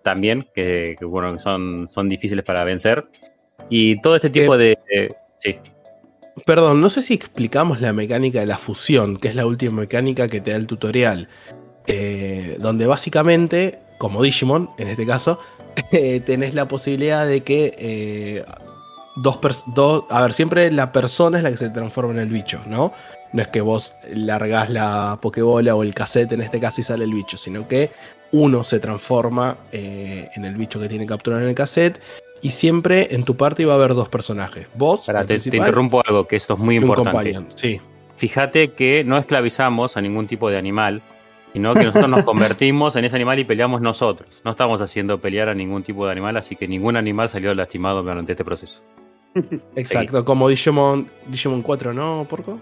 también, 0.03 0.49
que, 0.55 0.97
bueno, 1.03 1.39
son, 1.39 1.89
son 1.91 2.09
difíciles 2.09 2.45
para 2.45 2.65
vencer. 2.65 3.07
Y 3.69 4.01
todo 4.01 4.17
este 4.17 4.31
tipo 4.31 4.57
de... 4.57 4.79
sí. 5.39 5.57
Perdón, 6.47 6.81
no 6.81 6.89
sé 6.89 7.03
si 7.03 7.15
explicamos 7.15 7.81
la 7.81 7.93
mecánica 7.93 8.41
de 8.41 8.47
la 8.47 8.59
fusión, 8.59 9.17
que 9.17 9.29
es 9.29 9.35
la 9.35 9.45
última 9.45 9.81
mecánica 9.81 10.29
que 10.29 10.41
te 10.41 10.53
da 10.53 10.57
el 10.57 10.67
tutorial. 10.67 11.29
Eh, 11.87 12.57
donde 12.59 12.87
básicamente, 12.87 13.79
como 13.99 14.23
Digimon 14.23 14.71
en 14.79 14.89
este 14.89 15.07
caso, 15.07 15.41
eh, 15.93 16.21
tenés 16.21 16.55
la 16.55 16.69
posibilidad 16.69 17.27
de 17.27 17.43
que 17.43 17.75
eh, 17.79 18.45
dos, 19.17 19.39
dos, 19.67 20.05
a 20.11 20.23
ver, 20.23 20.33
siempre 20.33 20.71
la 20.71 20.93
persona 20.93 21.39
es 21.39 21.45
la 21.45 21.51
que 21.51 21.57
se 21.57 21.71
transforma 21.71 22.13
en 22.13 22.19
el 22.21 22.29
bicho, 22.29 22.61
¿no? 22.67 22.93
No 23.33 23.43
es 23.43 23.49
que 23.49 23.61
vos 23.61 23.95
largás 24.13 24.71
la 24.71 25.19
pokebola 25.21 25.75
o 25.75 25.83
el 25.83 25.95
cassette 25.95 26.33
en 26.33 26.41
este 26.41 26.61
caso 26.61 26.81
y 26.81 26.85
sale 26.85 27.05
el 27.05 27.13
bicho, 27.13 27.37
sino 27.37 27.69
que 27.69 27.91
uno 28.33 28.65
se 28.65 28.81
transforma 28.81 29.57
eh, 29.73 30.29
en 30.35 30.45
el 30.45 30.55
bicho 30.57 30.81
que 30.81 30.89
tiene 30.89 31.05
que 31.05 31.11
capturar 31.11 31.43
en 31.43 31.49
el 31.49 31.55
cassette 31.55 32.01
y 32.41 32.51
siempre 32.51 33.15
en 33.15 33.25
tu 33.25 33.37
parte 33.37 33.65
va 33.65 33.75
a 33.75 33.77
haber 33.77 33.95
dos 33.95 34.09
personajes. 34.09 34.67
Vos, 34.75 35.05
te, 35.05 35.39
te, 35.39 35.57
interrumpo 35.57 36.03
algo 36.07 36.27
que 36.27 36.37
esto 36.37 36.55
es 36.55 36.61
muy 36.61 36.77
importante. 36.77 37.41
Sí. 37.55 37.81
Fíjate 38.17 38.73
que 38.73 39.05
no 39.05 39.17
esclavizamos 39.19 39.97
a 39.97 40.01
ningún 40.01 40.27
tipo 40.27 40.51
de 40.51 40.59
animal 40.59 41.03
sino 41.53 41.75
que 41.75 41.85
nosotros 41.85 42.11
nos 42.11 42.25
convertimos 42.25 42.97
en 42.97 43.05
ese 43.05 43.17
animal 43.17 43.39
y 43.39 43.45
peleamos 43.45 43.81
nosotros. 43.81 44.41
No 44.45 44.53
estamos 44.53 44.81
haciendo 44.81 45.19
pelear 45.19 45.49
a 45.49 45.55
ningún 45.55 45.83
tipo 45.83 46.07
de 46.07 46.13
animal, 46.13 46.37
así 46.37 46.57
que 46.57 46.69
ningún 46.69 46.97
animal 46.97 47.29
salió 47.29 47.55
lastimado 47.55 48.03
durante 48.03 48.33
este 48.33 48.45
proceso. 48.45 48.83
Exacto, 49.77 50.25
como 50.25 50.49
Digimon, 50.49 51.09
Digimon 51.27 51.63
4, 51.63 51.95
¿no, 51.95 52.27
Porco? 52.29 52.59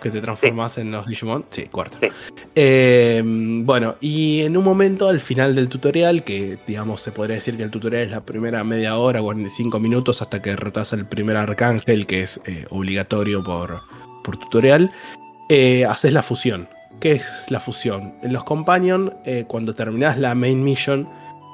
Que 0.00 0.10
te 0.10 0.20
transformas 0.20 0.76
en 0.78 0.90
los 0.90 1.06
Digimon. 1.06 1.46
Sí, 1.50 1.64
cuarto. 1.64 1.96
Em, 2.54 3.64
bueno, 3.64 3.96
y 4.00 4.42
en 4.42 4.56
un 4.56 4.64
momento 4.64 5.08
al 5.08 5.20
final 5.20 5.54
del 5.54 5.68
tutorial, 5.68 6.24
que 6.24 6.58
digamos 6.66 7.00
se 7.00 7.12
podría 7.12 7.36
decir 7.36 7.56
que 7.56 7.62
el 7.62 7.70
tutorial 7.70 8.02
es 8.02 8.10
la 8.10 8.20
primera 8.20 8.62
media 8.64 8.98
hora, 8.98 9.22
45 9.22 9.80
minutos, 9.80 10.20
hasta 10.20 10.42
que 10.42 10.50
derrotas 10.50 10.92
al 10.92 11.08
primer 11.08 11.36
arcángel, 11.36 12.06
que 12.06 12.22
es 12.22 12.40
eh, 12.46 12.66
obligatorio 12.70 13.42
por, 13.42 13.80
por 14.22 14.36
tutorial, 14.36 14.90
eh, 15.48 15.84
haces 15.84 16.12
la 16.12 16.22
fusión. 16.22 16.68
¿Qué 17.00 17.12
es 17.12 17.50
la 17.50 17.60
fusión? 17.60 18.14
En 18.22 18.32
los 18.32 18.44
Companion, 18.44 19.14
eh, 19.24 19.44
cuando 19.46 19.74
terminas 19.74 20.18
la 20.18 20.34
main 20.34 20.62
mission, 20.62 21.08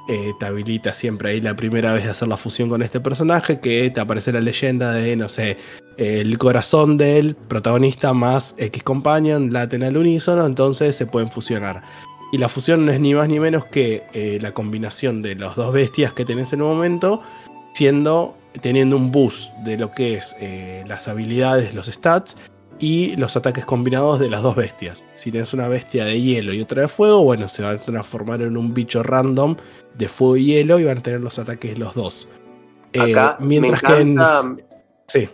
eh, 0.09 0.33
te 0.39 0.47
habilita 0.47 0.95
siempre 0.95 1.31
ahí 1.31 1.41
la 1.41 1.55
primera 1.55 1.93
vez 1.93 2.05
de 2.05 2.11
hacer 2.11 2.29
la 2.29 2.37
fusión 2.37 2.69
con 2.69 2.83
este 2.83 3.01
personaje, 3.01 3.61
que 3.61 3.91
te 3.91 4.01
aparece 4.01 4.33
la 4.33 4.41
leyenda 4.41 4.93
de, 4.93 5.17
no 5.17 5.29
sé, 5.29 5.57
el 5.97 6.39
corazón 6.39 6.97
del 6.97 7.35
protagonista 7.35 8.13
más 8.13 8.55
X 8.59 8.83
Companion 8.83 9.53
laten 9.53 9.83
al 9.83 9.97
unísono, 9.97 10.47
entonces 10.47 10.97
se 10.97 11.07
pueden 11.07 11.31
fusionar. 11.31 11.83
Y 12.33 12.39
la 12.39 12.49
fusión 12.49 12.87
no 12.87 12.93
es 12.93 13.01
ni 13.01 13.15
más 13.15 13.29
ni 13.29 13.41
menos 13.41 13.65
que 13.67 14.05
eh, 14.13 14.39
la 14.41 14.53
combinación 14.53 15.23
de 15.23 15.35
las 15.35 15.57
dos 15.57 15.73
bestias 15.73 16.13
que 16.13 16.25
tenés 16.25 16.53
en 16.53 16.63
un 16.63 16.69
momento, 16.69 17.23
siendo 17.75 18.37
teniendo 18.63 18.97
un 18.97 19.13
boost 19.13 19.53
de 19.59 19.79
lo 19.79 19.93
que 19.93 20.15
es 20.15 20.35
las 20.89 21.07
habilidades, 21.07 21.73
los 21.73 21.87
stats, 21.87 22.37
y 22.81 23.15
los 23.17 23.37
ataques 23.37 23.67
combinados 23.67 24.19
de 24.19 24.31
las 24.31 24.43
dos 24.43 24.57
bestias. 24.57 25.05
Si 25.15 25.31
tienes 25.31 25.53
una 25.53 25.69
bestia 25.69 26.07
de 26.07 26.21
hielo 26.21 26.55
y 26.55 26.63
otra 26.63 26.83
de 26.83 26.89
fuego, 26.89 27.23
bueno, 27.23 27.49
se 27.49 27.63
va 27.63 27.71
a 27.71 27.79
transformar 27.79 28.41
en 28.41 28.57
un 28.57 28.73
bicho 28.73 29.03
random 29.03 29.57
de 29.95 30.09
fuego 30.09 30.37
y 30.39 30.47
hielo 30.47 30.79
y 30.79 30.85
van 30.85 30.99
a 30.99 31.03
tener 31.03 31.21
los 31.21 31.39
ataques 31.39 31.79
los 31.79 31.95
dos. 31.95 32.29
Eh, 32.95 33.15
mientras 33.39 33.83
que 33.83 33.99
en... 33.99 34.19
Sí. 35.07 35.29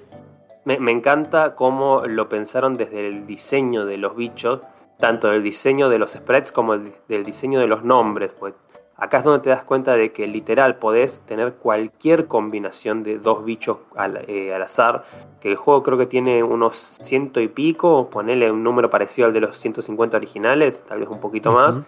Me, 0.65 0.91
encanta 0.91 1.55
cómo 1.55 2.05
lo 2.07 2.29
pensaron 2.29 2.77
desde 2.77 3.07
el 3.07 3.25
diseño 3.25 3.87
de 3.87 3.99
los 3.99 4.17
bichos, 4.17 4.61
tanto 4.99 5.29
del 5.29 5.45
diseño 5.45 5.89
de 5.89 6.01
los 6.01 6.13
spreads 6.13 6.51
como 6.51 6.77
del 6.77 7.25
diseño 7.25 7.61
de 7.61 7.69
los 7.69 7.85
nombres. 7.85 8.33
Pues 8.37 8.55
Acá 8.99 9.19
es 9.19 9.25
donde 9.25 9.41
te 9.41 9.51
das 9.51 9.63
cuenta 9.63 9.95
de 9.95 10.11
que 10.11 10.27
literal 10.27 10.77
podés 10.77 11.21
tener 11.27 11.55
cualquier 11.55 12.27
combinación 12.29 13.03
de 13.03 13.19
dos 13.19 13.45
bichos 13.45 13.79
al, 13.95 14.25
eh, 14.27 14.55
al 14.55 14.63
azar. 14.63 15.05
Que 15.41 15.51
el 15.51 15.57
juego 15.57 15.83
creo 15.83 15.99
que 15.99 16.07
tiene 16.07 16.43
unos 16.43 16.77
ciento 17.03 17.41
y 17.41 17.49
pico, 17.49 18.09
ponele 18.09 18.51
un 18.51 18.63
número 18.63 18.89
parecido 18.89 19.27
al 19.27 19.35
de 19.35 19.41
los 19.41 19.59
150 19.59 20.17
originales, 20.17 20.83
tal 20.89 21.01
vez 21.01 21.09
un 21.11 21.21
poquito 21.21 21.53
más. 21.53 21.79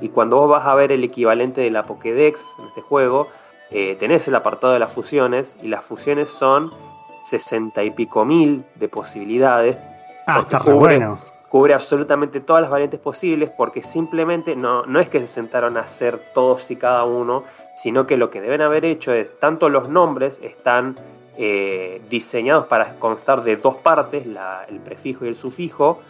Y 0.00 0.10
cuando 0.10 0.36
vos 0.36 0.50
vas 0.50 0.66
a 0.66 0.74
ver 0.74 0.92
el 0.92 1.02
equivalente 1.02 1.62
de 1.62 1.70
la 1.70 1.84
Pokédex 1.84 2.54
en 2.58 2.66
este 2.66 2.82
juego, 2.82 3.28
eh, 3.70 3.96
tenés 3.98 4.28
el 4.28 4.34
apartado 4.34 4.72
de 4.74 4.78
las 4.78 4.92
fusiones 4.92 5.56
y 5.62 5.68
las 5.68 5.84
fusiones 5.84 6.28
son 6.28 6.72
60 7.24 7.82
y 7.82 7.90
pico 7.92 8.24
mil 8.24 8.64
de 8.74 8.88
posibilidades. 8.88 9.78
Ah, 10.26 10.40
está 10.40 10.58
re 10.58 10.74
bueno. 10.74 11.18
Cubre 11.48 11.74
absolutamente 11.74 12.40
todas 12.40 12.62
las 12.62 12.70
variantes 12.70 13.00
posibles 13.00 13.50
porque 13.56 13.82
simplemente 13.82 14.54
no, 14.54 14.84
no 14.86 15.00
es 15.00 15.08
que 15.08 15.20
se 15.20 15.26
sentaron 15.26 15.76
a 15.76 15.80
hacer 15.80 16.18
todos 16.34 16.70
y 16.70 16.76
cada 16.76 17.04
uno, 17.04 17.44
sino 17.76 18.06
que 18.06 18.16
lo 18.16 18.30
que 18.30 18.40
deben 18.40 18.60
haber 18.60 18.84
hecho 18.84 19.12
es, 19.12 19.38
tanto 19.38 19.68
los 19.68 19.88
nombres 19.88 20.40
están 20.42 20.98
eh, 21.36 22.02
diseñados 22.10 22.66
para 22.66 22.96
constar 22.96 23.44
de 23.44 23.56
dos 23.56 23.76
partes, 23.76 24.26
el 24.26 24.80
prefijo 24.80 25.24
y 25.24 25.28
el 25.28 25.36
sufijo, 25.36 26.00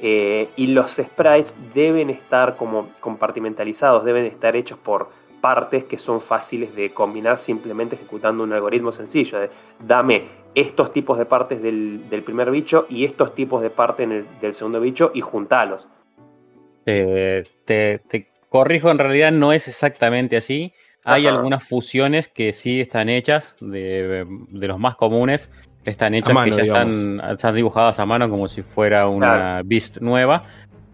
eh, 0.00 0.50
y 0.56 0.66
los 0.66 0.92
sprites 0.92 1.56
deben 1.72 2.10
estar 2.10 2.56
como 2.56 2.90
compartimentalizados, 3.00 4.04
deben 4.04 4.26
estar 4.26 4.54
hechos 4.56 4.78
por 4.78 5.08
partes 5.44 5.84
que 5.84 5.98
son 5.98 6.22
fáciles 6.22 6.74
de 6.74 6.94
combinar 6.94 7.36
simplemente 7.36 7.96
ejecutando 7.96 8.42
un 8.42 8.54
algoritmo 8.54 8.92
sencillo. 8.92 9.38
de, 9.40 9.50
dame 9.78 10.22
estos 10.54 10.90
tipos 10.90 11.18
de 11.18 11.26
partes 11.26 11.60
del, 11.60 12.08
del 12.08 12.22
primer 12.22 12.50
bicho 12.50 12.86
y 12.88 13.04
estos 13.04 13.34
tipos 13.34 13.60
de 13.60 13.68
partes 13.68 14.08
del 14.40 14.54
segundo 14.54 14.80
bicho 14.80 15.10
y 15.12 15.20
juntalos. 15.20 15.86
Eh, 16.86 17.44
te, 17.66 17.98
te 18.08 18.28
corrijo, 18.48 18.90
en 18.90 18.96
realidad 18.96 19.32
no 19.32 19.52
es 19.52 19.68
exactamente 19.68 20.38
así. 20.38 20.72
Hay 21.04 21.26
Ajá. 21.26 21.36
algunas 21.36 21.62
fusiones 21.68 22.28
que 22.28 22.54
sí 22.54 22.80
están 22.80 23.10
hechas, 23.10 23.54
de, 23.60 24.24
de 24.48 24.66
los 24.66 24.78
más 24.78 24.96
comunes, 24.96 25.50
están 25.84 26.14
hechas 26.14 26.32
mano, 26.32 26.56
que 26.56 26.66
ya 26.66 26.88
están 27.32 27.54
dibujadas 27.54 27.98
a 28.00 28.06
mano 28.06 28.30
como 28.30 28.48
si 28.48 28.62
fuera 28.62 29.08
una 29.08 29.30
Claro. 29.30 29.68
Beast 29.68 29.98
nueva. 29.98 30.44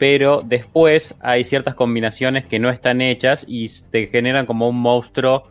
Pero 0.00 0.40
después 0.42 1.14
hay 1.20 1.44
ciertas 1.44 1.74
combinaciones 1.74 2.46
que 2.46 2.58
no 2.58 2.70
están 2.70 3.02
hechas 3.02 3.44
y 3.46 3.70
te 3.90 4.06
generan 4.06 4.46
como 4.46 4.66
un 4.66 4.80
monstruo 4.80 5.44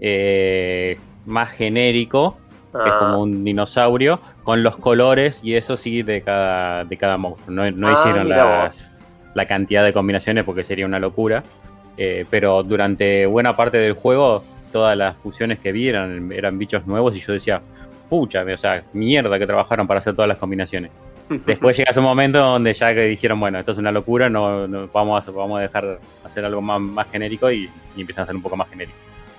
eh, 0.00 0.98
más 1.24 1.52
genérico, 1.52 2.36
que 2.72 2.78
es 2.78 2.94
Ah, 2.94 2.98
como 2.98 3.22
un 3.22 3.44
dinosaurio, 3.44 4.18
con 4.42 4.64
los 4.64 4.76
colores 4.76 5.40
y 5.44 5.54
eso 5.54 5.76
sí 5.76 6.02
de 6.02 6.20
cada, 6.22 6.84
de 6.84 6.96
cada 6.96 7.16
monstruo. 7.16 7.54
No, 7.54 7.70
no 7.70 7.86
Ah, 7.86 7.92
hicieron 7.92 8.28
las, 8.28 8.92
la 9.34 9.46
cantidad 9.46 9.84
de 9.84 9.92
combinaciones 9.92 10.44
porque 10.44 10.64
sería 10.64 10.84
una 10.84 10.98
locura. 10.98 11.44
Eh, 11.96 12.24
pero 12.28 12.64
durante 12.64 13.24
buena 13.26 13.54
parte 13.54 13.76
del 13.78 13.92
juego, 13.92 14.42
todas 14.72 14.96
las 14.96 15.16
fusiones 15.16 15.60
que 15.60 15.70
vi 15.70 15.86
eran, 15.88 16.32
eran 16.32 16.58
bichos 16.58 16.88
nuevos 16.88 17.14
y 17.16 17.20
yo 17.20 17.34
decía, 17.34 17.62
pucha, 18.10 18.42
o 18.42 18.56
sea, 18.56 18.82
mierda 18.94 19.38
que 19.38 19.46
trabajaron 19.46 19.86
para 19.86 19.98
hacer 19.98 20.14
todas 20.14 20.28
las 20.28 20.38
combinaciones. 20.38 20.90
Después 21.46 21.76
llega 21.76 21.90
ese 21.90 22.00
momento 22.00 22.38
donde 22.40 22.72
ya 22.74 22.92
que 22.92 23.02
dijeron, 23.06 23.40
bueno, 23.40 23.58
esto 23.58 23.72
es 23.72 23.78
una 23.78 23.90
locura, 23.92 24.28
no, 24.28 24.66
no- 24.68 24.88
vamos, 24.92 25.26
a, 25.26 25.30
vamos 25.30 25.58
a 25.58 25.62
dejar 25.62 25.86
de 25.86 25.98
hacer 26.24 26.44
algo 26.44 26.60
más, 26.60 26.80
más 26.80 27.10
genérico 27.10 27.50
y, 27.50 27.70
y 27.96 28.00
empiezan 28.00 28.24
a 28.24 28.26
ser 28.26 28.36
un 28.36 28.42
poco 28.42 28.56
más 28.56 28.68
genérico. 28.68 28.96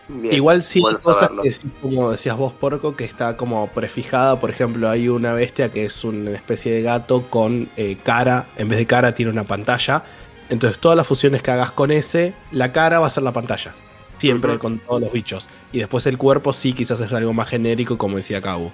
Bien, 0.09 0.33
Igual 0.33 0.63
sí 0.63 0.79
hay 0.85 0.95
cosas 0.95 1.17
saberlo. 1.17 1.43
que 1.43 1.53
sí, 1.53 1.69
como 1.81 2.11
decías 2.11 2.35
vos, 2.35 2.51
Porco, 2.53 2.95
que 2.95 3.05
está 3.05 3.37
como 3.37 3.67
prefijada. 3.67 4.37
Por 4.39 4.49
ejemplo, 4.49 4.89
hay 4.89 5.07
una 5.07 5.33
bestia 5.33 5.69
que 5.71 5.85
es 5.85 6.03
una 6.03 6.31
especie 6.31 6.73
de 6.73 6.81
gato 6.81 7.23
con 7.29 7.69
eh, 7.77 7.95
cara. 8.03 8.47
En 8.57 8.67
vez 8.67 8.79
de 8.79 8.85
cara 8.85 9.15
tiene 9.15 9.31
una 9.31 9.45
pantalla. 9.45 10.03
Entonces 10.49 10.79
todas 10.79 10.97
las 10.97 11.07
fusiones 11.07 11.41
que 11.41 11.51
hagas 11.51 11.71
con 11.71 11.89
ese, 11.91 12.33
la 12.51 12.73
cara 12.73 12.99
va 12.99 13.07
a 13.07 13.09
ser 13.09 13.23
la 13.23 13.31
pantalla. 13.31 13.73
Siempre 14.17 14.57
con 14.59 14.79
todos 14.79 14.99
los 15.01 15.11
bichos. 15.11 15.47
Y 15.71 15.79
después 15.79 16.05
el 16.05 16.17
cuerpo 16.17 16.51
sí 16.53 16.73
quizás 16.73 16.99
es 16.99 17.11
algo 17.13 17.33
más 17.33 17.47
genérico, 17.49 17.97
como 17.97 18.17
decía 18.17 18.41
Cabo. 18.41 18.71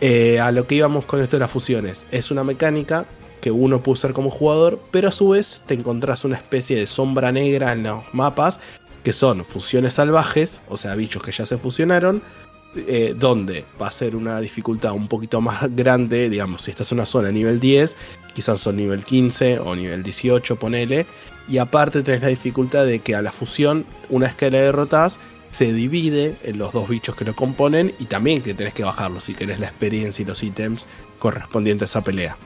Eh, 0.00 0.40
a 0.40 0.52
lo 0.52 0.66
que 0.66 0.74
íbamos 0.74 1.04
con 1.04 1.22
esto 1.22 1.36
de 1.36 1.40
las 1.40 1.50
fusiones. 1.50 2.06
Es 2.10 2.30
una 2.30 2.44
mecánica 2.44 3.06
que 3.40 3.50
uno 3.50 3.82
puede 3.82 3.94
usar 3.94 4.12
como 4.12 4.30
jugador, 4.30 4.80
pero 4.90 5.08
a 5.08 5.12
su 5.12 5.30
vez 5.30 5.62
te 5.66 5.74
encontrás 5.74 6.24
una 6.24 6.36
especie 6.36 6.76
de 6.76 6.86
sombra 6.86 7.30
negra 7.30 7.72
en 7.72 7.82
los 7.84 8.02
mapas 8.12 8.58
que 9.02 9.12
son 9.12 9.44
fusiones 9.44 9.94
salvajes, 9.94 10.60
o 10.68 10.76
sea, 10.76 10.94
bichos 10.94 11.22
que 11.22 11.30
ya 11.30 11.44
se 11.44 11.58
fusionaron, 11.58 12.22
eh, 12.74 13.14
donde 13.16 13.66
va 13.80 13.88
a 13.88 13.92
ser 13.92 14.16
una 14.16 14.40
dificultad 14.40 14.92
un 14.92 15.06
poquito 15.06 15.40
más 15.40 15.74
grande, 15.76 16.30
digamos, 16.30 16.62
si 16.62 16.70
esta 16.70 16.82
es 16.82 16.90
una 16.90 17.04
zona 17.04 17.30
nivel 17.30 17.60
10, 17.60 17.96
quizás 18.32 18.60
son 18.60 18.76
nivel 18.76 19.04
15 19.04 19.60
o 19.60 19.76
nivel 19.76 20.02
18, 20.02 20.56
ponele, 20.56 21.06
y 21.46 21.58
aparte 21.58 22.02
tenés 22.02 22.22
la 22.22 22.28
dificultad 22.28 22.86
de 22.86 23.00
que 23.00 23.14
a 23.14 23.20
la 23.20 23.30
fusión, 23.30 23.84
una 24.08 24.26
vez 24.26 24.34
que 24.34 24.50
la 24.50 24.58
derrotás, 24.58 25.18
se 25.54 25.72
divide 25.72 26.34
en 26.42 26.58
los 26.58 26.72
dos 26.72 26.88
bichos 26.88 27.14
que 27.14 27.24
lo 27.24 27.34
componen 27.36 27.94
y 28.00 28.06
también 28.06 28.42
que 28.42 28.54
tenés 28.54 28.74
que 28.74 28.82
bajarlo 28.82 29.20
si 29.20 29.34
querés 29.36 29.60
la 29.60 29.66
experiencia 29.68 30.22
y 30.22 30.26
los 30.26 30.42
ítems 30.42 30.86
correspondientes 31.20 31.82
a 31.94 32.00
esa 32.00 32.04
pelea. 32.04 32.36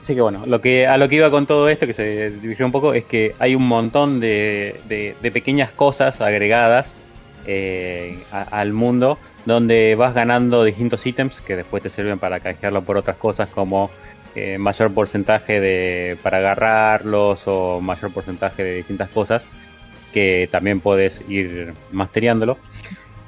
Así 0.00 0.14
que 0.14 0.20
bueno, 0.22 0.44
lo 0.46 0.60
que, 0.60 0.86
a 0.86 0.96
lo 0.96 1.08
que 1.08 1.16
iba 1.16 1.30
con 1.30 1.46
todo 1.46 1.68
esto, 1.68 1.86
que 1.86 1.92
se 1.92 2.30
dividió 2.30 2.64
un 2.66 2.72
poco, 2.72 2.94
es 2.94 3.04
que 3.04 3.34
hay 3.38 3.54
un 3.54 3.66
montón 3.68 4.20
de, 4.20 4.80
de- 4.88 5.30
pequeñas 5.32 5.70
cosas 5.70 6.20
agregadas 6.20 6.96
eh, 7.46 8.24
al 8.30 8.72
mundo 8.72 9.18
donde 9.44 9.94
vas 9.96 10.14
ganando 10.14 10.64
distintos 10.64 11.06
ítems 11.06 11.40
que 11.42 11.56
después 11.56 11.82
te 11.82 11.90
sirven 11.90 12.18
para 12.18 12.40
canjearlo 12.40 12.82
por 12.84 12.96
otras 12.96 13.16
cosas 13.16 13.48
como 13.50 13.90
eh, 14.34 14.58
mayor 14.58 14.92
porcentaje 14.92 15.60
de 15.60 16.18
para 16.22 16.38
agarrarlos 16.38 17.42
o 17.46 17.80
mayor 17.80 18.12
porcentaje 18.12 18.62
de 18.64 18.74
distintas 18.76 19.08
cosas 19.10 19.46
que 20.16 20.48
también 20.50 20.80
puedes 20.80 21.20
ir 21.28 21.74
masteriándolo. 21.92 22.56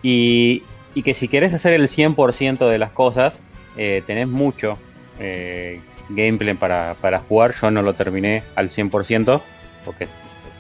Y, 0.03 0.63
y 0.95 1.03
que 1.03 1.13
si 1.13 1.29
querés 1.29 1.53
hacer 1.53 1.75
el 1.75 1.83
100% 1.83 2.67
de 2.67 2.79
las 2.79 2.93
cosas, 2.93 3.43
eh, 3.77 4.03
tenés 4.07 4.27
mucho 4.27 4.79
eh, 5.21 5.83
gameplay 6.09 6.55
para, 6.55 6.97
para 6.99 7.19
jugar. 7.19 7.55
Yo 7.61 7.71
no 7.71 7.83
lo 7.83 7.93
terminé 7.93 8.43
al 8.55 8.71
100%, 8.71 9.39
porque, 9.85 10.09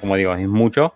como 0.02 0.16
digo, 0.16 0.34
es 0.34 0.47
mucho. 0.47 0.92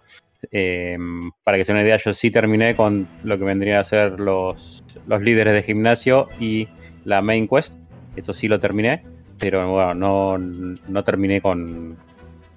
Eh, 0.51 0.99
para 1.45 1.57
que 1.57 1.65
se 1.65 1.73
una 1.73 1.81
idea, 1.81 1.97
yo 1.97 2.13
sí 2.13 2.31
terminé 2.31 2.77
con 2.77 3.09
lo 3.25 3.39
que 3.39 3.45
vendrían 3.45 3.79
a 3.79 3.85
ser 3.85 4.21
los, 4.21 4.85
los 5.07 5.23
líderes 5.23 5.55
de 5.55 5.63
gimnasio 5.63 6.29
y 6.41 6.69
la 7.07 7.23
main 7.23 7.49
quest. 7.49 7.73
Eso 8.17 8.35
sí 8.35 8.49
lo 8.49 8.61
terminé, 8.61 9.03
pero 9.39 9.67
bueno, 9.73 9.95
no, 9.95 10.37
no 10.37 11.05
terminé 11.05 11.41
con, 11.41 11.97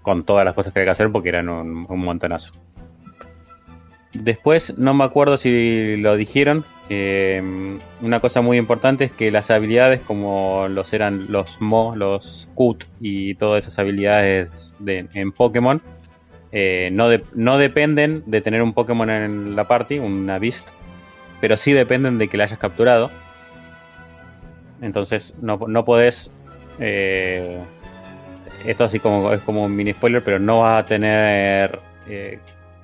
con 0.02 0.26
todas 0.26 0.44
las 0.44 0.54
cosas 0.54 0.74
que 0.74 0.80
había 0.80 0.88
que 0.88 0.92
hacer 0.92 1.10
porque 1.10 1.30
eran 1.30 1.48
un, 1.48 1.86
un 1.88 2.00
montonazo. 2.02 2.52
Después, 4.24 4.78
no 4.78 4.94
me 4.94 5.04
acuerdo 5.04 5.38
si 5.38 5.98
lo 5.98 6.16
dijeron. 6.16 6.64
eh, 6.88 7.42
una 8.02 8.20
cosa 8.20 8.42
muy 8.42 8.58
importante 8.60 9.06
es 9.06 9.12
que 9.12 9.32
las 9.32 9.50
habilidades, 9.50 10.02
como 10.02 10.68
los 10.70 10.94
eran 10.94 11.26
los 11.32 11.60
Mo, 11.60 11.96
los 11.96 12.48
Kut 12.54 12.84
y 13.02 13.34
todas 13.36 13.64
esas 13.64 13.80
habilidades 13.80 14.50
de- 14.78 15.08
en 15.16 15.32
Pokémon, 15.32 15.82
eh, 16.52 16.90
no, 16.94 17.08
no 17.34 17.58
dependen 17.58 18.22
de 18.28 18.42
tener 18.42 18.62
un 18.62 18.74
Pokémon 18.74 19.10
en 19.10 19.56
la 19.56 19.64
party, 19.68 19.98
una 19.98 20.38
Beast, 20.38 20.70
pero 21.42 21.58
sí 21.58 21.74
dependen 21.74 22.20
de 22.20 22.28
que 22.28 22.38
la 22.38 22.44
hayas 22.44 22.60
capturado. 22.60 23.10
Entonces, 24.82 25.34
no, 25.42 25.58
no 25.68 25.86
podés. 25.86 26.30
eh, 26.80 27.58
esto 28.66 28.84
así 28.84 29.00
como 29.00 29.32
es 29.34 29.42
como 29.42 29.64
un 29.64 29.76
mini 29.76 29.94
spoiler, 29.94 30.22
pero 30.24 30.38
no 30.40 30.60
vas 30.62 30.84
a 30.84 30.86
tener. 30.86 31.80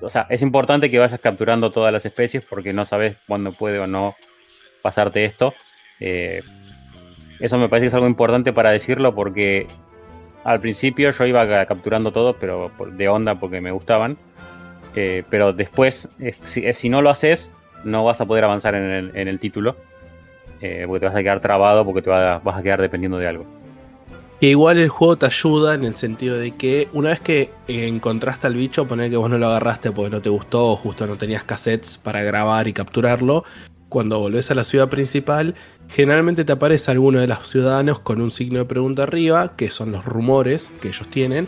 O 0.02 0.08
sea, 0.08 0.26
es 0.28 0.42
importante 0.42 0.90
que 0.90 0.98
vayas 0.98 1.18
capturando 1.20 1.70
todas 1.70 1.92
las 1.92 2.04
especies 2.04 2.42
porque 2.48 2.72
no 2.72 2.84
sabes 2.84 3.16
cuándo 3.26 3.52
puede 3.52 3.78
o 3.78 3.86
no 3.86 4.16
pasarte 4.82 5.24
esto. 5.24 5.54
Eh, 6.00 6.42
eso 7.40 7.58
me 7.58 7.68
parece 7.68 7.84
que 7.84 7.88
es 7.88 7.94
algo 7.94 8.06
importante 8.06 8.52
para 8.52 8.70
decirlo 8.70 9.14
porque 9.14 9.66
al 10.44 10.60
principio 10.60 11.10
yo 11.10 11.26
iba 11.26 11.46
ca- 11.46 11.66
capturando 11.66 12.12
todo, 12.12 12.36
pero 12.36 12.70
de 12.92 13.08
onda 13.08 13.36
porque 13.36 13.60
me 13.60 13.70
gustaban. 13.70 14.16
Eh, 14.94 15.22
pero 15.30 15.52
después, 15.52 16.08
eh, 16.20 16.34
si, 16.74 16.88
no 16.88 17.00
lo 17.00 17.08
haces, 17.10 17.50
no 17.84 18.04
vas 18.04 18.20
a 18.20 18.26
poder 18.26 18.44
avanzar 18.44 18.74
en 18.74 19.10
el, 19.14 19.38
título. 19.38 19.76
porque 20.60 21.00
te 21.00 21.06
vas 21.06 21.14
a 21.14 21.22
quedar 21.22 21.40
trabado 21.40 21.84
porque 21.84 22.02
te 22.02 22.10
va- 22.10 22.38
vas 22.38 22.56
a 22.56 22.62
quedar 22.62 22.80
dependiendo 22.80 23.18
de 23.18 23.26
algo. 23.26 23.61
Que 24.42 24.48
igual 24.48 24.76
el 24.78 24.88
juego 24.88 25.16
te 25.16 25.26
ayuda 25.26 25.74
en 25.74 25.84
el 25.84 25.94
sentido 25.94 26.36
de 26.36 26.50
que 26.50 26.88
una 26.92 27.10
vez 27.10 27.20
que 27.20 27.52
encontraste 27.68 28.48
al 28.48 28.56
bicho, 28.56 28.88
poner 28.88 29.08
que 29.08 29.16
vos 29.16 29.30
no 29.30 29.38
lo 29.38 29.46
agarraste 29.46 29.92
porque 29.92 30.10
no 30.10 30.20
te 30.20 30.30
gustó 30.30 30.72
o 30.72 30.74
justo 30.74 31.06
no 31.06 31.16
tenías 31.16 31.44
cassettes 31.44 31.96
para 31.96 32.24
grabar 32.24 32.66
y 32.66 32.72
capturarlo, 32.72 33.44
cuando 33.88 34.18
volvés 34.18 34.50
a 34.50 34.56
la 34.56 34.64
ciudad 34.64 34.88
principal, 34.88 35.54
generalmente 35.88 36.44
te 36.44 36.50
aparece 36.50 36.90
alguno 36.90 37.20
de 37.20 37.28
los 37.28 37.48
ciudadanos 37.48 38.00
con 38.00 38.20
un 38.20 38.32
signo 38.32 38.58
de 38.58 38.64
pregunta 38.64 39.04
arriba, 39.04 39.54
que 39.54 39.70
son 39.70 39.92
los 39.92 40.04
rumores 40.04 40.72
que 40.80 40.88
ellos 40.88 41.06
tienen. 41.06 41.46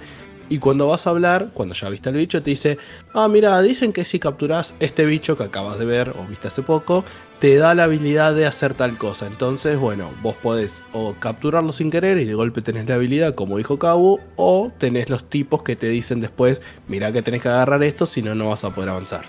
Y 0.48 0.58
cuando 0.58 0.86
vas 0.86 1.08
a 1.08 1.10
hablar, 1.10 1.50
cuando 1.52 1.74
ya 1.74 1.88
viste 1.88 2.10
al 2.10 2.14
bicho, 2.14 2.44
te 2.44 2.50
dice, 2.50 2.78
ah, 3.12 3.26
mira, 3.26 3.60
dicen 3.60 3.92
que 3.92 4.04
si 4.04 4.20
capturás 4.20 4.72
este 4.78 5.04
bicho 5.04 5.36
que 5.36 5.42
acabas 5.42 5.80
de 5.80 5.84
ver 5.84 6.10
o 6.10 6.24
viste 6.28 6.46
hace 6.46 6.62
poco, 6.62 7.04
te 7.44 7.56
da 7.56 7.74
la 7.74 7.84
habilidad 7.84 8.34
de 8.34 8.46
hacer 8.46 8.72
tal 8.72 8.96
cosa. 8.96 9.26
Entonces, 9.26 9.78
bueno, 9.78 10.10
vos 10.22 10.34
podés 10.34 10.82
o 10.94 11.12
capturarlo 11.12 11.72
sin 11.72 11.90
querer 11.90 12.16
y 12.16 12.24
de 12.24 12.32
golpe 12.32 12.62
tenés 12.62 12.88
la 12.88 12.94
habilidad, 12.94 13.34
como 13.34 13.58
dijo 13.58 13.78
Cabo, 13.78 14.18
o 14.36 14.72
tenés 14.78 15.10
los 15.10 15.28
tipos 15.28 15.62
que 15.62 15.76
te 15.76 15.88
dicen 15.88 16.22
después, 16.22 16.62
mira 16.88 17.12
que 17.12 17.20
tenés 17.20 17.42
que 17.42 17.50
agarrar 17.50 17.82
esto, 17.82 18.06
si 18.06 18.22
no, 18.22 18.34
no 18.34 18.48
vas 18.48 18.64
a 18.64 18.70
poder 18.70 18.88
avanzar. 18.88 19.26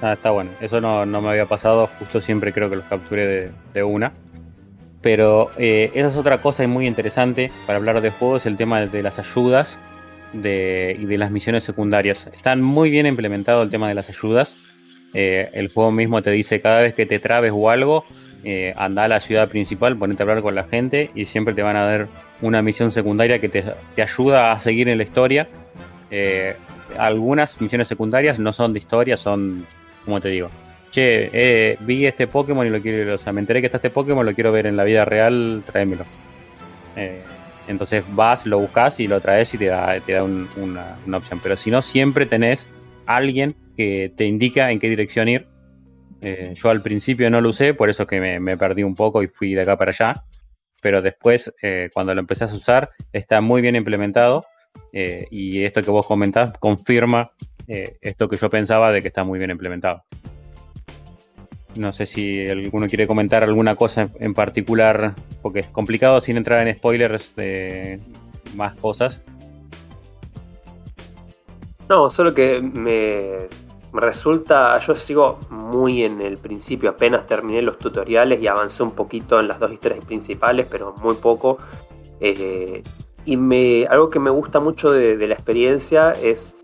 Ah, 0.00 0.12
está 0.12 0.30
bueno. 0.30 0.52
Eso 0.60 0.80
no, 0.80 1.04
no 1.04 1.20
me 1.20 1.30
había 1.30 1.46
pasado. 1.46 1.88
Justo 1.98 2.20
siempre 2.20 2.52
creo 2.52 2.70
que 2.70 2.76
los 2.76 2.84
capturé 2.84 3.50
de, 3.74 3.82
una. 3.82 4.12
Pero 5.02 5.50
eh, 5.58 5.90
esa 5.94 6.06
es 6.06 6.14
otra 6.16 6.38
cosa 6.38 6.64
muy 6.68 6.86
interesante 6.86 7.50
para 7.66 7.78
hablar 7.78 8.00
de 8.00 8.10
juegos, 8.10 8.46
el 8.46 8.56
tema 8.56 8.82
de 8.82 9.02
las 9.02 9.18
ayudas 9.18 9.80
de, 10.32 10.96
y 10.96 11.06
de 11.06 11.18
las 11.18 11.32
misiones 11.32 11.64
secundarias. 11.64 12.28
Están 12.32 12.62
muy 12.62 12.88
bien 12.88 13.06
implementado 13.06 13.62
el 13.62 13.70
tema 13.70 13.88
de 13.88 13.96
las 13.96 14.08
ayudas. 14.08 14.54
Eh, 15.14 15.48
el 15.54 15.68
juego 15.68 15.90
mismo 15.90 16.20
te 16.22 16.30
dice 16.30 16.60
cada 16.60 16.80
vez 16.80 16.94
que 16.94 17.06
te 17.06 17.18
trabes 17.18 17.52
o 17.54 17.70
algo, 17.70 18.04
eh, 18.44 18.74
anda 18.76 19.04
a 19.04 19.08
la 19.08 19.20
ciudad 19.20 19.48
principal, 19.48 19.96
ponete 19.96 20.22
a 20.22 20.24
hablar 20.24 20.42
con 20.42 20.54
la 20.54 20.64
gente 20.64 21.10
y 21.14 21.24
siempre 21.24 21.54
te 21.54 21.62
van 21.62 21.76
a 21.76 21.84
dar 21.84 22.08
una 22.42 22.62
misión 22.62 22.90
secundaria 22.90 23.38
que 23.40 23.48
te, 23.48 23.64
te 23.94 24.02
ayuda 24.02 24.52
a 24.52 24.60
seguir 24.60 24.88
en 24.88 24.98
la 24.98 25.04
historia. 25.04 25.48
Eh, 26.10 26.54
algunas 26.98 27.60
misiones 27.60 27.88
secundarias 27.88 28.38
no 28.38 28.52
son 28.52 28.72
de 28.72 28.78
historia, 28.78 29.16
son, 29.16 29.66
como 30.04 30.20
te 30.20 30.28
digo, 30.28 30.50
che, 30.90 31.76
vi 31.80 32.06
este 32.06 32.26
Pokémon 32.26 32.66
y 32.66 32.70
lo 32.70 32.80
quiero, 32.80 33.14
o 33.14 33.18
sea, 33.18 33.32
me 33.32 33.40
enteré 33.40 33.60
que 33.60 33.66
está 33.66 33.78
este 33.78 33.90
Pokémon, 33.90 34.24
lo 34.24 34.34
quiero 34.34 34.52
ver 34.52 34.66
en 34.66 34.76
la 34.76 34.84
vida 34.84 35.04
real, 35.04 35.62
tráemelo. 35.66 36.04
Entonces 37.66 38.02
vas, 38.14 38.46
lo 38.46 38.58
buscas 38.60 38.98
y 39.00 39.06
lo 39.06 39.20
traes 39.20 39.52
y 39.54 39.58
te 39.58 39.66
da, 39.66 39.98
te 40.00 40.12
da 40.14 40.22
un- 40.24 40.48
una, 40.56 40.96
una 41.06 41.16
opción. 41.18 41.38
Pero 41.42 41.56
si 41.56 41.70
no, 41.70 41.82
siempre 41.82 42.24
tenés 42.24 42.66
alguien 43.04 43.54
que 43.78 44.12
te 44.14 44.24
indica 44.26 44.72
en 44.72 44.80
qué 44.80 44.88
dirección 44.90 45.28
ir. 45.28 45.46
Eh, 46.20 46.52
yo 46.56 46.68
al 46.68 46.82
principio 46.82 47.30
no 47.30 47.40
lo 47.40 47.50
usé, 47.50 47.74
por 47.74 47.88
eso 47.88 48.08
que 48.08 48.40
me, 48.40 48.56
perdí 48.56 48.82
un 48.82 48.96
poco 48.96 49.22
y 49.22 49.28
fui 49.28 49.54
de 49.54 49.62
acá 49.62 49.78
para 49.78 49.92
allá. 49.92 50.24
Pero 50.82 51.00
después, 51.00 51.54
eh, 51.62 51.88
cuando 51.94 52.12
lo 52.12 52.20
empezás 52.20 52.52
a 52.52 52.56
usar, 52.56 52.90
está 53.12 53.40
muy 53.40 53.62
bien 53.62 53.76
implementado. 53.76 54.44
eh, 54.92 55.26
y 55.30 55.62
esto 55.64 55.80
que 55.82 55.90
vos 55.90 56.06
comentás 56.06 56.52
confirma 56.58 57.30
esto 57.66 58.28
que 58.28 58.36
yo 58.36 58.48
pensaba 58.48 58.90
de 58.92 59.02
que 59.02 59.08
está 59.08 59.24
muy 59.24 59.38
bien 59.38 59.50
implementado. 59.50 60.02
No 61.76 61.92
sé 61.92 62.06
si 62.06 62.46
alguno 62.48 62.86
quiere 62.88 63.06
comentar 63.06 63.44
alguna 63.44 63.74
cosa 63.74 64.04
en- 64.18 64.34
particular, 64.34 65.14
porque 65.42 65.60
es 65.60 65.66
complicado 65.68 66.20
sin 66.20 66.36
entrar 66.36 66.66
en 66.66 66.74
spoilers 66.76 67.36
de 67.36 68.00
más 68.56 68.74
cosas. 68.80 69.22
No, 71.88 72.10
solo 72.10 72.34
que 72.34 72.60
me 72.60 73.48
resulta, 73.92 74.76
yo 74.78 74.94
sigo 74.94 75.38
muy 75.50 76.04
en 76.04 76.20
el 76.20 76.38
principio, 76.38 76.90
apenas 76.90 77.26
terminé 77.26 77.62
los 77.62 77.78
tutoriales 77.78 78.40
y 78.40 78.46
avancé 78.46 78.82
un 78.82 78.92
poquito 78.92 79.40
en 79.40 79.48
las 79.48 79.58
dos 79.58 79.72
historias 79.72 80.04
principales, 80.04 80.66
pero 80.70 80.94
muy 81.00 81.14
poco. 81.16 81.58
Eh, 82.20 82.82
y 83.24 83.36
me, 83.36 83.86
algo 83.86 84.10
que 84.10 84.18
me 84.18 84.30
gusta 84.30 84.60
mucho 84.60 84.90
de, 84.90 85.26
la 85.26 85.34
experiencia 85.34 86.12
es 86.12 86.56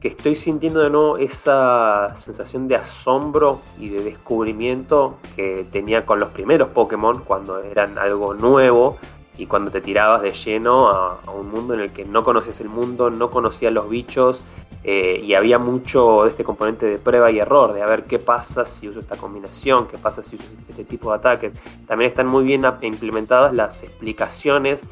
que 0.00 0.08
estoy 0.08 0.36
sintiendo 0.36 0.80
de 0.80 0.90
nuevo 0.90 1.16
esa 1.16 2.14
sensación 2.16 2.68
de 2.68 2.76
asombro 2.76 3.60
y 3.80 3.88
de 3.88 4.02
descubrimiento 4.04 5.16
que 5.34 5.66
tenía 5.72 6.04
con 6.04 6.20
los 6.20 6.28
primeros 6.30 6.68
Pokémon 6.68 7.20
cuando 7.20 7.62
eran 7.62 7.98
algo 7.98 8.34
nuevo 8.34 8.98
y 9.38 9.46
cuando 9.46 9.70
te 9.70 9.80
tirabas 9.80 10.22
de 10.22 10.30
lleno 10.30 10.88
a, 10.88 11.20
a 11.26 11.30
un 11.30 11.50
mundo 11.50 11.74
en 11.74 11.80
el 11.80 11.92
que 11.92 12.04
no 12.04 12.24
conoces 12.24 12.60
el 12.60 12.68
mundo, 12.68 13.10
no 13.10 13.30
conocías 13.30 13.72
los 13.72 13.88
bichos 13.88 14.40
eh, 14.84 15.20
y 15.22 15.34
había 15.34 15.58
mucho 15.58 16.22
de 16.24 16.30
este 16.30 16.44
componente 16.44 16.86
de 16.86 16.98
prueba 16.98 17.30
y 17.30 17.38
error, 17.38 17.72
de 17.72 17.82
a 17.82 17.86
ver 17.86 18.04
qué 18.04 18.18
pasa 18.18 18.64
si 18.64 18.88
uso 18.88 19.00
esta 19.00 19.16
combinación, 19.16 19.88
qué 19.88 19.98
pasa 19.98 20.22
si 20.22 20.36
uso 20.36 20.44
este 20.68 20.84
tipo 20.84 21.10
de 21.10 21.16
ataques. 21.16 21.52
También 21.86 22.10
están 22.10 22.26
muy 22.26 22.44
bien 22.44 22.62
implementadas 22.82 23.52
las 23.52 23.82
explicaciones 23.82 24.82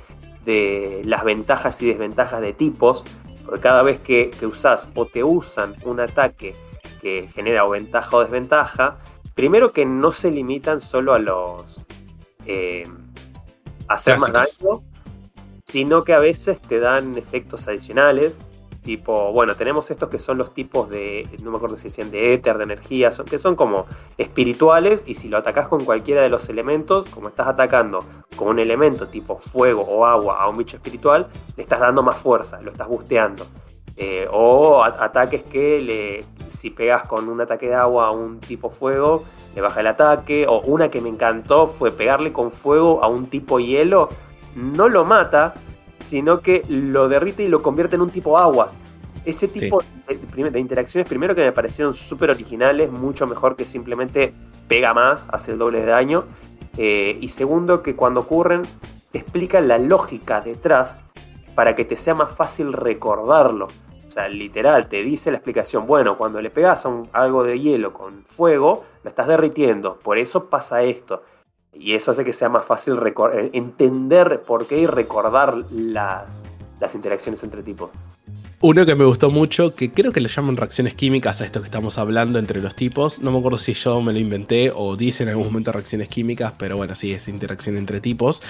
de 0.44 1.02
las 1.04 1.24
ventajas 1.24 1.80
y 1.82 1.86
desventajas 1.86 2.40
de 2.40 2.52
tipos, 2.52 3.04
porque 3.44 3.60
cada 3.60 3.82
vez 3.82 4.00
que, 4.00 4.30
que 4.30 4.46
usas 4.46 4.88
o 4.94 5.06
te 5.06 5.22
usan 5.22 5.74
un 5.84 6.00
ataque 6.00 6.54
que 7.00 7.28
genera 7.32 7.64
o 7.64 7.70
ventaja 7.70 8.16
o 8.16 8.20
desventaja, 8.20 8.96
primero 9.34 9.70
que 9.70 9.84
no 9.84 10.12
se 10.12 10.30
limitan 10.30 10.80
solo 10.80 11.14
a 11.14 11.18
los... 11.18 11.84
eh, 12.46 12.84
hacer 13.86 14.18
más 14.18 14.32
daño, 14.32 14.80
sino 15.64 16.02
que 16.02 16.14
a 16.14 16.18
veces 16.18 16.60
te 16.60 16.78
dan 16.80 17.18
efectos 17.18 17.68
adicionales. 17.68 18.34
Tipo, 18.84 19.32
bueno, 19.32 19.54
tenemos 19.54 19.90
estos 19.90 20.10
que 20.10 20.18
son 20.18 20.36
los 20.36 20.52
tipos 20.52 20.90
de, 20.90 21.26
no 21.42 21.50
me 21.50 21.56
acuerdo 21.56 21.78
si 21.78 21.84
decían 21.84 22.10
de 22.10 22.34
éter, 22.34 22.58
de 22.58 22.64
energía, 22.64 23.10
que 23.28 23.38
son 23.38 23.56
como 23.56 23.86
espirituales 24.18 25.04
y 25.06 25.14
si 25.14 25.28
lo 25.28 25.38
atacás 25.38 25.68
con 25.68 25.86
cualquiera 25.86 26.20
de 26.20 26.28
los 26.28 26.50
elementos, 26.50 27.08
como 27.08 27.28
estás 27.28 27.48
atacando 27.48 28.00
con 28.36 28.48
un 28.48 28.58
elemento 28.58 29.08
tipo 29.08 29.38
fuego 29.38 29.82
o 29.82 30.04
agua 30.04 30.42
a 30.42 30.48
un 30.48 30.58
bicho 30.58 30.76
espiritual, 30.76 31.28
le 31.56 31.62
estás 31.62 31.80
dando 31.80 32.02
más 32.02 32.16
fuerza, 32.16 32.60
lo 32.60 32.72
estás 32.72 32.86
busteando. 32.86 33.46
Eh, 33.96 34.28
o 34.30 34.82
ataques 34.82 35.44
que 35.44 35.80
le, 35.80 36.24
si 36.50 36.70
pegas 36.70 37.04
con 37.06 37.28
un 37.28 37.40
ataque 37.40 37.68
de 37.68 37.76
agua 37.76 38.08
a 38.08 38.10
un 38.10 38.40
tipo 38.40 38.68
fuego, 38.68 39.24
le 39.54 39.62
baja 39.62 39.80
el 39.80 39.86
ataque. 39.86 40.46
O 40.46 40.60
una 40.60 40.90
que 40.90 41.00
me 41.00 41.08
encantó 41.08 41.68
fue 41.68 41.90
pegarle 41.90 42.32
con 42.32 42.50
fuego 42.50 43.02
a 43.02 43.08
un 43.08 43.28
tipo 43.28 43.60
hielo, 43.60 44.08
no 44.54 44.88
lo 44.88 45.04
mata, 45.04 45.54
sino 46.04 46.40
que 46.40 46.62
lo 46.68 47.08
derrite 47.08 47.42
y 47.42 47.48
lo 47.48 47.62
convierte 47.62 47.96
en 47.96 48.02
un 48.02 48.10
tipo 48.10 48.38
agua. 48.38 48.70
Ese 49.24 49.48
tipo 49.48 49.82
de, 50.06 50.60
interacciones, 50.60 51.08
primero 51.08 51.34
que 51.34 51.42
me 51.42 51.52
parecieron 51.52 51.94
súper 51.94 52.30
originales, 52.30 52.90
mucho 52.90 53.26
mejor 53.26 53.56
que 53.56 53.64
simplemente 53.64 54.34
pega 54.68 54.92
más, 54.92 55.26
hace 55.30 55.52
el 55.52 55.58
doble 55.58 55.80
de 55.80 55.86
daño. 55.86 56.24
Eh, 56.76 57.18
y 57.20 57.28
segundo, 57.28 57.82
que 57.82 57.96
cuando 57.96 58.20
ocurren, 58.20 58.62
te 59.12 59.18
explican 59.18 59.66
la 59.66 59.78
lógica 59.78 60.40
detrás 60.40 61.04
para 61.54 61.74
que 61.74 61.84
te 61.84 61.96
sea 61.96 62.14
más 62.14 62.34
fácil 62.34 62.72
recordarlo. 62.72 63.68
O 64.06 64.10
sea, 64.10 64.28
literal, 64.28 64.88
te 64.88 65.02
dice 65.02 65.30
la 65.30 65.38
explicación, 65.38 65.86
bueno, 65.86 66.18
cuando 66.18 66.40
le 66.40 66.50
pegas 66.50 66.84
a 66.84 66.88
un- 66.88 67.08
algo 67.12 67.42
de 67.44 67.58
hielo 67.58 67.92
con 67.92 68.24
fuego, 68.24 68.84
lo 69.02 69.08
estás 69.08 69.26
derritiendo, 69.26 69.98
por 69.98 70.18
eso 70.18 70.50
pasa 70.50 70.82
esto. 70.82 71.22
Y 71.74 71.94
eso 71.94 72.12
hace 72.12 72.24
que 72.24 72.32
sea 72.32 72.48
más 72.48 72.64
fácil 72.64 72.94
eh, 72.94 73.50
entender 73.52 74.42
por 74.46 74.66
qué 74.66 74.78
y 74.78 74.86
recordar 74.86 75.56
las, 75.70 76.24
las 76.80 76.94
interacciones 76.94 77.42
entre 77.42 77.62
tipos. 77.62 77.90
Uno 78.60 78.86
que 78.86 78.94
me 78.94 79.04
gustó 79.04 79.30
mucho, 79.30 79.74
que 79.74 79.90
creo 79.90 80.10
que 80.10 80.20
le 80.20 80.30
llaman 80.30 80.56
reacciones 80.56 80.94
químicas 80.94 81.42
a 81.42 81.44
esto 81.44 81.60
que 81.60 81.66
estamos 81.66 81.98
hablando 81.98 82.38
entre 82.38 82.62
los 82.62 82.74
tipos. 82.74 83.18
No 83.18 83.30
me 83.30 83.38
acuerdo 83.38 83.58
si 83.58 83.74
yo 83.74 84.00
me 84.00 84.12
lo 84.12 84.18
inventé 84.18 84.72
o 84.74 84.96
dice 84.96 85.22
en 85.22 85.28
algún 85.28 85.44
momento 85.48 85.70
reacciones 85.70 86.08
químicas, 86.08 86.54
pero 86.56 86.78
bueno, 86.78 86.94
sí, 86.94 87.12
es 87.12 87.28
interacción 87.28 87.76
entre 87.76 88.00
tipos. 88.00 88.42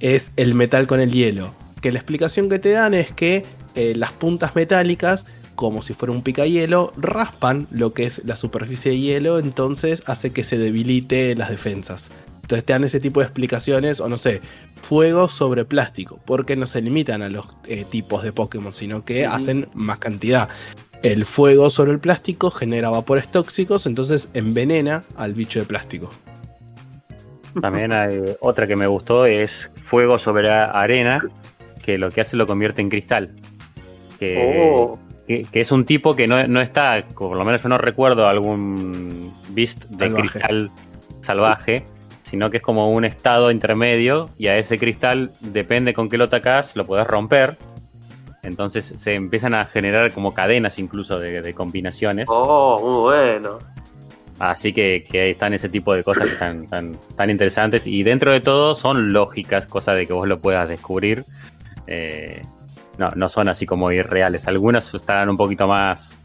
Es 0.00 0.32
el 0.36 0.54
metal 0.54 0.86
con 0.86 1.00
el 1.00 1.12
hielo. 1.12 1.54
Que 1.80 1.92
la 1.92 1.98
explicación 1.98 2.50
que 2.50 2.58
te 2.58 2.72
dan 2.72 2.92
es 2.92 3.12
que 3.12 3.46
eh, 3.74 3.94
las 3.96 4.12
puntas 4.12 4.54
metálicas, 4.54 5.26
como 5.54 5.80
si 5.80 5.94
fuera 5.94 6.12
un 6.12 6.22
picahielo, 6.22 6.92
raspan 6.98 7.66
lo 7.70 7.94
que 7.94 8.04
es 8.04 8.22
la 8.26 8.36
superficie 8.36 8.90
de 8.90 8.98
hielo, 8.98 9.38
entonces 9.38 10.02
hace 10.06 10.30
que 10.30 10.44
se 10.44 10.58
debilite 10.58 11.34
las 11.36 11.48
defensas. 11.48 12.10
Entonces 12.44 12.66
te 12.66 12.74
dan 12.74 12.84
ese 12.84 13.00
tipo 13.00 13.20
de 13.20 13.24
explicaciones, 13.24 14.02
o 14.02 14.08
no 14.10 14.18
sé, 14.18 14.42
fuego 14.82 15.30
sobre 15.30 15.64
plástico, 15.64 16.20
porque 16.26 16.56
no 16.56 16.66
se 16.66 16.82
limitan 16.82 17.22
a 17.22 17.30
los 17.30 17.56
eh, 17.66 17.86
tipos 17.90 18.22
de 18.22 18.34
Pokémon, 18.34 18.70
sino 18.70 19.02
que 19.02 19.24
hacen 19.24 19.66
más 19.72 19.96
cantidad. 19.96 20.50
El 21.02 21.24
fuego 21.24 21.70
sobre 21.70 21.92
el 21.92 22.00
plástico 22.00 22.50
genera 22.50 22.90
vapores 22.90 23.28
tóxicos, 23.28 23.86
entonces 23.86 24.28
envenena 24.34 25.04
al 25.16 25.32
bicho 25.32 25.58
de 25.58 25.64
plástico. 25.64 26.10
También 27.62 27.92
hay 27.92 28.20
otra 28.40 28.66
que 28.66 28.76
me 28.76 28.88
gustó 28.88 29.24
es 29.24 29.70
fuego 29.82 30.18
sobre 30.18 30.50
arena, 30.50 31.24
que 31.82 31.96
lo 31.96 32.10
que 32.10 32.20
hace 32.20 32.36
lo 32.36 32.46
convierte 32.46 32.82
en 32.82 32.90
cristal. 32.90 33.30
Que, 34.18 34.74
Oh, 34.76 34.98
que, 35.26 35.46
que 35.50 35.62
es 35.62 35.72
un 35.72 35.86
tipo 35.86 36.14
que 36.14 36.26
no, 36.26 36.46
no 36.46 36.60
está, 36.60 37.02
por 37.16 37.38
lo 37.38 37.44
menos 37.46 37.62
yo 37.62 37.70
no 37.70 37.78
recuerdo 37.78 38.28
algún 38.28 39.32
beast 39.48 39.86
de 39.86 40.08
Salvaje. 40.08 40.28
cristal 40.28 40.70
salvaje, 41.24 41.84
sino 42.34 42.50
que 42.50 42.56
es 42.56 42.64
como 42.64 42.90
un 42.90 43.04
estado 43.04 43.52
intermedio 43.52 44.28
y 44.36 44.48
a 44.48 44.58
ese 44.58 44.76
cristal, 44.76 45.30
depende 45.38 45.94
con 45.94 46.08
qué 46.08 46.18
lo 46.18 46.24
atacás, 46.24 46.74
lo 46.74 46.84
podés 46.84 47.06
romper. 47.06 47.56
Entonces 48.42 48.92
se 48.96 49.14
empiezan 49.14 49.54
a 49.54 49.66
generar 49.66 50.10
como 50.10 50.34
cadenas 50.34 50.80
incluso 50.80 51.20
de, 51.20 51.42
de 51.42 51.54
combinaciones. 51.54 52.26
oh, 52.28 52.80
muy 52.82 53.02
bueno. 53.02 53.58
Así 54.40 54.72
que, 54.72 55.06
que 55.08 55.20
ahí 55.20 55.30
están 55.30 55.54
ese 55.54 55.68
tipo 55.68 55.94
de 55.94 56.02
cosas 56.02 56.26
que 56.26 56.32
están 56.32 56.66
tan, 56.66 56.96
tan 57.16 57.30
interesantes 57.30 57.86
y 57.86 58.02
dentro 58.02 58.32
de 58.32 58.40
todo 58.40 58.74
son 58.74 59.12
lógicas, 59.12 59.68
cosa 59.68 59.92
de 59.92 60.08
que 60.08 60.12
vos 60.12 60.26
lo 60.26 60.40
puedas 60.40 60.68
descubrir. 60.68 61.24
Eh, 61.86 62.42
no, 62.98 63.10
no 63.10 63.28
son 63.28 63.48
así 63.48 63.64
como 63.64 63.92
irreales. 63.92 64.48
Algunas 64.48 64.92
estarán 64.92 65.28
un 65.28 65.36
poquito 65.36 65.68
más 65.68 66.18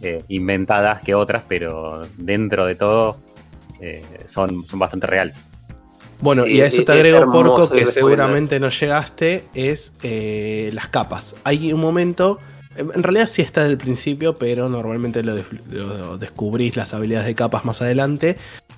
eh, 0.00 0.24
inventadas 0.28 1.02
que 1.02 1.14
otras, 1.14 1.42
pero 1.46 2.00
dentro 2.16 2.64
de 2.64 2.76
todo 2.76 3.18
eh, 3.80 4.02
son, 4.26 4.64
son 4.64 4.78
bastante 4.78 5.06
reales. 5.06 5.49
Bueno, 6.20 6.46
y 6.46 6.60
a 6.60 6.66
eso 6.66 6.84
te 6.84 6.92
es 6.92 6.98
agrego, 6.98 7.18
hermoso 7.18 7.54
Porco, 7.54 7.70
que 7.70 7.86
seguramente 7.86 8.60
no 8.60 8.68
llegaste, 8.68 9.44
es 9.54 9.92
eh, 10.02 10.70
las 10.74 10.88
capas. 10.88 11.34
Hay 11.44 11.72
un 11.72 11.80
momento, 11.80 12.38
en 12.76 13.02
realidad 13.02 13.28
sí 13.28 13.42
está 13.42 13.64
del 13.64 13.78
principio, 13.78 14.36
pero 14.36 14.68
normalmente 14.68 15.22
lo 15.22 16.18
descubrís 16.18 16.76
las 16.76 16.92
habilidades 16.92 17.26
de 17.26 17.34
capas 17.34 17.64
más 17.64 17.80
adelante, 17.80 18.36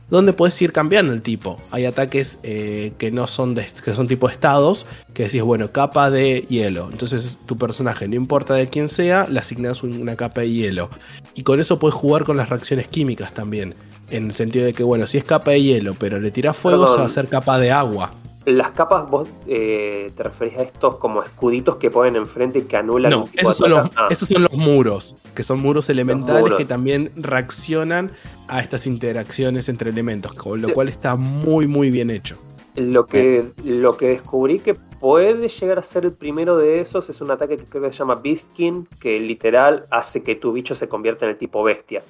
donde 0.08 0.34
puedes 0.34 0.60
ir 0.60 0.72
cambiando 0.72 1.12
el 1.12 1.22
tipo. 1.22 1.58
Hay 1.70 1.86
ataques 1.86 2.38
eh, 2.42 2.92
que 2.98 3.10
no 3.10 3.26
son 3.26 3.54
de, 3.54 3.66
que 3.82 3.94
son 3.94 4.06
tipo 4.06 4.28
estados, 4.28 4.86
que 5.14 5.24
decís, 5.24 5.42
bueno, 5.42 5.72
capa 5.72 6.10
de 6.10 6.42
hielo. 6.42 6.90
Entonces 6.92 7.38
tu 7.46 7.56
personaje, 7.56 8.06
no 8.06 8.14
importa 8.14 8.54
de 8.54 8.68
quién 8.68 8.88
sea, 8.88 9.26
le 9.28 9.40
asignas 9.40 9.82
una 9.82 10.14
capa 10.14 10.42
de 10.42 10.50
hielo. 10.50 10.90
Y 11.34 11.42
con 11.44 11.60
eso 11.60 11.78
puedes 11.78 11.94
jugar 11.94 12.24
con 12.24 12.36
las 12.36 12.50
reacciones 12.50 12.88
químicas 12.88 13.32
también. 13.32 13.74
En 14.12 14.26
el 14.26 14.32
sentido 14.34 14.64
de 14.66 14.72
que, 14.74 14.82
bueno, 14.84 15.06
si 15.06 15.18
es 15.18 15.24
capa 15.24 15.52
de 15.52 15.62
hielo, 15.62 15.94
pero 15.98 16.20
le 16.20 16.30
tiras 16.30 16.56
fuego, 16.56 16.82
Perdón. 16.82 16.94
se 16.94 16.98
va 16.98 17.04
a 17.04 17.06
hacer 17.08 17.28
capa 17.28 17.58
de 17.58 17.70
agua. 17.72 18.12
Las 18.44 18.72
capas, 18.72 19.08
vos 19.08 19.28
eh, 19.46 20.10
te 20.16 20.22
referís 20.24 20.58
a 20.58 20.62
estos 20.62 20.96
como 20.96 21.22
escuditos 21.22 21.76
que 21.76 21.90
ponen 21.90 22.16
enfrente 22.16 22.58
y 22.58 22.62
que 22.62 22.76
anulan 22.76 23.10
No, 23.12 23.28
esos 23.34 23.56
son, 23.56 23.70
los? 23.70 23.88
Ah, 23.96 24.08
esos 24.10 24.28
son 24.28 24.42
los 24.42 24.52
muros, 24.52 25.14
que 25.34 25.44
son 25.44 25.60
muros 25.60 25.88
elementales 25.88 26.42
muros. 26.42 26.58
que 26.58 26.64
también 26.64 27.12
reaccionan 27.14 28.10
a 28.48 28.60
estas 28.60 28.86
interacciones 28.88 29.68
entre 29.68 29.90
elementos, 29.90 30.34
con 30.34 30.60
lo 30.60 30.68
Sí. 30.68 30.74
cual 30.74 30.88
está 30.88 31.14
muy, 31.16 31.66
muy 31.68 31.90
bien 31.90 32.10
hecho. 32.10 32.36
Lo 32.74 33.06
que, 33.06 33.44
lo 33.64 33.96
que 33.96 34.08
descubrí 34.08 34.58
que 34.58 34.74
puede 34.74 35.48
llegar 35.48 35.78
a 35.78 35.82
ser 35.82 36.04
el 36.04 36.12
primero 36.12 36.56
de 36.56 36.80
esos 36.80 37.08
es 37.10 37.20
un 37.20 37.30
ataque 37.30 37.58
que 37.58 37.64
creo 37.64 37.82
que 37.84 37.92
se 37.92 37.98
llama 37.98 38.16
Beastkin, 38.16 38.88
que 39.00 39.20
literal 39.20 39.84
hace 39.90 40.22
que 40.22 40.34
tu 40.34 40.52
bicho 40.52 40.74
se 40.74 40.88
convierta 40.88 41.26
en 41.26 41.30
el 41.32 41.36
tipo 41.38 41.62
bestia. 41.62 42.02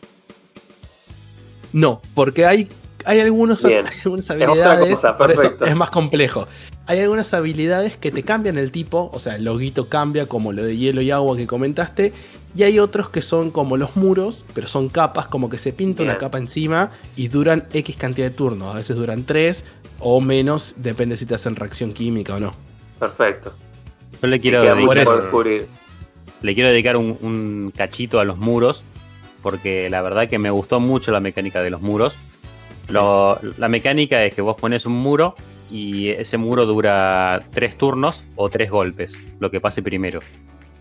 No, 1.72 2.00
porque 2.14 2.46
hay, 2.46 2.68
hay 3.04 3.20
algunos, 3.20 3.64
Bien. 3.64 3.86
algunas 4.04 4.30
habilidades, 4.30 4.94
cosa, 4.94 5.16
por 5.16 5.30
eso 5.30 5.42
perfecto. 5.42 5.64
es 5.66 5.76
más 5.76 5.90
complejo. 5.90 6.48
Hay 6.86 6.98
algunas 6.98 7.32
habilidades 7.32 7.96
que 7.96 8.10
te 8.10 8.22
cambian 8.22 8.58
el 8.58 8.72
tipo, 8.72 9.10
o 9.12 9.18
sea, 9.20 9.36
el 9.36 9.44
loguito 9.44 9.88
cambia 9.88 10.26
como 10.26 10.52
lo 10.52 10.64
de 10.64 10.76
hielo 10.76 11.00
y 11.00 11.10
agua 11.10 11.36
que 11.36 11.46
comentaste, 11.46 12.12
y 12.54 12.64
hay 12.64 12.78
otros 12.78 13.08
que 13.08 13.22
son 13.22 13.50
como 13.50 13.76
los 13.76 13.96
muros, 13.96 14.44
pero 14.54 14.68
son 14.68 14.88
capas, 14.88 15.26
como 15.26 15.48
que 15.48 15.58
se 15.58 15.72
pinta 15.72 16.02
una 16.02 16.18
capa 16.18 16.38
encima 16.38 16.90
y 17.16 17.28
duran 17.28 17.66
X 17.72 17.96
cantidad 17.96 18.28
de 18.28 18.34
turnos, 18.34 18.74
a 18.74 18.76
veces 18.76 18.94
duran 18.96 19.24
3 19.24 19.64
o 20.00 20.20
menos, 20.20 20.74
depende 20.78 21.16
si 21.16 21.24
te 21.24 21.34
hacen 21.34 21.56
reacción 21.56 21.92
química 21.92 22.34
o 22.36 22.40
no. 22.40 22.52
Perfecto. 22.98 23.54
Yo 24.20 24.28
le 24.28 24.38
quiero 24.38 24.60
dedicar, 24.62 25.06
por 25.30 25.46
le 25.46 26.54
quiero 26.54 26.68
dedicar 26.68 26.96
un, 26.96 27.16
un 27.22 27.72
cachito 27.74 28.20
a 28.20 28.24
los 28.24 28.36
muros, 28.36 28.84
porque 29.42 29.90
la 29.90 30.00
verdad 30.00 30.28
que 30.28 30.38
me 30.38 30.50
gustó 30.50 30.80
mucho 30.80 31.10
la 31.10 31.20
mecánica 31.20 31.60
de 31.60 31.70
los 31.70 31.82
muros. 31.82 32.16
La 32.88 33.68
mecánica 33.68 34.24
es 34.24 34.34
que 34.34 34.42
vos 34.42 34.56
pones 34.56 34.86
un 34.86 34.94
muro 34.94 35.34
y 35.70 36.08
ese 36.10 36.36
muro 36.36 36.66
dura 36.66 37.44
tres 37.50 37.76
turnos 37.76 38.22
o 38.36 38.48
tres 38.48 38.70
golpes, 38.70 39.16
lo 39.40 39.50
que 39.50 39.60
pase 39.60 39.82
primero. 39.82 40.20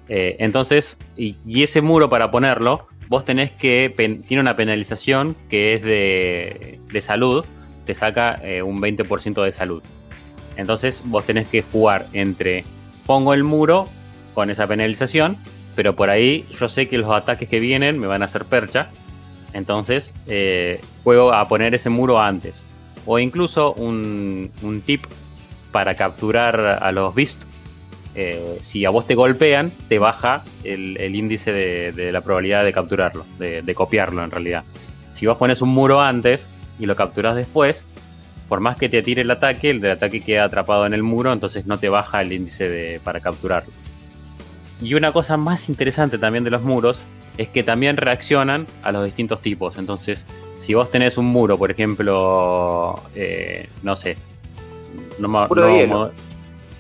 Eh, 0.10 0.36
entonces, 0.40 0.98
y, 1.16 1.38
ese 1.64 1.82
muro 1.82 2.10
para 2.10 2.32
ponerlo, 2.32 2.88
vos 3.08 3.24
tenés 3.24 3.52
que, 3.52 3.94
tiene 4.28 4.42
una 4.42 4.58
penalización 4.58 5.36
que 5.50 5.76
es 5.76 5.84
de, 5.84 6.80
de 6.92 7.02
salud, 7.02 7.46
te 7.86 7.94
saca 7.94 8.36
eh, 8.44 8.62
un 8.62 8.82
20% 8.82 9.44
de 9.44 9.52
salud. 9.54 9.82
Entonces 10.58 11.02
vos 11.06 11.26
tenés 11.26 11.48
que 11.48 11.62
jugar 11.62 12.06
entre 12.12 12.66
pongo 13.06 13.34
el 13.34 13.44
muro 13.44 13.88
con 14.34 14.50
esa 14.50 14.68
penalización, 14.68 15.38
pero 15.76 15.96
por 15.96 16.10
ahí 16.10 16.46
yo 16.60 16.70
sé 16.70 16.88
que 16.88 16.98
los 16.98 17.12
ataques 17.12 17.48
que 17.48 17.60
vienen 17.60 18.00
me 18.00 18.08
van 18.08 18.22
a 18.22 18.26
hacer 18.26 18.46
percha. 18.46 18.90
Entonces 19.54 20.14
eh, 20.28 20.82
juego 21.04 21.34
a 21.34 21.48
poner 21.48 21.74
ese 21.76 21.90
muro 21.90 22.20
antes. 22.20 22.64
O 23.06 23.20
incluso 23.20 23.74
un, 23.74 24.52
un 24.62 24.82
tip 24.82 25.06
para 25.72 25.96
capturar 25.96 26.80
a 26.82 26.92
los 26.92 27.14
beasts. 27.16 27.48
Eh, 28.14 28.58
si 28.60 28.84
a 28.84 28.90
vos 28.90 29.08
te 29.08 29.16
golpean, 29.16 29.72
te 29.88 29.98
baja 29.98 30.44
el, 30.66 30.98
el 30.98 31.16
índice 31.16 31.54
de, 31.54 31.94
de 31.94 32.12
la 32.12 32.22
probabilidad 32.22 32.66
de 32.66 32.74
capturarlo, 32.74 33.26
de, 33.40 33.62
de 33.62 33.76
copiarlo 33.76 34.24
en 34.24 34.32
realidad. 34.32 34.64
Si 35.14 35.26
vos 35.26 35.38
pones 35.38 35.62
un 35.62 35.70
muro 35.70 36.02
antes 36.02 36.50
y 36.78 36.86
lo 36.88 36.96
capturas 36.96 37.36
después, 37.36 37.88
por 38.50 38.60
más 38.60 38.76
que 38.76 38.90
te 38.90 39.02
tire 39.02 39.22
el 39.22 39.32
ataque, 39.32 39.70
el 39.70 39.80
del 39.80 39.92
ataque 39.92 40.22
queda 40.22 40.44
atrapado 40.44 40.86
en 40.86 40.94
el 40.94 41.04
muro, 41.04 41.32
entonces 41.32 41.66
no 41.66 41.80
te 41.80 41.88
baja 41.88 42.22
el 42.22 42.34
índice 42.34 42.68
de, 42.68 43.00
para 43.02 43.22
capturarlo. 43.22 43.72
Y 44.82 44.94
una 44.96 45.12
cosa 45.12 45.38
más 45.38 45.70
interesante 45.70 46.18
también 46.18 46.44
de 46.44 46.50
los 46.50 46.64
muros 46.64 47.04
es 47.38 47.48
que 47.50 47.64
también 47.64 47.98
reaccionan 47.98 48.66
a 48.84 48.92
los 48.92 49.06
distintos 49.06 49.42
tipos. 49.42 49.78
Entonces, 49.78 50.26
si 50.60 50.74
vos 50.74 50.90
tenés 50.92 51.18
un 51.18 51.28
muro, 51.28 51.58
por 51.58 51.72
ejemplo, 51.72 53.00
eh, 53.16 53.70
no 53.84 53.96
sé, 53.96 54.18
no, 55.20 55.48
de 55.48 55.56
no- 55.56 55.78
hielo. 55.78 55.96
mo- 56.00 56.10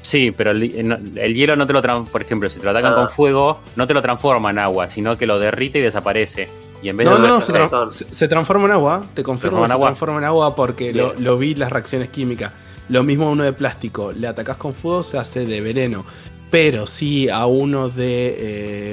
Sí, 0.02 0.32
pero 0.36 0.52
el, 0.52 0.64
eh, 0.64 0.98
el 1.24 1.36
hielo 1.36 1.56
no 1.56 1.66
te 1.66 1.72
lo 1.74 1.82
transforma, 1.82 2.12
por 2.12 2.22
ejemplo, 2.22 2.50
si 2.50 2.60
te 2.60 2.66
lo 2.66 2.72
atacan 2.72 2.94
Ah. 2.94 2.96
con 2.98 3.10
fuego, 3.10 3.60
no 3.78 3.88
te 3.88 3.94
lo 3.94 4.02
transforma 4.02 4.50
en 4.50 4.60
agua, 4.60 4.90
sino 4.90 5.18
que 5.18 5.26
lo 5.26 5.40
derrite 5.40 5.80
y 5.80 5.82
desaparece. 5.82 6.50
Y 6.84 6.90
en 6.90 6.98
vez 6.98 7.08
No, 7.08 7.18
de 7.18 7.28
no, 7.28 7.42
se, 7.42 7.54
tra- 7.54 8.28
transforma 8.28 8.66
en 8.66 8.72
agua, 8.72 9.06
te 9.14 9.24
confirmo 9.24 9.62
que 9.62 9.68
se 9.68 9.74
agua. 9.74 9.88
transforma 9.90 10.18
en 10.18 10.24
agua 10.26 10.56
porque 10.56 10.92
lo, 10.94 11.14
lo 11.18 11.38
vi 11.38 11.56
las 11.56 11.72
reacciones 11.72 12.10
químicas. 12.10 12.52
Lo 12.90 13.04
mismo 13.04 13.28
a 13.28 13.30
uno 13.30 13.44
de 13.46 13.54
plástico, 13.54 14.12
le 14.12 14.28
atacás 14.28 14.58
con 14.58 14.74
fuego, 14.74 15.04
se 15.04 15.18
hace 15.18 15.46
de 15.46 15.62
veneno. 15.62 16.04
Pero 16.52 16.86
si 16.86 17.30
a 17.30 17.46
uno 17.46 17.90
de, 17.90 18.36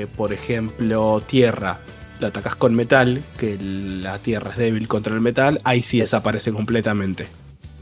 eh, 0.02 0.06
por 0.16 0.32
ejemplo, 0.32 1.20
tierra, 1.26 1.80
le 2.20 2.28
atacás 2.28 2.54
con 2.54 2.74
metal, 2.74 3.22
que 3.36 3.58
la 3.60 4.18
tierra 4.18 4.52
es 4.52 4.56
débil 4.56 4.86
contra 4.88 5.12
el 5.14 5.20
metal, 5.20 5.60
ahí 5.64 5.82
sí 5.82 5.98
desaparece 5.98 6.52
completamente. 6.52 7.24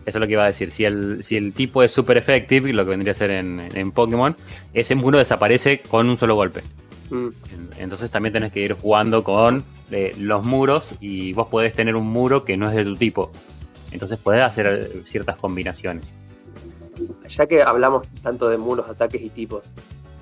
Eso 0.07 0.19
es 0.19 0.21
lo 0.21 0.27
que 0.27 0.33
iba 0.33 0.45
a 0.45 0.47
decir. 0.47 0.71
Si 0.71 0.85
el, 0.85 1.23
si 1.23 1.37
el 1.37 1.53
tipo 1.53 1.83
es 1.83 1.91
super 1.91 2.17
effective, 2.17 2.73
lo 2.73 2.85
que 2.85 2.91
vendría 2.91 3.13
a 3.13 3.17
ser 3.17 3.31
en, 3.33 3.61
en 3.75 3.93
Pokémon, 3.93 4.35
ese 4.73 4.95
muro 4.95 5.19
desaparece 5.19 5.81
con 5.81 6.09
un 6.09 6.17
solo 6.17 6.37
golpe. 6.37 6.63
Mm. 7.11 7.27
En- 7.27 7.71
Entonces 7.79 8.11
también 8.11 8.33
tenés 8.33 8.53
que 8.53 8.61
ir 8.61 8.73
jugando 8.75 9.23
con 9.25 9.63
eh, 9.91 10.15
los 10.19 10.45
muros 10.45 10.91
y 11.01 11.33
vos 11.35 11.49
podés 11.49 11.75
tener 11.75 11.97
un 11.97 12.07
muro 12.07 12.45
que 12.45 12.57
no 12.57 12.67
es 12.69 12.75
de 12.75 12.85
tu 12.85 12.95
tipo. 12.97 13.31
Entonces 13.93 14.19
podés 14.19 14.43
hacer 14.43 14.67
eh, 14.67 15.03
ciertas 15.07 15.37
combinaciones. 15.37 16.07
Ya 17.29 17.47
que 17.47 17.63
hablamos 17.63 18.07
tanto 18.23 18.49
de 18.49 18.57
muros, 18.57 18.89
ataques 18.89 19.21
y 19.23 19.31
tipos, 19.31 19.65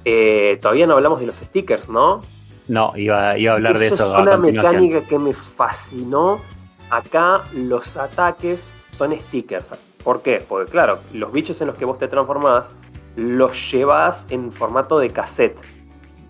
eh, 0.04 0.58
todavía 0.60 0.86
no 0.86 0.94
hablamos 0.94 1.20
de 1.20 1.26
los 1.26 1.36
stickers, 1.36 1.88
¿no? 1.88 2.20
No, 2.68 2.92
iba, 2.96 3.36
iba 3.38 3.52
a 3.52 3.56
hablar 3.56 3.78
de 3.78 3.88
eso 3.88 4.16
es 4.16 4.22
una 4.22 4.36
mecánica 4.36 5.02
que 5.02 5.18
me 5.18 5.32
fascinó. 5.32 6.40
Acá 6.90 7.42
los 7.54 7.96
ataques 7.96 8.70
son 8.96 9.18
stickers. 9.18 9.72
¿Por 10.02 10.22
qué? 10.22 10.44
Porque 10.46 10.70
claro, 10.70 10.98
los 11.12 11.32
bichos 11.32 11.60
en 11.60 11.66
los 11.66 11.76
que 11.76 11.84
vos 11.84 11.98
te 11.98 12.08
transformás 12.08 12.68
los 13.16 13.70
llevas 13.70 14.26
en 14.28 14.50
formato 14.50 14.98
de 14.98 15.10
cassette. 15.10 15.56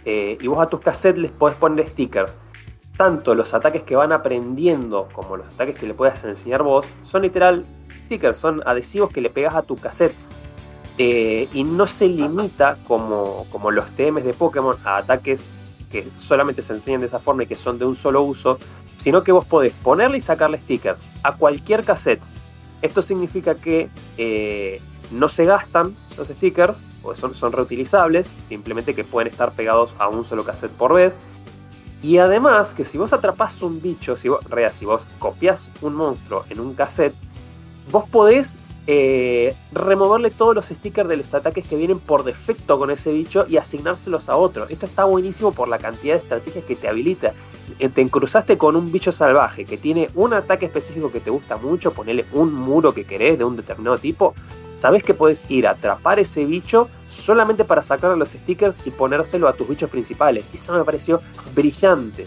Eh, 0.05 0.37
y 0.41 0.47
vos 0.47 0.63
a 0.63 0.67
tus 0.67 0.81
cassettes 0.81 1.21
les 1.21 1.31
podés 1.31 1.57
poner 1.57 1.89
stickers. 1.89 2.33
Tanto 2.97 3.35
los 3.35 3.55
ataques 3.55 3.83
que 3.83 3.97
van 3.97 4.13
aprendiendo 4.13 5.09
como 5.13 5.37
los 5.37 5.49
ataques 5.49 5.77
que 5.77 5.87
le 5.87 5.95
puedas 5.95 6.23
enseñar 6.25 6.63
vos 6.63 6.87
son 7.03 7.23
literal 7.23 7.65
stickers, 8.07 8.37
son 8.37 8.63
adhesivos 8.67 9.11
que 9.11 9.21
le 9.21 9.31
pegas 9.31 9.55
a 9.55 9.63
tu 9.63 9.77
cassette. 9.77 10.15
Eh, 10.97 11.49
y 11.53 11.65
no 11.65 11.89
se 11.89 12.07
limita 12.07 12.77
como, 12.87 13.47
como 13.51 13.73
los 13.73 13.85
TMs 13.97 14.25
de 14.25 14.33
Pokémon 14.33 14.77
a 14.85 14.99
ataques 14.99 15.51
que 15.91 16.09
solamente 16.19 16.63
se 16.63 16.73
enseñan 16.73 17.01
de 17.01 17.09
esa 17.09 17.19
forma 17.19 17.43
y 17.43 17.47
que 17.47 17.57
son 17.57 17.79
de 17.81 17.85
un 17.85 17.97
solo 17.97 18.23
uso, 18.23 18.59
sino 18.97 19.25
que 19.25 19.33
vos 19.33 19.45
podés 19.45 19.73
ponerle 19.73 20.19
y 20.19 20.21
sacarle 20.21 20.59
stickers 20.59 21.05
a 21.23 21.37
cualquier 21.37 21.85
cassette. 21.85 22.21
Esto 22.81 23.03
significa 23.03 23.55
que 23.55 23.89
eh, 24.19 24.81
no 25.11 25.29
se 25.29 25.45
gastan 25.45 25.97
los 26.17 26.29
stickers, 26.29 26.75
porque 27.03 27.21
son, 27.21 27.35
son 27.35 27.53
reutilizables, 27.53 28.27
simplemente 28.27 28.95
que 28.95 29.05
pueden 29.05 29.31
estar 29.31 29.53
pegados 29.53 29.95
a 29.99 30.09
un 30.09 30.25
solo 30.25 30.45
cassette 30.45 30.73
por 30.73 30.95
vez. 30.95 31.15
Y 32.05 32.19
además 32.19 32.75
que 32.75 32.85
si 32.85 32.99
vos 32.99 33.15
atrapás 33.15 33.63
un 33.63 33.81
bicho, 33.81 34.15
si 34.15 34.29
vos, 34.29 34.45
rea, 34.51 34.69
si 34.69 34.85
vos 34.85 35.07
copias 35.19 35.71
un 35.81 35.95
monstruo 35.95 36.45
en 36.51 36.61
un 36.61 36.75
cassette, 36.75 37.15
vos 37.91 38.07
podés 38.11 38.59
eh, 38.87 39.57
removerle 39.73 40.31
todos 40.31 40.55
los 40.55 40.67
stickers 40.67 41.09
de 41.09 41.17
los 41.17 41.33
ataques 41.33 41.67
que 41.67 41.77
vienen 41.77 41.99
por 41.99 42.23
defecto 42.23 42.79
con 42.79 42.91
ese 42.91 43.11
bicho 43.11 43.47
y 43.49 43.57
asignárselos 43.57 44.29
a 44.29 44.37
otro. 44.37 44.69
Esto 44.69 44.85
está 44.85 45.05
buenísimo 45.05 45.53
por 45.53 45.67
la 45.67 45.79
cantidad 45.79 46.17
de 46.17 46.21
estrategias 46.21 46.67
que 46.67 46.77
te 46.77 46.89
habilita. 46.89 47.33
Eh, 47.79 47.89
Te 47.89 48.03
encruzaste 48.03 48.59
con 48.59 48.77
un 48.77 48.93
bicho 48.93 49.11
salvaje 49.11 49.65
que 49.65 49.79
tiene 49.79 50.11
un 50.15 50.35
ataque 50.35 50.67
específico 50.67 51.11
que 51.11 51.21
te 51.21 51.31
gusta 51.31 51.57
mucho, 51.57 51.95
ponele 51.95 52.27
un 52.33 52.53
muro 52.53 52.93
que 52.93 53.05
querés 53.05 53.39
de 53.39 53.45
un 53.45 53.57
determinado 53.57 53.97
tipo. 53.97 54.35
Sabés 54.79 55.03
que 55.03 55.15
podés 55.15 55.51
ir 55.51 55.67
a 55.67 55.71
atrapar 55.71 56.19
ese 56.19 56.45
bicho 56.45 56.91
solamente 57.15 57.65
para 57.65 57.83
sacarle 57.83 58.17
los 58.17 58.31
stickers 58.31 58.77
y 58.85 58.91
ponérselo 58.91 59.49
a 59.49 59.55
tus 59.55 59.69
bichos 59.69 59.89
principales. 59.89 60.45
Eso 60.53 60.73
me 60.75 60.85
pareció 60.85 61.21
brillante. 61.55 62.27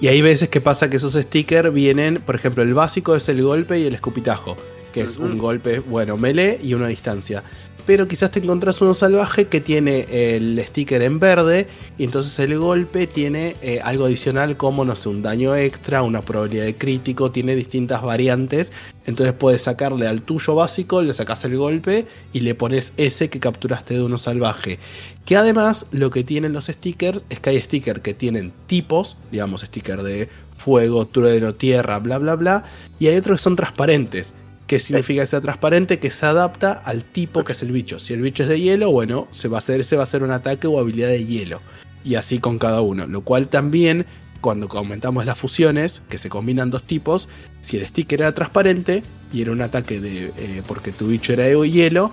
Y 0.00 0.08
hay 0.08 0.22
veces 0.22 0.48
que 0.48 0.60
pasa 0.60 0.90
que 0.90 0.96
esos 0.96 1.12
stickers 1.12 1.72
vienen, 1.72 2.22
por 2.24 2.34
ejemplo, 2.34 2.62
el 2.62 2.74
básico 2.74 3.14
es 3.14 3.28
el 3.28 3.42
golpe 3.42 3.78
y 3.78 3.86
el 3.86 3.94
escupitajo, 3.94 4.56
que 4.92 5.02
es 5.02 5.16
un 5.16 5.38
golpe, 5.38 5.78
bueno, 5.78 6.16
melee 6.16 6.58
y 6.62 6.74
uno 6.74 6.86
a 6.86 6.88
distancia. 6.88 7.42
Pero 7.84 8.06
quizás 8.06 8.30
te 8.30 8.38
encontrás 8.38 8.80
uno 8.80 8.94
salvaje 8.94 9.48
que 9.48 9.60
tiene 9.60 10.06
el 10.36 10.62
sticker 10.68 11.02
en 11.02 11.18
verde 11.18 11.66
y 11.98 12.04
entonces 12.04 12.38
el 12.38 12.56
golpe 12.58 13.08
tiene 13.08 13.56
eh, 13.60 13.80
algo 13.82 14.04
adicional 14.04 14.56
como, 14.56 14.84
no 14.84 14.94
sé, 14.94 15.08
un 15.08 15.20
daño 15.20 15.56
extra, 15.56 16.02
una 16.02 16.22
probabilidad 16.22 16.64
de 16.64 16.76
crítico, 16.76 17.32
tiene 17.32 17.56
distintas 17.56 18.02
variantes. 18.02 18.72
Entonces 19.04 19.34
puedes 19.34 19.62
sacarle 19.62 20.06
al 20.06 20.22
tuyo 20.22 20.54
básico, 20.54 21.02
le 21.02 21.12
sacas 21.12 21.44
el 21.44 21.56
golpe 21.56 22.06
y 22.32 22.40
le 22.40 22.54
pones 22.54 22.92
ese 22.96 23.28
que 23.28 23.40
capturaste 23.40 23.94
de 23.94 24.02
uno 24.02 24.16
salvaje. 24.16 24.78
Que 25.24 25.36
además 25.36 25.86
lo 25.90 26.10
que 26.10 26.22
tienen 26.22 26.52
los 26.52 26.66
stickers 26.66 27.24
es 27.30 27.40
que 27.40 27.50
hay 27.50 27.60
stickers 27.60 28.00
que 28.00 28.14
tienen 28.14 28.52
tipos, 28.68 29.16
digamos 29.32 29.62
sticker 29.62 30.02
de 30.02 30.28
fuego, 30.56 31.06
trueno, 31.06 31.54
tierra, 31.54 31.98
bla, 31.98 32.18
bla, 32.18 32.36
bla. 32.36 32.64
Y 33.00 33.08
hay 33.08 33.16
otros 33.16 33.40
que 33.40 33.42
son 33.42 33.56
transparentes. 33.56 34.34
¿Qué 34.72 34.80
significa 34.80 35.20
que 35.20 35.26
sea 35.26 35.42
transparente? 35.42 35.98
Que 35.98 36.10
se 36.10 36.24
adapta 36.24 36.72
al 36.72 37.04
tipo 37.04 37.44
que 37.44 37.52
es 37.52 37.60
el 37.60 37.72
bicho. 37.72 37.98
Si 37.98 38.14
el 38.14 38.22
bicho 38.22 38.44
es 38.44 38.48
de 38.48 38.58
hielo, 38.58 38.90
bueno, 38.90 39.28
se 39.30 39.48
va 39.48 39.58
a 39.58 39.58
hacer, 39.58 39.82
ese 39.82 39.98
va 39.98 40.04
a 40.04 40.06
ser 40.06 40.22
un 40.22 40.30
ataque 40.30 40.66
o 40.66 40.78
habilidad 40.78 41.08
de 41.08 41.26
hielo. 41.26 41.60
Y 42.02 42.14
así 42.14 42.38
con 42.38 42.58
cada 42.58 42.80
uno. 42.80 43.06
Lo 43.06 43.20
cual 43.20 43.48
también, 43.48 44.06
cuando 44.40 44.68
aumentamos 44.70 45.26
las 45.26 45.36
fusiones, 45.36 46.00
que 46.08 46.16
se 46.16 46.30
combinan 46.30 46.70
dos 46.70 46.84
tipos, 46.84 47.28
si 47.60 47.76
el 47.76 47.86
sticker 47.86 48.22
era 48.22 48.34
transparente 48.34 49.02
y 49.30 49.42
era 49.42 49.52
un 49.52 49.60
ataque 49.60 50.00
de. 50.00 50.32
eh, 50.38 50.62
porque 50.66 50.90
tu 50.90 51.08
bicho 51.08 51.34
era 51.34 51.44
de 51.44 51.70
hielo, 51.70 52.10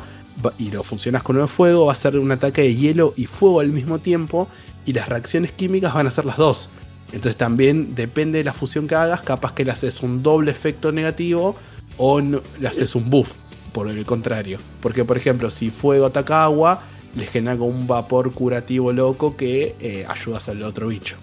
y 0.57 0.69
lo 0.69 0.83
funcionas 0.83 1.23
con 1.23 1.39
el 1.39 1.47
fuego, 1.47 1.85
va 1.85 1.93
a 1.93 1.95
ser 1.95 2.19
un 2.19 2.29
ataque 2.29 2.63
de 2.63 2.75
hielo 2.75 3.13
y 3.15 3.25
fuego 3.25 3.61
al 3.61 3.69
mismo 3.69 3.99
tiempo. 3.99 4.49
Y 4.85 4.91
las 4.91 5.07
reacciones 5.07 5.53
químicas 5.53 5.93
van 5.93 6.07
a 6.07 6.11
ser 6.11 6.25
las 6.25 6.35
dos. 6.35 6.69
Entonces 7.13 7.37
también 7.37 7.95
depende 7.95 8.39
de 8.39 8.43
la 8.43 8.51
fusión 8.51 8.85
que 8.85 8.95
hagas, 8.95 9.21
capaz 9.21 9.53
que 9.53 9.63
le 9.63 9.71
haces 9.71 10.03
un 10.03 10.23
doble 10.23 10.51
efecto 10.51 10.91
negativo 10.91 11.55
o 11.99 12.19
no- 12.21 12.41
le 12.59 12.67
haces 12.67 12.95
un 12.95 13.09
buff, 13.11 13.35
por 13.73 13.87
el 13.87 14.03
contrario. 14.05 14.57
Porque 14.81 15.05
por 15.05 15.15
ejemplo, 15.17 15.51
si 15.51 15.69
fuego 15.69 16.07
ataca 16.07 16.43
agua, 16.43 16.81
le 17.15 17.27
genera 17.27 17.55
como 17.57 17.67
un 17.69 17.85
vapor 17.85 18.31
curativo 18.33 18.91
loco 18.91 19.37
que 19.37 19.75
eh, 19.79 20.05
ayudas 20.07 20.49
al 20.49 20.63
otro 20.63 20.87
bicho. 20.87 21.17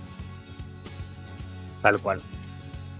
Tal 1.82 1.98
cual. 1.98 2.20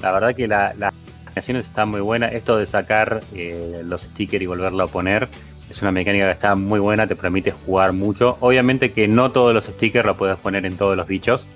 La 0.01 0.13
verdad 0.13 0.35
que 0.35 0.47
la- 0.47 0.75
las 0.79 0.93
animaciones 1.27 1.67
están 1.67 1.89
muy 1.91 2.01
buenas. 2.01 2.33
Esto 2.33 2.57
de 2.57 2.67
sacar 2.67 3.23
eh, 3.35 3.83
los 3.85 4.03
stickers 4.03 4.43
y 4.43 4.47
volverlo 4.47 4.85
a 4.85 4.87
poner 4.89 5.29
es 5.71 5.83
una 5.83 5.91
mecánica 5.91 6.27
que 6.27 6.33
está 6.33 6.55
muy 6.55 6.79
buena, 6.79 7.07
te 7.07 7.17
permite 7.17 7.51
jugar 7.51 7.93
mucho. 7.93 8.37
Obviamente 8.41 8.93
que 8.93 9.09
no 9.09 9.31
todos 9.31 9.53
los 9.55 9.65
stickers 9.65 10.07
lo 10.07 10.17
puedes 10.17 10.37
poner 10.37 10.65
en 10.67 10.77
todos 10.77 10.97
los 10.97 11.07
bichos. 11.07 11.49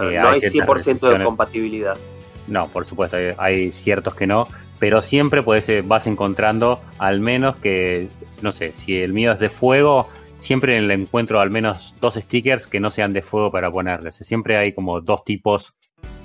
Eh, 0.00 0.18
no 0.20 0.30
hay 0.30 0.40
ciertas 0.40 0.86
100% 0.86 1.18
de 1.18 1.24
compatibilidad. 1.24 1.96
No, 2.46 2.68
por 2.68 2.86
supuesto, 2.86 3.16
hay, 3.18 3.34
hay 3.36 3.70
ciertos 3.72 4.14
que 4.14 4.26
no, 4.26 4.48
pero 4.78 5.02
siempre 5.02 5.42
puedes, 5.42 5.68
eh, 5.68 5.82
vas 5.84 6.06
encontrando 6.06 6.80
al 6.98 7.20
menos 7.20 7.56
que, 7.56 8.08
no 8.42 8.52
sé, 8.52 8.72
si 8.72 8.96
el 8.96 9.12
mío 9.12 9.32
es 9.32 9.38
de 9.38 9.48
fuego, 9.48 10.08
siempre 10.38 10.80
le 10.80 10.94
encuentro 10.94 11.40
al 11.40 11.50
menos 11.50 11.94
dos 12.00 12.14
stickers 12.14 12.66
que 12.66 12.80
no 12.80 12.90
sean 12.90 13.12
de 13.12 13.22
fuego 13.22 13.50
para 13.50 13.70
ponerles. 13.70 14.16
Siempre 14.16 14.56
hay 14.56 14.72
como 14.72 15.00
dos 15.00 15.24
tipos 15.24 15.76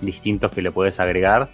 distintos 0.01 0.51
que 0.51 0.61
le 0.61 0.71
puedes 0.71 0.99
agregar 0.99 1.49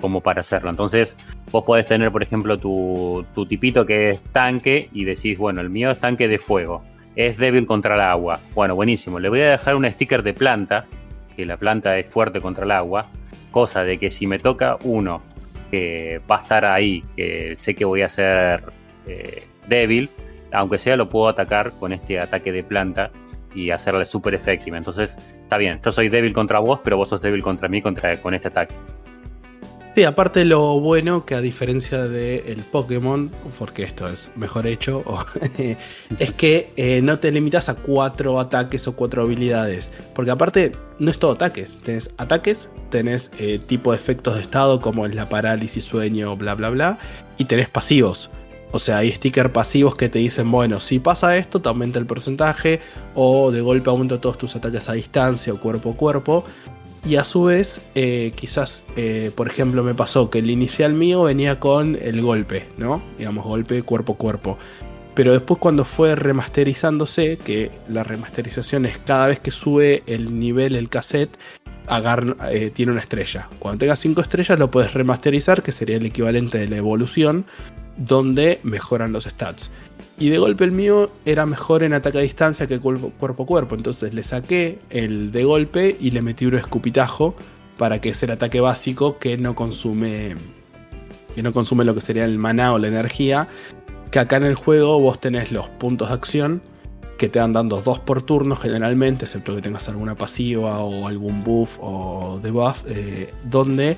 como 0.00 0.20
para 0.20 0.40
hacerlo. 0.40 0.68
Entonces, 0.68 1.16
vos 1.50 1.64
podés 1.64 1.86
tener, 1.86 2.10
por 2.10 2.22
ejemplo, 2.22 2.58
tu, 2.58 3.24
tu 3.34 3.46
tipito 3.46 3.86
que 3.86 4.10
es 4.10 4.22
tanque 4.22 4.88
y 4.92 5.04
decís, 5.04 5.38
bueno, 5.38 5.60
el 5.60 5.70
mío 5.70 5.90
es 5.90 6.00
tanque 6.00 6.28
de 6.28 6.38
fuego, 6.38 6.82
es 7.14 7.38
débil 7.38 7.66
contra 7.66 7.94
el 7.94 8.00
agua. 8.00 8.40
Bueno, 8.54 8.74
buenísimo, 8.74 9.18
le 9.20 9.28
voy 9.28 9.40
a 9.40 9.52
dejar 9.52 9.76
un 9.76 9.90
sticker 9.90 10.22
de 10.22 10.34
planta, 10.34 10.86
que 11.36 11.46
la 11.46 11.56
planta 11.56 11.98
es 11.98 12.08
fuerte 12.08 12.40
contra 12.40 12.64
el 12.64 12.72
agua, 12.72 13.06
cosa 13.52 13.84
de 13.84 13.98
que 13.98 14.10
si 14.10 14.26
me 14.26 14.38
toca 14.38 14.76
uno 14.82 15.22
que 15.72 16.20
va 16.30 16.36
a 16.36 16.42
estar 16.42 16.64
ahí, 16.66 17.02
que 17.16 17.56
sé 17.56 17.74
que 17.74 17.86
voy 17.86 18.02
a 18.02 18.08
ser 18.10 18.62
eh, 19.06 19.44
débil, 19.66 20.10
aunque 20.52 20.76
sea 20.76 20.96
lo 20.96 21.08
puedo 21.08 21.28
atacar 21.28 21.72
con 21.80 21.94
este 21.94 22.20
ataque 22.20 22.52
de 22.52 22.62
planta 22.62 23.10
y 23.54 23.70
hacerle 23.70 24.04
super 24.04 24.34
efectiva. 24.34 24.76
Entonces, 24.76 25.16
está 25.42 25.56
bien, 25.56 25.80
yo 25.82 25.90
soy 25.90 26.10
débil 26.10 26.34
contra 26.34 26.58
vos, 26.58 26.80
pero 26.84 26.98
vos 26.98 27.08
sos 27.08 27.22
débil 27.22 27.42
contra 27.42 27.68
mí 27.68 27.80
contra, 27.80 28.18
con 28.18 28.34
este 28.34 28.48
ataque. 28.48 28.74
Sí, 29.94 30.04
aparte 30.04 30.46
lo 30.46 30.80
bueno 30.80 31.26
que 31.26 31.34
a 31.34 31.42
diferencia 31.42 32.04
del 32.04 32.62
Pokémon, 32.72 33.30
porque 33.58 33.82
esto 33.82 34.08
es 34.08 34.30
mejor 34.36 34.66
hecho, 34.66 35.04
es 36.18 36.32
que 36.32 36.72
eh, 36.76 37.02
no 37.02 37.18
te 37.18 37.30
limitas 37.30 37.68
a 37.68 37.74
cuatro 37.74 38.40
ataques 38.40 38.88
o 38.88 38.96
cuatro 38.96 39.20
habilidades. 39.20 39.92
Porque 40.14 40.30
aparte 40.30 40.72
no 40.98 41.10
es 41.10 41.18
todo 41.18 41.32
ataques. 41.32 41.78
Tenés 41.84 42.10
ataques, 42.16 42.70
tenés 42.88 43.30
eh, 43.38 43.58
tipo 43.58 43.92
de 43.92 43.98
efectos 43.98 44.36
de 44.36 44.40
estado 44.40 44.80
como 44.80 45.04
es 45.04 45.14
la 45.14 45.28
parálisis, 45.28 45.84
sueño, 45.84 46.38
bla, 46.38 46.54
bla, 46.54 46.70
bla. 46.70 46.98
Y 47.36 47.44
tenés 47.44 47.68
pasivos. 47.68 48.30
O 48.70 48.78
sea, 48.78 48.98
hay 48.98 49.12
stickers 49.12 49.50
pasivos 49.50 49.94
que 49.94 50.08
te 50.08 50.20
dicen, 50.20 50.50
bueno, 50.50 50.80
si 50.80 51.00
pasa 51.00 51.36
esto, 51.36 51.60
te 51.60 51.68
aumenta 51.68 51.98
el 51.98 52.06
porcentaje. 52.06 52.80
O 53.14 53.50
de 53.50 53.60
golpe 53.60 53.90
aumenta 53.90 54.18
todos 54.18 54.38
tus 54.38 54.56
ataques 54.56 54.88
a 54.88 54.94
distancia 54.94 55.52
o 55.52 55.60
cuerpo 55.60 55.90
a 55.90 55.96
cuerpo. 55.96 56.44
Y 57.04 57.16
a 57.16 57.24
su 57.24 57.44
vez, 57.44 57.82
eh, 57.96 58.32
quizás, 58.36 58.84
eh, 58.96 59.32
por 59.34 59.48
ejemplo, 59.48 59.82
me 59.82 59.94
pasó 59.94 60.30
que 60.30 60.38
el 60.38 60.50
inicial 60.50 60.94
mío 60.94 61.24
venía 61.24 61.58
con 61.58 61.98
el 62.00 62.22
golpe, 62.22 62.68
¿no? 62.78 63.02
Digamos, 63.18 63.44
golpe 63.44 63.82
cuerpo 63.82 64.12
a 64.12 64.16
cuerpo. 64.16 64.58
Pero 65.14 65.32
después 65.32 65.58
cuando 65.58 65.84
fue 65.84 66.14
remasterizándose, 66.14 67.38
que 67.38 67.70
la 67.88 68.04
remasterización 68.04 68.86
es 68.86 68.98
cada 68.98 69.26
vez 69.26 69.40
que 69.40 69.50
sube 69.50 70.02
el 70.06 70.38
nivel 70.38 70.76
el 70.76 70.88
cassette, 70.88 71.36
eh, 72.50 72.70
tiene 72.72 72.92
una 72.92 73.00
estrella. 73.00 73.48
Cuando 73.58 73.80
tenga 73.80 73.96
5 73.96 74.20
estrellas 74.20 74.58
lo 74.58 74.70
puedes 74.70 74.94
remasterizar, 74.94 75.62
que 75.62 75.72
sería 75.72 75.96
el 75.96 76.06
equivalente 76.06 76.58
de 76.58 76.68
la 76.68 76.76
evolución, 76.76 77.44
donde 77.96 78.60
mejoran 78.62 79.12
los 79.12 79.24
stats. 79.24 79.70
Y 80.18 80.28
de 80.28 80.38
golpe 80.38 80.64
el 80.64 80.72
mío 80.72 81.10
era 81.24 81.46
mejor 81.46 81.82
en 81.82 81.94
ataque 81.94 82.18
a 82.18 82.20
distancia 82.20 82.66
que 82.66 82.78
cuerpo 82.78 83.42
a 83.42 83.46
cuerpo. 83.46 83.74
Entonces 83.74 84.14
le 84.14 84.22
saqué 84.22 84.78
el 84.90 85.32
de 85.32 85.44
golpe 85.44 85.96
y 86.00 86.10
le 86.10 86.22
metí 86.22 86.46
un 86.46 86.54
escupitajo 86.54 87.34
para 87.78 88.00
que 88.00 88.14
sea 88.14 88.26
el 88.28 88.32
ataque 88.32 88.60
básico 88.60 89.18
que 89.18 89.36
no 89.36 89.54
consume. 89.54 90.36
Que 91.34 91.42
no 91.42 91.52
consume 91.52 91.84
lo 91.84 91.94
que 91.94 92.02
sería 92.02 92.24
el 92.24 92.38
maná 92.38 92.72
o 92.74 92.78
la 92.78 92.88
energía. 92.88 93.48
Que 94.10 94.18
acá 94.18 94.36
en 94.36 94.44
el 94.44 94.54
juego 94.54 95.00
vos 95.00 95.20
tenés 95.20 95.50
los 95.50 95.68
puntos 95.68 96.08
de 96.08 96.14
acción. 96.14 96.62
Que 97.18 97.28
te 97.28 97.38
van 97.38 97.52
dando 97.52 97.80
dos 97.80 97.98
por 97.98 98.22
turno 98.22 98.54
generalmente. 98.54 99.24
Excepto 99.24 99.54
que 99.54 99.62
tengas 99.62 99.88
alguna 99.88 100.14
pasiva 100.14 100.80
o 100.80 101.08
algún 101.08 101.42
buff 101.42 101.78
o 101.80 102.38
debuff. 102.42 102.84
eh, 102.86 103.32
donde 103.44 103.96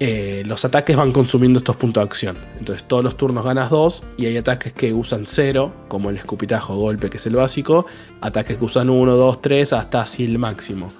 eh, 0.00 0.42
los 0.46 0.64
ataques 0.64 0.96
van 0.96 1.12
consumiendo 1.12 1.58
estos 1.58 1.76
puntos 1.76 2.02
de 2.02 2.04
acción. 2.06 2.36
Entonces 2.58 2.84
todos 2.86 3.02
los 3.02 3.16
turnos 3.16 3.44
ganas 3.44 3.70
2 3.70 4.04
y 4.18 4.26
hay 4.26 4.36
ataques 4.36 4.72
que 4.72 4.92
usan 4.92 5.22
0, 5.26 5.72
como 5.88 6.10
el 6.10 6.16
escupitajo 6.16 6.76
golpe 6.76 7.08
que 7.10 7.16
es 7.16 7.26
el 7.26 7.36
básico, 7.36 7.86
ataques 8.20 8.58
que 8.58 8.64
usan 8.64 8.90
1, 8.90 9.14
2, 9.16 9.42
3 9.42 9.72
hasta 9.72 10.02
así 10.02 10.24
el 10.24 10.38
máximo. 10.38 10.92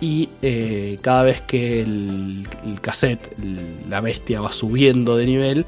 Y 0.00 0.30
eh, 0.40 0.98
cada 1.02 1.24
vez 1.24 1.42
que 1.42 1.82
el, 1.82 2.46
el 2.64 2.80
cassette, 2.80 3.34
el- 3.42 3.90
la 3.90 4.00
bestia 4.00 4.40
va 4.40 4.50
subiendo 4.52 5.16
de 5.18 5.26
nivel, 5.26 5.66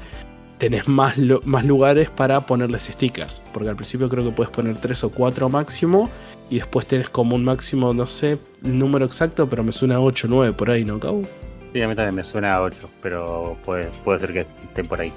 tenés 0.57 0.87
más, 0.87 1.17
lu- 1.19 1.41
más 1.45 1.65
lugares 1.65 2.09
para 2.09 2.45
ponerles 2.47 2.83
stickers. 2.91 3.43
Porque 3.53 3.69
al 3.69 3.75
principio 3.75 4.09
creo 4.09 4.23
que 4.23 4.31
puedes 4.31 4.51
poner 4.51 4.77
3 4.77 5.03
o 5.03 5.09
4 5.11 5.49
máximo. 5.49 6.09
Y 6.49 6.55
después 6.57 6.87
tenés 6.87 7.09
como 7.09 7.35
un 7.35 7.43
máximo, 7.43 7.93
no 7.93 8.05
sé 8.07 8.37
número 8.61 9.05
exacto, 9.05 9.47
pero 9.47 9.63
me 9.63 9.71
suena 9.71 9.99
8 9.99 10.27
o 10.27 10.29
9 10.31 10.53
por 10.53 10.71
ahí, 10.71 10.83
¿no, 10.83 10.99
Cau? 10.99 11.25
Sí, 11.73 11.81
a 11.81 11.87
mí 11.87 11.95
también 11.95 12.13
me 12.13 12.23
suena 12.23 12.53
a 12.53 12.61
8, 12.61 12.87
pero 13.01 13.57
puede, 13.65 13.87
puede 14.03 14.19
ser 14.19 14.31
que 14.31 14.41
estén 14.41 14.85
por 14.85 15.01
ahí. 15.01 15.11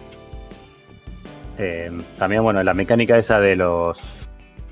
Eh, 1.58 1.90
también, 2.18 2.42
bueno, 2.42 2.62
la 2.62 2.72
mecánica 2.72 3.18
esa 3.18 3.38
de 3.40 3.56
los 3.56 3.98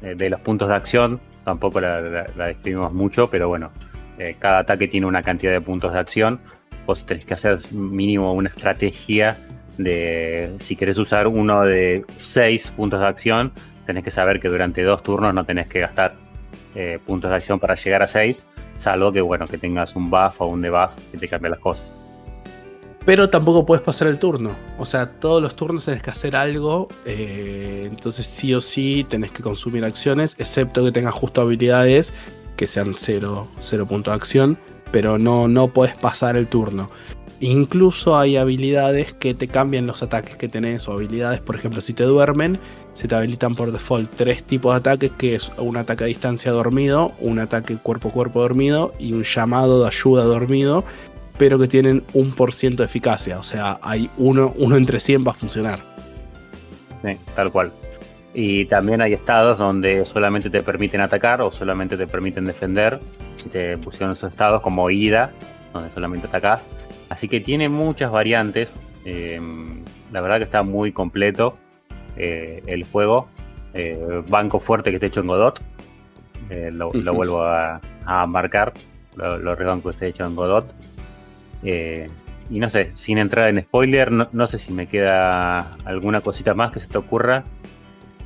eh, 0.01 0.15
de 0.15 0.31
los 0.31 0.41
puntos 0.41 0.69
de 0.69 0.75
acción, 0.75 1.21
tampoco 1.45 1.81
la, 1.81 2.01
describimos 2.01 2.95
mucho, 2.95 3.29
pero 3.29 3.49
bueno, 3.49 3.71
eh, 4.19 4.37
cada 4.39 4.61
ataque 4.61 4.89
tiene 4.89 5.07
una 5.07 5.23
cantidad 5.23 5.53
de 5.53 5.61
puntos 5.61 5.93
de 5.93 5.99
acción. 5.99 6.41
Vos 6.87 7.05
tenés 7.05 7.27
que 7.27 7.35
hacer 7.35 7.59
mínimo 7.71 8.33
una 8.33 8.49
estrategia 8.49 9.37
de 9.77 10.55
si 10.59 10.77
querés 10.77 10.97
usar 10.97 11.27
uno 11.27 11.65
de 11.65 12.05
6 12.17 12.71
puntos 12.77 13.01
de 13.01 13.07
acción, 13.07 13.53
tenés 13.85 14.05
que 14.05 14.11
saber 14.11 14.41
que 14.41 14.49
durante 14.49 14.83
dos 14.83 15.03
turnos 15.03 15.35
no 15.35 15.45
tenés 15.45 15.67
que 15.67 15.81
gastar 15.81 16.15
puntos 17.07 17.31
de 17.31 17.37
acción 17.37 17.61
para 17.61 17.77
llegar 17.77 18.03
a 18.03 18.07
6, 18.07 18.47
salvo 18.77 19.13
que 19.13 19.21
bueno, 19.21 19.47
que 19.47 19.59
tengas 19.59 19.97
un 19.97 20.11
buff 20.11 20.41
o 20.41 20.47
un 20.47 20.63
debuff 20.63 20.93
que 21.13 21.19
te 21.19 21.29
cambie 21.29 21.51
las 21.51 21.61
cosas. 21.61 21.91
Pero 23.05 23.29
tampoco 23.29 23.67
puedes 23.67 23.83
pasar 23.85 24.09
el 24.09 24.19
turno. 24.19 24.57
O 24.79 24.87
sea, 24.87 25.11
todos 25.11 25.43
los 25.43 25.55
turnos 25.55 25.85
tenés 25.85 26.03
que 26.03 26.11
hacer 26.11 26.35
algo. 26.37 26.89
eh, 27.05 27.87
entonces 27.91 28.27
sí 28.27 28.55
o 28.55 28.61
sí 28.61 29.07
tenés 29.09 29.31
que 29.31 29.43
consumir 29.43 29.85
acciones. 29.85 30.37
Excepto 30.39 30.83
que 30.85 30.93
tengas 30.93 31.15
justo 31.15 31.43
habilidades 31.43 32.15
que 32.57 32.67
sean 32.67 32.95
cero, 32.97 33.49
cero 33.61 33.87
punto 33.87 34.11
de 34.11 34.17
acción. 34.17 34.59
Pero 34.91 35.19
no, 35.19 35.49
no 35.49 35.69
puedes 35.69 35.97
pasar 35.97 36.37
el 36.37 36.49
turno. 36.49 36.91
Incluso 37.41 38.17
hay 38.17 38.39
habilidades 38.39 39.13
que 39.13 39.35
te 39.35 39.49
cambian 39.49 39.87
los 39.87 40.03
ataques 40.03 40.37
que 40.37 40.49
tenés. 40.49 40.89
O 40.89 40.93
habilidades, 40.93 41.41
por 41.41 41.57
ejemplo, 41.57 41.83
si 41.83 41.93
te 41.93 42.05
duermen, 42.05 42.59
se 42.95 43.09
te 43.09 43.15
habilitan 43.15 43.55
por 43.55 43.73
default 43.73 44.11
tres 44.17 44.43
tipos 44.45 44.73
de 44.73 44.79
ataques. 44.79 45.11
Que 45.13 45.35
es 45.35 45.53
un 45.59 45.77
ataque 45.77 46.05
a 46.05 46.07
distancia 46.07 46.51
dormido, 46.53 47.13
un 47.19 47.39
ataque 47.39 47.77
cuerpo 47.77 48.09
a 48.09 48.13
cuerpo 48.13 48.41
dormido 48.41 48.95
y 48.99 49.13
un 49.13 49.25
llamado 49.25 49.83
de 49.83 49.89
ayuda 49.89 50.25
dormido 50.25 50.85
pero 51.37 51.59
que 51.59 51.67
tienen 51.67 52.05
un 52.13 52.33
por 52.33 52.53
ciento 52.53 52.83
de 52.83 52.87
eficacia. 52.87 53.39
O 53.39 53.43
sea, 53.43 53.79
hay 53.83 54.09
uno, 54.17 54.53
uno 54.57 54.77
entre 54.77 55.01
100 55.01 55.25
va 55.27 55.33
a 55.33 55.35
funcionar. 55.35 55.81
Sí, 57.03 57.17
tal 57.35 57.51
cual. 57.51 57.73
Y 58.33 58.65
también 58.67 59.01
hay 59.01 59.13
estados 59.13 59.59
donde 59.59 60.05
solamente 60.05 60.51
te 60.51 60.63
permiten 60.63 61.01
atacar 61.01 61.41
o 61.43 61.53
solamente 61.53 61.97
te 61.97 62.07
permiten 62.07 62.45
defender. 62.45 63.01
Te 63.53 63.79
pusieron 63.79 64.13
esos 64.13 64.31
estados 64.31 64.61
como 64.63 64.91
ida, 64.91 65.31
donde 65.73 65.91
solamente 65.91 66.27
atacás. 66.27 66.67
Así 67.09 67.29
que 67.29 67.41
tiene 67.41 67.69
muchas 67.69 68.11
variantes. 68.11 68.75
Eh, 69.05 69.41
la 70.13 70.21
verdad 70.21 70.39
que 70.39 70.45
está 70.45 70.63
muy 70.63 70.93
completo 70.93 71.59
eh, 72.17 72.63
el 72.67 72.85
juego. 72.85 73.29
Eh, 73.73 74.23
banco 74.29 74.61
fuerte 74.61 74.91
que 74.91 74.97
esté 74.97 75.07
hecho 75.07 75.21
en 75.21 75.27
Godot. 75.27 75.63
Eh, 76.51 76.71
lo, 76.73 76.93
vuelvo 76.93 77.43
a, 77.43 77.81
a 78.05 78.27
marcar. 78.27 78.73
Lo, 79.17 79.39
lo 79.39 79.55
rebanco 79.55 79.91
que 79.91 79.95
esté 79.95 80.07
hecho 80.09 80.25
en 80.25 80.35
Godot. 80.35 80.75
Y 82.51 82.59
no 82.59 82.69
sé, 82.69 82.91
sin 82.95 83.17
entrar 83.17 83.49
en 83.49 83.63
spoiler, 83.63 84.13
no, 84.13 84.29
no 84.33 84.47
sé 84.47 84.59
si 84.59 84.71
me 84.71 84.87
queda 84.87 85.77
alguna 85.87 86.21
cosita 86.21 86.53
más 86.53 86.73
que 86.73 86.81
se 86.81 86.89
te 86.89 86.99
ocurra 86.99 87.45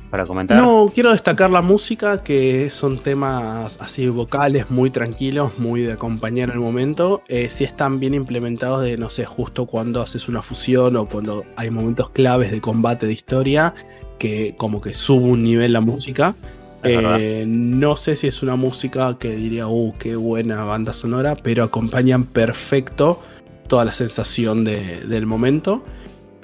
para 0.09 0.25
comentar. 0.25 0.57
No, 0.57 0.91
quiero 0.93 1.11
destacar 1.11 1.51
la 1.51 1.61
música, 1.61 2.23
que 2.23 2.69
son 2.69 2.99
temas 2.99 3.79
así 3.81 4.07
vocales 4.09 4.69
muy 4.69 4.89
tranquilos, 4.89 5.57
muy 5.57 5.81
de 5.81 5.93
acompañar 5.93 6.49
el 6.49 6.59
momento. 6.59 7.21
Eh, 7.27 7.49
si 7.49 7.63
están 7.63 7.99
bien 7.99 8.13
implementados 8.13 8.83
de, 8.83 8.97
no 8.97 9.09
sé, 9.09 9.25
justo 9.25 9.65
cuando 9.65 10.01
haces 10.01 10.27
una 10.27 10.41
fusión 10.41 10.95
o 10.95 11.05
cuando 11.07 11.45
hay 11.55 11.69
momentos 11.69 12.09
claves 12.09 12.51
de 12.51 12.61
combate 12.61 13.05
de 13.05 13.13
historia, 13.13 13.73
que 14.17 14.55
como 14.57 14.81
que 14.81 14.93
sube 14.93 15.23
un 15.23 15.43
nivel 15.43 15.73
la 15.73 15.81
música. 15.81 16.35
Eh, 16.83 17.43
no 17.45 17.97
sé 17.97 18.15
si 18.15 18.27
es 18.27 18.41
una 18.41 18.55
música 18.55 19.17
que 19.19 19.35
diría, 19.35 19.67
uh, 19.67 19.93
qué 19.99 20.15
buena 20.15 20.63
banda 20.63 20.93
sonora, 20.93 21.35
pero 21.35 21.63
acompañan 21.63 22.23
perfecto 22.23 23.21
toda 23.67 23.85
la 23.85 23.93
sensación 23.93 24.63
de, 24.63 25.01
del 25.01 25.25
momento. 25.25 25.83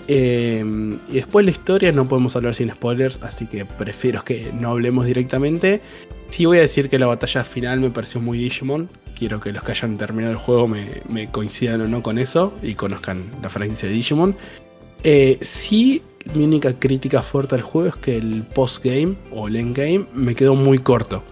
Eh, 0.08 0.64
y 1.09 1.14
después 1.14 1.45
la 1.45 1.51
historia 1.51 1.92
no 1.92 2.08
podemos 2.08 2.35
hablar 2.35 2.56
sin 2.56 2.72
spoilers, 2.72 3.22
así 3.24 3.48
que 3.48 3.66
prefiero 3.66 4.24
que 4.24 4.51
no 4.53 4.72
hablemos 4.72 5.06
directamente. 5.06 5.82
Sí 6.30 6.45
voy 6.45 6.58
a 6.59 6.61
decir 6.61 6.90
que 6.90 7.00
la 7.00 7.08
batalla 7.08 7.43
final 7.43 7.80
me 7.80 7.90
pareció 7.90 8.22
muy 8.22 8.38
Digimon. 8.38 8.90
Quiero 9.17 9.40
que 9.40 9.53
los 9.53 9.64
que 9.64 9.72
hayan 9.72 9.98
terminado 9.98 10.34
el 10.34 10.38
juego 10.38 10.67
me, 10.67 11.30
coincidan 11.32 11.82
o 11.82 11.88
no 11.88 12.03
con 12.03 12.17
eso 12.17 12.53
y 12.61 12.75
conozcan 12.75 13.24
la 13.42 13.50
franquicia 13.50 13.88
de 13.88 13.95
Digimon. 13.95 14.35
Eh, 15.03 15.38
sí, 15.42 16.01
mi 16.34 16.43
única 16.43 16.74
crítica 16.74 17.22
fuerte 17.22 17.56
al 17.56 17.61
juego 17.61 17.90
es 17.90 17.95
que 17.95 18.17
el 18.17 18.43
postgame 18.43 19.16
o 19.32 19.48
el 19.48 19.56
endgame 19.56 20.06
me 20.14 20.35
quedó 20.35 20.56
muy 20.56 20.80
corto. 20.80 21.24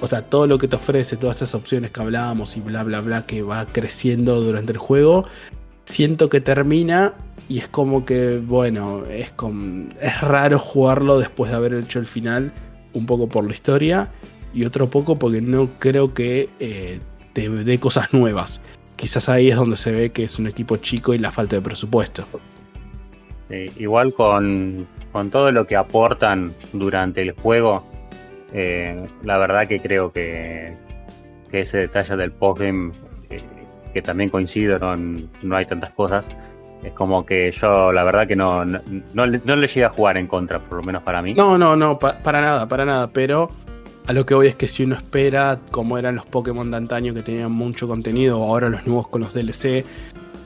O 0.00 0.06
sea, 0.06 0.22
todo 0.22 0.46
lo 0.46 0.58
que 0.58 0.68
te 0.68 0.76
ofrece, 0.76 1.16
todas 1.16 1.36
estas 1.36 1.54
opciones 1.54 1.90
que 1.90 2.00
hablábamos 2.00 2.56
y 2.56 2.60
bla 2.60 2.84
bla 2.84 3.00
bla 3.00 3.26
que 3.26 3.42
va 3.42 3.66
creciendo 3.66 4.40
durante 4.40 4.72
el 4.72 4.78
juego, 4.78 5.26
siento 5.88 6.28
que 6.28 6.40
termina 6.40 7.14
y 7.48 7.58
es 7.58 7.68
como 7.68 8.04
que, 8.04 8.38
bueno, 8.38 9.04
es, 9.06 9.32
es 10.00 10.20
raro 10.20 10.58
jugarlo 10.58 11.18
después 11.18 11.50
de 11.50 11.56
haber 11.56 11.74
hecho 11.74 11.98
el 11.98 12.06
final, 12.06 12.52
un 12.92 13.06
poco 13.06 13.28
por 13.28 13.46
la 13.46 13.54
historia 13.54 14.10
y 14.52 14.64
otro 14.64 14.90
poco 14.90 15.18
porque 15.18 15.40
no 15.40 15.70
creo 15.78 16.12
que 16.12 16.50
eh, 16.60 17.00
te 17.32 17.48
dé 17.48 17.80
cosas 17.80 18.12
nuevas. 18.12 18.60
Quizás 18.96 19.30
ahí 19.30 19.48
es 19.48 19.56
donde 19.56 19.78
se 19.78 19.92
ve 19.92 20.10
que 20.10 20.24
es 20.24 20.38
un 20.38 20.46
equipo 20.46 20.76
chico 20.76 21.14
y 21.14 21.18
la 21.18 21.30
falta 21.30 21.56
de 21.56 21.62
presupuesto. 21.62 22.24
igual 23.78 24.12
con, 24.12 24.86
todo 25.30 25.50
lo 25.52 25.66
que 25.66 25.76
aportan 25.76 26.52
durante 26.74 27.22
el 27.22 27.32
juego, 27.32 27.86
eh, 28.52 29.06
la 29.22 29.38
verdad 29.38 29.66
que 29.66 29.80
creo 29.80 30.12
que, 30.12 30.74
ese 31.50 31.78
detalle 31.78 32.14
del 32.16 32.30
postgame, 32.32 32.92
que 33.92 34.02
también 34.02 34.30
coincido, 34.30 34.78
no, 34.78 34.96
no 34.96 35.56
hay 35.56 35.66
tantas 35.66 35.90
cosas, 35.90 36.28
es 36.82 36.92
como 36.92 37.26
que 37.26 37.50
yo, 37.50 37.92
la 37.92 38.04
verdad 38.04 38.26
que 38.26 38.36
no, 38.36 38.64
no, 38.64 39.26
le, 39.26 39.40
no 39.44 39.56
llegué 39.56 39.84
a 39.84 39.90
jugar 39.90 40.16
en 40.16 40.26
contra, 40.26 40.60
por 40.60 40.78
lo 40.78 40.84
menos 40.84 41.02
para 41.02 41.22
mí. 41.22 41.34
No, 41.34 41.58
no, 41.58 41.76
no, 41.76 41.98
para 41.98 42.40
nada, 42.40 42.68
para 42.68 42.84
nada. 42.84 43.08
Pero 43.08 43.50
a 44.06 44.12
lo 44.12 44.24
que 44.24 44.34
voy 44.34 44.46
es 44.46 44.54
que 44.54 44.68
si 44.68 44.84
uno 44.84 44.94
espera, 44.94 45.58
como 45.70 45.98
eran 45.98 46.16
los 46.16 46.26
Pokémon 46.26 46.70
de 46.70 46.76
antaño 46.76 47.14
que 47.14 47.22
tenían 47.22 47.52
mucho 47.52 47.88
contenido, 47.88 48.42
ahora 48.44 48.68
los 48.68 48.86
nuevos 48.86 49.08
con 49.08 49.22
los 49.22 49.34
DLC, 49.34 49.84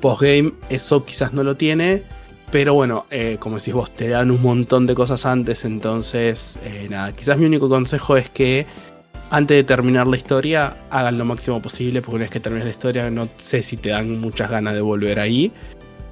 postgame, 0.01 0.53
eso 0.71 1.05
quizás 1.05 1.33
no 1.33 1.45
lo 1.45 1.57
tiene. 1.57 2.03
Pero 2.51 2.75
bueno, 2.75 3.07
eh, 3.11 3.37
como 3.39 3.57
decís 3.57 3.73
vos, 3.73 3.91
te 3.95 4.09
dan 4.09 4.31
un 4.31 4.43
montón 4.43 4.87
de 4.87 4.95
cosas 4.95 5.25
antes, 5.25 5.65
entonces, 5.65 6.59
eh, 6.63 6.87
nada, 6.91 7.13
quizás 7.13 7.39
mi 7.39 7.47
único 7.47 7.69
consejo 7.69 8.17
es 8.17 8.29
que 8.29 8.67
antes 9.33 9.57
de 9.57 9.65
terminar 9.65 10.07
la 10.07 10.19
historia, 10.19 10.77
hagan 10.91 11.17
lo 11.17 11.25
máximo 11.25 11.63
posible, 11.63 12.03
porque 12.03 12.17
una 12.17 12.25
vez 12.25 12.31
que 12.31 12.41
termines 12.41 12.67
la 12.67 12.71
historia, 12.71 13.11
no 13.11 13.27
sé 13.39 13.63
si 13.63 13.79
te 13.79 13.89
dan 13.89 14.21
muchas 14.21 14.51
ganas 14.51 14.75
de 14.75 14.83
volver 14.83 15.19
ahí. 15.19 15.51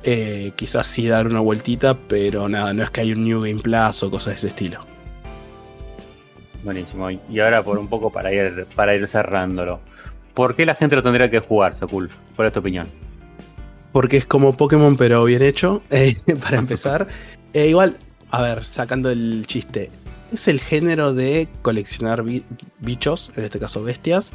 Eh, 0.03 0.53
quizás 0.57 0.87
sí 0.87 1.07
dar 1.07 1.27
una 1.27 1.41
vueltita, 1.41 1.95
pero 2.09 2.49
nada, 2.49 2.73
no 2.73 2.83
es 2.83 2.89
que 2.89 3.03
hay 3.03 3.13
un 3.13 3.23
New 3.27 3.43
Game 3.43 3.61
Plus 3.61 4.03
o 4.03 4.11
cosas 4.11 4.33
de 4.33 4.37
ese 4.37 4.49
estilo. 4.49 4.87
Buenísimo. 6.65 7.11
Y 7.11 7.41
ahora 7.41 7.63
por 7.63 7.77
un 7.77 7.89
poco 7.89 8.11
para 8.11 8.33
ir, 8.33 8.67
para 8.75 8.95
ir 8.95 9.07
cerrándolo. 9.07 9.81
¿Por 10.33 10.57
qué 10.57 10.65
la 10.65 10.75
gente 10.75 10.97
lo 10.97 11.03
tendría 11.03 11.31
que 11.31 11.41
jugar, 11.41 11.75
Sokul? 11.75 12.09
¿Cuál 12.37 12.49
es 12.49 12.55
tu 12.55 12.61
opinión? 12.61 12.89
Porque 13.93 14.17
es 14.17 14.27
como 14.27 14.57
Pokémon, 14.57 14.97
pero 14.97 15.25
bien 15.25 15.43
hecho, 15.43 15.83
eh, 15.91 16.17
para 16.43 16.57
empezar. 16.57 17.07
Eh, 17.53 17.67
igual, 17.67 17.97
a 18.31 18.43
ver, 18.43 18.65
sacando 18.65 19.11
el 19.11 19.45
chiste. 19.45 19.91
Es 20.33 20.49
el 20.49 20.61
género 20.61 21.13
de 21.13 21.49
coleccionar 21.63 22.25
bichos, 22.79 23.33
en 23.37 23.45
este 23.45 23.59
caso 23.59 23.83
bestias, 23.83 24.33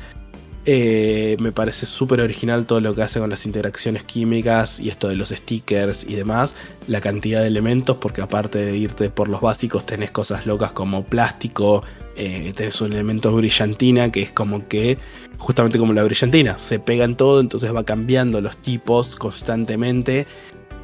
eh, 0.68 1.38
me 1.40 1.52
parece 1.52 1.86
súper 1.86 2.22
original 2.22 2.66
todo 2.66 2.82
lo 2.82 2.96
que 2.96 3.04
hace 3.04 3.20
con 3.20 3.30
las 3.30 3.46
interacciones 3.46 4.04
químicas 4.04 4.80
y 4.80 4.90
esto 4.90 5.08
de 5.08 5.16
los 5.16 5.30
stickers 5.30 6.04
y 6.04 6.16
demás. 6.16 6.56
La 6.88 7.02
cantidad 7.02 7.42
de 7.42 7.48
elementos, 7.48 7.98
porque 7.98 8.22
aparte 8.22 8.58
de 8.66 8.76
irte 8.76 9.10
por 9.12 9.30
los 9.30 9.42
básicos, 9.42 9.86
tenés 9.86 10.10
cosas 10.10 10.48
locas 10.48 10.72
como 10.72 11.04
plástico, 11.04 11.84
eh, 12.16 12.52
tenés 12.56 12.82
un 12.82 12.94
elemento 12.94 13.32
brillantina 13.32 14.12
que 14.12 14.24
es 14.24 14.32
como 14.32 14.68
que, 14.68 14.98
justamente 15.38 15.78
como 15.78 15.94
la 15.94 16.04
brillantina, 16.04 16.58
se 16.58 16.80
pega 16.80 17.06
en 17.06 17.16
todo, 17.16 17.42
entonces 17.42 17.74
va 17.74 17.84
cambiando 17.84 18.42
los 18.42 18.58
tipos 18.58 19.16
constantemente. 19.18 20.26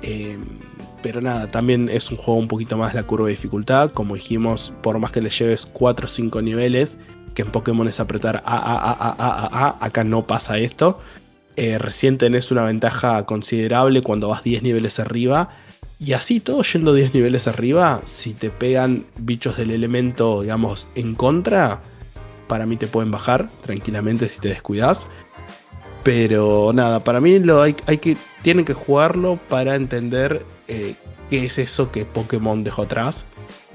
Eh, 0.03 0.37
pero 1.01 1.21
nada, 1.21 1.49
también 1.49 1.89
es 1.89 2.11
un 2.11 2.17
juego 2.17 2.39
un 2.39 2.47
poquito 2.47 2.77
más 2.77 2.93
la 2.93 3.03
curva 3.03 3.27
de 3.27 3.33
dificultad. 3.33 3.91
Como 3.91 4.15
dijimos, 4.15 4.73
por 4.81 4.99
más 4.99 5.11
que 5.11 5.21
le 5.21 5.29
lleves 5.29 5.67
4 5.71 6.05
o 6.05 6.09
5 6.09 6.41
niveles, 6.41 6.99
que 7.33 7.41
en 7.41 7.51
Pokémon 7.51 7.87
es 7.87 7.99
apretar 7.99 8.41
A, 8.45 8.57
A, 8.57 8.75
A, 8.75 8.91
A, 8.91 9.15
A, 9.17 9.67
A, 9.67 9.85
acá 9.85 10.03
no 10.03 10.27
pasa 10.27 10.57
esto. 10.57 10.99
Eh, 11.55 11.77
recién 11.77 12.17
tenés 12.17 12.51
una 12.51 12.63
ventaja 12.63 13.25
considerable 13.25 14.01
cuando 14.01 14.29
vas 14.29 14.43
10 14.43 14.63
niveles 14.63 14.99
arriba. 14.99 15.49
Y 15.99 16.13
así 16.13 16.39
todo 16.39 16.63
yendo 16.63 16.93
10 16.93 17.13
niveles 17.13 17.47
arriba, 17.47 18.01
si 18.05 18.33
te 18.33 18.49
pegan 18.49 19.05
bichos 19.17 19.57
del 19.57 19.69
elemento, 19.69 20.41
digamos, 20.41 20.87
en 20.95 21.13
contra, 21.13 21.79
para 22.47 22.65
mí 22.65 22.75
te 22.75 22.87
pueden 22.87 23.11
bajar 23.11 23.49
tranquilamente 23.61 24.27
si 24.27 24.39
te 24.41 24.49
descuidas. 24.49 25.07
Pero 26.03 26.71
nada, 26.73 27.03
para 27.03 27.21
mí 27.21 27.39
lo 27.39 27.61
hay, 27.61 27.75
hay 27.85 27.99
que, 27.99 28.17
tienen 28.41 28.65
que 28.65 28.73
jugarlo 28.73 29.39
para 29.49 29.75
entender 29.75 30.45
eh, 30.67 30.95
qué 31.29 31.45
es 31.45 31.59
eso 31.59 31.91
que 31.91 32.05
Pokémon 32.05 32.63
dejó 32.63 32.83
atrás. 32.83 33.25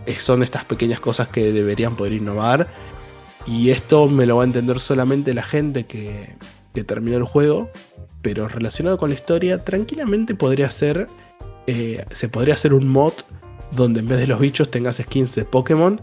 Eh, 0.07 0.17
son 0.17 0.43
estas 0.43 0.65
pequeñas 0.65 1.01
cosas 1.01 1.29
que 1.29 1.53
deberían 1.53 1.97
poder 1.97 2.13
innovar 2.13 2.69
y 3.47 3.71
esto 3.71 4.09
me 4.09 4.27
lo 4.27 4.37
va 4.37 4.43
a 4.43 4.47
entender 4.47 4.81
solamente 4.81 5.33
la 5.35 5.43
gente 5.43 5.85
que, 5.85 6.35
que 6.75 6.85
terminó 6.85 7.17
el 7.17 7.25
juego. 7.25 7.71
Pero 8.23 8.49
relacionado 8.49 8.99
con 8.99 9.11
la 9.11 9.15
historia, 9.15 9.65
tranquilamente 9.65 10.35
podría 10.35 10.71
ser. 10.71 11.07
Eh, 11.69 12.05
se 12.11 12.29
podría 12.29 12.55
hacer 12.55 12.75
un 12.75 12.89
mod 12.89 13.13
donde 13.73 14.01
en 14.01 14.09
vez 14.09 14.19
de 14.19 14.27
los 14.27 14.41
bichos 14.41 14.71
tengas 14.71 14.97
skins 14.97 15.35
de 15.37 15.45
Pokémon. 15.45 16.01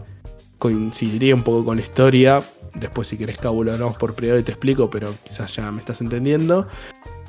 Coincidiría 0.58 1.34
un 1.34 1.42
poco 1.42 1.66
con 1.66 1.76
la 1.76 1.82
historia. 1.82 2.42
Después, 2.74 3.08
si 3.08 3.16
querés, 3.16 3.38
Cabo, 3.38 3.62
lo 3.64 3.92
por 3.94 4.14
privado 4.14 4.38
y 4.38 4.42
te 4.42 4.52
explico, 4.52 4.90
pero 4.90 5.14
quizás 5.24 5.54
ya 5.54 5.70
me 5.70 5.78
estás 5.78 6.00
entendiendo. 6.00 6.66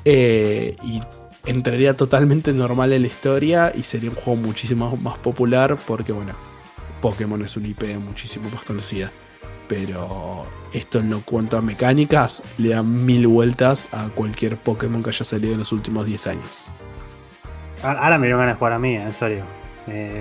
Eh, 0.04 0.76
y 0.82 1.00
entraría 1.44 1.94
totalmente 1.94 2.52
normal 2.52 2.92
en 2.92 3.02
la 3.02 3.08
historia 3.08 3.72
y 3.74 3.82
sería 3.82 4.10
un 4.10 4.16
juego 4.16 4.40
muchísimo 4.40 4.96
más 4.96 5.18
popular 5.18 5.76
porque, 5.86 6.12
bueno, 6.12 6.34
Pokémon 7.00 7.42
es 7.42 7.56
una 7.56 7.68
IP 7.68 7.98
muchísimo 7.98 8.48
más 8.50 8.64
conocida 8.64 9.10
pero 9.68 10.44
esto 10.72 11.00
en 11.00 11.10
lo 11.10 11.20
cuanto 11.22 11.56
a 11.56 11.62
mecánicas 11.62 12.42
le 12.58 12.70
da 12.70 12.82
mil 12.82 13.26
vueltas 13.26 13.88
a 13.92 14.08
cualquier 14.08 14.56
Pokémon 14.56 15.02
que 15.02 15.10
haya 15.10 15.24
salido 15.24 15.52
en 15.52 15.60
los 15.60 15.72
últimos 15.72 16.06
10 16.06 16.26
años. 16.28 16.70
Ahora 17.82 18.18
me 18.18 18.26
dieron 18.26 18.40
ganas 18.40 18.54
de 18.54 18.58
jugar 18.58 18.72
a 18.72 18.78
mí, 18.78 18.94
en 18.94 19.12
serio. 19.12 19.44
Eh, 19.88 20.20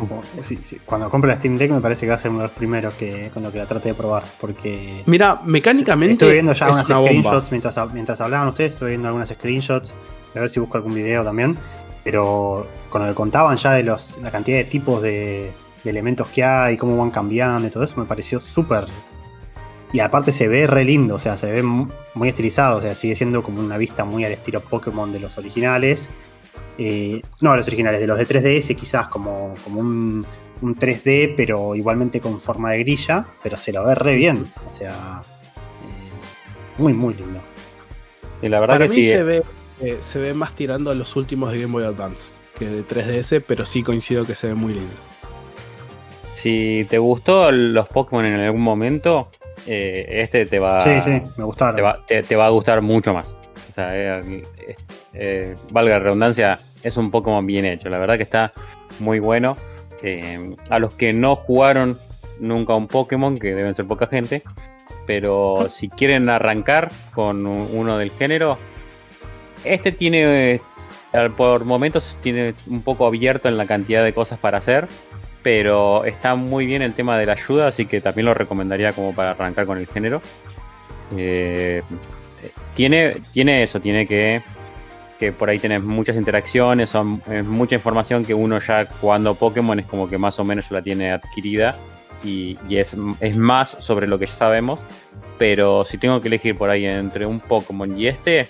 cuando 0.86 1.10
compre 1.10 1.30
la 1.30 1.38
Steam 1.38 1.58
Deck 1.58 1.72
me 1.72 1.82
parece 1.82 2.06
que 2.06 2.10
va 2.10 2.16
a 2.16 2.20
ser 2.20 2.30
uno 2.30 2.42
de 2.42 2.48
los 2.48 2.52
primeros 2.52 2.94
que, 2.94 3.32
con 3.34 3.42
lo 3.42 3.52
que 3.52 3.58
la 3.58 3.66
trate 3.66 3.90
de 3.90 3.96
probar. 3.96 4.24
Porque. 4.40 5.04
Mira, 5.06 5.42
mecánicamente. 5.44 6.14
Estoy 6.14 6.34
viendo 6.34 6.54
ya 6.54 6.70
unas 6.70 6.86
screenshots 6.86 7.52
mientras, 7.52 7.94
mientras 7.94 8.22
hablaban 8.22 8.48
ustedes, 8.48 8.74
estoy 8.74 8.90
viendo 8.90 9.08
algunas 9.08 9.30
screenshots. 9.30 9.96
A 10.36 10.40
ver 10.40 10.50
si 10.50 10.60
busco 10.60 10.78
algún 10.78 10.94
video 10.94 11.24
también. 11.24 11.58
Pero 12.04 12.68
con 12.90 13.02
lo 13.02 13.10
que 13.10 13.16
contaban 13.16 13.58
ya 13.58 13.72
de 13.72 13.84
los, 13.84 14.18
la 14.22 14.30
cantidad 14.30 14.58
de 14.58 14.66
tipos 14.66 15.02
de, 15.02 15.52
de 15.84 15.90
elementos 15.90 16.28
que 16.30 16.44
hay, 16.44 16.78
cómo 16.78 16.98
van 16.98 17.10
cambiando 17.10 17.68
y 17.68 17.72
todo 17.72 17.84
eso, 17.84 18.00
me 18.00 18.06
pareció 18.06 18.40
súper 18.40 18.86
y 19.96 20.02
aparte 20.02 20.34
se 20.34 20.50
ve 20.50 20.68
re 20.68 20.84
lindo, 20.84 21.16
o 21.16 21.20
sea, 21.20 21.38
se 21.38 21.50
ve 21.50 21.64
muy 21.64 22.28
estilizado, 22.28 22.80
o 22.80 22.82
sea, 22.82 22.94
sigue 22.96 23.16
siendo 23.16 23.42
como 23.42 23.62
una 23.62 23.78
vista 23.78 24.04
muy 24.04 24.26
al 24.26 24.34
estilo 24.34 24.60
Pokémon 24.60 25.14
de 25.14 25.22
los 25.22 25.38
originales. 25.38 26.12
Eh, 26.78 27.22
no, 27.42 27.56
los 27.56 27.68
originales, 27.68 28.00
de 28.00 28.08
los 28.08 28.18
de 28.18 28.28
3DS 28.28 28.76
quizás 28.76 29.08
como, 29.08 29.54
como 29.64 29.80
un, 29.80 30.26
3D, 30.62 31.36
pero 31.38 31.76
igualmente 31.76 32.20
con 32.20 32.40
forma 32.40 32.72
de 32.72 32.80
grilla, 32.80 33.26
pero 33.44 33.56
se 33.56 33.72
lo 33.72 33.86
ve 33.86 33.94
re 33.94 34.16
bien, 34.16 34.46
o 34.66 34.72
sea, 34.72 35.22
eh, 35.84 36.10
muy, 36.78 36.94
muy 36.94 37.14
lindo. 37.14 37.40
Y 38.42 38.50
la 38.50 38.60
verdad 38.60 38.76
Para 38.76 38.88
que 38.88 38.96
mí 38.96 39.06
se, 39.06 39.24
ve, 39.24 39.44
eh, 39.82 39.98
se 40.00 40.20
ve 40.20 40.34
más 40.34 40.54
tirando 40.54 40.92
a 40.92 40.96
los 40.96 41.16
últimos 41.16 41.52
de 41.52 41.62
Game 41.62 41.72
Boy 41.72 41.84
Advance 41.84 42.38
que 42.58 42.66
de 42.66 42.86
3DS, 42.86 43.44
pero 43.46 43.66
sí 43.66 43.84
coincido 43.84 44.26
que 44.26 44.36
se 44.36 44.48
ve 44.48 44.56
muy 44.56 44.74
lindo. 44.74 44.96
Si 46.34 46.86
te 46.90 46.98
gustó 46.98 47.52
los 47.52 47.88
Pokémon 47.88 48.26
en 48.26 48.40
algún 48.40 48.62
momento, 48.62 49.30
eh, 49.68 50.06
este 50.10 50.46
te 50.46 50.60
va, 50.60 50.82
sí, 50.82 51.02
sí, 51.04 51.10
me 51.10 51.74
te 51.76 51.82
va, 51.82 52.06
te, 52.06 52.36
va, 52.36 52.46
a 52.46 52.50
gustar 52.50 52.82
mucho 52.82 53.14
más. 53.14 53.36
Eh, 53.78 54.44
eh, 54.58 54.76
eh, 55.14 55.56
valga 55.72 55.94
la 55.94 56.00
redundancia, 56.00 56.56
es 56.84 56.98
un 56.98 57.12
Pokémon 57.12 57.46
bien 57.46 57.66
hecho. 57.66 57.90
La 57.90 57.98
verdad 57.98 58.18
que 58.18 58.24
está 58.24 58.54
muy 59.00 59.20
bueno. 59.20 59.56
A 60.70 60.78
los 60.78 60.94
que 60.94 61.14
no 61.14 61.36
jugaron 61.36 61.98
nunca 62.40 62.76
un 62.76 62.88
Pokémon, 62.88 63.40
que 63.40 63.56
deben 63.56 63.74
ser 63.74 63.86
poca 63.86 64.06
gente, 64.06 64.44
pero 65.08 65.68
si 65.76 65.90
quieren 65.90 66.30
arrancar 66.30 66.90
con 67.14 67.48
uno 67.48 67.98
del 67.98 68.12
género, 68.12 68.60
este 69.64 69.92
tiene, 69.92 70.62
por 71.36 71.66
momentos, 71.66 72.18
tiene 72.22 72.54
un 72.68 72.84
poco 72.84 73.08
abierto 73.08 73.48
en 73.48 73.58
la 73.58 73.66
cantidad 73.66 74.04
de 74.04 74.14
cosas 74.14 74.38
para 74.38 74.60
hacer, 74.60 74.88
pero 75.42 76.06
está 76.06 76.36
muy 76.36 76.68
bien 76.68 76.84
el 76.84 76.94
tema 76.94 77.18
de 77.18 77.26
la 77.26 77.34
ayuda, 77.34 77.68
así 77.68 77.88
que 77.88 78.02
también 78.02 78.28
lo 78.28 78.36
recomendaría 78.36 78.94
como 78.94 79.16
para 79.16 79.32
arrancar 79.32 79.66
con 79.66 79.80
el 79.80 79.88
género. 79.88 80.22
Eh, 81.18 81.82
tiene, 82.74 83.22
tiene 83.34 83.64
eso, 83.64 83.80
tiene 83.80 84.06
que, 84.08 84.42
que 85.20 85.32
por 85.32 85.50
ahí 85.50 85.60
tenés 85.60 85.84
muchas 85.84 86.16
interacciones, 86.16 86.90
son, 86.90 87.22
es 87.30 87.46
mucha 87.46 87.76
información 87.76 88.26
que 88.26 88.34
uno 88.34 88.60
ya 88.60 88.86
jugando 89.00 89.36
Pokémon 89.36 89.80
es 89.80 89.86
como 89.86 90.10
que 90.10 90.18
más 90.18 90.40
o 90.40 90.46
menos 90.46 90.70
la 90.72 90.82
tiene 90.82 91.12
adquirida 91.12 91.76
y, 92.24 92.58
y 92.68 92.78
es, 92.78 92.96
es 93.20 93.38
más 93.38 93.78
sobre 93.80 94.08
lo 94.08 94.20
que 94.20 94.26
ya 94.26 94.34
sabemos. 94.34 94.82
Pero 95.38 95.84
si 95.84 95.98
tengo 95.98 96.22
que 96.22 96.30
elegir 96.30 96.58
por 96.58 96.70
ahí 96.70 96.86
entre 96.86 97.26
un 97.26 97.40
Pokémon 97.42 98.00
y 98.00 98.08
este, 98.08 98.48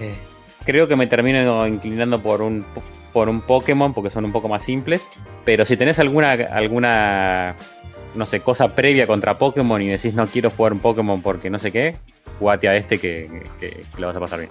eh, 0.00 0.16
creo 0.64 0.88
que 0.88 0.96
me 0.96 1.06
termino 1.06 1.66
inclinando 1.66 2.22
por 2.22 2.42
un, 2.42 2.64
por 3.12 3.28
un 3.28 3.42
Pokémon 3.42 3.92
porque 3.92 4.10
son 4.10 4.24
un 4.24 4.32
poco 4.32 4.48
más 4.48 4.62
simples. 4.62 5.10
Pero 5.44 5.64
si 5.64 5.76
tenés 5.76 5.98
alguna, 5.98 6.32
alguna 6.32 7.56
no 8.14 8.26
sé, 8.26 8.40
cosa 8.40 8.74
previa 8.74 9.06
contra 9.06 9.38
Pokémon 9.38 9.80
y 9.80 9.88
decís 9.88 10.14
no 10.14 10.26
quiero 10.26 10.50
jugar 10.50 10.72
un 10.72 10.80
Pokémon 10.80 11.22
porque 11.22 11.50
no 11.50 11.58
sé 11.58 11.72
qué, 11.72 11.96
jugate 12.38 12.68
a 12.68 12.76
este 12.76 12.98
que, 12.98 13.44
lo 13.98 14.06
vas 14.06 14.16
a 14.16 14.20
pasar 14.20 14.40
bien. 14.40 14.50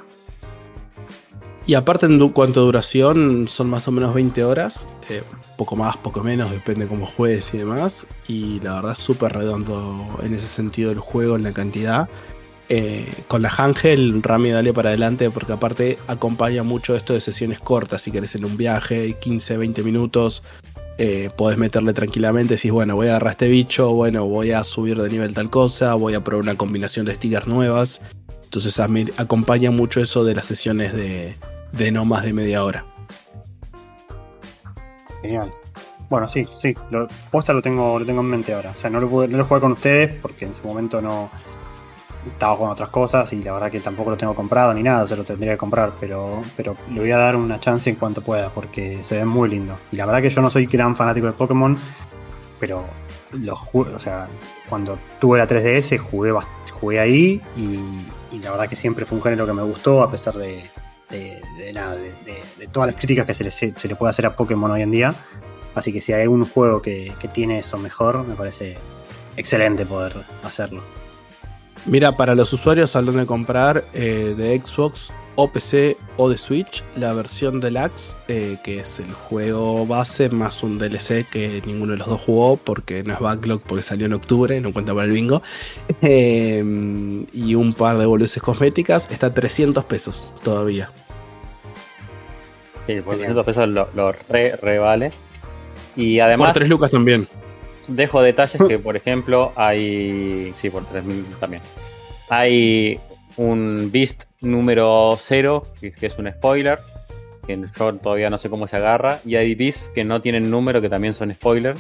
Y 1.68 1.76
aparte 1.76 2.08
en 2.08 2.30
cuanto 2.30 2.62
a 2.62 2.64
duración, 2.64 3.48
son 3.48 3.70
más 3.70 3.88
o 3.88 3.92
menos 3.92 4.16
20 4.16 4.44
horas. 4.44 4.88
eh, 5.10 5.22
poco 5.58 5.76
más, 5.76 5.96
poco 5.96 6.24
menos, 6.24 6.50
depende 6.50 6.88
cómo 6.88 7.06
juegues 7.06 7.54
y 7.54 7.60
demás. 7.60 8.08
Y 8.28 8.60
la 8.62 8.76
verdad 8.76 8.96
es 8.98 9.04
súper 9.04 9.34
redondo 9.34 10.18
en 10.24 10.34
ese 10.34 10.48
sentido 10.48 10.92
el 10.92 11.00
juego, 11.00 11.36
en 11.36 11.44
la 11.44 11.54
cantidad. 11.54 12.10
Eh, 12.74 13.06
con 13.28 13.42
la 13.42 13.50
Hangel, 13.50 14.24
Rami, 14.24 14.50
dale 14.52 14.74
para 14.74 14.90
adelante, 14.90 15.30
porque 15.30 15.52
aparte 15.52 15.98
acompaña 16.08 16.64
mucho 16.64 16.96
esto 16.96 17.14
de 17.14 17.20
sesiones 17.20 17.60
cortas. 17.60 18.02
Si 18.02 18.12
querés 18.12 18.34
en 18.36 18.46
un 18.46 18.56
viaje, 18.56 19.18
15, 19.20 19.58
20 19.58 19.84
minutos, 19.84 20.42
eh, 21.04 21.32
podés 21.36 21.58
meterle 21.58 21.94
tranquilamente. 21.94 22.58
Decís, 22.58 22.72
bueno, 22.72 22.96
voy 22.96 23.08
a 23.08 23.12
agarrar 23.12 23.32
este 23.32 23.48
bicho, 23.48 23.92
bueno, 23.92 24.28
voy 24.28 24.52
a 24.52 24.64
subir 24.64 25.02
de 25.02 25.10
nivel 25.10 25.34
tal 25.34 25.50
cosa, 25.50 25.96
voy 25.96 26.14
a 26.14 26.24
probar 26.24 26.44
una 26.44 26.56
combinación 26.56 27.08
de 27.08 27.16
stickers 27.16 27.48
nuevas. 27.48 28.02
Entonces 28.44 28.80
a 28.80 28.88
acompaña 29.18 29.72
mucho 29.72 30.00
eso 30.00 30.24
de 30.24 30.36
las 30.36 30.46
sesiones 30.46 30.94
de, 30.94 31.36
de 31.72 31.92
no 31.92 32.06
más 32.06 32.24
de 32.24 32.34
media 32.34 32.64
hora. 32.64 32.86
Genial. 35.24 35.52
Bueno, 36.08 36.28
sí, 36.28 36.46
sí. 36.56 36.76
Lo, 36.92 37.08
posta 37.32 37.52
lo 37.52 37.64
tengo, 37.64 37.98
lo 37.98 38.06
tengo 38.06 38.22
en 38.22 38.28
mente 38.28 38.54
ahora. 38.54 38.70
O 38.70 38.78
sea, 38.78 38.92
no 38.92 39.00
lo, 39.00 39.10
pude, 39.10 39.28
no 39.28 39.40
lo 39.40 39.48
con 39.48 39.72
ustedes 39.72 40.14
porque 40.22 40.46
en 40.46 40.54
su 40.54 40.68
momento 40.68 41.02
no 41.02 41.32
estaba 42.28 42.58
con 42.58 42.70
otras 42.70 42.90
cosas 42.90 43.32
y 43.34 43.44
la 43.44 43.54
verdad 43.54 43.72
que 43.72 43.80
tampoco 43.80 44.12
lo 44.12 44.18
tengo 44.18 44.36
comprado 44.36 44.74
ni 44.74 44.84
nada, 44.84 45.06
se 45.08 45.16
lo 45.16 45.24
tendría 45.24 45.54
que 45.54 45.58
comprar, 45.58 45.94
pero, 46.00 46.42
pero 46.56 46.76
le 46.92 47.00
voy 47.00 47.12
a 47.12 47.18
dar 47.18 47.36
una 47.36 47.60
chance 47.60 47.90
en 47.90 47.96
cuanto 47.96 48.22
pueda 48.22 48.50
porque 48.50 49.04
se 49.04 49.18
ve 49.18 49.26
muy 49.26 49.50
lindo. 49.50 49.76
Y 49.92 49.96
la 49.98 50.06
verdad 50.06 50.22
que 50.22 50.30
yo 50.30 50.42
no 50.42 50.50
soy 50.50 50.66
gran 50.68 50.96
fanático 50.96 51.26
de 51.28 51.34
Pokémon, 51.34 51.78
pero 52.60 52.86
los 53.32 53.60
o 53.74 54.00
sea, 54.00 54.28
cuando 54.70 55.00
tuve 55.20 55.38
la 55.40 55.48
3DS 55.48 55.98
jugué, 56.00 56.34
jugué 56.80 57.00
ahí 57.00 57.42
y, 57.56 58.38
la 58.40 58.52
verdad 58.52 58.70
que 58.70 58.76
siempre 58.76 59.06
fue 59.06 59.18
un 59.18 59.24
género 59.24 59.46
que 59.46 59.54
me 59.54 59.64
gustó 59.64 60.02
a 60.02 60.10
pesar 60.10 60.36
de, 60.36 60.64
de, 61.10 61.42
de 61.58 61.74
nada, 61.74 61.96
de- 61.96 62.14
de 62.58 62.68
todas 62.68 62.88
las 62.88 62.96
críticas 62.96 63.26
que 63.26 63.34
se 63.34 63.44
le, 63.44 63.52
se 63.52 63.88
le 63.88 63.96
puede 63.96 64.10
hacer 64.12 64.26
a 64.26 64.36
Pokémon 64.36 64.70
hoy 64.72 64.82
en 64.82 64.92
día. 64.92 65.14
Así 65.76 65.92
que 65.94 66.02
si 66.02 66.14
hay 66.14 66.28
un 66.28 66.46
juego 66.46 66.82
que, 66.82 67.14
que 67.20 67.28
tiene 67.28 67.60
eso 67.60 67.78
mejor, 67.78 68.24
me 68.26 68.36
parece 68.36 68.78
excelente 69.38 69.86
poder 69.86 70.16
hacerlo. 70.44 70.84
Mira, 71.86 72.16
para 72.16 72.36
los 72.36 72.54
usuarios 72.54 72.96
hablando 72.96 73.20
de 73.20 73.26
comprar 73.26 73.84
eh, 73.94 74.36
de 74.38 74.62
Xbox 74.64 75.12
o 75.36 75.52
PC 75.52 75.98
o 76.18 76.30
de 76.30 76.38
Switch, 76.38 76.84
la 76.96 77.14
versión 77.14 77.60
deluxe, 77.60 78.16
eh, 78.28 78.58
que 78.64 78.80
es 78.80 79.00
el 79.00 79.12
juego 79.12 79.88
base 79.88 80.30
más 80.30 80.62
un 80.62 80.78
DLC 80.78 81.28
que 81.28 81.62
ninguno 81.66 81.94
de 81.94 81.98
los 81.98 82.08
dos 82.08 82.22
jugó 82.22 82.58
porque 82.58 83.04
no 83.04 83.14
es 83.14 83.20
backlog 83.20 83.62
porque 83.62 83.82
salió 83.82 84.06
en 84.06 84.14
octubre, 84.14 84.62
no 84.62 84.74
cuenta 84.74 84.94
para 84.94 85.06
el 85.06 85.12
bingo, 85.12 85.42
eh, 86.04 86.64
y 87.34 87.56
un 87.56 87.74
par 87.74 87.98
de 87.98 88.06
boludeces 88.06 88.44
cosméticas, 88.44 89.08
está 89.10 89.28
a 89.28 89.34
300 89.34 89.84
pesos 89.86 90.32
todavía. 90.44 90.90
Sí, 92.86 93.02
por 93.02 93.14
Genial. 93.14 93.34
300 93.34 93.46
pesos 93.46 93.70
lo, 93.70 93.90
lo 93.96 94.12
re, 94.30 94.56
re 94.56 94.78
vale. 94.78 95.12
Y 95.96 96.20
además, 96.20 96.50
Por 96.50 96.54
3 96.56 96.70
lucas 96.70 96.92
también. 96.92 97.28
Dejo 97.96 98.22
detalles 98.22 98.62
que, 98.68 98.80
por 98.80 98.96
ejemplo, 98.96 99.52
hay. 99.56 100.54
Sí, 100.56 100.70
por 100.70 100.86
3000 100.86 101.26
también. 101.40 101.62
Hay 102.30 103.00
un 103.38 103.90
Beast 103.92 104.24
número 104.42 105.18
0, 105.22 105.64
que, 105.80 105.94
es 106.08 106.18
un 106.18 106.30
spoiler, 106.32 106.80
que 107.46 107.60
yo 107.78 107.94
todavía 107.96 108.30
no 108.30 108.38
sé 108.38 108.50
cómo 108.50 108.68
se 108.68 108.78
agarra. 108.78 109.20
Y 109.26 109.36
hay 109.36 109.56
Beasts 109.56 109.90
que 109.94 110.04
no 110.04 110.22
tienen 110.22 110.50
número, 110.50 110.82
que 110.82 110.90
también 110.90 111.14
son 111.14 111.32
spoiler. 111.32 111.76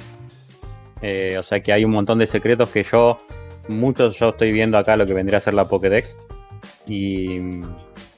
Eh, 1.02 1.38
o 1.40 1.44
sea 1.44 1.60
que 1.62 1.74
hay 1.74 1.84
un 1.86 1.92
montón 1.92 2.20
de 2.20 2.26
secretos 2.28 2.70
que 2.70 2.84
yo. 2.84 3.20
Muchos 3.68 4.18
yo 4.20 4.30
estoy 4.30 4.52
viendo 4.52 4.78
acá 4.78 4.96
lo 4.98 5.06
que 5.06 5.14
vendría 5.14 5.38
a 5.38 5.42
ser 5.42 5.54
la 5.54 5.66
Pokédex. 5.66 6.18
Y, 6.88 7.40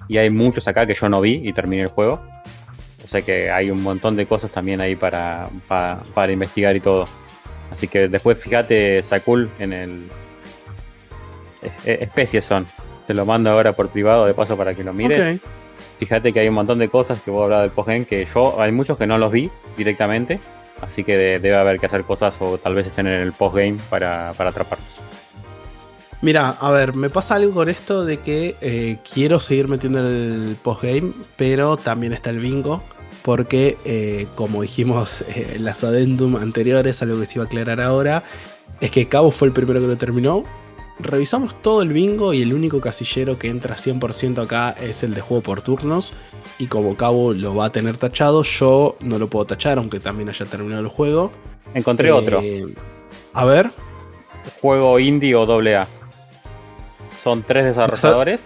y 0.07 0.17
hay 0.17 0.30
muchos 0.30 0.67
acá 0.67 0.85
que 0.85 0.93
yo 0.93 1.09
no 1.09 1.22
vi 1.22 1.41
y 1.43 1.53
terminé 1.53 1.83
el 1.83 1.89
juego. 1.89 2.22
O 3.03 3.07
sea 3.07 3.22
que 3.22 3.51
hay 3.51 3.69
un 3.69 3.83
montón 3.83 4.15
de 4.15 4.25
cosas 4.25 4.51
también 4.51 4.81
ahí 4.81 4.95
para, 4.95 5.49
pa- 5.67 6.01
para 6.13 6.31
investigar 6.31 6.75
y 6.75 6.80
todo. 6.80 7.07
Así 7.73 7.87
que 7.87 8.07
después 8.07 8.37
fíjate, 8.37 9.01
Sakul, 9.03 9.49
en 9.59 9.73
el. 9.73 9.89
eh, 11.63 11.71
eh, 11.85 11.97
especies 12.01 12.45
son. 12.45 12.65
Te 13.07 13.13
lo 13.13 13.25
mando 13.25 13.49
ahora 13.49 13.73
por 13.73 13.89
privado 13.89 14.25
de 14.25 14.33
paso 14.33 14.55
para 14.55 14.73
que 14.75 14.83
lo 14.83 14.93
mires. 14.93 15.41
Ok. 15.41 15.49
Fíjate 15.99 16.31
que 16.31 16.39
hay 16.39 16.47
un 16.47 16.53
montón 16.53 16.79
de 16.79 16.87
cosas 16.89 17.19
que 17.21 17.31
vos 17.31 17.43
hablabas 17.43 17.63
del 17.65 17.71
postgame 17.71 18.05
que 18.05 18.25
yo, 18.25 18.61
hay 18.61 18.71
muchos 18.71 18.97
que 18.97 19.07
no 19.07 19.17
los 19.17 19.31
vi 19.31 19.49
directamente. 19.75 20.39
Así 20.81 21.03
que 21.03 21.17
de- 21.17 21.39
debe 21.39 21.55
haber 21.57 21.79
que 21.79 21.87
hacer 21.87 22.03
cosas 22.03 22.35
o 22.39 22.57
tal 22.57 22.75
vez 22.75 22.87
estén 22.87 23.07
en 23.07 23.13
el 23.13 23.33
postgame 23.33 23.77
para, 23.89 24.31
para 24.33 24.51
atraparlos. 24.51 24.87
Mira, 26.21 26.49
a 26.51 26.71
ver, 26.71 26.93
me 26.93 27.09
pasa 27.09 27.35
algo 27.35 27.53
con 27.53 27.69
esto 27.69 28.05
de 28.05 28.19
que 28.19 28.55
eh, 28.61 28.97
quiero 29.13 29.39
seguir 29.39 29.67
metiendo 29.67 29.99
el 30.07 30.55
postgame, 30.61 31.11
pero 31.35 31.75
también 31.77 32.13
está 32.13 32.29
el 32.29 32.39
bingo, 32.39 32.81
porque 33.23 33.77
eh, 33.85 34.27
como 34.35 34.61
dijimos 34.61 35.21
eh, 35.27 35.53
en 35.55 35.65
las 35.65 35.83
adendum 35.83 36.35
anteriores, 36.35 37.01
algo 37.01 37.19
que 37.19 37.25
se 37.25 37.39
iba 37.39 37.43
a 37.43 37.47
aclarar 37.47 37.81
ahora, 37.81 38.23
es 38.81 38.91
que 38.91 39.07
Cabo 39.07 39.31
fue 39.31 39.47
el 39.47 39.53
primero 39.53 39.79
que 39.79 39.87
lo 39.87 39.97
terminó. 39.97 40.43
Revisamos 40.99 41.59
todo 41.61 41.81
el 41.81 41.91
bingo 41.91 42.33
y 42.33 42.43
el 42.43 42.53
único 42.53 42.79
casillero 42.79 43.39
que 43.39 43.49
entra 43.49 43.75
100% 43.75 44.43
acá 44.43 44.69
es 44.71 45.03
el 45.03 45.15
de 45.15 45.21
juego 45.21 45.41
por 45.41 45.61
turnos. 45.61 46.13
Y 46.59 46.67
como 46.67 46.95
Cabo 46.95 47.33
lo 47.33 47.55
va 47.55 47.65
a 47.65 47.71
tener 47.71 47.97
tachado, 47.97 48.43
yo 48.43 48.95
no 48.99 49.17
lo 49.17 49.27
puedo 49.27 49.45
tachar, 49.45 49.79
aunque 49.79 49.99
también 49.99 50.29
haya 50.29 50.45
terminado 50.45 50.81
el 50.81 50.87
juego. 50.87 51.31
Encontré 51.73 52.09
Eh, 52.09 52.11
otro. 52.11 52.41
A 53.33 53.45
ver, 53.45 53.71
Juego 54.61 54.99
indie 54.99 55.35
o 55.35 55.43
AA. 55.43 55.87
Son 57.23 57.43
tres 57.43 57.65
desarrolladores. 57.65 58.43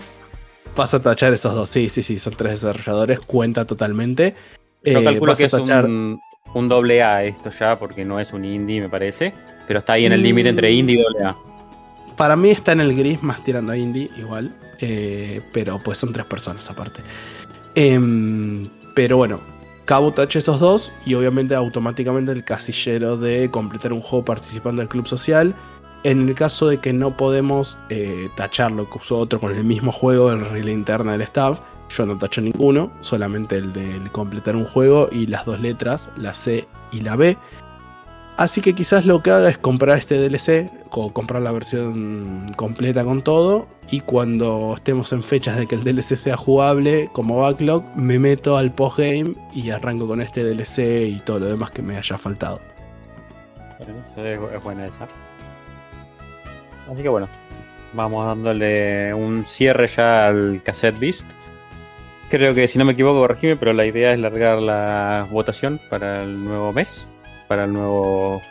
Vas 0.75 0.93
a 0.93 1.01
tachar 1.01 1.33
esos 1.33 1.55
dos, 1.55 1.69
sí, 1.69 1.89
sí, 1.89 2.03
sí, 2.03 2.19
son 2.19 2.35
tres 2.35 2.61
desarrolladores, 2.61 3.19
cuenta 3.19 3.65
totalmente. 3.65 4.35
Yo 4.83 4.99
Eh, 4.99 5.03
calculo 5.03 5.35
que 5.35 5.45
es 5.45 5.53
tachar- 5.53 5.85
un, 5.85 6.19
un 6.53 6.69
doble 6.69 7.03
A 7.03 7.23
esto 7.23 7.49
ya, 7.49 7.77
porque 7.77 8.05
no 8.05 8.19
es 8.19 8.31
un 8.33 8.45
indie, 8.45 8.79
me 8.81 8.89
parece. 8.89 9.33
Pero 9.67 9.79
está 9.79 9.93
ahí 9.93 10.05
en 10.05 10.13
el 10.13 10.21
Mm. 10.21 10.23
límite 10.23 10.49
entre 10.49 10.71
indie 10.71 10.95
y 10.99 11.01
doble 11.03 11.25
A. 11.25 11.35
Para 12.15 12.35
mí 12.35 12.49
está 12.49 12.71
en 12.71 12.79
el 12.81 12.95
gris 12.95 13.21
más 13.21 13.43
tirando 13.43 13.71
a 13.71 13.77
indie, 13.77 14.09
igual. 14.17 14.53
eh, 14.79 15.41
pero 15.53 15.79
pues 15.83 15.97
son 15.97 16.13
tres 16.13 16.25
personas 16.27 16.69
aparte. 16.69 17.01
Em, 17.75 18.69
pero 18.95 19.17
bueno, 19.17 19.39
Cabo 19.85 20.11
tacha 20.11 20.39
esos 20.39 20.59
dos 20.59 20.91
y 21.05 21.13
obviamente 21.13 21.55
automáticamente 21.55 22.31
el 22.33 22.43
casillero 22.43 23.15
de 23.15 23.49
completar 23.49 23.93
un 23.93 24.01
juego 24.01 24.25
participando 24.25 24.81
del 24.81 24.89
club 24.89 25.07
social. 25.07 25.55
En 26.03 26.27
el 26.27 26.35
caso 26.35 26.67
de 26.67 26.79
que 26.79 26.91
no 26.91 27.15
podemos 27.15 27.77
eh, 27.89 28.27
tachar 28.35 28.71
lo 28.73 28.89
que 28.89 28.97
usó 28.97 29.17
otro 29.17 29.39
con 29.39 29.55
el 29.55 29.63
mismo 29.63 29.91
juego, 29.93 30.31
el 30.31 30.45
regla 30.45 30.71
interna 30.71 31.13
del 31.13 31.21
staff, 31.21 31.61
yo 31.89 32.05
no 32.05 32.17
tacho 32.17 32.41
ninguno, 32.41 32.91
solamente 33.01 33.57
el 33.57 33.73
del 33.73 34.11
completar 34.11 34.55
un 34.55 34.65
juego 34.65 35.09
y 35.11 35.27
las 35.27 35.45
dos 35.45 35.59
letras, 35.59 36.09
la 36.17 36.33
C 36.33 36.67
y 36.91 37.01
la 37.01 37.15
B. 37.15 37.37
Así 38.37 38.61
que 38.61 38.75
quizás 38.75 39.05
lo 39.05 39.23
que 39.23 39.31
haga 39.31 39.49
es 39.49 39.57
comprar 39.57 39.97
este 39.97 40.15
DLC 40.19 40.69
o 40.91 41.11
comprar 41.11 41.41
la 41.41 41.51
versión 41.51 42.53
completa 42.55 43.03
con 43.03 43.23
todo. 43.23 43.67
Y 43.89 44.01
cuando 44.01 44.73
estemos 44.75 45.11
en 45.11 45.23
fechas 45.23 45.57
de 45.57 45.65
que 45.65 45.73
el 45.73 45.83
DLC 45.83 46.17
sea 46.17 46.37
jugable 46.37 47.09
como 47.13 47.37
backlog, 47.37 47.83
me 47.95 48.19
meto 48.19 48.57
al 48.57 48.71
postgame 48.71 49.33
y 49.55 49.71
arranco 49.71 50.07
con 50.07 50.21
este 50.21 50.43
DLC 50.43 51.07
y 51.07 51.19
todo 51.25 51.39
lo 51.39 51.47
demás 51.47 51.71
que 51.71 51.81
me 51.81 51.97
haya 51.97 52.17
faltado. 52.19 52.61
Es 53.79 54.63
buena 54.63 54.85
esa. 54.85 55.07
Así 56.91 57.01
que 57.01 57.09
bueno. 57.09 57.27
vamos 57.93 58.27
dándole 58.27 59.13
un 59.15 59.45
cierre 59.47 59.87
ya 59.87 60.27
al 60.27 60.61
cassette 60.63 60.99
Beast. 60.99 61.25
Creo 62.29 62.53
que 62.53 62.67
si 62.67 62.77
no 62.77 62.83
me 62.83 62.93
equivoco, 62.93 63.19
corregime, 63.19 63.55
pero 63.55 63.73
la 63.73 63.85
idea 63.85 64.11
es 64.11 64.19
largar 64.19 64.61
la 64.61 65.27
votación 65.31 65.79
para 65.89 66.23
el 66.23 66.43
nuevo 66.43 66.73
mes, 66.73 67.07
para 67.47 67.63
el 67.63 67.73
nuevo. 67.73 68.41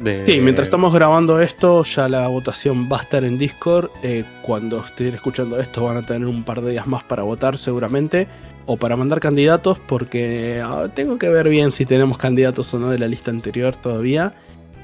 De... 0.00 0.26
Sí, 0.26 0.40
mientras 0.40 0.66
estamos 0.66 0.92
grabando 0.92 1.40
esto, 1.40 1.84
ya 1.84 2.08
la 2.08 2.26
votación 2.26 2.88
va 2.90 2.98
a 2.98 3.02
estar 3.02 3.22
en 3.22 3.38
Discord. 3.38 3.90
Eh, 4.02 4.24
cuando 4.42 4.80
estén 4.80 5.14
escuchando 5.14 5.60
esto, 5.60 5.84
van 5.84 5.98
a 5.98 6.02
tener 6.02 6.26
un 6.26 6.42
par 6.42 6.60
de 6.60 6.72
días 6.72 6.88
más 6.88 7.04
para 7.04 7.22
votar, 7.22 7.56
seguramente. 7.56 8.26
O 8.66 8.76
para 8.76 8.96
mandar 8.96 9.20
candidatos, 9.20 9.78
porque 9.78 10.60
ah, 10.62 10.88
tengo 10.92 11.18
que 11.18 11.28
ver 11.28 11.48
bien 11.48 11.70
si 11.70 11.86
tenemos 11.86 12.18
candidatos 12.18 12.74
o 12.74 12.80
no 12.80 12.90
de 12.90 12.98
la 12.98 13.06
lista 13.06 13.30
anterior 13.30 13.76
todavía. 13.76 14.34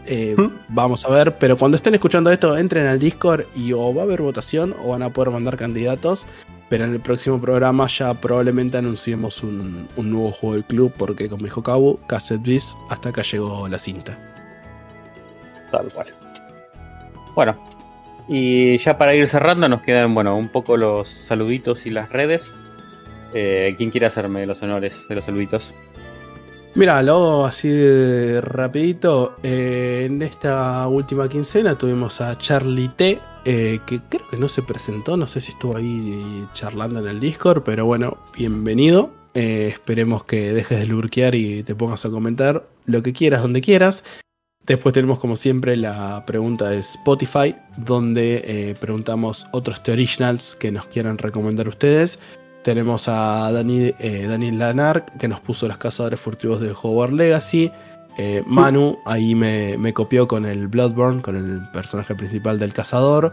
Eh, 0.06 0.36
vamos 0.68 1.04
a 1.04 1.10
ver, 1.10 1.34
pero 1.38 1.58
cuando 1.58 1.76
estén 1.76 1.94
escuchando 1.94 2.30
esto, 2.30 2.56
entren 2.56 2.86
al 2.86 3.00
Discord 3.00 3.44
y 3.56 3.72
o 3.72 3.92
va 3.92 4.02
a 4.02 4.04
haber 4.04 4.22
votación 4.22 4.74
o 4.84 4.90
van 4.90 5.02
a 5.02 5.10
poder 5.10 5.30
mandar 5.30 5.56
candidatos. 5.56 6.26
Pero 6.72 6.86
en 6.86 6.94
el 6.94 7.00
próximo 7.00 7.38
programa 7.38 7.86
ya 7.86 8.14
probablemente 8.14 8.78
anunciemos 8.78 9.42
un, 9.42 9.86
nuevo 9.94 10.32
juego 10.32 10.54
del 10.54 10.64
club, 10.64 10.90
porque 10.96 11.28
como 11.28 11.44
dijo 11.44 11.62
Kabu, 11.62 12.00
Cassette 12.06 12.40
Beast, 12.42 12.78
hasta 12.88 13.10
acá 13.10 13.20
llegó 13.20 13.68
la 13.68 13.78
cinta. 13.78 14.18
Tal 15.70 15.92
cual. 15.92 16.06
Bueno, 17.34 17.54
y 18.26 18.78
ya 18.78 18.96
para 18.96 19.14
ir 19.14 19.28
cerrando, 19.28 19.68
nos 19.68 19.82
quedan, 19.82 20.14
bueno, 20.14 20.34
un 20.34 20.48
poco 20.48 20.78
los 20.78 21.08
saluditos 21.10 21.84
y 21.84 21.90
las 21.90 22.08
redes. 22.08 22.50
Eh, 23.34 23.74
¿Quién 23.76 23.90
quiere 23.90 24.06
hacerme 24.06 24.46
los 24.46 24.62
honores 24.62 25.06
de 25.10 25.14
los 25.14 25.26
saluditos? 25.26 25.74
Mira, 26.74 27.02
lo 27.02 27.12
hago 27.12 27.44
así 27.44 27.68
de 27.68 28.40
rapidito. 28.40 29.36
Eh, 29.42 30.04
en 30.06 30.22
esta 30.22 30.88
última 30.88 31.28
quincena 31.28 31.76
tuvimos 31.76 32.22
a 32.22 32.38
Charlie 32.38 32.88
T, 32.88 33.20
eh, 33.44 33.80
que 33.84 34.00
creo 34.08 34.26
que 34.30 34.38
no 34.38 34.48
se 34.48 34.62
presentó, 34.62 35.18
no 35.18 35.28
sé 35.28 35.42
si 35.42 35.52
estuvo 35.52 35.76
ahí 35.76 36.48
charlando 36.54 37.00
en 37.00 37.08
el 37.08 37.20
Discord, 37.20 37.62
pero 37.62 37.84
bueno, 37.84 38.16
bienvenido. 38.38 39.12
Eh, 39.34 39.68
esperemos 39.70 40.24
que 40.24 40.54
dejes 40.54 40.80
de 40.80 40.86
lurkear 40.86 41.34
y 41.34 41.62
te 41.62 41.74
pongas 41.74 42.06
a 42.06 42.10
comentar 42.10 42.66
lo 42.86 43.02
que 43.02 43.12
quieras, 43.12 43.42
donde 43.42 43.60
quieras. 43.60 44.02
Después 44.64 44.94
tenemos 44.94 45.18
como 45.18 45.36
siempre 45.36 45.76
la 45.76 46.24
pregunta 46.24 46.70
de 46.70 46.78
Spotify, 46.78 47.54
donde 47.76 48.76
preguntamos 48.80 49.46
otros 49.52 49.82
The 49.82 49.92
Originals 49.92 50.54
que 50.54 50.70
nos 50.70 50.86
quieran 50.86 51.18
recomendar 51.18 51.68
ustedes. 51.68 52.18
Tenemos 52.62 53.08
a 53.08 53.50
Dani, 53.52 53.92
eh, 53.98 54.26
Daniel 54.28 54.58
Lanark, 54.58 55.18
que 55.18 55.28
nos 55.28 55.40
puso 55.40 55.66
los 55.66 55.78
cazadores 55.78 56.20
furtivos 56.20 56.60
del 56.60 56.74
Hogwarts 56.80 57.14
Legacy. 57.14 57.70
Eh, 58.18 58.42
Manu 58.46 58.98
ahí 59.06 59.34
me, 59.34 59.76
me 59.78 59.92
copió 59.92 60.28
con 60.28 60.44
el 60.44 60.68
Bloodborne, 60.68 61.22
con 61.22 61.36
el 61.36 61.68
personaje 61.70 62.14
principal 62.14 62.58
del 62.58 62.72
cazador. 62.72 63.32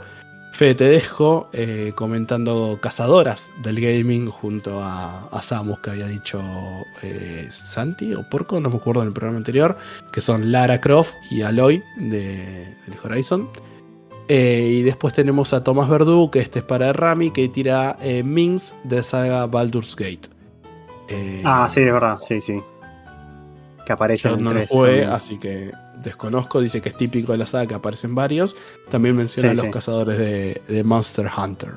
Fede 0.51 0.75
Tedesco 0.75 1.49
eh, 1.53 1.93
comentando 1.95 2.79
cazadoras 2.81 3.51
del 3.61 3.79
gaming 3.79 4.27
junto 4.29 4.83
a, 4.83 5.27
a 5.27 5.41
Samus 5.41 5.79
que 5.79 5.91
había 5.91 6.07
dicho 6.07 6.41
eh, 7.01 7.47
Santi 7.49 8.13
o 8.13 8.27
Porco, 8.29 8.59
no 8.59 8.69
me 8.69 8.77
acuerdo 8.77 9.01
en 9.01 9.07
el 9.07 9.13
programa 9.13 9.37
anterior, 9.37 9.77
que 10.11 10.21
son 10.21 10.51
Lara 10.51 10.81
Croft 10.81 11.13
y 11.31 11.43
Aloy 11.43 11.83
de, 11.97 12.75
del 12.85 12.97
Horizon. 13.03 13.47
Eh, 14.31 14.75
y 14.79 14.81
después 14.83 15.13
tenemos 15.15 15.53
a 15.53 15.63
Tomás 15.63 15.89
Verdú, 15.89 16.29
que 16.29 16.39
este 16.39 16.59
es 16.59 16.65
para 16.65 16.93
Rami, 16.93 17.31
que 17.31 17.49
tira 17.49 17.97
eh, 17.99 18.21
Minx 18.23 18.75
de 18.83 19.01
saga 19.01 19.47
Baldur's 19.47 19.95
Gate. 19.95 20.29
Eh, 21.07 21.41
Ah, 21.43 21.67
sí, 21.67 21.81
es 21.81 21.91
verdad, 21.91 22.19
sí, 22.21 22.39
sí. 22.39 22.61
Que 23.87 23.93
aparece 23.93 24.29
en 24.29 24.43
no 24.43 24.51
tres 24.51 24.69
también. 24.69 25.09
así 25.09 25.39
que 25.39 25.71
desconozco. 26.03 26.61
Dice 26.61 26.79
que 26.79 26.89
es 26.89 26.95
típico 26.97 27.31
de 27.31 27.39
la 27.39 27.47
saga 27.47 27.65
que 27.65 27.73
aparecen 27.73 28.13
varios. 28.13 28.55
También 28.91 29.15
menciona 29.15 29.49
Sí, 29.49 29.53
a 29.53 29.55
los 29.55 29.65
sí. 29.65 29.71
cazadores 29.71 30.17
de, 30.19 30.61
de 30.67 30.83
Monster 30.83 31.27
Hunter. 31.35 31.73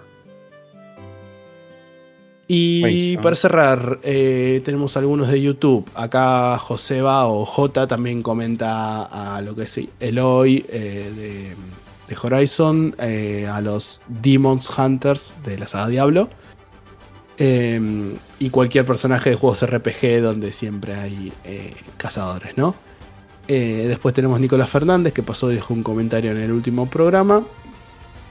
Y 2.49 3.17
para 3.19 3.35
cerrar, 3.35 3.99
eh, 4.03 4.61
tenemos 4.63 4.95
algunos 4.99 5.29
de 5.29 5.41
YouTube. 5.41 5.89
Acá 5.95 6.59
Joseba 6.59 7.27
o 7.27 7.47
J 7.47 7.87
también 7.87 8.23
comenta 8.23 9.05
a 9.37 9.41
lo 9.41 9.55
que 9.55 9.63
es 9.63 9.81
Eloy 10.01 10.61
de, 10.61 11.57
de 12.15 12.19
Horizon, 12.21 12.95
eh, 12.99 13.49
a 13.51 13.61
los 13.61 14.01
Demons 14.09 14.71
Hunters 14.77 15.35
de 15.45 15.59
la 15.59 15.67
saga 15.67 15.89
Diablo. 15.89 16.29
Eh, 17.39 18.17
y 18.39 18.51
cualquier 18.51 18.85
personaje 18.85 19.31
de 19.31 19.37
juegos 19.37 19.65
RPG 19.67 20.21
donde 20.21 20.53
siempre 20.53 20.95
hay 20.95 21.33
eh, 21.45 21.75
cazadores, 21.97 22.57
¿no? 22.57 22.75
Eh, 23.49 23.87
después 23.89 24.15
tenemos 24.15 24.39
Nicolás 24.39 24.71
Fernández 24.71 25.13
que 25.13 25.23
pasó 25.23 25.51
y 25.51 25.57
dejó 25.57 25.75
un 25.75 25.83
comentario 25.83 26.31
en 26.31 26.39
el 26.39 26.53
último 26.53 26.89
programa. 26.89 27.43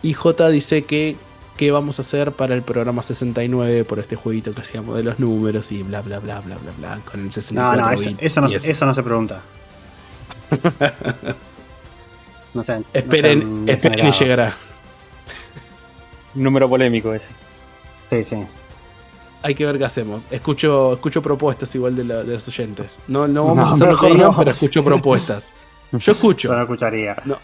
Y 0.02 0.14
J 0.14 0.50
dice 0.50 0.84
que 0.84 1.16
qué 1.58 1.72
vamos 1.72 2.00
a 2.00 2.04
hacer 2.04 2.32
para 2.32 2.56
el 2.56 2.62
programa 2.62 3.02
69 3.02 3.84
por 3.84 4.00
este 4.00 4.16
jueguito 4.16 4.54
que 4.54 4.62
hacíamos 4.62 4.96
de 4.96 5.04
los 5.04 5.20
números 5.20 5.72
y 5.72 5.84
bla 5.84 6.02
bla 6.02 6.20
bla 6.20 6.40
bla 6.42 6.58
bla 6.58 6.72
bla 6.78 7.00
con 7.04 7.20
el 7.20 7.26
No, 7.26 7.32
64 7.32 7.86
no, 7.86 7.92
eso, 8.20 8.42
no, 8.42 8.48
eso 8.48 8.86
no 8.86 8.94
se 8.94 9.04
pregunta. 9.04 9.42
no 12.54 12.64
sean, 12.64 12.82
no 12.82 12.88
Esperen, 12.94 13.40
sean 13.42 13.70
esperen 13.70 14.08
y 14.08 14.12
llegará. 14.12 14.54
Número 16.34 16.70
polémico 16.70 17.14
ese. 17.14 17.28
Sí, 18.10 18.24
sí. 18.24 18.44
Hay 19.44 19.56
que 19.56 19.66
ver 19.66 19.78
qué 19.78 19.86
hacemos. 19.86 20.24
Escucho, 20.32 20.94
escucho 20.94 21.22
propuestas 21.22 21.74
igual 21.76 21.96
de, 21.96 22.04
la- 22.04 22.24
de 22.24 22.34
los 22.34 22.48
oyentes. 22.48 23.00
No, 23.08 23.28
no 23.28 23.46
vamos 23.46 23.58
No, 23.58 23.72
a 23.72 23.76
hacer 23.76 23.88
lo 23.90 23.98
que 24.00 24.08
digan, 24.14 24.36
pero 24.38 24.52
escucho 24.52 24.84
propuestas. 24.84 25.52
Yo 25.92 26.12
escucho. 26.14 26.50
Yo 26.50 26.56
no 26.56 26.62
escucharía. 26.62 27.18
No, 27.26 27.38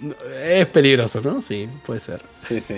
no, 0.00 0.14
es 0.42 0.66
peligroso, 0.68 1.20
¿no? 1.20 1.42
Sí, 1.42 1.68
puede 1.84 2.00
ser. 2.00 2.22
Sí, 2.46 2.60
sí. 2.60 2.76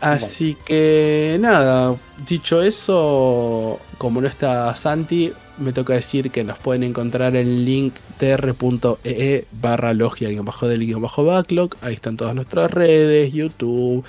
Así 0.00 0.56
que 0.66 1.38
nada, 1.40 1.96
dicho 2.28 2.60
eso, 2.60 3.80
como 3.96 4.20
no 4.20 4.28
está 4.28 4.74
Santi, 4.76 5.32
me 5.58 5.72
toca 5.72 5.92
decir 5.94 6.30
que 6.30 6.44
nos 6.44 6.58
pueden 6.58 6.82
encontrar 6.82 7.36
en 7.36 7.64
link 7.64 7.94
tr.ee 8.18 9.46
barra 9.60 9.94
logia 9.94 10.28
guion 10.28 10.44
bajo 10.44 10.68
del 10.68 10.80
guion 10.86 11.02
bajo 11.02 11.24
backlog. 11.24 11.70
Ahí 11.80 11.94
están 11.94 12.16
todas 12.16 12.34
nuestras 12.34 12.70
redes, 12.70 13.32
YouTube, 13.32 14.04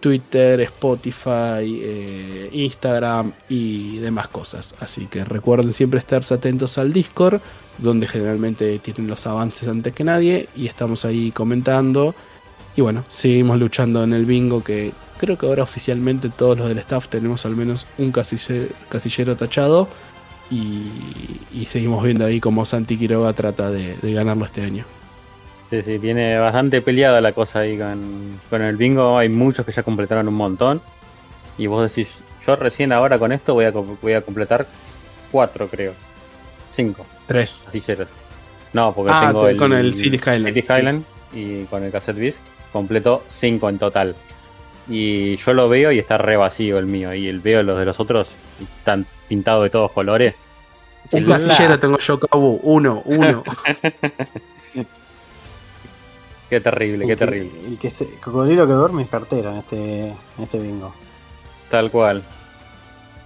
Twitter, 0.00 0.60
Spotify, 0.60 1.80
eh, 1.82 2.48
Instagram 2.52 3.32
y 3.48 3.98
demás 3.98 4.28
cosas. 4.28 4.74
Así 4.80 5.06
que 5.06 5.24
recuerden 5.24 5.72
siempre 5.72 5.98
estarse 5.98 6.34
atentos 6.34 6.78
al 6.78 6.92
Discord, 6.92 7.40
donde 7.78 8.06
generalmente 8.08 8.78
tienen 8.78 9.08
los 9.08 9.26
avances 9.26 9.68
antes 9.68 9.92
que 9.92 10.04
nadie 10.04 10.48
y 10.56 10.66
estamos 10.66 11.04
ahí 11.04 11.30
comentando. 11.32 12.14
Y 12.76 12.82
bueno, 12.82 13.04
seguimos 13.08 13.58
luchando 13.58 14.04
en 14.04 14.12
el 14.12 14.26
bingo 14.26 14.62
que 14.62 14.92
creo 15.18 15.38
que 15.38 15.46
ahora 15.46 15.62
oficialmente 15.62 16.28
todos 16.28 16.58
los 16.58 16.68
del 16.68 16.78
staff 16.78 17.08
tenemos 17.08 17.46
al 17.46 17.56
menos 17.56 17.86
un 17.96 18.12
casille- 18.12 18.68
casillero 18.90 19.34
tachado. 19.36 19.88
Y, 20.50 20.90
y 21.52 21.66
seguimos 21.66 22.04
viendo 22.04 22.24
ahí 22.24 22.40
cómo 22.40 22.64
Santi 22.64 22.96
Quiroga 22.96 23.32
trata 23.32 23.70
de, 23.70 23.96
de 23.96 24.12
ganarlo 24.12 24.44
este 24.44 24.62
año. 24.62 24.84
Sí, 25.70 25.82
sí, 25.82 25.98
tiene 25.98 26.38
bastante 26.38 26.80
peleada 26.80 27.20
la 27.20 27.32
cosa 27.32 27.60
ahí 27.60 27.76
con, 27.76 28.40
con 28.48 28.62
el 28.62 28.76
bingo. 28.76 29.18
Hay 29.18 29.28
muchos 29.28 29.66
que 29.66 29.72
ya 29.72 29.82
completaron 29.82 30.28
un 30.28 30.34
montón. 30.34 30.80
Y 31.58 31.66
vos 31.66 31.90
decís, 31.90 32.12
yo 32.46 32.54
recién 32.54 32.92
ahora 32.92 33.18
con 33.18 33.32
esto 33.32 33.54
voy 33.54 33.64
a, 33.64 33.70
voy 33.72 34.12
a 34.12 34.20
completar 34.20 34.66
cuatro, 35.32 35.66
creo. 35.68 35.94
Cinco 36.70 37.04
Tres. 37.26 37.62
casilleros. 37.64 38.08
No, 38.72 38.92
porque 38.92 39.12
Ah, 39.12 39.28
tengo 39.28 39.48
el, 39.48 39.56
con 39.56 39.72
el 39.72 39.94
City 39.96 40.18
Skyline, 40.18 40.54
City 40.54 40.62
sí. 41.32 41.38
Y 41.40 41.64
con 41.64 41.82
el 41.82 41.90
Cassette 41.90 42.18
Beast 42.18 42.38
completo 42.72 43.24
cinco 43.28 43.68
en 43.68 43.78
total. 43.78 44.14
Y 44.88 45.36
yo 45.36 45.52
lo 45.54 45.68
veo 45.68 45.90
y 45.90 45.98
está 45.98 46.18
re 46.18 46.36
vacío 46.36 46.78
el 46.78 46.86
mío. 46.86 47.12
Y 47.14 47.26
el 47.26 47.40
veo 47.40 47.62
los 47.62 47.78
de 47.78 47.84
los 47.86 47.98
otros 47.98 48.30
y 48.60 48.64
están 48.64 49.06
pintados 49.28 49.64
de 49.64 49.70
todos 49.70 49.92
colores. 49.92 50.34
Un 51.12 51.20
Sí, 51.20 51.20
la- 51.20 51.36
casillero 51.38 51.78
tengo 51.78 51.98
yo, 51.98 52.18
Cabu. 52.20 52.58
Uno, 52.62 53.02
uno. 53.04 53.44
Qué 56.50 56.60
terrible, 56.60 57.04
El 57.04 57.10
qué 57.10 57.16
que- 57.16 57.24
terrible. 57.26 57.50
El 57.66 57.78
que 57.78 57.90
se, 57.90 58.06
cocodrilo 58.20 58.66
que 58.66 58.72
duerme 58.72 59.02
es 59.02 59.08
cartera 59.08 59.50
en 59.50 59.56
este, 59.58 60.06
en 60.08 60.14
este 60.42 60.58
bingo. 60.60 60.94
Tal 61.70 61.90
cual. 61.90 62.22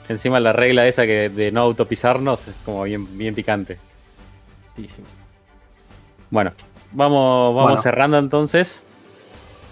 Encima 0.08 0.40
la 0.40 0.52
regla 0.52 0.86
esa 0.86 1.04
que 1.04 1.28
de 1.28 1.52
no 1.52 1.60
autopizarnos 1.60 2.48
es 2.48 2.54
como 2.64 2.82
bien, 2.84 3.16
bien 3.18 3.34
picante. 3.34 3.78
Bueno, 6.30 6.52
vamos, 6.92 7.54
vamos 7.54 7.62
Bueno. 7.70 7.82
cerrando 7.82 8.18
entonces. 8.18 8.82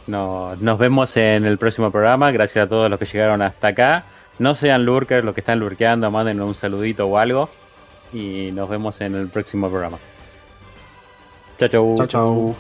No- 0.06 0.54
nos 0.56 0.78
vemos 0.78 1.16
en 1.16 1.44
el 1.46 1.56
próximo 1.58 1.90
programa. 1.90 2.30
Gracias 2.30 2.66
a 2.66 2.68
todos 2.68 2.90
los 2.90 2.98
que 2.98 3.06
llegaron 3.06 3.40
hasta 3.42 3.68
acá. 3.68 4.04
No 4.38 4.54
sean 4.54 4.84
lurkers, 4.84 5.24
los 5.24 5.34
que 5.34 5.40
están 5.40 5.58
lurkeando, 5.58 6.10
manden 6.10 6.40
un 6.40 6.54
saludito 6.54 7.06
o 7.06 7.18
algo. 7.18 7.48
Y 8.12 8.50
nos 8.52 8.68
vemos 8.68 9.00
en 9.00 9.14
el 9.14 9.28
próximo 9.28 9.68
programa. 9.68 9.98
Chao, 11.58 11.68
chau. 11.68 11.96
Chau, 11.98 12.06
chau. 12.06 12.56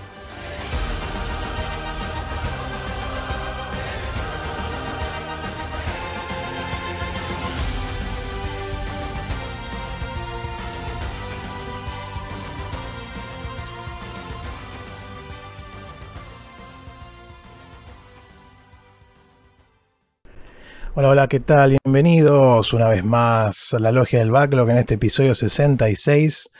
Hola, 21.00 21.10
hola, 21.10 21.28
¿qué 21.28 21.38
tal? 21.38 21.76
Bienvenidos 21.84 22.72
una 22.72 22.88
vez 22.88 23.04
más 23.04 23.72
a 23.72 23.78
la 23.78 23.92
Logia 23.92 24.18
del 24.18 24.32
Backlog 24.32 24.68
en 24.70 24.78
este 24.78 24.94
episodio 24.94 25.32
66. 25.32 26.50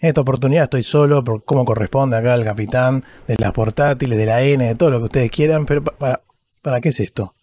En 0.00 0.08
esta 0.08 0.20
oportunidad 0.20 0.64
estoy 0.64 0.82
solo, 0.82 1.22
por 1.22 1.44
como 1.44 1.64
corresponde 1.64 2.16
acá 2.16 2.32
al 2.32 2.44
capitán 2.44 3.04
de 3.28 3.36
las 3.38 3.52
portátiles, 3.52 4.18
de 4.18 4.26
la 4.26 4.42
N, 4.42 4.66
de 4.66 4.74
todo 4.74 4.90
lo 4.90 4.98
que 4.98 5.04
ustedes 5.04 5.30
quieran, 5.30 5.64
pero 5.64 5.84
para, 5.84 6.22
¿para 6.60 6.80
qué 6.80 6.88
es 6.88 6.98
esto? 6.98 7.36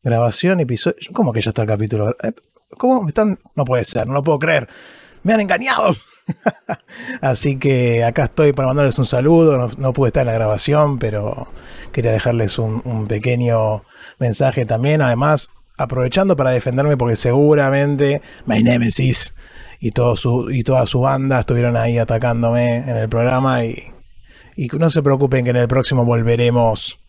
Grabación, 0.00 0.60
episodio... 0.60 0.94
¿Cómo 1.12 1.32
que 1.32 1.42
ya 1.42 1.48
está 1.48 1.62
el 1.62 1.68
capítulo? 1.68 2.10
Eh, 2.22 2.30
¿Cómo 2.78 3.08
están? 3.08 3.36
No 3.56 3.64
puede 3.64 3.84
ser, 3.84 4.06
no 4.06 4.12
lo 4.12 4.22
puedo 4.22 4.38
creer. 4.38 4.68
Me 5.24 5.32
han 5.32 5.40
engañado. 5.40 5.96
Así 7.20 7.58
que 7.58 8.04
acá 8.04 8.26
estoy 8.26 8.52
para 8.52 8.68
mandarles 8.68 9.00
un 9.00 9.06
saludo. 9.06 9.68
No, 9.76 9.92
pude 9.92 10.10
estar 10.10 10.20
en 10.20 10.28
la 10.28 10.34
grabación, 10.34 11.00
pero 11.00 11.48
quería 11.90 12.12
dejarles 12.12 12.56
un, 12.60 12.82
un 12.84 13.08
pequeño 13.08 13.82
mensaje 14.20 14.64
también. 14.64 15.02
Además, 15.02 15.50
aprovechando 15.78 16.36
para 16.36 16.50
defenderme 16.50 16.96
porque 16.96 17.16
seguramente 17.16 18.20
My 18.46 18.62
Nemesis 18.62 19.34
y, 19.80 19.92
todo 19.92 20.16
su, 20.16 20.50
y 20.50 20.62
toda 20.64 20.84
su 20.86 21.00
banda 21.00 21.40
estuvieron 21.40 21.76
ahí 21.76 21.96
atacándome 21.98 22.76
en 22.76 22.96
el 22.96 23.08
programa 23.08 23.64
y, 23.64 23.92
y 24.56 24.66
no 24.76 24.90
se 24.90 25.02
preocupen 25.02 25.44
que 25.44 25.50
en 25.50 25.56
el 25.56 25.68
próximo 25.68 26.04
volveremos 26.04 27.00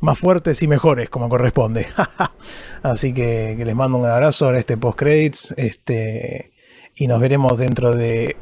más 0.00 0.18
fuertes 0.18 0.62
y 0.62 0.68
mejores 0.68 1.08
como 1.10 1.28
corresponde. 1.28 1.86
Así 2.82 3.12
que, 3.12 3.56
les 3.58 3.74
mando 3.74 3.98
un 3.98 4.06
abrazo 4.06 4.50
en 4.50 4.56
este 4.56 4.76
post 4.76 4.98
credits 4.98 5.54
este, 5.56 6.52
y 6.94 7.06
nos 7.06 7.20
veremos 7.20 7.58
dentro 7.58 7.96
de 7.96 8.36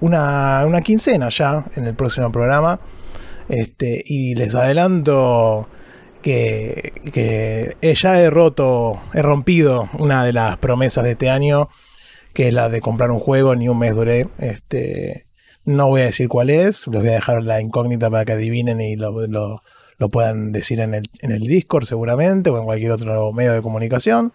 una, 0.00 0.64
una 0.66 0.80
quincena 0.82 1.28
ya 1.28 1.64
en 1.74 1.86
el 1.86 1.94
próximo 1.94 2.30
programa. 2.30 2.78
Este, 3.48 4.02
y 4.06 4.34
les 4.34 4.54
adelanto 4.54 5.68
que, 6.22 7.76
ya 7.82 8.20
he 8.20 8.30
roto, 8.30 9.00
he 9.12 9.22
rompido 9.22 9.90
una 9.98 10.24
de 10.24 10.32
las 10.32 10.56
promesas 10.56 11.04
de 11.04 11.12
este 11.12 11.28
año, 11.28 11.68
que 12.32 12.48
es 12.48 12.54
la 12.54 12.68
de 12.68 12.80
comprar 12.80 13.10
un 13.10 13.18
juego, 13.18 13.54
ni 13.54 13.68
un 13.68 13.78
mes 13.78 13.94
duré. 13.94 14.28
Este, 14.38 15.26
no 15.64 15.88
voy 15.88 16.02
a 16.02 16.06
decir 16.06 16.28
cuál 16.28 16.50
es, 16.50 16.86
les 16.86 17.00
voy 17.00 17.10
a 17.10 17.14
dejar 17.14 17.42
la 17.42 17.60
incógnita 17.60 18.10
para 18.10 18.24
que 18.24 18.32
adivinen 18.32 18.80
y 18.80 18.96
lo, 18.96 19.12
puedan 20.10 20.50
decir 20.50 20.80
en 20.80 20.94
el, 20.94 21.04
en 21.20 21.30
el, 21.30 21.42
Discord 21.42 21.84
seguramente 21.84 22.50
o 22.50 22.58
en 22.58 22.64
cualquier 22.64 22.92
otro 22.92 23.32
medio 23.32 23.52
de 23.52 23.62
comunicación. 23.62 24.32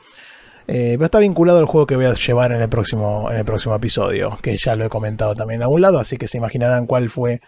Eh, 0.69 0.95
pero 0.95 1.06
está 1.06 1.19
vinculado 1.19 1.59
al 1.59 1.66
juego 1.66 1.88
que 1.88 1.95
voy 1.95 2.06
a 2.06 2.14
llevar 2.14 2.51
en 2.51 2.61
el, 2.61 2.67
próximo, 2.67 3.32
en 3.32 3.38
el 3.38 3.45
próximo 3.45 3.74
episodio, 3.74 4.38
que 4.41 4.57
ya 4.57 4.75
lo 4.75 4.85
he 4.85 4.90
comentado 4.90 5.33
también 5.33 5.64
a 5.64 5.69
un 5.69 5.80
lado, 5.82 5.98
así 5.98 6.17
que 6.17 6.27
se 6.27 6.38
imaginarán 6.38 6.85
cuál 6.85 7.09
fue 7.09 7.41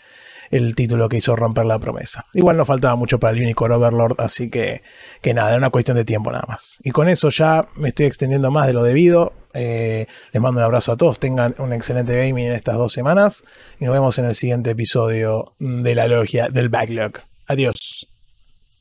el 0.52 0.76
título 0.76 1.10
que 1.10 1.18
hizo 1.18 1.36
romper 1.36 1.66
la 1.66 1.80
promesa. 1.80 2.26
Igual 2.34 2.58
no 2.58 2.66
faltaba 2.66 2.96
mucho 2.96 3.20
para 3.20 3.36
el 3.36 3.42
Unicorn 3.42 3.74
Overlord, 3.74 4.16
así 4.20 4.50
que, 4.50 4.82
que 5.22 5.34
nada, 5.34 5.50
era 5.50 5.58
una 5.58 5.70
cuestión 5.70 5.98
de 5.98 6.06
tiempo 6.06 6.32
nada 6.32 6.46
más. 6.48 6.78
Y 6.84 6.92
con 6.92 7.10
eso 7.10 7.30
ya 7.30 7.68
me 7.76 7.90
estoy 7.90 8.06
extendiendo 8.06 8.52
más 8.52 8.68
de 8.68 8.74
lo 8.74 8.84
debido. 8.84 9.34
Eh, 9.54 10.08
les 10.32 10.42
mando 10.42 10.60
un 10.60 10.66
abrazo 10.66 10.92
a 10.92 10.98
todos, 10.98 11.20
tengan 11.20 11.56
un 11.58 11.74
excelente 11.74 12.16
gaming 12.16 12.48
en 12.48 12.54
estas 12.54 12.76
dos 12.76 12.94
semanas 12.94 13.44
y 13.80 13.86
nos 13.86 13.94
vemos 13.94 14.18
en 14.20 14.26
el 14.26 14.36
siguiente 14.36 14.72
episodio 14.72 15.54
de 15.60 15.96
la 15.96 16.08
logia 16.08 16.50
del 16.50 16.70
Backlog. 16.70 17.14
Adiós. 17.48 18.09